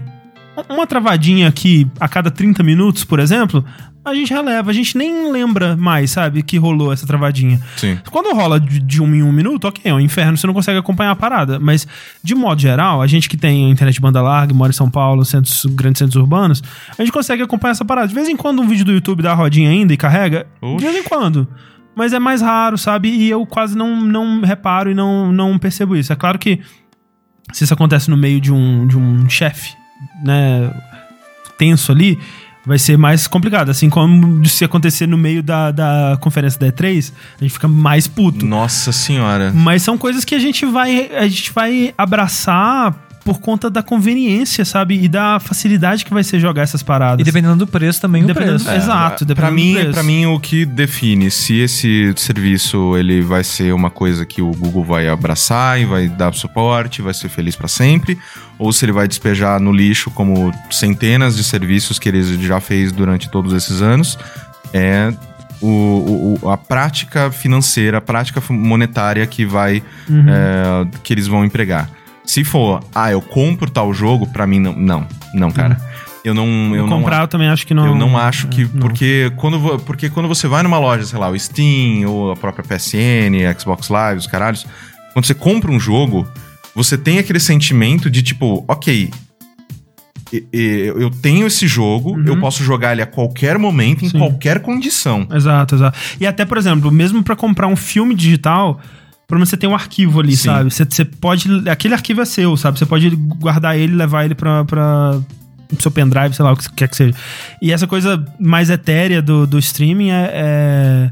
uma 0.69 0.87
travadinha 0.87 1.49
aqui 1.49 1.87
a 1.99 2.09
cada 2.09 2.31
30 2.31 2.63
minutos, 2.63 3.05
por 3.05 3.19
exemplo, 3.19 3.65
a 4.05 4.15
gente 4.15 4.33
releva. 4.33 4.71
A 4.71 4.75
gente 4.75 4.97
nem 4.99 5.33
lembra 5.33 5.77
mais, 5.77 6.11
sabe, 6.11 6.43
que 6.43 6.59
rolou 6.59 6.93
essa 6.93 7.07
travadinha. 7.07 7.61
Sim. 7.77 7.99
Quando 8.11 8.35
rola 8.35 8.61
de, 8.61 8.79
de 8.79 9.03
um 9.03 9.15
em 9.15 9.23
um 9.23 9.33
minuto, 9.33 9.67
ok, 9.67 9.83
é 9.85 9.95
um 9.95 10.01
inferno, 10.01 10.37
você 10.37 10.47
não 10.47 10.55
consegue 10.55 10.79
acompanhar 10.79 11.13
a 11.13 11.17
parada. 11.17 11.59
Mas, 11.59 11.87
de 12.23 12.35
modo 12.35 12.61
geral, 12.61 13.01
a 13.01 13.07
gente 13.07 13.29
que 13.29 13.37
tem 13.37 13.67
a 13.67 13.69
internet 13.71 13.95
de 13.95 14.01
banda 14.01 14.21
larga, 14.21 14.53
mora 14.53 14.71
em 14.71 14.75
São 14.75 14.91
Paulo, 14.91 15.25
centros, 15.25 15.65
grandes 15.67 15.99
centros 15.99 16.17
urbanos, 16.17 16.63
a 16.99 17.03
gente 17.03 17.13
consegue 17.13 17.43
acompanhar 17.43 17.73
essa 17.73 17.85
parada. 17.85 18.09
De 18.09 18.15
vez 18.15 18.29
em 18.29 18.37
quando 18.37 18.61
um 18.61 18.69
vídeo 18.69 18.85
do 18.85 18.93
YouTube 18.93 19.23
dá 19.23 19.33
a 19.33 19.35
rodinha 19.35 19.71
ainda 19.71 19.93
e 19.95 19.97
carrega, 19.97 20.47
Oxi. 20.61 20.77
de 20.77 20.93
vez 20.93 21.05
em 21.05 21.09
quando. 21.09 21.49
Mas 21.97 22.13
é 22.13 22.19
mais 22.19 22.43
raro, 22.43 22.77
sabe? 22.77 23.09
E 23.09 23.31
eu 23.31 23.47
quase 23.47 23.77
não, 23.77 24.01
não 24.01 24.41
reparo 24.41 24.91
e 24.91 24.95
não, 24.95 25.33
não 25.33 25.59
percebo 25.59 25.97
isso. 25.97 26.13
É 26.13 26.17
claro 26.17 26.39
que 26.39 26.61
se 27.53 27.65
isso 27.65 27.75
acontece 27.75 28.11
no 28.11 28.17
meio 28.17 28.41
de 28.41 28.53
um, 28.53 28.87
de 28.87 28.97
um 28.97 29.29
chefe, 29.29 29.75
né, 30.25 30.73
tenso 31.59 31.93
ali, 31.93 32.19
vai 32.65 32.79
ser 32.79 32.97
mais 32.97 33.27
complicado. 33.27 33.71
Assim 33.71 33.91
como 33.91 34.47
se 34.47 34.65
acontecer 34.65 35.07
no 35.07 35.19
meio 35.19 35.43
da, 35.43 35.71
da 35.71 36.19
conferência 36.21 36.59
da 36.59 36.69
E3, 36.69 37.13
a 37.39 37.45
gente 37.45 37.53
fica 37.53 37.69
mais 37.69 38.07
puto. 38.07 38.45
Nossa 38.45 38.93
senhora. 38.93 39.53
Mas 39.55 39.83
são 39.83 39.99
coisas 39.99 40.25
que 40.25 40.35
a 40.35 40.39
gente 40.39 40.65
vai, 40.65 41.11
a 41.15 41.27
gente 41.29 41.53
vai 41.53 41.93
abraçar 41.97 43.04
por 43.25 43.41
conta 43.41 43.71
da 43.71 43.83
conveniência, 43.83 44.65
sabe? 44.65 45.03
E 45.03 45.09
da 45.09 45.41
facilidade 45.41 46.05
que 46.05 46.13
vai 46.13 46.23
ser 46.23 46.39
jogar 46.39 46.63
essas 46.63 46.83
paradas. 46.83 47.21
E 47.21 47.25
dependendo 47.25 47.57
do 47.57 47.67
preço 47.67 48.01
também, 48.01 48.23
Dependendo- 48.25 48.57
o 48.57 48.65
preço. 48.65 48.71
É, 48.71 48.77
Exato, 48.77 49.25
pra 49.25 49.35
dependendo 49.35 49.51
do 49.51 49.55
mim, 49.65 49.75
preço. 49.75 49.91
para 49.93 50.03
mim 50.03 50.27
o 50.27 50.39
que 50.39 50.67
define 50.67 51.31
se 51.31 51.59
esse 51.59 52.13
serviço 52.17 52.97
ele 52.99 53.23
vai 53.23 53.43
ser 53.43 53.73
uma 53.73 53.89
coisa 53.91 54.27
que 54.27 54.43
o 54.43 54.51
Google 54.51 54.85
vai 54.85 55.09
abraçar 55.09 55.81
e 55.81 55.87
vai 55.87 56.07
dar 56.09 56.35
suporte, 56.35 57.01
vai 57.01 57.15
ser 57.15 57.29
feliz 57.31 57.57
pra 57.57 57.67
sempre, 57.67 58.19
ou 58.59 58.73
se 58.73 58.85
ele 58.85 58.93
vai 58.93 59.09
despejar 59.09 59.59
no 59.59 59.73
lixo 59.73 60.11
como 60.11 60.53
centenas 60.71 61.35
de 61.37 61.43
serviços 61.45 61.99
que 61.99 62.09
ele 62.11 62.23
já 62.47 62.61
fez 62.61 62.93
durante 62.93 63.31
todos 63.31 63.53
esses 63.55 63.81
anos, 63.81 64.19
é 64.73 65.13
o- 65.63 66.39
o- 66.43 66.51
a 66.51 66.59
prática 66.59 67.31
financeira, 67.31 67.97
a 67.99 68.01
prática 68.03 68.43
monetária 68.53 69.27
que 69.27 69.47
vai 69.47 69.83
Uhum. 70.11 70.27
é, 70.29 70.87
que 71.03 71.13
eles 71.15 71.27
vão 71.27 71.43
empregar. 71.43 71.89
Se 72.25 72.43
for, 72.43 72.83
ah, 72.95 73.11
eu 73.11 73.21
compro 73.21 73.71
tal 73.71 73.93
jogo, 73.93 74.27
pra 74.27 74.47
mim 74.47 74.59
não, 74.59 74.73
não, 74.75 75.07
não, 75.35 75.51
cara. 75.51 75.79
Eu 76.25 76.33
não, 76.33 76.47
eu 76.75 76.87
não 76.87 77.01
comprar 77.01 77.21
eu 77.21 77.29
também 77.29 77.49
acho 77.49 77.67
que 77.67 77.75
não. 77.75 77.87
eu 77.87 77.95
não 77.95 78.17
acho 78.17 78.49
que. 78.49 78.63
não. 78.65 78.81
Porque 78.81 79.31
quando, 79.37 79.79
porque 79.81 80.09
quando 80.09 80.27
você 80.27 80.49
vai 80.49 80.63
numa 80.63 80.79
loja, 80.79 81.05
sei 81.05 81.19
lá, 81.19 81.29
o 81.29 81.39
Steam 81.39 82.09
ou 82.09 82.33
a 82.33 82.37
própria 82.37 82.65
PSN, 82.65 83.35
Xbox 83.59 83.91
Live, 83.91 84.21
os 84.21 84.27
caralhos, 84.27 84.67
quando 85.13 85.27
você 85.27 85.35
compra 85.35 85.71
um 85.71 85.79
jogo, 85.79 86.27
você 86.75 86.97
tem 86.97 87.19
aquele 87.19 87.39
sentimento 87.39 88.11
de 88.11 88.23
tipo, 88.23 88.65
ok, 88.67 89.11
eu 90.53 91.11
tenho 91.11 91.47
esse 91.47 91.67
jogo, 91.67 92.13
Uhum. 92.13 92.25
eu 92.27 92.41
posso 92.41 92.65
jogar 92.65 92.93
ele 92.93 93.03
a 93.03 93.07
qualquer 93.07 93.59
momento, 93.59 94.05
em 94.05 94.09
Sim. 94.09 94.19
qualquer 94.19 94.61
condição. 94.61 95.27
Exato, 95.31 95.75
exato. 95.75 95.99
E 96.19 96.27
até, 96.27 96.45
por 96.45 96.57
exemplo, 96.59 96.91
mesmo 96.91 97.23
pra 97.23 97.37
comprar 97.37 97.67
um 97.69 97.77
filme 97.77 98.15
digital, 98.15 98.81
pelo 99.27 99.39
menos 99.39 99.49
você 99.49 99.57
tem 99.57 99.69
um 99.69 99.75
arquivo 99.75 100.21
ali, 100.21 100.37
Sim. 100.37 100.45
sabe? 100.45 100.71
Você, 100.73 100.85
você 100.85 101.05
pode. 101.05 101.49
Aquele 101.69 101.95
arquivo 101.95 102.21
é 102.21 102.25
seu, 102.25 102.57
sabe? 102.57 102.79
Você 102.79 102.87
pode 102.87 103.09
guardar 103.11 103.77
ele 103.77 103.93
e 103.93 103.97
levar 103.97 104.25
ele 104.25 104.35
pra. 104.35 104.65
pra 104.65 105.21
seu 105.79 105.91
pendrive, 105.91 106.35
sei 106.35 106.45
lá, 106.45 106.53
o 106.53 106.57
que 106.57 106.71
quer 106.73 106.89
que 106.89 106.97
seja. 106.97 107.15
E 107.61 107.73
essa 107.73 107.87
coisa 107.87 108.25
mais 108.39 108.71
etérea 108.71 109.23
do, 109.23 109.47
do 109.47 109.59
streaming 109.59 110.11
é. 110.11 110.31
é- 110.33 111.11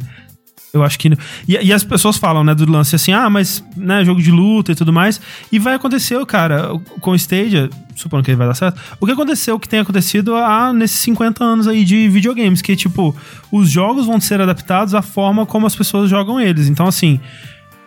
eu 0.72 0.82
acho 0.82 0.98
que. 0.98 1.08
E, 1.46 1.54
e 1.54 1.72
as 1.72 1.84
pessoas 1.84 2.16
falam, 2.16 2.42
né, 2.42 2.54
do 2.54 2.70
lance 2.70 2.96
assim, 2.96 3.12
ah, 3.12 3.28
mas, 3.28 3.62
né, 3.76 4.04
jogo 4.04 4.22
de 4.22 4.30
luta 4.30 4.72
e 4.72 4.74
tudo 4.74 4.92
mais. 4.92 5.20
E 5.50 5.58
vai 5.58 5.74
acontecer, 5.74 6.24
cara, 6.24 6.70
com 7.00 7.10
o 7.10 7.14
Stadia, 7.14 7.68
supondo 7.94 8.22
que 8.22 8.30
ele 8.30 8.38
vai 8.38 8.46
dar 8.46 8.54
certo. 8.54 8.80
O 8.98 9.04
que 9.04 9.12
aconteceu, 9.12 9.56
o 9.56 9.60
que 9.60 9.68
tem 9.68 9.80
acontecido 9.80 10.34
há 10.34 10.72
nesses 10.72 10.98
50 11.00 11.44
anos 11.44 11.68
aí 11.68 11.84
de 11.84 12.08
videogames, 12.08 12.62
que, 12.62 12.74
tipo, 12.74 13.14
os 13.50 13.70
jogos 13.70 14.06
vão 14.06 14.18
ser 14.18 14.40
adaptados 14.40 14.94
à 14.94 15.02
forma 15.02 15.44
como 15.44 15.66
as 15.66 15.76
pessoas 15.76 16.08
jogam 16.08 16.40
eles. 16.40 16.68
Então, 16.68 16.86
assim. 16.86 17.20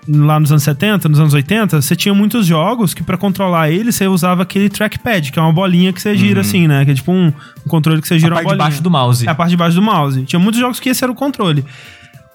Lá 0.08 0.40
nos 0.40 0.52
anos 0.52 0.64
70, 0.64 1.10
nos 1.10 1.20
anos 1.20 1.34
80, 1.34 1.82
você 1.82 1.96
tinha 1.96 2.14
muitos 2.14 2.46
jogos 2.46 2.94
que 2.94 3.02
pra 3.02 3.18
controlar 3.18 3.72
eles 3.72 3.96
você 3.96 4.08
usava 4.08 4.44
aquele 4.44 4.70
trackpad, 4.70 5.32
que 5.32 5.40
é 5.40 5.42
uma 5.42 5.52
bolinha 5.52 5.92
que 5.92 6.00
você 6.02 6.16
gira 6.16 6.42
assim, 6.42 6.68
né? 6.68 6.86
Que 6.86 6.92
é 6.92 6.94
tipo 6.94 7.12
um, 7.12 7.28
um 7.28 7.68
controle 7.68 8.02
que 8.02 8.08
você 8.08 8.20
gira 8.20 8.34
A 8.34 8.38
uma 8.38 8.44
parte 8.44 8.46
de 8.46 8.50
bolinha. 8.58 8.70
baixo 8.70 8.84
do 8.84 8.92
mouse. 8.92 9.28
É 9.28 9.32
a 9.32 9.36
parte 9.36 9.50
de 9.50 9.58
baixo 9.58 9.76
do 9.76 9.82
mouse. 9.82 10.22
Tinha 10.24 10.40
muitos 10.40 10.60
jogos 10.60 10.80
que 10.80 10.90
esse 10.90 11.04
era 11.04 11.12
o 11.12 11.16
controle. 11.16 11.66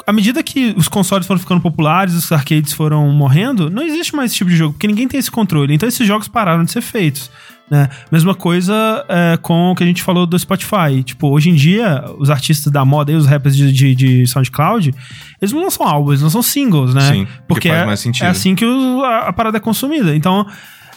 À 0.06 0.12
medida 0.12 0.42
que 0.42 0.74
os 0.76 0.88
consoles 0.88 1.26
foram 1.26 1.38
ficando 1.38 1.60
populares, 1.60 2.14
os 2.14 2.32
arcades 2.32 2.72
foram 2.72 3.08
morrendo, 3.10 3.70
não 3.70 3.82
existe 3.82 4.16
mais 4.16 4.30
esse 4.32 4.38
tipo 4.38 4.50
de 4.50 4.56
jogo, 4.56 4.72
porque 4.72 4.88
ninguém 4.88 5.06
tem 5.06 5.20
esse 5.20 5.30
controle. 5.30 5.72
Então 5.72 5.88
esses 5.88 6.04
jogos 6.04 6.26
pararam 6.26 6.64
de 6.64 6.72
ser 6.72 6.80
feitos. 6.80 7.30
Né? 7.70 7.88
Mesma 8.10 8.34
coisa 8.34 9.04
é, 9.08 9.38
com 9.40 9.70
o 9.70 9.74
que 9.76 9.84
a 9.84 9.86
gente 9.86 10.02
falou 10.02 10.26
do 10.26 10.36
Spotify. 10.36 11.04
Tipo, 11.04 11.28
hoje 11.28 11.50
em 11.50 11.54
dia, 11.54 12.04
os 12.18 12.28
artistas 12.28 12.72
da 12.72 12.84
moda 12.84 13.12
e 13.12 13.14
os 13.14 13.26
rappers 13.26 13.56
de, 13.56 13.70
de, 13.72 13.94
de 13.94 14.26
SoundCloud, 14.26 14.92
eles 15.40 15.52
não 15.52 15.62
lançam 15.62 15.86
álbuns, 15.86 16.14
eles 16.14 16.22
lançam 16.22 16.42
singles, 16.42 16.92
né? 16.94 17.00
Sim, 17.02 17.28
porque 17.46 17.68
faz 17.68 17.80
é, 17.80 17.84
é 18.26 18.28
assim 18.30 18.54
que 18.56 18.64
o- 18.64 19.04
a, 19.04 19.28
a 19.28 19.32
parada 19.32 19.58
é 19.58 19.60
consumida. 19.60 20.16
Então, 20.16 20.44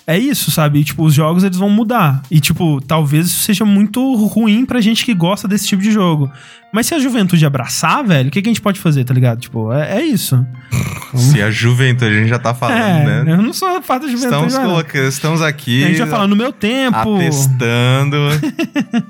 é 0.06 0.18
isso, 0.18 0.52
sabe? 0.52 0.80
E, 0.80 0.84
tipo, 0.84 1.04
os 1.04 1.14
jogos 1.14 1.44
eles 1.44 1.58
vão 1.58 1.70
mudar. 1.70 2.22
E, 2.30 2.40
tipo, 2.40 2.82
talvez 2.82 3.28
isso 3.28 3.42
seja 3.42 3.64
muito 3.64 4.16
ruim 4.28 4.66
pra 4.66 4.82
gente 4.82 5.06
que 5.06 5.14
gosta 5.14 5.48
desse 5.48 5.68
tipo 5.68 5.82
de 5.82 5.92
jogo. 5.92 6.30
Mas 6.74 6.88
se 6.88 6.96
a 6.96 7.00
juventude 7.00 7.46
abraçar, 7.46 8.04
velho, 8.04 8.30
o 8.30 8.32
que, 8.32 8.42
que 8.42 8.50
a 8.50 8.52
gente 8.52 8.62
pode 8.62 8.80
fazer, 8.80 9.04
tá 9.04 9.14
ligado? 9.14 9.40
Tipo, 9.40 9.72
é, 9.72 10.00
é 10.00 10.04
isso. 10.04 10.46
Se 11.14 11.40
a 11.44 11.52
juventude, 11.52 12.12
a 12.12 12.20
gente 12.20 12.30
já 12.30 12.40
tá 12.40 12.56
falando, 12.56 12.80
é, 12.80 13.24
né? 13.24 13.34
eu 13.34 13.38
não 13.38 13.54
sou 13.54 13.80
parte 13.82 14.08
da 14.08 14.12
juventude. 14.12 14.48
Estamos, 14.48 14.58
colocando, 14.58 15.08
estamos 15.08 15.42
aqui 15.44 15.84
A 15.84 15.88
gente 15.90 16.00
vai 16.00 16.10
falar 16.10 16.28
no 16.28 16.36
meu 16.36 16.52
tempo. 16.52 17.16
atestando. 17.16 18.18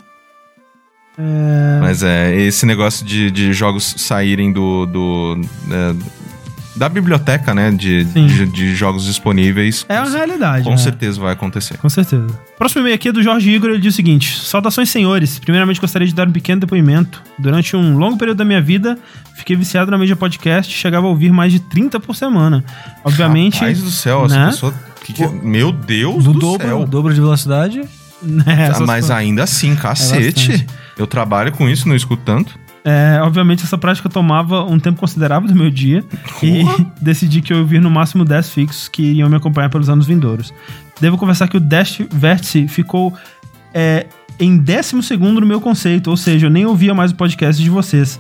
Mas 1.80 2.04
é, 2.04 2.36
esse 2.36 2.66
negócio 2.66 3.06
de, 3.06 3.30
de 3.32 3.54
jogos 3.54 3.96
saírem 3.98 4.52
do. 4.52 4.86
do 4.86 5.42
é, 5.72 5.94
da 6.76 6.90
biblioteca, 6.90 7.54
né? 7.54 7.72
De, 7.72 8.04
de, 8.04 8.46
de 8.48 8.76
jogos 8.76 9.04
disponíveis. 9.06 9.86
É 9.88 9.98
a 9.98 10.04
realidade. 10.04 10.64
Com 10.64 10.72
né? 10.72 10.78
certeza 10.78 11.20
vai 11.20 11.34
acontecer. 11.34 11.78
Com 11.78 11.90
certeza. 11.90 12.28
Próximo 12.58 12.82
e-mail 12.82 12.96
aqui 12.96 13.10
é 13.10 13.12
do 13.12 13.22
Jorge 13.22 13.50
Igor, 13.52 13.70
ele 13.70 13.80
diz 13.80 13.94
o 13.94 13.96
seguinte: 13.96 14.40
Saudações, 14.42 14.90
senhores. 14.90 15.38
Primeiramente, 15.40 15.80
gostaria 15.80 16.08
de 16.08 16.14
dar 16.14 16.28
um 16.28 16.32
pequeno 16.32 16.62
depoimento. 16.62 17.22
Durante 17.38 17.76
um 17.76 17.98
longo 17.98 18.18
período 18.18 18.38
da 18.38 18.46
minha 18.46 18.62
vida, 18.62 18.98
fiquei 19.36 19.56
viciado 19.56 19.92
na 19.92 19.98
mídia 19.98 20.16
podcast 20.16 20.74
e 20.74 20.78
chegava 20.78 21.06
a 21.06 21.10
ouvir 21.10 21.32
mais 21.32 21.52
de 21.52 21.60
30 21.60 22.00
por 22.00 22.16
semana. 22.16 22.64
Obviamente. 23.04 23.56
Rapaz 23.60 23.82
do 23.82 23.92
céu, 23.92 24.26
essa 24.26 24.38
né? 24.40 24.46
pessoa. 24.48 24.74
que 25.04 25.14
que- 25.14 25.28
meu 25.28 25.72
Deus 25.72 26.24
Do 26.24 26.34
do, 26.34 26.40
dobro, 26.40 26.68
céu. 26.68 26.86
dobro 26.86 27.14
de 27.14 27.20
velocidade. 27.22 27.82
né, 28.24 28.72
Ah, 28.74 28.80
mas 28.80 28.88
coisas. 29.08 29.12
ainda 29.12 29.44
assim, 29.44 29.76
cacete. 29.76 30.48
bastante. 30.50 30.68
eu 30.98 31.06
trabalho 31.06 31.52
com 31.52 31.68
isso, 31.70 31.88
não 31.90 31.96
escuto 31.96 32.24
tanto. 32.26 32.58
É, 32.86 33.20
obviamente, 33.22 33.64
essa 33.64 33.78
prática 33.78 34.10
tomava 34.10 34.64
um 34.64 34.78
tempo 34.78 35.00
considerável 35.00 35.48
do 35.48 35.56
meu 35.56 35.70
dia 35.70 36.04
e 36.42 36.64
decidi 37.02 37.42
que 37.42 37.54
eu 37.54 37.58
ia 37.58 37.64
ouvir 37.64 37.80
no 37.80 37.90
máximo 37.90 38.26
10 38.26 38.50
fixos 38.50 38.88
que 38.90 39.02
iriam 39.02 39.30
me 39.30 39.38
acompanhar 39.38 39.70
pelos 39.70 39.90
anos 39.90 40.06
vindouros. 40.06 40.54
Devo 41.00 41.18
confessar 41.18 41.48
que 41.48 41.58
o 41.58 41.60
Dash 41.60 42.02
Vértice 42.12 42.68
ficou 42.68 43.14
é, 43.74 44.06
em 44.40 44.58
décimo 44.58 45.02
segundo 45.02 45.40
no 45.40 45.48
meu 45.48 45.62
conceito, 45.62 46.10
ou 46.10 46.18
seja, 46.18 46.48
eu 46.48 46.50
nem 46.50 46.66
ouvia 46.66 46.94
mais 46.94 47.12
o 47.12 47.16
podcast 47.16 47.62
de 47.62 47.70
vocês. 47.70 48.20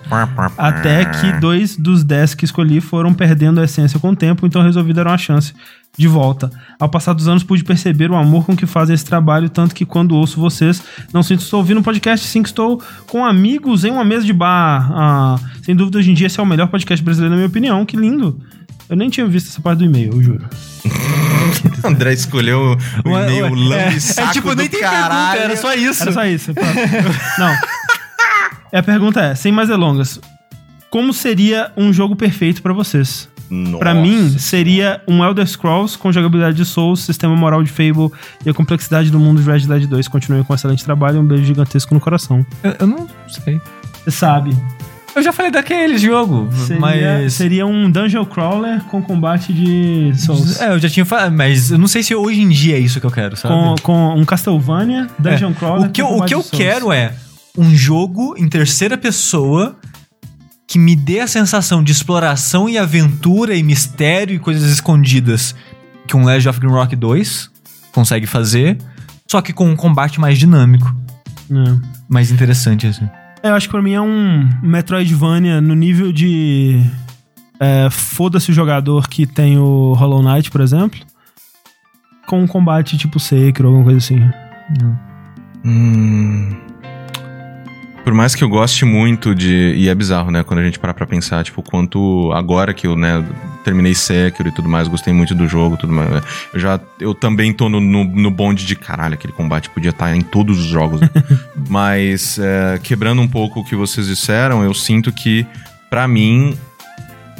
Até 0.57 1.06
que 1.06 1.40
dois 1.40 1.76
dos 1.76 2.03
10 2.03 2.35
que 2.35 2.45
escolhi 2.45 2.80
foram 2.80 3.14
perdendo 3.14 3.60
a 3.60 3.65
essência 3.65 3.99
com 3.99 4.11
o 4.11 4.15
tempo, 4.15 4.45
então 4.45 4.61
resolvi 4.61 4.94
dar 4.94 5.07
uma 5.07 5.18
chance 5.18 5.53
de 5.98 6.07
volta. 6.07 6.49
Ao 6.80 6.90
passar 6.90 7.14
dos 7.14 7.28
anos, 7.28 7.44
pude 7.44 7.64
perceber 7.64 8.10
o 8.10 8.15
amor 8.15 8.45
com 8.45 8.56
que 8.56 8.65
fazem 8.65 8.95
esse 8.95 9.06
trabalho, 9.06 9.49
tanto 9.49 9.76
que 9.76 9.86
quando 9.86 10.15
ouço 10.15 10.40
vocês, 10.40 10.82
não 11.14 11.22
sinto 11.22 11.40
que 11.40 11.44
estou 11.44 11.60
ouvindo 11.60 11.80
um 11.80 11.84
podcast, 11.84 12.26
sim 12.28 12.41
que 12.41 12.49
estou 12.49 12.82
com 13.07 13.24
amigos 13.24 13.86
em 13.86 13.91
uma 13.91 14.03
mesa 14.03 14.26
de 14.26 14.34
bar. 14.34 14.91
Ah, 14.91 15.40
sem 15.61 15.76
dúvida, 15.76 15.99
hoje 15.99 16.11
em 16.11 16.14
dia, 16.14 16.28
esse 16.28 16.40
é 16.40 16.44
o 16.44 16.45
melhor 16.45 16.68
podcast 16.68 17.03
brasileiro, 17.03 17.32
na 17.32 17.38
minha 17.38 17.48
opinião. 17.48 17.86
Que 17.86 17.95
lindo. 17.95 18.40
Eu 18.90 18.98
nem 18.98 19.10
tinha 19.10 19.26
visto 19.28 19.49
essa 19.49 19.61
parte 19.61 19.80
do 19.80 19.86
e-mail, 19.86 20.14
eu 20.14 20.24
juro. 20.24 20.45
André 21.86 22.14
escolheu 22.14 22.78
o 23.06 23.10
e-mail 23.10 23.53
lambe 23.53 23.76
é, 23.76 24.22
é 24.22 24.28
tipo, 24.32 24.53
nem 24.53 24.68
tem 24.68 24.82
caralho. 24.82 25.40
pergunta, 25.40 25.44
era 25.44 25.57
só 25.57 25.74
isso. 25.74 26.02
Era 26.02 26.11
só 26.11 26.26
isso. 26.26 26.53
Não. 27.38 27.56
A 28.80 28.84
pergunta 28.84 29.22
é, 29.22 29.36
sem 29.36 29.52
mais 29.52 29.70
delongas, 29.70 30.20
como 30.90 31.14
seria 31.14 31.72
um 31.78 31.94
jogo 31.94 32.15
perfeito 32.15 32.61
pra 32.61 32.74
vocês? 32.74 33.30
Pra 33.80 33.94
Nossa 33.94 34.08
mim, 34.08 34.38
seria 34.38 35.02
um 35.08 35.24
Elder 35.24 35.46
Scrolls 35.48 35.98
com 35.98 36.12
jogabilidade 36.12 36.58
de 36.58 36.66
Souls, 36.66 37.02
sistema 37.02 37.36
moral 37.36 37.64
de 37.64 37.70
Fable 37.70 38.10
e 38.46 38.50
a 38.50 38.54
complexidade 38.54 39.10
do 39.12 39.20
mundo 39.20 39.42
de 39.42 39.50
Red 39.50 39.62
Dead 39.68 39.86
2. 39.88 40.08
Continue 40.08 40.44
com 40.44 40.54
um 40.54 40.56
excelente 40.56 40.84
trabalho 40.84 41.18
e 41.18 41.20
um 41.20 41.26
beijo 41.26 41.44
gigantesco 41.46 41.94
no 41.94 42.00
coração. 42.00 42.46
Eu, 42.64 42.76
eu 42.80 42.88
não 42.88 43.08
sei. 43.28 43.60
Você 44.04 44.12
sabe. 44.12 44.56
Eu 45.16 45.22
já 45.22 45.32
falei 45.32 45.52
daquele 45.52 45.96
jogo, 46.00 46.50
Seria, 46.66 46.80
mas... 46.82 47.34
seria 47.34 47.68
um 47.68 47.92
Dungeon 47.92 48.26
Crawler 48.26 48.82
com 48.86 49.00
combate 49.00 49.54
de 49.54 50.12
Souls. 50.18 50.60
É, 50.60 50.70
eu 50.74 50.80
já 50.80 50.90
tinha 50.90 51.06
falado, 51.06 51.32
mas 51.32 51.70
eu 51.70 51.78
não 51.78 51.86
sei 51.86 52.02
se 52.02 52.16
hoje 52.16 52.42
em 52.42 52.50
dia 52.50 52.76
é 52.78 52.80
isso 52.80 53.00
que 53.00 53.06
eu 53.06 53.12
quero, 53.12 53.36
sabe? 53.38 53.54
Com, 53.54 53.76
com 53.84 54.20
um 54.20 54.26
Castlevania, 54.26 55.08
Dungeon 55.20 55.52
É. 55.52 55.54
Crawler 55.54 55.88
O 55.88 55.92
que, 55.92 56.02
eu, 56.02 56.08
o 56.08 56.26
que 56.26 56.34
eu 56.34 56.42
Souls. 56.42 56.50
quero 56.60 56.92
é 56.92 57.14
um 57.56 57.70
jogo 57.76 58.34
em 58.40 58.50
terceira 58.50 58.98
pessoa 58.98 59.76
que 60.68 60.80
me 60.80 60.95
dê 60.95 61.19
a 61.19 61.27
sensação 61.27 61.84
de 61.84 61.91
exploração 61.91 62.68
e 62.69 62.77
aventura 62.77 63.56
e 63.56 63.61
mistério 63.64 64.35
e 64.35 64.40
coisas 64.40 64.72
escondidas 64.72 65.53
que 66.07 66.15
um 66.18 66.26
Legend 66.26 66.49
of 66.49 66.60
Grimrock 66.60 66.95
2 66.95 67.52
consegue 67.91 68.26
fazer, 68.26 68.77
só 69.27 69.41
que 69.41 69.53
com 69.53 69.69
um 69.69 69.76
combate 69.76 70.19
mais 70.19 70.38
dinâmico, 70.40 70.94
É. 71.52 71.77
mais 72.10 72.31
interessante 72.31 72.88
assim. 72.88 73.07
É, 73.44 73.49
Eu 73.49 73.56
acho 73.56 73.68
que 73.68 73.72
pra 73.72 73.81
mim 73.81 73.94
é 73.94 74.02
um 74.02 74.49
Metroidvania 74.64 75.60
no 75.61 75.76
nível 75.76 76.11
de. 76.11 76.81
É, 77.60 77.90
Foda-se 77.90 78.49
o 78.52 78.53
jogador 78.53 79.07
que 79.07 79.26
tem 79.27 79.57
o 79.57 79.94
Hollow 79.94 80.23
Knight, 80.23 80.49
por 80.49 80.61
exemplo. 80.61 80.99
Com 82.26 82.41
um 82.41 82.48
combate 82.48 82.98
tipo 82.98 83.19
Sekiro, 83.19 83.68
alguma 83.68 83.84
coisa 83.85 83.98
assim. 83.99 84.19
Hum. 85.65 86.49
Por 88.04 88.14
mais 88.14 88.36
que 88.36 88.44
eu 88.44 88.50
goste 88.50 88.84
muito 88.84 89.34
de. 89.34 89.74
E 89.78 89.88
é 89.88 89.96
bizarro, 89.96 90.30
né? 90.30 90.44
Quando 90.44 90.60
a 90.60 90.64
gente 90.64 90.78
para 90.78 90.94
pra 90.94 91.08
pensar, 91.08 91.44
tipo, 91.44 91.64
quanto. 91.64 92.32
Agora 92.34 92.74
que 92.74 92.86
eu, 92.86 92.98
né, 92.98 93.26
terminei 93.64 93.96
Sekiro 93.96 94.50
e 94.50 94.52
tudo 94.52 94.68
mais, 94.68 94.90
gostei 94.90 95.14
muito 95.14 95.34
do 95.34 95.48
jogo 95.48 95.78
tudo 95.78 95.94
mais. 95.94 96.22
Eu 96.54 96.60
já. 96.60 96.80
Eu 97.00 97.14
também 97.14 97.54
tô 97.54 97.70
no, 97.70 97.80
no, 97.80 98.04
no 98.04 98.30
bonde 98.30 98.66
de 98.66 98.76
caralho, 98.76 99.14
aquele 99.14 99.32
combate 99.32 99.70
podia 99.70 99.92
estar 99.92 100.14
em 100.14 100.22
todos 100.22 100.60
os 100.60 100.66
jogos. 100.66 101.00
né? 101.00 101.10
Mas, 101.70 102.38
é, 102.40 102.78
quebrando 102.84 103.22
um 103.22 103.28
pouco 103.28 103.62
o 103.62 103.64
que 103.64 103.76
vocês 103.76 104.08
disseram, 104.08 104.64
eu 104.64 104.74
sinto 104.74 105.12
que, 105.12 105.46
pra 105.90 106.08
mim. 106.08 106.58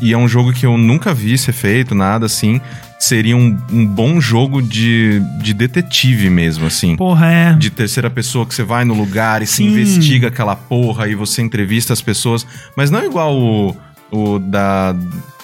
E 0.02 0.12
é 0.12 0.18
um 0.18 0.28
jogo 0.28 0.52
que 0.52 0.66
eu 0.66 0.78
nunca 0.78 1.14
vi 1.14 1.38
ser 1.38 1.54
feito, 1.54 1.94
nada 1.94 2.26
assim. 2.26 2.60
Seria 3.04 3.36
um, 3.36 3.58
um 3.72 3.86
bom 3.86 4.22
jogo 4.22 4.62
de, 4.62 5.20
de 5.42 5.54
detetive 5.54 6.30
mesmo, 6.30 6.66
assim 6.68 6.96
Porra, 6.96 7.28
é. 7.30 7.54
de 7.54 7.70
terceira 7.70 8.10
pessoa 8.10 8.46
que 8.46 8.56
você 8.56 8.64
vai 8.64 8.86
no 8.86 8.94
lugar 8.94 9.42
e 9.42 9.46
se 9.46 9.58
Sim. 9.58 9.68
investiga 9.68 10.30
aquela 10.30 10.56
porra 10.56 11.08
e 11.10 11.16
você 11.16 11.42
entrevista 11.42 11.92
as 11.92 12.02
pessoas, 12.02 12.48
mas 12.78 12.90
não 12.90 13.04
igual 13.04 13.36
o, 13.38 13.76
o 14.10 14.40
da. 14.40 14.96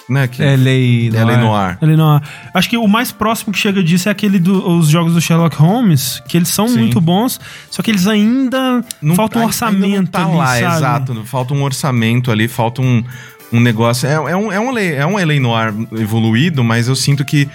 Né, 0.08 0.26
que 0.26 0.42
É 0.42 0.56
lei. 0.56 1.08
é 1.14 1.24
Lei 1.24 1.36
Noir. 1.36 1.78
Ele 1.80 1.96
não. 1.96 2.20
Acho 2.52 2.68
que 2.68 2.76
o 2.76 2.88
mais 2.88 3.12
próximo 3.12 3.52
que 3.52 3.58
chega 3.60 3.80
disso 3.80 4.08
é 4.08 4.12
aquele 4.12 4.40
dos 4.40 4.88
jogos 4.88 5.14
do 5.14 5.20
Sherlock 5.20 5.54
Holmes, 5.56 6.20
que 6.26 6.36
eles 6.36 6.48
são 6.48 6.66
Sim. 6.66 6.78
muito 6.78 7.00
bons, 7.00 7.38
só 7.70 7.80
que 7.80 7.92
eles 7.92 8.08
ainda. 8.08 8.82
Não- 9.00 9.14
falta 9.14 9.36
um 9.38 9.42
ainda 9.42 9.48
orçamento 9.48 9.96
não 9.96 10.06
tá 10.06 10.24
ali, 10.26 10.36
lá, 10.36 10.46
sabe? 10.58 10.76
exato. 10.78 11.24
Falta 11.26 11.54
um 11.54 11.62
orçamento 11.62 12.32
ali, 12.32 12.48
falta 12.48 12.82
um, 12.82 13.04
um 13.52 13.60
negócio. 13.60 14.08
É, 14.08 14.12
é, 14.12 14.20
um, 14.36 14.52
é, 14.52 14.60
um, 14.60 14.78
é 14.78 15.06
um 15.06 15.40
Noir 15.40 15.74
evoluído, 15.92 16.62
mas 16.62 16.88
eu 16.88 16.96
sinto 16.96 17.24
que 17.24 17.48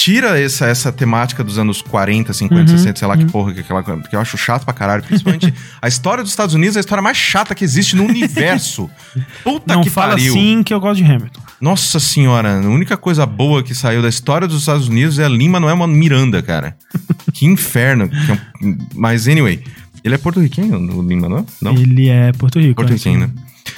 tira 0.00 0.40
essa, 0.40 0.64
essa 0.64 0.90
temática 0.90 1.44
dos 1.44 1.58
anos 1.58 1.82
40, 1.82 2.32
50, 2.32 2.62
Uhum, 2.62 2.78
60, 2.78 2.98
sei 2.98 3.06
lá 3.06 3.18
que 3.18 3.26
porra, 3.26 3.52
que, 3.52 3.60
aquela, 3.60 3.82
que 3.82 4.16
eu 4.16 4.20
acho 4.20 4.38
chato 4.38 4.64
pra 4.64 4.72
caralho. 4.72 5.02
Principalmente 5.02 5.52
a 5.80 5.88
história 5.88 6.22
dos 6.22 6.32
Estados 6.32 6.54
Unidos 6.54 6.76
é 6.76 6.78
a 6.78 6.80
história 6.80 7.02
mais 7.02 7.18
chata 7.18 7.54
que 7.54 7.62
existe 7.62 7.94
no 7.94 8.04
universo. 8.04 8.88
Puta 9.44 9.74
não 9.74 9.82
que 9.82 9.90
fala 9.90 10.12
pariu. 10.12 10.32
assim 10.32 10.62
que 10.62 10.72
eu 10.72 10.80
gosto 10.80 11.04
de 11.04 11.10
Hamilton. 11.10 11.40
Nossa 11.60 12.00
senhora, 12.00 12.60
a 12.60 12.68
única 12.68 12.96
coisa 12.96 13.26
boa 13.26 13.62
que 13.62 13.74
saiu 13.74 14.00
da 14.00 14.08
história 14.08 14.48
dos 14.48 14.60
Estados 14.60 14.88
Unidos 14.88 15.18
é 15.18 15.26
a 15.26 15.28
Lima 15.28 15.60
Manuel 15.60 15.86
Miranda, 15.86 16.40
cara. 16.40 16.74
que 17.34 17.44
inferno. 17.44 18.08
é 18.10 18.76
Mas, 18.94 19.28
anyway, 19.28 19.62
ele 20.02 20.14
é 20.14 20.18
porto-riquenho, 20.18 20.78
o 20.78 21.02
Lima 21.06 21.28
Manuel? 21.28 21.46
Não? 21.60 21.74
Ele 21.74 22.08
é 22.08 22.32
Porto 22.32 22.58
Rico. 22.58 22.76
Porto-riquenho, 22.76 23.24
é, 23.24 23.26
né? 23.26 23.30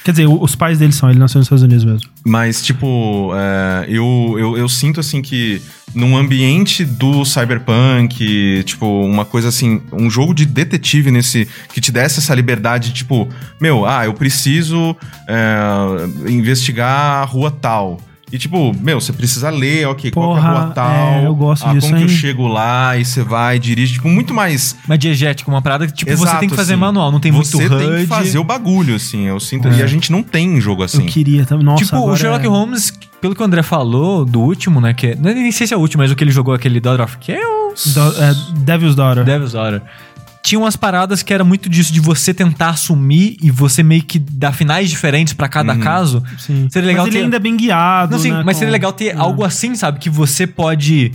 Quer 0.05 0.11
dizer, 0.11 0.27
os 0.27 0.57
pais 0.57 0.79
dele 0.79 0.93
são, 0.93 1.09
ele 1.09 1.19
nasceu 1.19 1.39
nos 1.39 1.47
Estados 1.47 1.63
Unidos 1.63 1.85
mesmo. 1.85 2.11
Mas, 2.25 2.63
tipo, 2.63 3.31
é, 3.35 3.87
eu, 3.89 4.37
eu, 4.39 4.57
eu 4.57 4.69
sinto, 4.69 4.99
assim, 4.99 5.23
que 5.23 5.63
num 5.95 6.17
ambiente 6.17 6.85
do 6.85 7.25
cyberpunk, 7.25 8.63
tipo, 8.65 8.87
uma 8.87 9.25
coisa 9.25 9.49
assim, 9.49 9.81
um 9.93 10.11
jogo 10.11 10.35
de 10.35 10.45
detetive 10.45 11.11
nesse... 11.11 11.47
Que 11.73 11.81
te 11.81 11.93
desse 11.93 12.19
essa 12.19 12.35
liberdade, 12.35 12.93
tipo, 12.93 13.29
meu, 13.61 13.87
ah, 13.87 14.05
eu 14.05 14.15
preciso 14.15 14.97
é, 15.29 16.31
investigar 16.31 17.23
a 17.23 17.25
rua 17.25 17.51
tal. 17.51 18.01
E, 18.33 18.39
tipo, 18.39 18.75
meu, 18.81 18.99
você 18.99 19.13
precisa 19.13 19.51
ler, 19.51 19.87
ok, 19.87 20.11
qual 20.11 20.33
que 20.33 20.39
é 20.39 20.41
a 20.41 20.45
Porra, 20.47 20.61
rua 20.65 20.73
tal. 20.75 20.91
é, 20.91 21.27
eu 21.27 21.35
gosto 21.35 21.67
ah, 21.67 21.75
disso, 21.75 21.89
Como 21.89 21.99
que 21.99 22.05
eu 22.05 22.09
chego 22.09 22.49
lá 22.49 22.97
e 22.97 23.05
você 23.05 23.23
vai, 23.23 23.59
dirige, 23.59 23.93
tipo, 23.95 24.09
muito 24.09 24.33
mais... 24.33 24.75
Mas 24.89 24.99
diegético, 24.99 25.51
uma 25.51 25.61
parada 25.61 25.87
que, 25.87 25.93
tipo, 25.93 26.11
você 26.11 26.23
Exato, 26.23 26.41
tem 26.41 26.49
que 26.49 26.57
fazer 26.57 26.73
assim. 26.73 26.81
manual, 26.81 27.13
não 27.13 27.21
tem 27.21 27.31
você 27.31 27.57
muito 27.59 27.75
HUD. 27.75 27.85
tem 27.85 27.97
que 27.99 28.07
fazer 28.07 28.39
o 28.39 28.45
bagulho, 28.45 28.95
assim, 28.95 29.27
eu 29.27 29.39
sinto... 29.39 29.69
É. 29.69 29.81
E 29.81 29.83
a 29.83 29.87
gente 29.87 30.11
não 30.11 30.23
tem 30.23 30.59
jogo 30.61 30.83
assim. 30.83 31.03
Eu 31.03 31.07
queria 31.07 31.45
também. 31.45 31.67
Nossa, 31.67 31.85
tipo, 31.85 31.99
o 31.99 32.17
Sherlock 32.17 32.47
é- 32.47 32.49
Holmes, 32.49 32.93
pelo 33.21 33.35
que 33.35 33.43
o 33.43 33.45
André 33.45 33.63
falou, 33.63 34.25
do 34.25 34.41
último, 34.41 34.81
né? 34.81 34.95
Que 34.95 35.09
é- 35.09 35.15
nem 35.15 35.53
sei 35.53 35.67
se 35.67 35.75
é 35.75 35.77
o 35.77 35.81
último, 35.81 36.03
mas 36.03 36.11
o 36.11 36.17
que 36.17 36.25
ele 36.25 36.31
jogou 36.33 36.55
aquele 36.55 36.81
Daughter 36.81 37.05
of 37.05 37.19
Chaos. 37.21 37.95
Do- 37.95 38.23
é, 38.23 38.35
Devil's 38.61 38.95
Daughter. 38.95 39.25
Devil's 39.25 39.53
Daughter. 39.53 39.83
Tinha 40.45 40.59
umas 40.59 40.75
paradas 40.77 41.23
que 41.23 41.33
era 41.33 41.45
muito 41.45 41.69
disso, 41.69 41.93
de 41.93 42.01
você 42.01 42.35
tentar 42.35 42.71
assumir 42.71 43.37
e 43.41 43.51
você 43.51 43.83
meio 43.83 44.03
que 44.03 44.19
dar 44.19 44.53
finais 44.53 44.91
diferentes 44.91 45.33
pra 45.33 45.49
cada 45.49 45.73
Uhum. 45.75 45.81
caso. 45.81 46.23
Sim. 46.39 46.69
Seria 46.71 46.89
legal 46.89 47.05
mas 47.07 47.15
ele 47.15 47.21
ter- 47.21 47.25
ainda 47.27 47.37
é 47.37 47.41
bem 47.41 47.57
guiado, 47.57 48.13
Não, 48.13 48.19
sim, 48.19 48.31
né, 48.33 48.43
mas 48.45 48.57
com- 48.57 48.59
seria 48.61 48.73
legal 48.73 48.93
ter 48.93 49.07
é. 49.09 49.17
algo 49.17 49.45
assim, 49.45 49.75
sabe? 49.77 50.01
Que 50.01 50.11
você 50.11 50.47
pode 50.47 51.13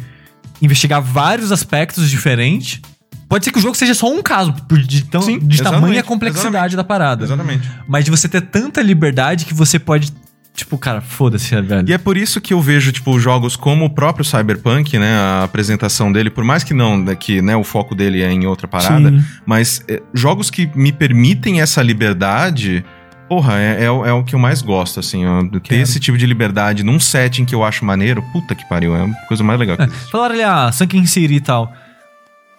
investigar 0.62 1.02
vários 1.02 1.52
aspectos 1.52 2.10
diferentes. 2.10 2.80
Pode 3.28 3.44
ser 3.44 3.52
que 3.52 3.60
o 3.60 3.62
jogo 3.62 3.76
seja 3.76 3.94
só 3.94 4.10
um 4.10 4.24
caso, 4.24 4.54
de, 4.88 5.04
tão, 5.04 5.22
Sim, 5.22 5.40
de 5.40 5.58
tamanha 5.62 5.78
exatamente, 5.82 6.04
complexidade 6.04 6.48
exatamente. 6.50 6.76
da 6.78 6.84
parada. 6.86 7.26
Exatamente. 7.26 7.70
Mas 7.86 8.06
de 8.06 8.12
você 8.12 8.30
ter 8.30 8.40
tanta 8.42 8.82
liberdade 8.82 9.44
que 9.46 9.54
você 9.54 9.78
pode. 9.78 10.14
Tipo, 10.58 10.76
cara, 10.76 11.02
foda-se, 11.02 11.54
velho. 11.62 11.88
E 11.88 11.94
é 11.94 12.00
por 12.00 12.18
isso 12.18 12.42
que 12.42 12.52
eu 12.52 12.60
vejo, 12.60 12.92
tipo, 12.92 13.20
jogos 13.20 13.56
como 13.56 13.86
o 13.86 13.90
próprio 13.92 14.26
Cyberpunk, 14.26 14.98
né? 14.98 15.14
A 15.16 15.44
apresentação 15.44 16.12
dele, 16.12 16.32
por 16.32 16.44
mais 16.44 16.64
que 16.64 16.74
não, 16.74 16.98
né, 16.98 17.16
que 17.16 17.44
né, 17.44 17.56
o 17.56 17.64
foco 17.64 17.94
dele 17.94 18.24
é 18.24 18.32
em 18.32 18.48
outra 18.48 18.68
parada, 18.68 19.12
Sim. 19.12 19.24
mas 19.46 19.84
é, 19.88 20.02
jogos 20.16 20.50
que 20.50 20.68
me 20.74 20.92
permitem 20.92 21.62
essa 21.62 21.82
liberdade. 21.84 22.84
Porra, 23.30 23.54
é, 23.60 23.84
é 23.84 23.92
o- 23.92 24.04
é 24.06 24.12
o 24.12 24.24
que 24.24 24.34
eu 24.34 24.40
mais 24.40 24.64
gosto, 24.64 25.00
assim, 25.00 25.28
ó, 25.28 25.44
ter 25.44 25.60
Quero. 25.60 25.82
esse 25.82 26.00
tipo 26.00 26.18
de 26.18 26.26
liberdade 26.26 26.82
num 26.82 27.00
setting 27.00 27.46
que 27.46 27.54
eu 27.54 27.64
acho 27.64 27.86
maneiro, 27.86 28.24
puta 28.34 28.56
que 28.56 28.68
pariu, 28.68 28.96
é 28.96 29.04
a 29.04 29.28
coisa 29.28 29.44
mais 29.44 29.60
legal 29.60 29.78
que 29.78 29.84
É, 29.84 29.88
falaram 30.10 30.34
ali, 30.34 30.44
ah, 30.44 30.72
Sunken 30.72 31.06
City 31.06 31.36
e 31.36 31.40
tal. 31.42 31.72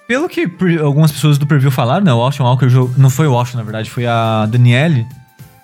Pelo 0.06 0.28
que 0.28 0.48
algumas 0.80 1.10
pessoas 1.10 1.36
do 1.36 1.46
preview 1.46 1.70
falaram, 1.72 2.04
né? 2.04 2.12
O 2.14 2.20
Austin 2.20 2.42
Walker. 2.42 2.66
Não 2.96 3.10
foi 3.10 3.26
o 3.26 3.34
Austin, 3.34 3.56
na 3.56 3.62
verdade, 3.64 3.90
foi 3.90 4.06
a 4.06 4.46
Daniele. 4.46 5.04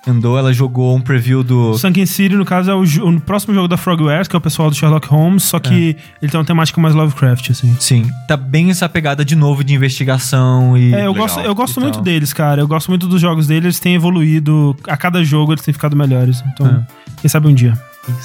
Andou, 0.07 0.39
ela 0.39 0.53
jogou 0.53 0.95
um 0.95 1.01
preview 1.01 1.43
do. 1.43 1.79
Sunken 1.79 2.05
City, 2.05 2.37
no 2.37 2.45
caso, 2.45 2.71
é 2.71 2.75
o, 2.75 2.83
o 2.83 3.21
próximo 3.21 3.55
jogo 3.55 3.67
da 3.67 3.77
Frogwares, 3.77 4.29
que 4.29 4.37
é 4.37 4.39
o 4.39 4.41
pessoal 4.41 4.69
do 4.69 4.77
Sherlock 4.77 5.09
Holmes, 5.09 5.45
só 5.45 5.59
que 5.59 5.97
ele 6.21 6.31
tem 6.31 6.39
uma 6.39 6.45
temática 6.45 6.79
mais 6.79 6.95
Lovecraft, 6.95 7.51
assim. 7.51 7.75
Sim, 7.81 8.11
tá 8.29 8.37
bem 8.37 8.71
essa 8.71 8.87
pegada 8.87 9.25
de 9.25 9.35
novo 9.35 9.65
de 9.65 9.75
investigação 9.75 10.77
e. 10.77 10.95
É, 10.95 11.07
eu 11.07 11.13
Legal. 11.13 11.15
gosto, 11.15 11.41
eu 11.41 11.55
gosto 11.55 11.81
muito 11.81 11.95
tal. 11.95 12.03
deles, 12.03 12.33
cara. 12.35 12.61
Eu 12.61 12.69
gosto 12.69 12.89
muito 12.89 13.09
dos 13.09 13.21
jogos 13.21 13.47
deles, 13.47 13.65
eles 13.65 13.81
têm 13.81 13.95
evoluído. 13.95 14.77
A 14.87 14.97
cada 14.97 15.25
jogo 15.25 15.53
eles 15.53 15.65
têm 15.65 15.73
ficado 15.73 15.97
melhores. 15.97 16.45
Então, 16.53 16.87
quem 17.21 17.29
sabe 17.29 17.49
um 17.49 17.55
dia. 17.55 17.73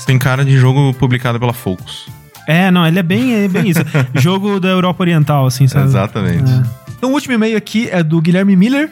Tem 0.06 0.20
cara 0.20 0.44
de 0.44 0.58
jogo 0.58 0.94
publicado 0.96 1.40
pela 1.40 1.54
Focus. 1.54 2.08
É, 2.46 2.70
não, 2.72 2.86
ele 2.86 3.00
é 3.00 3.04
bem, 3.04 3.46
é 3.46 3.48
bem 3.48 3.70
isso. 3.70 3.80
jogo 4.16 4.60
da 4.60 4.70
Europa 4.70 5.04
Oriental, 5.04 5.46
assim, 5.46 5.68
sabe? 5.68 5.86
Exatamente. 5.86 6.52
É. 6.52 6.64
Então 6.98 7.12
o 7.12 7.14
último 7.14 7.34
e-mail 7.34 7.56
aqui 7.56 7.88
é 7.90 8.04
do 8.04 8.20
Guilherme 8.20 8.56
Miller. 8.56 8.90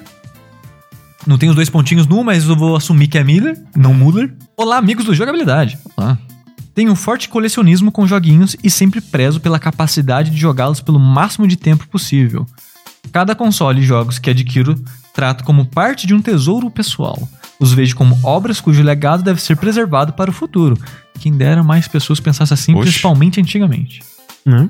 Não 1.28 1.38
tem 1.38 1.50
os 1.50 1.56
dois 1.56 1.70
pontinhos 1.70 2.08
no, 2.08 2.24
mas 2.24 2.48
eu 2.48 2.56
vou 2.56 2.78
assumir 2.78 3.08
que 3.08 3.18
é 3.18 3.24
Miller, 3.24 3.62
não 3.76 3.94
Muller. 3.94 4.34
Olá, 4.56 4.78
amigos 4.78 5.04
do 5.04 5.14
Jogabilidade. 5.14 5.78
Olá. 5.98 6.18
Tenho 6.74 6.90
um 6.90 6.96
forte 6.96 7.28
colecionismo 7.28 7.92
com 7.92 8.08
joguinhos 8.08 8.56
e 8.64 8.70
sempre 8.70 9.02
prezo 9.02 9.42
pela 9.42 9.60
capacidade 9.60 10.32
de 10.32 10.38
jogá-los 10.38 10.80
pelo 10.80 10.98
máximo 10.98 11.46
de 11.46 11.58
tempo 11.58 11.86
possível. 11.90 12.46
Cada 13.12 13.36
console 13.36 13.82
e 13.82 13.86
jogos 13.86 14.20
que 14.20 14.30
adquiro 14.30 14.82
trato 15.14 15.44
como 15.44 15.66
parte 15.66 16.08
de 16.08 16.14
um 16.14 16.22
tesouro 16.22 16.72
pessoal. 16.72 17.28
Os 17.60 17.74
vejo 17.74 17.98
como 17.98 18.18
obras 18.24 18.62
cujo 18.62 18.82
legado 18.82 19.22
deve 19.22 19.42
ser 19.42 19.58
preservado 19.58 20.14
para 20.14 20.30
o 20.30 20.34
futuro. 20.34 20.80
Quem 21.20 21.34
dera 21.34 21.62
mais 21.62 21.90
pessoas 21.90 22.22
pensassem 22.22 22.54
assim, 22.54 22.74
Oxe. 22.74 22.84
principalmente 22.84 23.42
antigamente. 23.42 24.02
Né? 24.46 24.70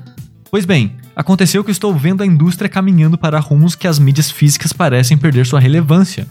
Pois 0.50 0.64
bem, 0.64 0.96
aconteceu 1.14 1.62
que 1.62 1.70
estou 1.70 1.94
vendo 1.94 2.22
a 2.22 2.26
indústria 2.26 2.68
caminhando 2.68 3.16
para 3.16 3.38
rumos 3.38 3.76
que 3.76 3.86
as 3.86 4.00
mídias 4.00 4.28
físicas 4.28 4.72
parecem 4.72 5.16
perder 5.16 5.46
sua 5.46 5.60
relevância. 5.60 6.26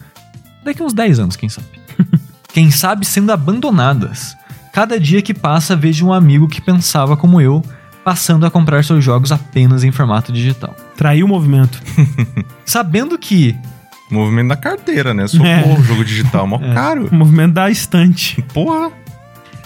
Daqui 0.64 0.82
uns 0.82 0.92
10 0.92 1.18
anos, 1.20 1.36
quem 1.36 1.48
sabe. 1.48 1.66
quem 2.52 2.70
sabe 2.70 3.04
sendo 3.06 3.32
abandonadas. 3.32 4.36
Cada 4.72 4.98
dia 5.00 5.22
que 5.22 5.34
passa 5.34 5.74
vejo 5.74 6.06
um 6.06 6.12
amigo 6.12 6.46
que 6.48 6.60
pensava 6.60 7.16
como 7.16 7.40
eu, 7.40 7.64
passando 8.04 8.46
a 8.46 8.50
comprar 8.50 8.84
seus 8.84 9.04
jogos 9.04 9.32
apenas 9.32 9.82
em 9.84 9.90
formato 9.92 10.32
digital. 10.32 10.74
Traiu 10.96 11.26
o 11.26 11.28
movimento. 11.28 11.80
Sabendo 12.64 13.18
que 13.18 13.56
Movimento 14.10 14.48
da 14.48 14.56
carteira, 14.56 15.12
né? 15.12 15.26
Socorro, 15.26 15.50
É. 15.50 15.82
jogo 15.82 16.02
digital, 16.02 16.46
mó 16.46 16.56
O 16.64 16.72
caro. 16.74 17.08
movimento 17.14 17.52
da 17.54 17.68
estante. 17.70 18.40
Porra. 18.54 18.90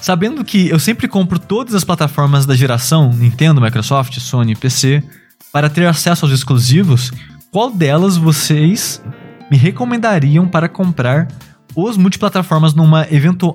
Sabendo 0.01 0.45
que 0.45 0.69
eu 0.69 0.81
sempre 0.81 1.07
compro 1.07 1.39
todas 1.39 1.77
as 1.77 1.85
plataformas 1.85 2.45
da 2.45 2.57
geração 2.57 3.13
Nintendo, 3.13 3.61
Microsoft, 3.61 4.19
Sony 4.19 4.53
e 4.53 4.57
PC 4.57 5.01
para 5.53 5.71
ter 5.71 5.87
acesso 5.87 6.25
aos 6.25 6.35
exclusivos, 6.35 7.13
qual 7.53 7.71
delas 7.71 8.17
vocês 8.17 9.01
me 9.53 9.59
recomendariam 9.59 10.49
para 10.49 10.67
comprar 10.67 11.29
os 11.77 11.99
multiplataformas 11.99 12.73
numa, 12.73 13.07
eventu 13.11 13.55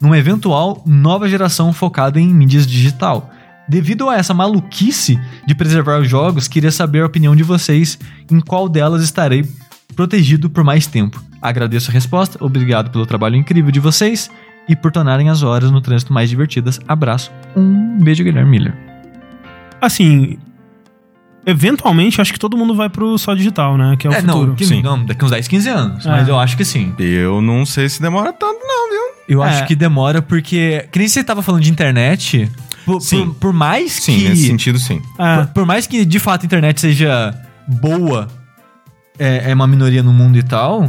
numa 0.00 0.16
eventual 0.16 0.84
nova 0.86 1.28
geração 1.28 1.72
focada 1.72 2.20
em 2.20 2.32
mídias 2.32 2.64
digital? 2.64 3.28
Devido 3.68 4.08
a 4.08 4.14
essa 4.14 4.32
maluquice 4.32 5.18
de 5.44 5.52
preservar 5.52 5.98
os 6.00 6.08
jogos, 6.08 6.46
queria 6.46 6.70
saber 6.70 7.00
a 7.00 7.06
opinião 7.06 7.34
de 7.34 7.42
vocês 7.42 7.98
em 8.30 8.38
qual 8.38 8.68
delas 8.68 9.02
estarei 9.02 9.44
protegido 9.96 10.48
por 10.48 10.62
mais 10.62 10.86
tempo. 10.86 11.20
Agradeço 11.42 11.90
a 11.90 11.94
resposta, 11.94 12.38
obrigado 12.40 12.92
pelo 12.92 13.04
trabalho 13.04 13.34
incrível 13.34 13.72
de 13.72 13.80
vocês 13.80 14.30
e 14.68 14.76
por 14.76 14.92
tornarem 14.92 15.28
as 15.28 15.42
horas 15.42 15.72
no 15.72 15.80
trânsito 15.80 16.12
mais 16.12 16.30
divertidas. 16.30 16.78
Abraço. 16.86 17.32
Um 17.56 17.98
beijo, 17.98 18.22
Guilherme 18.22 18.48
Miller. 18.48 18.76
Assim, 19.80 20.38
eventualmente 21.46 22.20
acho 22.20 22.32
que 22.32 22.38
todo 22.38 22.56
mundo 22.56 22.74
vai 22.74 22.88
pro 22.90 23.16
só 23.16 23.32
digital, 23.34 23.78
né? 23.78 23.96
Que 23.96 24.06
é 24.06 24.10
o 24.10 24.12
futuro. 24.12 24.46
não, 24.48 24.54
que- 24.56 24.66
Sim. 24.66 24.82
não, 24.82 25.04
daqui 25.04 25.24
uns 25.24 25.30
10, 25.30 25.46
15 25.48 25.68
anos. 25.68 26.04
É. 26.04 26.10
Mas 26.10 26.28
eu 26.28 26.38
acho 26.38 26.56
que 26.56 26.64
sim. 26.64 26.92
Eu 26.98 27.40
não 27.40 27.64
sei 27.64 27.88
se 27.88 28.02
demora 28.02 28.32
tanto, 28.32 28.58
não, 28.62 28.90
viu? 28.90 29.00
Eu 29.28 29.44
É. 29.44 29.48
acho 29.48 29.66
que 29.66 29.74
demora 29.76 30.20
porque. 30.20 30.86
Que 30.92 30.98
nem 30.98 31.08
você 31.08 31.22
tava 31.24 31.42
falando 31.42 31.62
de 31.62 31.70
internet. 31.70 32.50
Por, 32.84 33.00
Sim. 33.00 33.26
por, 33.26 33.34
por 33.34 33.52
mais 33.52 33.92
Sim, 33.92 34.16
que. 34.18 34.28
nesse 34.28 34.46
sentido, 34.46 34.78
sim. 34.78 35.02
É, 35.18 35.36
Por, 35.38 35.46
por 35.48 35.66
mais 35.66 35.88
que 35.88 36.04
de 36.04 36.18
fato 36.20 36.42
a 36.42 36.46
internet 36.46 36.80
seja 36.80 37.34
boa, 37.66 38.28
é, 39.18 39.50
é 39.50 39.54
uma 39.54 39.66
minoria 39.66 40.04
no 40.04 40.12
mundo 40.12 40.38
e 40.38 40.42
tal. 40.44 40.84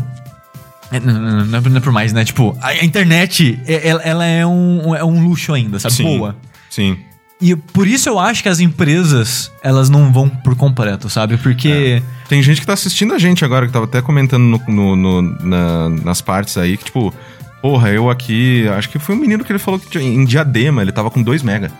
é, 0.91 0.99
não, 0.99 1.13
não, 1.15 1.45
não, 1.45 1.61
não 1.61 1.77
é 1.77 1.79
por 1.79 1.91
mais, 1.91 2.13
né? 2.13 2.23
Tipo, 2.23 2.55
a 2.61 2.67
a 2.67 2.85
internet, 2.85 3.59
é- 3.65 3.87
ela, 3.89 4.01
ela 4.03 4.25
é, 4.25 4.45
um, 4.45 4.95
é 4.95 5.03
um 5.03 5.27
luxo 5.27 5.51
ainda, 5.53 5.79
sabe? 5.79 5.95
Sim. 5.95 6.03
Boa. 6.19 6.35
Sim. 6.69 6.97
E 7.39 7.55
por 7.55 7.87
isso 7.87 8.09
eu 8.09 8.17
acho 8.17 8.41
que 8.41 8.49
as 8.49 8.59
empresas, 8.59 9.51
elas 9.61 9.89
não 9.89 10.11
vão 10.11 10.27
por 10.27 10.55
completo, 10.55 11.07
sabe? 11.09 11.37
Porque. 11.37 12.01
Tem 12.27 12.41
gente 12.41 12.59
que 12.59 12.65
tá 12.67 12.73
assistindo 12.73 13.13
a 13.13 13.19
gente 13.19 13.45
agora, 13.45 13.67
que 13.67 13.71
tava 13.73 13.85
até 13.85 14.01
comentando 14.01 14.41
no, 14.43 14.61
no- 14.67 14.95
no- 14.95 15.21
na- 15.45 15.89
nas 15.89 16.19
partes 16.19 16.57
aí, 16.57 16.75
que 16.77 16.85
tipo, 16.85 17.13
porra, 17.61 17.89
eu 17.89 18.09
aqui. 18.09 18.67
Acho 18.69 18.89
que 18.89 18.97
foi 18.97 19.15
um 19.15 19.19
menino 19.19 19.43
que 19.45 19.51
ele 19.51 19.59
falou 19.59 19.79
que 19.79 19.87
tinha- 19.89 20.03
em 20.03 20.25
diadema 20.25 20.81
ele 20.81 20.91
tava 20.91 21.11
com 21.11 21.21
2 21.21 21.43
mega. 21.43 21.71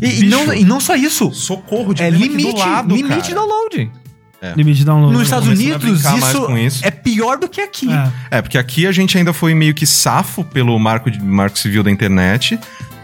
E, 0.00 0.06
e 0.06 0.08
Bicho. 0.20 0.26
não, 0.26 0.54
e 0.54 0.64
não 0.64 0.80
só 0.80 0.94
isso. 0.96 1.32
Socorro 1.34 1.92
de 1.92 2.02
É 2.02 2.08
limite, 2.10 2.36
limite 2.36 2.54
de 3.28 3.34
download. 3.34 3.90
limite 4.56 4.78
de 4.78 4.84
download. 4.84 5.12
Nos 5.12 5.22
Estados 5.24 5.48
Unidos, 5.48 6.00
isso, 6.04 6.56
isso. 6.56 6.86
é 6.86 6.90
pior 6.92 7.36
do 7.38 7.48
que 7.48 7.60
aqui. 7.60 7.88
É. 7.92 8.38
É, 8.38 8.42
porque 8.42 8.56
aqui 8.56 8.86
a 8.86 8.92
gente 8.92 9.18
ainda 9.18 9.32
foi 9.32 9.52
meio 9.54 9.74
que 9.74 9.84
safo 9.84 10.44
pelo 10.44 10.78
marco, 10.78 11.10
de- 11.10 11.20
marco 11.22 11.58
civil 11.58 11.82
da 11.82 11.90
internet, 11.90 12.56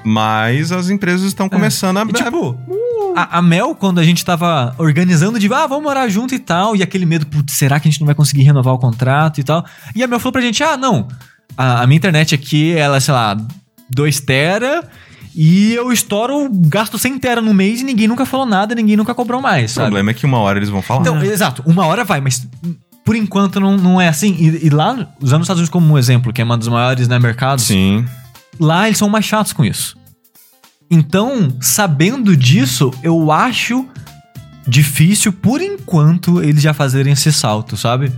mas 0.04 0.70
as 0.70 0.90
empresas 0.90 1.26
estão 1.26 1.48
começando 1.48 1.98
a. 1.98 2.02
E, 2.02 2.12
tipo, 2.12 2.56
a, 3.16 3.38
a 3.38 3.42
Mel, 3.42 3.74
quando 3.74 3.98
a 3.98 4.04
gente 4.04 4.24
tava 4.24 4.74
organizando 4.78 5.38
de, 5.38 5.52
ah, 5.52 5.66
vamos 5.66 5.84
morar 5.84 6.08
junto 6.08 6.34
e 6.34 6.38
tal, 6.38 6.76
e 6.76 6.82
aquele 6.82 7.06
medo, 7.06 7.26
putz, 7.26 7.54
será 7.54 7.80
que 7.80 7.88
a 7.88 7.90
gente 7.90 8.00
não 8.00 8.06
vai 8.06 8.14
conseguir 8.14 8.42
renovar 8.42 8.74
o 8.74 8.78
contrato 8.78 9.40
e 9.40 9.44
tal? 9.44 9.64
E 9.94 10.02
a 10.02 10.06
Mel 10.06 10.18
falou 10.20 10.32
pra 10.32 10.42
gente, 10.42 10.62
ah, 10.62 10.76
não, 10.76 11.08
a, 11.56 11.82
a 11.82 11.86
minha 11.86 11.96
internet 11.96 12.34
aqui, 12.34 12.72
ela 12.72 12.96
é, 12.96 13.00
sei 13.00 13.14
lá, 13.14 13.36
2 13.90 14.20
tera, 14.20 14.82
E 15.34 15.74
eu 15.74 15.92
estouro, 15.92 16.48
gasto 16.50 16.98
100 16.98 17.18
tera 17.18 17.40
no 17.40 17.52
mês 17.52 17.80
e 17.80 17.84
ninguém 17.84 18.06
nunca 18.06 18.24
falou 18.24 18.46
nada, 18.46 18.74
ninguém 18.74 18.96
nunca 18.96 19.14
cobrou 19.14 19.40
mais, 19.40 19.72
O 19.72 19.74
sabe? 19.74 19.86
problema 19.86 20.10
é 20.10 20.14
que 20.14 20.24
uma 20.26 20.38
hora 20.38 20.58
eles 20.58 20.68
vão 20.68 20.80
falar. 20.82 21.00
Então, 21.00 21.22
exato, 21.22 21.62
uma 21.66 21.86
hora 21.86 22.04
vai, 22.04 22.20
mas 22.20 22.46
por 23.04 23.14
enquanto 23.16 23.60
não, 23.60 23.76
não 23.76 24.00
é 24.00 24.08
assim. 24.08 24.34
E, 24.38 24.66
e 24.66 24.70
lá, 24.70 25.08
usando 25.20 25.40
os 25.42 25.46
Estados 25.46 25.60
Unidos 25.60 25.68
como 25.70 25.92
um 25.92 25.98
exemplo, 25.98 26.32
que 26.32 26.40
é 26.40 26.44
uma 26.44 26.56
dos 26.56 26.68
maiores 26.68 27.06
né, 27.08 27.18
mercados, 27.18 27.64
Sim. 27.64 28.04
Lá 28.58 28.86
eles 28.86 28.98
são 28.98 29.08
mais 29.08 29.24
chatos 29.24 29.52
com 29.52 29.64
isso. 29.64 29.96
Então, 30.90 31.56
sabendo 31.60 32.36
disso, 32.36 32.92
eu 33.02 33.32
acho 33.32 33.86
difícil, 34.66 35.32
por 35.32 35.60
enquanto, 35.60 36.42
eles 36.42 36.62
já 36.62 36.72
fazerem 36.72 37.12
esse 37.12 37.32
salto, 37.32 37.76
sabe? 37.76 38.12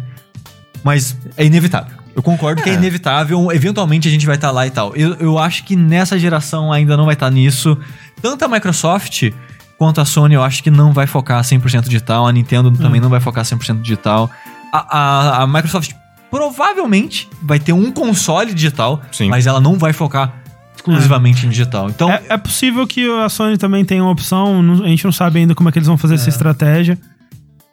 Mas 0.84 1.16
é 1.36 1.44
inevitável. 1.44 1.96
Eu 2.14 2.22
concordo 2.22 2.62
que 2.62 2.70
é 2.70 2.72
É. 2.72 2.76
inevitável, 2.76 3.50
eventualmente 3.52 4.08
a 4.08 4.10
gente 4.10 4.24
vai 4.26 4.36
estar 4.36 4.50
lá 4.50 4.66
e 4.66 4.70
tal. 4.70 4.94
Eu, 4.96 5.14
eu 5.14 5.38
acho 5.38 5.64
que 5.64 5.76
nessa 5.76 6.18
geração 6.18 6.72
ainda 6.72 6.96
não 6.96 7.04
vai 7.04 7.14
estar 7.14 7.30
nisso. 7.30 7.76
Tanto 8.22 8.44
a 8.44 8.48
Microsoft 8.48 9.30
quanto 9.78 10.00
a 10.00 10.04
Sony, 10.04 10.34
eu 10.34 10.42
acho 10.42 10.62
que 10.62 10.70
não 10.70 10.92
vai 10.92 11.06
focar 11.06 11.42
100% 11.42 11.82
digital. 11.84 12.26
A 12.26 12.32
Nintendo 12.32 12.70
também 12.70 13.00
não 13.00 13.10
vai 13.10 13.20
focar 13.20 13.44
100% 13.44 13.82
digital. 13.82 14.30
A, 14.72 14.98
a, 14.98 15.42
a 15.42 15.46
Microsoft 15.46 15.92
provavelmente 16.30 17.28
vai 17.42 17.58
ter 17.58 17.72
um 17.72 17.90
console 17.90 18.52
digital, 18.54 19.00
Sim. 19.12 19.28
mas 19.28 19.46
ela 19.46 19.60
não 19.60 19.78
vai 19.78 19.92
focar 19.92 20.32
exclusivamente 20.74 21.46
em 21.46 21.50
digital. 21.50 21.88
Então, 21.90 22.10
É, 22.10 22.22
é 22.30 22.36
possível 22.36 22.86
que 22.86 23.08
a 23.20 23.28
Sony 23.28 23.56
também 23.58 23.84
tenha 23.84 24.02
uma 24.02 24.12
opção, 24.12 24.62
não- 24.62 24.84
a 24.84 24.88
gente 24.88 25.04
não 25.04 25.12
sabe 25.12 25.40
ainda 25.40 25.54
como 25.54 25.68
é 25.68 25.72
que 25.72 25.78
eles 25.78 25.88
vão 25.88 25.98
fazer 25.98 26.14
essa 26.14 26.28
estratégia. 26.28 26.98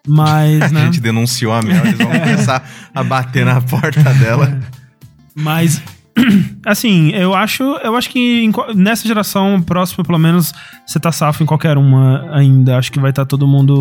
Mas, 0.08 0.62
A 0.64 0.70
né? 0.70 0.86
gente 0.86 1.00
denunciou 1.00 1.54
a 1.54 1.62
Mel, 1.62 1.86
eles 1.86 1.98
vão 1.98 2.08
começar 2.08 2.68
a 2.94 3.04
bater 3.04 3.46
na 3.46 3.62
porta 3.62 4.04
dela. 4.16 4.60
Mas, 5.36 5.82
assim, 6.66 7.10
eu 7.12 7.34
acho, 7.34 7.64
eu 7.84 7.96
acho 7.96 8.10
que 8.10 8.44
em 8.44 8.52
nessa 8.76 9.08
geração 9.08 9.62
próxima, 9.62 10.04
pelo 10.04 10.20
menos, 10.20 10.54
você 10.86 11.00
tá 11.00 11.12
safo 11.12 11.42
em 11.42 11.46
qualquer 11.46 11.78
uma 11.78 12.30
ainda. 12.36 12.78
Acho 12.78 12.92
que 12.92 13.00
vai 13.00 13.10
estar 13.12 13.26
todo 13.26 13.48
mundo. 13.48 13.80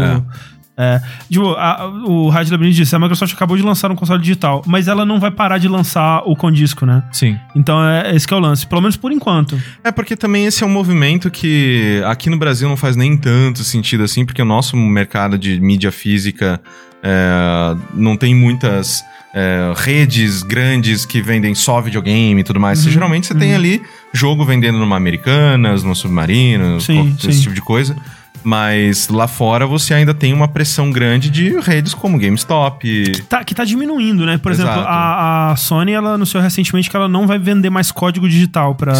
É. 0.82 0.92
É. 0.96 1.00
Tipo, 1.30 1.52
a- 1.52 1.86
o 2.04 2.28
Rádio 2.28 2.52
Labyrinth 2.52 2.74
disse: 2.74 2.94
a 2.94 2.98
Microsoft 2.98 3.32
acabou 3.34 3.56
de 3.56 3.62
lançar 3.62 3.90
um 3.90 3.94
console 3.94 4.20
digital, 4.20 4.62
mas 4.66 4.88
ela 4.88 5.04
não 5.06 5.20
vai 5.20 5.30
parar 5.30 5.59
de 5.59 5.68
lançar 5.68 6.22
o 6.26 6.34
com 6.36 6.50
disco, 6.50 6.84
né? 6.84 7.02
sim. 7.12 7.38
Então 7.54 7.82
é 7.86 8.14
esse 8.14 8.26
que 8.26 8.34
é 8.34 8.36
o 8.36 8.40
lance, 8.40 8.66
pelo 8.66 8.80
menos 8.80 8.96
por 8.96 9.12
enquanto. 9.12 9.60
É 9.84 9.92
porque 9.92 10.16
também 10.16 10.44
esse 10.46 10.62
é 10.62 10.66
um 10.66 10.70
movimento 10.70 11.30
que 11.30 12.02
aqui 12.06 12.28
no 12.28 12.36
Brasil 12.36 12.68
não 12.68 12.76
faz 12.76 12.96
nem 12.96 13.16
tanto 13.16 13.62
sentido 13.64 14.02
assim, 14.02 14.24
porque 14.24 14.42
o 14.42 14.44
nosso 14.44 14.76
mercado 14.76 15.38
de 15.38 15.60
mídia 15.60 15.92
física 15.92 16.60
é, 17.02 17.76
não 17.94 18.16
tem 18.16 18.34
muitas 18.34 19.02
é, 19.34 19.72
redes 19.76 20.42
grandes 20.42 21.04
que 21.04 21.20
vendem 21.22 21.54
só 21.54 21.80
videogame 21.80 22.40
e 22.40 22.44
tudo 22.44 22.60
mais. 22.60 22.84
Uhum, 22.84 22.92
Geralmente 22.92 23.26
você 23.26 23.34
tem 23.34 23.54
ali 23.54 23.82
jogo 24.12 24.44
vendendo 24.44 24.78
numa 24.78 24.96
Americanas, 24.96 25.82
no 25.82 25.94
Submarino, 25.94 26.80
Sim, 26.80 27.14
esse 27.18 27.32
sim. 27.34 27.40
tipo 27.42 27.54
de 27.54 27.62
coisa. 27.62 27.96
Mas 28.44 29.09
lá 29.09 29.28
fora 29.28 29.66
você 29.66 29.94
ainda 29.94 30.12
tem 30.12 30.32
uma 30.32 30.48
pressão 30.48 30.90
grande 30.90 31.31
de 31.31 31.59
redes 31.60 31.94
como 31.94 32.19
GameStop. 32.19 33.23
Tá, 33.28 33.44
que 33.44 33.55
tá 33.55 33.64
diminuindo, 33.64 34.27
né? 34.27 34.39
Por 34.39 34.51
exemplo, 34.52 34.73
Exato. 34.73 34.89
a, 34.89 35.51
a 35.52 35.56
Sony 35.56 35.93
ela 35.93 36.14
anunciou 36.14 36.43
recentemente 36.43 36.90
que 36.90 36.97
ela 36.97 37.09
não 37.09 37.27
vai 37.27 37.39
vender 37.39 37.70
mais 37.70 37.90
código 37.93 38.28
digital 38.28 38.74
pra 38.74 38.94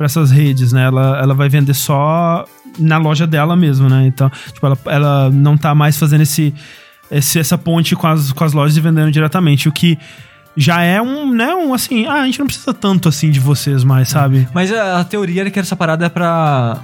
essas 0.00 0.30
redes, 0.32 0.72
né? 0.72 0.84
Ela, 0.86 1.20
ela 1.22 1.34
vai 1.34 1.48
vender 1.48 1.74
só 1.74 2.44
na 2.78 2.98
loja 2.98 3.26
dela 3.26 3.54
mesmo, 3.54 3.88
né? 3.88 4.04
Então, 4.06 4.30
tipo, 4.52 4.66
ela, 4.66 4.78
ela 4.86 5.30
não 5.30 5.56
tá 5.56 5.74
mais 5.74 5.96
fazendo 5.96 6.22
esse, 6.22 6.52
esse- 7.10 7.38
essa 7.38 7.56
ponte 7.56 7.94
com 7.94 8.06
as, 8.08 8.32
com 8.32 8.42
as 8.42 8.52
lojas 8.52 8.76
e 8.76 8.80
vendendo 8.80 9.12
diretamente, 9.12 9.68
o 9.68 9.72
que 9.72 9.96
já 10.56 10.82
é 10.82 11.00
um, 11.00 11.32
né, 11.32 11.54
um 11.54 11.72
assim, 11.72 12.04
ah, 12.06 12.22
a 12.22 12.26
gente 12.26 12.38
não 12.38 12.46
precisa 12.46 12.74
tanto 12.74 13.08
assim 13.08 13.30
de 13.30 13.38
vocês 13.40 13.84
mais, 13.84 14.08
sabe? 14.08 14.46
Mas 14.52 14.72
a, 14.72 15.00
a 15.00 15.04
teoria 15.04 15.46
é 15.46 15.50
que 15.50 15.58
essa 15.60 15.76
parada 15.76 16.04
é 16.06 16.08
pra. 16.08 16.78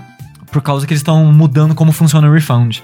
Por 0.50 0.62
causa 0.62 0.86
que 0.86 0.92
eles 0.92 1.00
estão 1.00 1.32
mudando 1.32 1.74
como 1.74 1.92
funciona 1.92 2.28
o 2.28 2.32
refund. 2.32 2.80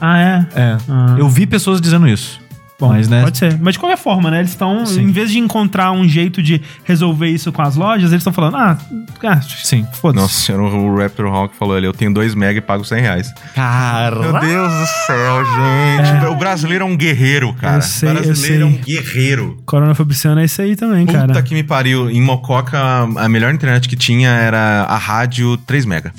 Ah, 0.00 0.18
é? 0.18 0.46
É. 0.54 0.76
Ah. 0.88 1.16
Eu 1.18 1.28
vi 1.28 1.46
pessoas 1.46 1.80
dizendo 1.80 2.06
isso. 2.08 2.40
Bom, 2.80 2.90
mas, 2.90 3.08
né? 3.08 3.22
pode 3.22 3.36
ser. 3.36 3.58
Mas 3.58 3.72
de 3.72 3.80
qualquer 3.80 3.98
forma, 3.98 4.30
né? 4.30 4.38
Eles 4.38 4.50
estão, 4.50 4.84
em 4.84 5.10
vez 5.10 5.32
de 5.32 5.38
encontrar 5.40 5.90
um 5.90 6.08
jeito 6.08 6.40
de 6.40 6.62
resolver 6.84 7.28
isso 7.28 7.50
com 7.50 7.60
as 7.60 7.74
lojas, 7.74 8.12
eles 8.12 8.20
estão 8.20 8.32
falando, 8.32 8.56
ah, 8.56 8.78
ah 9.24 9.40
Sim. 9.40 9.84
foda-se. 9.94 10.22
Nossa 10.22 10.40
senhora, 10.40 10.62
o 10.62 10.96
Raptor 10.96 11.26
Hawk 11.26 11.56
falou 11.56 11.76
ali, 11.76 11.86
eu 11.86 11.92
tenho 11.92 12.14
2 12.14 12.36
mega 12.36 12.58
e 12.58 12.60
pago 12.60 12.84
100 12.84 13.00
reais. 13.00 13.34
Cara. 13.52 14.20
Meu 14.20 14.38
Deus 14.38 14.72
do 14.72 14.86
céu, 15.06 15.44
gente. 15.44 16.26
O 16.26 16.36
brasileiro 16.36 16.84
é 16.84 16.86
um 16.86 16.96
guerreiro, 16.96 17.52
cara. 17.54 17.78
Eu 17.78 17.82
sei, 17.82 18.10
o 18.10 18.12
eu 18.12 18.22
brasileiro 18.22 18.66
é 18.66 18.70
sei. 18.70 18.78
um 18.78 18.80
guerreiro. 18.80 19.58
Corona 19.66 19.94
Fabriciano 19.96 20.40
é 20.40 20.44
isso 20.44 20.62
aí 20.62 20.76
também, 20.76 21.04
Puta 21.04 21.18
cara. 21.18 21.42
que 21.42 21.54
me 21.54 21.64
pariu. 21.64 22.08
Em 22.08 22.22
Mococa, 22.22 22.78
a 22.80 23.28
melhor 23.28 23.52
internet 23.52 23.88
que 23.88 23.96
tinha 23.96 24.30
era 24.30 24.84
a 24.84 24.96
rádio 24.96 25.56
3 25.56 25.84
mega. 25.84 26.12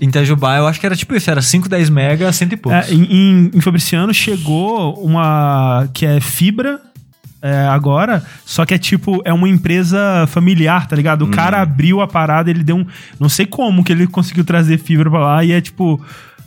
Em 0.00 0.06
Itajubá, 0.08 0.56
eu 0.56 0.66
acho 0.66 0.78
que 0.78 0.86
era 0.86 0.94
tipo 0.94 1.14
isso, 1.16 1.28
era 1.30 1.42
5, 1.42 1.68
10 1.68 1.90
mega, 1.90 2.32
cento 2.32 2.52
e 2.52 2.56
poucos. 2.56 2.88
É, 2.88 2.94
em, 2.94 3.50
em, 3.52 3.60
Fabriciano 3.60 4.14
chegou 4.14 4.94
uma 5.04 5.88
que 5.92 6.06
é 6.06 6.20
fibra 6.20 6.80
é, 7.42 7.66
agora, 7.66 8.22
só 8.44 8.64
que 8.64 8.74
é 8.74 8.78
tipo, 8.78 9.20
é 9.24 9.32
uma 9.32 9.48
empresa 9.48 10.26
familiar, 10.28 10.86
tá 10.86 10.94
ligado? 10.96 11.22
O 11.22 11.26
Hum. 11.26 11.30
cara 11.30 11.60
abriu 11.62 12.00
a 12.00 12.06
parada, 12.06 12.48
ele 12.50 12.62
deu 12.62 12.76
um. 12.76 12.86
Não 13.18 13.28
sei 13.28 13.44
como 13.46 13.82
que 13.84 13.92
ele 13.92 14.06
conseguiu 14.06 14.44
trazer 14.44 14.78
fibra 14.78 15.10
pra 15.10 15.20
lá, 15.20 15.44
e 15.44 15.52
é 15.52 15.60
tipo. 15.60 16.00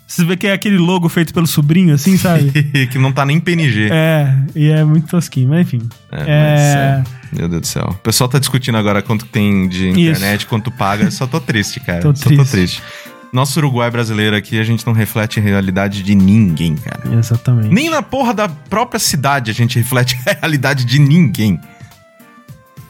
Você 0.07 0.25
vê 0.25 0.35
que 0.35 0.45
é 0.45 0.51
aquele 0.51 0.77
logo 0.77 1.07
feito 1.07 1.33
pelo 1.33 1.47
sobrinho, 1.47 1.93
assim, 1.95 2.15
sabe? 2.19 2.51
que 2.91 2.97
não 2.99 3.13
tá 3.13 3.25
nem 3.25 3.39
PNG. 3.39 3.87
é, 3.89 4.35
e 4.53 4.67
é 4.69 4.83
muito 4.83 5.07
tosquinho, 5.07 5.47
mas 5.47 5.61
enfim. 5.61 5.81
É, 6.11 6.17
mas, 6.17 6.27
É. 6.27 7.03
é, 7.33 7.39
Meu 7.39 7.47
Deus 7.47 7.61
do 7.61 7.67
céu. 7.67 7.87
O 7.91 7.93
pessoal 7.95 8.27
tá 8.29 8.37
discutindo 8.37 8.77
agora 8.77 9.01
quanto 9.01 9.25
tem 9.25 9.69
de 9.69 9.87
internet, 9.87 10.45
quanto 10.47 10.69
paga. 10.69 11.05
Eu 11.05 11.11
Só 11.11 11.25
tô 11.25 11.39
triste, 11.39 11.79
cara. 11.79 12.01
Tô 12.01 12.13
Só 12.13 12.29
tô 12.29 12.43
triste. 12.43 12.83
Nosso 13.31 13.59
Uruguai 13.59 13.89
brasileiro 13.89 14.35
aqui, 14.35 14.59
a 14.59 14.63
gente 14.63 14.85
não 14.85 14.93
reflete 14.93 15.39
a 15.39 15.43
realidade 15.43 16.03
de 16.03 16.13
ninguém, 16.15 16.75
cara. 16.75 17.01
Exatamente. 17.15 17.73
Nem 17.73 17.89
na 17.89 18.01
porra 18.01 18.33
da 18.33 18.49
própria 18.49 18.99
cidade 18.99 19.49
a 19.49 19.53
gente 19.53 19.77
reflete 19.77 20.17
a 20.27 20.33
realidade 20.41 20.83
de 20.83 20.99
ninguém. 20.99 21.59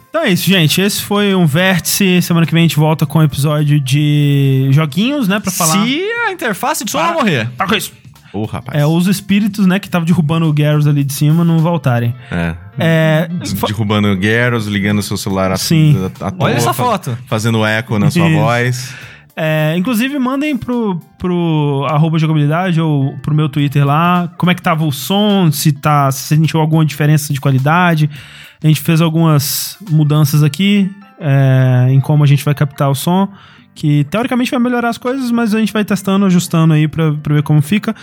Então 0.10 0.24
é 0.24 0.30
isso, 0.30 0.50
gente. 0.50 0.82
Esse 0.82 1.02
foi 1.02 1.34
um 1.34 1.46
vértice. 1.46 2.22
Semana 2.22 2.46
que 2.46 2.54
vem 2.54 2.62
a 2.62 2.68
gente 2.68 2.76
volta 2.76 3.06
com 3.06 3.20
um 3.20 3.24
episódio 3.24 3.80
de 3.80 4.68
joguinhos, 4.72 5.28
né? 5.28 5.40
Pra 5.40 5.52
falar. 5.52 5.86
Se 5.86 6.04
a 6.28 6.32
interface 6.34 6.84
de 6.84 6.92
som 6.92 7.02
não 7.02 7.14
morrer. 7.14 7.50
Para 7.56 7.68
com 7.68 7.76
isso. 7.76 7.94
Ô, 8.34 8.46
rapaz. 8.46 8.80
É, 8.80 8.86
os 8.86 9.08
espíritos, 9.08 9.66
né, 9.66 9.78
que 9.78 9.88
estavam 9.88 10.06
derrubando 10.06 10.48
o 10.48 10.54
Garrus 10.54 10.88
ali 10.88 11.04
de 11.04 11.14
cima 11.14 11.44
não 11.44 11.60
voltarem. 11.60 12.16
É. 12.32 12.56
É. 12.80 13.30
Derrubando 13.68 14.18
Garros, 14.18 14.68
ligando 14.68 15.02
seu 15.02 15.18
celular 15.18 15.52
a, 15.52 15.58
Sim. 15.58 15.96
a, 16.20 16.28
a 16.28 16.28
Olha 16.28 16.36
toa, 16.38 16.52
essa 16.52 16.74
foto. 16.74 17.18
Fazendo 17.28 17.66
eco 17.66 18.00
na 18.00 18.10
sua 18.10 18.28
Isso. 18.30 18.40
voz. 18.40 18.94
É, 19.36 19.76
inclusive, 19.78 20.18
mandem 20.20 20.58
pro, 20.58 21.00
pro 21.18 21.86
arroba 21.90 22.20
jogabilidade 22.20 22.82
ou 22.82 23.18
pro 23.20 23.34
meu 23.34 23.48
Twitter 23.48 23.86
lá 23.86 24.32
como 24.38 24.52
é 24.52 24.56
que 24.56 24.62
tava 24.62 24.86
o 24.86 24.92
som, 24.92 25.52
se, 25.52 25.72
tá, 25.72 26.12
se 26.12 26.36
sentiu 26.36 26.60
alguma 26.60 26.86
diferença 26.86 27.34
de 27.34 27.40
qualidade. 27.40 28.10
A 28.64 28.68
gente 28.68 28.82
fez 28.82 29.02
algumas 29.02 29.78
mudanças 29.90 30.44
aqui 30.44 30.90
é, 31.20 31.88
em 31.90 32.02
como 32.02 32.24
a 32.24 32.28
gente 32.28 32.44
vai 32.44 32.54
captar 32.54 32.90
o 32.90 32.96
som, 32.96 33.30
que 33.74 34.04
teoricamente 34.06 34.52
vai 34.52 34.60
melhorar 34.60 34.90
as 34.90 34.98
coisas, 34.98 35.32
mas 35.32 35.56
a 35.56 35.60
gente 35.60 35.72
vai 35.72 35.86
testando, 35.86 36.26
ajustando 36.26 36.74
aí 36.74 36.88
pra, 36.88 37.14
pra 37.14 37.36
ver 37.36 37.44
como 37.44 37.62
fica. 37.62 37.96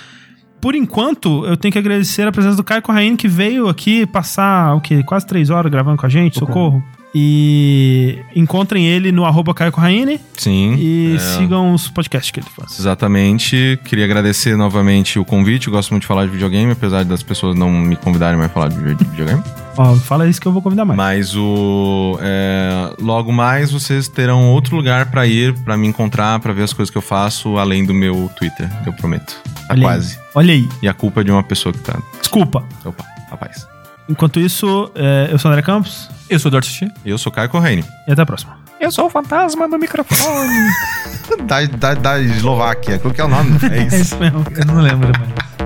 Por 0.60 0.74
enquanto, 0.74 1.44
eu 1.46 1.56
tenho 1.56 1.70
que 1.70 1.78
agradecer 1.78 2.26
a 2.26 2.32
presença 2.32 2.56
do 2.56 2.64
Caio 2.64 2.82
Corraine, 2.82 3.16
que 3.16 3.28
veio 3.28 3.68
aqui 3.68 4.06
passar, 4.06 4.74
o 4.74 4.80
quê? 4.80 5.02
Quase 5.04 5.26
três 5.26 5.50
horas 5.50 5.70
gravando 5.70 5.96
com 5.96 6.06
a 6.06 6.08
gente, 6.08 6.38
socorro. 6.38 6.82
E 7.14 8.18
encontrem 8.36 8.86
ele 8.86 9.10
no 9.10 9.24
arroba 9.24 9.54
Caio 9.54 9.72
Corraine 9.72 10.20
Sim. 10.36 10.74
e 10.78 11.14
é, 11.16 11.18
sigam 11.18 11.72
os 11.72 11.88
podcasts 11.88 12.30
que 12.30 12.40
ele 12.40 12.46
faz. 12.54 12.78
Exatamente. 12.78 13.78
Queria 13.84 14.04
agradecer 14.04 14.56
novamente 14.56 15.18
o 15.18 15.24
convite. 15.24 15.66
Eu 15.68 15.72
gosto 15.72 15.90
muito 15.90 16.02
de 16.02 16.06
falar 16.06 16.26
de 16.26 16.30
videogame, 16.32 16.72
apesar 16.72 17.04
das 17.04 17.22
pessoas 17.22 17.56
não 17.56 17.70
me 17.70 17.96
convidarem 17.96 18.36
mais 18.38 18.50
a 18.50 18.54
falar 18.54 18.68
de 18.68 18.78
vide- 18.78 19.04
videogame. 19.04 19.42
Ó, 19.76 19.94
fala 19.94 20.28
isso 20.28 20.40
que 20.40 20.46
eu 20.48 20.52
vou 20.52 20.60
convidar 20.60 20.84
mais. 20.84 20.96
Mas 20.96 21.36
o 21.36 22.18
é, 22.20 22.92
logo 23.00 23.32
mais 23.32 23.70
vocês 23.70 24.08
terão 24.08 24.50
outro 24.50 24.76
lugar 24.76 25.06
pra 25.10 25.26
ir, 25.26 25.54
pra 25.64 25.76
me 25.76 25.86
encontrar, 25.86 26.38
pra 26.40 26.52
ver 26.52 26.64
as 26.64 26.72
coisas 26.72 26.90
que 26.90 26.98
eu 26.98 27.02
faço, 27.02 27.56
além 27.58 27.84
do 27.84 27.94
meu 27.94 28.28
Twitter, 28.36 28.68
eu 28.84 28.92
prometo. 28.92 29.36
Tá 29.44 29.52
Olha 29.70 29.78
aí. 29.78 29.82
quase. 29.82 30.18
Olha 30.34 30.52
aí. 30.52 30.68
E 30.82 30.88
a 30.88 30.92
culpa 30.94 31.20
é 31.20 31.24
de 31.24 31.30
uma 31.30 31.42
pessoa 31.42 31.72
que 31.72 31.78
tá. 31.78 31.96
Desculpa. 32.20 32.64
Opa, 32.84 33.04
rapaz. 33.30 33.66
Enquanto 34.08 34.40
isso, 34.40 34.90
é, 34.94 35.28
eu 35.30 35.38
sou 35.38 35.50
o 35.50 35.52
André 35.52 35.62
Campos 35.62 36.08
Eu 36.30 36.38
sou 36.38 36.48
o 36.48 36.50
Eduardo 36.50 36.66
Sushi. 36.66 36.90
Eu 37.04 37.18
sou 37.18 37.30
Caio 37.30 37.48
Correine. 37.48 37.84
e 38.06 38.12
até 38.12 38.22
a 38.22 38.26
próxima. 38.26 38.56
Eu 38.80 38.92
sou 38.92 39.06
o 39.06 39.10
fantasma 39.10 39.68
do 39.68 39.78
microfone. 39.78 40.70
da, 41.46 41.64
da, 41.66 41.94
da 41.94 42.20
Eslováquia. 42.20 42.98
Qual 42.98 43.12
que 43.12 43.20
é 43.20 43.24
o 43.24 43.28
nome? 43.28 43.58
É 43.72 43.78
É 43.82 43.86
isso. 43.86 43.96
isso 43.96 44.16
mesmo. 44.18 44.44
eu 44.56 44.64
não 44.66 44.80
lembro 44.80 45.10
mais. 45.18 45.57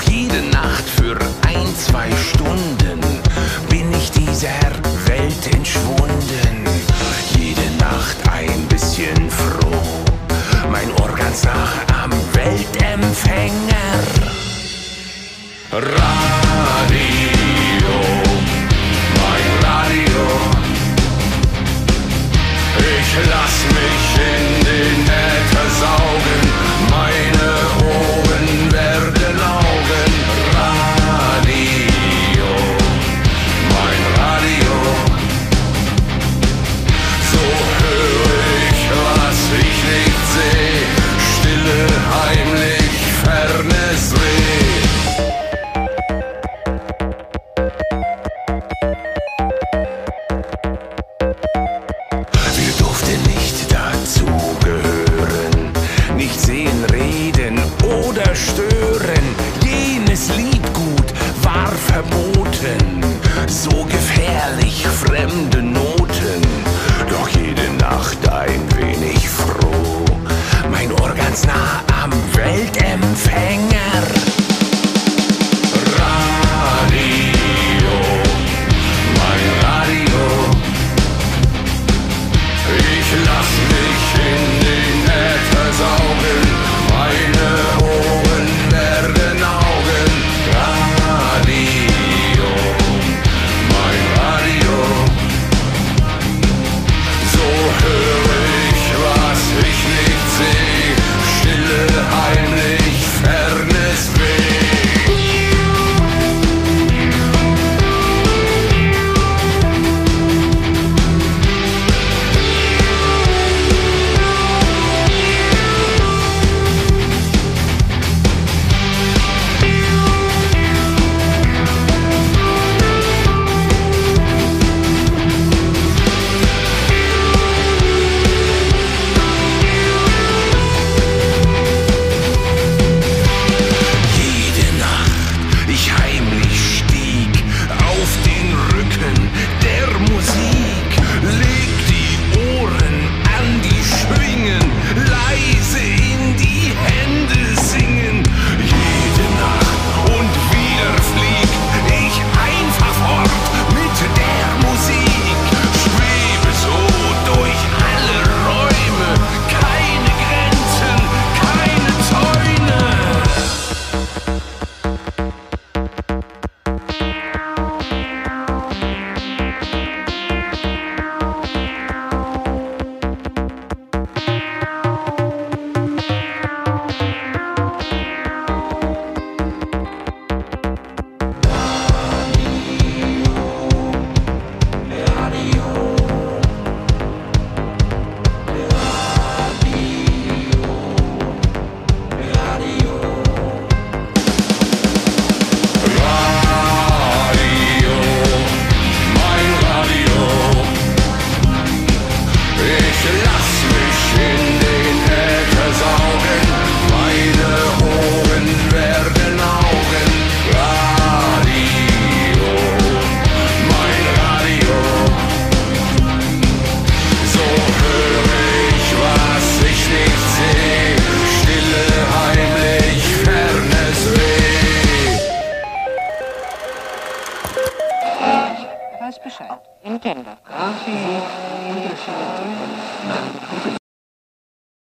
Doch 0.00 0.10
jede 0.10 0.42
Nacht 0.50 0.88
für 0.88 1.18
ein, 1.46 1.66
zwei 1.76 2.10
Stunden 2.12 2.89